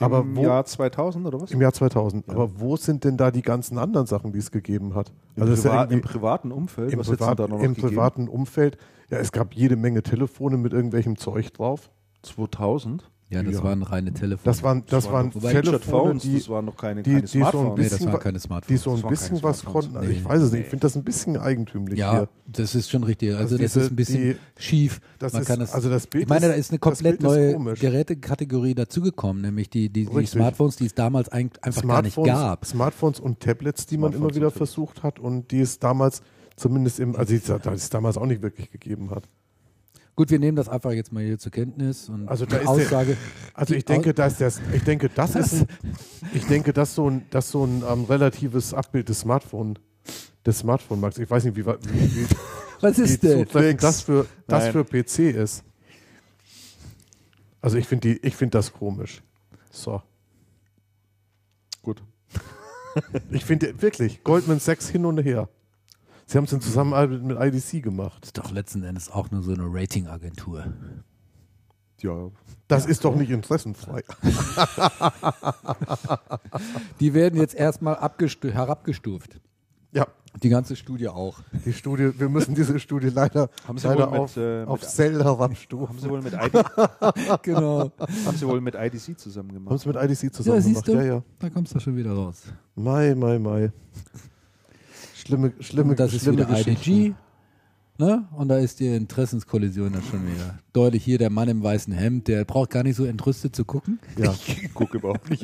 Aber 0.05 0.21
Im 0.21 0.37
wo, 0.37 0.43
Jahr 0.43 0.65
2000 0.65 1.27
oder 1.27 1.41
was? 1.41 1.51
im 1.51 1.61
Jahr 1.61 1.73
2000. 1.73 2.29
Aber 2.29 2.61
wo 2.61 2.77
sind 2.77 3.05
denn 3.05 3.17
da 3.17 3.31
die 3.31 3.43
ganzen 3.43 3.79
anderen 3.79 4.07
Sachen, 4.07 4.33
die 4.33 4.39
es 4.39 4.51
gegeben 4.51 4.95
hat? 4.95 5.13
Im, 5.37 5.43
Also 5.43 5.55
ist 5.55 5.65
ja 5.65 5.85
Im 5.85 6.01
privaten 6.01 6.53
Umfeld? 6.53 6.93
im, 6.93 7.01
Privat, 7.01 7.39
da 7.39 7.49
noch 7.49 7.61
im 7.61 7.75
privaten 7.75 8.29
Umfeld. 8.29 8.77
Ja, 9.11 9.19
es 9.19 9.33
gab 9.33 9.55
jede 9.55 9.77
Menge 9.77 10.03
Telefone 10.03 10.57
mit 10.57 10.73
irgendwelchem 10.73 11.17
Zeug 11.17 11.53
drauf. 11.53 11.91
2000? 12.23 13.11
Ja, 13.35 13.43
das 13.43 13.55
Ja. 13.55 13.65
waren 13.65 13.83
reine 13.83 14.13
Telefone. 14.13 14.45
Das 14.45 14.63
waren, 14.63 14.85
das 14.87 15.11
waren 15.11 15.35
Wobei 15.35 15.53
Telefone, 15.61 16.19
die, 16.21 16.35
das 16.39 16.49
waren 16.49 16.65
noch 16.65 16.77
keine, 16.77 17.03
die- 17.03 17.11
keine 17.11 17.23
die 17.23 17.27
so 17.29 17.39
ein 17.39 17.43
Smartphones. 17.43 17.77
nee, 17.77 17.83
das 17.83 17.91
bisschen 17.93 18.07
waren 18.07 18.15
wa- 18.15 18.19
keine 18.19 18.39
Smartphones. 18.41 18.81
die 18.81 18.85
so 18.85 18.91
ein 18.91 18.97
Das 18.97 19.03
waren 19.05 19.11
bisschen 19.11 19.29
keine 19.37 19.43
was 19.43 19.59
Smartphones. 19.61 19.85
konnten. 19.85 19.97
Also 19.99 20.11
Nee. 20.11 20.17
ich 20.19 20.25
weiß 20.25 20.43
es 20.43 20.53
nicht. 20.53 20.61
Ich 20.63 20.67
finde 20.69 20.81
das 20.83 20.97
ein 20.97 21.05
bisschen 21.05 21.37
eigentümlich 21.37 21.99
Ja, 21.99 22.13
hier. 22.13 22.29
das 22.47 22.75
ist 22.75 22.91
schon 22.91 23.05
richtig. 23.05 23.35
Also, 23.35 23.57
das 23.59 23.73
diese- 23.73 23.81
ist 23.81 23.91
ein 23.91 23.97
bisschen 23.97 24.23
die- 24.23 24.37
schief. 24.63 25.01
das 25.19 25.33
Man 25.33 25.43
ist- 25.43 25.49
kann 25.49 25.61
das, 25.61 25.75
also 25.75 25.91
das 25.91 26.07
Bild 26.07 26.23
ich 26.25 26.29
meine, 26.29 26.49
da 26.49 26.53
ist 26.55 26.71
eine 26.71 26.79
das 26.79 26.83
komplett 26.83 27.23
neue 27.23 27.53
komisch. 27.55 27.81
Gerätekategorie 27.81 28.75
dazugekommen, 28.75 29.43
nämlich 29.43 29.71
die, 29.71 29.89
die, 29.89 30.07
die. 30.07 30.27
Smartphones, 30.27 30.77
die 30.77 30.87
es 30.87 30.95
damals 30.95 31.29
eigentlich 31.29 31.63
einfach 31.65 31.83
gar 31.83 32.03
nicht 32.03 32.15
Smartphones, 32.15 32.41
gab. 32.41 32.65
Smartphones 32.67 33.21
und 33.21 33.41
Tablets, 33.41 33.87
die 33.87 33.97
man 33.99 34.13
Smartphones 34.13 34.37
immer 34.37 34.37
wieder 34.37 34.51
versucht 34.51 35.03
hat 35.03 35.19
und 35.19 35.51
die 35.51 35.61
es 35.61 35.79
damals 35.79 36.23
zumindest 36.57 37.01
im, 37.01 37.17
also 37.17 37.35
die 37.35 37.41
es 37.75 37.91
damals 37.91 38.17
auch 38.17 38.27
nicht 38.27 38.43
wirklich 38.43 38.71
gegeben 38.71 39.11
hat. 39.11 39.25
Gut, 40.17 40.31
wir 40.31 40.39
nehmen 40.39 40.57
das 40.57 40.69
einfach 40.69 40.93
jetzt 40.93 41.13
mal 41.13 41.25
hier 41.25 41.39
zur 41.39 41.51
Kenntnis 41.51 42.09
und 42.09 42.29
Also 42.29 42.47
da 42.47 42.57
die 42.59 42.63
ist 42.63 42.67
der- 42.67 42.71
Aussage. 42.71 43.17
Also 43.53 43.75
die 43.75 43.79
ich 43.79 43.85
denke, 43.85 44.15
dass 44.15 44.39
das, 44.39 44.61
ich 44.73 44.85
denke, 44.85 45.09
das 45.09 45.35
ist, 45.35 45.53
ein, 45.55 45.67
ich 46.33 46.47
denke, 46.47 46.73
dass 46.73 46.95
so 46.95 47.11
ein, 47.11 47.27
dass 47.31 47.51
so 47.51 47.65
ein 47.65 47.83
ähm, 47.89 48.05
relatives 48.05 48.73
Abbild 48.75 49.09
des 49.09 49.21
Smartphone, 49.21 49.77
des 50.47 50.61
Smartphone-Markts. 50.61 51.19
Ich 51.19 51.29
weiß 51.29 51.45
nicht, 51.45 51.57
wie, 51.57 51.67
wie, 51.67 51.73
wie, 51.73 52.27
was 52.81 52.99
wie 52.99 53.03
ist 53.03 53.23
denn? 53.25 53.45
das 53.79 54.03
für, 54.03 54.27
das 54.47 54.65
Nein. 54.65 54.73
für 54.73 54.85
PC 54.85 55.35
ist. 55.35 55.65
Also 57.61 57.77
ich 57.79 57.89
finde 57.89 58.09
die, 58.15 58.27
ich 58.27 58.37
finde 58.37 58.59
das 58.59 58.73
komisch. 58.73 59.23
So. 59.71 60.01
Gut. 61.83 62.03
Ich 63.33 63.45
finde 63.45 63.83
wirklich, 63.83 64.23
Goldman 64.23 64.61
Sachs 64.61 64.89
hin 64.89 65.05
und 65.05 65.19
her. 65.19 65.49
Sie 66.27 66.39
haben 66.39 66.45
es 66.45 66.53
in 66.53 66.61
Zusammenarbeit 66.61 67.23
mit 67.23 67.39
IDC 67.39 67.83
gemacht. 67.83 68.19
Das 68.23 68.29
ist 68.29 68.39
doch 68.39 68.51
letzten 68.51 68.83
Endes 68.83 69.11
auch 69.11 69.31
nur 69.31 69.43
so 69.43 69.53
eine 69.53 69.65
Ratingagentur. 69.67 70.65
Ja, 72.01 72.31
Das 72.69 72.87
ist 72.87 73.05
doch 73.05 73.15
nicht 73.15 73.31
interessenfrei. 73.31 74.03
Die 77.01 77.15
werden 77.15 77.39
jetzt 77.41 77.55
erstmal 77.55 77.95
abgestu- 77.97 78.51
herabgestuft. 78.51 79.41
Ja, 79.93 80.07
Die 80.43 80.49
ganze 80.49 80.75
Studie 80.75 81.09
auch. 81.09 81.39
die 81.65 81.73
Studie, 81.73 82.11
wir 82.19 82.29
müssen 82.29 82.55
diese 82.57 82.81
Studie 82.81 83.09
leider, 83.09 83.49
Haben 83.69 83.79
Sie 83.79 83.87
leider 83.87 84.07
wohl 84.07 84.13
mit, 84.13 84.21
auf, 84.21 84.37
äh, 84.37 84.65
auf 84.65 84.81
herabstufen. 84.99 85.89
haben 85.89 85.99
Sie 86.01 86.09
wohl 86.11 86.23
mit, 86.23 86.33
ID, 86.33 86.53
Genau. 87.43 87.93
haben 88.27 88.37
Sie 88.37 88.47
wohl 88.49 88.61
mit 88.61 88.75
IDC 88.75 89.17
zusammen 89.19 89.51
Haben 89.51 89.65
gemacht? 89.65 89.77
es 89.77 89.87
mit 89.87 89.97
IDC 89.97 90.35
zusammen 90.35 90.57
Ja, 90.57 90.63
siehst 90.63 90.85
gemacht. 90.85 91.03
du? 91.03 91.07
Ja, 91.07 91.15
ja. 91.17 91.23
Da 91.39 91.51
kommst 91.51 91.75
du 91.75 91.81
schon 91.81 91.97
wieder 91.97 92.13
raus. 92.13 92.43
Mai, 92.75 93.15
mai, 93.15 93.39
mai. 93.39 93.71
Schlimme, 95.27 95.53
schlimme, 95.61 95.91
Und 95.91 96.01
das 96.01 96.13
ist 96.13 96.23
schlimme 96.23 96.39
wieder 96.39 96.49
Geschichten. 96.49 96.93
IDG. 96.93 97.15
Ne? 97.97 98.27
Und 98.37 98.49
da 98.49 98.59
ist 98.59 98.81
die 98.81 98.89
Interessenskollision 98.89 99.93
dann 99.93 100.03
schon 100.03 100.27
wieder. 100.27 100.59
Deutlich 100.73 101.05
hier 101.05 101.19
der 101.19 101.31
Mann 101.31 101.49
im 101.49 101.63
weißen 101.63 101.93
Hemd, 101.93 102.27
der 102.27 102.45
braucht 102.45 102.71
gar 102.71 102.83
nicht 102.83 102.97
so 102.97 103.05
entrüstet 103.05 103.55
zu 103.55 103.65
gucken. 103.65 104.01
Ja. 104.19 104.33
Ich 104.33 104.75
gucke 104.75 104.99
überhaupt 104.99 105.31
nicht. 105.31 105.43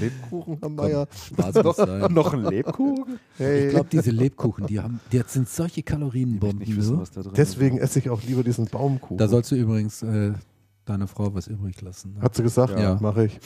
Lebkuchen 0.00 0.58
haben 0.62 0.76
wir 0.76 0.88
ja. 0.88 1.06
Sein. 1.72 2.12
Noch 2.12 2.34
ein 2.34 2.44
Lebkuchen? 2.44 3.18
Hey. 3.36 3.66
Ich 3.66 3.70
glaube, 3.70 3.88
diese 3.90 4.10
Lebkuchen, 4.10 4.66
die 4.66 4.78
haben, 4.80 5.00
die 5.10 5.22
sind 5.26 5.48
solche 5.48 5.82
Kalorienbomben. 5.82 6.58
Nicht 6.58 6.76
wissen, 6.76 6.96
so. 6.96 7.00
was 7.00 7.10
da 7.10 7.22
drin 7.22 7.32
Deswegen 7.34 7.78
esse 7.78 7.98
ich 7.98 8.10
auch 8.10 8.22
lieber 8.22 8.44
diesen 8.44 8.66
Baumkuchen. 8.66 9.16
Da 9.18 9.28
sollst 9.28 9.50
du 9.50 9.56
übrigens 9.56 10.02
äh, 10.02 10.32
deiner 10.84 11.06
Frau 11.08 11.34
was 11.34 11.46
übrig 11.46 11.80
lassen. 11.80 12.14
Ne? 12.14 12.22
Hat 12.22 12.34
sie 12.34 12.42
gesagt? 12.42 12.78
Ja. 12.78 12.98
Mache 13.00 13.26
ich. 13.26 13.40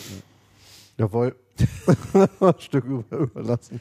Jawohl. 0.98 1.34
Stück 2.58 2.84
über, 2.84 3.16
überlassen. 3.16 3.80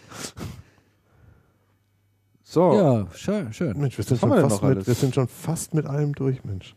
So, 2.43 2.73
Ja, 2.73 3.07
schön, 3.15 3.51
schön. 3.51 3.79
Mensch, 3.79 3.97
wir 3.97 4.05
sind, 4.05 4.19
schon 4.19 4.29
fast 4.29 4.61
mit, 4.61 4.71
alles? 4.71 4.87
wir 4.87 4.93
sind 4.93 5.15
schon 5.15 5.27
fast 5.27 5.73
mit 5.73 5.85
allem 5.85 6.13
durch, 6.13 6.43
Mensch. 6.43 6.75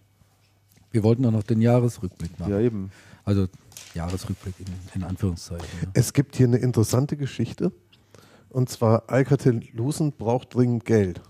Wir 0.91 1.03
wollten 1.03 1.23
doch 1.23 1.31
noch 1.31 1.43
den 1.43 1.61
Jahresrückblick 1.61 2.39
machen. 2.39 2.51
ja 2.51 2.61
eben. 2.61 2.91
Also 3.25 3.47
Jahresrückblick 3.93 4.55
in, 4.61 4.67
in 4.95 5.03
Anführungszeichen. 5.03 5.67
Ne? 5.83 5.89
Es 5.93 6.13
gibt 6.13 6.37
hier 6.37 6.47
eine 6.47 6.59
interessante 6.59 7.17
Geschichte. 7.17 7.73
Und 8.49 8.71
zwar 8.71 9.11
Alcatel-Lucent 9.11 10.17
braucht 10.17 10.55
dringend 10.55 10.87
Geld. 10.87 11.21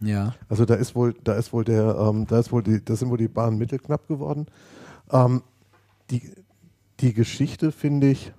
Ja. 0.00 0.34
Also 0.48 0.64
da 0.64 0.74
ist 0.74 0.96
wohl, 0.96 1.14
da 1.22 1.34
ist 1.34 1.52
wohl 1.52 1.64
der, 1.64 1.96
ähm, 1.96 2.26
da 2.26 2.40
ist 2.40 2.50
wohl 2.50 2.62
die, 2.62 2.84
da 2.84 2.96
sind 2.96 3.10
wohl 3.10 3.18
die 3.18 3.28
Bahnen 3.28 3.56
mittelknapp 3.56 4.08
geworden. 4.08 4.46
Ähm, 5.12 5.42
die, 6.10 6.32
die 6.98 7.14
Geschichte 7.14 7.70
finde 7.70 8.10
ich, 8.10 8.32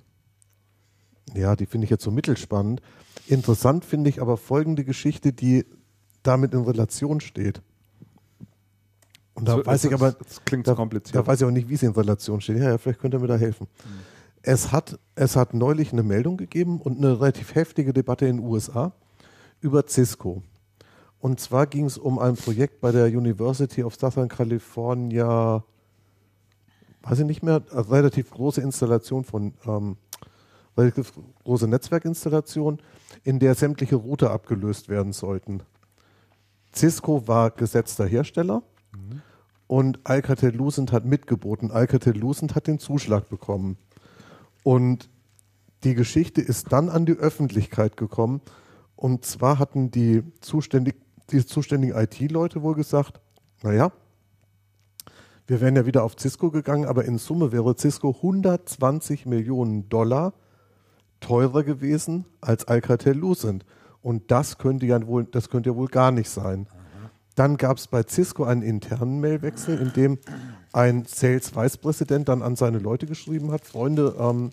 ja, 1.35 1.55
die 1.55 1.65
finde 1.65 1.85
ich 1.85 1.91
jetzt 1.91 2.03
so 2.03 2.11
mittelspannend. 2.11 2.81
Interessant 3.27 3.85
finde 3.85 4.10
ich 4.10 4.22
aber 4.22 4.38
folgende 4.38 4.84
Geschichte, 4.84 5.34
die 5.34 5.65
damit 6.23 6.53
in 6.53 6.61
Relation 6.61 7.19
steht. 7.19 7.61
Und 9.34 9.47
da 9.47 9.57
So, 9.57 9.65
weiß 9.65 9.85
ich 9.85 9.93
aber, 9.93 10.11
Das 10.14 10.43
klingt 10.45 10.68
da, 10.68 10.76
kompliziert. 10.76 11.15
da 11.15 11.26
weiß 11.26 11.41
ich 11.41 11.47
auch 11.47 11.51
nicht, 11.51 11.69
wie 11.69 11.76
sie 11.76 11.88
in 11.88 11.93
Relation 11.93 12.41
steht. 12.41 12.57
Ja, 12.57 12.69
ja, 12.69 12.77
vielleicht 12.77 12.99
könnt 12.99 13.14
ihr 13.14 13.19
mir 13.19 13.27
da 13.27 13.38
helfen. 13.38 13.68
Es, 14.41 14.72
hat, 14.72 14.99
es 15.15 15.35
hat 15.35 15.53
neulich 15.53 15.91
eine 15.93 16.03
Meldung 16.03 16.38
gegeben 16.38 16.80
und 16.81 16.97
eine 16.97 17.19
relativ 17.19 17.55
heftige 17.55 17.93
Debatte 17.93 18.26
in 18.27 18.38
den 18.38 18.45
USA 18.45 18.93
über 19.61 19.85
Cisco. 19.88 20.43
Und 21.19 21.39
zwar 21.39 21.68
ging 21.68 21.85
es 21.85 21.97
um 21.97 22.19
ein 22.19 22.35
Projekt 22.35 22.81
bei 22.81 22.91
der 22.91 23.05
University 23.07 23.84
of 23.84 23.95
Southern 23.95 24.27
California, 24.27 25.64
weiß 27.03 27.19
ich 27.19 27.26
nicht 27.26 27.43
mehr, 27.43 27.61
eine 27.72 27.89
relativ 27.89 28.30
große 28.31 28.60
Installation 28.61 29.23
von, 29.23 29.53
ähm, 29.65 29.95
relativ 30.77 31.13
große 31.43 31.67
Netzwerkinstallation, 31.67 32.79
in 33.23 33.39
der 33.39 33.55
sämtliche 33.55 33.95
Router 33.95 34.31
abgelöst 34.31 34.89
werden 34.89 35.13
sollten. 35.13 35.63
Cisco 36.73 37.27
war 37.27 37.51
gesetzter 37.51 38.05
Hersteller 38.05 38.63
und 39.67 39.99
Alcatel-Lucent 40.03 40.91
hat 40.91 41.05
mitgeboten. 41.05 41.71
Alcatel-Lucent 41.71 42.55
hat 42.55 42.67
den 42.67 42.79
Zuschlag 42.79 43.29
bekommen. 43.29 43.77
Und 44.63 45.09
die 45.83 45.95
Geschichte 45.95 46.41
ist 46.41 46.71
dann 46.71 46.89
an 46.89 47.05
die 47.05 47.13
Öffentlichkeit 47.13 47.97
gekommen. 47.97 48.41
Und 48.95 49.25
zwar 49.25 49.59
hatten 49.59 49.91
die, 49.91 50.23
zuständig, 50.41 50.95
die 51.31 51.45
zuständigen 51.45 51.97
IT-Leute 51.97 52.61
wohl 52.61 52.75
gesagt, 52.75 53.19
naja, 53.61 53.91
wir 55.45 55.59
wären 55.59 55.75
ja 55.75 55.85
wieder 55.85 56.03
auf 56.03 56.15
Cisco 56.17 56.51
gegangen, 56.51 56.85
aber 56.85 57.05
in 57.05 57.17
Summe 57.17 57.51
wäre 57.51 57.75
Cisco 57.75 58.11
120 58.11 59.25
Millionen 59.25 59.89
Dollar 59.89 60.33
teurer 61.23 61.63
gewesen 61.63 62.25
als 62.41 62.67
Alcatel-Lucent. 62.67 63.65
Und 64.01 64.29
das 64.31 64.57
könnte 64.57 64.85
ja 64.85 65.05
wohl, 65.07 65.23
das 65.23 65.49
könnte 65.49 65.69
ja 65.71 65.75
wohl 65.75 65.87
gar 65.87 66.11
nicht 66.11 66.29
sein. 66.29 66.67
Dann 67.35 67.57
gab 67.57 67.77
es 67.77 67.87
bei 67.87 68.03
Cisco 68.03 68.43
einen 68.43 68.61
internen 68.61 69.19
Mailwechsel, 69.19 69.79
in 69.79 69.93
dem 69.93 70.19
ein 70.71 71.05
Sales 71.05 71.55
Vice 71.55 71.77
Präsident 71.77 72.29
dann 72.29 72.43
an 72.43 72.55
seine 72.55 72.77
Leute 72.77 73.07
geschrieben 73.07 73.51
hat: 73.51 73.65
Freunde, 73.65 74.15
ähm, 74.19 74.51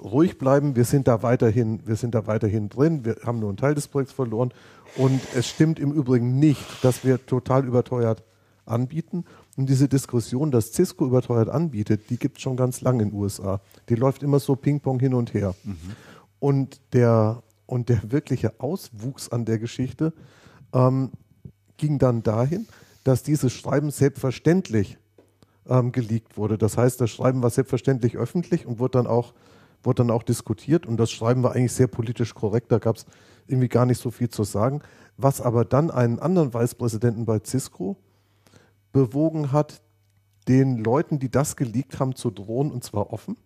ruhig 0.00 0.38
bleiben, 0.38 0.76
wir 0.76 0.84
sind 0.84 1.08
da 1.08 1.22
weiterhin, 1.22 1.80
wir 1.86 1.96
sind 1.96 2.14
da 2.14 2.26
weiterhin 2.26 2.68
drin, 2.68 3.04
wir 3.04 3.16
haben 3.24 3.40
nur 3.40 3.48
einen 3.48 3.56
Teil 3.56 3.74
des 3.74 3.88
Projekts 3.88 4.12
verloren. 4.12 4.52
Und 4.96 5.20
es 5.34 5.48
stimmt 5.48 5.80
im 5.80 5.90
Übrigen 5.92 6.38
nicht, 6.38 6.84
dass 6.84 7.04
wir 7.04 7.24
total 7.26 7.64
überteuert 7.64 8.22
anbieten. 8.66 9.24
Und 9.56 9.68
diese 9.68 9.88
Diskussion, 9.88 10.50
dass 10.50 10.72
Cisco 10.72 11.06
überteuert 11.06 11.48
anbietet, 11.48 12.10
die 12.10 12.16
gibt 12.16 12.38
es 12.38 12.42
schon 12.42 12.56
ganz 12.56 12.80
lange 12.80 13.04
in 13.04 13.10
den 13.10 13.18
USA. 13.18 13.60
Die 13.88 13.94
läuft 13.94 14.22
immer 14.22 14.40
so 14.40 14.56
Ping-Pong 14.56 14.98
hin 14.98 15.14
und 15.14 15.32
her. 15.32 15.54
Und, 16.40 16.80
der, 16.92 17.42
und 17.66 17.88
der 17.88 18.10
wirkliche 18.10 18.58
Auswuchs 18.58 19.28
an 19.28 19.44
der 19.44 19.58
Geschichte 19.58 20.12
ähm, 20.72 21.12
ging 21.76 21.98
dann 21.98 22.22
dahin, 22.22 22.66
dass 23.04 23.22
dieses 23.22 23.52
Schreiben 23.52 23.90
selbstverständlich 23.90 24.98
ähm, 25.68 25.92
geleakt 25.92 26.36
wurde. 26.36 26.58
Das 26.58 26.76
heißt, 26.76 27.00
das 27.00 27.10
Schreiben 27.10 27.42
war 27.42 27.50
selbstverständlich 27.50 28.16
öffentlich 28.16 28.66
und 28.66 28.78
wurde 28.78 28.98
dann 28.98 29.06
auch, 29.06 29.34
wurde 29.82 29.98
dann 30.02 30.10
auch 30.10 30.22
diskutiert. 30.22 30.84
Und 30.84 30.96
das 30.96 31.12
Schreiben 31.12 31.42
war 31.42 31.52
eigentlich 31.52 31.72
sehr 31.72 31.86
politisch 31.86 32.34
korrekt. 32.34 32.72
Da 32.72 32.78
gab 32.78 32.96
es 32.96 33.06
irgendwie 33.46 33.68
gar 33.68 33.86
nicht 33.86 34.00
so 34.00 34.10
viel 34.10 34.28
zu 34.28 34.42
sagen. 34.42 34.80
Was 35.16 35.40
aber 35.40 35.64
dann 35.64 35.90
einen 35.90 36.18
anderen 36.18 36.54
Vicepräsidenten 36.54 37.24
bei 37.24 37.40
Cisco 37.44 37.96
bewogen 38.94 39.52
hat, 39.52 39.82
den 40.48 40.78
Leuten, 40.78 41.18
die 41.18 41.30
das 41.30 41.56
geleakt 41.56 42.00
haben, 42.00 42.14
zu 42.14 42.30
drohen, 42.30 42.70
und 42.70 42.82
zwar 42.82 43.12
offen. 43.12 43.36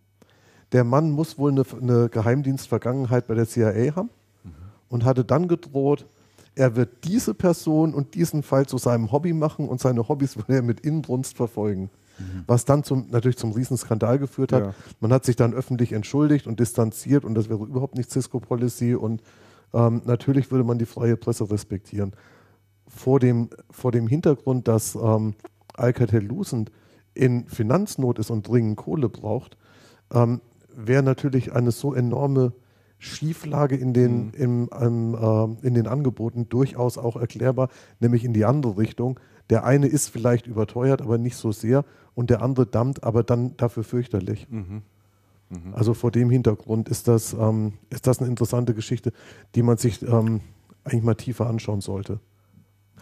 Der 0.71 0.85
Mann 0.85 1.11
muss 1.11 1.39
wohl 1.39 1.51
eine, 1.51 1.65
eine 1.81 2.09
Geheimdienstvergangenheit 2.09 3.27
bei 3.27 3.35
der 3.35 3.49
CIA 3.49 3.97
haben 3.97 4.11
und 4.89 5.05
hatte 5.05 5.25
dann 5.25 5.49
gedroht, 5.49 6.07
er 6.55 6.77
wird 6.77 7.05
diese 7.05 7.35
Person 7.35 7.95
und 7.95 8.15
diesen 8.15 8.43
Fall 8.43 8.67
zu 8.67 8.79
seinem 8.79 9.11
Hobby 9.13 9.33
machen 9.33 9.69
und 9.69 9.81
seine 9.81 10.09
Hobbys 10.09 10.37
würde 10.37 10.57
er 10.57 10.63
mit 10.63 10.81
Inbrunst 10.81 11.37
verfolgen. 11.37 11.91
Was 12.49 12.65
dann 12.65 12.83
zum, 12.83 13.07
natürlich 13.11 13.37
zum 13.37 13.53
Riesenskandal 13.53 14.19
geführt 14.19 14.53
hat. 14.53 14.65
Ja. 14.65 14.75
Man 14.99 15.13
hat 15.13 15.25
sich 15.25 15.37
dann 15.37 15.55
öffentlich 15.55 15.93
entschuldigt 15.93 16.49
und 16.49 16.59
distanziert 16.59 17.25
und 17.25 17.37
das 17.37 17.49
wäre 17.49 17.63
überhaupt 17.65 17.97
nicht 17.97 18.11
Cisco-Policy 18.11 18.97
und 18.97 19.23
ähm, 19.73 20.03
natürlich 20.05 20.51
würde 20.51 20.65
man 20.65 20.79
die 20.79 20.87
freie 20.87 21.17
Presse 21.17 21.49
respektieren. 21.49 22.13
Vor 22.89 23.21
dem, 23.21 23.51
vor 23.71 23.93
dem 23.93 24.07
Hintergrund, 24.09 24.67
dass 24.67 24.95
ähm, 24.95 25.35
Alcatel-Lucent 25.75 26.73
in 27.15 27.47
Finanznot 27.47 28.19
ist 28.19 28.31
und 28.31 28.49
dringend 28.49 28.77
Kohle 28.77 29.09
braucht, 29.09 29.57
ähm, 30.13 30.41
wäre 30.75 31.03
natürlich 31.03 31.53
eine 31.53 31.71
so 31.71 31.95
enorme 31.95 32.53
Schieflage 32.99 33.77
in 33.77 33.93
den, 33.93 34.31
im, 34.31 34.69
im, 34.81 35.15
äh, 35.15 35.67
in 35.67 35.75
den 35.75 35.87
Angeboten 35.87 36.49
durchaus 36.49 36.99
auch 36.99 37.17
erklärbar, 37.17 37.69
nämlich 38.01 38.25
in 38.25 38.33
die 38.33 38.45
andere 38.45 38.77
Richtung. 38.77 39.21
Der 39.51 39.65
eine 39.65 39.87
ist 39.87 40.09
vielleicht 40.09 40.47
überteuert, 40.47 41.01
aber 41.01 41.19
nicht 41.19 41.37
so 41.37 41.53
sehr 41.53 41.85
und 42.15 42.31
der 42.31 42.43
andere 42.43 42.67
dammt, 42.67 43.05
aber 43.05 43.23
dann 43.23 43.57
dafür 43.57 43.85
fürchterlich. 43.85 44.47
Also 45.73 45.95
vor 45.95 46.11
dem 46.11 46.29
Hintergrund 46.29 46.89
ist 46.89 47.09
das, 47.09 47.33
ähm, 47.33 47.75
ist 47.91 48.07
das 48.07 48.19
eine 48.19 48.29
interessante 48.29 48.75
Geschichte, 48.75 49.13
die 49.55 49.63
man 49.63 49.79
sich 49.79 50.03
ähm, 50.03 50.41
eigentlich 50.85 51.05
mal 51.05 51.15
tiefer 51.15 51.47
anschauen 51.47 51.81
sollte. 51.81 52.21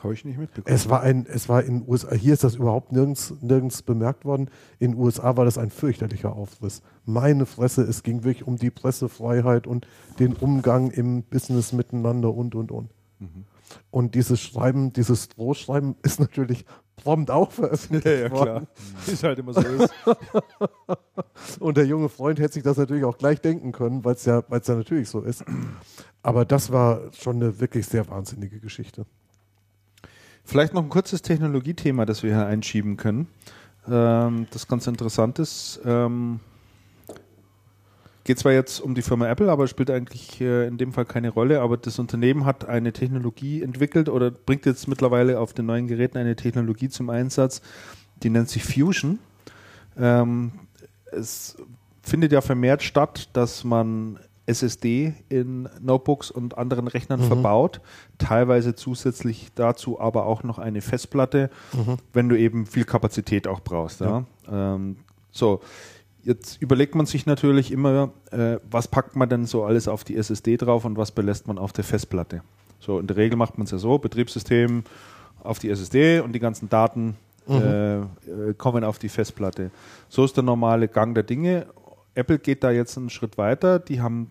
Habe 0.07 0.15
ich 0.15 0.24
nicht 0.24 0.39
mitbekommen. 0.39 0.74
Es 0.74 0.89
war 0.89 1.03
ein, 1.03 1.27
es 1.27 1.49
war 1.49 1.62
in 1.62 1.81
den 1.81 1.89
USA, 1.89 2.15
hier 2.15 2.33
ist 2.33 2.45
das 2.45 2.57
überhaupt 2.57 2.93
nirgends, 2.93 3.35
nirgends 3.41 3.83
bemerkt 3.83 4.24
worden. 4.24 4.51
In 4.78 4.93
den 4.93 5.01
USA 5.01 5.37
war 5.37 5.45
das 5.45 5.59
ein 5.59 5.70
fürchterlicher 5.70 6.35
Aufriss. 6.35 6.83
Meine 7.05 7.47
Fresse, 7.47 7.83
es 7.83 8.03
ging 8.03 8.24
wirklich 8.24 8.47
um 8.47 8.57
die 8.57 8.70
Pressefreiheit 8.70 9.66
und 9.66 9.87
den 10.19 10.35
Umgang 10.35 10.91
im 10.91 11.23
Business 11.23 11.73
miteinander 11.73 12.33
und, 12.35 12.55
und, 12.55 12.73
und. 12.73 12.91
Und 13.91 14.15
dieses 14.15 14.41
Schreiben, 14.41 14.93
dieses 14.93 15.28
Drohschreiben 15.28 15.97
ist 16.03 16.20
natürlich 16.20 16.65
prompt 16.97 17.31
auch 17.31 17.53
veröffentlicht 17.53 18.07
ja, 18.07 18.12
ja, 18.12 18.31
worden. 18.31 18.45
klar. 18.45 18.66
Ist 19.07 19.23
halt 19.23 19.39
immer 19.39 19.53
so 19.53 19.61
ist. 19.61 19.93
Und 21.61 21.77
der 21.77 21.85
junge 21.85 22.09
Freund 22.09 22.41
hätte 22.41 22.55
sich 22.55 22.62
das 22.62 22.78
natürlich 22.78 23.05
auch 23.05 23.19
gleich 23.19 23.41
denken 23.41 23.73
können, 23.73 24.03
weil 24.05 24.15
es 24.15 24.24
ja, 24.24 24.43
weil's 24.49 24.66
ja 24.66 24.77
natürlich 24.77 25.11
so 25.11 25.20
ist. 25.20 25.45
Aber 26.23 26.47
das 26.47 26.73
war 26.73 27.12
schon 27.12 27.37
eine 27.37 27.61
wirklich 27.61 27.87
sehr 27.87 28.09
wahnsinnige 28.09 28.61
Geschichte. 28.61 29.05
Vielleicht 30.47 30.74
noch 30.74 30.82
ein 30.85 30.89
kurzes 30.89 31.23
Technologiethema, 31.23 32.06
das 32.06 32.23
wir 32.23 32.31
hier 32.31 32.47
einschieben 32.47 32.97
können. 32.97 33.27
Ähm, 33.89 34.47
das 34.52 34.68
ganz 34.68 34.86
interessant 34.86 35.40
ist. 35.40 35.81
Ähm, 35.85 36.39
geht 38.23 38.39
zwar 38.39 38.52
jetzt 38.52 38.81
um 38.81 38.94
die 38.94 39.02
Firma 39.02 39.28
Apple, 39.28 39.51
aber 39.51 39.66
spielt 39.66 39.90
eigentlich 39.90 40.40
äh, 40.40 40.68
in 40.68 40.78
dem 40.78 40.93
Fall 40.93 41.05
keine 41.05 41.31
Rolle. 41.31 41.60
Aber 41.60 41.77
das 41.77 41.98
Unternehmen 41.98 42.44
hat 42.44 42.64
eine 42.64 42.93
Technologie 42.93 43.60
entwickelt 43.60 44.09
oder 44.09 44.31
bringt 44.31 44.66
jetzt 44.66 44.86
mittlerweile 44.86 45.40
auf 45.40 45.52
den 45.52 45.66
neuen 45.66 45.89
Geräten 45.89 46.16
eine 46.16 46.36
Technologie 46.36 46.89
zum 46.90 47.10
Einsatz, 47.10 47.60
die 48.23 48.31
nennt 48.31 48.48
sich 48.48 48.62
Fusion. 48.64 49.18
Ähm, 49.98 50.52
es 51.10 51.56
findet 52.02 52.31
ja 52.31 52.40
vermehrt 52.40 52.85
statt, 52.85 53.31
dass 53.32 53.64
man 53.64 54.20
SSD 54.47 55.14
in 55.28 55.68
Notebooks 55.81 56.31
und 56.31 56.56
anderen 56.56 56.86
Rechnern 56.89 57.20
Mhm. 57.20 57.24
verbaut, 57.24 57.81
teilweise 58.18 58.74
zusätzlich 58.74 59.48
dazu 59.55 60.01
aber 60.01 60.27
auch 60.27 60.43
noch 60.44 60.59
eine 60.59 60.81
Festplatte, 60.81 61.51
wenn 62.12 62.28
du 62.28 62.39
eben 62.39 62.64
viel 62.66 62.85
Kapazität 62.85 63.48
auch 63.48 63.60
brauchst. 63.60 64.01
Ja. 64.01 64.24
Ähm, 64.51 64.97
so, 65.32 65.60
jetzt 66.23 66.60
überlegt 66.62 66.94
man 66.94 67.06
sich 67.06 67.27
natürlich 67.27 67.73
immer, 67.73 68.10
äh, 68.31 68.59
was 68.70 68.89
packt 68.89 69.16
man 69.16 69.28
denn 69.28 69.47
so 69.47 69.64
alles 69.64 69.89
auf 69.89 70.05
die 70.05 70.16
SSD 70.16 70.56
drauf 70.56 70.85
und 70.85 70.97
was 70.97 71.10
belässt 71.10 71.47
man 71.48 71.59
auf 71.59 71.73
der 71.73 71.85
Festplatte. 71.85 72.43
So, 72.78 72.98
in 73.01 73.06
der 73.06 73.16
Regel 73.16 73.36
macht 73.36 73.59
man 73.59 73.64
es 73.64 73.70
ja 73.73 73.78
so, 73.78 73.98
Betriebssystem 73.98 74.85
auf 75.43 75.59
die 75.59 75.70
SSD 75.70 76.20
und 76.20 76.32
die 76.32 76.39
ganzen 76.40 76.68
Daten 76.68 77.16
äh, 77.48 77.98
äh, 77.98 78.05
kommen 78.59 78.82
auf 78.82 78.98
die 78.98 79.09
Festplatte. 79.09 79.70
So 80.09 80.24
ist 80.24 80.36
der 80.36 80.43
normale 80.43 80.89
Gang 80.89 81.14
der 81.14 81.23
Dinge. 81.23 81.66
Apple 82.16 82.38
geht 82.38 82.64
da 82.64 82.70
jetzt 82.70 82.97
einen 82.97 83.10
Schritt 83.10 83.38
weiter. 83.38 83.78
Die 83.78 84.01
haben 84.01 84.30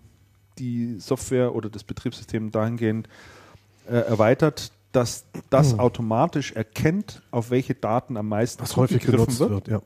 die 0.58 1.00
Software 1.00 1.56
oder 1.56 1.70
das 1.70 1.84
Betriebssystem 1.84 2.52
dahingehend 2.52 3.08
äh, 3.88 3.96
erweitert, 3.96 4.72
dass 4.92 5.26
das 5.50 5.78
automatisch 5.78 6.54
erkennt, 6.54 7.22
auf 7.32 7.50
welche 7.50 7.76
Daten 7.76 8.16
am 8.18 8.30
meisten 8.30 8.64
Was 8.64 8.78
häufig 8.78 9.06
genutzt 9.06 9.40
wird, 9.42 9.68
ja. 9.68 9.82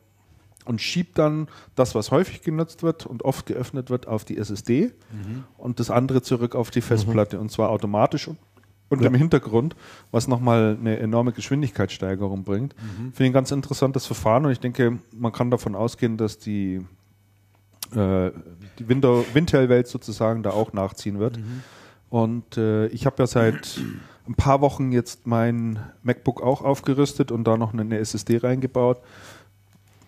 und 0.65 0.81
schiebt 0.81 1.17
dann 1.17 1.47
das, 1.75 1.95
was 1.95 2.11
häufig 2.11 2.43
genutzt 2.43 2.83
wird 2.83 3.07
und 3.07 3.25
oft 3.25 3.47
geöffnet 3.47 3.89
wird, 3.89 4.07
auf 4.07 4.23
die 4.23 4.37
SSD 4.37 4.91
und 5.57 5.79
das 5.79 5.89
andere 5.89 6.21
zurück 6.21 6.55
auf 6.55 6.69
die 6.69 6.81
Festplatte 6.81 7.39
und 7.39 7.51
zwar 7.51 7.71
automatisch 7.71 8.27
und, 8.27 8.37
und 8.89 9.03
im 9.03 9.15
Hintergrund, 9.15 9.75
was 10.11 10.27
nochmal 10.27 10.77
eine 10.79 10.99
enorme 10.99 11.31
Geschwindigkeitssteigerung 11.31 12.43
bringt. 12.43 12.75
Finde 12.75 13.23
ich 13.23 13.29
ein 13.29 13.33
ganz 13.33 13.49
interessantes 13.49 14.05
Verfahren 14.05 14.45
und 14.45 14.51
ich 14.51 14.59
denke, 14.59 14.99
man 15.11 15.31
kann 15.31 15.49
davon 15.49 15.73
ausgehen, 15.75 16.17
dass 16.17 16.37
die, 16.37 16.85
äh, 17.95 18.31
die 18.79 18.87
Window- 18.87 19.25
Wintel-Welt 19.33 19.87
sozusagen 19.87 20.43
da 20.43 20.51
auch 20.51 20.73
nachziehen 20.73 21.19
wird. 21.19 21.39
Und 22.09 22.57
äh, 22.57 22.87
ich 22.87 23.05
habe 23.05 23.17
ja 23.19 23.27
seit 23.27 23.79
ein 24.27 24.35
paar 24.35 24.61
Wochen 24.61 24.91
jetzt 24.91 25.27
mein 25.27 25.79
MacBook 26.03 26.41
auch 26.41 26.61
aufgerüstet 26.63 27.31
und 27.31 27.43
da 27.45 27.57
noch 27.57 27.73
eine 27.73 27.97
SSD 27.97 28.37
reingebaut. 28.37 28.99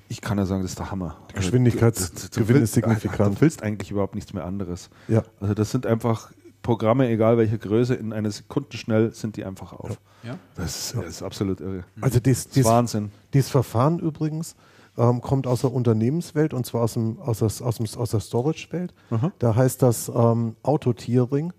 Ich 0.10 0.20
kann 0.22 0.38
ja 0.38 0.46
sagen, 0.46 0.62
das 0.62 0.72
ist 0.72 0.80
der 0.80 0.92
Hammer. 0.92 1.18
Der 1.30 1.38
Geschwindigkeitsgewinn 1.38 2.48
willst- 2.50 2.64
ist 2.64 2.74
signifikant. 2.74 3.38
Du 3.38 3.42
willst 3.42 3.64
eigentlich 3.64 3.92
überhaupt 3.92 4.16
nichts 4.16 4.34
mehr 4.34 4.46
anderes. 4.46 4.90
Ja. 5.08 5.24
Also 5.40 5.54
das 5.54 5.72
sind 5.72 5.86
einfach 5.86 6.32
Programme, 6.64 7.08
egal 7.10 7.38
welcher 7.38 7.58
Größe, 7.58 7.96
in 7.96 8.14
einer 8.14 8.30
Sekunde 8.30 8.76
schnell 8.78 9.14
sind 9.14 9.38
die 9.38 9.46
einfach 9.46 9.74
auf. 9.74 9.98
Ja. 10.24 10.38
Das, 10.56 10.92
ist, 10.92 10.96
das 10.98 11.06
ist 11.06 11.24
absolut 11.24 11.60
irre. 11.62 11.84
Also 12.02 12.20
dies, 12.20 12.40
Das 12.40 12.46
ist 12.48 12.56
dies, 12.58 12.66
Wahnsinn. 12.66 13.12
dieses 13.34 13.50
Verfahren 13.50 14.00
übrigens 14.00 14.56
ähm, 15.02 15.22
kommt 15.22 15.48
aus 15.48 15.62
der 15.62 15.74
Unternehmenswelt 15.74 16.54
und 16.54 16.66
zwar 16.66 16.84
aus, 16.84 16.94
dem, 16.94 17.20
aus, 17.20 17.40
das, 17.40 17.62
aus, 17.62 17.78
dem, 17.78 17.88
aus 17.98 18.12
der 18.12 18.20
Storage-Welt. 18.20 18.94
Da 19.40 19.56
heißt 19.56 19.82
das 19.82 20.12
ähm, 20.14 20.56
Auto-Tiering 20.62 21.54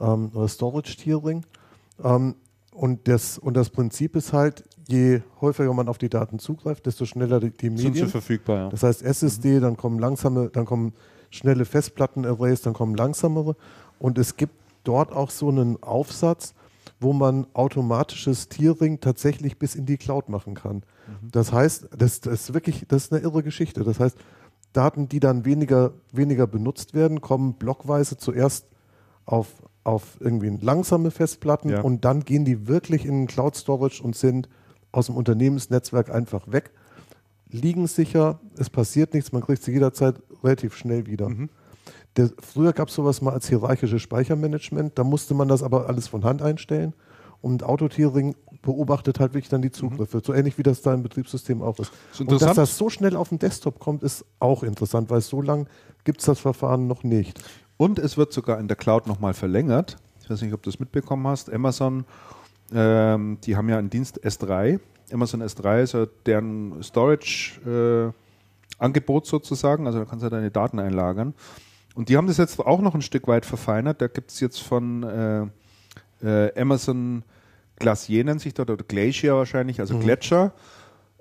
ähm, 0.00 0.30
oder 0.32 0.48
Storage-Tiering. 0.48 1.44
Ähm, 2.02 2.34
und, 2.72 3.06
das, 3.06 3.36
und 3.36 3.54
das 3.54 3.68
Prinzip 3.68 4.16
ist 4.16 4.32
halt, 4.32 4.64
je 4.88 5.20
häufiger 5.42 5.74
man 5.74 5.88
auf 5.88 5.98
die 5.98 6.08
Daten 6.08 6.38
zugreift, 6.38 6.86
desto 6.86 7.04
schneller 7.04 7.38
die, 7.40 7.50
die 7.50 7.66
Sind 7.66 7.78
sie 7.78 7.88
Medien. 7.88 8.08
verfügbar, 8.08 8.56
ja. 8.56 8.68
Das 8.70 8.82
heißt 8.82 9.02
SSD, 9.02 9.60
dann 9.60 9.76
kommen 9.76 9.98
langsame, 9.98 10.48
dann 10.48 10.64
kommen 10.64 10.94
schnelle 11.28 11.66
Festplatten-Arrays, 11.66 12.62
dann 12.62 12.72
kommen 12.72 12.94
langsamere. 12.94 13.54
Und 13.98 14.16
es 14.16 14.36
gibt 14.36 14.54
dort 14.84 15.12
auch 15.12 15.28
so 15.28 15.50
einen 15.50 15.82
Aufsatz, 15.82 16.54
wo 16.98 17.12
man 17.12 17.46
automatisches 17.52 18.48
Tiering 18.48 19.00
tatsächlich 19.00 19.58
bis 19.58 19.74
in 19.74 19.84
die 19.84 19.98
Cloud 19.98 20.30
machen 20.30 20.54
kann. 20.54 20.82
Das 21.30 21.52
heißt, 21.52 21.88
das, 21.96 22.20
das 22.20 22.32
ist 22.48 22.54
wirklich, 22.54 22.86
das 22.88 23.04
ist 23.04 23.12
eine 23.12 23.22
irre 23.22 23.42
Geschichte. 23.42 23.84
Das 23.84 24.00
heißt, 24.00 24.16
Daten, 24.72 25.08
die 25.08 25.20
dann 25.20 25.44
weniger, 25.44 25.92
weniger 26.12 26.46
benutzt 26.46 26.94
werden, 26.94 27.20
kommen 27.20 27.54
blockweise 27.54 28.16
zuerst 28.16 28.66
auf, 29.26 29.48
auf 29.84 30.16
irgendwie 30.20 30.48
langsame 30.60 31.10
Festplatten 31.10 31.70
Ja. 31.70 31.80
und 31.82 32.04
dann 32.04 32.24
gehen 32.24 32.44
die 32.44 32.68
wirklich 32.68 33.04
in 33.04 33.26
Cloud 33.26 33.56
Storage 33.56 34.02
und 34.02 34.16
sind 34.16 34.48
aus 34.92 35.06
dem 35.06 35.16
Unternehmensnetzwerk 35.16 36.10
einfach 36.10 36.50
weg 36.50 36.72
liegen 37.52 37.86
sicher, 37.86 38.40
es 38.56 38.70
passiert 38.70 39.14
nichts, 39.14 39.30
man 39.32 39.42
kriegt 39.42 39.62
sie 39.62 39.72
jederzeit 39.72 40.16
relativ 40.42 40.74
schnell 40.74 41.06
wieder. 41.06 41.30
Der, 42.16 42.30
früher 42.40 42.72
gab 42.72 42.88
es 42.88 42.94
sowas 42.94 43.22
mal 43.22 43.32
als 43.32 43.48
hierarchisches 43.48 44.02
Speichermanagement, 44.02 44.98
da 44.98 45.04
musste 45.04 45.34
man 45.34 45.48
das 45.48 45.62
aber 45.62 45.86
alles 45.86 46.08
von 46.08 46.24
Hand 46.24 46.42
einstellen 46.42 46.94
und 47.40 47.62
Autotiering 47.62 48.34
beobachtet 48.62 49.20
halt 49.20 49.34
wirklich 49.34 49.50
dann 49.50 49.60
die 49.60 49.72
Zugriffe, 49.72 50.22
so 50.24 50.32
ähnlich 50.32 50.56
wie 50.56 50.62
das 50.62 50.80
da 50.82 50.94
im 50.94 51.02
Betriebssystem 51.02 51.60
auch 51.62 51.78
ist. 51.78 51.92
Ist 52.12 52.20
und 52.20 52.30
dass 52.30 52.54
das 52.54 52.78
so 52.78 52.88
schnell 52.88 53.16
auf 53.16 53.28
den 53.28 53.38
Desktop 53.38 53.80
kommt, 53.80 54.02
ist 54.02 54.24
auch 54.38 54.62
interessant, 54.62 55.10
weil 55.10 55.20
so 55.20 55.42
lange 55.42 55.66
gibt 56.04 56.20
es 56.20 56.26
das 56.26 56.38
Verfahren 56.38 56.86
noch 56.86 57.02
nicht. 57.02 57.42
Und 57.76 57.98
es 57.98 58.16
wird 58.16 58.32
sogar 58.32 58.60
in 58.60 58.68
der 58.68 58.76
Cloud 58.76 59.08
nochmal 59.08 59.34
verlängert. 59.34 59.96
Ich 60.22 60.30
weiß 60.30 60.40
nicht, 60.42 60.54
ob 60.54 60.62
du 60.62 60.70
das 60.70 60.78
mitbekommen 60.78 61.26
hast. 61.26 61.52
Amazon, 61.52 62.04
ähm, 62.72 63.38
die 63.44 63.56
haben 63.56 63.68
ja 63.68 63.78
einen 63.78 63.90
Dienst 63.90 64.24
S3. 64.24 64.78
Amazon 65.12 65.42
S3 65.42 65.82
ist 65.82 65.94
ja 65.94 66.06
deren 66.26 66.80
Storage-Angebot 66.82 69.26
sozusagen. 69.26 69.86
Also 69.86 69.98
da 69.98 70.04
kannst 70.04 70.22
du 70.22 70.26
ja 70.26 70.30
deine 70.30 70.52
Daten 70.52 70.78
einlagern. 70.78 71.34
Und 71.94 72.08
die 72.08 72.16
haben 72.16 72.28
das 72.28 72.38
jetzt 72.38 72.58
auch 72.60 72.80
noch 72.80 72.94
ein 72.94 73.02
Stück 73.02 73.28
weit 73.28 73.44
verfeinert. 73.44 74.00
Da 74.00 74.06
gibt 74.06 74.30
es 74.30 74.40
jetzt 74.40 74.60
von 74.60 75.02
äh, 75.02 75.44
äh, 76.22 76.58
Amazon 76.58 77.22
Glacier 77.76 78.24
nennt 78.24 78.40
sich 78.40 78.54
dort, 78.54 78.70
oder 78.70 78.84
Glacier 78.84 79.34
wahrscheinlich, 79.36 79.80
also 79.80 79.98
Gletscher. 79.98 80.52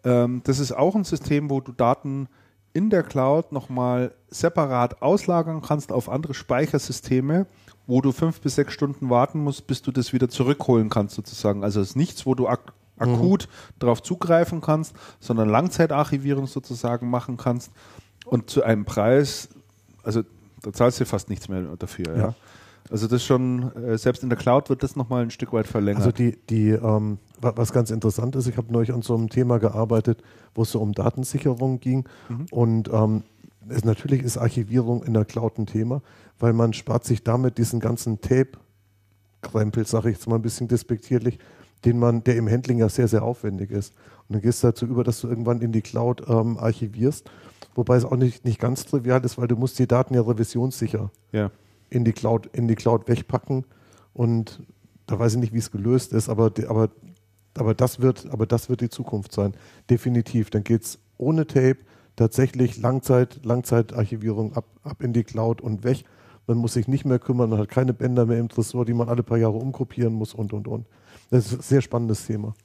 Ähm, 0.03 0.41
das 0.44 0.60
ist 0.60 0.72
auch 0.72 0.95
ein 0.95 1.03
System, 1.03 1.49
wo 1.49 1.60
du 1.61 1.72
Daten 1.72 2.28
in 2.73 2.90
der 2.90 3.03
Cloud 3.03 3.52
nochmal 3.52 4.14
separat 4.30 5.02
auslagern 5.02 5.61
kannst 5.61 5.91
auf 5.91 6.10
andere 6.10 6.34
Speichersysteme, 6.34 7.48
wo 7.88 8.02
du 8.02 8.11
fünf 8.11 8.40
bis 8.41 8.56
sechs 8.56 8.73
Stunden 8.73 9.10
warten 9.10 9.40
musst, 9.40 9.68
bis 9.68 9.82
du 9.82 9.91
das 9.91 10.14
wieder 10.14 10.30
zurückholen 10.30 10.90
kannst 10.90 11.15
sozusagen. 11.15 11.64
Also 11.64 11.82
es 11.82 11.90
ist 11.90 11.95
nichts, 11.95 12.26
wo 12.26 12.36
du 12.36 12.48
ak 12.48 12.73
akut 12.98 13.49
darauf 13.80 14.03
zugreifen 14.03 14.61
kannst, 14.61 14.95
sondern 15.19 15.49
Langzeitarchivierung 15.49 16.45
sozusagen 16.45 17.10
machen 17.10 17.36
kannst 17.36 17.72
und 18.26 18.52
zu 18.52 18.64
einem 18.64 18.86
Preis, 18.86 19.49
also 20.03 20.22
da 20.61 20.72
zahlst 20.72 20.99
du 20.99 21.06
fast 21.06 21.30
nichts 21.30 21.49
mehr 21.49 21.64
dafür. 21.80 22.15
Ja. 22.15 22.18
Ja. 22.18 22.36
Also 22.90 23.08
das 23.08 23.24
schon, 23.24 23.72
äh, 23.76 23.98
selbst 23.98 24.24
in 24.24 24.30
der 24.30 24.38
Cloud 24.38 24.70
wird 24.70 24.84
das 24.84 24.95
nochmal 24.95 25.24
ein 25.24 25.32
Stück 25.32 25.53
weit 25.53 25.68
verlängert. 25.68 26.02
Also 26.02 26.12
die, 26.12 26.38
die 26.49 26.70
ähm, 26.70 27.20
wa- 27.40 27.53
was 27.56 27.72
ganz 27.72 27.90
interessant 27.91 28.36
ist, 28.36 28.48
ich 28.48 28.58
habe 28.58 28.72
neulich 28.74 28.91
an 28.94 29.02
so 29.02 29.16
einem 29.16 29.30
Thema 29.30 29.60
gearbeitet, 29.60 30.22
wo 30.56 30.64
es 30.64 30.72
so 30.72 30.80
um 30.82 30.91
Datensicherung 30.94 31.80
ging. 31.80 32.06
Und 32.52 32.90
ähm, 32.91 33.24
es, 33.70 33.86
natürlich 33.86 34.24
ist 34.24 34.38
Archivierung 34.38 35.03
in 35.03 35.14
der 35.14 35.24
Cloud 35.26 35.58
ein 35.58 35.68
Thema, 35.68 36.02
weil 36.40 36.52
man 36.53 36.74
spart 36.74 37.06
sich 37.06 37.24
damit 37.24 37.58
diesen 37.58 37.80
ganzen 37.80 38.20
Tape-Krempel, 38.22 39.86
sage 39.86 40.10
ich 40.10 40.18
jetzt 40.18 40.28
mal 40.28 40.36
ein 40.36 40.41
bisschen 40.41 40.68
despektierlich, 40.68 41.40
den 41.86 41.98
man, 41.98 42.24
der 42.24 42.36
im 42.36 42.49
Handling 42.49 42.80
ja 42.80 42.90
sehr, 42.90 43.08
sehr 43.08 43.24
aufwendig 43.24 43.72
ist. 43.72 43.94
Und 44.28 44.34
dann 44.36 44.41
gehst 44.41 44.64
du 44.64 44.68
dazu 44.68 44.86
über, 44.86 45.03
dass 45.03 45.22
du 45.22 45.28
irgendwann 45.28 45.62
in 45.62 45.72
die 45.72 45.82
Cloud 45.82 46.24
ähm, 46.28 46.58
archivierst, 46.58 47.30
wobei 47.76 47.95
es 47.95 48.06
auch 48.06 48.16
nicht, 48.18 48.45
nicht 48.45 48.60
ganz 48.60 48.86
trivial 48.86 49.24
ist, 49.24 49.38
weil 49.38 49.48
du 49.48 49.56
musst 49.56 49.80
die 49.80 49.88
Daten 49.88 50.14
ja 50.14 50.22
revisionssicher 50.22 51.10
ja. 51.32 51.52
In 51.91 52.03
die 52.03 52.13
Cloud, 52.13 52.49
in 52.53 52.68
die 52.68 52.76
Cloud 52.76 53.07
wegpacken. 53.07 53.65
Und 54.13 54.63
da 55.05 55.19
weiß 55.19 55.34
ich 55.34 55.39
nicht, 55.39 55.53
wie 55.53 55.59
es 55.59 55.69
gelöst 55.69 56.13
ist, 56.13 56.30
aber, 56.30 56.51
aber, 56.68 56.89
aber, 57.55 57.76
das 57.76 57.99
wird, 57.99 58.27
aber 58.31 58.47
das 58.47 58.69
wird 58.69 58.81
die 58.81 58.89
Zukunft 58.89 59.31
sein. 59.31 59.53
Definitiv. 59.89 60.49
Dann 60.49 60.63
geht 60.63 60.84
es 60.84 60.99
ohne 61.18 61.45
Tape 61.45 61.77
tatsächlich 62.15 62.77
Langzeit, 62.77 63.45
Langzeitarchivierung 63.45 64.53
ab, 64.53 64.65
ab 64.84 65.03
in 65.03 65.13
die 65.13 65.23
Cloud 65.23 65.61
und 65.61 65.84
weg. 65.84 66.03
Man 66.47 66.57
muss 66.57 66.73
sich 66.73 66.88
nicht 66.88 67.05
mehr 67.05 67.19
kümmern, 67.19 67.49
man 67.49 67.59
hat 67.59 67.69
keine 67.69 67.93
Bänder 67.93 68.26
mehr 68.26 68.39
im 68.39 68.49
Tresor, 68.49 68.85
die 68.85 68.93
man 68.93 69.09
alle 69.09 69.23
paar 69.23 69.38
Jahre 69.38 69.57
umkopieren 69.57 70.13
muss 70.13 70.34
und 70.34 70.53
und 70.53 70.68
und. 70.68 70.88
Das 71.30 71.47
ist 71.47 71.53
ein 71.53 71.61
sehr 71.61 71.81
spannendes 71.81 72.26
Thema. 72.26 72.55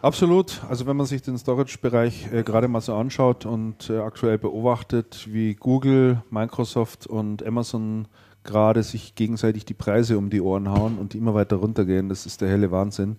Absolut. 0.00 0.60
Also 0.68 0.86
wenn 0.86 0.96
man 0.96 1.06
sich 1.06 1.22
den 1.22 1.36
Storage-Bereich 1.36 2.32
äh, 2.32 2.42
gerade 2.44 2.68
mal 2.68 2.80
so 2.80 2.94
anschaut 2.94 3.46
und 3.46 3.90
äh, 3.90 3.98
aktuell 3.98 4.38
beobachtet, 4.38 5.26
wie 5.30 5.54
Google, 5.54 6.22
Microsoft 6.30 7.06
und 7.06 7.44
Amazon 7.44 8.06
gerade 8.44 8.82
sich 8.82 9.16
gegenseitig 9.16 9.64
die 9.64 9.74
Preise 9.74 10.16
um 10.16 10.30
die 10.30 10.40
Ohren 10.40 10.70
hauen 10.70 10.98
und 10.98 11.12
die 11.12 11.18
immer 11.18 11.34
weiter 11.34 11.56
runtergehen, 11.56 12.08
das 12.08 12.26
ist 12.26 12.40
der 12.40 12.48
helle 12.48 12.70
Wahnsinn. 12.70 13.16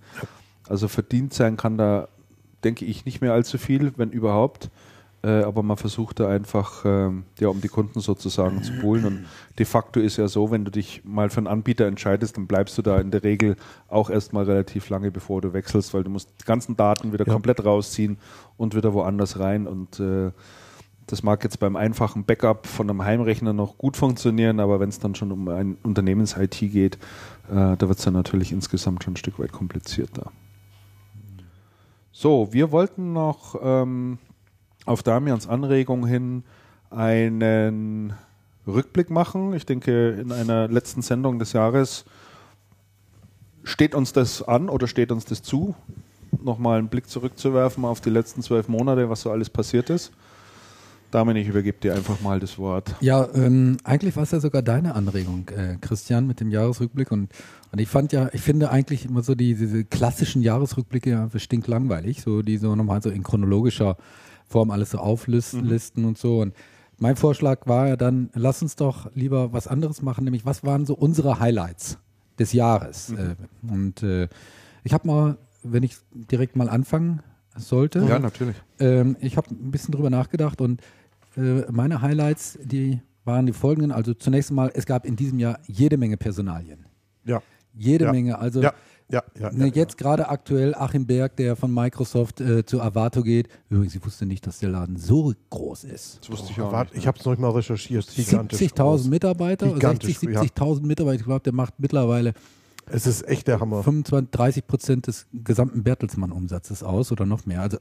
Also 0.67 0.87
verdient 0.87 1.33
sein 1.33 1.57
kann 1.57 1.77
da, 1.77 2.07
denke 2.63 2.85
ich, 2.85 3.05
nicht 3.05 3.21
mehr 3.21 3.33
allzu 3.33 3.57
viel, 3.57 3.93
wenn 3.97 4.11
überhaupt. 4.11 4.69
Äh, 5.21 5.43
aber 5.43 5.63
man 5.63 5.75
versucht 5.75 6.21
da 6.21 6.29
einfach, 6.29 6.85
ähm, 6.85 7.23
ja, 7.39 7.49
um 7.49 7.59
die 7.59 7.67
Kunden 7.67 7.99
sozusagen 7.99 8.63
zu 8.63 8.81
holen. 8.81 9.03
Und 9.05 9.25
de 9.57 9.65
facto 9.65 9.99
ist 9.99 10.15
ja 10.15 10.29
so, 10.29 10.49
wenn 10.49 10.63
du 10.63 10.71
dich 10.71 11.01
mal 11.03 11.29
für 11.29 11.39
einen 11.39 11.47
Anbieter 11.47 11.87
entscheidest, 11.87 12.37
dann 12.37 12.47
bleibst 12.47 12.77
du 12.77 12.81
da 12.81 12.99
in 13.01 13.11
der 13.11 13.23
Regel 13.23 13.57
auch 13.89 14.09
erstmal 14.09 14.45
relativ 14.45 14.89
lange, 14.89 15.11
bevor 15.11 15.41
du 15.41 15.51
wechselst, 15.51 15.93
weil 15.93 16.05
du 16.05 16.09
musst 16.09 16.29
die 16.41 16.45
ganzen 16.45 16.77
Daten 16.77 17.11
wieder 17.11 17.27
Ja. 17.27 17.33
komplett 17.33 17.65
rausziehen 17.65 18.17
und 18.55 18.75
wieder 18.75 18.93
woanders 18.93 19.39
rein. 19.39 19.67
Und 19.67 19.99
äh, 19.99 20.31
Das 21.07 21.23
mag 21.23 21.43
jetzt 21.43 21.59
beim 21.59 21.75
einfachen 21.75 22.23
Backup 22.23 22.67
von 22.67 22.87
einem 22.87 23.03
Heimrechner 23.03 23.51
noch 23.51 23.79
gut 23.79 23.97
funktionieren, 23.97 24.59
aber 24.59 24.79
wenn 24.79 24.89
es 24.89 24.99
dann 24.99 25.15
schon 25.15 25.31
um 25.31 25.47
ein 25.49 25.75
Unternehmens-IT 25.81 26.59
geht, 26.59 26.95
äh, 27.49 27.75
da 27.75 27.79
wird 27.81 27.97
es 27.97 28.05
dann 28.05 28.13
natürlich 28.13 28.51
insgesamt 28.51 29.03
schon 29.03 29.13
ein 29.13 29.17
Stück 29.17 29.39
weit 29.39 29.51
komplizierter. 29.51 30.31
So, 32.11 32.49
wir 32.51 32.71
wollten 32.71 33.13
noch 33.13 33.55
ähm, 33.61 34.17
auf 34.85 35.03
Damians 35.03 35.47
Anregung 35.47 36.05
hin 36.07 36.43
einen 36.89 38.13
Rückblick 38.67 39.09
machen. 39.09 39.53
Ich 39.53 39.65
denke, 39.65 40.11
in 40.11 40.31
einer 40.31 40.67
letzten 40.67 41.01
Sendung 41.01 41.39
des 41.39 41.53
Jahres 41.53 42.05
steht 43.63 43.95
uns 43.95 44.13
das 44.13 44.41
an 44.41 44.69
oder 44.69 44.87
steht 44.87 45.11
uns 45.11 45.25
das 45.25 45.41
zu, 45.41 45.75
nochmal 46.43 46.79
einen 46.79 46.89
Blick 46.89 47.09
zurückzuwerfen 47.09 47.85
auf 47.85 48.01
die 48.01 48.09
letzten 48.09 48.41
zwölf 48.41 48.67
Monate, 48.67 49.09
was 49.09 49.21
so 49.21 49.31
alles 49.31 49.49
passiert 49.49 49.89
ist. 49.89 50.11
Damen, 51.11 51.35
ich 51.35 51.47
übergebe 51.47 51.79
dir 51.79 51.95
einfach 51.95 52.21
mal 52.21 52.39
das 52.39 52.59
Wort. 52.59 52.93
Ja, 53.01 53.27
ähm, 53.33 53.77
eigentlich 53.83 54.15
war 54.15 54.23
es 54.23 54.31
ja 54.31 54.39
sogar 54.39 54.61
deine 54.61 54.93
Anregung, 54.93 55.49
äh, 55.49 55.77
Christian, 55.81 56.27
mit 56.27 56.39
dem 56.39 56.51
Jahresrückblick. 56.51 57.11
Und, 57.11 57.31
und 57.71 57.79
ich 57.79 57.87
fand 57.87 58.11
ja, 58.11 58.29
ich 58.31 58.41
finde 58.41 58.69
eigentlich 58.69 59.05
immer 59.05 59.23
so 59.23 59.33
die, 59.33 59.55
diese 59.55 59.85
klassischen 59.85 60.43
Jahresrückblicke 60.43 61.09
ja 61.09 61.29
stinklangweilig, 61.35 62.21
so 62.21 62.43
die 62.43 62.57
so 62.57 62.75
nochmal 62.75 63.01
so 63.01 63.09
in 63.09 63.23
chronologischer 63.23 63.97
Form 64.49 64.71
alles 64.71 64.91
so 64.91 64.97
auflisten 64.97 66.01
mhm. 66.01 66.05
und 66.05 66.17
so. 66.17 66.41
Und 66.41 66.53
mein 66.97 67.15
Vorschlag 67.15 67.65
war 67.65 67.87
ja 67.87 67.95
dann, 67.95 68.29
lass 68.33 68.61
uns 68.61 68.75
doch 68.75 69.09
lieber 69.15 69.53
was 69.53 69.67
anderes 69.67 70.01
machen, 70.01 70.25
nämlich 70.25 70.45
was 70.45 70.63
waren 70.63 70.85
so 70.85 70.95
unsere 70.95 71.39
Highlights 71.39 71.97
des 72.37 72.51
Jahres? 72.51 73.09
Mhm. 73.09 73.17
Äh, 73.17 73.73
und 73.73 74.03
äh, 74.03 74.27
ich 74.83 74.93
habe 74.93 75.07
mal, 75.07 75.37
wenn 75.63 75.83
ich 75.83 75.97
direkt 76.11 76.55
mal 76.55 76.69
anfangen 76.69 77.21
sollte. 77.55 77.99
Ja, 78.07 78.19
natürlich. 78.19 78.55
Ähm, 78.79 79.15
ich 79.21 79.37
habe 79.37 79.49
ein 79.51 79.71
bisschen 79.71 79.93
drüber 79.93 80.09
nachgedacht 80.09 80.61
und 80.61 80.81
äh, 81.37 81.61
meine 81.71 82.01
Highlights, 82.01 82.57
die 82.63 83.01
waren 83.23 83.45
die 83.45 83.53
folgenden. 83.53 83.91
Also 83.91 84.13
zunächst 84.13 84.49
einmal, 84.49 84.71
es 84.73 84.85
gab 84.85 85.05
in 85.05 85.15
diesem 85.15 85.39
Jahr 85.39 85.59
jede 85.67 85.97
Menge 85.97 86.17
Personalien. 86.17 86.85
Ja. 87.23 87.41
Jede 87.73 88.05
ja. 88.05 88.11
Menge. 88.11 88.39
Also 88.39 88.61
ja. 88.61 88.73
Ja, 89.11 89.23
ja, 89.39 89.51
ne, 89.51 89.71
jetzt 89.73 89.97
gerade 89.97 90.29
aktuell 90.29 90.75
Achim 90.75 91.07
Berg, 91.07 91.35
der 91.37 91.55
von 91.55 91.73
Microsoft 91.73 92.41
äh, 92.41 92.63
zu 92.63 92.79
Avato 92.79 93.23
geht. 93.23 93.47
Übrigens, 93.69 93.95
ich 93.95 94.05
wusste 94.05 94.27
nicht, 94.27 94.45
dass 94.45 94.59
der 94.59 94.69
Laden 94.69 94.97
so 94.97 95.33
groß 95.49 95.85
ist. 95.85 96.19
Das 96.21 96.29
wusste 96.29 96.51
ich 96.51 96.61
auch 96.61 96.71
nicht. 96.83 96.95
Ich 96.95 97.07
habe 97.07 97.17
es 97.17 97.25
noch 97.25 97.31
nicht 97.31 97.39
mal 97.41 97.49
recherchiert. 97.49 98.05
70.000 98.05 99.09
Mitarbeiter, 99.09 99.67
Gigantisch, 99.73 100.19
60, 100.19 100.29
70.000 100.55 100.81
Mitarbeiter. 100.85 101.19
Ich 101.19 101.25
glaube, 101.25 101.41
der 101.41 101.53
macht 101.53 101.73
mittlerweile 101.79 102.33
Es 102.85 103.07
ist 103.07 103.27
echt 103.27 103.47
der 103.47 103.59
Hammer. 103.59 103.81
25, 103.83 104.29
30 104.31 104.67
Prozent 104.67 105.07
des 105.07 105.25
gesamten 105.33 105.81
Bertelsmann-Umsatzes 105.83 106.83
aus 106.83 107.11
oder 107.11 107.25
noch 107.25 107.47
mehr. 107.47 107.61
Also, 107.61 107.77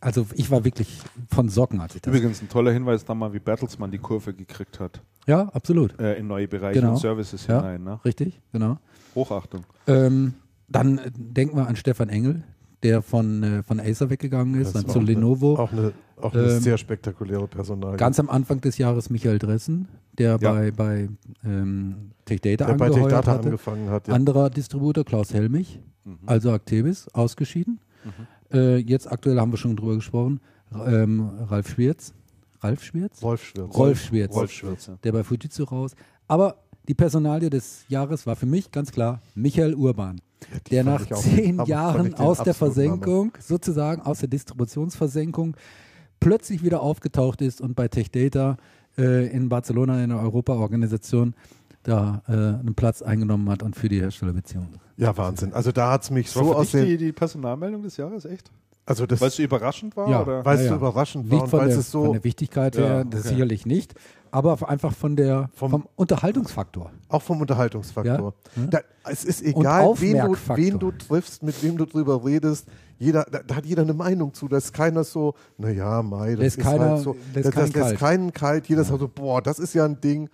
also 0.00 0.26
ich 0.34 0.50
war 0.50 0.64
wirklich 0.64 0.88
von 1.28 1.48
Socken, 1.48 1.80
als 1.80 1.94
ich 1.94 2.02
das. 2.02 2.12
Übrigens 2.12 2.42
ein 2.42 2.48
toller 2.48 2.72
Hinweis 2.72 3.04
da 3.04 3.14
mal, 3.14 3.32
wie 3.32 3.38
Bertelsmann 3.40 3.90
die 3.92 3.98
Kurve 3.98 4.34
gekriegt 4.34 4.80
hat. 4.80 5.02
Ja, 5.26 5.48
absolut. 5.48 5.98
Äh, 6.00 6.14
in 6.18 6.26
neue 6.26 6.46
Bereiche 6.48 6.80
Genau. 6.80 6.92
und 6.94 6.98
Services 6.98 7.46
Ja. 7.46 7.60
hinein. 7.60 7.84
Ne? 7.84 8.00
Richtig, 8.04 8.40
genau. 8.52 8.78
Hochachtung. 9.16 9.64
Ähm, 9.88 10.34
dann 10.68 10.98
äh, 10.98 11.10
denken 11.14 11.56
wir 11.56 11.66
an 11.66 11.74
Stefan 11.76 12.08
Engel, 12.08 12.44
der 12.82 13.02
von, 13.02 13.42
äh, 13.42 13.62
von 13.64 13.80
Acer 13.80 14.10
weggegangen 14.10 14.54
ist, 14.60 14.74
Das 14.74 14.84
dann 14.84 14.92
zu 14.92 14.98
auch 14.98 15.02
eine- 15.02 15.12
Lenovo. 15.12 15.56
Auch 15.56 15.72
eine, 15.72 15.92
auch 16.20 16.32
eine 16.34 16.42
Ähm, 16.54 16.60
sehr 16.60 16.78
spektakuläre 16.78 17.48
Personal. 17.48 17.96
Ganz 17.96 18.20
am 18.20 18.28
Anfang 18.30 18.60
des 18.60 18.78
Jahres 18.78 19.10
Michael 19.10 19.38
Dressen, 19.38 19.88
der 20.18 20.38
Ja. 20.40 20.52
bei, 20.52 20.70
bei 20.70 21.08
ähm, 21.44 22.10
TechData 22.24 22.66
der 22.66 22.74
bei 22.74 22.86
angeheuert 22.86 23.08
Tech 23.10 23.16
Data 23.20 23.32
hatte. 23.32 23.44
angefangen 23.46 23.90
hat. 23.90 24.08
Ja. 24.08 24.14
Anderer 24.14 24.50
Distributor, 24.50 25.04
Klaus 25.04 25.32
Helmich, 25.34 25.80
Mhm. 26.04 26.18
also 26.26 26.52
Actevis, 26.52 27.08
ausgeschieden. 27.14 27.80
Äh, 28.52 28.76
jetzt 28.76 29.10
aktuell 29.10 29.40
haben 29.40 29.52
wir 29.52 29.56
schon 29.56 29.74
drüber 29.74 29.96
gesprochen. 29.96 30.40
Ähm, 30.86 31.28
Ralf 31.48 31.68
Schwirz. 31.70 32.12
Ralf 32.60 32.82
Schwirz? 32.84 33.22
Rolf 33.22 33.42
Schwirz. 33.44 33.74
Rolf 33.76 34.00
Schwirz. 34.00 34.34
Rolf 34.34 34.50
Schwirz, 34.52 34.86
ja. 34.86 34.98
Der 35.02 35.12
bei 35.12 35.24
Fujitsu 35.24 35.64
raus. 35.64 35.94
Aber 36.28 36.56
die 36.88 36.94
Personalie 36.94 37.50
des 37.50 37.84
Jahres 37.88 38.26
war 38.26 38.36
für 38.36 38.46
mich 38.46 38.70
ganz 38.70 38.92
klar 38.92 39.20
Michael 39.34 39.74
Urban. 39.74 40.20
der 40.70 40.84
fand 40.84 41.00
nach 41.10 41.16
auch- 41.16 41.22
zehn 41.22 41.56
fand 41.56 41.68
Jahren 41.68 42.14
aus 42.14 42.42
der 42.42 42.54
Versenkung, 42.54 43.32
sozusagen 43.40 44.02
aus 44.02 44.18
der 44.20 44.28
Distributionsversenkung, 44.28 45.56
plötzlich 46.20 46.62
wieder 46.62 46.80
aufgetaucht 46.82 47.40
ist 47.42 47.60
und 47.60 47.74
bei 47.74 47.88
TechData 47.88 48.56
äh, 48.98 49.26
in 49.28 49.48
Barcelona 49.48 50.02
in 50.02 50.10
der 50.10 50.20
Europa-Organisation 50.20 51.34
da 51.82 52.22
äh, 52.28 52.32
einen 52.32 52.74
Platz 52.74 53.00
eingenommen 53.02 53.48
hat 53.48 53.62
und 53.62 53.76
für 53.76 53.88
die 53.88 54.00
Herstellerbeziehungen. 54.00 54.70
Ja, 54.96 55.16
Wahnsinn. 55.16 55.52
Also 55.52 55.70
da 55.72 55.92
hat 55.92 56.02
es 56.02 56.10
mich 56.10 56.30
so 56.30 56.40
für 56.44 56.56
aus 56.56 56.70
dich 56.72 56.84
die, 56.84 56.96
die 56.96 57.12
Personalmeldung 57.12 57.82
des 57.82 57.96
Jahres, 57.96 58.24
echt? 58.24 58.50
Also 58.86 59.04
das, 59.06 59.20
Weil 59.20 59.28
es 59.28 59.36
so 59.36 59.42
überraschend 59.42 59.96
war? 59.96 60.08
Ja. 60.08 60.22
Oder? 60.22 60.44
weil 60.44 60.56
es 60.56 60.62
Ja, 60.62 60.68
so 60.68 60.74
ja. 60.74 60.78
überraschend 60.80 61.30
war 61.30 61.34
Nicht 61.36 61.42
und 61.44 61.50
von 61.50 61.58
der, 61.68 61.68
es 61.78 61.90
von 61.90 62.04
so 62.06 62.12
der 62.12 62.24
Wichtigkeit 62.24 62.76
Ja, 62.76 62.82
her, 62.82 63.04
das 63.04 63.20
okay. 63.20 63.28
sicherlich 63.30 63.66
nicht, 63.66 63.94
aber 64.30 64.68
einfach 64.68 64.92
von 64.94 65.16
der, 65.16 65.50
Vom- 65.54 65.70
vom, 65.70 65.88
Unterhaltungsfaktor. 65.96 66.90
auch 67.08 67.22
vom 67.22 67.40
Unterhaltungsfaktor. 67.40 68.34
Ja. 68.56 68.66
Da, 68.66 68.80
es 69.10 69.24
ist 69.24 69.42
egal, 69.42 69.92
wen 69.98 70.18
du, 70.18 70.36
wen 70.54 70.78
du 70.78 70.90
triffst, 70.92 71.42
mit 71.42 71.62
wem 71.62 71.76
du 71.76 71.84
drüber 71.86 72.24
redest. 72.24 72.66
Jeder, 72.98 73.24
da, 73.30 73.40
da 73.46 73.56
hat 73.56 73.66
jeder 73.66 73.82
eine 73.82 73.92
Meinung 73.94 74.32
zu. 74.34 74.48
Da 74.48 74.56
ist 74.56 74.72
keiner 74.72 75.04
so, 75.04 75.34
naja, 75.58 76.02
Mai, 76.02 76.30
das 76.32 76.38
Lässt 76.40 76.58
ist 76.58 76.64
keiner- 76.64 76.90
halt 76.90 77.02
so. 77.02 77.16
lässt 77.34 77.46
das, 77.48 77.54
keinen 77.54 77.72
das 77.72 77.88
lässt 77.90 78.00
keinen 78.00 78.32
kalt. 78.32 78.66
Jeder 78.68 78.84
sagt 78.84 79.00
so, 79.00 79.08
boah, 79.08 79.42
das 79.42 79.58
ist 79.58 79.74
ja 79.74 79.84
ein 79.84 80.00
Ding. 80.00 80.28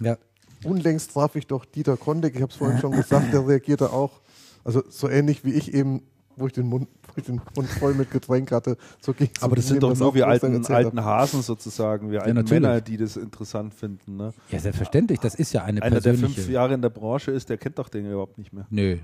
Ja. 0.00 0.16
Unlängst 0.64 1.12
traf 1.12 1.36
ich 1.36 1.46
doch 1.46 1.64
Dieter 1.64 1.96
Kondek, 1.96 2.34
ich 2.34 2.42
habe 2.42 2.50
es 2.50 2.56
vorhin 2.58 2.78
schon 2.78 2.90
gesagt, 2.92 3.32
der 3.32 3.46
reagierte 3.46 3.92
auch, 3.92 4.20
also 4.64 4.82
so 4.88 5.08
ähnlich 5.08 5.44
wie 5.44 5.52
ich 5.52 5.72
eben, 5.72 6.02
wo 6.38 6.46
ich 6.46 6.52
den 6.52 6.66
Mund, 6.66 6.88
wo 7.02 7.12
ich 7.16 7.24
den 7.24 7.40
Mund 7.54 7.68
voll 7.68 7.94
mit 7.94 8.10
Getränk 8.10 8.52
hatte, 8.52 8.76
so 9.00 9.12
ging 9.12 9.30
Aber 9.40 9.56
das 9.56 9.68
sind 9.68 9.82
doch 9.82 9.96
nur 9.96 10.14
wir 10.14 10.26
alten, 10.26 10.64
alten 10.66 11.04
Hasen. 11.04 11.42
Sozusagen, 11.42 12.10
wir 12.10 12.22
alten 12.22 12.36
natürlich. 12.36 12.62
Männer, 12.62 12.80
die 12.80 12.96
das 12.96 13.16
interessant 13.16 13.74
finden. 13.74 14.16
Ne? 14.16 14.32
ja, 14.50 14.58
selbstverständlich, 14.58 15.20
das 15.20 15.34
ist 15.34 15.52
ja 15.52 15.64
eine 15.64 15.82
Einer, 15.82 16.00
der 16.00 16.10
persönliche... 16.10 16.42
fünf 16.42 16.52
Jahre 16.52 16.74
in 16.74 16.82
der 16.82 16.90
Branche 16.90 17.30
ist, 17.30 17.48
der 17.48 17.58
kennt 17.58 17.78
doch 17.78 17.88
den 17.88 18.06
überhaupt 18.06 18.38
nicht 18.38 18.52
mehr. 18.52 18.66
Nö, 18.70 18.98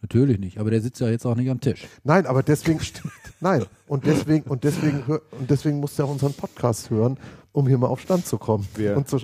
natürlich 0.00 0.38
nicht, 0.38 0.58
aber 0.58 0.70
der 0.70 0.80
sitzt 0.80 1.00
ja 1.00 1.08
jetzt 1.08 1.26
auch 1.26 1.36
nicht 1.36 1.50
am 1.50 1.60
Tisch. 1.60 1.86
Nein, 2.04 2.26
aber 2.26 2.42
deswegen, 2.42 2.80
nein, 3.40 3.64
und 3.86 4.06
deswegen, 4.06 4.48
und 4.50 4.64
deswegen, 4.64 5.02
und 5.02 5.50
deswegen 5.50 5.80
musst 5.80 5.98
du 5.98 6.04
auch 6.04 6.10
unseren 6.10 6.34
Podcast 6.34 6.90
hören, 6.90 7.18
um 7.52 7.66
hier 7.66 7.78
mal 7.78 7.88
auf 7.88 8.00
Stand 8.00 8.26
zu 8.26 8.38
kommen. 8.38 8.66
Wer? 8.74 8.96
Und 8.96 9.08
zu, 9.08 9.18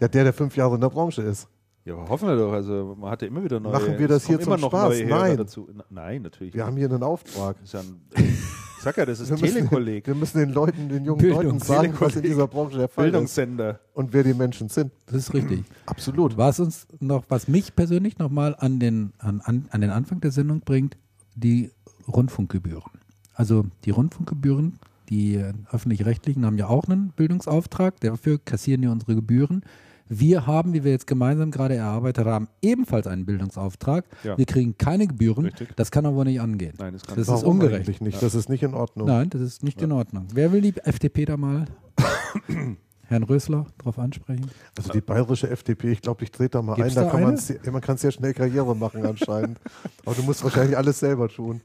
ja, 0.00 0.08
der, 0.08 0.24
der 0.24 0.32
fünf 0.32 0.56
Jahre 0.56 0.74
in 0.74 0.80
der 0.80 0.90
Branche 0.90 1.22
ist. 1.22 1.48
Ja, 1.84 1.94
aber 1.94 2.08
hoffen 2.08 2.28
wir 2.28 2.36
doch. 2.36 2.52
Also 2.52 2.96
man 2.98 3.10
hat 3.10 3.22
ja 3.22 3.28
immer 3.28 3.44
wieder 3.44 3.60
neue. 3.60 3.72
Machen 3.72 3.98
wir 3.98 4.08
das 4.08 4.26
hier 4.26 4.40
immer 4.40 4.52
zum 4.56 4.60
noch 4.62 4.70
Spaß? 4.70 5.02
Nein. 5.06 5.36
dazu. 5.36 5.68
Nein, 5.90 6.22
natürlich. 6.22 6.54
Wir 6.54 6.62
nicht. 6.62 6.66
haben 6.70 6.76
hier 6.78 6.90
einen 6.90 7.02
Auftrag. 7.02 7.56
Das 7.60 7.64
ist 7.64 7.72
ja 7.74 7.80
ein, 7.80 8.00
ich 8.16 8.82
sag 8.82 8.96
ja, 8.96 9.04
das 9.06 9.20
ist 9.20 9.28
Wir 9.30 9.38
müssen, 9.38 9.54
Telekolleg, 9.54 10.06
wir 10.06 10.14
müssen 10.14 10.38
den 10.38 10.50
Leuten, 10.52 10.88
den 10.88 11.04
jungen 11.04 11.20
Bildungs- 11.20 11.42
Leuten 11.44 11.58
sagen, 11.60 11.94
was 11.98 12.16
in 12.16 12.22
dieser 12.22 12.46
Branche 12.48 12.78
der 12.78 12.88
Fall 12.88 13.06
ist 13.06 13.12
Bildungssender. 13.12 13.80
und 13.92 14.12
wer 14.12 14.22
die 14.24 14.34
Menschen 14.34 14.68
sind. 14.70 14.92
Das 15.06 15.16
ist 15.16 15.34
richtig. 15.34 15.64
Absolut. 15.86 16.36
Was 16.38 16.58
uns 16.60 16.86
noch, 17.00 17.24
was 17.28 17.48
mich 17.48 17.74
persönlich 17.76 18.18
nochmal 18.18 18.56
an 18.58 18.78
den, 18.80 19.12
an, 19.18 19.40
an, 19.42 19.66
an 19.70 19.80
den 19.82 19.90
Anfang 19.90 20.20
der 20.20 20.30
Sendung 20.30 20.60
bringt, 20.60 20.96
die 21.34 21.70
Rundfunkgebühren. 22.08 22.82
Also 23.34 23.66
die 23.84 23.90
Rundfunkgebühren, 23.90 24.78
die 25.10 25.34
äh, 25.34 25.52
öffentlich-rechtlichen 25.70 26.46
haben 26.46 26.56
ja 26.56 26.68
auch 26.68 26.84
einen 26.86 27.08
Bildungsauftrag, 27.10 28.00
dafür 28.00 28.38
kassieren 28.42 28.82
die 28.82 28.88
unsere 28.88 29.14
Gebühren. 29.14 29.62
Wir 30.08 30.46
haben, 30.46 30.74
wie 30.74 30.84
wir 30.84 30.90
jetzt 30.90 31.06
gemeinsam 31.06 31.50
gerade 31.50 31.76
erarbeitet 31.76 32.26
haben, 32.26 32.48
ebenfalls 32.60 33.06
einen 33.06 33.24
Bildungsauftrag. 33.24 34.04
Ja. 34.22 34.36
Wir 34.36 34.44
kriegen 34.44 34.76
keine 34.76 35.06
Gebühren. 35.06 35.46
Richtig. 35.46 35.74
Das 35.76 35.90
kann 35.90 36.04
aber 36.04 36.24
nicht 36.24 36.40
angehen. 36.40 36.74
Nein, 36.78 36.92
das 36.92 37.04
kann 37.04 37.16
Das 37.16 37.28
nicht. 37.28 37.36
ist 37.38 37.42
ungerecht. 37.44 38.00
nicht? 38.02 38.22
Das 38.22 38.34
ist 38.34 38.48
nicht 38.48 38.62
in 38.62 38.74
Ordnung. 38.74 39.08
Nein, 39.08 39.30
das 39.30 39.40
ist 39.40 39.62
nicht 39.62 39.80
in 39.80 39.92
Ordnung. 39.92 40.26
Wer 40.34 40.52
will 40.52 40.60
die 40.60 40.76
FDP 40.76 41.24
da 41.24 41.36
mal, 41.36 41.64
Herrn 43.06 43.22
Rösler, 43.22 43.66
drauf 43.78 43.98
ansprechen? 43.98 44.50
Also 44.76 44.92
die 44.92 45.00
bayerische 45.00 45.50
FDP, 45.50 45.92
ich 45.92 46.02
glaube, 46.02 46.24
ich 46.24 46.30
trete 46.30 46.50
da 46.50 46.62
mal 46.62 46.74
Gibt's 46.74 46.96
ein. 46.96 47.04
Da 47.04 47.04
da 47.04 47.10
kann 47.10 47.22
man, 47.22 47.72
man 47.72 47.82
kann 47.82 47.96
sehr 47.96 48.10
schnell 48.10 48.34
Karriere 48.34 48.74
machen 48.74 49.04
anscheinend. 49.04 49.58
Aber 50.04 50.14
du 50.14 50.22
musst 50.22 50.42
wahrscheinlich 50.44 50.76
alles 50.76 51.00
selber 51.00 51.28
tun. 51.28 51.60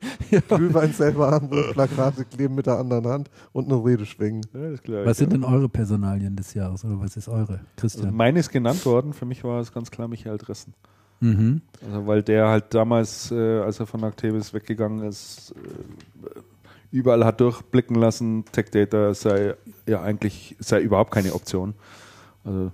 Glühwein 0.48 0.94
selber 0.94 1.32
haben, 1.32 1.50
Plakate 1.72 2.26
kleben 2.26 2.56
mit 2.56 2.66
der 2.66 2.78
anderen 2.78 3.08
Hand 3.08 3.30
und 3.52 3.72
eine 3.72 3.84
Rede 3.84 4.06
schwingen. 4.06 4.46
Ja, 4.54 4.76
klar. 4.78 5.06
Was 5.06 5.18
sind 5.18 5.34
denn 5.34 5.44
eure 5.44 5.70
Personalien 5.70 6.36
des 6.36 6.54
Jahres 6.54 6.84
oder 6.86 7.00
was 7.00 7.16
ist 7.18 7.28
eure, 7.28 7.54
also 7.54 7.64
Christian? 7.78 8.14
meine 8.14 8.40
ist 8.40 8.50
genannt 8.50 8.86
worden. 8.86 9.14
Für 9.14 9.26
mich 9.26 9.44
war 9.44 9.60
es 9.60 9.72
ganz 9.72 9.92
klar 9.92 10.08
Michael 10.08 10.38
Dressen. 10.38 10.74
Mhm. 11.22 11.62
Also 11.86 12.08
weil 12.08 12.24
der 12.24 12.48
halt 12.48 12.74
damals, 12.74 13.32
äh, 13.32 13.60
als 13.60 13.80
er 13.80 13.88
von 13.88 14.04
Actavis 14.04 14.54
weggegangen 14.54 15.04
ist, 15.08 15.52
äh, 15.52 16.40
überall 16.92 17.26
hat 17.26 17.40
durchblicken 17.42 17.96
lassen, 17.96 18.46
Tech 18.52 18.72
Data 18.72 19.14
sei 19.14 19.56
ja 19.86 20.02
eigentlich 20.02 20.56
sei 20.60 20.82
überhaupt 20.82 21.12
keine 21.12 21.34
Option. 21.34 21.74
Also 22.44 22.72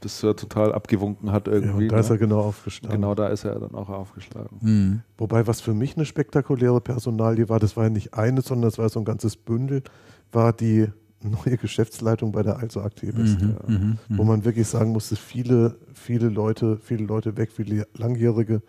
das 0.00 0.22
er 0.22 0.36
total 0.36 0.72
abgewunken 0.72 1.32
hat 1.32 1.46
Ja, 1.46 1.54
irgendwie. 1.54 1.84
und 1.84 1.92
da 1.92 1.98
ist 1.98 2.10
er 2.10 2.14
ne? 2.14 2.18
genau 2.20 2.40
aufgestanden. 2.40 3.00
genau 3.00 3.14
da 3.14 3.28
ist 3.28 3.44
er 3.44 3.58
dann 3.58 3.74
auch 3.74 3.88
aufgeschlagen. 3.88 4.58
Mhm. 4.60 5.00
Wobei, 5.18 5.46
was 5.46 5.60
für 5.60 5.74
mich 5.74 5.96
eine 5.96 6.04
spektakuläre 6.04 6.80
Personalie 6.80 7.48
war, 7.48 7.58
das 7.58 7.76
war 7.76 7.84
ja 7.84 7.90
nicht 7.90 8.14
eine, 8.14 8.42
sondern 8.42 8.68
das 8.70 8.78
war 8.78 8.88
so 8.88 9.00
ein 9.00 9.04
ganzes 9.04 9.36
Bündel, 9.36 9.82
war 10.32 10.52
die 10.52 10.86
neue 11.22 11.56
Geschäftsleitung 11.56 12.30
bei 12.30 12.42
der 12.42 12.58
Also 12.58 12.80
Activis. 12.82 13.38
Mhm. 13.40 13.56
Mhm. 13.66 13.98
Wo 14.08 14.24
man 14.24 14.44
wirklich 14.44 14.68
sagen 14.68 14.92
musste, 14.92 15.16
viele, 15.16 15.76
viele 15.94 16.28
Leute, 16.28 16.78
viele 16.82 17.04
Leute 17.04 17.36
weg, 17.36 17.50
viele 17.50 17.86
langjährige 17.96 18.56
äh, 18.56 18.60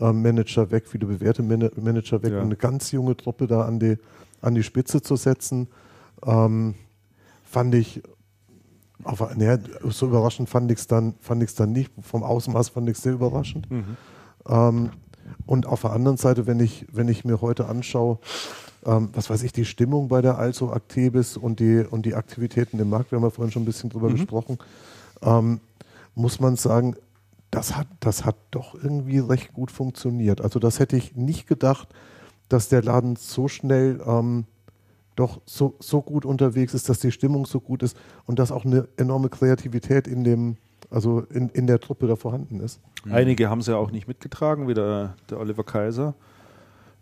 Manager 0.00 0.70
weg, 0.70 0.84
viele 0.86 1.06
bewährte 1.06 1.42
Man 1.42 1.70
Manager 1.80 2.22
weg 2.22 2.32
Ja. 2.32 2.38
und 2.38 2.46
eine 2.46 2.56
ganz 2.56 2.90
junge 2.92 3.16
Truppe 3.16 3.46
da 3.46 3.62
an 3.62 3.78
die, 3.78 3.96
an 4.40 4.54
die 4.54 4.62
Spitze 4.62 5.02
zu 5.02 5.16
setzen. 5.16 5.68
Ähm, 6.24 6.74
fand 7.44 7.74
ich, 7.74 8.02
auf, 9.04 9.20
naja, 9.36 9.58
so 9.88 10.06
überraschend 10.06 10.48
fand 10.48 10.70
ich 10.70 10.78
es 10.78 10.86
dann, 10.86 11.14
fand 11.20 11.42
ich's 11.42 11.54
dann 11.54 11.72
nicht. 11.72 11.90
Vom 12.02 12.22
Ausmaß 12.22 12.70
fand 12.70 12.88
ich 12.88 12.96
es 12.96 13.02
sehr 13.02 13.14
überraschend. 13.14 13.66
Ähm, 14.48 14.90
und 15.46 15.66
auf 15.66 15.82
der 15.82 15.92
anderen 15.92 16.16
Seite, 16.16 16.46
wenn 16.46 16.60
ich, 16.60 16.86
wenn 16.92 17.08
ich 17.08 17.24
mir 17.24 17.40
heute 17.40 17.66
anschaue, 17.66 18.18
ähm, 18.84 19.10
was 19.12 19.28
weiß 19.30 19.42
ich, 19.42 19.52
die 19.52 19.64
Stimmung 19.64 20.08
bei 20.08 20.22
der 20.22 20.38
Also 20.38 20.72
Actebis 20.72 21.36
und 21.36 21.60
die, 21.60 21.84
und 21.88 22.06
die 22.06 22.14
Aktivitäten 22.14 22.78
im 22.78 22.88
Markt, 22.90 23.10
wir 23.12 23.16
haben 23.16 23.24
ja 23.24 23.30
vorhin 23.30 23.52
schon 23.52 23.62
ein 23.62 23.66
bisschen 23.66 23.90
drüber 23.90 24.10
gesprochen, 24.10 24.58
ähm, 25.22 25.60
muss 26.14 26.40
man 26.40 26.56
sagen, 26.56 26.96
das 27.50 27.76
hat, 27.76 27.88
das 28.00 28.24
hat 28.24 28.36
doch 28.50 28.74
irgendwie 28.74 29.18
recht 29.18 29.52
gut 29.52 29.70
funktioniert. 29.70 30.40
Also 30.40 30.58
das 30.58 30.78
hätte 30.78 30.96
ich 30.96 31.16
nicht 31.16 31.46
gedacht, 31.46 31.88
dass 32.48 32.68
der 32.68 32.82
Laden 32.82 33.16
so 33.16 33.48
schnell 33.48 34.00
ähm, 34.06 34.44
doch 35.16 35.40
so, 35.46 35.74
so 35.80 36.00
gut 36.02 36.24
unterwegs 36.24 36.74
ist, 36.74 36.88
dass 36.88 37.00
die 37.00 37.12
Stimmung 37.12 37.46
so 37.46 37.60
gut 37.60 37.82
ist 37.82 37.96
und 38.26 38.38
dass 38.38 38.52
auch 38.52 38.64
eine 38.64 38.88
enorme 38.96 39.28
Kreativität 39.28 40.06
in 40.06 40.24
dem, 40.24 40.56
also 40.90 41.20
in, 41.30 41.48
in 41.50 41.66
der 41.66 41.80
Truppe 41.80 42.06
da 42.06 42.16
vorhanden 42.16 42.60
ist. 42.60 42.80
Einige 43.10 43.50
haben 43.50 43.62
sie 43.62 43.72
ja 43.72 43.76
auch 43.78 43.90
nicht 43.90 44.06
mitgetragen, 44.08 44.68
wie 44.68 44.74
der, 44.74 45.14
der 45.28 45.38
Oliver 45.40 45.64
Kaiser, 45.64 46.14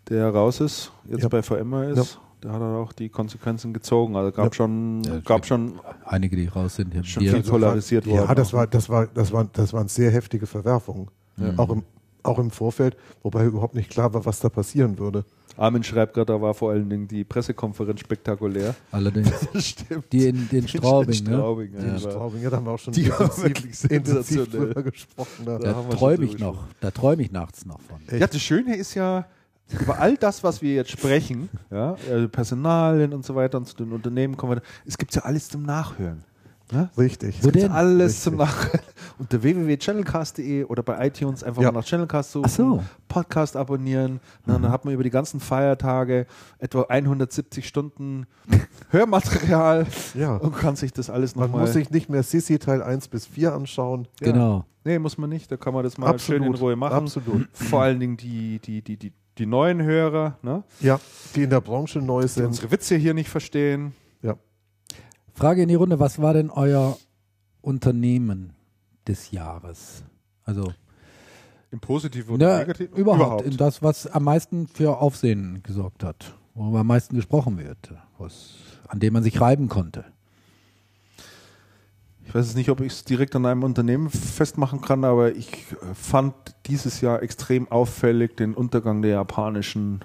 der 0.09 0.29
raus 0.29 0.59
ist, 0.61 0.91
jetzt 1.05 1.23
Ja. 1.23 1.29
bei 1.29 1.41
VMA 1.43 1.85
ist. 1.85 2.19
Der 2.43 2.53
hat 2.53 2.61
auch 2.61 2.93
die 2.93 3.09
Konsequenzen 3.09 3.73
gezogen. 3.73 4.15
Also 4.15 4.31
gab 4.31 4.45
Ja. 4.47 4.53
schon, 4.53 5.03
Ja, 5.03 5.19
gab 5.19 5.45
schon, 5.45 5.79
Einige, 6.05 6.35
die 6.35 6.47
raus 6.47 6.75
sind. 6.75 6.93
Hier 6.93 7.03
schon 7.03 7.23
viel 7.23 7.41
polarisiert 7.43 8.05
worden. 8.07 8.25
Ja, 8.27 8.35
das 8.35 8.53
war, 8.53 8.65
das 8.67 8.89
war, 8.89 9.07
das 9.07 9.31
war, 9.33 9.45
das 9.51 9.73
waren 9.73 9.87
sehr 9.87 10.11
heftige 10.11 10.45
Verwerfungen. 10.45 11.07
Auch 11.57 11.69
im, 11.69 11.83
auch 12.23 12.39
im 12.39 12.51
Vorfeld, 12.51 12.97
wobei 13.23 13.45
überhaupt 13.45 13.75
nicht 13.75 13.89
klar 13.89 14.13
war, 14.13 14.25
was 14.25 14.39
da 14.39 14.49
passieren 14.49 14.97
würde. 14.99 15.23
Armin 15.57 15.83
schreibt 15.83 16.13
gerade, 16.13 16.27
da 16.33 16.41
war 16.41 16.53
vor 16.53 16.71
allen 16.71 16.89
Dingen 16.89 17.07
die 17.09 17.25
Pressekonferenz 17.25 17.99
spektakulär. 17.99 18.75
Allerdings. 18.93 19.29
Stimmt. 19.55 20.11
Die 20.13 20.27
in 20.27 20.47
den 20.47 20.65
Straubing, 20.69 21.23
ne? 21.25 21.33
Straubing, 21.33 21.73
ja. 21.73 21.79
In 21.79 21.91
war- 21.91 21.99
Straubing, 21.99 22.41
ja, 22.41 22.49
da 22.49 22.57
haben 22.57 22.65
wir 22.65 22.71
auch 22.71 22.79
schon 22.79 22.93
Die 22.93 23.09
war 23.09 23.19
wirklich 23.37 23.83
intensiv 23.83 23.89
sensationell. 23.89 24.67
drüber 24.73 24.83
gesprochen. 24.83 25.45
Da. 25.45 25.57
Da 25.57 25.59
Da 25.71 25.75
haben 25.75 25.89
wir 25.89 25.97
träume 25.97 26.15
schon 26.27 26.35
ich 26.35 26.39
noch. 26.39 26.63
Da 26.79 26.91
träume 26.91 27.21
ich 27.23 27.31
nachts 27.33 27.65
noch 27.65 27.81
von. 27.81 27.97
Echt? 28.07 28.21
Ja, 28.21 28.27
das 28.27 28.41
Schöne 28.41 28.75
ist 28.77 28.93
ja, 28.95 29.25
über 29.79 29.99
all 29.99 30.17
das, 30.17 30.43
was 30.43 30.61
wir 30.61 30.73
jetzt 30.73 30.91
sprechen, 30.91 31.49
ja, 31.69 31.95
äh, 32.11 32.27
Personalien 32.27 33.13
und 33.13 33.25
so 33.25 33.35
weiter 33.35 33.57
und 33.57 33.67
zu 33.67 33.75
den 33.75 33.91
Unternehmen 33.91 34.35
kommen 34.37 34.57
wir, 34.57 34.61
es 34.85 34.97
gibt 34.97 35.13
ja 35.15 35.21
alles 35.23 35.49
zum 35.49 35.63
Nachhören. 35.63 36.23
Ne? 36.71 36.87
Richtig. 36.99 37.39
Wo 37.39 37.47
Gibt's 37.47 37.61
denn? 37.63 37.71
alles 37.71 38.05
Richtig. 38.11 38.23
zum 38.25 38.35
Nachhören. 38.35 38.79
Unter 39.17 39.41
www.channelcast.de 39.41 40.65
oder 40.65 40.83
bei 40.83 41.07
iTunes 41.07 41.43
einfach 41.43 41.63
Ja. 41.63 41.71
mal 41.71 41.79
nach 41.79 41.85
Channelcast 41.87 42.31
suchen, 42.31 42.47
so. 42.49 42.83
Podcast 43.07 43.55
abonnieren. 43.55 44.19
Na, 44.45 44.53
Dann 44.59 44.71
hat 44.71 44.85
man 44.85 44.93
über 44.93 45.01
die 45.03 45.09
ganzen 45.09 45.39
Feiertage 45.39 46.27
etwa 46.59 46.83
170 46.83 47.67
Stunden 47.67 48.27
Hörmaterial 48.91 49.87
Ja. 50.13 50.35
und 50.35 50.55
kann 50.57 50.75
sich 50.75 50.93
das 50.93 51.09
alles 51.09 51.35
Man 51.35 51.45
nochmal. 51.47 51.61
muss 51.61 51.73
sich 51.73 51.89
nicht 51.89 52.07
mehr 52.09 52.21
Sissi 52.23 52.59
Teil 52.59 52.83
1 52.83 53.07
bis 53.07 53.25
4 53.25 53.53
anschauen. 53.53 54.07
Ja. 54.21 54.31
Genau. 54.31 54.65
Nee, 54.83 54.99
muss 54.99 55.17
man 55.17 55.29
nicht. 55.29 55.51
Da 55.51 55.57
kann 55.57 55.73
man 55.73 55.83
das 55.83 55.97
mal 55.97 56.17
schön 56.19 56.43
in 56.43 56.53
Ruhe 56.55 56.75
machen. 56.75 56.93
Absolut. 56.93 57.47
Vor 57.51 57.81
allen 57.81 57.99
Dingen 57.99 58.15
die, 58.17 58.59
die, 58.59 58.81
die, 58.81 58.95
die, 58.97 59.11
die 59.39 59.45
neuen 59.45 59.81
Hörer, 59.81 60.37
ne? 60.41 60.63
Ja, 60.81 60.99
die 61.35 61.43
in 61.43 61.49
der 61.49 61.61
Branche 61.61 61.99
neu 61.99 62.23
die 62.23 62.27
sind. 62.27 62.45
unsere 62.47 62.71
Witze 62.71 62.95
hier 62.95 63.13
nicht 63.13 63.29
verstehen. 63.29 63.93
Ja. 64.21 64.35
Frage 65.33 65.63
in 65.63 65.69
die 65.69 65.75
Runde: 65.75 65.99
Was 65.99 66.21
war 66.21 66.33
denn 66.33 66.49
euer 66.49 66.97
Unternehmen 67.61 68.53
des 69.07 69.31
Jahres? 69.31 70.03
Also 70.43 70.73
Im 71.71 71.79
Positiven 71.79 72.35
oder 72.35 72.51
ja, 72.51 72.57
Negativen? 72.59 72.95
überhaupt, 72.97 73.45
in 73.45 73.57
das, 73.57 73.81
was 73.81 74.07
am 74.07 74.23
meisten 74.23 74.67
für 74.67 74.97
Aufsehen 74.97 75.61
gesorgt 75.63 76.03
hat, 76.03 76.33
worüber 76.53 76.79
am 76.79 76.87
meisten 76.87 77.15
gesprochen 77.15 77.57
wird, 77.57 77.93
was, 78.17 78.55
an 78.87 78.99
dem 78.99 79.13
man 79.13 79.23
sich 79.23 79.39
reiben 79.39 79.69
konnte. 79.69 80.05
Ich 82.29 82.35
weiß 82.35 82.45
jetzt 82.45 82.55
nicht, 82.55 82.69
ob 82.69 82.79
ich 82.81 82.93
es 82.93 83.03
direkt 83.05 83.35
an 83.35 83.47
einem 83.47 83.63
Unternehmen 83.63 84.07
festmachen 84.11 84.81
kann, 84.81 85.03
aber 85.03 85.35
ich 85.35 85.49
äh, 85.71 85.95
fand 85.95 86.35
dieses 86.67 87.01
Jahr 87.01 87.23
extrem 87.23 87.67
auffällig 87.71 88.37
den 88.37 88.53
Untergang 88.53 89.01
der 89.01 89.11
japanischen 89.11 90.01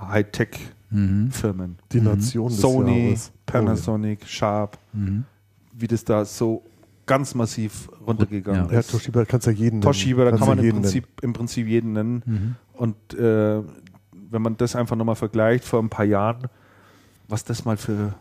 Hightech-Firmen. 0.00 1.78
Die 1.92 2.00
Nation 2.00 2.48
des 2.48 2.60
Sony, 2.60 3.04
Jahres. 3.08 3.32
Panasonic, 3.46 4.26
Sharp, 4.26 4.78
Mhm. 4.94 5.24
wie 5.74 5.86
das 5.86 6.04
da 6.04 6.24
so 6.24 6.62
ganz 7.04 7.34
massiv 7.34 7.90
runtergegangen 8.06 8.68
Oh, 8.68 8.72
ja, 8.72 8.80
ist. 8.80 8.90
Toshiba 8.90 9.24
kannst 9.26 9.46
ja 9.46 9.52
jeden 9.52 9.80
nennen. 9.80 9.82
Toshiba, 9.82 10.24
da 10.24 10.30
Kannst 10.30 10.46
kann 10.46 10.56
man 10.56 10.64
ja 10.64 10.70
im 10.70 10.80
Prinzip, 10.80 11.06
im 11.20 11.32
Prinzip 11.34 11.66
jeden 11.66 11.92
nennen. 11.92 12.22
Mhm. 12.24 12.54
Und 12.72 13.14
äh, 13.18 13.60
wenn 14.30 14.40
man 14.42 14.56
das 14.56 14.74
einfach 14.76 14.96
nochmal 14.96 15.16
vergleicht 15.16 15.64
vor 15.64 15.80
ein 15.82 15.90
paar 15.90 16.06
Jahren, 16.06 16.46
was 17.28 17.44
das 17.44 17.64
mal 17.66 17.76
für 17.76 18.14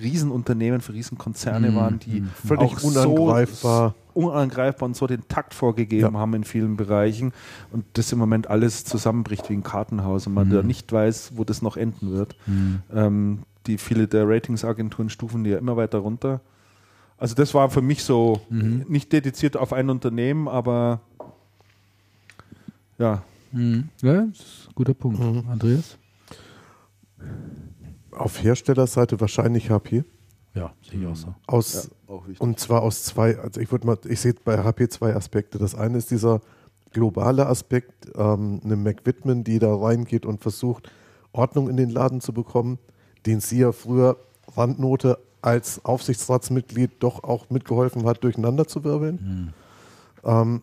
Riesenunternehmen, 0.00 0.80
für 0.80 0.92
Riesenkonzerne 0.94 1.70
Mhm. 1.70 1.76
waren, 1.76 1.98
die 1.98 2.20
Mhm. 2.20 2.28
Völlig 2.46 2.76
auch 2.76 2.82
unangreifbar. 2.82 3.94
So, 4.14 4.20
unangreifbar 4.20 4.86
und 4.88 4.96
so 4.96 5.06
den 5.06 5.26
Takt 5.28 5.54
vorgegeben 5.54 6.14
Ja. 6.14 6.20
haben 6.20 6.34
in 6.34 6.44
vielen 6.44 6.76
Bereichen 6.76 7.32
und 7.72 7.84
das 7.94 8.12
im 8.12 8.18
Moment 8.18 8.48
alles 8.48 8.84
zusammenbricht 8.84 9.48
wie 9.50 9.54
ein 9.54 9.62
Kartenhaus 9.62 10.26
und 10.26 10.34
man 10.34 10.48
Mhm. 10.48 10.52
da 10.52 10.62
nicht 10.62 10.92
weiß, 10.92 11.32
wo 11.36 11.44
das 11.44 11.62
noch 11.62 11.76
enden 11.76 12.12
wird. 12.12 12.36
Mhm. 12.46 12.82
Ähm, 12.92 13.38
die 13.66 13.78
viele 13.78 14.06
der 14.06 14.28
Ratingsagenturen 14.28 15.08
stufen 15.10 15.42
die 15.44 15.50
ja 15.50 15.58
immer 15.58 15.76
weiter 15.76 15.98
runter. 15.98 16.40
Also 17.16 17.34
das 17.34 17.54
war 17.54 17.70
für 17.70 17.80
mich 17.82 18.04
so 18.04 18.40
Mhm. 18.50 18.84
nicht 18.88 19.12
dediziert 19.12 19.56
auf 19.56 19.72
ein 19.72 19.88
Unternehmen, 19.90 20.48
aber 20.48 21.00
ja, 22.98 23.22
Mhm. 23.52 23.88
Ja, 24.02 24.22
das 24.26 24.38
ist 24.40 24.66
ein 24.68 24.74
guter 24.74 24.94
Punkt. 24.94 25.20
Mhm. 25.20 25.44
Andreas? 25.48 25.96
Auf 28.16 28.42
Herstellerseite 28.42 29.20
wahrscheinlich 29.20 29.70
HP. 29.70 30.04
Ja, 30.54 30.72
sehe 30.88 31.00
ich 31.00 31.06
auch 31.06 31.16
so. 31.16 31.34
Aus, 31.46 31.90
auch 32.06 32.26
wichtig. 32.26 32.40
Und 32.40 32.60
zwar 32.60 32.82
aus 32.82 33.02
zwei, 33.02 33.38
also 33.38 33.60
ich 33.60 33.72
würde 33.72 33.86
mal, 33.86 33.98
ich 34.08 34.20
sehe 34.20 34.34
bei 34.44 34.62
HP 34.62 34.88
zwei 34.88 35.14
Aspekte. 35.14 35.58
Das 35.58 35.74
eine 35.74 35.98
ist 35.98 36.10
dieser 36.10 36.40
globale 36.92 37.46
Aspekt, 37.46 38.12
ähm, 38.14 38.60
eine 38.64 38.76
McWhitman, 38.76 39.42
die 39.44 39.58
da 39.58 39.74
reingeht 39.74 40.24
und 40.24 40.40
versucht, 40.40 40.90
Ordnung 41.32 41.68
in 41.68 41.76
den 41.76 41.90
Laden 41.90 42.20
zu 42.20 42.32
bekommen, 42.32 42.78
den 43.26 43.40
sie 43.40 43.58
ja 43.58 43.72
früher 43.72 44.16
Randnote 44.56 45.18
als 45.42 45.84
Aufsichtsratsmitglied 45.84 46.92
doch 47.00 47.24
auch 47.24 47.50
mitgeholfen 47.50 48.06
hat, 48.06 48.22
durcheinander 48.22 48.66
zu 48.66 48.84
wirbeln. 48.84 49.52
Ähm, 50.24 50.62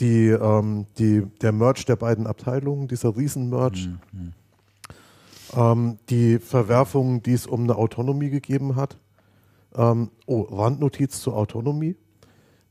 die, 0.00 0.28
ähm, 0.28 0.86
die, 0.98 1.26
der 1.42 1.52
Merch 1.52 1.84
der 1.84 1.96
beiden 1.96 2.26
Abteilungen, 2.26 2.86
dieser 2.86 3.16
Riesen-Merch, 3.16 3.88
ähm, 5.56 5.98
die 6.08 6.38
Verwerfungen, 6.38 7.22
die 7.22 7.32
es 7.32 7.46
um 7.46 7.64
eine 7.64 7.76
Autonomie 7.76 8.30
gegeben 8.30 8.76
hat. 8.76 8.98
Ähm, 9.74 10.10
oh, 10.26 10.42
Randnotiz 10.42 11.20
zur 11.20 11.36
Autonomie. 11.36 11.96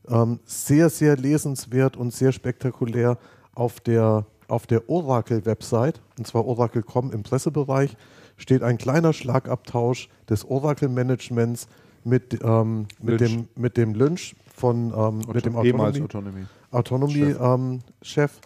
Ähm, 0.08 0.40
sehr, 0.44 0.90
sehr 0.90 1.16
lesenswert 1.16 1.96
und 1.96 2.12
sehr 2.12 2.32
spektakulär 2.32 3.18
auf 3.54 3.80
der, 3.80 4.26
auf 4.48 4.66
der 4.66 4.88
Oracle-Website, 4.88 6.00
und 6.18 6.26
zwar 6.26 6.46
Oracle.com 6.46 7.12
im 7.12 7.22
Pressebereich, 7.22 7.96
steht 8.36 8.62
ein 8.62 8.78
kleiner 8.78 9.12
Schlagabtausch 9.12 10.08
des 10.28 10.44
Oracle-Managements 10.44 11.68
mit, 12.04 12.38
ähm, 12.42 12.86
mit, 13.00 13.20
Lynch. 13.20 13.32
dem, 13.32 13.48
mit 13.56 13.76
dem 13.76 13.94
Lynch 13.94 14.34
von 14.54 14.92
ähm, 14.96 15.22
mit 15.32 15.44
dem 15.44 15.62
ehemals 15.62 16.00
Autonomie, 16.00 16.46
Autonomie. 16.70 17.30
Autonomie 17.30 17.74
ähm, 17.74 17.80
Chef. 18.02 18.40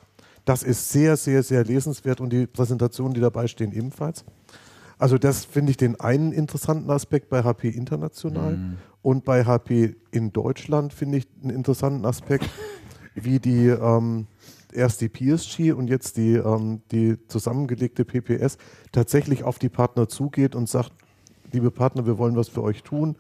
Das 0.45 0.63
ist 0.63 0.91
sehr, 0.91 1.17
sehr, 1.17 1.43
sehr 1.43 1.65
lesenswert 1.65 2.21
und 2.21 2.31
die 2.31 2.47
Präsentationen, 2.47 3.15
die 3.15 3.21
dabei 3.21 3.47
stehen, 3.47 3.73
ebenfalls. 3.73 4.25
Also 4.99 5.19
das 5.19 5.45
finde 5.45 5.71
ich 5.71 5.77
den 5.77 5.99
einen 6.01 6.33
interessanten 6.33 6.91
Aspekt 6.91 7.29
bei 7.29 7.43
HP 7.43 7.69
international 7.69 8.77
und 9.03 9.25
bei 9.25 9.45
HP 9.45 9.97
in 10.13 10.33
Deutschland 10.33 10.93
finde 10.93 11.19
ich 11.19 11.29
einen 11.43 11.51
interessanten 11.51 12.05
Aspekt, 12.07 12.49
wie 13.15 13.41
die 13.41 13.67
ähm, 13.67 14.27
erst 14.73 15.01
die 15.01 15.09
PSG 15.09 15.73
und 15.73 15.89
jetzt 15.89 16.17
die, 16.17 16.35
ähm, 16.35 16.83
die 16.91 17.19
zusammengelegte 17.29 18.05
PPS 18.05 18.59
tatsächlich 18.91 19.45
auf 19.45 19.59
die 19.59 19.69
Partner 19.69 20.09
zugeht 20.09 20.55
und 20.55 20.69
sagt, 20.69 20.93
liebe 21.53 21.71
Partner, 21.71 22.07
wir 22.07 22.19
wollen 22.19 22.37
was 22.37 22.49
für 22.49 22.63
euch 22.63 22.83
tun. 22.83 23.17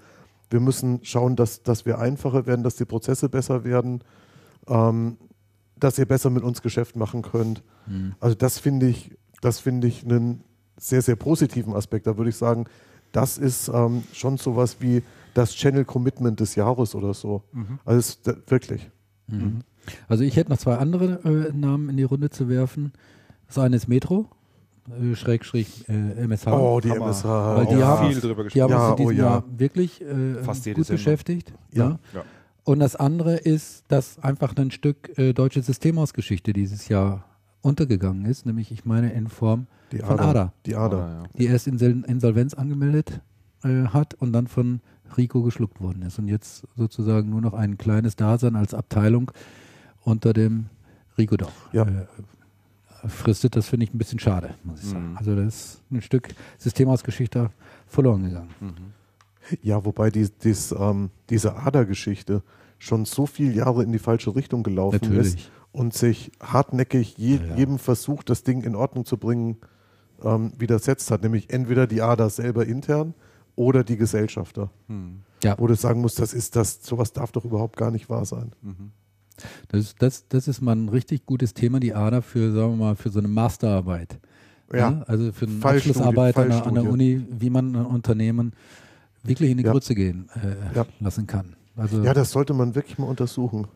Wir 0.50 0.60
müssen 0.60 1.00
schauen, 1.02 1.36
dass, 1.36 1.62
dass 1.62 1.86
wir 1.86 1.98
einfacher 1.98 2.46
werden, 2.46 2.62
dass 2.62 2.76
die 2.76 2.84
Prozesse 2.84 3.28
besser 3.28 3.64
werden, 3.64 4.02
ähm, 4.68 5.16
dass 5.82 5.98
ihr 5.98 6.06
besser 6.06 6.30
mit 6.30 6.42
uns 6.42 6.62
Geschäft 6.62 6.96
machen 6.96 7.22
könnt. 7.22 7.62
Also 8.20 8.34
das 8.36 8.58
finde 8.58 8.86
ich, 8.86 9.10
das 9.40 9.58
finde 9.58 9.88
ich 9.88 10.04
einen 10.04 10.44
sehr, 10.76 11.02
sehr 11.02 11.16
positiven 11.16 11.74
Aspekt. 11.74 12.06
Da 12.06 12.16
würde 12.16 12.30
ich 12.30 12.36
sagen, 12.36 12.66
das 13.12 13.38
ist 13.38 13.68
ähm, 13.68 14.04
schon 14.12 14.38
sowas 14.38 14.76
wie 14.80 15.02
das 15.34 15.54
Channel 15.54 15.84
Commitment 15.84 16.40
des 16.40 16.54
Jahres 16.54 16.94
oder 16.94 17.14
so. 17.14 17.42
Also 17.84 17.98
es 17.98 18.08
ist, 18.10 18.28
äh, 18.28 18.36
wirklich. 18.46 18.90
Also 20.08 20.24
ich 20.24 20.36
hätte 20.36 20.50
noch 20.50 20.58
zwei 20.58 20.76
andere 20.76 21.20
äh, 21.24 21.52
Namen 21.52 21.88
in 21.88 21.96
die 21.96 22.02
Runde 22.04 22.30
zu 22.30 22.48
werfen. 22.48 22.92
Das 23.48 23.58
eine 23.58 23.76
ist 23.76 23.88
Metro, 23.88 24.28
äh, 24.88 25.14
Schrägstrich 25.14 25.88
äh, 25.88 26.24
MSH. 26.26 26.46
Oh, 26.48 26.80
die 26.80 26.90
Hammer. 26.90 27.06
MSH. 27.06 27.24
Weil 27.24 27.66
die 27.66 27.76
oh, 27.76 27.82
haben- 27.82 28.10
viel 28.12 28.20
drüber 28.20 28.44
Die 28.44 28.62
haben 28.62 28.70
Ja, 28.70 28.90
uns 28.90 29.00
in 29.00 29.06
diesem 29.08 29.18
oh 29.18 29.18
ja. 29.18 29.30
Jahr 29.30 29.44
wirklich 29.56 30.00
äh, 30.00 30.04
gut 30.44 30.56
Sendung. 30.56 30.84
beschäftigt. 30.86 31.52
Ja. 31.72 31.98
Ja. 32.14 32.24
Und 32.64 32.78
das 32.78 32.94
andere 32.96 33.36
ist, 33.36 33.84
dass 33.88 34.18
einfach 34.20 34.54
ein 34.56 34.70
Stück 34.70 35.16
äh, 35.18 35.32
deutsche 35.32 35.62
Systemhausgeschichte 35.62 36.52
dieses 36.52 36.88
Jahr 36.88 37.24
untergegangen 37.60 38.24
ist, 38.24 38.46
nämlich 38.46 38.70
ich 38.72 38.84
meine 38.84 39.12
in 39.12 39.28
Form 39.28 39.66
die 39.92 39.98
von 39.98 40.18
ADA, 40.18 40.52
Die 40.66 40.74
ADA. 40.76 40.96
ja. 40.98 41.22
die 41.38 41.46
erst 41.46 41.66
Insol 41.66 42.04
Insolvenz 42.06 42.54
angemeldet 42.54 43.20
äh, 43.64 43.86
hat 43.86 44.14
und 44.14 44.32
dann 44.32 44.46
von 44.46 44.80
Rico 45.16 45.42
geschluckt 45.42 45.80
worden 45.80 46.02
ist 46.02 46.18
und 46.18 46.28
jetzt 46.28 46.66
sozusagen 46.76 47.28
nur 47.30 47.40
noch 47.40 47.52
ein 47.54 47.76
kleines 47.78 48.16
Dasein 48.16 48.56
als 48.56 48.74
Abteilung 48.74 49.30
unter 50.02 50.32
dem 50.32 50.66
Rico 51.18 51.36
Dach 51.36 51.52
Ja. 51.72 51.82
äh, 51.84 53.08
fristet. 53.08 53.54
Das 53.56 53.68
finde 53.68 53.84
ich 53.84 53.92
ein 53.94 53.98
bisschen 53.98 54.18
schade, 54.18 54.54
muss 54.64 54.80
ich 54.82 54.88
sagen. 54.88 55.10
Mhm. 55.10 55.16
Also 55.18 55.34
das 55.36 55.46
ist 55.54 55.82
ein 55.90 56.00
Stück 56.00 56.28
Systemausgeschichte 56.58 57.50
verloren 57.86 58.22
gegangen. 58.24 58.48
Ja, 59.62 59.84
wobei 59.84 60.10
die, 60.10 60.28
dies, 60.42 60.72
ähm, 60.72 61.10
diese 61.30 61.56
Ader-Geschichte 61.56 62.42
schon 62.78 63.04
so 63.04 63.26
viele 63.26 63.52
Jahre 63.52 63.82
in 63.82 63.92
die 63.92 63.98
falsche 63.98 64.34
Richtung 64.34 64.62
gelaufen 64.62 64.96
ist 64.96 65.08
Natürlich. 65.08 65.50
und 65.72 65.94
sich 65.94 66.32
hartneckig 66.40 67.16
je, 67.16 67.36
Ja, 67.36 67.44
ja. 67.44 67.56
jedem 67.56 67.78
Versuch, 67.78 68.22
das 68.22 68.42
Ding 68.42 68.62
in 68.62 68.74
Ordnung 68.74 69.04
zu 69.04 69.16
bringen, 69.16 69.56
ähm, 70.22 70.52
widersetzt 70.58 71.10
hat. 71.10 71.22
Nämlich 71.22 71.50
entweder 71.50 71.86
die 71.86 72.02
Ader 72.02 72.30
selber 72.30 72.66
intern 72.66 73.14
oder 73.56 73.84
die 73.84 73.96
Gesellschafter. 73.96 74.70
Ja. 75.44 75.56
Wo 75.58 75.66
du 75.66 75.74
sagen 75.74 76.00
musst, 76.00 76.18
das 76.18 76.32
ist 76.34 76.56
das, 76.56 76.82
sowas 76.82 77.12
darf 77.12 77.32
doch 77.32 77.44
überhaupt 77.44 77.76
gar 77.76 77.90
nicht 77.90 78.08
wahr 78.08 78.24
sein. 78.24 78.52
Das, 79.68 79.94
das, 79.98 80.28
das 80.28 80.48
ist 80.48 80.60
mal 80.60 80.76
ein 80.76 80.88
richtig 80.88 81.26
gutes 81.26 81.54
Thema, 81.54 81.80
die 81.80 81.94
Ader 81.94 82.22
für, 82.22 82.52
sagen 82.52 82.72
wir 82.72 82.76
mal, 82.76 82.96
für 82.96 83.10
so 83.10 83.18
eine 83.18 83.28
Masterarbeit. 83.28 84.18
Ja. 84.72 85.02
Also 85.06 85.32
für 85.32 85.46
eine 85.46 85.62
Abschlussarbeit 85.62 86.36
an 86.36 86.48
der, 86.48 86.66
an 86.66 86.74
der. 86.74 86.84
Uni, 86.84 87.24
wie 87.30 87.50
man 87.50 87.76
ein 87.76 87.86
Unternehmen 87.86 88.52
wirklich 89.22 89.50
in 89.50 89.58
die 89.58 89.64
Ja. 89.64 89.72
Grütze 89.72 89.94
gehen 89.94 90.28
äh, 90.34 90.76
Ja. 90.76 90.86
lassen 91.00 91.26
kann. 91.26 91.56
Also 91.76 92.02
Ja, 92.02 92.12
das 92.14 92.30
sollte 92.32 92.54
man 92.54 92.74
wirklich 92.74 92.98
mal 92.98 93.06
untersuchen. 93.06 93.66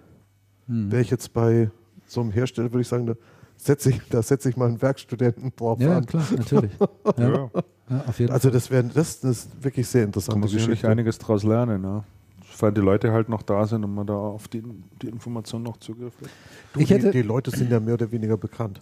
hm. 0.66 0.90
Wäre 0.90 1.02
ich 1.02 1.10
jetzt 1.10 1.32
bei 1.32 1.70
so 2.06 2.20
einem 2.20 2.30
Hersteller, 2.30 2.70
würde 2.72 2.82
ich 2.82 2.88
sagen, 2.88 3.06
da 3.06 3.14
setze 3.56 3.90
ich, 3.90 4.00
da 4.10 4.22
setze 4.22 4.48
ich 4.50 4.56
mal 4.56 4.66
einen 4.68 4.82
Werkstudenten 4.82 5.52
drauf 5.56 5.80
ja, 5.80 5.96
an. 5.96 6.06
klar, 6.06 6.24
natürlich. 6.36 6.72
Ja, 7.18 7.28
Ja. 7.28 7.50
ja, 7.90 8.04
auf 8.06 8.18
jeden 8.18 8.32
Also 8.32 8.50
das 8.50 8.70
wäre 8.70 8.84
das, 8.84 9.20
das 9.20 9.30
ist 9.46 9.64
wirklich 9.64 9.86
sehr 9.88 10.04
interessant. 10.04 10.38
man 10.40 10.48
sicherlich 10.48 10.84
einiges 10.86 11.18
daraus 11.18 11.42
lernen. 11.44 11.82
Ja. 11.84 12.04
Sofern 12.50 12.74
die 12.74 12.80
Leute 12.80 13.12
halt 13.12 13.28
noch 13.28 13.42
da 13.42 13.66
sind 13.66 13.84
und 13.84 13.94
man 13.94 14.06
da 14.06 14.14
auf 14.14 14.48
die, 14.48 14.62
die 15.02 15.08
Information 15.08 15.62
noch 15.62 15.76
Zugriff 15.78 16.14
hat. 16.20 16.28
Du, 16.74 16.80
Ich 16.80 16.90
hätte- 16.90 17.10
die, 17.10 17.22
die 17.22 17.26
Leute 17.26 17.50
sind 17.50 17.70
ja 17.70 17.80
mehr 17.80 17.94
oder 17.94 18.10
weniger 18.10 18.36
bekannt. 18.36 18.80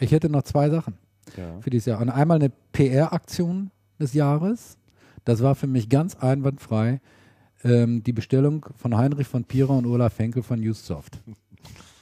Ich 0.00 0.12
hätte 0.12 0.28
noch 0.28 0.42
zwei 0.42 0.68
Sachen 0.70 0.94
Ja. 1.36 1.60
für 1.60 1.70
dieses 1.70 1.86
Jahr. 1.86 2.00
Und 2.00 2.10
einmal 2.10 2.36
eine 2.38 2.50
PR-Aktion 2.72 3.70
des 4.00 4.12
Jahres. 4.14 4.76
Das 5.24 5.42
war 5.42 5.54
für 5.54 5.66
mich 5.66 5.88
ganz 5.88 6.16
einwandfrei. 6.16 7.00
Ähm, 7.62 8.02
die 8.02 8.12
Bestellung 8.12 8.66
von 8.76 8.96
Heinrich 8.96 9.26
von 9.26 9.44
Pierer 9.44 9.70
und 9.70 9.86
Olaf 9.86 10.18
Henkel 10.18 10.42
von 10.42 10.60
Usesoft. 10.60 11.20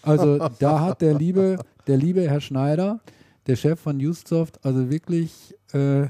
Also 0.02 0.48
da 0.58 0.80
hat 0.80 1.00
der 1.00 1.14
liebe, 1.14 1.58
der 1.86 1.96
liebe 1.96 2.28
Herr 2.28 2.40
Schneider, 2.40 3.00
der 3.46 3.56
Chef 3.56 3.78
von 3.78 3.96
Usesoft, 3.96 4.64
also 4.64 4.90
wirklich, 4.90 5.54
äh, 5.72 6.06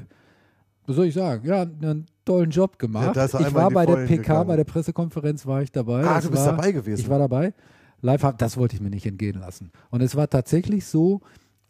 was 0.87 0.95
soll 0.95 1.05
ich 1.05 1.13
sagen, 1.13 1.47
ja, 1.47 1.61
einen 1.61 2.07
tollen 2.25 2.49
Job 2.49 2.79
gemacht. 2.79 3.15
Ja, 3.15 3.25
ich 3.25 3.53
war 3.53 3.69
bei 3.69 3.85
der 3.85 4.07
PK, 4.07 4.15
gegangen. 4.15 4.47
bei 4.47 4.55
der 4.55 4.63
Pressekonferenz 4.63 5.45
war 5.45 5.61
ich 5.61 5.71
dabei. 5.71 6.03
Ah, 6.03 6.15
Das 6.15 6.25
du 6.25 6.31
bist 6.31 6.45
war, 6.45 6.53
dabei 6.55 6.71
gewesen. 6.71 7.01
Ich 7.01 7.09
war 7.09 7.19
dabei. 7.19 7.53
Live, 8.01 8.25
das 8.37 8.57
wollte 8.57 8.75
ich 8.75 8.81
mir 8.81 8.89
nicht 8.89 9.05
entgehen 9.05 9.39
lassen. 9.39 9.71
Und 9.89 10.01
es 10.01 10.15
war 10.15 10.29
tatsächlich 10.29 10.85
so, 10.85 11.21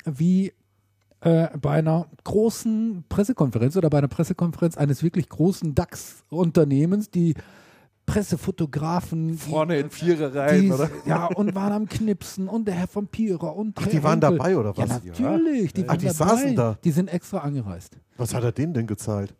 wie 0.05 0.51
äh, 1.23 1.47
bei 1.57 1.71
einer 1.71 2.07
großen 2.23 3.05
Pressekonferenz 3.09 3.75
oder 3.77 3.89
bei 3.89 3.97
einer 3.99 4.07
Pressekonferenz 4.07 4.77
eines 4.77 5.03
wirklich 5.03 5.29
großen 5.29 5.73
DAX-Unternehmens, 5.75 7.09
die 7.11 7.35
Pressefotografen 8.05 9.37
Vorne 9.37 9.77
in 9.77 9.87
die, 9.89 9.95
Viererreihen, 9.95 10.71
oder? 10.73 10.89
ja 11.05 11.25
und 11.27 11.55
waren 11.55 11.71
am 11.71 11.85
Knipsen 11.87 12.49
und 12.49 12.67
der 12.67 12.75
Herr 12.75 12.87
von 12.87 13.07
Pierer 13.07 13.55
und 13.55 13.77
Ach, 13.77 13.83
Herr 13.85 13.91
die 13.91 14.03
waren 14.03 14.21
Henkel. 14.21 14.37
dabei, 14.37 14.57
oder 14.57 14.75
was? 14.77 14.89
Ja, 14.89 14.99
natürlich. 15.05 15.73
Die, 15.73 15.83
Ah, 15.85 15.87
waren 15.89 15.99
die 15.99 16.05
dabei. 16.07 16.13
saßen 16.35 16.55
da. 16.55 16.77
Die 16.83 16.91
sind 16.91 17.07
extra 17.07 17.39
angereist. 17.39 17.97
Was 18.17 18.33
hat 18.33 18.43
er 18.43 18.51
denen 18.51 18.73
denn 18.73 18.87
gezahlt? 18.87 19.33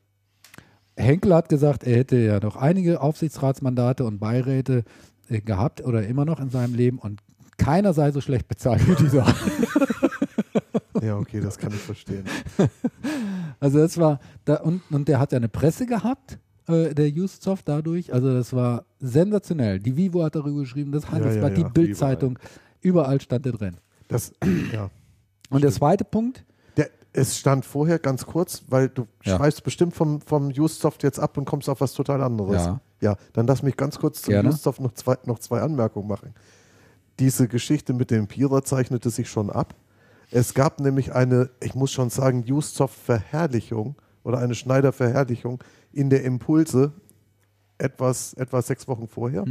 Henkel 0.96 1.34
hat 1.34 1.50
gesagt, 1.50 1.84
er 1.84 1.98
hätte 1.98 2.16
ja 2.18 2.40
noch 2.40 2.56
einige 2.56 3.02
Aufsichtsratsmandate 3.02 4.06
und 4.06 4.20
Beiräte 4.20 4.84
äh, 5.28 5.42
gehabt 5.42 5.84
oder 5.84 6.06
immer 6.08 6.24
noch 6.24 6.40
in 6.40 6.50
seinem 6.50 6.74
Leben 6.76 7.00
und 7.00 7.20
keiner 7.58 7.94
sei 7.94 8.12
so 8.12 8.22
schlecht 8.22 8.48
bezahlt 8.48 8.88
wie 8.88 8.96
dieser. 8.96 9.26
Ja, 11.02 11.18
okay, 11.18 11.40
das 11.42 11.58
kann 11.58 11.72
ich 11.72 11.80
verstehen. 11.80 12.26
Also 13.60 13.78
das 13.78 13.98
war, 13.98 14.20
da, 14.44 14.56
und, 14.56 14.82
und 14.92 15.08
der 15.08 15.20
hat 15.20 15.32
ja 15.32 15.38
eine 15.38 15.48
Presse 15.48 15.86
gehabt, 15.86 16.38
äh, 16.68 16.94
der 16.94 17.10
Justsoft 17.10 17.68
dadurch. 17.70 18.14
Also 18.14 18.34
das 18.34 18.52
war 18.52 18.84
sensationell. 19.00 19.80
Die 19.80 19.96
Vivo 19.96 20.24
hat 20.24 20.36
darüber 20.36 20.62
geschrieben, 20.62 20.92
das 20.92 21.10
Handelsblatt, 21.10 21.58
ja, 21.58 21.64
die 21.64 21.70
Bildzeitung, 21.74 22.38
überall 22.82 23.22
stand 23.22 23.46
der 23.46 23.54
drin. 23.54 23.78
Das, 24.10 24.34
ja. 24.74 24.90
Und 25.50 25.64
der 25.64 25.72
zweite 25.72 26.04
Punkt, 26.04 26.44
Der, 26.76 26.90
es 27.14 27.38
stand 27.38 27.64
vorher 27.64 28.00
ganz 28.00 28.26
kurz, 28.26 28.64
weil 28.68 28.90
du 28.90 29.08
Ja. 29.24 29.38
schreibst 29.38 29.64
bestimmt 29.64 29.96
vom, 29.96 30.20
vom 30.20 30.48
Usesoft 30.50 31.04
jetzt 31.04 31.20
ab 31.20 31.38
und 31.38 31.46
kommst 31.46 31.70
auf 31.70 31.80
was 31.80 31.94
total 31.94 32.22
anderes. 32.22 32.66
Ja. 32.66 32.82
ja 33.02 33.16
dann 33.32 33.48
lass 33.48 33.64
mich 33.64 33.78
ganz 33.78 33.98
kurz 33.98 34.22
zum 34.24 34.34
Gerne. 34.34 34.50
Usesoft 34.50 34.82
noch 34.82 34.94
zwei, 34.94 35.18
noch 35.26 35.40
zwei 35.40 35.62
Anmerkungen 35.62 36.08
machen. 36.10 36.34
Diese 37.20 37.48
Geschichte 37.48 37.94
mit 37.94 38.12
dem 38.12 38.28
Pira 38.28 38.64
zeichnete 38.64 39.10
sich 39.10 39.30
schon 39.30 39.50
ab. 39.52 39.76
Es 40.36 40.56
gab 40.56 40.80
nämlich 40.80 41.14
eine, 41.14 41.52
ich 41.62 41.76
muss 41.76 41.92
schon 41.92 42.10
sagen, 42.10 42.44
Usesoft-Verherrlichung 42.50 43.96
oder 44.24 44.40
eine 44.40 44.56
Schneider-Verherrlichung 44.56 45.64
in 45.92 46.10
der 46.10 46.24
Impulse 46.24 46.92
etwas, 47.78 48.34
etwa 48.34 48.62
sechs 48.64 48.88
Wochen 48.88 49.08
vorher. 49.08 49.44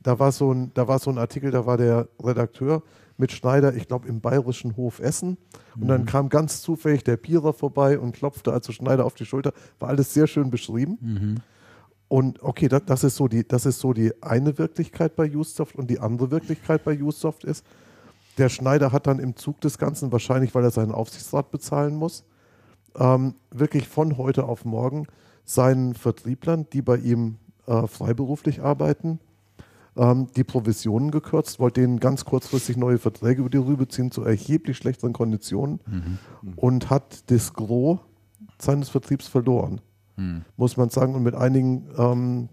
Da 0.00 0.18
war, 0.18 0.32
so 0.32 0.52
ein, 0.52 0.72
da 0.74 0.88
war 0.88 0.98
so 0.98 1.10
ein 1.10 1.18
Artikel, 1.18 1.52
da 1.52 1.66
war 1.66 1.76
der 1.76 2.08
Redakteur 2.20 2.82
mit 3.16 3.30
Schneider, 3.30 3.76
ich 3.76 3.86
glaube, 3.86 4.08
im 4.08 4.20
bayerischen 4.20 4.76
Hof 4.76 4.98
Essen. 4.98 5.36
Und 5.76 5.86
dann 5.86 6.04
kam 6.04 6.28
ganz 6.28 6.62
zufällig 6.62 7.04
der 7.04 7.16
Pierer 7.16 7.52
vorbei 7.52 7.96
und 8.00 8.12
klopfte 8.12 8.52
also 8.52 8.72
Schneider 8.72 9.04
auf 9.04 9.14
die 9.14 9.24
Schulter. 9.24 9.52
War 9.78 9.90
alles 9.90 10.12
sehr 10.12 10.26
schön 10.26 10.50
beschrieben. 10.50 10.98
Und 12.08 12.42
okay, 12.42 12.66
das, 12.66 12.82
das, 12.86 13.04
ist 13.04 13.16
so 13.16 13.28
die, 13.28 13.46
das 13.46 13.66
ist 13.66 13.78
so 13.78 13.92
die 13.92 14.20
eine 14.20 14.58
Wirklichkeit 14.58 15.14
bei 15.14 15.30
Usoft 15.30 15.76
und 15.76 15.88
die 15.88 16.00
andere 16.00 16.32
Wirklichkeit 16.32 16.82
bei 16.82 17.00
Usoft 17.00 17.44
ist, 17.44 17.64
der 18.38 18.48
Schneider 18.48 18.92
hat 18.92 19.06
dann 19.06 19.18
im 19.18 19.36
Zug 19.36 19.60
des 19.60 19.78
Ganzen, 19.78 20.12
wahrscheinlich 20.12 20.54
weil 20.54 20.64
er 20.64 20.70
seinen 20.70 20.92
Aufsichtsrat 20.92 21.50
bezahlen 21.50 21.94
muss, 21.94 22.24
ähm, 22.96 23.34
wirklich 23.50 23.88
von 23.88 24.16
heute 24.16 24.44
auf 24.44 24.64
morgen 24.64 25.06
seinen 25.44 25.94
Vertrieblern, 25.94 26.66
die 26.72 26.82
bei 26.82 26.96
ihm 26.96 27.36
äh, 27.66 27.86
freiberuflich 27.86 28.62
arbeiten, 28.62 29.18
ähm, 29.96 30.28
die 30.36 30.44
Provisionen 30.44 31.10
gekürzt, 31.10 31.58
wollte 31.60 31.80
denen 31.80 32.00
ganz 32.00 32.24
kurzfristig 32.24 32.76
neue 32.76 32.98
Verträge 32.98 33.40
über 33.40 33.50
die 33.50 33.58
Rübe 33.58 33.88
ziehen 33.88 34.10
zu 34.10 34.22
erheblich 34.22 34.76
schlechteren 34.76 35.12
Konditionen 35.12 35.80
und 36.56 36.90
hat 36.90 37.30
das 37.30 37.52
Gros 37.52 37.98
seines 38.58 38.88
Vertriebs 38.88 39.28
verloren, 39.28 39.80
muss 40.56 40.76
man 40.76 40.88
sagen. 40.88 41.14
Und 41.14 41.22
mit 41.22 41.34
einigen 41.34 41.88
ähm, 41.98 42.48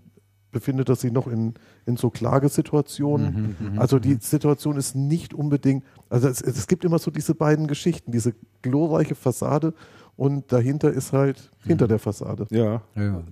befindet 0.51 0.89
er 0.89 0.95
sich 0.95 1.11
noch 1.11 1.27
in, 1.27 1.53
in 1.85 1.97
so 1.97 2.09
Klagesituationen. 2.09 3.55
Also 3.77 3.99
die 3.99 4.17
Situation 4.19 4.77
ist 4.77 4.95
nicht 4.95 5.33
unbedingt, 5.33 5.83
also 6.09 6.27
es, 6.27 6.41
es 6.41 6.67
gibt 6.67 6.85
immer 6.85 6.99
so 6.99 7.11
diese 7.11 7.35
beiden 7.35 7.67
Geschichten, 7.67 8.11
diese 8.11 8.33
glorreiche 8.61 9.15
Fassade 9.15 9.73
und 10.15 10.51
dahinter 10.51 10.91
ist 10.91 11.13
halt 11.13 11.49
hinter 11.65 11.87
der 11.87 11.97
Fassade. 11.97 12.45
Ja, 12.49 12.81
ja, 12.95 13.23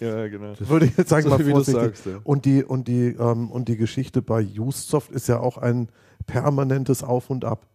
ja, 0.00 0.28
genau. 0.28 0.52
Würde 0.60 0.86
ich 0.86 0.96
jetzt 0.98 1.08
sagen, 1.08 1.24
So 1.24 1.30
mal 1.30 1.38
wie 1.38 1.44
du 1.44 1.50
vorsichtig. 1.52 1.82
sagst, 1.82 2.06
ja. 2.06 2.18
Und 2.24 2.44
die, 2.44 2.62
und 2.62 2.88
die, 2.88 3.16
ähm, 3.18 3.50
und 3.50 3.68
die 3.68 3.78
Geschichte 3.78 4.20
bei 4.20 4.44
Usesoft 4.44 5.10
ist 5.12 5.28
ja 5.28 5.40
auch 5.40 5.56
ein 5.56 5.88
permanentes 6.26 7.02
Auf 7.02 7.30
und 7.30 7.46
Ab. 7.46 7.66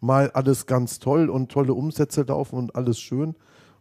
Mal 0.00 0.30
alles 0.30 0.64
ganz 0.64 0.98
toll 0.98 1.28
und 1.28 1.52
tolle 1.52 1.74
Umsätze 1.74 2.22
laufen 2.22 2.56
und 2.56 2.74
alles 2.74 2.98
schön. 2.98 3.34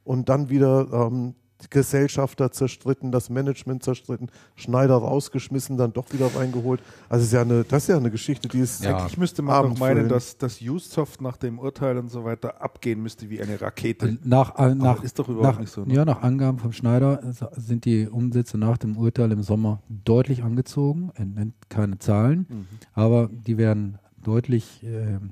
Und 0.04 0.28
dann 0.28 0.50
wieder 0.50 0.88
ähm, 0.92 1.36
die 1.62 1.70
Gesellschafter 1.70 2.52
zerstritten, 2.52 3.12
das 3.12 3.30
Management 3.30 3.84
zerstritten, 3.84 4.32
Schneider 4.56 4.96
rausgeschmissen, 4.96 5.76
dann 5.78 5.92
doch 5.92 6.12
wieder 6.14 6.34
reingeholt. 6.34 6.82
Also 7.10 7.22
es 7.24 7.28
ist 7.28 7.34
ja 7.34 7.42
eine, 7.42 7.64
das 7.66 7.84
ist 7.84 7.90
ja 7.90 7.98
eine 7.98 8.12
Geschichte, 8.12 8.48
die 8.48 8.60
ist 8.60 8.84
Ja. 8.84 8.98
Eigentlich 8.98 9.18
müsste 9.18 9.42
man 9.42 9.64
doch 9.72 9.78
meinen, 9.78 10.08
dass 10.08 10.38
das 10.38 10.62
Usesoft 10.62 11.20
nach 11.22 11.36
dem 11.36 11.60
Urteil 11.60 11.98
und 11.98 12.10
so 12.10 12.24
weiter 12.24 12.62
abgehen 12.62 13.04
müsste 13.04 13.30
wie 13.30 13.42
eine 13.42 13.60
Rakete. 13.60 14.18
Nach, 14.24 14.58
äh, 14.58 14.74
nach, 14.74 15.04
ist 15.04 15.20
doch 15.20 15.28
überhaupt 15.28 15.56
nach, 15.56 15.60
nicht 15.60 15.72
so, 15.72 15.84
ne? 15.84 15.94
Ja, 15.94 16.06
nach 16.06 16.22
Angaben 16.22 16.60
vom 16.60 16.72
Schneider 16.72 17.22
äh, 17.24 17.34
sind 17.60 17.84
die 17.84 18.08
Umsätze 18.08 18.58
nach 18.58 18.78
dem 18.78 18.96
Urteil 18.98 19.32
im 19.34 19.44
Sommer 19.44 19.82
deutlich 19.90 20.44
angezogen. 20.44 21.12
Er 21.16 21.26
nennt 21.26 21.56
keine 21.70 22.00
Zahlen, 22.00 22.46
Mhm. 22.50 22.68
aber 22.94 23.30
die 23.32 23.58
werden 23.58 23.98
deutlich, 24.24 24.82
ähm, 24.84 25.32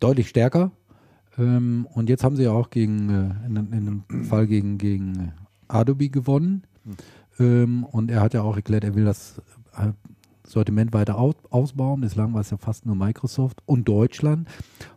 deutlich 0.00 0.28
stärker. 0.28 0.70
Ähm, 1.38 1.86
und 1.92 2.08
jetzt 2.08 2.24
haben 2.24 2.36
sie 2.36 2.44
ja 2.44 2.52
auch 2.52 2.70
gegen, 2.70 3.08
äh, 3.10 3.46
in, 3.46 3.56
in 3.56 3.72
einem 3.72 4.24
Fall 4.24 4.46
gegen, 4.46 4.78
gegen 4.78 5.32
Adobe 5.68 6.08
gewonnen. 6.08 6.64
Mhm. 6.84 6.96
Ähm, 7.38 7.84
und 7.84 8.10
er 8.10 8.20
hat 8.20 8.34
ja 8.34 8.42
auch 8.42 8.56
erklärt, 8.56 8.84
er 8.84 8.94
will 8.94 9.04
das 9.04 9.40
äh, 9.76 9.92
Sortiment 10.44 10.92
weiter 10.92 11.18
aus, 11.18 11.34
ausbauen. 11.50 12.00
Bislang 12.00 12.34
war 12.34 12.40
es 12.40 12.50
ja 12.50 12.56
fast 12.56 12.86
nur 12.86 12.96
Microsoft 12.96 13.58
und 13.66 13.86
Deutschland. 13.86 14.48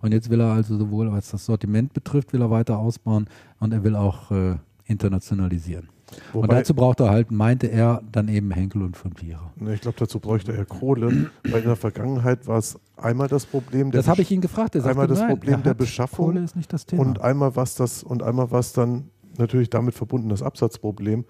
Und 0.01 0.13
jetzt 0.13 0.29
will 0.29 0.39
er 0.39 0.53
also 0.53 0.77
sowohl 0.77 1.11
was 1.11 1.29
das 1.29 1.45
Sortiment 1.45 1.93
betrifft, 1.93 2.33
will 2.33 2.41
er 2.41 2.49
weiter 2.49 2.79
ausbauen 2.79 3.27
und 3.59 3.73
er 3.73 3.83
will 3.83 3.95
auch 3.95 4.31
äh, 4.31 4.55
internationalisieren. 4.91 5.89
und 6.33 6.43
Wobei- 6.43 6.55
dazu 6.55 6.73
braucht 6.73 6.99
er 6.99 7.09
halt, 7.09 7.31
meinte 7.31 7.67
er, 7.67 8.01
dann 8.11 8.27
eben 8.27 8.51
Henkel 8.51 8.81
und 8.83 8.97
von 8.97 9.13
Vierer. 9.13 9.53
Ne, 9.55 9.73
Ich 9.75 9.81
glaube, 9.81 9.97
dazu 9.97 10.19
bräuchte 10.19 10.53
er 10.53 10.65
Kohle, 10.65 11.29
weil 11.49 11.61
in 11.61 11.67
der 11.67 11.75
Vergangenheit 11.77 12.47
war 12.47 12.57
es 12.57 12.77
einmal 12.97 13.27
das 13.29 13.45
Problem, 13.45 13.91
der 13.91 14.01
Das 14.01 14.07
habe 14.09 14.21
ich 14.21 14.29
ihn 14.31 14.41
gefragt. 14.41 14.75
Er 14.75 14.85
einmal 14.85 15.07
das 15.07 15.19
nein, 15.19 15.29
Problem 15.29 15.53
er 15.55 15.61
der 15.61 15.73
Beschaffung 15.73 16.25
Kohle 16.27 16.43
ist 16.43 16.55
nicht 16.57 16.71
das 16.73 16.85
Thema. 16.85 17.01
und 17.03 17.21
einmal 17.21 17.55
was 17.55 17.75
das 17.75 18.03
und 18.03 18.21
einmal 18.23 18.51
was 18.51 18.73
dann 18.73 19.09
natürlich 19.37 19.69
damit 19.69 19.93
verbundenes 19.95 20.41
Absatzproblem. 20.43 21.23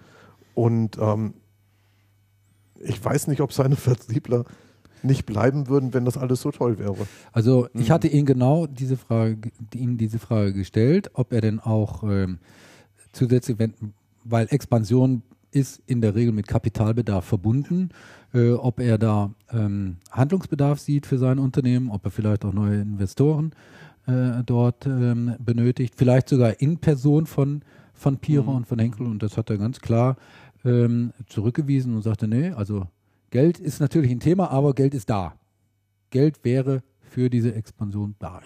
Und 0.56 0.98
ähm, 1.00 1.36
ich 2.80 3.04
weiß 3.04 3.28
nicht, 3.28 3.42
ob 3.42 3.54
seine 3.54 3.76
Vertriebler 3.76 4.46
nicht 5.04 5.26
bleiben 5.26 5.68
würden, 5.68 5.94
wenn 5.94 6.06
das 6.06 6.18
alles 6.18 6.42
so 6.42 6.52
toll 6.52 6.78
wäre. 6.80 6.96
Also 7.32 7.68
ich 7.74 7.90
hatte 7.92 8.08
ihn 8.08 8.26
genau 8.26 8.68
diese 8.68 8.98
Frage, 8.98 9.52
ihm 9.74 9.98
diese 9.98 10.20
Frage 10.20 10.54
gestellt, 10.54 11.10
ob 11.14 11.34
er 11.34 11.42
denn 11.42 11.60
auch 11.60 12.04
ähm, 12.04 12.40
zusätzlich, 13.12 13.60
wenn, 13.60 13.74
weil 14.24 14.48
Expansion 14.50 15.24
ist 15.52 15.82
in 15.86 16.02
der 16.02 16.16
Regel 16.16 16.32
mit 16.32 16.48
Kapitalbedarf 16.48 17.26
verbunden, 17.26 17.90
äh, 18.34 18.52
ob 18.52 18.80
er 18.80 18.98
da 18.98 19.32
ähm, 19.52 19.98
Handlungsbedarf 20.12 20.80
sieht 20.80 21.06
für 21.06 21.18
sein 21.18 21.40
Unternehmen, 21.40 21.92
ob 21.92 22.06
er 22.06 22.12
vielleicht 22.12 22.46
auch 22.46 22.54
neue 22.54 22.82
Investoren 22.82 23.52
äh, 24.08 24.44
dort 24.46 24.86
ähm, 24.86 25.36
benötigt, 25.40 25.96
vielleicht 25.98 26.30
sogar 26.30 26.62
in 26.62 26.78
Person 26.78 27.26
von, 27.26 27.64
von 27.94 28.18
Pira 28.18 28.52
und 28.52 28.68
von 28.68 28.80
Henkel 28.80 29.08
und 29.08 29.22
das 29.22 29.38
hat 29.38 29.50
er 29.50 29.58
ganz 29.58 29.80
klar 29.80 30.16
ähm, 30.64 31.12
zurückgewiesen 31.28 31.96
und 31.96 32.02
sagte, 32.02 32.28
nee, 32.28 32.52
also 32.52 32.88
Geld 33.30 33.60
ist 33.60 33.80
natürlich 33.80 34.12
ein 34.12 34.20
Thema, 34.20 34.52
aber 34.52 34.74
Geld 34.74 34.94
ist 34.94 35.10
da. 35.10 35.34
Geld 36.10 36.44
wäre 36.44 36.84
für 37.02 37.30
diese 37.30 37.54
Expansion 37.54 38.16
da. 38.20 38.42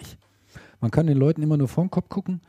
Man 0.80 0.90
kann 0.90 1.06
den 1.06 1.18
Leuten 1.18 1.42
immer 1.42 1.56
nur 1.56 1.68
vor 1.68 1.84
den 1.84 1.90
Kopf 1.90 2.08
gucken. 2.08 2.40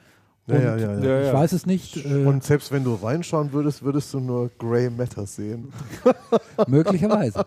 Ja, 0.47 0.55
und 0.55 0.61
ja, 0.63 0.77
ja, 0.77 0.93
ja. 0.93 0.99
Ja, 1.03 1.19
Ich 1.21 1.27
ja. 1.27 1.33
weiß 1.33 1.51
es 1.51 1.65
nicht. 1.65 2.05
Äh, 2.05 2.25
Und 2.25 2.43
selbst 2.43 2.71
wenn 2.71 2.83
du 2.83 2.93
reinschauen 2.95 3.51
würdest, 3.51 3.83
würdest 3.83 4.13
du 4.13 4.19
nur 4.21 4.49
Grey 4.57 4.89
Matter 4.89 5.25
sehen. 5.25 5.71
möglicherweise. 6.67 7.45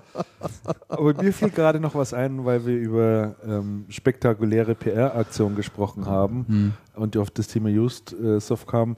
Aber 0.89 1.15
mir 1.23 1.33
fiel 1.33 1.51
gerade 1.51 1.81
noch 1.81 1.95
was 1.95 2.13
ein, 2.15 2.45
weil 2.45 2.67
wir 2.67 2.77
über 2.77 3.35
ähm, 3.47 3.87
spektakuläre 3.89 4.75
PR-Aktionen 4.75 5.57
gesprochen 5.57 6.07
haben 6.07 6.45
Hm. 6.49 6.73
und 6.95 7.17
auf 7.17 7.31
das 7.31 7.49
Thema 7.49 7.69
Just 7.71 8.13
äh, 8.13 8.39
Soft 8.41 8.67
kam. 8.67 8.97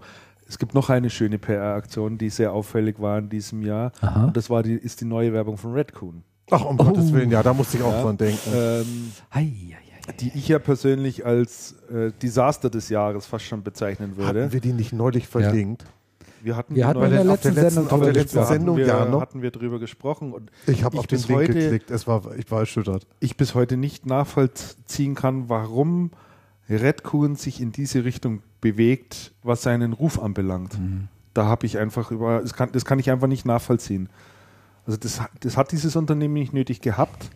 Es 0.48 0.58
gibt 0.58 0.74
noch 0.74 0.90
eine 0.90 1.08
schöne 1.08 1.38
PR-Aktion, 1.38 2.18
die 2.18 2.28
sehr 2.28 2.52
auffällig 2.52 3.00
war 3.00 3.18
in 3.18 3.28
diesem 3.30 3.62
Jahr. 3.62 3.92
Aha. 4.00 4.24
Und 4.26 4.36
das 4.36 4.50
war 4.50 4.62
die, 4.62 4.74
ist 4.74 5.00
die 5.00 5.04
neue 5.06 5.32
Werbung 5.32 5.56
von 5.56 5.72
Redcoon. 5.72 6.22
Ach, 6.50 6.64
um 6.64 6.76
Gottes 6.76 7.12
Willen, 7.12 7.30
ja, 7.30 7.42
da 7.42 7.54
musste 7.54 7.78
ich 7.78 7.82
auch 7.82 7.92
Ja. 7.92 8.02
dran 8.02 8.16
denken. 8.18 8.50
Ähm, 8.54 9.12
hei, 9.32 9.50
hei. 9.70 9.76
Die 10.20 10.30
ich 10.34 10.48
ja 10.48 10.58
persönlich 10.58 11.24
als 11.26 11.74
äh, 11.92 12.10
Desaster 12.22 12.70
des 12.70 12.88
Jahres 12.88 13.26
fast 13.26 13.44
schon 13.44 13.62
bezeichnen 13.62 14.16
würde. 14.16 14.42
Hatten 14.42 14.52
wir 14.52 14.60
die 14.60 14.72
nicht 14.72 14.92
neulich 14.92 15.28
verlinkt? 15.28 15.84
Wir 16.42 16.56
hatten, 16.56 16.74
Wir 16.74 16.88
hatten 16.88 17.02
in 17.04 17.10
der 17.10 17.20
auf 17.32 17.40
der 17.40 17.52
letzten 17.52 17.54
letzten- 17.54 17.70
Sendung 17.74 17.90
auf 17.92 18.00
der 18.00 18.12
letzten 18.14 18.38
gesprochen. 18.38 18.52
Sendung, 18.52 18.76
hatten 18.78 18.86
wir, 18.88 18.94
ja, 18.94 19.04
ne? 19.04 19.20
hatten 19.20 19.42
wir 19.42 19.50
drüber 19.52 19.78
gesprochen 19.78 20.32
und 20.32 20.50
Ich 20.66 20.82
habe 20.82 20.98
auf 20.98 21.06
den 21.06 21.18
bis 21.20 21.28
Link 21.28 21.40
heute- 21.40 21.52
geklickt, 21.54 21.90
es 21.92 22.06
war, 22.08 22.34
ich 22.36 22.50
war 22.50 22.60
erschüttert. 22.60 23.06
ich 23.20 23.36
bis 23.36 23.54
heute 23.54 23.76
nicht 23.76 24.06
nachvollziehen 24.06 25.14
kann, 25.14 25.48
warum 25.48 26.10
Redcoon 26.68 27.36
sich 27.36 27.60
in 27.60 27.70
diese 27.70 28.04
Richtung 28.04 28.42
bewegt, 28.60 29.32
was 29.42 29.62
seinen 29.62 29.92
Ruf 29.92 30.20
anbelangt. 30.20 30.78
Mhm. 30.78 31.08
Da 31.34 31.44
habe 31.46 31.64
ich 31.66 31.78
einfach 31.78 32.10
über, 32.10 32.40
das 32.40 32.54
kann, 32.54 32.70
das 32.72 32.84
kann 32.84 32.98
ich 32.98 33.10
einfach 33.10 33.28
nicht 33.28 33.44
nachvollziehen. 33.46 34.08
Also 34.84 34.98
das, 34.98 35.20
das 35.40 35.56
hat 35.56 35.70
dieses 35.72 35.94
Unternehmen 35.96 36.34
nicht 36.34 36.52
nötig 36.52 36.80
gehabt. 36.80 37.30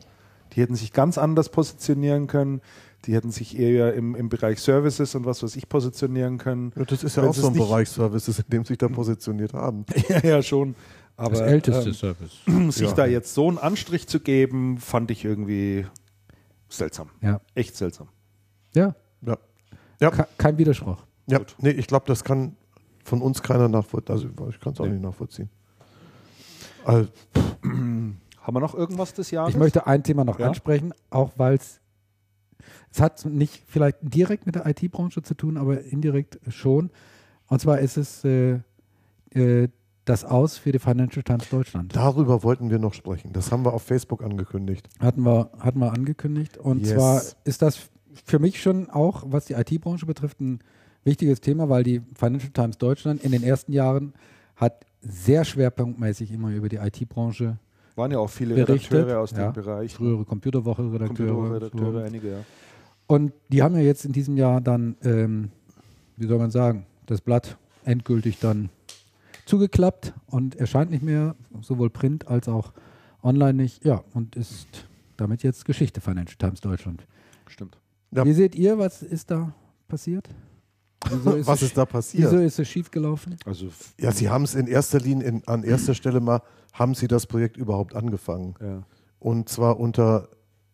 Die 0.57 0.63
hätten 0.63 0.75
sich 0.75 0.93
ganz 0.93 1.19
anders 1.19 1.51
positionieren 1.51 2.27
können. 2.27 2.61
Die 3.05 3.15
hätten 3.15 3.31
sich 3.31 3.59
eher 3.59 3.95
im, 3.95 4.15
im 4.17 4.29
Bereich 4.29 4.59
Services 4.61 5.15
und 5.15 5.27
was 5.27 5.43
weiß 5.43 5.55
ich 5.57 5.69
positionieren 5.69 6.39
können. 6.39 6.73
Ja, 6.77 6.85
das 6.85 7.05
ist 7.05 7.17
ja 7.17 7.23
Wenn 7.23 7.31
auch 7.31 7.35
so 7.35 7.47
ein 7.49 7.53
Bereich 7.53 7.89
Services, 7.91 8.39
in 8.39 8.47
dem 8.49 8.65
sich 8.65 8.79
da 8.79 8.89
positioniert 8.89 9.53
haben. 9.53 9.85
ja, 10.09 10.19
ja, 10.25 10.43
schon. 10.43 10.75
Aber 11.19 11.31
Das 11.33 11.41
älteste 11.43 11.89
ähm, 11.91 11.95
Service. 11.95 12.33
sich 12.75 12.89
Ja. 12.89 12.95
da 12.95 13.07
jetzt 13.07 13.33
so 13.35 13.49
einen 13.49 13.59
Anstrich 13.59 14.07
zu 14.09 14.19
geben, 14.21 14.79
fand 14.79 15.11
ich 15.11 15.25
irgendwie 15.25 15.87
seltsam. 16.69 17.11
Ja. 17.21 17.41
Echt 17.55 17.77
seltsam. 17.77 18.09
Ja, 18.75 18.95
Ja, 19.25 19.39
ja, 20.01 20.11
ke- 20.11 20.27
kein 20.37 20.59
Widerspruch. 20.59 20.99
ja. 21.27 21.41
nee, 21.59 21.71
ich 21.71 21.87
glaube, 21.87 22.07
das 22.07 22.25
kann 22.25 22.57
von 23.05 23.23
uns 23.23 23.43
keiner 23.43 23.69
nachvollziehen. 23.69 24.15
Also 24.37 24.49
ich 24.51 24.59
kann 24.61 24.73
es 24.73 24.81
auch 24.81 24.85
Nee. 24.87 24.93
nicht 24.93 25.03
nachvollziehen. 25.03 25.49
Also, 26.85 27.09
Haben 28.47 28.55
wir 28.57 28.61
noch 28.61 28.75
irgendwas 28.75 29.13
des 29.13 29.31
Jahres? 29.33 29.53
Ich 29.55 29.59
möchte 29.59 29.87
ein 29.89 30.05
Thema 30.05 30.25
noch 30.25 30.39
Ja? 30.39 30.47
ansprechen, 30.49 30.93
auch 31.11 31.33
weil 31.37 31.55
es 31.57 31.81
es 32.93 33.01
hat 33.01 33.25
nicht 33.25 33.63
vielleicht 33.67 33.99
direkt 34.03 34.47
mit 34.47 34.55
der 34.55 34.67
IT-Branche 34.67 35.23
zu 35.23 35.35
tun, 35.35 35.57
aber 35.57 35.83
indirekt 35.83 36.39
schon. 36.49 36.91
Und 37.49 37.61
zwar 37.61 37.79
ist 37.81 37.97
es 37.97 38.25
äh, 38.25 38.61
äh, 39.35 39.69
das 40.05 40.25
Aus 40.25 40.57
für 40.59 40.73
die 40.73 40.79
Financial 40.79 41.23
Times 41.23 41.49
Deutschland. 41.49 41.95
darüber 41.95 42.43
wollten 42.45 42.71
wir 42.71 42.79
noch 42.79 42.95
sprechen. 42.95 43.33
Das 43.33 43.51
haben 43.53 43.65
wir 43.65 43.73
auf 43.75 43.83
Facebook 43.83 44.23
angekündigt. 44.23 44.89
Hatten 45.01 45.23
wir, 45.23 45.51
hatten 45.59 45.81
wir 45.81 45.93
angekündigt. 45.93 46.57
Und 46.59 46.81
Yes. 46.87 46.95
zwar 46.95 47.23
ist 47.45 47.63
das 47.63 47.79
für 48.25 48.39
mich 48.39 48.63
schon 48.63 48.89
auch, 48.91 49.25
was 49.27 49.45
die 49.47 49.55
IT-Branche 49.55 50.07
betrifft, 50.07 50.41
ein 50.41 50.61
wichtiges 51.05 51.41
Thema, 51.41 51.69
weil 51.69 51.83
die 51.83 52.03
Financial 52.15 52.53
Times 52.53 52.79
Deutschland 52.79 53.23
in 53.23 53.33
den 53.33 53.43
ersten 53.43 53.73
Jahren 53.73 54.15
hat 54.57 54.87
sehr 55.03 55.45
schwerpunktmäßig 55.45 56.33
immer 56.33 56.51
über 56.51 56.69
die 56.69 56.77
IT-Branche, 56.77 57.59
Waren 57.97 58.13
ja 58.13 58.19
auch 58.19 58.31
viele 58.31 58.55
berichtet, 58.55 58.93
Redakteure 58.93 59.21
aus 59.21 59.31
ja. 59.33 59.51
dem 59.51 59.53
Bereich. 59.55 59.95
frühere 59.95 60.25
Computerwoche-Redakteure. 60.25 61.35
Computerredakteure, 61.35 62.05
einige, 62.05 62.31
ja. 62.31 62.39
Und 63.07 63.33
die 63.49 63.63
haben 63.63 63.75
ja 63.75 63.83
jetzt 63.83 64.05
in 64.05 64.13
diesem 64.13 64.37
Jahr 64.37 64.61
dann, 64.61 64.97
ähm, 65.03 65.51
wie 66.17 66.27
soll 66.27 66.39
man 66.39 66.51
sagen, 66.51 66.87
das 67.07 67.21
Blatt 67.21 67.57
endgültig 67.85 68.39
dann 68.39 68.69
zugeklappt 69.47 70.13
und 70.27 70.57
erscheint 70.57 70.91
nicht 70.91 71.03
mehr, 71.03 71.37
sowohl 71.63 71.89
print 71.89 72.29
als 72.29 72.49
auch 72.49 72.73
online 73.23 73.55
nicht. 73.55 73.85
Ja, 73.85 74.05
und 74.13 74.37
ist 74.37 74.87
damit 75.17 75.43
jetzt 75.43 75.65
Geschichte 75.65 76.01
Financial 76.01 76.37
Times 76.37 76.61
Deutschland. 76.61 77.07
Stimmt. 77.47 77.79
Ja. 78.11 78.25
Wie 78.25 78.33
seht 78.33 78.55
ihr, 78.55 78.79
was 78.79 79.03
ist 79.03 79.31
da 79.31 79.55
passiert? 79.89 80.29
Wieso 81.11 81.47
Was 81.47 81.63
ist 81.63 81.77
da 81.77 81.85
passiert? 81.87 82.25
Wieso 82.33 82.43
ist 82.43 82.59
es 82.59 82.69
schiefgelaufen? 82.69 83.37
Also, 83.45 83.69
Ja, 84.01 84.13
sie 84.13 84.29
haben 84.29 84.45
es 84.45 84.55
in 84.55 84.67
erster 84.67 84.99
Linie, 85.01 85.27
in, 85.29 85.43
an 85.47 85.63
erster 85.63 85.95
Stelle 85.95 86.21
mal, 86.21 86.41
haben 86.73 86.95
sie 86.95 87.09
das 87.09 87.27
Projekt 87.27 87.57
überhaupt 87.57 87.95
angefangen. 87.95 88.55
ja. 88.61 88.83
Und 89.19 89.49
zwar 89.49 89.81
unter 89.81 90.29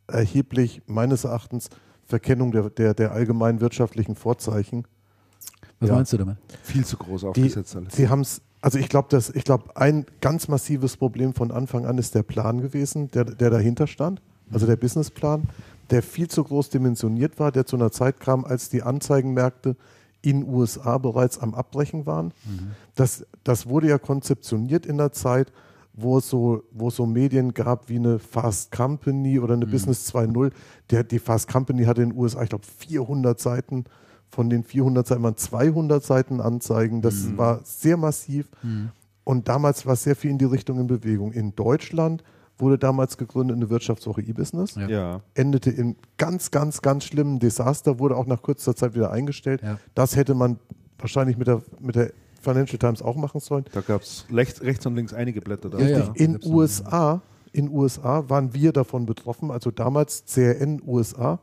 erheblich, 0.09 0.83
meines 0.86 1.25
Erachtens, 1.25 1.69
Verkennung 2.05 2.51
der, 2.52 2.69
der, 2.70 2.93
der 2.93 3.12
allgemeinen 3.12 3.61
wirtschaftlichen 3.61 4.15
Vorzeichen. 4.17 4.85
Was 5.81 5.89
Ja. 5.89 5.94
meinst 5.97 6.12
du 6.12 6.17
damit? 6.19 6.36
viel 6.62 6.85
zu 6.85 6.97
groß 6.97 7.20
Die, 7.23 7.27
aufgesetzt 7.28 7.77
alles. 7.77 7.94
sie 7.94 8.09
haben 8.09 8.20
es, 8.20 8.43
also 8.61 8.78
ich 8.78 8.89
glaube, 8.89 9.09
glaube, 9.44 9.77
ein 9.77 10.05
ganz 10.20 10.49
massives 10.49 10.97
Problem 10.97 11.33
von 11.35 11.51
Anfang 11.51 11.86
an 11.86 11.99
ist 11.99 12.15
der 12.15 12.23
Plan 12.25 12.61
gewesen, 12.61 13.11
der, 13.12 13.25
der 13.25 13.51
dahinter 13.51 13.86
stand, 13.86 14.20
also 14.52 14.67
der 14.67 14.77
Businessplan, 14.77 15.44
der 15.91 16.02
viel 16.02 16.28
zu 16.28 16.44
groß 16.44 16.69
dimensioniert 16.70 17.39
war, 17.39 17.52
der 17.52 17.65
zu 17.65 17.77
einer 17.77 17.91
Zeit 17.93 18.20
kam, 18.20 18.44
als 18.44 18.69
die 18.69 18.83
Anzeigenmärkte 18.83 19.77
in 20.23 20.49
USA 20.49 20.99
bereits 20.99 21.39
am 21.39 21.55
Abbrechen 21.55 22.07
waren. 22.07 22.33
Das, 22.94 23.26
das 23.44 23.67
wurde 23.67 23.89
ja 23.89 23.99
konzeptioniert 23.99 24.86
in 24.86 24.97
der 24.99 25.12
Zeit, 25.12 25.52
wo 25.94 26.18
es 26.18 26.28
so, 26.31 26.62
wo 26.70 26.89
es 26.89 26.97
so 26.97 27.05
Medien 27.07 27.52
gab 27.52 27.89
wie 27.89 27.97
eine 27.97 28.18
Fast 28.18 28.73
Company 28.73 29.39
oder 29.39 29.55
eine 29.55 29.67
Business 29.67 30.09
2.0. 30.15 30.51
Der, 30.91 31.05
die 31.05 31.18
Fast 31.18 31.49
Company 31.52 31.84
hatte 31.84 32.02
in 32.02 32.10
den 32.10 32.18
USA, 32.18 32.42
ich 32.42 32.49
glaube, 32.49 32.65
400 32.78 33.39
Seiten. 33.39 33.84
Von 34.31 34.49
den 34.49 34.62
400 34.65 35.07
Seiten 35.07 35.23
waren 35.23 35.36
200 35.36 36.02
Seiten 36.02 36.41
Anzeigen. 36.41 37.02
Das 37.02 37.26
war 37.36 37.60
sehr 37.65 37.99
massiv. 37.99 38.49
Und 39.25 39.49
damals 39.49 39.84
war 39.84 39.97
sehr 39.97 40.17
viel 40.17 40.31
in 40.31 40.39
die 40.39 40.47
Richtung 40.47 40.81
in 40.81 40.86
Bewegung. 40.86 41.33
In 41.33 41.55
Deutschland 41.55 42.25
wurde 42.59 42.79
damals 42.79 43.17
gegründet 43.17 43.57
eine 43.57 43.71
Wirtschaftswoche 43.71 44.23
E-Business 44.23 44.75
Ja. 44.77 44.89
Ja. 44.89 45.21
endete 45.35 45.71
in 45.71 45.97
ganz, 46.19 46.51
ganz, 46.51 46.83
ganz 46.83 47.05
schlimmen 47.05 47.39
Desaster, 47.39 47.99
wurde 47.99 48.17
auch 48.17 48.27
nach 48.27 48.43
kurzer 48.43 48.77
Zeit 48.77 48.95
wieder 48.95 49.11
eingestellt. 49.11 49.63
Ja. 49.63 49.79
Das 49.95 50.17
hätte 50.17 50.35
man 50.35 50.59
wahrscheinlich 50.99 51.37
mit 51.37 51.49
der, 51.49 51.63
mit 51.81 51.97
der 51.97 52.13
Financial 52.41 52.79
Times 52.79 53.03
auch 53.03 53.17
machen 53.17 53.41
sollen. 53.41 53.65
Da 53.73 53.81
gab 53.81 54.03
es 54.03 54.27
rechts, 54.33 54.63
rechts 54.63 54.85
und 54.87 54.97
links 54.97 55.15
einige 55.15 55.41
Blätter 55.41 55.71
da. 55.71 55.79
Ja, 55.79 55.99
ja. 55.99 56.13
In 56.15 56.39
USA, 56.45 57.23
in 57.53 57.69
USA 57.71 58.29
waren 58.29 58.53
wir 58.55 58.73
davon 58.73 59.07
betroffen, 59.07 59.51
also 59.51 59.71
damals 59.71 60.25
CRN 60.27 60.83
USA, 60.87 61.39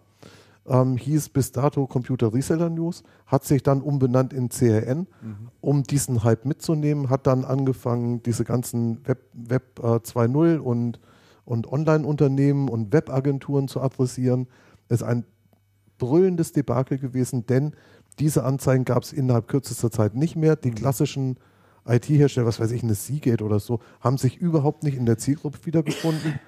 ähm, 0.69 0.97
hieß 0.97 1.29
bis 1.29 1.51
dato 1.51 1.87
Computer 1.87 2.33
Reseller 2.33 2.69
News, 2.69 3.03
hat 3.25 3.43
sich 3.43 3.63
dann 3.63 3.81
umbenannt 3.81 4.31
in 4.31 4.49
CRN, 4.49 5.07
um 5.61 5.83
diesen 5.83 6.23
Hype 6.23 6.45
mitzunehmen, 6.45 7.09
hat 7.09 7.27
dann 7.27 7.43
angefangen, 7.43 8.23
diese 8.23 8.45
ganzen 8.45 9.05
Web, 9.07 9.23
Web 9.33 9.79
äh, 9.79 9.97
2.0 9.97 10.57
und, 10.57 10.99
und 11.43 11.71
Online-Unternehmen 11.71 12.69
und 12.69 12.93
Webagenturen 12.93 13.67
zu 13.67 13.81
adressieren. 13.81 14.47
Es 14.87 15.01
ist 15.01 15.07
ein 15.07 15.25
brüllendes 15.97 16.53
Debakel 16.53 16.99
gewesen, 16.99 17.45
denn 17.47 17.73
diese 18.19 18.43
Anzeigen 18.43 18.85
gab 18.85 19.03
es 19.03 19.11
innerhalb 19.11 19.47
kürzester 19.47 19.91
Zeit 19.91 20.15
nicht 20.15 20.35
mehr. 20.35 20.55
Die 20.55 20.71
klassischen 20.71 21.37
IT-Hersteller, 21.87 22.45
was 22.45 22.59
weiß 22.59 22.71
ich, 22.71 22.83
eine 22.83 22.95
Seagate 22.95 23.43
oder 23.43 23.59
so, 23.59 23.79
haben 23.99 24.17
sich 24.17 24.37
überhaupt 24.37 24.83
nicht 24.83 24.97
in 24.97 25.05
der 25.05 25.17
Zielgruppe 25.17 25.59
wiedergefunden. 25.65 26.39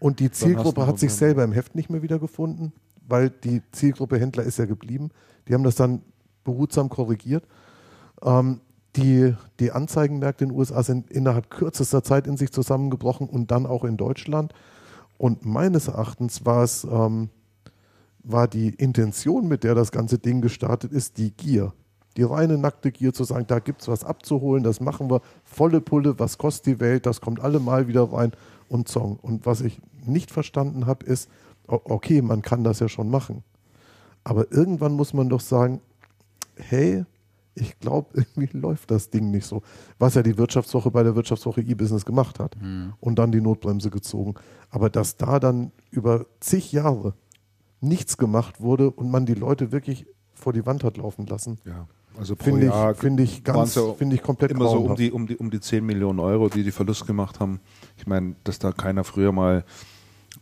Und 0.00 0.20
die 0.20 0.30
Zielgruppe 0.30 0.86
hat 0.86 0.98
sich 0.98 1.12
selber 1.12 1.44
im 1.44 1.52
Heft 1.52 1.74
nicht 1.74 1.90
mehr 1.90 2.02
wiedergefunden, 2.02 2.72
weil 3.08 3.30
die 3.30 3.62
Zielgruppe 3.72 4.18
Händler 4.18 4.44
ist 4.44 4.58
ja 4.58 4.66
geblieben. 4.66 5.10
Die 5.48 5.54
haben 5.54 5.64
das 5.64 5.74
dann 5.74 6.02
behutsam 6.44 6.88
korrigiert. 6.88 7.44
Ähm, 8.22 8.60
die, 8.96 9.34
die 9.60 9.72
Anzeigenmärkte 9.72 10.44
in 10.44 10.50
den 10.50 10.58
USA 10.58 10.82
sind 10.82 11.10
innerhalb 11.10 11.50
kürzester 11.50 12.02
Zeit 12.02 12.26
in 12.26 12.36
sich 12.36 12.52
zusammengebrochen 12.52 13.28
und 13.28 13.50
dann 13.50 13.66
auch 13.66 13.84
in 13.84 13.96
Deutschland. 13.96 14.52
Und 15.16 15.44
meines 15.44 15.88
Erachtens 15.88 16.44
war 16.44 16.62
es, 16.62 16.84
ähm, 16.84 17.30
war 18.22 18.48
die 18.48 18.68
Intention, 18.70 19.48
mit 19.48 19.64
der 19.64 19.74
das 19.74 19.90
ganze 19.90 20.18
Ding 20.18 20.40
gestartet 20.40 20.92
ist, 20.92 21.18
die 21.18 21.32
Gier. 21.32 21.72
die 22.16 22.24
reine 22.24 22.58
nackte 22.58 22.90
Gier 22.90 23.12
zu 23.12 23.22
sagen, 23.22 23.46
da 23.46 23.60
gibt 23.60 23.80
es 23.80 23.86
was 23.86 24.02
abzuholen, 24.02 24.64
das 24.64 24.80
machen 24.80 25.08
wir, 25.08 25.20
volle 25.44 25.80
Pulle, 25.80 26.18
was 26.18 26.36
kostet 26.36 26.66
die 26.66 26.80
Welt, 26.80 27.06
das 27.06 27.20
kommt 27.20 27.38
alle 27.38 27.60
mal 27.60 27.86
wieder 27.86 28.12
rein 28.12 28.32
und 28.68 28.88
Song. 28.88 29.18
Und 29.22 29.46
was 29.46 29.60
ich 29.60 29.80
nicht 30.04 30.32
verstanden 30.32 30.86
habe, 30.86 31.06
ist, 31.06 31.30
okay, 31.68 32.22
man 32.22 32.42
kann 32.42 32.64
das 32.64 32.80
ja 32.80 32.88
schon 32.88 33.10
machen. 33.10 33.44
Aber 34.24 34.50
irgendwann 34.52 34.92
muss 34.92 35.14
man 35.14 35.28
doch 35.28 35.40
sagen, 35.40 35.80
hey, 36.56 37.04
ich 37.54 37.78
glaube, 37.78 38.08
irgendwie 38.14 38.56
läuft 38.56 38.90
das 38.90 39.10
Ding 39.10 39.30
nicht 39.30 39.46
so. 39.46 39.62
Was 39.98 40.14
ja 40.14 40.22
die 40.22 40.38
Wirtschaftswoche 40.38 40.90
bei 40.90 41.02
der 41.02 41.14
Wirtschaftswoche 41.14 41.60
E-Business 41.60 42.04
gemacht 42.04 42.38
hat 42.38 42.56
mhm. 42.60 42.94
und 43.00 43.18
dann 43.18 43.32
die 43.32 43.40
Notbremse 43.40 43.90
gezogen. 43.90 44.34
Aber 44.70 44.90
dass 44.90 45.16
da 45.16 45.38
dann 45.38 45.72
über 45.90 46.26
zig 46.40 46.72
Jahre 46.72 47.14
nichts 47.80 48.16
gemacht 48.16 48.60
wurde 48.60 48.90
und 48.90 49.10
man 49.10 49.26
die 49.26 49.34
Leute 49.34 49.72
wirklich 49.72 50.06
vor 50.34 50.52
die 50.52 50.66
Wand 50.66 50.84
hat 50.84 50.96
laufen 50.96 51.26
lassen. 51.26 51.58
Ja. 51.64 51.86
Also 52.18 52.34
finde 52.34 52.66
ich, 52.66 52.98
find 52.98 53.20
ich 53.20 53.44
ganz, 53.44 53.76
ja 53.76 53.92
finde 53.92 54.16
ich 54.16 54.22
komplett 54.22 54.50
immer 54.50 54.68
so 54.68 54.78
um 54.78 54.96
die, 54.96 55.12
um, 55.12 55.26
die, 55.28 55.36
um 55.36 55.50
die 55.50 55.60
10 55.60 55.86
Millionen 55.86 56.18
Euro, 56.18 56.48
die 56.48 56.64
die 56.64 56.72
Verlust 56.72 57.06
gemacht 57.06 57.38
haben. 57.38 57.60
Ich 57.96 58.08
meine, 58.08 58.34
dass 58.42 58.58
da 58.58 58.72
keiner 58.72 59.04
früher 59.04 59.30
mal 59.30 59.64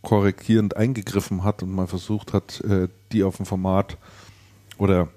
korrigierend 0.06 0.76
eingegriffen 0.76 1.42
hat 1.42 1.64
und 1.64 1.72
mal 1.72 1.88
versucht 1.88 2.32
hat, 2.32 2.60
äh, 2.60 2.86
die 3.10 3.24
auf 3.24 3.40
ein 3.40 3.44
Format 3.44 3.98
oder 4.78 5.08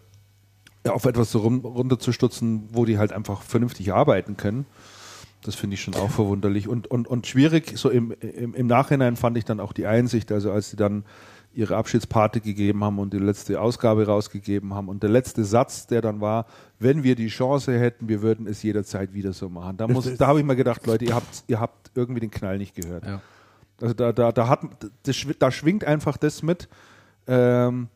auf 0.84 1.06
etwas 1.06 1.32
so 1.32 1.42
runterzustutzen, 1.42 2.69
wo 2.72 2.85
die 2.85 2.98
halt 2.98 3.14
einfach 3.14 3.43
vernünftig 3.43 3.93
arbeiten 3.93 4.35
können. 4.35 4.66
Das 5.43 5.53
finde 5.53 5.76
ich 5.76 5.82
schon 5.84 5.93
auch 5.93 6.09
verwunderlich 6.09 6.68
und, 6.68 6.88
und, 6.88 7.08
und 7.08 7.27
schwierig. 7.27 7.74
So 7.76 7.92
im, 7.92 8.16
im, 8.19 8.56
im 8.56 8.66
Nachhinein 8.66 9.16
fand 9.16 9.38
ich 9.38 9.45
dann 9.45 9.59
auch 9.59 9.74
die 9.74 9.85
Einsicht, 9.85 10.32
also 10.32 10.51
als 10.51 10.72
sie 10.72 10.76
dann 10.76 11.06
ihre 11.53 11.77
Abschiedsparty 11.77 12.40
gegeben 12.40 12.84
haben 12.84 12.98
und 12.98 13.14
die 13.14 13.19
letzte 13.19 13.61
Ausgabe 13.61 14.08
rausgegeben 14.08 14.74
haben. 14.74 14.90
Und 14.90 15.03
der 15.03 15.11
letzte 15.11 15.45
Satz, 15.45 15.85
der 15.85 16.01
dann 16.01 16.19
war, 16.19 16.48
wenn 16.80 17.03
wir 17.03 17.16
die 17.16 17.27
Chance 17.27 17.77
hätten, 17.80 18.09
wir 18.09 18.24
würden 18.24 18.48
es 18.48 18.64
jederzeit 18.64 19.14
wieder 19.14 19.34
so 19.34 19.50
machen. 19.50 19.77
Da, 19.77 19.88
muss, 19.88 20.18
da 20.18 20.26
habe 20.26 20.40
ich 20.40 20.45
mir 20.45 20.56
gedacht, 20.56 20.88
Leute, 20.88 21.06
ihr 21.06 21.14
habt, 21.14 21.43
ihr 21.45 21.59
habt 21.59 21.92
irgendwie 21.93 22.22
den 22.22 22.32
Knall 22.32 22.58
nicht 22.58 22.74
gehört. 22.74 23.06
Ja. 23.06 23.22
Also 23.82 23.93
da, 23.93 24.11
da, 24.11 24.32
da, 24.32 24.48
hat, 24.48 24.61
das, 25.03 25.25
da 25.40 25.51
schwingt 25.51 25.83
einfach 25.83 26.17
das 26.17 26.43
mit, 26.43 26.67
ähm, 27.27 27.88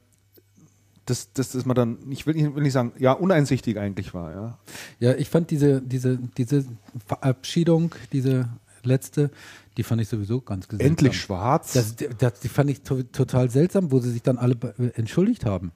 dass, 1.05 1.33
dass, 1.33 1.51
dass 1.51 1.65
man 1.65 1.75
dann, 1.75 1.97
ich 2.09 2.25
will, 2.25 2.35
nicht, 2.35 2.55
will 2.55 2.63
nicht 2.63 2.73
sagen, 2.73 2.93
ja, 2.97 3.11
uneinsichtig 3.11 3.77
eigentlich 3.77 4.13
war. 4.13 4.31
Ja, 4.31 4.57
ja 4.99 5.15
ich 5.15 5.29
fand 5.29 5.51
diese, 5.51 5.81
diese, 5.81 6.17
diese 6.37 6.65
Verabschiedung, 7.05 7.93
diese 8.13 8.49
letzte, 8.83 9.31
die 9.77 9.83
fand 9.83 10.01
ich 10.01 10.07
sowieso 10.07 10.41
ganz 10.41 10.65
seltsam. 10.65 10.87
Endlich 10.87 11.19
schwarz. 11.19 11.73
Das, 11.73 11.95
das, 12.17 12.39
die 12.39 12.49
fand 12.49 12.69
ich 12.69 12.81
to 12.81 13.03
total 13.03 13.49
seltsam, 13.49 13.91
wo 13.91 13.99
sie 13.99 14.11
sich 14.11 14.21
dann 14.21 14.37
alle 14.37 14.55
entschuldigt 14.95 15.45
haben 15.45 15.71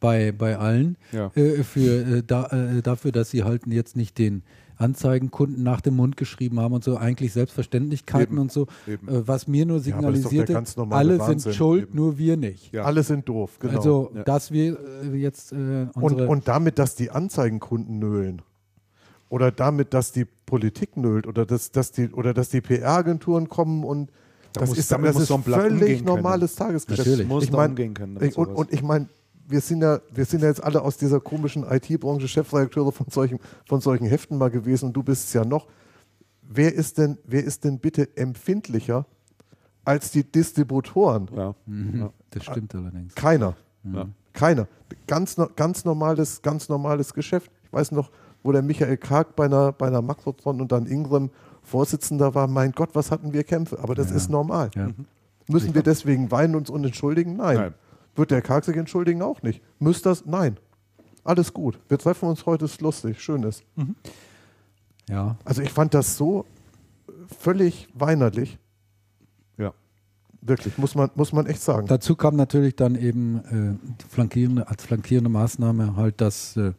bei, 0.00 0.32
bei 0.32 0.56
allen 0.56 0.96
ja. 1.12 1.30
äh, 1.34 1.62
für, 1.62 2.18
äh, 2.18 2.22
da, 2.26 2.46
äh, 2.46 2.82
dafür, 2.82 3.12
dass 3.12 3.30
sie 3.30 3.44
halt 3.44 3.66
jetzt 3.66 3.96
nicht 3.96 4.18
den 4.18 4.42
Anzeigenkunden 4.80 5.62
nach 5.62 5.80
dem 5.80 5.96
Mund 5.96 6.16
geschrieben 6.16 6.60
haben 6.60 6.74
und 6.74 6.84
so, 6.84 6.96
eigentlich 6.96 7.32
Selbstverständlichkeiten 7.32 8.34
Eben. 8.34 8.38
und 8.38 8.52
so, 8.52 8.66
äh, 8.86 8.96
was 9.06 9.46
mir 9.46 9.66
nur 9.66 9.80
signalisierte, 9.80 10.52
ja, 10.52 10.62
alle 10.90 11.18
Wahnsinn. 11.18 11.38
sind 11.38 11.54
schuld, 11.54 11.88
Eben. 11.88 11.96
nur 11.96 12.18
wir 12.18 12.36
nicht. 12.36 12.72
Ja. 12.72 12.84
Alle 12.84 13.02
sind 13.02 13.28
doof, 13.28 13.58
genau. 13.58 13.76
Also, 13.76 14.12
dass 14.24 14.50
wir 14.50 14.78
äh, 15.04 15.16
jetzt 15.16 15.52
äh, 15.52 15.86
und, 15.94 16.20
und 16.20 16.48
damit, 16.48 16.78
dass 16.78 16.94
die 16.94 17.10
Anzeigenkunden 17.10 17.98
nölen 17.98 18.42
oder 19.28 19.52
damit, 19.52 19.94
dass 19.94 20.12
die 20.12 20.24
Politik 20.24 20.96
nölt 20.96 21.26
oder 21.26 21.46
dass, 21.46 21.70
dass 21.70 21.92
die 21.92 22.10
oder 22.10 22.34
dass 22.34 22.48
die 22.48 22.60
PR-Agenturen 22.60 23.48
kommen 23.48 23.84
und 23.84 24.10
da 24.52 24.60
das 24.60 24.70
muss, 24.70 24.78
ist, 24.78 24.90
das 24.90 25.16
ist 25.16 25.26
so 25.26 25.38
völlig 25.38 26.04
normales 26.04 26.56
Tagesgeschäft. 26.56 27.06
Natürlich. 27.06 27.28
Muss 27.28 27.44
ich 27.44 27.52
mein, 27.52 27.70
umgehen 27.70 27.94
können. 27.94 28.18
Ich, 28.20 28.36
und, 28.36 28.48
und, 28.48 28.72
ich 28.72 28.82
meine, 28.82 29.08
wir 29.50 29.60
sind 29.60 29.82
ja, 29.82 30.00
wir 30.12 30.24
sind 30.24 30.42
ja 30.42 30.48
jetzt 30.48 30.62
alle 30.62 30.82
aus 30.82 30.96
dieser 30.96 31.20
komischen 31.20 31.64
IT-Branche 31.68 32.28
Chefredakteure 32.28 32.92
von 32.92 33.06
solchen, 33.10 33.38
von 33.66 33.80
solchen 33.80 34.06
Heften 34.06 34.38
mal 34.38 34.50
gewesen 34.50 34.86
und 34.86 34.92
du 34.92 35.02
bist 35.02 35.28
es 35.28 35.32
ja 35.32 35.44
noch. 35.44 35.66
Wer 36.42 36.74
ist 36.74 36.98
denn, 36.98 37.18
wer 37.24 37.44
ist 37.44 37.64
denn 37.64 37.78
bitte 37.78 38.16
empfindlicher 38.16 39.06
als 39.84 40.10
die 40.10 40.24
Distributoren? 40.24 41.28
Ja, 41.34 41.54
mhm. 41.66 42.00
ja. 42.00 42.10
das 42.30 42.44
stimmt 42.44 42.74
allerdings. 42.74 43.14
Keiner. 43.14 43.56
Mhm. 43.82 44.14
Keiner. 44.32 44.68
Ganz, 45.06 45.36
ganz 45.56 45.84
normales, 45.84 46.42
ganz 46.42 46.68
normales 46.68 47.14
Geschäft. 47.14 47.50
Ich 47.64 47.72
weiß 47.72 47.92
noch, 47.92 48.10
wo 48.42 48.52
der 48.52 48.62
Michael 48.62 48.96
Karg 48.96 49.36
bei 49.36 49.44
einer, 49.44 49.72
bei 49.72 49.86
einer 49.86 50.02
Makrotron 50.02 50.60
und 50.60 50.72
dann 50.72 50.86
Ingram 50.86 51.30
Vorsitzender 51.62 52.34
war, 52.34 52.46
mein 52.46 52.72
Gott, 52.72 52.90
was 52.94 53.10
hatten 53.10 53.32
wir 53.32 53.44
Kämpfe? 53.44 53.78
Aber 53.80 53.94
das 53.94 54.10
ja. 54.10 54.16
ist 54.16 54.30
normal. 54.30 54.70
Ja. 54.74 54.88
Müssen 55.46 55.74
wir 55.74 55.82
deswegen 55.82 56.30
weinen 56.30 56.54
uns 56.54 56.70
und 56.70 56.84
entschuldigen? 56.84 57.36
Nein. 57.36 57.56
Nein. 57.56 57.74
Wird 58.16 58.30
der 58.30 58.42
Karg 58.42 58.64
sich 58.64 58.76
entschuldigen? 58.76 59.22
Auch 59.22 59.42
nicht. 59.42 59.62
Müsst 59.78 60.06
das? 60.06 60.26
Nein. 60.26 60.58
Alles 61.24 61.52
gut. 61.52 61.78
Wir 61.88 61.98
treffen 61.98 62.28
uns 62.28 62.46
heute, 62.46 62.64
ist 62.64 62.80
lustig, 62.80 63.20
schön 63.20 63.42
ist. 63.42 63.64
Mhm. 63.76 63.94
Ja. 65.08 65.36
Also 65.44 65.62
ich 65.62 65.70
fand 65.70 65.94
das 65.94 66.16
so 66.16 66.46
völlig 67.38 67.88
weinerlich. 67.94 68.58
Ja. 69.58 69.72
Wirklich, 70.40 70.78
muss 70.78 70.94
man, 70.94 71.10
muss 71.14 71.32
man 71.32 71.46
echt 71.46 71.60
sagen. 71.60 71.86
Dazu 71.86 72.16
kam 72.16 72.36
natürlich 72.36 72.76
dann 72.76 72.94
eben 72.94 73.80
äh, 73.80 74.06
flankierende, 74.08 74.68
als 74.68 74.84
flankierende 74.84 75.30
Maßnahme 75.30 75.96
halt, 75.96 76.20
dass, 76.20 76.56
äh, 76.56 76.72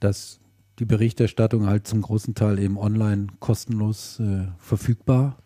dass 0.00 0.40
die 0.78 0.84
Berichterstattung 0.84 1.66
halt 1.66 1.86
zum 1.86 2.02
großen 2.02 2.34
Teil 2.34 2.58
eben 2.58 2.76
online 2.76 3.28
kostenlos 3.38 4.20
äh, 4.20 4.48
verfügbar 4.58 5.38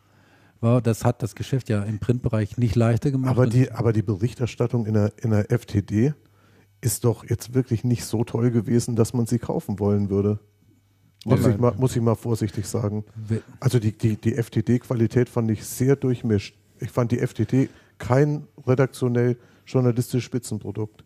war. 0.62 0.80
Das 0.80 1.04
hat 1.04 1.22
das 1.22 1.34
Geschäft 1.34 1.68
ja 1.68 1.82
im 1.82 1.98
Printbereich 1.98 2.58
nicht 2.58 2.76
leichter 2.76 3.10
gemacht. 3.10 3.30
Aber 3.30 3.46
die, 3.46 3.70
aber 3.70 3.92
die 3.92 4.02
Berichterstattung 4.02 4.86
in 4.86 4.94
der, 4.94 5.12
in 5.18 5.30
der 5.30 5.50
FTD 5.50 6.14
ist 6.80 7.04
doch 7.04 7.28
jetzt 7.28 7.54
wirklich 7.54 7.84
nicht 7.84 8.04
so 8.04 8.24
toll 8.24 8.50
gewesen, 8.50 8.96
dass 8.96 9.12
man 9.12 9.26
sie 9.26 9.38
kaufen 9.38 9.78
wollen 9.78 10.10
würde. 10.10 10.38
Muss 11.26 11.46
ich, 11.46 11.58
mal, 11.58 11.74
muss 11.76 11.94
ich 11.94 12.00
mal 12.00 12.14
vorsichtig 12.14 12.66
sagen. 12.66 13.04
Also 13.58 13.78
die, 13.78 13.92
die, 13.92 14.16
die 14.16 14.34
FTD-Qualität 14.34 15.28
fand 15.28 15.50
ich 15.50 15.66
sehr 15.66 15.96
durchmischt. 15.96 16.56
Ich 16.78 16.90
fand 16.90 17.12
die 17.12 17.18
FTD 17.18 17.68
kein 17.98 18.46
redaktionell 18.66 19.36
journalistisch 19.66 20.24
Spitzenprodukt 20.24 21.04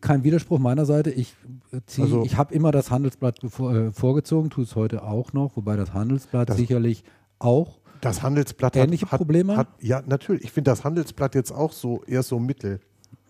kein 0.00 0.24
Widerspruch 0.24 0.58
meiner 0.58 0.86
Seite. 0.86 1.10
Ich, 1.10 1.34
äh, 1.72 1.80
also, 2.00 2.24
ich 2.24 2.36
habe 2.36 2.54
immer 2.54 2.70
das 2.70 2.90
Handelsblatt 2.90 3.40
vor, 3.48 3.74
äh, 3.74 3.92
vorgezogen, 3.92 4.50
tue 4.50 4.64
es 4.64 4.76
heute 4.76 5.02
auch 5.02 5.32
noch, 5.32 5.56
wobei 5.56 5.76
das 5.76 5.92
Handelsblatt 5.92 6.48
das, 6.48 6.56
sicherlich 6.56 7.04
auch 7.38 7.80
das 8.00 8.22
Handelsblatt 8.22 8.76
ähnliche 8.76 9.10
hat, 9.10 9.18
Probleme 9.18 9.56
hat. 9.56 9.68
Ja, 9.80 10.02
natürlich. 10.06 10.44
Ich 10.44 10.52
finde 10.52 10.70
das 10.70 10.84
Handelsblatt 10.84 11.34
jetzt 11.34 11.52
auch 11.52 11.72
so 11.72 12.02
eher 12.04 12.22
so 12.22 12.38
mittel. 12.38 12.80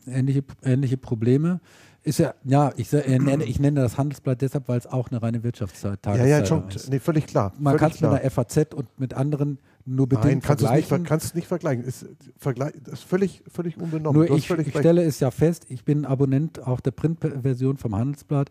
Ähnliche, 0.06 0.44
ähnliche 0.62 0.96
Probleme. 0.96 1.60
Ist 2.02 2.18
ja, 2.18 2.34
ja, 2.44 2.70
ich, 2.76 2.92
äh, 2.92 3.18
nenne, 3.18 3.44
ich 3.44 3.58
nenne 3.58 3.80
das 3.80 3.96
Handelsblatt 3.96 4.42
deshalb, 4.42 4.68
weil 4.68 4.78
es 4.78 4.86
auch 4.86 5.10
eine 5.10 5.22
reine 5.22 5.42
Wirtschaftszeitung 5.42 6.12
ist. 6.12 6.18
Ja, 6.18 6.26
ja, 6.26 6.44
schon, 6.44 6.64
nee, 6.90 6.98
völlig 6.98 7.26
klar. 7.26 7.54
Man 7.58 7.78
kann 7.78 7.92
es 7.92 8.00
mit 8.02 8.12
der 8.12 8.30
FAZ 8.30 8.74
und 8.74 8.98
mit 8.98 9.14
anderen 9.14 9.58
nur 9.86 10.06
bedingt 10.06 10.24
Nein, 10.24 10.40
kannst 10.40 10.64
vergleichen. 10.64 10.98
Nicht, 10.98 11.08
kannst 11.08 11.26
es 11.26 11.34
nicht 11.34 11.46
vergleichen. 11.46 11.84
Ist, 11.84 12.06
vergleich, 12.36 12.72
ist 12.90 13.04
völlig, 13.04 13.42
völlig 13.50 13.78
unbenommen. 13.78 14.26
Nur 14.26 14.36
ich, 14.36 14.50
ich 14.50 14.68
stelle 14.68 15.02
es 15.02 15.20
ja 15.20 15.30
fest, 15.30 15.66
ich 15.68 15.84
bin 15.84 16.04
Abonnent 16.04 16.66
auch 16.66 16.80
der 16.80 16.90
Printversion 16.90 17.76
vom 17.76 17.94
Handelsblatt, 17.94 18.50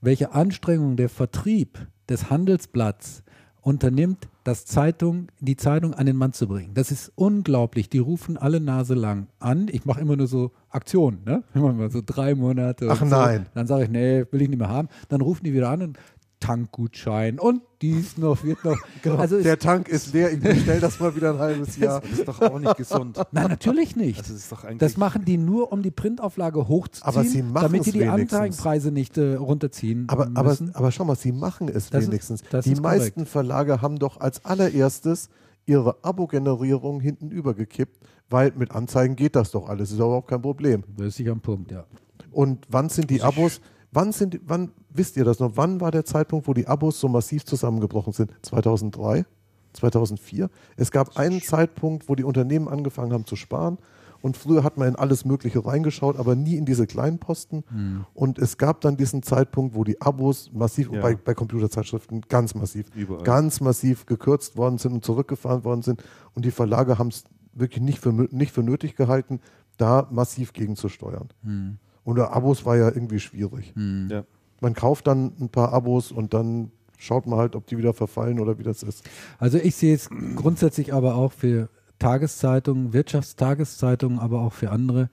welche 0.00 0.32
Anstrengungen 0.32 0.96
der 0.96 1.08
Vertrieb 1.08 1.86
des 2.08 2.30
Handelsblatts 2.30 3.22
unternimmt, 3.62 4.28
das 4.44 4.64
Zeitung, 4.64 5.28
die 5.40 5.56
Zeitung 5.56 5.94
an 5.94 6.06
den 6.06 6.16
Mann 6.16 6.32
zu 6.32 6.48
bringen. 6.48 6.72
Das 6.74 6.90
ist 6.90 7.12
unglaublich. 7.14 7.88
Die 7.88 7.98
rufen 7.98 8.36
alle 8.36 8.60
Nase 8.60 8.94
lang 8.94 9.28
an. 9.38 9.68
Ich 9.70 9.84
mache 9.84 10.00
immer 10.00 10.16
nur 10.16 10.26
so 10.26 10.52
Aktionen, 10.70 11.22
ne? 11.24 11.42
Immer 11.54 11.72
mal 11.72 11.90
so 11.90 12.00
drei 12.04 12.34
Monate. 12.34 12.88
Ach 12.90 13.02
nein. 13.02 13.44
So. 13.44 13.50
Dann 13.54 13.66
sage 13.66 13.84
ich, 13.84 13.90
nee, 13.90 14.24
will 14.30 14.42
ich 14.42 14.48
nicht 14.48 14.58
mehr 14.58 14.68
haben. 14.68 14.88
Dann 15.08 15.20
rufen 15.20 15.44
die 15.44 15.52
wieder 15.52 15.68
an 15.68 15.82
und 15.82 15.98
Tankgutschein 16.40 17.38
und 17.38 17.62
dies 17.82 18.18
noch, 18.18 18.42
wird 18.44 18.64
noch. 18.64 18.76
Genau. 19.02 19.16
Also 19.16 19.40
der 19.40 19.58
Tank 19.58 19.88
ist 19.88 20.12
leer, 20.12 20.32
ich 20.32 20.40
bestelle 20.40 20.80
das 20.80 20.98
mal 21.00 21.14
wieder 21.14 21.34
ein 21.34 21.38
halbes 21.38 21.76
Jahr. 21.78 22.00
Das 22.00 22.10
ist 22.10 22.28
doch 22.28 22.40
auch 22.40 22.58
nicht 22.58 22.76
gesund. 22.76 23.18
Nein, 23.32 23.48
natürlich 23.48 23.96
nicht. 23.96 24.18
Also 24.18 24.34
das, 24.34 24.78
das, 24.78 24.96
machen 24.96 25.24
die 25.24 25.38
nur, 25.38 25.72
um 25.72 25.82
die 25.82 25.90
Printauflage 25.90 26.68
hochzuziehen, 26.68 27.06
aber 27.06 27.24
sie 27.24 27.44
damit 27.54 27.84
sie 27.84 27.92
die 27.92 28.06
Anzeigenpreise 28.06 28.90
nicht 28.90 29.16
äh, 29.16 29.34
runterziehen 29.34 30.06
aber, 30.08 30.26
müssen. 30.26 30.70
Aber, 30.70 30.78
aber 30.78 30.92
schau 30.92 31.04
mal, 31.04 31.16
sie 31.16 31.32
machen 31.32 31.68
es 31.68 31.90
das 31.90 32.06
wenigstens. 32.06 32.42
Ist, 32.42 32.66
die 32.66 32.74
meisten 32.74 33.12
korrekt. 33.14 33.30
Verlage 33.30 33.82
haben 33.82 33.98
doch 33.98 34.20
als 34.20 34.44
allererstes 34.44 35.28
ihre 35.66 35.96
Abo-Generierung 36.02 37.00
hinten 37.00 37.30
übergekippt, 37.30 37.98
weil 38.28 38.52
mit 38.56 38.72
Anzeigen 38.72 39.16
geht 39.16 39.36
das 39.36 39.50
doch 39.50 39.68
alles, 39.68 39.90
ist 39.90 39.96
überhaupt 39.96 40.28
kein 40.28 40.42
Problem. 40.42 40.84
Das 40.96 41.08
ist 41.08 41.16
sicher 41.16 41.32
ein 41.32 41.40
Punkt, 41.40 41.70
ja. 41.70 41.84
Und 42.32 42.66
wann 42.68 42.88
sind 42.88 43.10
die 43.10 43.22
Abos? 43.22 43.60
Wann, 43.92 44.12
sind, 44.12 44.40
wann 44.46 44.70
wisst 44.90 45.16
ihr 45.16 45.24
das 45.24 45.40
noch? 45.40 45.52
Wann 45.56 45.80
war 45.80 45.90
der 45.90 46.04
Zeitpunkt, 46.04 46.46
wo 46.46 46.54
die 46.54 46.66
Abos 46.66 47.00
so 47.00 47.08
massiv 47.08 47.44
zusammengebrochen 47.44 48.12
sind? 48.12 48.32
2003? 48.42 49.24
2004? 49.72 50.48
Es 50.76 50.90
gab 50.90 51.16
einen 51.16 51.42
Zeitpunkt, 51.42 52.08
wo 52.08 52.14
die 52.14 52.24
Unternehmen 52.24 52.68
angefangen 52.68 53.12
haben 53.12 53.26
zu 53.26 53.36
sparen. 53.36 53.78
Und 54.22 54.36
früher 54.36 54.62
hat 54.64 54.76
man 54.76 54.88
in 54.88 54.96
alles 54.96 55.24
Mögliche 55.24 55.64
reingeschaut, 55.64 56.18
aber 56.18 56.36
nie 56.36 56.56
in 56.56 56.66
diese 56.66 56.86
kleinen 56.86 57.18
Posten. 57.18 57.64
Mhm. 57.70 58.04
Und 58.12 58.38
es 58.38 58.58
gab 58.58 58.80
dann 58.82 58.96
diesen 58.96 59.22
Zeitpunkt, 59.22 59.74
wo 59.74 59.82
die 59.82 60.00
Abos 60.00 60.50
massiv, 60.52 60.90
ja. 60.92 61.00
bei, 61.00 61.14
bei 61.14 61.34
Computerzeitschriften 61.34 62.22
ganz 62.28 62.54
massiv, 62.54 62.86
Überall. 62.94 63.22
ganz 63.24 63.60
massiv 63.60 64.06
gekürzt 64.06 64.56
worden 64.56 64.78
sind 64.78 64.92
und 64.92 65.04
zurückgefahren 65.04 65.64
worden 65.64 65.82
sind. 65.82 66.04
Und 66.34 66.44
die 66.44 66.50
Verlage 66.50 66.98
haben 66.98 67.08
es 67.08 67.24
wirklich 67.54 67.82
nicht 67.82 67.98
für, 67.98 68.12
nicht 68.12 68.52
für 68.52 68.62
nötig 68.62 68.94
gehalten, 68.94 69.40
da 69.78 70.06
massiv 70.10 70.52
gegenzusteuern. 70.52 71.28
Mhm. 71.42 71.78
Oder 72.04 72.32
Abos 72.32 72.64
war 72.64 72.76
ja 72.76 72.88
irgendwie 72.88 73.20
schwierig. 73.20 73.74
Ja. 74.08 74.24
Man 74.60 74.74
kauft 74.74 75.06
dann 75.06 75.32
ein 75.40 75.48
paar 75.48 75.72
Abos 75.72 76.12
und 76.12 76.34
dann 76.34 76.70
schaut 76.98 77.26
man 77.26 77.38
halt, 77.38 77.56
ob 77.56 77.66
die 77.66 77.78
wieder 77.78 77.94
verfallen 77.94 78.40
oder 78.40 78.58
wie 78.58 78.62
das 78.62 78.82
ist. 78.82 79.08
Also 79.38 79.58
ich 79.58 79.74
sehe 79.74 79.94
es 79.94 80.08
grundsätzlich 80.36 80.92
aber 80.92 81.14
auch 81.14 81.32
für 81.32 81.68
Tageszeitungen, 81.98 82.92
Wirtschaftstageszeitungen, 82.92 84.18
aber 84.18 84.40
auch 84.40 84.52
für 84.52 84.70
andere 84.70 85.10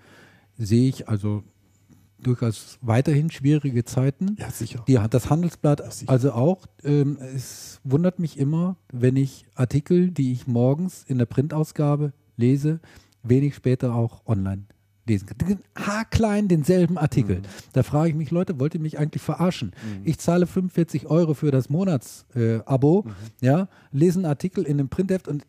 sehe 0.57 0.89
ich 0.89 1.07
also 1.07 1.43
durchaus 2.19 2.79
weiterhin 2.81 3.29
schwierige 3.29 3.85
Zeiten. 3.85 4.35
Ja, 4.39 4.49
sicher. 4.49 4.83
Die 4.87 4.99
hat 4.99 5.13
das 5.13 5.29
Handelsblatt 5.29 5.93
sicher. 5.93 6.11
also 6.11 6.31
auch. 6.31 6.65
Ähm, 6.83 7.17
es 7.35 7.79
wundert 7.83 8.19
mich 8.19 8.39
immer, 8.39 8.77
wenn 8.91 9.15
ich 9.15 9.45
Artikel, 9.55 10.11
die 10.11 10.31
ich 10.31 10.47
morgens 10.47 11.03
in 11.03 11.19
der 11.19 11.25
Printausgabe 11.25 12.13
lese, 12.37 12.79
wenig 13.23 13.55
später 13.55 13.93
auch 13.93 14.25
online 14.25 14.65
lesen 15.07 15.27
kann. 15.27 15.37
Den 15.47 15.59
haarklein 15.75 16.47
denselben 16.47 16.97
Artikel. 16.97 17.41
Da 17.73 17.83
frage 17.83 18.09
ich 18.09 18.15
mich, 18.15 18.31
Leute, 18.31 18.59
wollt 18.59 18.73
ihr 18.75 18.79
mich 18.81 18.97
eigentlich 18.99 19.21
verarschen? 19.23 19.71
Ich 20.03 20.19
zahle 20.19 20.47
45 20.47 21.07
Euro 21.07 21.33
für 21.33 21.51
das 21.51 21.69
Monatsabo, 21.69 22.39
äh, 22.39 22.61
Abo, 22.65 23.05
ja, 23.41 23.67
lese 23.91 24.19
einen 24.19 24.25
Artikel 24.25 24.63
in 24.65 24.79
einem 24.79 24.89
Printheft 24.89 25.27
und 25.27 25.43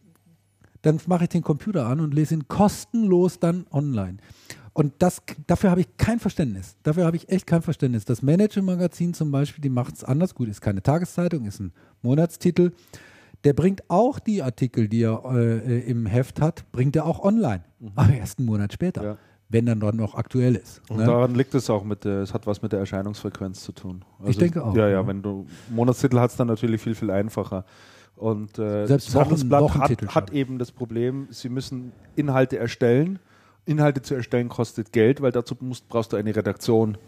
dann 0.83 1.01
mache 1.07 1.25
ich 1.25 1.31
den 1.31 1.43
Computer 1.43 1.87
an 1.87 2.01
und 2.01 2.15
lese 2.15 2.35
ihn 2.35 2.47
kostenlos 2.49 3.41
dann 3.41 3.67
online. 3.71 4.19
Und 4.75 4.93
das, 5.01 5.23
dafür 5.49 5.71
habe 5.73 5.81
ich 5.81 5.97
kein 5.97 6.21
Verständnis. 6.21 6.77
Dafür 6.85 7.05
habe 7.05 7.17
ich 7.17 7.29
echt 7.31 7.49
kein 7.49 7.63
Verständnis. 7.63 8.05
Das 8.05 8.23
Manager-Magazin 8.23 9.13
zum 9.13 9.33
Beispiel, 9.33 9.61
die 9.61 9.71
macht 9.71 9.97
es 9.97 10.05
anders. 10.05 10.37
Gut, 10.37 10.49
ist 10.49 10.61
keine 10.61 10.83
Tageszeitung, 10.85 11.47
ist 11.47 11.59
ein 11.59 11.73
Monatstitel. 12.03 12.71
Der 13.43 13.55
bringt 13.55 13.91
auch 13.91 14.21
die 14.21 14.41
Artikel, 14.41 14.87
die 14.89 15.03
er 15.03 15.25
äh, 15.35 15.81
im 15.81 16.07
Heft 16.07 16.41
hat, 16.41 16.71
bringt 16.71 16.95
er 16.95 17.07
auch 17.07 17.25
online. 17.25 17.65
Aber 17.97 18.13
erst 18.13 18.39
einen 18.39 18.47
Monat 18.47 18.73
später, 18.73 19.03
Ja. 19.03 19.19
Wenn 19.49 19.67
dann 19.67 19.81
dort 19.81 19.95
noch 19.95 20.15
aktuell 20.15 20.57
ist. 20.57 20.83
Und 20.91 20.99
ne? 20.99 21.07
daran 21.07 21.35
liegt 21.35 21.55
es 21.55 21.71
auch 21.71 21.85
mit 21.85 22.05
der, 22.05 22.21
es 22.21 22.35
hat 22.35 22.47
was 22.47 22.61
mit 22.61 22.73
der 22.73 22.81
Erscheinungsfrequenz 22.81 23.63
zu 23.63 23.73
tun. 23.73 24.05
Also, 24.23 24.39
denke 24.41 24.63
auch, 24.63 24.75
Ja, 24.75 24.87
ja, 24.89 25.01
ja. 25.01 25.07
wenn 25.07 25.23
du 25.23 25.47
Monatstitel 25.71 26.19
hast, 26.19 26.39
dann 26.39 26.49
natürlich 26.49 26.83
viel, 26.83 26.95
viel 26.95 27.11
einfacher. 27.11 27.65
Und 28.17 28.59
äh, 28.59 28.87
Selbst 28.87 29.15
Wochen- 29.15 29.81
hat, 29.81 30.15
hat 30.15 30.33
eben 30.33 30.59
das 30.59 30.73
Problem, 30.73 31.29
sie 31.31 31.49
müssen 31.49 31.93
Inhalte 32.17 32.59
erstellen. 32.59 33.21
Inhalte 33.65 34.03
zu 34.03 34.15
erstellen 34.15 34.49
kostet 34.49 34.93
Geld, 34.93 35.21
weil 35.23 35.31
dazu 35.33 35.57
musst, 35.61 35.89
brauchst 35.89 36.13
du 36.13 36.17
eine 36.17 36.35
Redaktion. 36.35 36.99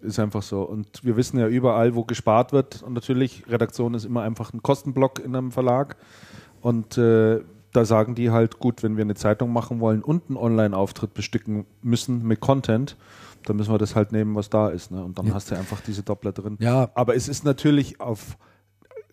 Ist 0.00 0.18
einfach 0.18 0.42
so. 0.42 0.62
Und 0.62 1.04
wir 1.04 1.16
wissen 1.16 1.38
ja 1.38 1.46
überall, 1.48 1.94
wo 1.94 2.04
gespart 2.04 2.52
wird. 2.52 2.82
Und 2.82 2.92
natürlich, 2.94 3.44
Redaktion 3.48 3.94
ist 3.94 4.04
immer 4.04 4.22
einfach 4.22 4.52
ein 4.52 4.62
Kostenblock 4.62 5.18
in 5.20 5.34
einem 5.34 5.50
Verlag. 5.52 5.96
Und 6.60 6.98
äh, 6.98 7.40
da 7.78 7.84
sagen 7.84 8.14
die 8.14 8.30
halt, 8.30 8.58
gut, 8.58 8.82
wenn 8.82 8.96
wir 8.96 9.02
eine 9.04 9.14
Zeitung 9.14 9.52
machen 9.52 9.80
wollen 9.80 10.02
und 10.02 10.24
einen 10.28 10.36
Online-Auftritt 10.36 11.14
bestücken 11.14 11.64
müssen 11.82 12.26
mit 12.26 12.40
Content, 12.40 12.96
dann 13.46 13.56
müssen 13.56 13.72
wir 13.72 13.78
das 13.78 13.94
halt 13.94 14.10
nehmen, 14.12 14.34
was 14.34 14.50
da 14.50 14.68
ist. 14.68 14.90
Ne? 14.90 15.02
Und 15.02 15.18
dann 15.18 15.28
Ja. 15.28 15.34
hast 15.34 15.50
du 15.50 15.54
einfach 15.56 15.80
diese 15.80 16.02
Doppler 16.02 16.32
drin. 16.32 16.56
Ja. 16.60 16.90
Aber 16.94 17.14
es 17.14 17.28
ist 17.28 17.44
natürlich 17.44 18.00
auf 18.00 18.36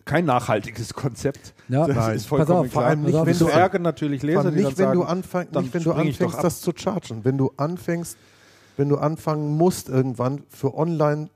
kein 0.04 0.24
nachhaltiges 0.24 0.94
Konzept. 0.94 1.54
Ja, 1.68 1.86
das 1.86 1.96
nein. 1.96 2.16
ist 2.16 2.26
vollkommen 2.26 2.58
auf, 2.58 2.70
klar. 2.70 2.82
vor 2.82 2.84
allem 2.90 3.02
nicht, 3.02 3.14
wenn 3.26 3.38
du- 3.38 3.46
ärgern 3.46 3.82
natürlich 3.82 4.22
Leser, 4.22 4.44
nicht, 4.44 4.46
dann 4.46 4.54
wenn 4.54 4.70
du, 4.92 5.02
sagen, 5.06 5.48
dann 5.52 5.64
nicht, 5.64 5.74
wenn 5.74 5.82
du 5.84 5.92
anfängst, 5.92 6.42
das 6.44 6.60
zu 6.60 6.72
chargen. 6.76 7.24
Wenn 7.24 7.38
du 7.38 7.52
anfängst, 7.56 8.16
wenn 8.76 8.88
du 8.88 8.96
anfangen 8.98 9.56
musst, 9.56 9.88
irgendwann 9.88 10.42
für 10.48 10.74
online 10.76 11.28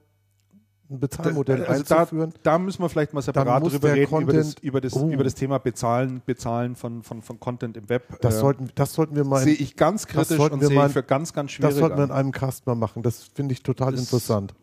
ein 0.91 0.99
Bezahlmodell 1.01 1.65
also 1.65 1.85
da, 1.85 1.99
einzuführen. 2.01 2.33
da 2.43 2.59
müssen 2.59 2.83
wir 2.83 2.89
vielleicht 2.89 3.15
mal 3.15 3.23
separat 3.23 3.63
drüber 3.63 3.93
reden, 3.95 4.21
über 4.23 4.33
das, 4.33 4.47
Content- 4.57 4.61
über, 4.65 4.81
das, 4.81 4.95
Oh. 4.97 5.09
über 5.11 5.23
das 5.25 5.35
Thema 5.35 5.59
Bezahlen, 5.59 6.21
Bezahlen 6.27 6.75
von, 6.75 7.03
von, 7.03 7.23
von 7.23 7.39
Content 7.39 7.77
im 7.77 7.89
Web. 7.89 8.19
das, 8.21 8.35
Äh, 8.37 8.39
sollten, 8.41 8.71
das 8.75 8.93
sollten 8.95 9.15
wir 9.15 9.25
mal 9.25 9.43
sehe 9.43 9.55
ich 9.55 9.77
ganz 9.77 10.07
kritisch 10.07 10.39
und 10.39 10.63
sehe 10.65 10.87
ich 10.87 10.93
für 10.93 11.03
ganz, 11.03 11.33
ganz 11.33 11.53
schwierig 11.53 11.71
Das 11.75 11.79
sollten 11.79 11.97
wir 11.97 12.05
in 12.05 12.11
einem 12.11 12.33
Cast 12.33 12.67
mal 12.67 12.75
machen. 12.75 13.03
Das 13.03 13.23
finde 13.23 13.53
ich 13.53 13.63
total 13.63 13.93
Das- 13.93 14.01
interessant. 14.01 14.55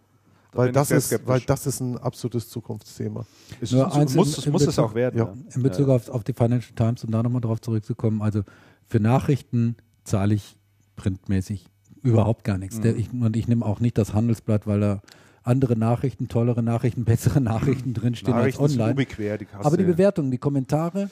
Da 0.51 0.59
Weil 0.59 0.71
das, 0.71 0.91
ist, 0.91 1.07
skeptisch. 1.07 1.27
weil 1.27 1.39
das 1.41 1.67
ist 1.67 1.81
ein 1.81 1.97
absolutes 1.97 2.49
Zukunftsthema. 2.49 3.25
Es 3.61 3.71
Nur 3.71 3.87
ist- 3.87 3.93
eins 3.95 4.15
muss, 4.15 4.27
in- 4.33 4.39
es 4.39 4.45
in 4.45 4.51
muss 4.53 4.61
es 4.63 4.67
Bezug- 4.69 4.85
auch 4.85 4.95
werden. 4.95 5.17
ja. 5.17 5.33
In 5.55 5.61
Bezug 5.63 5.89
auf, 5.89 6.09
auf 6.09 6.23
die 6.23 6.33
Financial 6.33 6.73
Times, 6.75 7.03
um 7.03 7.11
da 7.11 7.21
nochmal 7.21 7.41
drauf 7.41 7.59
zurückzukommen, 7.61 8.21
also 8.21 8.41
für 8.85 8.99
Nachrichten 8.99 9.75
zahle 10.03 10.33
ich 10.35 10.57
printmäßig 10.95 11.65
überhaupt 12.01 12.43
gar 12.43 12.57
nichts. 12.57 12.79
Der, 12.79 12.95
ich, 12.95 13.11
und 13.11 13.35
ich 13.35 13.47
nehme 13.47 13.65
auch 13.65 13.79
nicht 13.81 13.97
das 13.97 14.13
Handelsblatt, 14.13 14.65
weil 14.67 14.79
da 14.79 15.01
andere 15.47 15.77
Nachrichten, 15.77 16.27
tollere 16.27 16.61
Nachrichten, 16.61 17.05
bessere 17.05 17.41
Nachrichten 17.41 17.93
drinstehen 17.93 18.33
als 18.35 18.55
Nachrichten 18.57 18.67
sind 18.69 18.81
online. 18.81 18.93
ubequem, 18.93 19.37
die 19.39 19.47
Aber 19.53 19.77
die 19.77 19.83
du 19.83 19.89
ja. 19.89 19.95
Bewertung, 19.95 20.29
die 20.31 20.37
Kommentare 20.37 21.09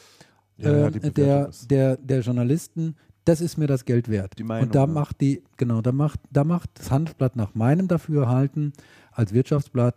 Ja, 0.58 0.72
ja, 0.78 0.88
äh, 0.88 0.92
die 0.92 1.00
der, 1.12 1.52
der, 1.70 1.98
der 1.98 2.20
Journalisten, 2.22 2.96
das 3.26 3.42
ist 3.42 3.58
mir 3.58 3.68
das 3.68 3.86
Geld 3.86 4.10
wert. 4.10 4.34
Meinung, 4.44 4.68
und 4.68 4.76
da 4.76 4.86
macht 4.88 5.22
die, 5.22 5.42
genau, 5.58 5.82
da 5.82 5.92
macht, 5.92 6.20
da 6.32 6.44
macht 6.44 6.70
das 6.76 6.92
Handelsblatt 6.92 7.36
nach 7.36 7.56
meinem 7.56 7.88
Dafürhalten 7.88 8.74
als 9.12 9.34
Wirtschaftsblatt 9.34 9.96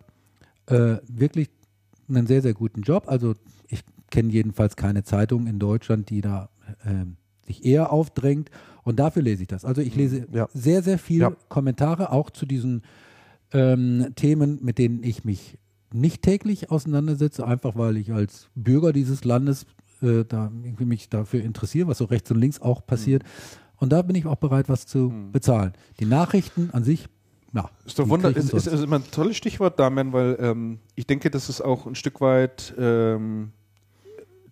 äh, 0.67 0.97
wirklich 1.09 1.51
einen 2.09 2.27
sehr, 2.27 2.41
sehr 2.43 2.55
guten 2.55 2.83
Job. 2.83 3.05
Also 3.07 3.35
ich 3.69 3.83
kenne 4.11 4.31
jedenfalls 4.33 4.77
keine 4.77 5.03
Zeitung 5.05 5.47
in 5.47 5.59
Deutschland, 5.59 6.09
die 6.11 6.21
da 6.23 6.49
ähm, 6.87 7.17
sich 7.47 7.65
eher 7.65 7.93
aufdrängt. 7.93 8.51
Und 8.85 8.99
dafür 8.99 9.23
lese 9.23 9.43
ich 9.43 9.49
das. 9.49 9.65
Also 9.65 9.83
ich 9.83 9.95
lese 9.95 10.27
Ja. 10.33 10.49
sehr, 10.55 10.83
sehr 10.83 10.99
viele 10.99 11.25
Ja. 11.25 11.33
Kommentare, 11.49 12.13
auch 12.13 12.31
zu 12.31 12.47
diesen 12.47 12.83
ähm, 13.53 14.13
Themen, 14.17 14.59
mit 14.63 14.79
denen 14.79 15.03
ich 15.03 15.25
mich 15.25 15.59
nicht 15.93 16.23
täglich 16.23 16.71
auseinandersetze, 16.71 17.47
einfach 17.47 17.77
weil 17.77 17.97
ich 17.97 18.13
als 18.13 18.49
Bürger 18.55 18.93
dieses 18.93 19.25
Landes 19.25 19.65
äh, 20.03 20.25
da 20.25 20.51
irgendwie 20.63 20.85
mich 20.85 21.09
dafür 21.09 21.43
interessiere, 21.43 21.89
was 21.89 21.99
so 21.99 22.05
rechts 22.05 22.31
und 22.31 22.39
links 22.39 22.61
auch 22.61 22.85
passiert. 22.87 23.23
Mhm. 23.23 23.29
Und 23.77 23.93
da 23.93 24.03
bin 24.03 24.17
ich 24.17 24.27
auch 24.27 24.37
bereit, 24.37 24.69
was 24.69 24.87
zu 24.87 25.13
bezahlen. 25.33 25.73
Die 26.01 26.05
Nachrichten 26.05 26.71
an 26.73 26.85
sich, 26.85 27.09
ja. 27.55 27.71
Ist 27.85 27.99
doch 27.99 28.09
wunder, 28.09 28.37
ist, 28.37 28.53
ist, 28.53 28.67
ist 28.67 28.83
immer 28.83 28.97
ein 28.97 29.11
tolles 29.11 29.37
Stichwort, 29.37 29.79
Damian, 29.79 30.13
weil 30.13 30.37
ähm, 30.41 30.81
ich 30.95 31.07
denke, 31.07 31.31
das 31.31 31.49
ist 31.49 31.61
auch 31.61 31.87
ein 31.87 31.95
Stück 31.95 32.21
weit 32.21 32.75
ähm, 32.77 33.53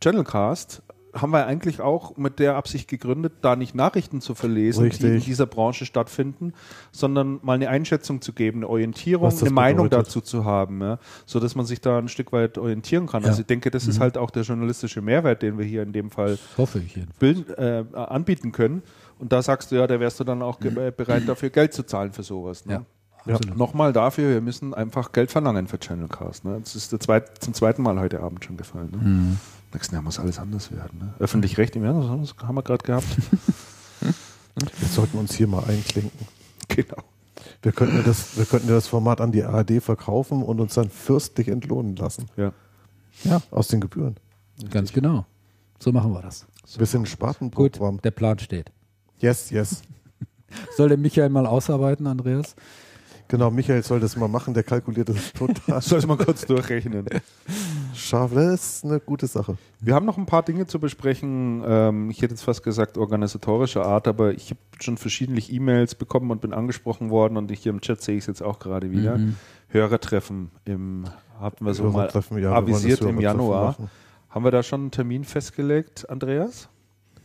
Channelcast. 0.00 0.83
Haben 1.17 1.33
wir 1.33 1.47
eigentlich 1.47 1.81
auch 1.81 2.17
mit 2.17 2.39
der 2.39 2.57
Absicht 2.57 2.89
gegründet, 2.89 3.35
da 3.43 3.57
nicht 3.57 3.75
Nachrichten 3.75 4.20
zu 4.20 4.35
verlesen, 4.35 4.81
die 4.91 4.97
in 5.05 5.12
Richtig. 5.12 5.25
dieser 5.25 5.47
Branche 5.47 5.86
stattfinden, 5.86 6.53
sondern 6.93 7.41
mal 7.43 7.55
eine 7.55 7.69
Einschätzung 7.69 8.20
zu 8.20 8.33
geben, 8.33 8.59
eine 8.59 8.69
Orientierung, 8.69 9.31
eine 9.31 9.51
Meinung 9.51 9.85
bedeutet. 9.86 10.09
dazu 10.09 10.20
zu 10.20 10.45
haben, 10.45 10.81
ja, 10.81 10.99
so 11.25 11.41
dass 11.41 11.55
man 11.55 11.67
sich 11.67 11.81
da 11.81 11.99
ein 11.99 12.09
Stück 12.09 12.33
weit 12.33 12.59
orientieren 12.59 13.07
kann. 13.07 13.23
Ja. 13.23 13.28
Also 13.28 13.41
ich 13.41 13.47
denke, 13.47 13.70
das 13.70 13.86
ist 13.86 14.01
halt 14.01 14.19
auch 14.19 14.31
der 14.31 14.43
journalistische 14.43 15.01
Mehrwert, 15.03 15.43
den 15.43 15.59
wir 15.59 15.65
hier 15.65 15.83
in 15.83 15.93
dem 15.93 16.11
Fall 16.11 16.39
bilden, 17.19 17.53
äh, 17.57 17.85
anbieten 17.97 18.53
können. 18.53 18.83
Und 19.19 19.33
da 19.33 19.43
sagst 19.43 19.73
du 19.73 19.77
ja, 19.77 19.86
da 19.86 19.99
wärst 19.99 20.20
du 20.20 20.25
dann 20.25 20.43
auch 20.43 20.61
äh, 20.61 20.93
bereit 20.95 21.27
dafür 21.27 21.51
Geld 21.51 21.73
zu 21.73 21.85
zahlen 21.85 22.12
für 22.12 22.23
sowas. 22.23 22.67
Ne? 22.67 22.85
Ja, 23.27 23.33
Ja. 23.33 23.39
Nochmal 23.57 23.93
dafür, 23.93 24.28
wir 24.31 24.41
müssen 24.41 24.73
einfach 24.75 25.11
Geld 25.12 25.31
verlangen 25.33 25.67
für 25.67 25.78
Channelcast. 25.81 26.45
Ne? 26.45 26.59
Das 26.62 26.77
ist 26.77 26.91
zweit, 27.03 27.43
zum 27.43 27.55
zweiten 27.55 27.83
Mal 27.83 27.99
heute 27.99 28.20
Abend 28.20 28.45
schon 28.45 28.57
gefallen. 28.57 28.91
Ne? 28.93 28.99
Mhm. 28.99 29.39
Nächsten 29.77 29.95
Jahr 29.95 30.03
muss 30.03 30.19
alles 30.19 30.39
anders 30.39 30.73
werden. 30.73 30.99
Ne? 30.99 31.15
Öffentlich 31.19 31.59
Recht 31.59 31.77
im 31.77 31.85
Jahr, 31.85 31.93
das 31.93 32.35
haben 32.43 32.55
wir 32.55 32.63
gerade 32.63 32.83
gehabt. 32.83 33.05
Wir 34.01 34.89
sollten 34.89 35.19
uns 35.19 35.35
hier 35.35 35.47
mal 35.49 35.63
einklinken. 35.65 36.27
genau. 36.69 36.97
Wir 37.61 37.73
könnten, 37.73 38.03
das, 38.05 38.39
wir 38.39 38.47
könnten 38.47 38.69
das 38.69 38.87
Format 38.87 39.21
an 39.21 39.33
die 39.33 39.45
ARD 39.45 39.83
verkaufen 39.83 40.43
und 40.43 40.61
uns 40.61 40.73
dann 40.73 40.89
fürstlich 40.89 41.49
entlohnen 41.49 41.95
lassen. 41.95 42.25
Ja. 42.39 42.53
Ja, 43.25 43.43
Aus 43.51 43.69
den 43.69 43.83
Gebühren. 43.83 44.17
ganz 44.71 44.95
genau. 44.95 45.27
So 45.79 45.93
machen 45.93 46.11
wir 46.13 46.23
das. 46.23 46.47
Wir 46.79 46.87
sind 46.87 47.01
ein 47.01 47.05
Gut, 47.05 47.11
Spartenprogramm. 47.11 48.01
der 48.01 48.13
Plan 48.13 48.39
steht. 48.39 48.73
Yes, 49.19 49.51
yes. 49.51 49.83
Soll 50.79 50.89
der 50.89 50.97
Michael 50.97 51.29
mal 51.29 51.47
ausarbeiten, 51.47 52.07
Andreas? 52.07 52.57
Genau, 53.29 53.51
Michael 53.51 53.83
soll 53.83 53.99
das 53.99 54.17
mal 54.17 54.29
machen, 54.29 54.55
der 54.55 54.63
kalkuliert 54.63 55.09
das 55.09 55.33
total 55.33 55.81
Soll 55.83 55.99
ich 55.99 56.07
mal 56.07 56.17
kurz 56.17 56.47
durchrechnen. 56.47 57.07
scharf. 57.95 58.33
Das 58.33 58.77
ist 58.77 58.85
eine 58.85 59.01
gute 59.01 59.27
Sache. 59.27 59.57
Wir 59.81 59.95
haben 59.95 60.07
noch 60.07 60.17
ein 60.17 60.27
paar 60.27 60.43
Dinge 60.43 60.67
zu 60.67 60.79
besprechen. 60.79 61.63
Ähm, 61.67 62.11
ich 62.11 62.23
hätte 62.23 62.35
jetzt 62.35 62.43
fast 62.43 62.63
gesagt 62.63 62.97
organisatorischer 62.99 63.85
Art, 63.85 64.07
aber 64.07 64.33
ich 64.33 64.51
habe 64.51 64.61
schon 64.81 64.97
verschiedentlich 64.97 65.53
E-Mails 65.53 65.97
bekommen 65.97 66.31
und 66.31 66.41
bin 66.41 66.53
angesprochen 66.53 67.11
worden 67.11 67.37
und 67.37 67.51
ich 67.51 67.61
hier 67.61 67.73
im 67.73 67.81
Chat 67.81 68.01
sehe 68.01 68.17
ich 68.17 68.23
es 68.23 68.27
jetzt 68.27 68.43
auch 68.43 68.59
gerade 68.61 68.93
wieder. 68.93 69.19
Mhm. 69.19 69.37
Hörertreffen 69.69 70.51
im, 70.65 71.05
hatten 71.41 71.65
wir 71.65 71.75
so 71.75 71.85
mal 71.85 71.95
Hörertreffen, 71.95 72.39
ja, 72.39 72.53
avisiert 72.53 73.01
im 73.01 73.21
Januar. 73.21 73.65
machen. 73.65 73.91
Haben 74.31 74.45
wir 74.45 74.51
da 74.53 74.63
schon 74.63 74.83
einen 74.83 74.91
Termin 74.91 75.25
festgelegt, 75.25 76.09
Andreas? 76.09 76.69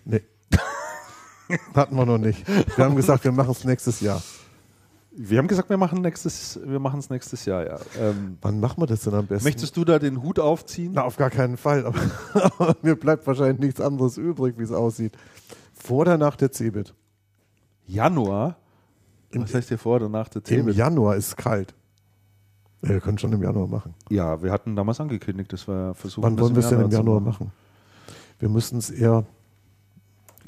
Nee. 0.05 0.21
Hatten 1.75 1.95
wir 1.95 2.05
noch 2.05 2.17
nicht. 2.17 2.47
Wir 2.77 2.85
haben 2.85 2.95
gesagt, 2.95 3.25
wir 3.25 3.33
machen 3.33 3.51
es 3.51 3.65
nächstes 3.65 3.99
Jahr. 3.99 4.21
Wir 5.13 5.39
haben 5.39 5.47
gesagt, 5.47 5.69
wir 5.69 5.77
machen 5.77 6.01
nächstes, 6.01 6.59
wir 6.63 6.79
machen 6.79 6.99
es 6.99 7.09
nächstes 7.09 7.43
Jahr, 7.45 7.65
ja. 7.65 7.79
Ähm, 7.99 8.37
Wann 8.41 8.61
machen 8.61 8.81
wir 8.81 8.87
das 8.87 9.01
denn 9.01 9.13
am 9.13 9.27
besten? 9.27 9.43
möchtest 9.43 9.75
du 9.75 9.83
da 9.83 9.99
den 9.99 10.21
Hut 10.23 10.39
aufziehen? 10.39 10.93
Na, 10.95 11.03
auf 11.03 11.17
gar 11.17 11.29
keinen 11.29 11.57
Fall. 11.57 11.85
Aber, 11.85 11.99
aber 12.33 12.75
mir 12.81 12.95
bleibt 12.95 13.27
wahrscheinlich 13.27 13.59
nichts 13.59 13.81
anderes 13.81 14.17
übrig, 14.17 14.57
wie 14.57 14.63
es 14.63 14.71
aussieht. 14.71 15.17
Vor 15.73 15.99
oder 15.99 16.17
nach 16.17 16.37
der 16.37 16.51
Cebit? 16.51 16.93
Januar? 17.87 18.55
Was 19.33 19.53
heißt 19.53 19.67
hier 19.69 19.77
vor 19.77 19.97
oder 19.97 20.09
nach 20.09 20.29
der 20.29 20.41
Im 20.41 20.43
Themen? 20.45 20.73
Januar 20.73 21.15
ist 21.15 21.27
es 21.27 21.35
kalt. 21.35 21.73
Ja, 22.81 22.89
wir 22.89 23.01
können 23.01 23.17
schon 23.17 23.31
im 23.33 23.43
Januar 23.43 23.67
machen. 23.67 23.93
Ja, 24.09 24.41
wir 24.41 24.51
hatten 24.51 24.75
damals 24.75 24.99
angekündigt, 24.99 25.51
dass 25.53 25.67
wir 25.67 25.93
versuchen, 25.93 26.23
Wann 26.23 26.39
wollen 26.39 26.55
wir 26.55 26.63
es 26.63 26.69
denn 26.69 26.81
im 26.81 26.89
Januar 26.89 27.19
machen? 27.19 27.51
Wir 28.39 28.49
müssten 28.49 28.77
es 28.77 28.89
eher, 28.89 29.25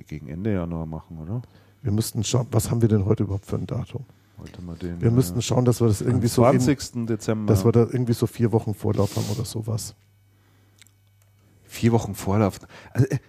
Gegen 0.07 0.27
Ende 0.27 0.53
Januar 0.53 0.85
machen, 0.85 1.19
oder? 1.19 1.41
wir 1.83 1.91
müssten 1.91 2.23
schauen, 2.23 2.47
was 2.51 2.71
haben 2.71 2.81
wir 2.81 2.87
denn 2.89 3.05
heute 3.05 3.23
überhaupt 3.23 3.45
für 3.45 3.57
ein 3.57 3.67
Datum? 3.67 4.05
Warte 4.43 4.61
mal, 4.61 4.75
den, 4.75 5.01
Wir 5.01 5.07
äh, 5.07 5.11
müssten 5.11 5.41
schauen, 5.41 5.63
dass 5.63 5.79
wir 5.79 5.87
das 5.87 6.01
irgendwie 6.01 6.27
am 6.27 6.29
so 6.29 6.45
in, 6.45 6.59
20. 6.59 7.05
Dezember. 7.07 7.53
dass 7.53 7.63
wir 7.63 7.71
da 7.71 7.81
irgendwie 7.81 8.13
so 8.13 8.27
vier 8.27 8.51
Wochen 8.51 8.73
Vorlauf 8.73 9.15
haben 9.15 9.25
oder 9.31 9.45
sowas. 9.45 9.95
Vier 11.63 11.93
Wochen 11.93 12.13
Vorlauf. 12.13 12.59
Also, 12.91 13.07
äh, 13.07 13.19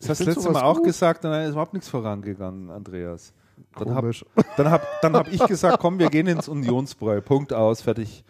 das 0.00 0.10
hast 0.10 0.20
du 0.20 0.24
letztes 0.24 0.50
Mal 0.50 0.62
auch 0.62 0.76
gut. 0.78 0.86
gesagt, 0.86 1.24
dann 1.24 1.44
ist 1.44 1.50
überhaupt 1.52 1.72
nichts 1.72 1.88
vorangegangen, 1.88 2.70
Andreas. 2.70 3.32
Dann 3.78 3.90
habe 3.90 4.00
Komisch. 4.00 4.24
dann 4.56 4.70
hab, 4.70 4.82
dann 5.02 5.14
hab 5.14 5.32
ich 5.32 5.46
gesagt, 5.46 5.78
komm, 5.80 5.98
wir 5.98 6.08
gehen 6.10 6.26
ins 6.26 6.48
Unionsbräu. 6.48 7.20
Punkt 7.20 7.52
aus, 7.52 7.82
fertig. 7.82 8.24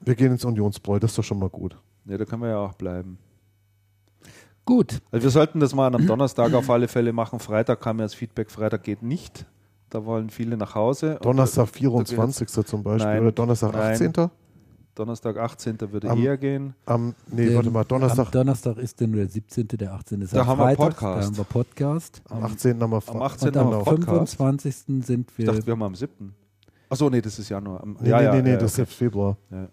Wir 0.00 0.14
gehen 0.14 0.32
ins 0.32 0.44
Unionsbräu, 0.44 1.00
das 1.00 1.10
ist 1.10 1.18
doch 1.18 1.24
schon 1.24 1.38
mal 1.38 1.48
gut. 1.50 1.76
Ja, 2.04 2.16
da 2.16 2.24
können 2.24 2.42
wir 2.42 2.50
ja 2.50 2.58
auch 2.58 2.74
bleiben. 2.74 3.18
Gut, 4.64 5.00
Also 5.10 5.24
wir 5.24 5.30
sollten 5.30 5.58
das 5.58 5.74
mal 5.74 5.92
am 5.92 6.06
Donnerstag 6.06 6.52
auf 6.54 6.70
alle 6.70 6.86
Fälle 6.86 7.12
machen. 7.12 7.40
Freitag 7.40 7.80
kam 7.80 7.98
ja 7.98 8.04
das 8.04 8.14
Feedback, 8.14 8.50
Freitag 8.50 8.84
geht 8.84 9.02
nicht. 9.02 9.46
Da 9.90 10.04
wollen 10.04 10.30
viele 10.30 10.56
nach 10.56 10.74
Hause. 10.74 11.18
Donnerstag 11.20 11.66
da- 11.66 11.72
24. 11.78 12.48
zum 12.64 12.82
Beispiel 12.82 13.06
Nein, 13.12 13.22
oder 13.22 13.32
Donnerstag 13.32 13.72
nein. 13.72 13.92
18. 13.92 14.30
Donnerstag 14.94 15.36
18. 15.36 15.92
würde 15.92 16.10
Am- 16.10 16.18
eher 16.18 16.36
gehen. 16.36 16.74
Am, 16.86 17.14
nee, 17.30 17.46
Ähm, 17.48 17.54
warte 17.56 17.70
mal, 17.70 17.80
Am 17.80 17.88
Donnerstag, 17.88 18.30
Donnerstag 18.32 18.76
ist 18.78 19.00
denn 19.00 19.10
nur 19.10 19.20
der 19.20 19.30
17., 19.30 19.66
der 19.78 19.92
18. 19.94 20.20
ist 20.22 20.32
Da 20.34 20.42
am 20.42 20.46
haben 20.48 20.58
wir 20.58 20.64
Freitag, 20.64 20.78
Podcast. 20.90 21.20
Da 21.22 21.26
haben 21.26 21.36
wir 21.38 21.44
Podcast. 21.44 22.22
am 22.28 22.42
18. 22.44 22.80
haben 22.82 22.90
wir 22.90 23.02
Am 23.08 23.22
18. 23.22 23.48
Und 23.48 23.56
haben 23.56 23.66
am 23.66 23.72
wir 23.72 23.84
Podcast. 23.84 24.34
25. 24.36 24.76
sind 25.06 25.30
Ich 25.30 25.38
wir. 25.38 25.46
dachte, 25.46 25.66
wir 25.66 25.72
haben 25.72 25.82
am 25.82 25.94
7. 25.94 26.34
Achso, 26.88 27.08
nee, 27.10 27.20
das 27.20 27.38
ist 27.38 27.48
Januar. 27.48 27.82
Am, 27.82 27.96
Nee, 28.00 28.10
ja, 28.10 28.18
nee, 28.18 28.24
ja, 28.24 28.34
nee, 28.34 28.42
nee, 28.42 28.50
ja, 28.50 28.56
das 28.56 28.72
ist 28.72 28.78
okay. 28.78 28.82
jetzt 28.90 28.94
Februar. 28.98 29.36
Ja. 29.50 29.68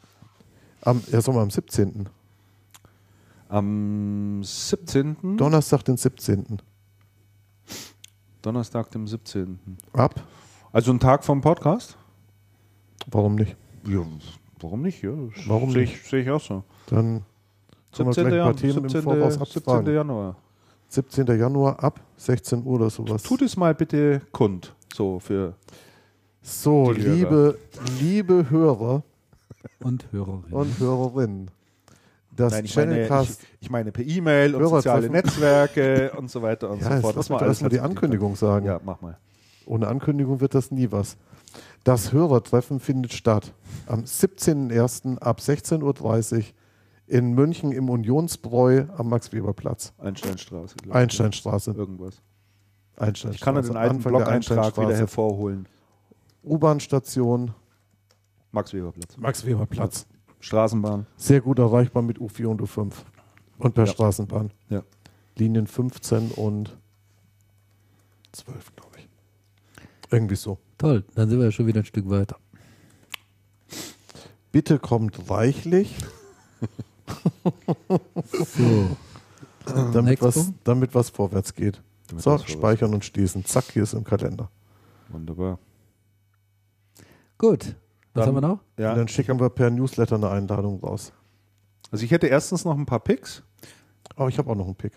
Am, 0.81 1.01
ja, 1.11 1.19
sagen 1.21 1.37
wir 1.37 1.41
am 1.41 1.49
17. 1.51 2.07
Am 3.49 4.41
17. 4.43 5.37
Donnerstag, 5.37 5.83
den 5.83 5.97
17. 5.97 6.59
Donnerstag, 8.48 8.90
dem 8.92 9.08
17. 9.08 9.59
Ab? 9.92 10.16
Also 10.72 10.92
ein 10.93 11.01
Tag 11.01 11.26
vom 11.26 11.42
Podcast? 11.42 11.98
Warum 13.11 13.35
nicht? 13.35 13.58
Ja, 13.85 14.06
warum 14.61 14.82
nicht? 14.84 15.03
Ja, 15.03 15.11
Warum 15.48 15.72
sehe 15.72 15.82
nicht? 15.82 15.95
Ich, 15.95 16.09
sehe 16.09 16.22
ich 16.22 16.30
auch 16.30 16.40
so. 16.40 16.64
Dann 16.90 17.24
können 17.93 18.08
wir 18.08 18.14
17. 18.14 18.24
gleich 18.24 18.26
ein 18.34 18.38
Jan- 18.38 18.45
paar 18.45 18.56
Themen 18.56 18.77
im 18.77 18.90
17. 18.90 19.01
Voraus 19.03 19.34
17. 19.34 19.58
abfragen. 19.64 19.93
Januar. 19.93 20.35
17. 20.88 21.27
Januar 21.38 21.84
ab 21.84 22.00
16 22.16 22.64
Uhr 22.66 22.76
oder 22.76 22.90
sowas. 22.90 23.22
Tut 23.24 23.42
es 23.42 23.58
mal 23.58 23.76
bitte 23.76 24.22
kund. 24.32 24.74
So 24.95 25.19
für. 25.19 25.53
So, 26.42 26.93
Die 26.93 27.01
Hörer. 27.01 27.14
liebe, 27.16 27.59
liebe 28.00 28.50
Hörer 28.50 29.03
und 29.82 30.09
Hörerinnen. 30.14 30.53
und 30.53 30.80
Hörerinnen, 30.80 31.51
das 32.38 32.53
Nein, 32.53 32.66
ich 32.66 32.75
meine, 32.75 33.01
ich, 33.01 33.07
Channelcast. 33.07 33.41
ich 33.59 33.69
meine 33.69 33.91
per 33.91 34.06
E-Mail 34.06 34.56
und 34.56 34.67
soziale 34.67 35.01
treffen. 35.01 35.14
Netzwerke 35.14 36.11
und 36.17 36.32
so 36.32 36.41
weiter 36.41 36.69
und 36.69 36.82
ja, 36.82 36.95
so 36.95 37.01
fort. 37.01 37.16
lass 37.16 37.27
doch 37.27 37.41
alles 37.41 37.49
erstmal 37.49 37.69
die. 37.69 37.80
Ankündigung 37.80 38.35
sagen. 38.35 38.66
Ja, 38.66 38.80
mach 38.83 39.01
mal. 39.01 39.17
Ohne 39.66 39.88
Ankündigung 39.88 40.40
wird 40.40 40.56
das 40.56 40.72
nie 40.72 40.91
was. 40.91 41.17
Das 41.83 42.14
Hörertreffen 42.14 42.80
findet 42.80 43.14
statt 43.14 43.53
am 43.85 44.01
17.01. 44.03 45.19
ab 45.19 45.40
16.30 45.40 46.38
Uhr 46.38 46.43
in 47.07 47.33
München 47.33 47.72
im 47.72 47.90
Unionsbräu 47.90 48.85
am 48.98 49.09
Max-Weber-Platz. 49.09 49.93
Einsteinstraße. 49.98 50.75
ich. 50.85 50.91
Einsteinstraße. 50.93 51.72
Irgendwas. 51.72 52.22
Einsteinstraße. 52.98 53.35
Ich 53.35 53.41
kann 53.41 53.56
ja 53.56 53.61
den 53.61 53.77
alten 53.77 53.99
Blog-Eintrag 53.99 54.77
wieder 54.77 54.95
hervorholen. 54.95 55.67
U-Bahn-Station, 56.43 57.53
Max-Weber-Platz. 58.51 59.17
Max-Weber-Platz. 59.17 60.07
Straßenbahn. 60.40 61.07
Sehr 61.17 61.41
gut 61.41 61.59
erreichbar 61.59 62.03
mit 62.03 62.17
U4 62.19 62.48
und 62.48 62.61
U5. 62.61 62.93
Und 63.57 63.74
per 63.74 63.85
Ja. 63.85 63.91
Straßenbahn. 63.91 64.51
Ja. 64.69 64.83
Linien 65.35 65.67
15 65.67 66.32
und 66.32 66.77
12, 68.32 68.75
glaube 68.75 68.98
ich. 68.98 69.07
Irgendwie 70.11 70.35
so. 70.35 70.57
Toll, 70.77 71.03
dann 71.16 71.30
sind 71.30 71.40
wir 71.40 71.45
ja 71.45 71.51
schon 71.51 71.67
wieder 71.67 71.82
ein 71.82 71.85
Stück 71.85 72.09
weiter. 72.09 72.38
Bitte 74.51 74.80
kommt 74.80 75.30
reichlich, 75.30 75.95
So, 78.33 78.98
damit 79.66 80.22
Nächster 80.22 80.27
was, 80.27 80.53
damit 80.64 80.95
was 80.95 81.09
vorwärts 81.09 81.53
geht. 81.53 81.82
Damit 82.07 82.24
so, 82.24 82.38
speichern 82.40 82.93
und 82.93 83.03
schließen. 83.06 83.45
Zack, 83.45 83.66
hier 83.72 83.83
ist 83.83 83.93
im 83.93 84.03
Kalender. 84.03 84.49
Wunderbar. 85.09 85.59
gut. 87.38 87.75
Was 88.17 88.25
Dann- 88.25 88.35
haben 88.35 88.41
wir 88.43 88.47
noch? 88.47 88.59
Ja. 88.77 88.91
Und 88.91 88.97
dann 88.97 89.07
schicken 89.07 89.39
wir 89.39 89.49
per 89.49 89.69
Newsletter 89.69 90.15
eine 90.15 90.29
Einladung 90.29 90.79
raus. 90.81 91.13
Also 91.91 92.03
ich 92.03 92.11
hätte 92.11 92.27
erstens 92.27 92.65
noch 92.65 92.77
ein 92.77 92.85
paar 92.85 92.99
Picks 92.99 93.43
Aber 94.15 94.27
ich 94.29 94.37
habe 94.37 94.49
auch 94.49 94.55
noch 94.55 94.65
einen 94.65 94.75
Pick. 94.75 94.93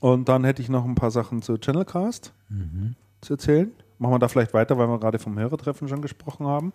und 0.00 0.28
dann 0.28 0.44
hätte 0.44 0.62
ich 0.62 0.68
noch 0.68 0.84
ein 0.84 0.94
paar 0.94 1.10
Sachen 1.10 1.42
zu 1.42 1.58
Channelcast 1.58 2.32
zu 3.20 3.32
erzählen. 3.34 3.72
Machen 3.98 4.12
wir 4.14 4.18
da 4.20 4.28
vielleicht 4.28 4.54
weiter, 4.54 4.78
weil 4.78 4.86
wir 4.88 4.98
gerade 5.00 5.18
vom 5.18 5.36
Hörertreffen 5.38 5.88
schon 5.88 6.00
gesprochen 6.00 6.46
haben. 6.46 6.72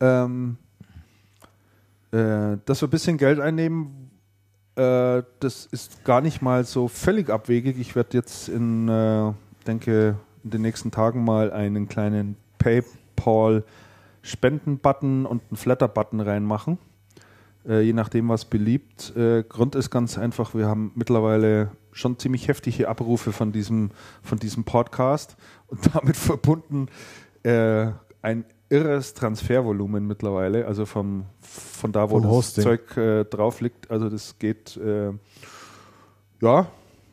Ähm, 0.00 0.56
äh, 2.10 2.58
dass 2.64 2.80
wir 2.82 2.88
ein 2.88 2.90
bisschen 2.90 3.16
Geld 3.18 3.38
einnehmen, 3.40 4.10
äh, 4.76 5.22
das 5.40 5.66
ist 5.66 6.04
gar 6.04 6.20
nicht 6.20 6.42
mal 6.42 6.64
so 6.64 6.88
völlig 6.88 7.30
abwegig. 7.30 7.78
Ich 7.78 7.94
werde 7.94 8.16
jetzt 8.16 8.48
in, 8.48 8.88
äh, 8.88 9.32
denke, 9.66 10.16
in 10.42 10.50
den 10.50 10.62
nächsten 10.62 10.90
Tagen 10.90 11.24
mal 11.24 11.52
einen 11.52 11.88
kleinen 11.88 12.36
PayPal-Spenden-Button 14.24 15.26
und 15.26 15.42
einen 15.50 15.56
Flatter-Button 15.56 16.20
reinmachen. 16.20 16.78
Äh, 17.66 17.80
je 17.82 17.92
nachdem, 17.92 18.28
was 18.28 18.44
beliebt. 18.44 19.14
Äh, 19.16 19.42
Grund 19.44 19.74
ist 19.74 19.90
ganz 19.90 20.18
einfach, 20.18 20.54
wir 20.54 20.66
haben 20.66 20.92
mittlerweile 20.94 21.70
schon 21.92 22.18
ziemlich 22.18 22.48
heftige 22.48 22.88
Abrufe 22.88 23.32
von 23.32 23.52
diesem, 23.52 23.90
von 24.22 24.38
diesem 24.38 24.64
Podcast 24.64 25.36
und 25.68 25.80
damit 25.94 26.16
verbunden 26.16 26.88
äh, 27.42 27.88
ein 28.22 28.44
irres 28.70 29.14
Transfervolumen 29.14 30.06
mittlerweile, 30.06 30.66
also 30.66 30.86
vom, 30.86 31.26
von 31.40 31.92
da, 31.92 32.10
wo 32.10 32.18
das. 32.18 32.54
Zeug 32.54 32.96
äh, 32.96 33.24
drauf 33.24 33.60
liegt. 33.60 33.90
Also 33.90 34.08
das 34.08 34.38
geht, 34.38 34.76
äh, 34.78 35.12
ja, 36.40 36.66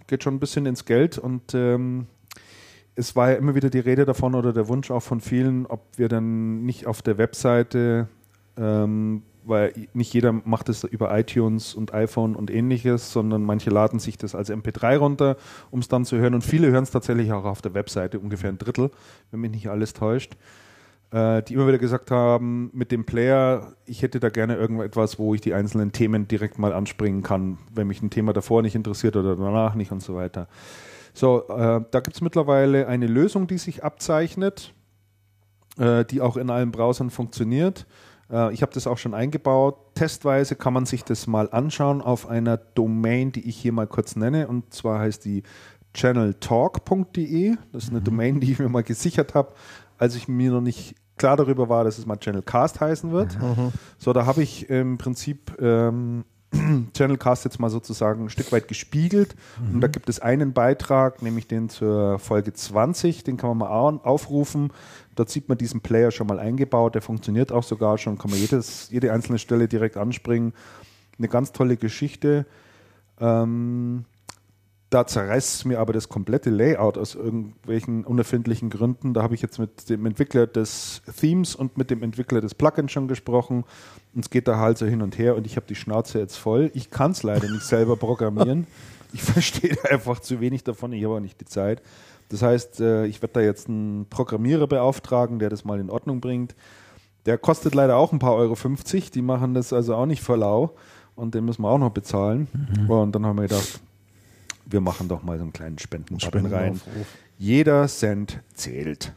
geht 0.07 0.23
schon 0.23 0.35
ein 0.35 0.39
bisschen 0.39 0.65
ins 0.65 0.85
Geld 0.85 1.17
und 1.17 1.53
ähm, 1.53 2.07
es 2.95 3.15
war 3.15 3.31
ja 3.31 3.37
immer 3.37 3.55
wieder 3.55 3.69
die 3.69 3.79
Rede 3.79 4.05
davon 4.05 4.35
oder 4.35 4.53
der 4.53 4.67
Wunsch 4.67 4.91
auch 4.91 5.03
von 5.03 5.21
vielen, 5.21 5.65
ob 5.65 5.81
wir 5.95 6.09
dann 6.09 6.65
nicht 6.65 6.87
auf 6.87 7.01
der 7.01 7.17
Webseite, 7.17 8.07
ähm, 8.57 9.23
weil 9.43 9.73
nicht 9.93 10.13
jeder 10.13 10.33
macht 10.33 10.69
es 10.69 10.83
über 10.83 11.17
iTunes 11.17 11.73
und 11.73 11.93
iPhone 11.93 12.35
und 12.35 12.51
ähnliches, 12.51 13.11
sondern 13.11 13.43
manche 13.43 13.69
laden 13.69 13.99
sich 13.99 14.17
das 14.17 14.35
als 14.35 14.51
MP3 14.51 14.97
runter, 14.97 15.37
um 15.71 15.79
es 15.79 15.87
dann 15.87 16.05
zu 16.05 16.17
hören. 16.17 16.33
Und 16.35 16.43
viele 16.43 16.69
hören 16.69 16.83
es 16.83 16.91
tatsächlich 16.91 17.31
auch 17.31 17.45
auf 17.45 17.61
der 17.61 17.73
Webseite, 17.73 18.19
ungefähr 18.19 18.49
ein 18.51 18.57
Drittel, 18.57 18.91
wenn 19.31 19.39
mich 19.39 19.51
nicht 19.51 19.69
alles 19.69 19.93
täuscht. 19.93 20.35
Äh, 21.11 21.43
die 21.43 21.55
immer 21.55 21.67
wieder 21.67 21.77
gesagt 21.77 22.11
haben, 22.11 22.69
mit 22.73 22.91
dem 22.91 23.05
Player, 23.05 23.73
ich 23.85 24.01
hätte 24.01 24.19
da 24.19 24.29
gerne 24.29 24.55
irgendetwas, 24.55 25.17
wo 25.17 25.33
ich 25.33 25.41
die 25.41 25.53
einzelnen 25.53 25.91
Themen 25.91 26.27
direkt 26.27 26.59
mal 26.59 26.71
anspringen 26.71 27.23
kann, 27.23 27.57
wenn 27.73 27.87
mich 27.87 28.01
ein 28.01 28.09
Thema 28.09 28.33
davor 28.33 28.61
nicht 28.61 28.75
interessiert 28.75 29.15
oder 29.15 29.35
danach 29.35 29.75
nicht 29.75 29.91
und 29.91 30.01
so 30.01 30.15
weiter. 30.15 30.47
So, 31.13 31.47
äh, 31.47 31.81
da 31.91 31.99
gibt 31.99 32.15
es 32.15 32.21
mittlerweile 32.21 32.87
eine 32.87 33.07
Lösung, 33.07 33.47
die 33.47 33.57
sich 33.57 33.83
abzeichnet, 33.83 34.73
äh, 35.77 36.05
die 36.05 36.21
auch 36.21 36.37
in 36.37 36.49
allen 36.49 36.71
Browsern 36.71 37.09
funktioniert. 37.09 37.85
Äh, 38.31 38.53
ich 38.53 38.61
habe 38.61 38.71
das 38.73 38.87
auch 38.87 38.97
schon 38.97 39.13
eingebaut. 39.13 39.95
Testweise 39.95 40.55
kann 40.55 40.73
man 40.73 40.85
sich 40.85 41.03
das 41.03 41.27
mal 41.27 41.49
anschauen 41.51 42.01
auf 42.01 42.27
einer 42.27 42.57
Domain, 42.57 43.31
die 43.31 43.47
ich 43.47 43.57
hier 43.57 43.73
mal 43.73 43.87
kurz 43.87 44.15
nenne. 44.15 44.47
Und 44.47 44.73
zwar 44.73 44.99
heißt 44.99 45.25
die 45.25 45.43
channeltalk.de. 45.93 47.57
Das 47.71 47.83
ist 47.83 47.89
eine 47.89 48.01
Domain, 48.01 48.39
die 48.39 48.51
ich 48.53 48.59
mir 48.59 48.69
mal 48.69 48.83
gesichert 48.83 49.35
habe, 49.35 49.53
als 49.97 50.15
ich 50.15 50.27
mir 50.27 50.51
noch 50.51 50.61
nicht 50.61 50.95
klar 51.17 51.37
darüber 51.37 51.69
war, 51.69 51.83
dass 51.83 51.97
es 51.97 52.05
mal 52.05 52.17
Channelcast 52.17 52.79
heißen 52.79 53.11
wird. 53.11 53.37
So, 53.97 54.13
da 54.13 54.25
habe 54.25 54.41
ich 54.41 54.69
im 54.69 54.97
Prinzip 54.97 55.55
ähm, 55.61 56.25
Channelcast 56.93 57.45
jetzt 57.45 57.59
mal 57.59 57.69
sozusagen 57.69 58.25
ein 58.25 58.29
Stück 58.29 58.51
weit 58.51 58.67
gespiegelt. 58.67 59.35
Und 59.73 59.81
da 59.81 59.87
gibt 59.87 60.09
es 60.09 60.19
einen 60.19 60.53
Beitrag, 60.53 61.21
nämlich 61.21 61.47
den 61.47 61.69
zur 61.69 62.19
Folge 62.19 62.53
20, 62.53 63.23
den 63.23 63.37
kann 63.37 63.49
man 63.49 63.57
mal 63.59 63.69
au- 63.69 64.01
aufrufen. 64.03 64.71
Dort 65.15 65.29
sieht 65.29 65.49
man 65.49 65.57
diesen 65.57 65.81
Player 65.81 66.11
schon 66.11 66.27
mal 66.27 66.39
eingebaut, 66.39 66.95
der 66.95 67.01
funktioniert 67.01 67.51
auch 67.51 67.63
sogar 67.63 67.97
schon, 67.97 68.17
kann 68.17 68.31
man 68.31 68.39
jedes, 68.39 68.89
jede 68.89 69.11
einzelne 69.13 69.39
Stelle 69.39 69.67
direkt 69.67 69.97
anspringen. 69.97 70.53
Eine 71.17 71.27
ganz 71.27 71.51
tolle 71.51 71.77
Geschichte. 71.77 72.45
Ähm, 73.19 74.05
da 74.91 75.07
zerreißt 75.07 75.55
es 75.55 75.65
mir 75.65 75.79
aber 75.79 75.93
das 75.93 76.09
komplette 76.09 76.49
Layout 76.49 76.97
aus 76.97 77.15
irgendwelchen 77.15 78.03
unerfindlichen 78.03 78.69
Gründen. 78.69 79.13
Da 79.13 79.23
habe 79.23 79.33
ich 79.33 79.41
jetzt 79.41 79.57
mit 79.57 79.89
dem 79.89 80.05
Entwickler 80.05 80.47
des 80.47 81.01
Themes 81.17 81.55
und 81.55 81.77
mit 81.77 81.89
dem 81.89 82.03
Entwickler 82.03 82.41
des 82.41 82.53
Plugins 82.53 82.91
schon 82.91 83.07
gesprochen. 83.07 83.63
Und 84.13 84.25
es 84.25 84.29
geht 84.29 84.49
da 84.49 84.57
halt 84.57 84.77
so 84.77 84.85
hin 84.85 85.01
und 85.01 85.17
her 85.17 85.37
und 85.37 85.47
ich 85.47 85.55
habe 85.55 85.65
die 85.65 85.75
Schnauze 85.75 86.19
jetzt 86.19 86.35
voll. 86.35 86.71
Ich 86.73 86.91
kann 86.91 87.11
es 87.11 87.23
leider 87.23 87.49
nicht 87.49 87.63
selber 87.63 87.95
programmieren. 87.95 88.67
Ich 89.13 89.23
verstehe 89.23 89.75
einfach 89.89 90.21
zu 90.21 90.39
wenig 90.39 90.63
davon, 90.63 90.93
ich 90.93 91.03
habe 91.03 91.15
auch 91.15 91.19
nicht 91.19 91.41
die 91.41 91.45
Zeit. 91.45 91.81
Das 92.29 92.41
heißt, 92.41 92.79
äh, 92.79 93.07
ich 93.07 93.21
werde 93.21 93.33
da 93.33 93.41
jetzt 93.41 93.67
einen 93.67 94.05
Programmierer 94.09 94.67
beauftragen, 94.67 95.37
der 95.37 95.49
das 95.49 95.65
mal 95.65 95.81
in 95.81 95.89
Ordnung 95.89 96.21
bringt. 96.21 96.55
Der 97.25 97.37
kostet 97.37 97.75
leider 97.75 97.97
auch 97.97 98.13
ein 98.13 98.19
paar 98.19 98.35
Euro 98.35 98.55
50. 98.55 99.11
Die 99.11 99.21
machen 99.21 99.53
das 99.53 99.73
also 99.73 99.95
auch 99.95 100.05
nicht 100.05 100.23
für 100.23 100.37
lau. 100.37 100.75
Und 101.17 101.35
den 101.35 101.43
müssen 101.43 101.61
wir 101.61 101.67
auch 101.67 101.77
noch 101.77 101.91
bezahlen. 101.91 102.47
Und 102.87 103.13
dann 103.13 103.25
haben 103.25 103.35
wir 103.35 103.49
gedacht, 103.49 103.81
wir 104.71 104.81
machen 104.81 105.07
doch 105.07 105.23
mal 105.23 105.37
so 105.37 105.43
einen 105.43 105.53
kleinen 105.53 105.77
Spendenbutton 105.77 106.45
rein. 106.47 106.81
Jeder 107.37 107.87
Cent 107.87 108.41
zählt. 108.53 109.13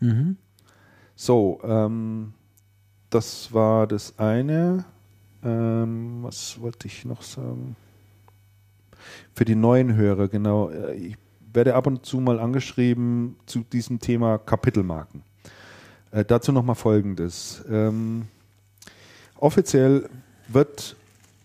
Mhm. 0.00 0.36
So, 1.14 1.60
ähm, 1.64 2.34
das 3.10 3.52
war 3.52 3.86
das 3.86 4.18
eine. 4.18 4.84
Ähm, 5.42 6.18
was 6.22 6.60
wollte 6.60 6.86
ich 6.86 7.04
noch 7.04 7.22
sagen? 7.22 7.76
Für 9.34 9.44
die 9.44 9.54
neuen 9.54 9.94
Hörer, 9.94 10.28
genau. 10.28 10.70
äh, 10.70 10.94
Ich 10.94 11.16
werde 11.52 11.74
ab 11.74 11.86
und 11.86 12.04
zu 12.04 12.20
mal 12.20 12.38
angeschrieben 12.38 13.36
zu 13.46 13.60
diesem 13.60 14.00
Thema 14.00 14.38
Kapitelmarken. 14.38 15.22
Äh, 16.10 16.24
dazu 16.24 16.52
nochmal 16.52 16.76
Folgendes. 16.76 17.64
Ähm, 17.70 18.28
offiziell 19.38 20.08
wird 20.48 20.96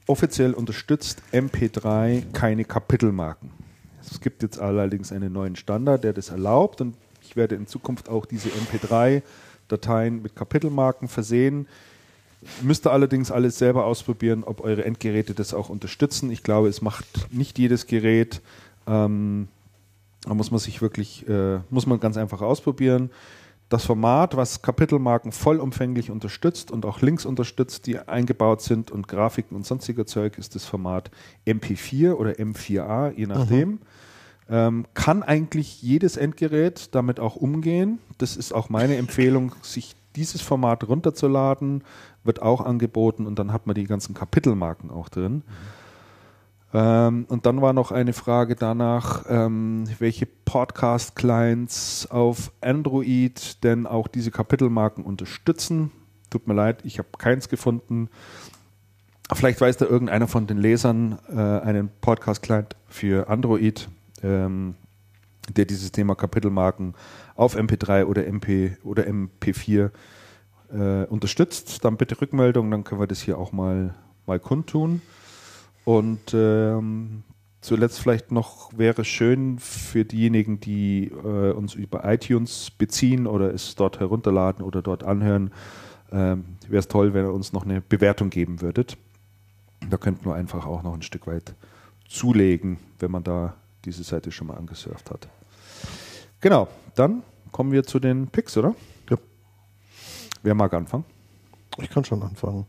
offiziell 0.08 0.54
unterstützt 0.54 1.22
MP3 1.32 2.32
keine 2.32 2.66
Kapitelmarken. 2.66 3.52
Es 4.02 4.20
gibt 4.20 4.44
jetzt 4.44 4.60
allerdings 4.60 5.12
einen 5.12 5.32
neuen 5.32 5.56
Standard, 5.56 6.04
der 6.04 6.14
das 6.14 6.30
erlaubt 6.30 6.82
und 6.82 6.96
ich 7.22 7.36
werde 7.36 7.56
in 7.56 7.68
Zukunft 7.68 8.10
auch 8.10 8.26
diese 8.26 8.50
MP3-Dateien 8.50 10.22
mit 10.22 10.36
Kapitelmarken 10.36 11.08
versehen. 11.08 11.68
Müsst 12.62 12.86
ihr 12.88 12.92
allerdings 12.92 13.32
alles 13.32 13.58
selber 13.58 13.86
ausprobieren, 13.86 14.44
ob 14.44 14.62
eure 14.62 14.84
Endgeräte 14.84 15.34
das 15.34 15.54
auch 15.54 15.70
unterstützen. 15.70 16.32
Ich 16.32 16.44
glaube, 16.44 16.68
es 16.68 16.82
macht 16.82 17.06
nicht 17.32 17.60
jedes 17.60 17.86
Gerät. 17.86 18.42
Ähm, 18.88 19.48
da 20.24 20.34
muss 20.34 20.52
man 20.52 20.60
sich 20.60 20.82
wirklich, 20.82 21.28
äh, 21.30 21.60
muss 21.70 21.86
man 21.86 22.00
ganz 22.00 22.18
einfach 22.18 22.42
ausprobieren. 22.42 23.12
Das 23.72 23.86
Format, 23.86 24.36
was 24.36 24.62
Kapitelmarken 24.62 25.32
vollumfänglich 25.32 26.12
unterstützt 26.12 26.72
und 26.72 26.86
auch 26.86 27.00
Links 27.00 27.26
unterstützt, 27.26 27.88
die 27.88 28.00
eingebaut 28.00 28.62
sind 28.62 28.92
und 28.92 29.08
Grafiken 29.08 29.56
und 29.56 29.66
sonstiger 29.66 30.06
Zeug, 30.06 30.38
ist 30.38 30.56
das 30.56 30.66
Format 30.66 31.10
MP4 31.48 32.16
oder 32.16 32.32
M4A, 32.32 33.14
je 33.16 33.28
nachdem. 33.28 33.80
Ähm, 34.50 34.86
kann 34.94 35.24
eigentlich 35.24 35.82
jedes 35.82 36.18
Endgerät 36.18 36.94
damit 36.94 37.22
auch 37.22 37.38
umgehen. 37.38 38.00
Das 38.18 38.36
ist 38.36 38.52
auch 38.52 38.68
meine 38.68 38.98
Empfehlung, 38.98 39.54
sich 39.62 39.96
dieses 40.18 40.42
Format 40.42 40.86
runterzuladen, 40.90 41.86
wird 42.26 42.42
auch 42.42 42.60
angeboten 42.60 43.26
und 43.26 43.40
dann 43.40 43.54
hat 43.54 43.68
man 43.68 43.76
die 43.76 43.86
ganzen 43.86 44.14
Kapitelmarken 44.14 44.92
auch 44.92 45.08
drin. 45.08 45.44
Ähm, 46.74 47.26
und 47.28 47.46
dann 47.46 47.62
war 47.62 47.74
noch 47.74 47.92
eine 47.92 48.14
Frage 48.14 48.56
danach, 48.56 49.26
ähm, 49.28 49.86
welche 50.00 50.26
Podcast-Clients 50.26 52.08
auf 52.10 52.52
Android 52.62 53.64
denn 53.64 53.86
auch 53.86 54.08
diese 54.08 54.32
Kapitelmarken 54.32 55.04
unterstützen. 55.04 55.92
Tut 56.30 56.48
mir 56.48 56.54
leid, 56.54 56.86
ich 56.86 56.98
habe 56.98 57.10
keins 57.18 57.50
gefunden. 57.50 58.10
Vielleicht 59.34 59.60
weiß 59.60 59.78
da 59.78 59.86
irgendeiner 59.86 60.28
von 60.28 60.48
den 60.48 60.58
Lesern 60.58 61.20
äh, 61.30 61.40
einen 61.40 61.90
Podcast-Client 62.02 62.76
für 62.88 63.30
Android, 63.30 63.90
ähm, 64.24 64.76
der 65.50 65.66
dieses 65.66 65.92
Thema 65.92 66.16
Kapitelmarken 66.16 66.96
auf 67.36 67.58
MP3 67.58 68.06
oder 68.06 68.26
MP 68.28 68.78
oder 68.84 69.04
MP4 69.04 69.92
äh, 70.74 71.06
unterstützt. 71.06 71.84
Dann 71.84 71.98
bitte 71.98 72.20
Rückmeldung, 72.20 72.72
dann 72.72 72.84
können 72.84 73.02
wir 73.02 73.08
das 73.08 73.22
hier 73.22 73.38
auch 73.38 73.52
mal, 73.52 73.94
mal 74.26 74.40
kundtun. 74.40 75.02
Und 75.84 76.34
ähm, 76.34 77.24
zuletzt 77.62 78.00
vielleicht 78.00 78.32
noch 78.32 78.78
wäre 78.78 79.04
schön 79.04 79.60
für 79.60 80.06
diejenigen, 80.06 80.60
die 80.60 81.06
äh, 81.06 81.52
uns 81.52 81.74
über 81.74 82.06
iTunes 82.06 82.72
beziehen 82.72 83.28
oder 83.28 83.54
es 83.54 83.76
dort 83.76 84.00
herunterladen 84.00 84.64
oder 84.64 84.82
dort 84.82 85.04
anhören, 85.04 85.52
ähm, 86.12 86.58
wäre 86.68 86.80
es 86.80 86.88
toll, 86.88 87.14
wenn 87.14 87.26
ihr 87.26 87.34
uns 87.34 87.54
noch 87.54 87.64
eine 87.64 87.82
Bewertung 87.82 88.30
geben 88.30 88.62
würdet. 88.62 88.98
Da 89.90 89.98
könnten 89.98 90.26
wir 90.26 90.36
einfach 90.36 90.66
auch 90.66 90.84
noch 90.84 90.94
ein 90.94 91.02
Stück 91.02 91.28
weit 91.28 91.56
zulegen, 92.08 92.78
wenn 93.00 93.12
man 93.12 93.24
da 93.24 93.56
diese 93.86 94.04
Seite 94.04 94.32
schon 94.32 94.48
mal 94.48 94.58
angesurft 94.58 95.10
hat. 95.10 95.28
Genau, 96.40 96.68
dann 96.96 97.24
kommen 97.52 97.72
wir 97.72 97.84
zu 97.84 98.00
den 98.00 98.28
Picks, 98.28 98.58
oder? 98.58 98.76
Ja. 99.10 99.18
Wer 100.44 100.54
mag 100.54 100.74
anfangen? 100.74 101.06
Ich 101.78 101.90
kann 101.90 102.04
schon 102.04 102.22
anfangen. 102.22 102.66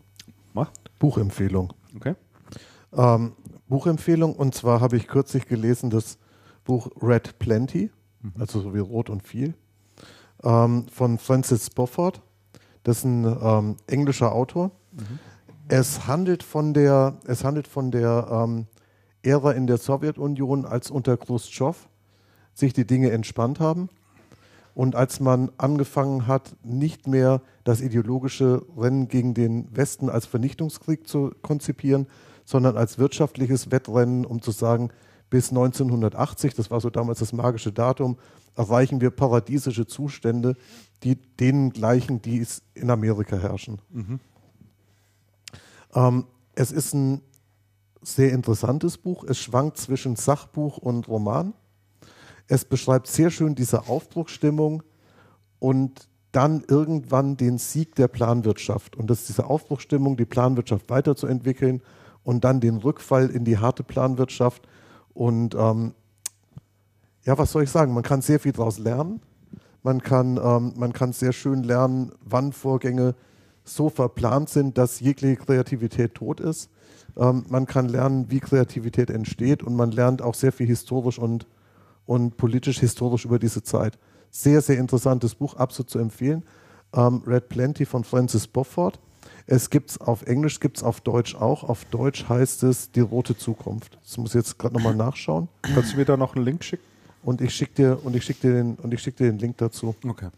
Mach. 0.55 0.70
Buchempfehlung. 0.99 1.73
Okay. 1.97 2.15
Ähm, 2.94 3.32
Buchempfehlung, 3.68 4.34
und 4.34 4.54
zwar 4.54 4.80
habe 4.80 4.96
ich 4.96 5.06
kürzlich 5.06 5.46
gelesen 5.46 5.90
das 5.90 6.18
Buch 6.64 6.90
Red 7.00 7.38
Plenty, 7.38 7.90
also 8.38 8.60
so 8.60 8.74
wie 8.74 8.78
Rot 8.78 9.10
und 9.10 9.22
viel, 9.22 9.54
ähm, 10.44 10.86
von 10.92 11.18
Francis 11.18 11.66
Spofford. 11.66 12.22
Das 12.82 12.98
ist 12.98 13.04
ein 13.04 13.24
ähm, 13.24 13.76
englischer 13.86 14.32
Autor. 14.32 14.72
Es 15.68 16.06
handelt 16.06 16.42
von 16.42 16.74
der, 16.74 17.18
es 17.26 17.44
handelt 17.44 17.66
von 17.66 17.90
der 17.90 18.28
ähm, 18.30 18.66
Ära 19.22 19.52
in 19.52 19.66
der 19.66 19.78
Sowjetunion, 19.78 20.66
als 20.66 20.90
unter 20.90 21.16
Khrushchev 21.16 21.88
sich 22.54 22.72
die 22.72 22.86
Dinge 22.86 23.10
entspannt 23.10 23.60
haben. 23.60 23.88
Und 24.74 24.96
als 24.96 25.20
man 25.20 25.50
angefangen 25.58 26.26
hat, 26.26 26.56
nicht 26.62 27.06
mehr 27.06 27.42
das 27.62 27.80
ideologische 27.80 28.64
Rennen 28.76 29.08
gegen 29.08 29.34
den 29.34 29.74
Westen 29.76 30.08
als 30.08 30.26
Vernichtungskrieg 30.26 31.06
zu 31.06 31.32
konzipieren, 31.42 32.06
sondern 32.44 32.76
als 32.76 32.98
wirtschaftliches 32.98 33.70
Wettrennen, 33.70 34.24
um 34.24 34.42
zu 34.42 34.50
sagen, 34.50 34.90
bis 35.30 35.48
1980, 35.48 36.54
das 36.54 36.70
war 36.70 36.80
so 36.80 36.90
damals 36.90 37.20
das 37.20 37.32
magische 37.32 37.72
Datum, 37.72 38.18
erreichen 38.54 39.00
wir 39.00 39.10
paradiesische 39.10 39.86
Zustände, 39.86 40.56
die 41.04 41.16
denen 41.16 41.70
gleichen, 41.70 42.20
die 42.20 42.38
es 42.38 42.62
in 42.74 42.90
Amerika 42.90 43.36
herrschen. 43.36 43.80
Ähm, 45.94 46.26
es 46.54 46.70
ist 46.70 46.92
ein 46.92 47.22
sehr 48.02 48.32
interessantes 48.32 48.98
Buch. 48.98 49.24
Es 49.24 49.38
schwankt 49.38 49.78
zwischen 49.78 50.16
Sachbuch 50.16 50.76
und 50.76 51.08
Roman. 51.08 51.54
Es 52.48 52.64
beschreibt 52.64 53.06
sehr 53.06 53.30
schön 53.30 53.54
diese 53.54 53.88
Aufbruchsstimmung 53.88 54.82
und 55.58 56.08
dann 56.32 56.64
irgendwann 56.66 57.36
den 57.36 57.58
Sieg 57.58 57.94
der 57.94 58.08
Planwirtschaft. 58.08 58.96
Und 58.96 59.08
das 59.08 59.20
ist 59.20 59.28
diese 59.28 59.46
Aufbruchsstimmung, 59.46 60.16
die 60.16 60.24
Planwirtschaft 60.24 60.90
weiterzuentwickeln 60.90 61.82
und 62.25 62.44
dann 62.44 62.60
den 62.60 62.76
Rückfall 62.76 63.28
in 63.31 63.44
die 63.44 63.59
harte 63.59 63.83
Planwirtschaft. 63.83 64.67
Und 65.15 65.55
ähm, 65.55 65.94
ja, 67.25 67.39
was 67.39 67.52
soll 67.52 67.65
ich 67.65 67.70
sagen? 67.70 67.94
Man 67.94 68.02
kann 68.02 68.23
sehr 68.23 68.41
viel 68.41 68.52
daraus 68.52 68.78
lernen. 68.78 69.20
Man 69.83 70.02
kann, 70.02 70.39
ähm, 70.42 70.75
man 70.76 70.92
kann 70.92 71.12
sehr 71.12 71.33
schön 71.33 71.62
lernen, 71.62 72.12
wann 72.25 72.52
Vorgänge 72.52 73.15
so 73.65 73.89
verplant 73.89 74.49
sind, 74.49 74.78
dass 74.78 75.01
jegliche 75.01 75.36
Kreativität 75.36 76.15
tot 76.15 76.41
ist. 76.41 76.70
Ähm, 77.17 77.44
man 77.49 77.67
kann 77.67 77.89
lernen, 77.89 78.31
wie 78.31 78.41
Kreativität 78.41 79.10
entsteht 79.10 79.62
und 79.62 79.75
man 79.75 79.91
lernt 79.91 80.23
auch 80.23 80.34
sehr 80.34 80.52
viel 80.52 80.67
historisch 80.67 81.18
und, 81.18 81.47
und 82.07 82.36
politisch-historisch 82.36 83.25
über 83.25 83.39
diese 83.39 83.62
Zeit. 83.62 83.99
Sehr, 84.31 84.62
sehr 84.62 84.78
interessantes 84.78 85.34
Buch, 85.34 85.55
absolut 85.55 85.91
zu 85.91 85.99
empfehlen. 85.99 86.44
Ähm, 86.94 87.23
Red 87.26 87.49
Plenty 87.49 87.84
von 87.84 88.05
Francis 88.05 88.47
Bofford. 88.47 88.99
Es 89.46 89.70
gibt 89.70 89.90
es 89.90 89.98
auf 89.98 90.22
Englisch, 90.22 90.60
gibt 90.60 90.78
es 90.78 90.82
auf 90.82 91.00
Deutsch 91.00 91.34
auch. 91.34 91.64
Auf 91.64 91.84
Deutsch 91.86 92.28
heißt 92.28 92.62
es 92.62 92.90
Die 92.92 93.00
rote 93.00 93.36
Zukunft. 93.36 93.98
Das 94.02 94.16
muss 94.16 94.30
ich 94.30 94.34
jetzt 94.36 94.58
gerade 94.58 94.74
nochmal 94.74 94.94
nachschauen. 94.94 95.48
Kannst 95.62 95.92
du 95.92 95.96
mir 95.96 96.04
da 96.04 96.16
noch 96.16 96.36
einen 96.36 96.44
Link 96.44 96.64
schicken? 96.64 96.84
Und 97.22 97.40
ich 97.40 97.54
schicke 97.54 97.74
dir, 97.74 98.04
und 98.04 98.16
ich 98.16 98.24
schick 98.24 98.40
dir, 98.40 98.52
den, 98.52 98.74
und 98.76 98.92
ich 98.92 99.00
schick 99.00 99.16
dir 99.16 99.26
den 99.26 99.38
Link 99.38 99.56
dazu. 99.58 99.94
Okay. 100.04 100.28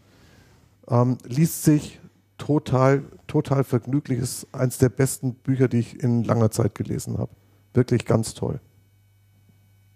Ähm, 0.87 1.17
liest 1.23 1.63
sich 1.63 1.99
total, 2.37 3.03
total 3.27 3.63
vergnüglich. 3.63 4.19
Ist 4.19 4.47
eines 4.53 4.77
der 4.77 4.89
besten 4.89 5.33
Bücher, 5.33 5.67
die 5.67 5.79
ich 5.79 5.99
in 5.99 6.23
langer 6.23 6.51
Zeit 6.51 6.75
gelesen 6.75 7.17
habe. 7.17 7.31
Wirklich 7.73 8.05
ganz 8.05 8.33
toll. 8.33 8.59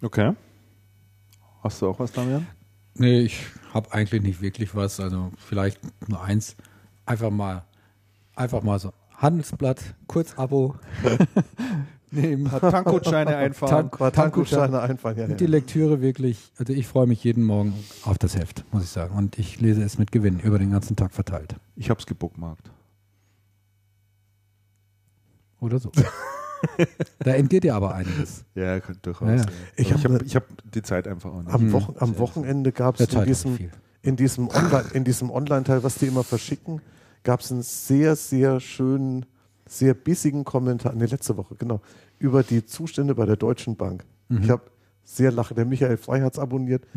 Okay. 0.01 0.33
Hast 1.63 1.81
du 1.81 1.89
auch 1.89 1.99
was, 1.99 2.11
Damian? 2.11 2.47
Nee, 2.95 3.21
ich 3.21 3.45
habe 3.73 3.91
eigentlich 3.93 4.21
nicht 4.21 4.41
wirklich 4.41 4.75
was. 4.75 4.99
Also 4.99 5.31
vielleicht 5.38 5.79
nur 6.07 6.21
eins. 6.21 6.55
Einfach 7.05 7.29
mal, 7.29 7.65
einfach 8.40 8.64
mal 8.64 8.80
so 8.80 8.92
Handelsblatt, 9.18 9.82
Kurzabo. 10.08 10.76
Nehmen. 12.11 12.50
Tankgutscheine 12.50 13.35
einfahren. 13.38 13.92
Tank- 13.92 14.14
Tankgutscheine 14.16 14.80
einfallen. 14.82 15.18
Ja, 15.18 15.26
Und 15.26 15.40
die 15.40 15.43
ja. 15.43 15.50
Lektüre 15.51 16.01
wirklich, 16.01 16.51
also 16.58 16.74
ich 16.74 16.88
freue 16.88 17.06
mich 17.06 17.24
jeden 17.24 17.43
Morgen 17.43 17.74
auf 18.03 18.18
das 18.18 18.35
Heft, 18.35 18.64
muss 18.72 18.84
ich 18.84 18.90
sagen. 18.90 19.14
Und 19.16 19.38
ich 19.38 19.61
lese 19.61 19.84
es 19.84 20.00
mit 20.00 20.11
Gewinn 20.11 20.40
über 20.40 20.58
den 20.58 20.72
ganzen 20.72 20.95
Tag 20.95 21.14
verteilt. 21.14 21.56
Ich 21.76 21.92
hab's 21.92 22.08
gebookmarkt. 22.08 22.72
Oder 25.59 25.80
so. 25.80 25.92
da 27.19 27.32
entgeht 27.32 27.64
dir 27.64 27.76
aber 27.76 27.93
einiges. 27.93 28.43
Ja, 28.56 28.80
durchaus. 28.80 29.27
Ja, 29.27 29.35
ja. 29.35 29.42
ja. 29.42 29.48
Ich 29.76 29.88
Ich 29.92 29.93
hab- 29.93 30.03
habe 30.11 30.24
ich 30.26 30.35
hab 30.35 30.43
die 30.74 30.82
Zeit 30.82 31.08
einfach 31.08 31.32
auch 31.32 31.42
nicht. 31.43 31.53
Am, 31.53 31.68
Mhm. 31.68 31.74
Wochen, 31.74 31.95
am 32.00 32.18
Wochenende 32.18 32.72
gab 32.72 33.00
es 33.00 33.14
in 33.14 33.26
diesem, 33.26 33.56
viel. 33.58 33.72
in 34.01 34.16
diesem 34.16 34.48
Online, 34.48 34.85
in 34.93 35.03
diesem 35.03 35.30
Online-Teil, 35.30 35.84
was 35.84 35.95
die 35.95 36.08
immer 36.08 36.24
verschicken, 36.24 36.82
gab 37.30 37.41
es 37.41 37.51
einen 37.51 37.61
sehr, 37.61 38.16
sehr 38.16 38.59
schönen, 38.59 39.24
sehr 39.67 39.93
bissigen 39.93 40.45
Kommentar, 40.45 40.95
ne, 40.95 41.06
letzte 41.06 41.38
Woche, 41.38 41.53
genau, 41.53 41.80
über 42.17 42.41
die 42.41 42.66
Zustände 42.66 43.14
bei 43.14 43.27
der 43.27 43.35
Deutschen 43.35 43.75
Bank. 43.75 44.03
Mhm. 44.30 44.41
Ich 44.41 44.49
habe 44.49 44.64
sehr 45.03 45.32
lachen. 45.32 45.53
Der 45.53 45.66
Michael 45.66 45.98
Frey 45.98 46.22
hat 46.22 46.33
es 46.33 46.40
abonniert, 46.40 46.88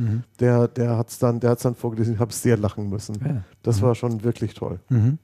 der, 0.40 0.68
der 0.68 0.96
hat 0.96 1.10
es 1.10 1.18
dann, 1.18 1.38
der 1.38 1.50
hat's 1.50 1.64
dann 1.64 1.74
vorgelesen, 1.74 2.14
ich 2.14 2.18
habe 2.18 2.32
sehr 2.32 2.56
lachen 2.56 2.88
müssen. 2.88 3.18
Ja. 3.22 3.44
Das 3.62 3.82
war 3.82 3.94
schon 3.94 4.24
wirklich 4.24 4.54
toll. 4.54 4.80
Mhm. 4.88 5.18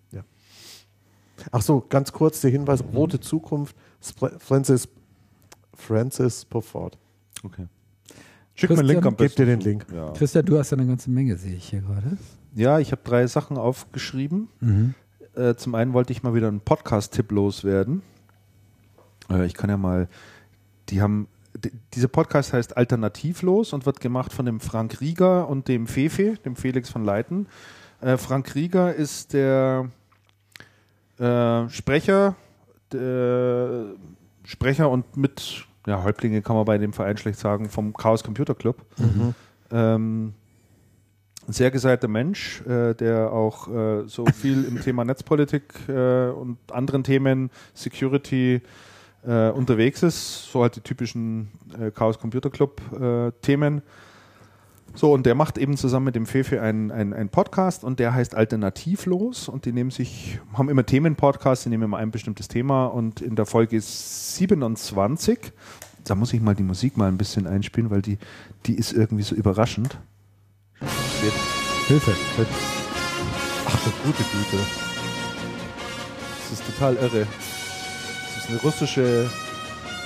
Ach 1.53 1.62
so, 1.62 1.83
ganz 1.89 2.12
kurz 2.12 2.43
der 2.43 2.51
Hinweis: 2.51 2.85
Rote 2.93 3.19
Zukunft, 3.19 3.75
Francis, 4.41 4.89
Francis 5.73 6.45
Pofford. 6.45 6.99
Okay. 7.45 7.67
Schick 8.53 8.69
mir 8.69 8.81
einen 8.81 8.89
Link 8.89 9.07
am 9.07 9.17
besten. 9.17 9.41
dir 9.41 9.47
den 9.47 9.61
Link. 9.61 9.87
Ja, 9.91 10.11
Christian, 10.11 10.45
du 10.45 10.59
hast 10.59 10.70
ja 10.70 10.77
eine 10.77 10.87
ganze 10.87 11.09
Menge, 11.11 11.39
sehe 11.39 11.55
ich 11.55 11.70
hier 11.70 11.81
gerade. 11.81 12.19
Ja 12.55 12.78
ich 12.78 12.93
habe 12.93 13.02
drei 13.05 13.27
Sachen 13.27 13.57
aufgeschrieben. 13.57 14.49
Äh, 15.35 15.55
zum 15.55 15.75
einen 15.75 15.93
wollte 15.93 16.12
ich 16.12 16.23
mal 16.23 16.35
wieder 16.35 16.49
einen 16.49 16.60
Podcast-Tipp 16.60 17.31
loswerden. 17.31 18.02
Äh, 19.31 19.47
ich 19.47 19.55
kann 19.55 19.70
ja 19.70 19.77
mal, 19.77 20.09
die 20.89 21.01
haben, 21.01 21.28
dieser 21.94 22.09
Podcast 22.09 22.52
heißt 22.52 22.77
Alternativlos 22.77 23.73
und 23.73 23.86
wird 23.86 24.01
gemacht 24.01 24.33
von 24.33 24.47
dem 24.47 24.60
Frank 24.60 25.01
Rieger 25.01 25.49
und 25.49 25.68
dem 25.68 25.86
Fefe, 25.86 26.35
dem 26.44 26.57
Felix 26.57 26.91
von 26.91 27.05
Leiten. 27.05 27.47
Äh, 28.01 28.17
Frank 28.17 28.55
Rieger 28.55 28.94
ist 28.94 29.33
der 29.33 29.91
äh, 31.18 31.68
Sprecher, 31.68 32.36
der 32.93 33.86
Sprecher 34.44 34.89
und 34.91 35.17
mit, 35.17 35.67
ja, 35.86 36.02
Häuptlinge 36.02 36.43
kann 36.43 36.57
man 36.57 36.65
bei 36.65 36.78
dem 36.78 36.93
Verein 36.93 37.17
schlecht 37.17 37.39
sagen, 37.39 37.68
vom 37.68 37.93
Chaos 37.93 38.25
Computer 38.25 38.55
Club. 38.55 38.85
Ähm, 39.70 40.35
ein 41.49 41.52
sehr 41.52 41.70
geseiter 41.70 42.09
Mensch, 42.09 42.60
äh, 42.67 42.94
der 42.94 43.33
auch 43.33 43.68
äh, 43.68 44.07
so 44.07 44.27
viel 44.27 44.65
im 44.65 44.81
Thema 44.83 45.05
Netzpolitik 45.05 45.75
äh, 45.89 46.28
und 46.28 46.59
anderen 46.70 47.02
Themen, 47.02 47.51
Security 47.73 48.60
äh, 49.27 49.49
unterwegs 49.49 50.02
ist. 50.02 50.52
So 50.52 50.62
halt 50.62 50.77
die 50.77 50.81
typischen 50.83 51.49
äh, 51.81 51.91
Chaos 51.91 52.18
Computer 52.18 52.51
Club 52.51 52.83
äh, 53.01 53.33
Themen. 53.41 53.83
So, 54.94 55.12
und 55.12 55.27
der 55.27 55.35
macht 55.35 55.59
eben 55.59 55.77
zusammen 55.77 56.07
mit 56.07 56.17
dem 56.17 56.27
Fefe 56.27 56.60
einen 56.60 56.91
ein 56.91 57.28
Podcast 57.28 57.85
und 57.85 58.01
der 58.01 58.15
heißt 58.15 58.35
Alternativlos 58.35 59.49
und 59.49 59.65
die 59.65 59.73
nehmen 59.73 59.91
sich, 59.91 60.41
haben 60.55 60.68
immer 60.68 60.85
Themenpodcasts, 60.85 61.65
die 61.65 61.70
nehmen 61.70 61.85
immer 61.85 61.99
ein 61.99 62.10
bestimmtes 62.10 62.49
Thema 62.49 62.86
und 62.86 63.20
in 63.20 63.36
der 63.36 63.47
Folge 63.47 63.81
27, 63.81 65.52
da 66.05 66.15
muss 66.15 66.33
ich 66.33 66.41
mal 66.41 66.55
die 66.55 66.62
Musik 66.62 66.97
mal 66.97 67.09
ein 67.09 67.18
bisschen 67.18 67.47
einspielen, 67.47 67.91
weil 67.91 68.02
die, 68.02 68.18
die 68.67 68.75
ist 68.75 68.93
irgendwie 68.93 69.23
so 69.23 69.35
überraschend. 69.35 69.99
Hilfe. 71.89 72.15
Ach 73.67 73.79
du 73.85 73.91
gute 74.05 74.23
Güte. 74.23 74.63
Das 76.51 76.59
ist 76.59 76.67
total 76.67 76.95
irre. 76.97 77.27
Das 78.35 78.45
ist 78.45 78.51
eine 78.51 78.61
russische, 78.61 79.31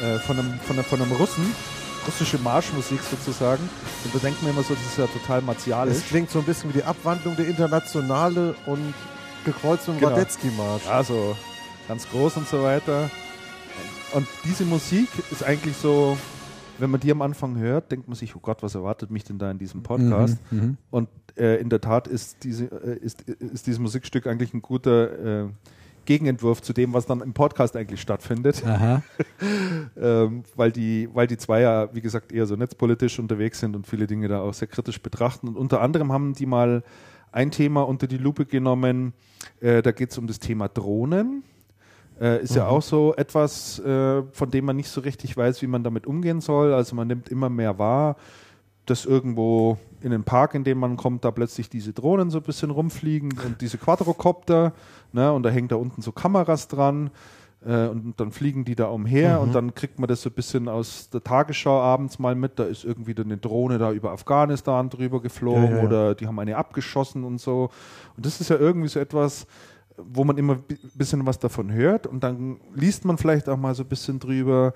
äh, 0.02 0.18
von, 0.20 0.38
einem, 0.38 0.58
von, 0.60 0.76
einem, 0.76 0.84
von 0.84 1.02
einem 1.02 1.12
Russen, 1.12 1.54
russische 2.06 2.38
Marschmusik 2.38 3.00
sozusagen. 3.08 3.68
Und 4.04 4.14
da 4.14 4.18
denkt 4.18 4.42
man 4.42 4.52
immer 4.52 4.62
so, 4.62 4.74
das 4.74 4.84
ist 4.84 4.98
ja 4.98 5.06
total 5.06 5.42
martialisch. 5.42 5.98
Es 5.98 6.06
klingt 6.06 6.30
so 6.30 6.38
ein 6.40 6.44
bisschen 6.44 6.70
wie 6.70 6.78
die 6.78 6.84
Abwandlung 6.84 7.36
der 7.36 7.46
Internationale 7.46 8.54
und 8.66 8.94
gekreuzt 9.44 9.88
mit 9.88 9.96
dem 9.96 10.00
Genau. 10.00 10.12
Radetzky-Marsch. 10.12 10.84
Ja, 10.86 11.04
so 11.04 11.36
ganz 11.88 12.08
groß 12.08 12.36
und 12.38 12.48
so 12.48 12.62
weiter. 12.62 13.10
Und 14.12 14.26
diese 14.44 14.64
Musik 14.64 15.08
ist 15.30 15.42
eigentlich 15.44 15.76
so, 15.80 16.16
wenn 16.82 16.90
man 16.90 17.00
die 17.00 17.12
am 17.12 17.22
Anfang 17.22 17.56
hört, 17.58 17.92
denkt 17.92 18.08
man 18.08 18.16
sich, 18.16 18.34
oh 18.34 18.40
Gott, 18.42 18.60
was 18.64 18.74
erwartet 18.74 19.08
mich 19.12 19.22
denn 19.22 19.38
da 19.38 19.52
in 19.52 19.58
diesem 19.58 19.84
Podcast? 19.84 20.38
Mhm. 20.50 20.76
Und 20.90 21.08
äh, 21.38 21.60
in 21.60 21.68
der 21.68 21.80
Tat 21.80 22.08
ist, 22.08 22.42
diese, 22.42 22.64
äh, 22.64 22.98
ist, 22.98 23.22
ist 23.22 23.68
dieses 23.68 23.78
Musikstück 23.78 24.26
eigentlich 24.26 24.52
ein 24.52 24.62
guter 24.62 25.44
äh, 25.44 25.48
Gegenentwurf 26.06 26.60
zu 26.60 26.72
dem, 26.72 26.92
was 26.92 27.06
dann 27.06 27.20
im 27.20 27.34
Podcast 27.34 27.76
eigentlich 27.76 28.00
stattfindet. 28.00 28.62
Ähm, 30.00 30.44
weil, 30.56 30.72
die, 30.72 31.08
weil 31.12 31.26
die 31.26 31.36
zwei 31.36 31.60
ja, 31.60 31.94
wie 31.94 32.00
gesagt, 32.00 32.32
eher 32.32 32.46
so 32.46 32.56
netzpolitisch 32.56 33.18
unterwegs 33.18 33.60
sind 33.60 33.76
und 33.76 33.86
viele 33.86 34.06
Dinge 34.06 34.26
da 34.28 34.40
auch 34.40 34.54
sehr 34.54 34.68
kritisch 34.68 35.00
betrachten. 35.00 35.48
Und 35.48 35.56
unter 35.56 35.80
anderem 35.80 36.12
haben 36.12 36.32
die 36.32 36.46
mal 36.46 36.82
ein 37.30 37.50
Thema 37.50 37.82
unter 37.82 38.06
die 38.06 38.16
Lupe 38.16 38.46
genommen, 38.46 39.12
äh, 39.60 39.82
da 39.82 39.92
geht 39.92 40.10
es 40.10 40.18
um 40.18 40.26
das 40.26 40.38
Thema 40.38 40.68
Drohnen. 40.68 41.44
Äh, 42.22 42.40
ist 42.42 42.54
ja 42.54 42.68
auch 42.68 42.82
so 42.82 43.14
etwas, 43.16 43.80
äh, 43.80 44.22
von 44.30 44.50
dem 44.50 44.66
man 44.66 44.76
nicht 44.76 44.88
so 44.88 45.00
richtig 45.00 45.36
weiß, 45.36 45.60
wie 45.60 45.66
man 45.66 45.82
damit 45.82 46.06
umgehen 46.06 46.40
soll. 46.40 46.72
Also 46.72 46.94
man 46.94 47.08
nimmt 47.08 47.28
immer 47.28 47.48
mehr 47.48 47.80
wahr, 47.80 48.14
dass 48.86 49.04
irgendwo 49.04 49.76
in 50.02 50.12
den 50.12 50.22
Park, 50.22 50.54
in 50.54 50.62
dem 50.62 50.78
man 50.78 50.96
kommt, 50.96 51.24
da 51.24 51.32
plötzlich 51.32 51.68
diese 51.68 51.92
Drohnen 51.92 52.30
so 52.30 52.38
ein 52.38 52.44
bisschen 52.44 52.70
rumfliegen 52.70 53.32
und 53.44 53.60
diese 53.60 53.76
Quadrocopter, 53.76 54.72
ne, 55.12 55.32
und 55.32 55.42
da 55.42 55.50
hängt 55.50 55.72
da 55.72 55.76
unten 55.76 56.00
so 56.00 56.12
Kameras 56.12 56.68
dran 56.68 57.10
äh, 57.64 57.88
und 57.88 58.14
dann 58.18 58.30
fliegen 58.30 58.64
die 58.64 58.76
da 58.76 58.86
umher 58.86 59.40
und 59.40 59.52
dann 59.52 59.74
kriegt 59.74 59.98
man 59.98 60.08
das 60.08 60.22
so 60.22 60.30
ein 60.30 60.32
bisschen 60.32 60.68
aus 60.68 61.10
der 61.10 61.24
Tagesschau 61.24 61.80
abends 61.80 62.18
mal 62.18 62.34
mit, 62.36 62.58
da 62.58 62.64
ist 62.64 62.84
irgendwie 62.84 63.14
dann 63.14 63.26
eine 63.26 63.36
Drohne 63.36 63.78
da 63.78 63.92
über 63.92 64.12
Afghanistan 64.12 64.90
drüber 64.90 65.20
geflogen 65.20 65.64
Ja, 65.64 65.70
ja, 65.70 65.76
ja. 65.78 65.84
oder 65.84 66.14
die 66.14 66.26
haben 66.26 66.38
eine 66.38 66.56
abgeschossen 66.56 67.24
und 67.24 67.40
so. 67.40 67.70
Und 68.16 68.26
das 68.26 68.40
ist 68.40 68.50
ja 68.50 68.56
irgendwie 68.56 68.88
so 68.88 69.00
etwas, 69.00 69.46
wo 69.96 70.24
man 70.24 70.38
immer 70.38 70.54
ein 70.54 70.78
bisschen 70.94 71.26
was 71.26 71.38
davon 71.38 71.72
hört 71.72 72.06
und 72.06 72.22
dann 72.22 72.58
liest 72.74 73.04
man 73.04 73.18
vielleicht 73.18 73.48
auch 73.48 73.56
mal 73.56 73.74
so 73.74 73.82
ein 73.82 73.88
bisschen 73.88 74.18
drüber, 74.18 74.74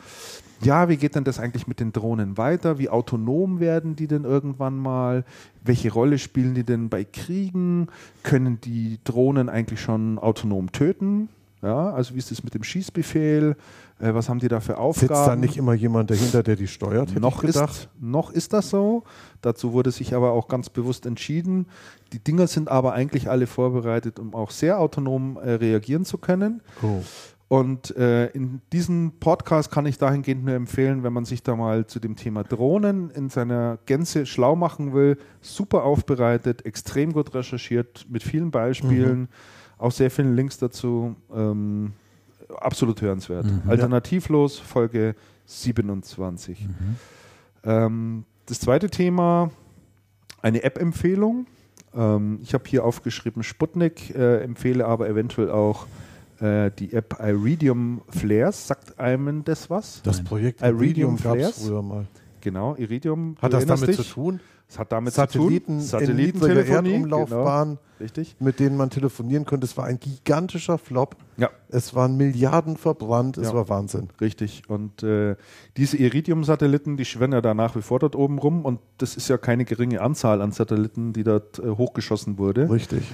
ja, 0.62 0.88
wie 0.88 0.96
geht 0.96 1.14
denn 1.14 1.24
das 1.24 1.38
eigentlich 1.38 1.66
mit 1.66 1.80
den 1.80 1.92
Drohnen 1.92 2.38
weiter? 2.38 2.78
Wie 2.78 2.88
autonom 2.88 3.60
werden 3.60 3.96
die 3.96 4.06
denn 4.06 4.24
irgendwann 4.24 4.78
mal? 4.78 5.24
Welche 5.62 5.92
Rolle 5.92 6.18
spielen 6.18 6.54
die 6.54 6.64
denn 6.64 6.88
bei 6.88 7.04
Kriegen? 7.04 7.88
Können 8.22 8.60
die 8.60 8.98
Drohnen 9.04 9.48
eigentlich 9.48 9.80
schon 9.80 10.18
autonom 10.18 10.72
töten? 10.72 11.28
Ja, 11.62 11.90
also 11.90 12.14
wie 12.14 12.18
ist 12.18 12.30
das 12.30 12.44
mit 12.44 12.54
dem 12.54 12.62
Schießbefehl? 12.62 13.56
Äh, 13.99 14.15
was 14.15 14.28
haben 14.28 14.39
die 14.39 14.49
da 14.49 14.60
für 14.60 14.78
Aufgaben? 14.78 15.15
Sitzt 15.15 15.26
da 15.26 15.36
nicht 15.36 15.57
immer 15.57 15.75
jemand 15.75 16.10
dahinter, 16.10 16.42
der 16.42 16.57
die 16.57 16.68
steuert? 16.68 17.10
hätte 17.10 17.20
noch 17.20 17.42
ist, 17.42 17.89
noch 17.99 18.31
ist 18.31 18.52
das 18.52 18.70
so. 18.70 19.05
Dazu 19.41 19.73
wurde 19.73 19.91
sich 19.91 20.15
aber 20.15 20.33
auch 20.33 20.49
ganz 20.49 20.68
bewusst 20.68 21.07
entschieden. 21.07 21.66
Die 22.12 22.18
Dinger 22.18 22.47
sind 22.47 22.68
aber 22.68 22.92
eigentlich 22.92 23.31
alle 23.31 23.47
vorbereitet, 23.47 24.18
um 24.18 24.34
auch 24.34 24.50
sehr 24.50 24.78
autonom 24.81 25.36
äh, 25.39 25.52
reagieren 25.52 26.05
zu 26.05 26.18
können. 26.18 26.62
Oh. 26.83 27.02
Und 27.49 27.97
äh, 27.97 28.26
in 28.31 28.60
diesem 28.73 29.12
Podcast 29.20 29.70
kann 29.70 29.86
ich 29.86 29.99
dahingehend 29.99 30.44
nur 30.44 30.55
empfehlen, 30.55 31.05
wenn 31.05 31.12
man 31.12 31.25
sich 31.25 31.44
da 31.44 31.55
mal 31.55 31.86
zu 31.86 32.00
dem 32.00 32.16
Thema 32.16 32.42
Drohnen 32.42 33.10
in 33.10 33.31
seiner 33.31 33.78
Gänze 33.86 34.26
schlau 34.26 34.57
machen 34.57 34.92
will. 34.94 35.16
Super 35.41 35.84
aufbereitet, 35.84 36.66
extrem 36.66 37.12
gut 37.12 37.34
recherchiert, 37.34 38.07
mit 38.10 38.25
vielen 38.25 38.50
Beispielen, 38.50 39.28
auch 39.78 39.92
sehr 39.92 40.10
vielen 40.10 40.34
Links 40.34 40.58
dazu. 40.58 41.15
Ähm, 41.33 41.92
absolut 42.55 43.00
hörenswert. 43.00 43.47
Alternativlos, 43.66 44.58
Folge 44.58 45.15
27. 45.47 46.68
Ähm, 47.65 48.25
das 48.47 48.60
zweite 48.60 48.91
Thema, 48.91 49.50
eine 50.42 50.62
App-Empfehlung. 50.62 51.47
Ähm, 51.94 52.39
ich 52.42 52.55
habe 52.55 52.65
hier 52.66 52.84
aufgeschrieben 52.84 53.42
Sputnik, 53.42 54.15
äh, 54.15 54.42
empfehle 54.42 54.86
aber 54.86 55.08
eventuell 55.08 55.50
auch 55.50 55.86
äh, 56.41 56.70
die 56.78 56.92
App 56.92 57.18
Iridium 57.20 58.02
Flares. 58.08 58.66
Sagt 58.66 58.99
einem 58.99 59.44
das 59.44 59.70
was? 59.70 60.02
Das 60.02 60.23
Projekt 60.23 60.60
Iridium 60.60 60.83
Iridium 60.83 61.16
gab 61.16 61.36
es 61.36 61.41
Flares? 61.41 61.66
früher 61.66 61.83
mal. 61.83 62.07
Genau, 62.41 62.76
Iridium. 62.76 63.36
Hat 63.41 63.52
das 63.52 63.66
damit 63.66 63.94
zu 63.94 64.05
tun? 64.05 64.41
Es 64.68 64.80
hat 64.80 64.90
damit 64.90 65.14
Satelliten, 65.14 65.80
zu 65.80 65.96
tun. 65.98 66.08
in 66.10 66.16
niedriger 66.16 66.64
genau. 66.64 66.88
Erdumlaufbahn, 66.88 67.78
Richtig. 68.00 68.34
mit 68.40 68.58
denen 68.58 68.76
man 68.76 68.90
telefonieren 68.90 69.44
konnte. 69.44 69.64
Es 69.64 69.76
war 69.76 69.84
ein 69.84 70.00
gigantischer 70.00 70.76
Flop. 70.76 71.16
Ja, 71.36 71.50
Es 71.68 71.94
waren 71.94 72.16
Milliarden 72.16 72.76
verbrannt. 72.76 73.38
Es 73.38 73.48
Ja. 73.48 73.54
war 73.54 73.68
Wahnsinn. 73.68 74.08
richtig. 74.20 74.62
Und 74.68 75.04
äh, 75.04 75.36
diese 75.76 75.96
Iridium-Satelliten, 75.98 76.96
die 76.96 77.04
schwirren 77.04 77.32
ja 77.32 77.40
da 77.40 77.54
nach 77.54 77.76
wie 77.76 77.82
vor 77.82 78.00
dort 78.00 78.16
oben 78.16 78.38
rum. 78.38 78.64
Und 78.64 78.80
das 78.98 79.16
ist 79.16 79.28
ja 79.28 79.38
keine 79.38 79.64
geringe 79.64 80.00
Anzahl 80.00 80.42
an 80.42 80.50
Satelliten, 80.50 81.12
die 81.12 81.22
dort 81.22 81.60
äh, 81.60 81.68
hochgeschossen 81.70 82.36
wurde. 82.36 82.68
Richtig. 82.68 83.04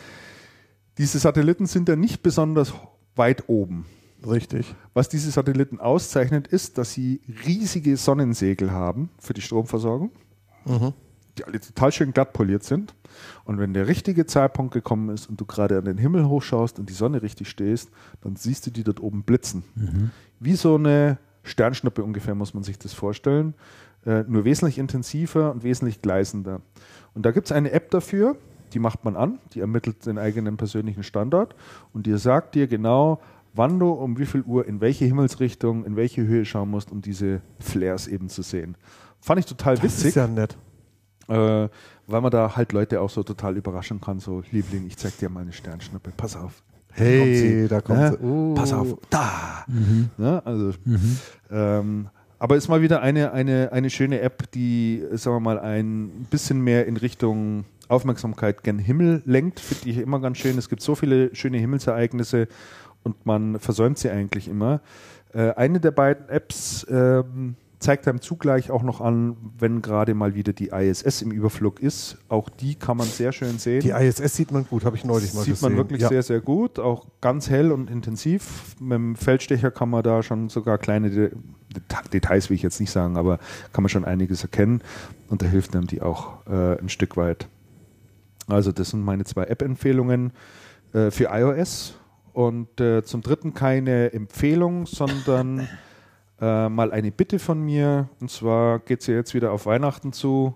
Diese 0.97 1.19
Satelliten 1.19 1.67
sind 1.67 1.87
ja 1.89 1.97
nicht 1.97 2.23
besonders 2.23 2.73
weit 3.15 3.49
oben. 3.51 3.85
Richtig. 4.27 4.75
Was 4.95 5.09
diese 5.11 5.31
Satelliten 5.31 5.81
auszeichnet, 5.81 6.47
ist, 6.47 6.79
dass 6.79 6.93
sie 6.93 7.21
riesige 7.47 7.97
Sonnensegel 7.99 8.71
haben 8.71 9.11
für 9.19 9.35
die 9.35 9.41
Stromversorgung, 9.43 10.13
die 11.39 11.45
alle 11.45 11.61
total 11.61 11.93
schön 11.93 12.13
glatt 12.13 12.33
poliert 12.33 12.63
sind. 12.63 12.95
Und 13.45 13.59
wenn 13.59 13.73
der 13.75 13.87
richtige 13.89 14.27
Zeitpunkt 14.27 14.75
gekommen 14.75 15.09
ist 15.11 15.29
und 15.29 15.41
du 15.41 15.45
gerade 15.45 15.79
an 15.79 15.85
den 15.85 15.99
Himmel 15.99 16.29
hochschaust 16.29 16.79
und 16.79 16.89
die 16.89 16.95
Sonne 16.95 17.23
richtig 17.23 17.49
stehst, 17.49 17.91
dann 18.21 18.37
siehst 18.37 18.67
du 18.67 18.71
die 18.71 18.85
dort 18.85 19.01
oben 19.01 19.23
blitzen. 19.23 19.65
Wie 20.41 20.55
so 20.55 20.75
eine 20.77 21.19
Sternschnuppe 21.43 22.05
ungefähr 22.05 22.35
muss 22.35 22.55
man 22.55 22.63
sich 22.63 22.79
das 22.79 22.93
vorstellen. 22.93 23.55
Äh, 24.05 24.25
nur 24.27 24.45
wesentlich 24.45 24.79
intensiver 24.79 25.53
und 25.53 25.63
wesentlich 25.63 26.03
gleißender. 26.03 26.61
Und 27.15 27.25
da 27.25 27.31
gibt 27.31 27.47
es 27.47 27.53
eine 27.53 27.71
App 27.71 27.91
dafür, 27.91 28.37
die 28.73 28.79
macht 28.79 29.05
man 29.05 29.17
an, 29.17 29.39
die 29.53 29.61
ermittelt 29.61 30.07
den 30.07 30.19
eigenen 30.19 30.57
persönlichen 30.57 31.03
Standort 31.03 31.55
und 31.93 32.07
die 32.07 32.17
sagt 32.19 32.55
dir 32.55 32.67
genau, 32.67 33.21
wann 33.55 33.79
du 33.79 33.91
um 33.91 34.19
wie 34.19 34.27
viel 34.27 34.43
Uhr 34.43 34.67
in 34.67 34.81
welche 34.81 35.05
Himmelsrichtung, 35.05 35.85
in 35.85 35.95
welche 35.95 36.27
Höhe 36.27 36.45
schauen 36.45 36.71
musst, 36.71 36.91
um 36.91 37.03
diese 37.03 37.43
Flares 37.61 38.09
eben 38.09 38.29
zu 38.29 38.43
sehen. 38.43 38.77
Fand 39.21 39.41
ich 39.41 39.47
total 39.47 39.75
Das 39.75 39.85
witzig 39.85 40.09
ist 40.09 40.15
ja 40.17 40.27
nett. 40.27 40.57
Äh, 41.33 41.69
weil 42.07 42.21
man 42.21 42.31
da 42.31 42.57
halt 42.57 42.73
Leute 42.73 43.01
auch 43.01 43.11
so 43.11 43.23
total 43.23 43.57
überraschen 43.57 44.01
kann. 44.01 44.21
So, 44.21 44.43
Liebling, 44.51 44.87
ich 44.87 44.97
zeig 44.97 45.17
dir 45.19 45.29
mal 45.29 45.41
eine 45.41 45.53
Sternschnuppe, 45.53 46.13
pass 46.17 46.37
auf. 46.37 46.63
Hey, 46.95 47.67
da 47.69 47.81
kommt 47.81 47.99
Ne? 47.99 48.11
sie. 48.11 48.25
Oh. 48.27 48.55
Pass 48.55 48.73
auf, 48.73 48.99
da. 49.09 49.65
Ne? 50.19 50.43
Also, 50.45 50.73
ähm, 51.51 52.09
aber 52.39 52.57
ist 52.57 52.69
mal 52.69 52.83
wieder 52.83 53.01
eine, 53.01 53.33
eine, 53.33 53.71
eine 53.73 53.89
schöne 53.89 54.21
App, 54.21 54.51
die, 54.51 55.03
sagen 55.13 55.37
wir 55.37 55.41
mal, 55.41 55.59
ein 55.59 56.27
bisschen 56.29 56.61
mehr 56.61 56.87
in 56.87 56.97
Richtung 56.97 57.65
Aufmerksamkeit 57.89 58.63
gen 58.65 58.79
Himmel 58.79 59.23
lenkt. 59.25 59.61
Finde 59.61 59.89
ich 59.91 59.99
immer 59.99 60.19
ganz 60.21 60.39
schön. 60.39 60.59
Es 60.59 60.69
gibt 60.69 60.83
so 60.83 60.95
viele 60.95 61.35
schöne 61.35 61.59
Himmelsereignisse 61.59 62.49
und 63.05 63.25
man 63.27 63.59
versäumt 63.61 63.99
sie 63.99 64.11
eigentlich 64.11 64.49
immer. 64.49 64.81
Äh, 65.33 65.53
eine 65.53 65.81
der 65.81 65.93
beiden 65.93 66.29
Apps, 66.29 66.87
ähm, 66.91 67.55
zeigt 67.83 68.09
einem 68.09 68.21
zugleich 68.21 68.71
auch 68.71 68.83
noch 68.83 69.01
an, 69.01 69.37
wenn 69.59 69.83
gerade 69.83 70.15
mal 70.15 70.35
wieder 70.35 70.53
die 70.53 70.69
ISS 70.69 71.21
im 71.23 71.31
Überflug 71.33 71.81
ist. 71.81 72.17
Auch 72.29 72.49
die 72.49 72.75
kann 72.75 72.97
man 72.97 73.07
sehr 73.07 73.33
schön 73.33 73.59
sehen. 73.59 73.81
Die 73.81 73.91
ISS 73.91 74.37
sieht 74.37 74.53
man 74.53 74.67
gut, 74.67 74.85
habe 74.85 74.97
ich 74.97 75.05
neulich 75.05 75.35
mal 75.35 75.43
Sieht 75.43 75.55
gesehen. 75.55 75.71
man 75.71 75.77
wirklich 75.77 76.01
ja. 76.03 76.09
sehr, 76.09 76.23
sehr 76.23 76.41
gut. 76.41 76.79
Auch 76.79 77.07
ganz 77.21 77.51
hell 77.51 77.73
und 77.73 77.91
intensiv. 77.91 78.77
Mit 78.81 78.93
dem 78.93 79.17
Feldstecher 79.17 79.71
kann 79.71 79.91
man 79.91 80.03
da 80.03 80.23
schon 80.23 80.49
sogar 80.49 80.79
kleine 80.79 81.11
De 81.11 81.33
Deta- 81.75 82.09
Details, 82.11 82.51
will 82.51 82.55
ich 82.57 82.63
jetzt 82.63 82.81
nicht 82.81 82.91
sagen, 82.91 83.17
aber 83.17 83.39
kann 83.73 83.83
man 83.83 83.89
schon 83.89 84.05
einiges 84.05 84.43
erkennen. 84.43 84.83
Und 85.29 85.43
da 85.43 85.47
hilft 85.47 85.75
einem 85.75 85.87
die 85.87 86.03
auch 86.03 86.47
äh, 86.47 86.79
ein 86.79 86.89
Stück 86.89 87.17
weit. 87.17 87.49
Also 88.47 88.73
das 88.73 88.91
sind 88.91 89.03
meine 89.03 89.25
zwei 89.25 89.45
App-Empfehlungen 89.45 90.33
äh, 90.93 91.11
für 91.11 91.31
iOS. 91.33 91.95
Und 92.33 92.81
äh, 92.81 93.03
zum 93.03 93.21
dritten 93.23 93.53
keine 93.55 94.13
Empfehlung, 94.13 94.87
sondern 94.87 95.69
äh, 96.43 96.69
mal 96.69 96.91
eine 96.91 97.13
Bitte 97.13 97.39
von 97.39 97.63
mir. 97.63 98.09
Und 98.21 98.31
zwar 98.31 98.81
geht 98.81 99.01
es 99.01 99.07
ja 99.07 99.15
jetzt 99.15 99.33
wieder 99.33 99.53
auf 99.53 99.65
Weihnachten 99.65 100.13
zu. 100.13 100.55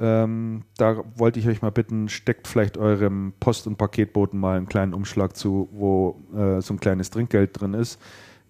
Ähm, 0.00 0.64
da 0.76 1.04
wollte 1.14 1.38
ich 1.38 1.46
euch 1.46 1.62
mal 1.62 1.70
bitten, 1.70 2.08
steckt 2.08 2.48
vielleicht 2.48 2.76
eurem 2.76 3.32
Post- 3.38 3.68
und 3.68 3.76
Paketboten 3.76 4.38
mal 4.38 4.56
einen 4.56 4.66
kleinen 4.66 4.92
Umschlag 4.92 5.36
zu, 5.36 5.68
wo 5.72 6.20
äh, 6.36 6.60
so 6.60 6.74
ein 6.74 6.80
kleines 6.80 7.10
Trinkgeld 7.10 7.58
drin 7.58 7.74
ist. 7.74 8.00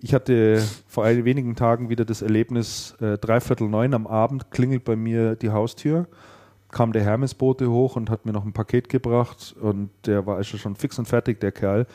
Ich 0.00 0.14
hatte 0.14 0.62
vor 0.86 1.04
wenigen 1.04 1.54
Tagen 1.54 1.90
wieder 1.90 2.06
das 2.06 2.22
Erlebnis, 2.22 2.94
äh, 3.00 3.18
dreiviertel 3.18 3.68
neun 3.68 3.92
am 3.92 4.06
Abend 4.06 4.50
klingelt 4.50 4.84
bei 4.84 4.96
mir 4.96 5.36
die 5.36 5.50
Haustür, 5.50 6.06
kam 6.70 6.92
der 6.92 7.04
Hermesbote 7.04 7.70
hoch 7.70 7.96
und 7.96 8.08
hat 8.08 8.24
mir 8.24 8.32
noch 8.32 8.44
ein 8.44 8.52
Paket 8.54 8.88
gebracht 8.88 9.54
und 9.60 9.90
der 10.06 10.26
war 10.26 10.36
also 10.36 10.56
schon 10.56 10.76
fix 10.76 10.98
und 10.98 11.06
fertig, 11.06 11.40
der 11.40 11.52
Kerl. 11.52 11.86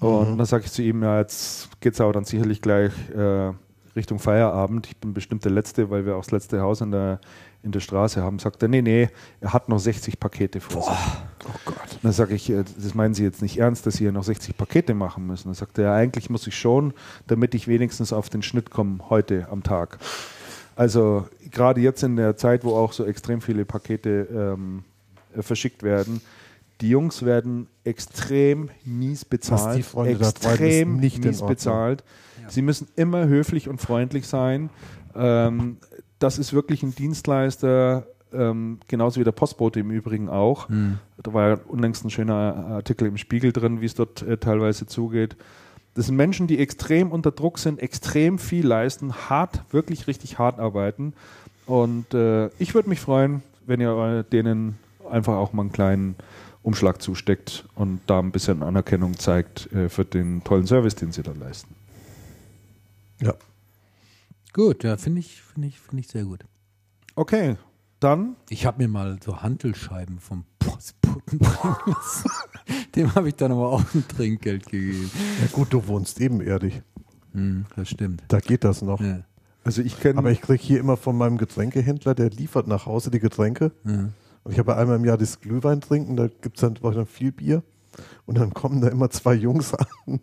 Und 0.00 0.36
dann 0.38 0.46
sage 0.46 0.64
ich 0.66 0.72
zu 0.72 0.82
ihm, 0.82 1.02
ja, 1.02 1.18
jetzt 1.18 1.80
geht 1.80 1.94
es 1.94 2.00
aber 2.00 2.12
dann 2.12 2.24
sicherlich 2.24 2.60
gleich 2.60 2.92
äh, 3.10 3.52
Richtung 3.96 4.18
Feierabend. 4.18 4.86
Ich 4.86 4.96
bin 4.96 5.14
bestimmt 5.14 5.44
der 5.44 5.52
Letzte, 5.52 5.90
weil 5.90 6.04
wir 6.04 6.16
auch 6.16 6.24
das 6.24 6.32
letzte 6.32 6.60
Haus 6.60 6.80
in 6.80 6.90
der, 6.90 7.20
in 7.62 7.72
der 7.72 7.80
Straße 7.80 8.22
haben. 8.22 8.38
Sagt 8.38 8.62
er, 8.62 8.68
nee, 8.68 8.82
nee, 8.82 9.08
er 9.40 9.52
hat 9.52 9.68
noch 9.68 9.78
60 9.78 10.18
Pakete 10.18 10.60
vor 10.60 10.82
sich. 10.82 10.92
Oh 11.46 11.58
Gott. 11.64 11.98
Dann 12.02 12.12
sage 12.12 12.34
ich, 12.34 12.50
äh, 12.50 12.64
das 12.76 12.94
meinen 12.94 13.14
Sie 13.14 13.22
jetzt 13.22 13.42
nicht 13.42 13.58
ernst, 13.58 13.86
dass 13.86 13.94
Sie 13.94 14.04
hier 14.04 14.12
noch 14.12 14.24
60 14.24 14.56
Pakete 14.56 14.94
machen 14.94 15.26
müssen? 15.26 15.48
Dann 15.48 15.54
sagt 15.54 15.78
er, 15.78 15.84
ja, 15.84 15.94
eigentlich 15.94 16.30
muss 16.30 16.46
ich 16.46 16.56
schon, 16.56 16.92
damit 17.26 17.54
ich 17.54 17.68
wenigstens 17.68 18.12
auf 18.12 18.30
den 18.30 18.42
Schnitt 18.42 18.70
komme 18.70 18.98
heute 19.10 19.48
am 19.50 19.62
Tag. 19.62 19.98
Also 20.76 21.28
gerade 21.50 21.80
jetzt 21.80 22.02
in 22.02 22.16
der 22.16 22.36
Zeit, 22.36 22.64
wo 22.64 22.74
auch 22.74 22.92
so 22.92 23.04
extrem 23.04 23.40
viele 23.40 23.64
Pakete 23.64 24.28
ähm, 24.32 24.84
äh, 25.36 25.42
verschickt 25.42 25.82
werden, 25.82 26.20
die 26.80 26.88
Jungs 26.90 27.24
werden 27.24 27.68
extrem 27.84 28.70
mies 28.84 29.24
bezahlt. 29.24 29.78
die 29.78 29.82
Freunde 29.82 30.18
da 30.18 30.32
treiben, 30.32 30.54
ist 30.54 30.60
extrem 30.60 30.96
nicht 30.96 31.24
mies 31.24 31.40
Ordnung. 31.40 32.02
Sie 32.48 32.62
müssen 32.62 32.88
immer 32.96 33.26
höflich 33.26 33.68
und 33.68 33.80
freundlich 33.80 34.26
sein. 34.26 34.70
Ähm, 35.14 35.78
das 36.18 36.38
ist 36.38 36.52
wirklich 36.52 36.82
ein 36.82 36.94
Dienstleister, 36.94 38.06
ähm, 38.32 38.80
genauso 38.88 39.20
wie 39.20 39.24
der 39.24 39.32
Postbote 39.32 39.80
im 39.80 39.90
Übrigen 39.90 40.28
auch. 40.28 40.68
Da 41.22 41.32
war 41.32 41.48
ja 41.48 41.58
unlängst 41.68 42.04
ein 42.04 42.10
schöner 42.10 42.34
Artikel 42.34 43.08
im 43.08 43.16
Spiegel 43.16 43.52
drin, 43.52 43.80
wie 43.80 43.86
es 43.86 43.94
dort 43.94 44.22
äh, 44.22 44.36
teilweise 44.38 44.86
zugeht. 44.86 45.36
Das 45.94 46.06
sind 46.06 46.16
Menschen, 46.16 46.46
die 46.48 46.58
extrem 46.58 47.12
unter 47.12 47.30
Druck 47.30 47.58
sind, 47.58 47.80
extrem 47.80 48.38
viel 48.38 48.66
leisten, 48.66 49.12
hart, 49.28 49.62
wirklich 49.70 50.08
richtig 50.08 50.38
hart 50.38 50.58
arbeiten. 50.58 51.12
Und 51.66 52.12
äh, 52.14 52.48
ich 52.58 52.74
würde 52.74 52.88
mich 52.88 53.00
freuen, 53.00 53.42
wenn 53.66 53.80
ihr 53.80 54.24
denen 54.24 54.78
einfach 55.08 55.34
auch 55.34 55.52
mal 55.52 55.62
einen 55.62 55.72
kleinen 55.72 56.16
Umschlag 56.62 57.00
zusteckt 57.00 57.66
und 57.74 58.00
da 58.06 58.18
ein 58.18 58.32
bisschen 58.32 58.62
Anerkennung 58.62 59.18
zeigt 59.18 59.70
äh, 59.72 59.88
für 59.88 60.04
den 60.04 60.42
tollen 60.44 60.66
Service, 60.66 60.94
den 60.94 61.12
sie 61.12 61.22
da 61.22 61.32
leisten. 61.32 61.74
Ja. 63.20 63.34
Gut, 64.52 64.84
ja, 64.84 64.96
finde 64.96 65.20
ich, 65.20 65.42
finde 65.42 65.68
ich, 65.68 65.80
finde 65.80 66.00
ich 66.00 66.08
sehr 66.08 66.24
gut. 66.24 66.44
Okay, 67.16 67.56
dann 68.00 68.36
Ich 68.50 68.66
habe 68.66 68.82
mir 68.82 68.88
mal 68.88 69.18
so 69.24 69.42
Hantelscheiben 69.42 70.18
vom 70.18 70.44
Postboten 70.58 71.38
bringen 71.38 71.76
lassen. 71.86 72.30
Dem 72.94 73.14
habe 73.14 73.28
ich 73.28 73.36
dann 73.36 73.52
aber 73.52 73.70
auch 73.70 73.82
ein 73.94 74.06
Trinkgeld 74.06 74.66
gegeben. 74.66 75.10
ja 75.40 75.46
gut, 75.52 75.72
du 75.72 75.86
wohnst 75.86 76.20
ebenerdig. 76.20 76.82
Hm, 77.32 77.66
das 77.74 77.88
stimmt. 77.88 78.22
Da 78.28 78.40
geht 78.40 78.64
das 78.64 78.82
noch. 78.82 79.00
Ja. 79.00 79.24
Also 79.64 79.82
ich 79.82 79.98
kenne. 79.98 80.18
Aber 80.18 80.30
ich 80.30 80.40
kriege 80.40 80.62
hier 80.62 80.78
immer 80.80 80.96
von 80.96 81.16
meinem 81.16 81.38
Getränkehändler, 81.38 82.14
der 82.14 82.30
liefert 82.30 82.66
nach 82.66 82.86
Hause 82.86 83.10
die 83.10 83.20
Getränke. 83.20 83.72
Ja. 83.84 84.10
Und 84.44 84.52
ich 84.52 84.58
habe 84.58 84.76
einmal 84.76 84.96
im 84.96 85.04
Jahr 85.04 85.16
das 85.16 85.40
Glühwein 85.40 85.80
trinken, 85.80 86.16
da 86.16 86.28
gibt 86.28 86.56
es 86.56 86.60
dann 86.60 87.06
viel 87.06 87.32
Bier. 87.32 87.62
Und 88.26 88.38
dann 88.38 88.52
kommen 88.54 88.80
da 88.80 88.88
immer 88.88 89.10
zwei 89.10 89.34
Jungs 89.34 89.74
an, 90.06 90.20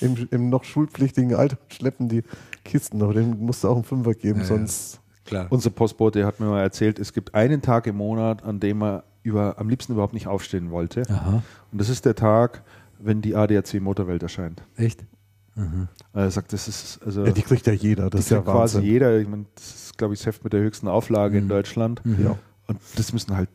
im, 0.00 0.28
im 0.30 0.48
noch 0.48 0.64
schulpflichtigen 0.64 1.34
Alter 1.34 1.58
und 1.62 1.74
schleppen 1.74 2.08
die 2.08 2.22
Kisten. 2.64 3.02
Aber 3.02 3.14
den 3.14 3.38
musst 3.40 3.64
du 3.64 3.68
auch 3.68 3.74
einen 3.76 3.84
Fünfer 3.84 4.14
geben, 4.14 4.40
Ja, 4.40 4.44
ja. 4.44 4.48
sonst. 4.48 5.00
Klar. 5.26 5.46
unser 5.50 5.70
Postbote 5.70 6.26
hat 6.26 6.40
mir 6.40 6.46
mal 6.46 6.60
erzählt, 6.62 6.98
es 6.98 7.12
gibt 7.12 7.34
einen 7.36 7.62
Tag 7.62 7.86
im 7.86 7.96
Monat, 7.96 8.42
an 8.42 8.58
dem 8.58 8.82
er 8.82 9.04
über, 9.22 9.58
am 9.58 9.68
liebsten 9.68 9.92
überhaupt 9.92 10.14
nicht 10.14 10.26
aufstehen 10.26 10.70
wollte. 10.72 11.02
Aha, 11.08 11.42
Und 11.70 11.80
das 11.80 11.88
ist 11.88 12.04
der 12.04 12.16
Tag, 12.16 12.62
wenn 12.98 13.20
die 13.22 13.36
ADAC 13.36 13.80
Motorwelt 13.80 14.22
erscheint. 14.24 14.62
echt? 14.76 15.04
Also 15.54 15.88
er 16.14 16.30
sagt, 16.30 16.52
das 16.52 16.66
ist 16.68 17.00
also 17.04 17.26
Ja, 17.26 17.32
die 17.32 17.42
kriegt 17.42 17.66
ja 17.66 17.72
jeder, 17.74 18.04
das 18.04 18.12
das 18.12 18.20
ist 18.22 18.30
ja 18.30 18.40
quasi 18.40 18.76
Wahnsinn. 18.78 18.82
jeder. 18.90 19.18
Ich 19.20 19.28
meine, 19.28 19.44
das 19.54 19.74
ist, 19.74 19.98
glaube 19.98 20.14
ich, 20.14 20.20
das 20.20 20.26
Heft 20.26 20.42
mit 20.42 20.52
der 20.52 20.60
höchsten 20.62 20.88
Auflage 20.88 21.36
in 21.38 21.48
Deutschland. 21.48 22.00
Ja. 22.04 22.36
Und 22.66 22.78
das 22.96 23.12
müssen 23.12 23.36
halt 23.36 23.50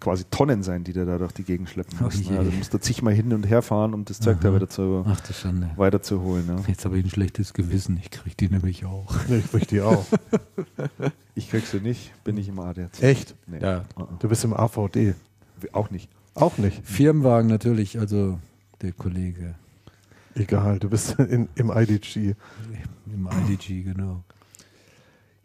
quasi 0.00 0.24
Tonnen 0.30 0.62
sein, 0.62 0.84
die 0.84 0.92
der 0.92 1.04
da 1.06 1.18
durch 1.18 1.32
die 1.32 1.44
Gegend 1.44 1.68
schleppen 1.68 1.98
Oh 2.00 2.04
müssen. 2.04 2.24
je. 2.32 2.38
Also 2.38 2.50
muss 2.50 2.70
da 2.70 2.80
zigmal 2.80 3.14
hin 3.14 3.32
und 3.32 3.44
her 3.48 3.62
fahren, 3.62 3.94
um 3.94 4.04
das 4.04 4.20
Zeug 4.20 4.40
da 4.40 4.54
wieder 4.54 4.68
zu, 4.68 5.04
Ach 5.06 5.20
du 5.20 5.32
Schande. 5.32 5.70
weiterzuholen. 5.76 6.46
Ja. 6.48 6.56
Jetzt 6.66 6.84
habe 6.84 6.98
ich 6.98 7.04
ein 7.04 7.10
schlechtes 7.10 7.52
Gewissen. 7.54 7.98
Ich 8.02 8.10
kriege 8.10 8.36
die 8.36 8.48
nämlich 8.48 8.84
auch. 8.84 9.14
Nee, 9.28 9.38
ich 9.38 9.50
krieg 9.50 9.66
die 9.68 9.80
auch. 9.80 10.04
Ich 11.34 11.50
krieg 11.50 11.64
sie 11.66 11.78
nicht, 11.80 12.12
bin 12.24 12.36
ich 12.36 12.48
im 12.48 12.58
ADAC. 12.58 13.00
Echt? 13.00 13.36
Nee. 13.46 13.60
Ja. 13.60 13.84
Du 14.18 14.28
bist 14.28 14.42
im 14.44 14.52
AVD. 14.52 15.14
Auch 15.72 15.88
nicht. 15.90 16.10
Auch 16.34 16.58
nicht. 16.58 16.84
Firmenwagen 16.84 17.48
natürlich, 17.48 17.98
also 18.00 18.40
der 18.82 18.90
Kollege 18.92 19.54
Egal, 20.34 20.78
du 20.80 20.88
bist 20.90 21.12
in, 21.18 21.48
im 21.54 21.70
IDG. 21.70 22.34
im 23.06 23.28
IDG, 23.48 23.82
genau. 23.84 24.22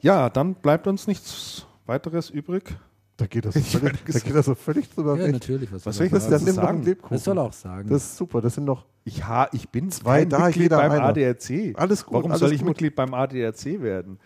Ja, 0.02 0.30
dann 0.30 0.56
bleibt 0.56 0.88
uns 0.88 1.06
nichts 1.08 1.66
weiteres 1.86 2.30
übrig. 2.32 2.76
Da 3.18 3.28
geht 3.28 3.46
das 3.46 3.54
so 3.72 3.80
völlig, 3.80 4.04
da 4.06 4.20
geht 4.20 4.36
das 4.36 4.46
so 4.46 4.56
völlig 4.56 4.90
drüber 4.90 5.16
Ja, 5.18 5.26
weg. 5.26 5.34
natürlich. 5.34 5.72
Was, 5.72 5.86
Was 5.86 5.98
soll 5.98 6.08
ich 6.08 6.12
Das 6.12 6.24
ist 6.24 6.30
sagen? 6.32 6.46
dann 6.46 6.56
sagen? 6.56 6.84
Lebkuchen. 6.84 7.16
Was 7.16 7.24
soll 7.24 7.38
er 7.38 7.44
auch 7.44 7.54
sagen? 7.54 7.90
Das 7.90 8.04
ist 8.04 8.18
super, 8.18 8.42
das 8.42 8.56
sind 8.56 8.66
noch 8.66 8.86
Ich, 9.06 9.24
ha, 9.28 9.48
ich 9.52 9.70
bin 9.70 9.92
Zwei 9.92 10.20
kein 10.22 10.30
da, 10.30 10.46
Mitglied 10.48 10.70
beim 10.72 10.92
einer. 10.92 11.04
ADAC. 11.04 11.74
Alles 11.76 12.06
gut, 12.06 12.14
Warum 12.16 12.32
alles 12.32 12.40
soll 12.40 12.52
ich 12.54 12.60
gut. 12.62 12.70
Mitglied 12.70 12.96
beim 12.96 13.14
ADAC 13.14 13.82
werden? 13.82 14.18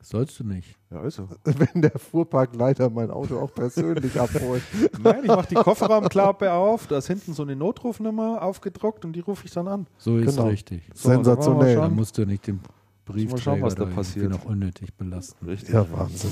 Sollst 0.00 0.38
du 0.38 0.44
nicht. 0.44 0.76
Ja, 0.92 1.00
also. 1.00 1.28
wenn 1.44 1.82
der 1.82 1.98
Fuhrparkleiter 1.98 2.88
mein 2.90 3.10
Auto 3.10 3.40
auch 3.40 3.52
persönlich 3.52 4.20
abholt. 4.20 4.62
Nein, 5.02 5.22
ich 5.24 5.28
mache 5.28 5.48
die 5.48 5.54
Kofferraumklappe 5.56 6.52
auf, 6.52 6.86
da 6.86 6.98
ist 6.98 7.08
hinten 7.08 7.34
so 7.34 7.42
eine 7.42 7.56
Notrufnummer 7.56 8.40
aufgedruckt 8.42 9.04
und 9.04 9.14
die 9.14 9.20
rufe 9.20 9.44
ich 9.46 9.50
dann 9.50 9.66
an. 9.66 9.86
So 9.98 10.18
ist 10.18 10.36
Genau. 10.36 10.46
richtig. 10.48 10.82
So, 10.94 11.08
Sensationell. 11.08 11.58
wollen 11.58 11.68
wir 11.68 11.74
Da 11.76 11.84
schon. 11.86 11.94
musst 11.96 12.18
du 12.18 12.24
nicht 12.26 12.46
den 12.46 12.60
Briefträger 13.04 13.32
Mal 13.32 13.40
schauen, 13.40 13.62
was 13.62 13.74
da 13.74 13.86
passiert. 13.86 14.30
noch 14.30 14.44
unnötig 14.44 14.94
belasten. 14.94 15.44
Richtig. 15.44 15.74
Ja, 15.74 15.84
Wahnsinn. 15.90 16.30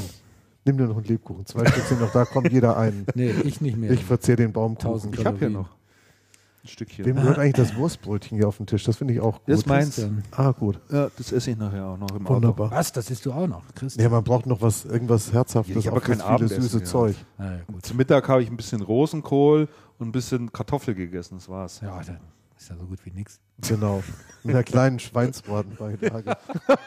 Nimm 0.65 0.79
dir 0.79 0.87
noch 0.87 0.97
einen 0.97 1.05
Lebkuchen. 1.05 1.45
Zwei 1.47 1.67
Stück 1.67 1.85
sind 1.85 2.01
noch 2.01 2.13
da, 2.13 2.25
kommt 2.25 2.51
jeder 2.51 2.77
ein. 2.77 3.05
Nee, 3.15 3.31
ich 3.45 3.61
nicht 3.61 3.77
mehr. 3.77 3.91
Ich 3.91 4.05
verzehr 4.05 4.37
den 4.37 4.53
Baumkuchen. 4.53 4.93
Tausend 4.93 5.19
Ich 5.19 5.27
habe 5.27 5.39
hier 5.39 5.51
noch 5.51 5.69
ein 6.65 6.69
Stückchen. 6.69 7.05
Wem 7.05 7.17
gehört 7.17 7.39
eigentlich 7.39 7.53
das 7.55 7.77
Wurstbrötchen 7.77 8.39
hier 8.39 8.49
auf 8.49 8.57
dem 8.57 8.67
Tisch? 8.67 8.85
Das 8.85 8.97
finde 8.97 9.13
ich 9.13 9.21
auch 9.21 9.35
gut. 9.35 9.49
Das 9.49 9.59
ist 9.59 9.67
meins. 9.67 10.07
Ah, 10.31 10.53
gut. 10.53 10.81
Ja, 10.91 11.11
das 11.19 11.33
esse 11.33 11.51
ich 11.51 11.59
nachher 11.59 11.87
auch 11.87 11.99
noch 11.99 12.11
im 12.17 12.27
Auto. 12.27 12.37
Wunderbar. 12.37 12.71
Was? 12.71 12.93
Das 12.93 13.11
isst 13.11 13.27
du 13.27 13.33
auch 13.33 13.47
noch, 13.47 13.63
Christian? 13.75 14.03
Ja, 14.03 14.11
man 14.11 14.25
braucht 14.25 14.47
noch 14.47 14.63
was, 14.63 14.87
irgendwas 14.87 15.33
Herzhaftes, 15.33 15.75
Ja, 15.75 15.81
ich 15.81 15.87
hab 15.89 15.93
auch 15.93 15.97
aber 15.99 16.07
kein 16.07 16.21
Abendessen, 16.23 16.63
süße 16.63 16.79
ja. 16.79 16.85
Zeug. 16.85 17.17
Ja, 17.39 17.59
gut. 17.67 17.85
Zum 17.85 17.97
Mittag 17.99 18.27
habe 18.29 18.43
ich 18.43 18.51
ein 18.51 18.57
bisschen 18.57 18.81
Rosenkohl 18.81 19.69
und 19.99 20.09
ein 20.09 20.13
bisschen 20.13 20.51
Kartoffel 20.51 20.95
gegessen. 20.95 21.35
Das 21.37 21.49
war's. 21.49 21.81
Ja, 21.83 22.01
dann 22.03 22.19
ist 22.65 22.71
ja 22.71 22.77
so 22.77 22.87
gut 22.87 23.05
wie 23.05 23.11
nichts. 23.11 23.41
Genau. 23.69 24.03
Mit 24.43 24.55
einer 24.55 24.65
kleinen 24.65 24.99
Schweinsbratenbeilage. 24.99 26.35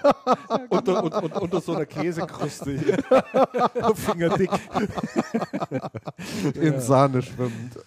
unter, 0.69 1.03
und, 1.03 1.14
und, 1.14 1.33
unter 1.35 1.61
so 1.61 1.75
einer 1.75 1.85
Käsekruste. 1.85 2.80
Fingerdick. 3.95 4.49
In 6.56 6.80
Sahne 6.81 7.22
schwimmend. 7.22 7.77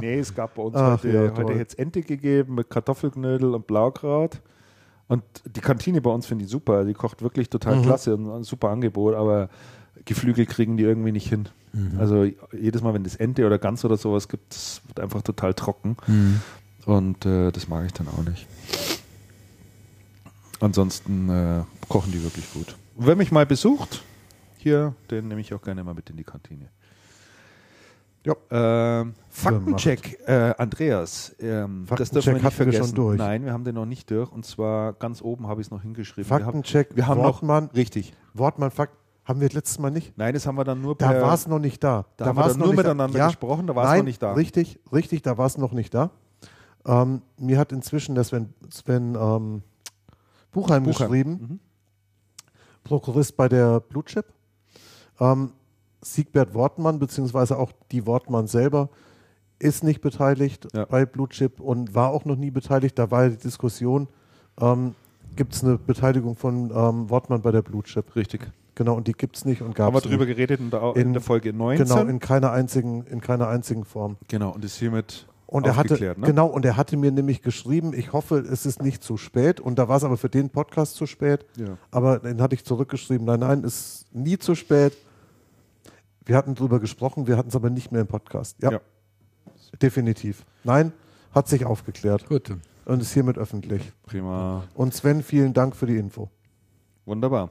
Nee, 0.00 0.20
es 0.20 0.34
gab 0.34 0.54
bei 0.54 0.62
uns 0.62 0.74
Ach, 0.76 0.92
heute, 0.92 1.12
ja, 1.12 1.36
heute 1.36 1.52
jetzt 1.52 1.78
Ente 1.78 2.00
gegeben 2.00 2.54
mit 2.54 2.70
Kartoffelknödel 2.70 3.54
und 3.54 3.66
Blaukraut. 3.66 4.40
Und 5.08 5.22
die 5.44 5.60
Kantine 5.60 6.00
bei 6.00 6.10
uns 6.10 6.24
finde 6.24 6.46
ich 6.46 6.50
super. 6.50 6.84
Die 6.86 6.94
kocht 6.94 7.20
wirklich 7.20 7.50
total 7.50 7.76
Mhm. 7.76 7.82
klasse 7.82 8.14
und 8.14 8.30
ein 8.30 8.44
super 8.44 8.70
Angebot, 8.70 9.14
aber 9.14 9.50
Geflügel 10.06 10.46
kriegen 10.46 10.78
die 10.78 10.84
irgendwie 10.84 11.12
nicht 11.12 11.28
hin. 11.28 11.48
Also 11.98 12.24
jedes 12.52 12.82
Mal, 12.82 12.92
wenn 12.92 13.04
es 13.04 13.16
Ente 13.16 13.46
oder 13.46 13.58
Gans 13.58 13.82
oder 13.84 13.96
sowas 13.96 14.28
gibt, 14.28 14.52
das 14.54 14.82
wird 14.86 15.00
einfach 15.00 15.22
total 15.22 15.54
trocken. 15.54 15.96
Und 16.86 17.24
äh, 17.26 17.50
das 17.52 17.68
mag 17.68 17.86
ich 17.86 17.92
dann 17.92 18.08
auch 18.08 18.22
nicht. 18.24 18.46
Ansonsten 20.60 21.28
äh, 21.28 21.62
kochen 21.88 22.12
die 22.12 22.22
wirklich 22.22 22.52
gut. 22.52 22.76
Und 22.96 23.06
wer 23.06 23.16
mich 23.16 23.32
mal 23.32 23.46
besucht, 23.46 24.02
hier, 24.58 24.94
den 25.10 25.28
nehme 25.28 25.40
ich 25.40 25.52
auch 25.54 25.62
gerne 25.62 25.82
mal 25.82 25.94
mit 25.94 26.08
in 26.10 26.16
die 26.16 26.24
Kantine. 26.24 26.68
Ja. 28.24 28.34
Ähm, 29.00 29.14
Faktencheck, 29.30 30.20
äh, 30.28 30.54
Andreas. 30.56 31.34
Ähm, 31.40 31.86
das 31.88 31.98
Faktencheck 32.08 32.12
dürfen 32.12 32.26
wir 32.26 32.32
nicht 32.34 32.44
hatten 32.44 32.58
wir 32.58 32.64
schon 32.64 32.72
vergessen. 32.72 32.94
durch. 32.94 33.18
Nein, 33.18 33.44
wir 33.44 33.52
haben 33.52 33.64
den 33.64 33.74
noch 33.74 33.86
nicht 33.86 34.08
durch. 34.12 34.30
Und 34.30 34.46
zwar 34.46 34.92
ganz 34.92 35.20
oben 35.22 35.48
habe 35.48 35.60
ich 35.60 35.66
es 35.66 35.70
noch 35.72 35.82
hingeschrieben. 35.82 36.30
Wir 36.30 36.34
haben- 36.36 36.44
Faktencheck, 36.44 36.94
wir 36.94 37.08
haben 37.08 37.20
Wortmann. 37.20 37.64
noch 37.64 37.74
richtig. 37.74 38.12
Wortmann, 38.34 38.70
Fakt, 38.70 38.94
haben 39.24 39.40
wir 39.40 39.48
letztes 39.48 39.80
Mal 39.80 39.90
nicht? 39.90 40.16
Nein, 40.16 40.34
das 40.34 40.46
haben 40.46 40.54
wir 40.56 40.62
dann 40.64 40.80
nur 40.80 40.94
Da 40.94 41.08
per- 41.10 41.22
war 41.22 41.34
es 41.34 41.48
noch 41.48 41.58
nicht 41.58 41.82
da. 41.82 42.04
da 42.16 42.26
haben 42.26 42.36
wir 42.36 42.46
dann 42.46 42.58
nur 42.58 42.74
miteinander 42.74 43.18
da. 43.18 43.26
gesprochen, 43.26 43.66
da 43.66 43.74
war's 43.74 43.88
Nein, 43.88 43.98
noch 43.98 44.04
nicht 44.04 44.22
da. 44.22 44.34
Richtig, 44.34 44.78
richtig, 44.92 45.22
da 45.22 45.36
war 45.36 45.46
es 45.46 45.58
noch 45.58 45.72
nicht 45.72 45.92
da. 45.92 46.10
Ähm, 46.86 47.22
mir 47.38 47.58
hat 47.58 47.72
inzwischen 47.72 48.14
der 48.14 48.24
Sven, 48.24 48.52
Sven 48.70 49.14
ähm, 49.14 49.62
Buchheim, 50.50 50.82
Buchheim, 50.84 50.84
geschrieben, 50.84 51.30
mhm. 51.32 51.60
Prokurist 52.84 53.36
bei 53.36 53.48
der 53.48 53.80
Blue 53.80 54.04
Chip. 54.04 54.26
Ähm, 55.20 55.52
Siegbert 56.04 56.52
Wortmann, 56.54 56.98
beziehungsweise 56.98 57.56
auch 57.58 57.70
die 57.92 58.06
Wortmann 58.06 58.48
selber, 58.48 58.88
ist 59.60 59.84
nicht 59.84 60.00
beteiligt 60.00 60.66
Ja. 60.74 60.84
bei 60.86 61.06
Blue 61.06 61.28
Chip 61.28 61.60
und 61.60 61.94
war 61.94 62.10
auch 62.10 62.24
noch 62.24 62.34
nie 62.34 62.50
beteiligt. 62.50 62.98
Da 62.98 63.10
war 63.12 63.28
die 63.28 63.36
Diskussion, 63.36 64.08
ähm, 64.60 64.96
gibt 65.36 65.54
es 65.54 65.62
eine 65.62 65.78
Beteiligung 65.78 66.34
von 66.34 66.72
ähm, 66.74 67.08
Wortmann 67.08 67.40
bei 67.42 67.52
der 67.52 67.62
Blue 67.62 67.84
Chip? 67.84 68.16
Richtig. 68.16 68.50
Genau, 68.74 68.94
und 68.96 69.06
die 69.06 69.12
gibt 69.12 69.36
es 69.36 69.44
nicht 69.44 69.62
und 69.62 69.74
gab 69.76 69.86
Haben 69.88 69.94
wir 69.94 69.98
es 69.98 70.04
drüber 70.04 70.24
nicht. 70.24 70.34
geredet 70.34 70.58
in 70.58 70.70
der, 70.70 70.82
in 70.96 71.02
In- 71.02 71.12
der 71.12 71.22
Folge 71.22 71.52
19. 71.52 71.86
Genau, 71.86 72.00
in 72.02 72.18
keiner 72.18 72.50
einzigen, 72.50 73.04
in 73.06 73.20
keiner 73.20 73.46
einzigen 73.46 73.84
Form. 73.84 74.16
genau, 74.26 74.50
und 74.50 74.64
ist 74.64 74.76
hiermit 74.78 75.28
Und 75.52 75.66
er 75.66 75.76
hatte. 75.76 75.94
Ne? 76.00 76.14
genau, 76.26 76.46
und 76.46 76.64
er 76.64 76.76
hatte 76.78 76.96
mir 76.96 77.10
nämlich 77.12 77.42
geschrieben, 77.42 77.92
ich 77.94 78.12
hoffe, 78.14 78.38
es 78.38 78.64
ist 78.64 78.82
nicht 78.82 79.02
zu 79.02 79.16
spät. 79.18 79.60
Und 79.60 79.78
da 79.78 79.86
war 79.88 79.98
es 79.98 80.04
aber 80.04 80.16
für 80.16 80.30
den 80.30 80.48
Podcast 80.48 80.94
zu 80.94 81.06
spät. 81.06 81.44
Ja. 81.56 81.76
Aber 81.90 82.20
den 82.20 82.40
hatte 82.40 82.54
ich 82.54 82.64
zurückgeschrieben, 82.64 83.26
nein, 83.26 83.40
nein, 83.40 83.62
ist 83.62 84.06
nie 84.14 84.38
zu 84.38 84.54
spät. 84.54 84.96
Wir 86.24 86.36
hatten 86.36 86.54
drüber 86.54 86.80
gesprochen, 86.80 87.26
wir 87.26 87.36
hatten 87.36 87.48
es 87.50 87.56
aber 87.56 87.68
nicht 87.68 87.92
mehr 87.92 88.00
im 88.00 88.06
Podcast. 88.06 88.56
Ja, 88.62 88.72
Ja. 88.72 88.80
definitiv. 89.80 90.44
Nein, 90.64 90.92
hat 91.34 91.48
sich 91.48 91.64
aufgeklärt 91.66 92.26
Gut. 92.28 92.54
und 92.84 93.02
ist 93.02 93.12
hiermit 93.12 93.36
öffentlich. 93.38 93.92
Prima. 94.06 94.64
Und 94.74 94.94
Sven, 94.94 95.22
vielen 95.22 95.52
Dank 95.52 95.76
für 95.76 95.86
die 95.86 95.96
Info. 95.98 96.30
Wunderbar. 97.04 97.50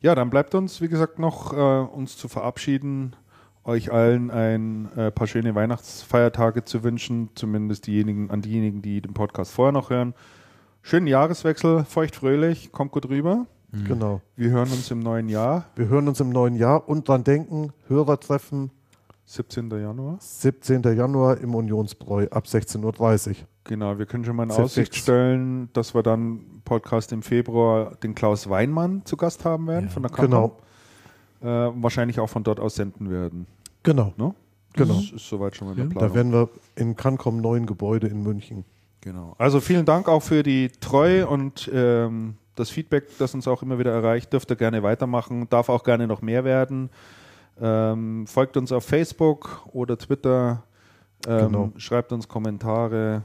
Ja, 0.00 0.14
dann 0.14 0.30
bleibt 0.30 0.54
uns, 0.54 0.80
wie 0.80 0.88
gesagt, 0.88 1.18
noch 1.18 1.52
äh, 1.52 1.56
uns 1.56 2.16
zu 2.16 2.28
verabschieden, 2.28 3.14
euch 3.68 3.92
allen 3.92 4.30
ein 4.30 4.88
äh, 4.96 5.10
paar 5.10 5.26
schöne 5.26 5.54
Weihnachtsfeiertage 5.54 6.64
zu 6.64 6.82
wünschen, 6.82 7.28
zumindest 7.34 7.86
diejenigen, 7.86 8.30
an 8.30 8.40
diejenigen, 8.42 8.82
die 8.82 9.00
den 9.02 9.14
Podcast 9.14 9.52
vorher 9.52 9.72
noch 9.72 9.90
hören. 9.90 10.14
Schönen 10.82 11.06
Jahreswechsel, 11.06 11.84
feucht 11.84 12.16
fröhlich, 12.16 12.72
kommt 12.72 12.92
gut 12.92 13.08
rüber. 13.08 13.46
Genau. 13.86 14.22
Wir 14.34 14.50
hören 14.50 14.70
uns 14.70 14.90
im 14.90 15.00
neuen 15.00 15.28
Jahr, 15.28 15.66
Wir 15.76 15.88
hören 15.88 16.08
uns 16.08 16.18
im 16.20 16.30
neuen 16.30 16.54
Jahr 16.54 16.88
und 16.88 17.06
dran 17.06 17.22
denken, 17.24 17.74
Hörertreffen 17.86 18.70
17. 19.26 19.68
Januar. 19.70 20.16
17. 20.20 20.82
Januar 20.96 21.36
im 21.38 21.54
Unionsbräu 21.54 22.28
ab 22.30 22.46
16.30 22.46 23.28
Uhr. 23.28 23.34
Genau, 23.64 23.98
wir 23.98 24.06
können 24.06 24.24
schon 24.24 24.36
mal 24.36 24.44
in 24.44 24.50
Aussicht 24.52 24.94
stellen, 24.94 25.68
dass 25.74 25.94
wir 25.94 26.02
dann 26.02 26.38
im 26.38 26.62
Podcast 26.64 27.12
im 27.12 27.20
Februar 27.20 27.96
den 27.96 28.14
Klaus 28.14 28.48
Weinmann 28.48 29.02
zu 29.04 29.18
Gast 29.18 29.44
haben 29.44 29.66
werden 29.66 29.88
Ja. 29.88 29.90
von 29.90 30.02
der 30.02 30.10
Kammer. 30.10 30.28
Genau. 30.28 30.56
Äh, 31.40 31.72
wahrscheinlich 31.82 32.18
auch 32.20 32.28
von 32.28 32.42
dort 32.42 32.58
aus 32.58 32.76
senden 32.76 33.10
werden. 33.10 33.46
Genau. 33.88 34.12
Ne? 34.16 34.34
Genau. 34.74 34.94
Das 34.94 35.12
ist 35.12 35.28
soweit 35.28 35.56
schon 35.56 35.68
mal 35.68 35.72
in 35.72 35.88
der 35.88 35.94
Planung. 35.94 36.08
Da 36.10 36.14
werden 36.14 36.32
wir 36.32 36.48
in 36.76 36.94
Cancom 36.94 37.40
neuen 37.40 37.64
Gebäude 37.64 38.06
in 38.06 38.22
München. 38.22 38.64
Genau. 39.00 39.34
Also 39.38 39.60
vielen 39.60 39.86
Dank 39.86 40.08
auch 40.08 40.22
für 40.22 40.42
die 40.42 40.68
Treue 40.68 41.26
und 41.26 41.70
ähm, 41.72 42.34
das 42.54 42.68
Feedback, 42.68 43.06
das 43.18 43.32
uns 43.34 43.48
auch 43.48 43.62
immer 43.62 43.78
wieder 43.78 43.92
erreicht. 43.92 44.32
Dürft 44.32 44.50
ihr 44.50 44.56
gerne 44.56 44.82
weitermachen, 44.82 45.48
darf 45.48 45.68
auch 45.70 45.84
gerne 45.84 46.06
noch 46.06 46.20
mehr 46.20 46.44
werden. 46.44 46.90
Ähm, 47.60 48.26
folgt 48.26 48.56
uns 48.56 48.70
auf 48.72 48.84
Facebook 48.84 49.66
oder 49.72 49.96
Twitter, 49.96 50.64
ähm, 51.26 51.46
Genau. 51.46 51.72
schreibt 51.76 52.12
uns 52.12 52.28
Kommentare, 52.28 53.22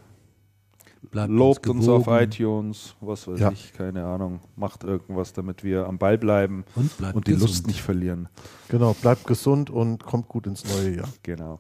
Bleibt 1.11 1.32
lobt 1.32 1.67
uns, 1.67 1.88
auf 1.88 2.06
gewogen 2.06 2.23
iTunes, 2.23 2.95
was 3.01 3.27
weiß 3.27 3.40
Ja. 3.40 3.51
ich, 3.51 3.73
keine 3.73 4.06
Ahnung. 4.06 4.40
Macht 4.56 4.83
irgendwas, 4.83 5.33
damit 5.33 5.64
wir 5.64 5.85
am 5.88 5.98
Ball 5.98 6.17
bleiben 6.17 6.64
Und 6.75 6.98
bleibt 6.98 7.15
und 7.15 7.27
die 7.27 7.32
gesund. 7.33 7.49
Lust 7.51 7.67
nicht 7.67 7.82
verlieren. 7.82 8.30
Genau, 8.69 8.93
bleibt 8.93 9.25
gesund 9.27 9.69
und 9.69 10.03
kommt 10.03 10.27
gut 10.27 10.48
ins 10.48 10.64
neue 10.65 10.95
Jahr. 10.98 11.09
Genau. 11.23 11.59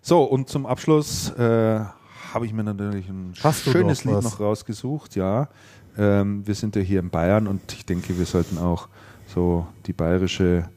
So, 0.00 0.22
und 0.24 0.48
zum 0.48 0.66
Abschluss 0.66 1.30
äh, 1.30 1.80
habe 2.32 2.46
ich 2.46 2.52
mir 2.52 2.64
natürlich 2.64 3.08
ein 3.08 3.32
Hast 3.42 3.62
schönes 3.64 4.04
noch 4.04 4.14
Lied 4.14 4.22
noch 4.24 4.40
rausgesucht, 4.40 5.16
ja. 5.16 5.48
Ähm, 5.96 6.46
wir 6.46 6.54
sind 6.54 6.74
ja 6.76 6.82
hier 6.82 7.00
in 7.00 7.10
Bayern 7.10 7.46
und 7.46 7.72
ich 7.72 7.84
denke, 7.84 8.16
wir 8.18 8.26
sollten 8.26 8.58
auch 8.58 8.88
so 9.26 9.66
die 9.86 9.92
bayerische, 9.92 10.68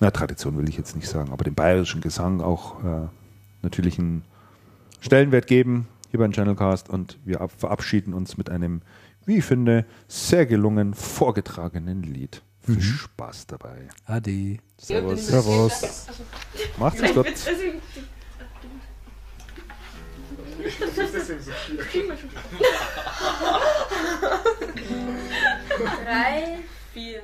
na, 0.00 0.10
Tradition 0.10 0.56
will 0.58 0.68
ich 0.68 0.76
jetzt 0.76 0.96
nicht 0.96 1.08
sagen, 1.08 1.30
aber 1.32 1.44
den 1.44 1.54
bayerischen 1.54 2.00
Gesang 2.00 2.40
auch 2.40 2.82
äh, 2.84 3.06
natürlich 3.62 3.98
einen 3.98 4.24
Stellenwert 5.00 5.46
geben 5.46 5.86
hier 6.12 6.20
beim 6.20 6.32
Channelcast 6.32 6.90
und 6.90 7.18
wir 7.24 7.40
ab 7.40 7.50
verabschieden 7.56 8.12
uns 8.12 8.36
mit 8.36 8.50
einem, 8.50 8.82
wie 9.24 9.38
ich 9.38 9.44
finde, 9.46 9.86
sehr 10.08 10.44
gelungen 10.44 10.92
vorgetragenen 10.92 12.02
Lied. 12.02 12.42
Viel 12.60 12.76
Mhm. 12.76 12.82
Spaß 12.82 13.46
dabei. 13.46 13.88
Ade. 14.04 14.58
Servus. 14.76 15.26
Servus. 15.26 16.06
Macht's 16.78 17.00
gut. 17.14 17.26
Drei, 26.04 26.58
vier. 26.92 27.22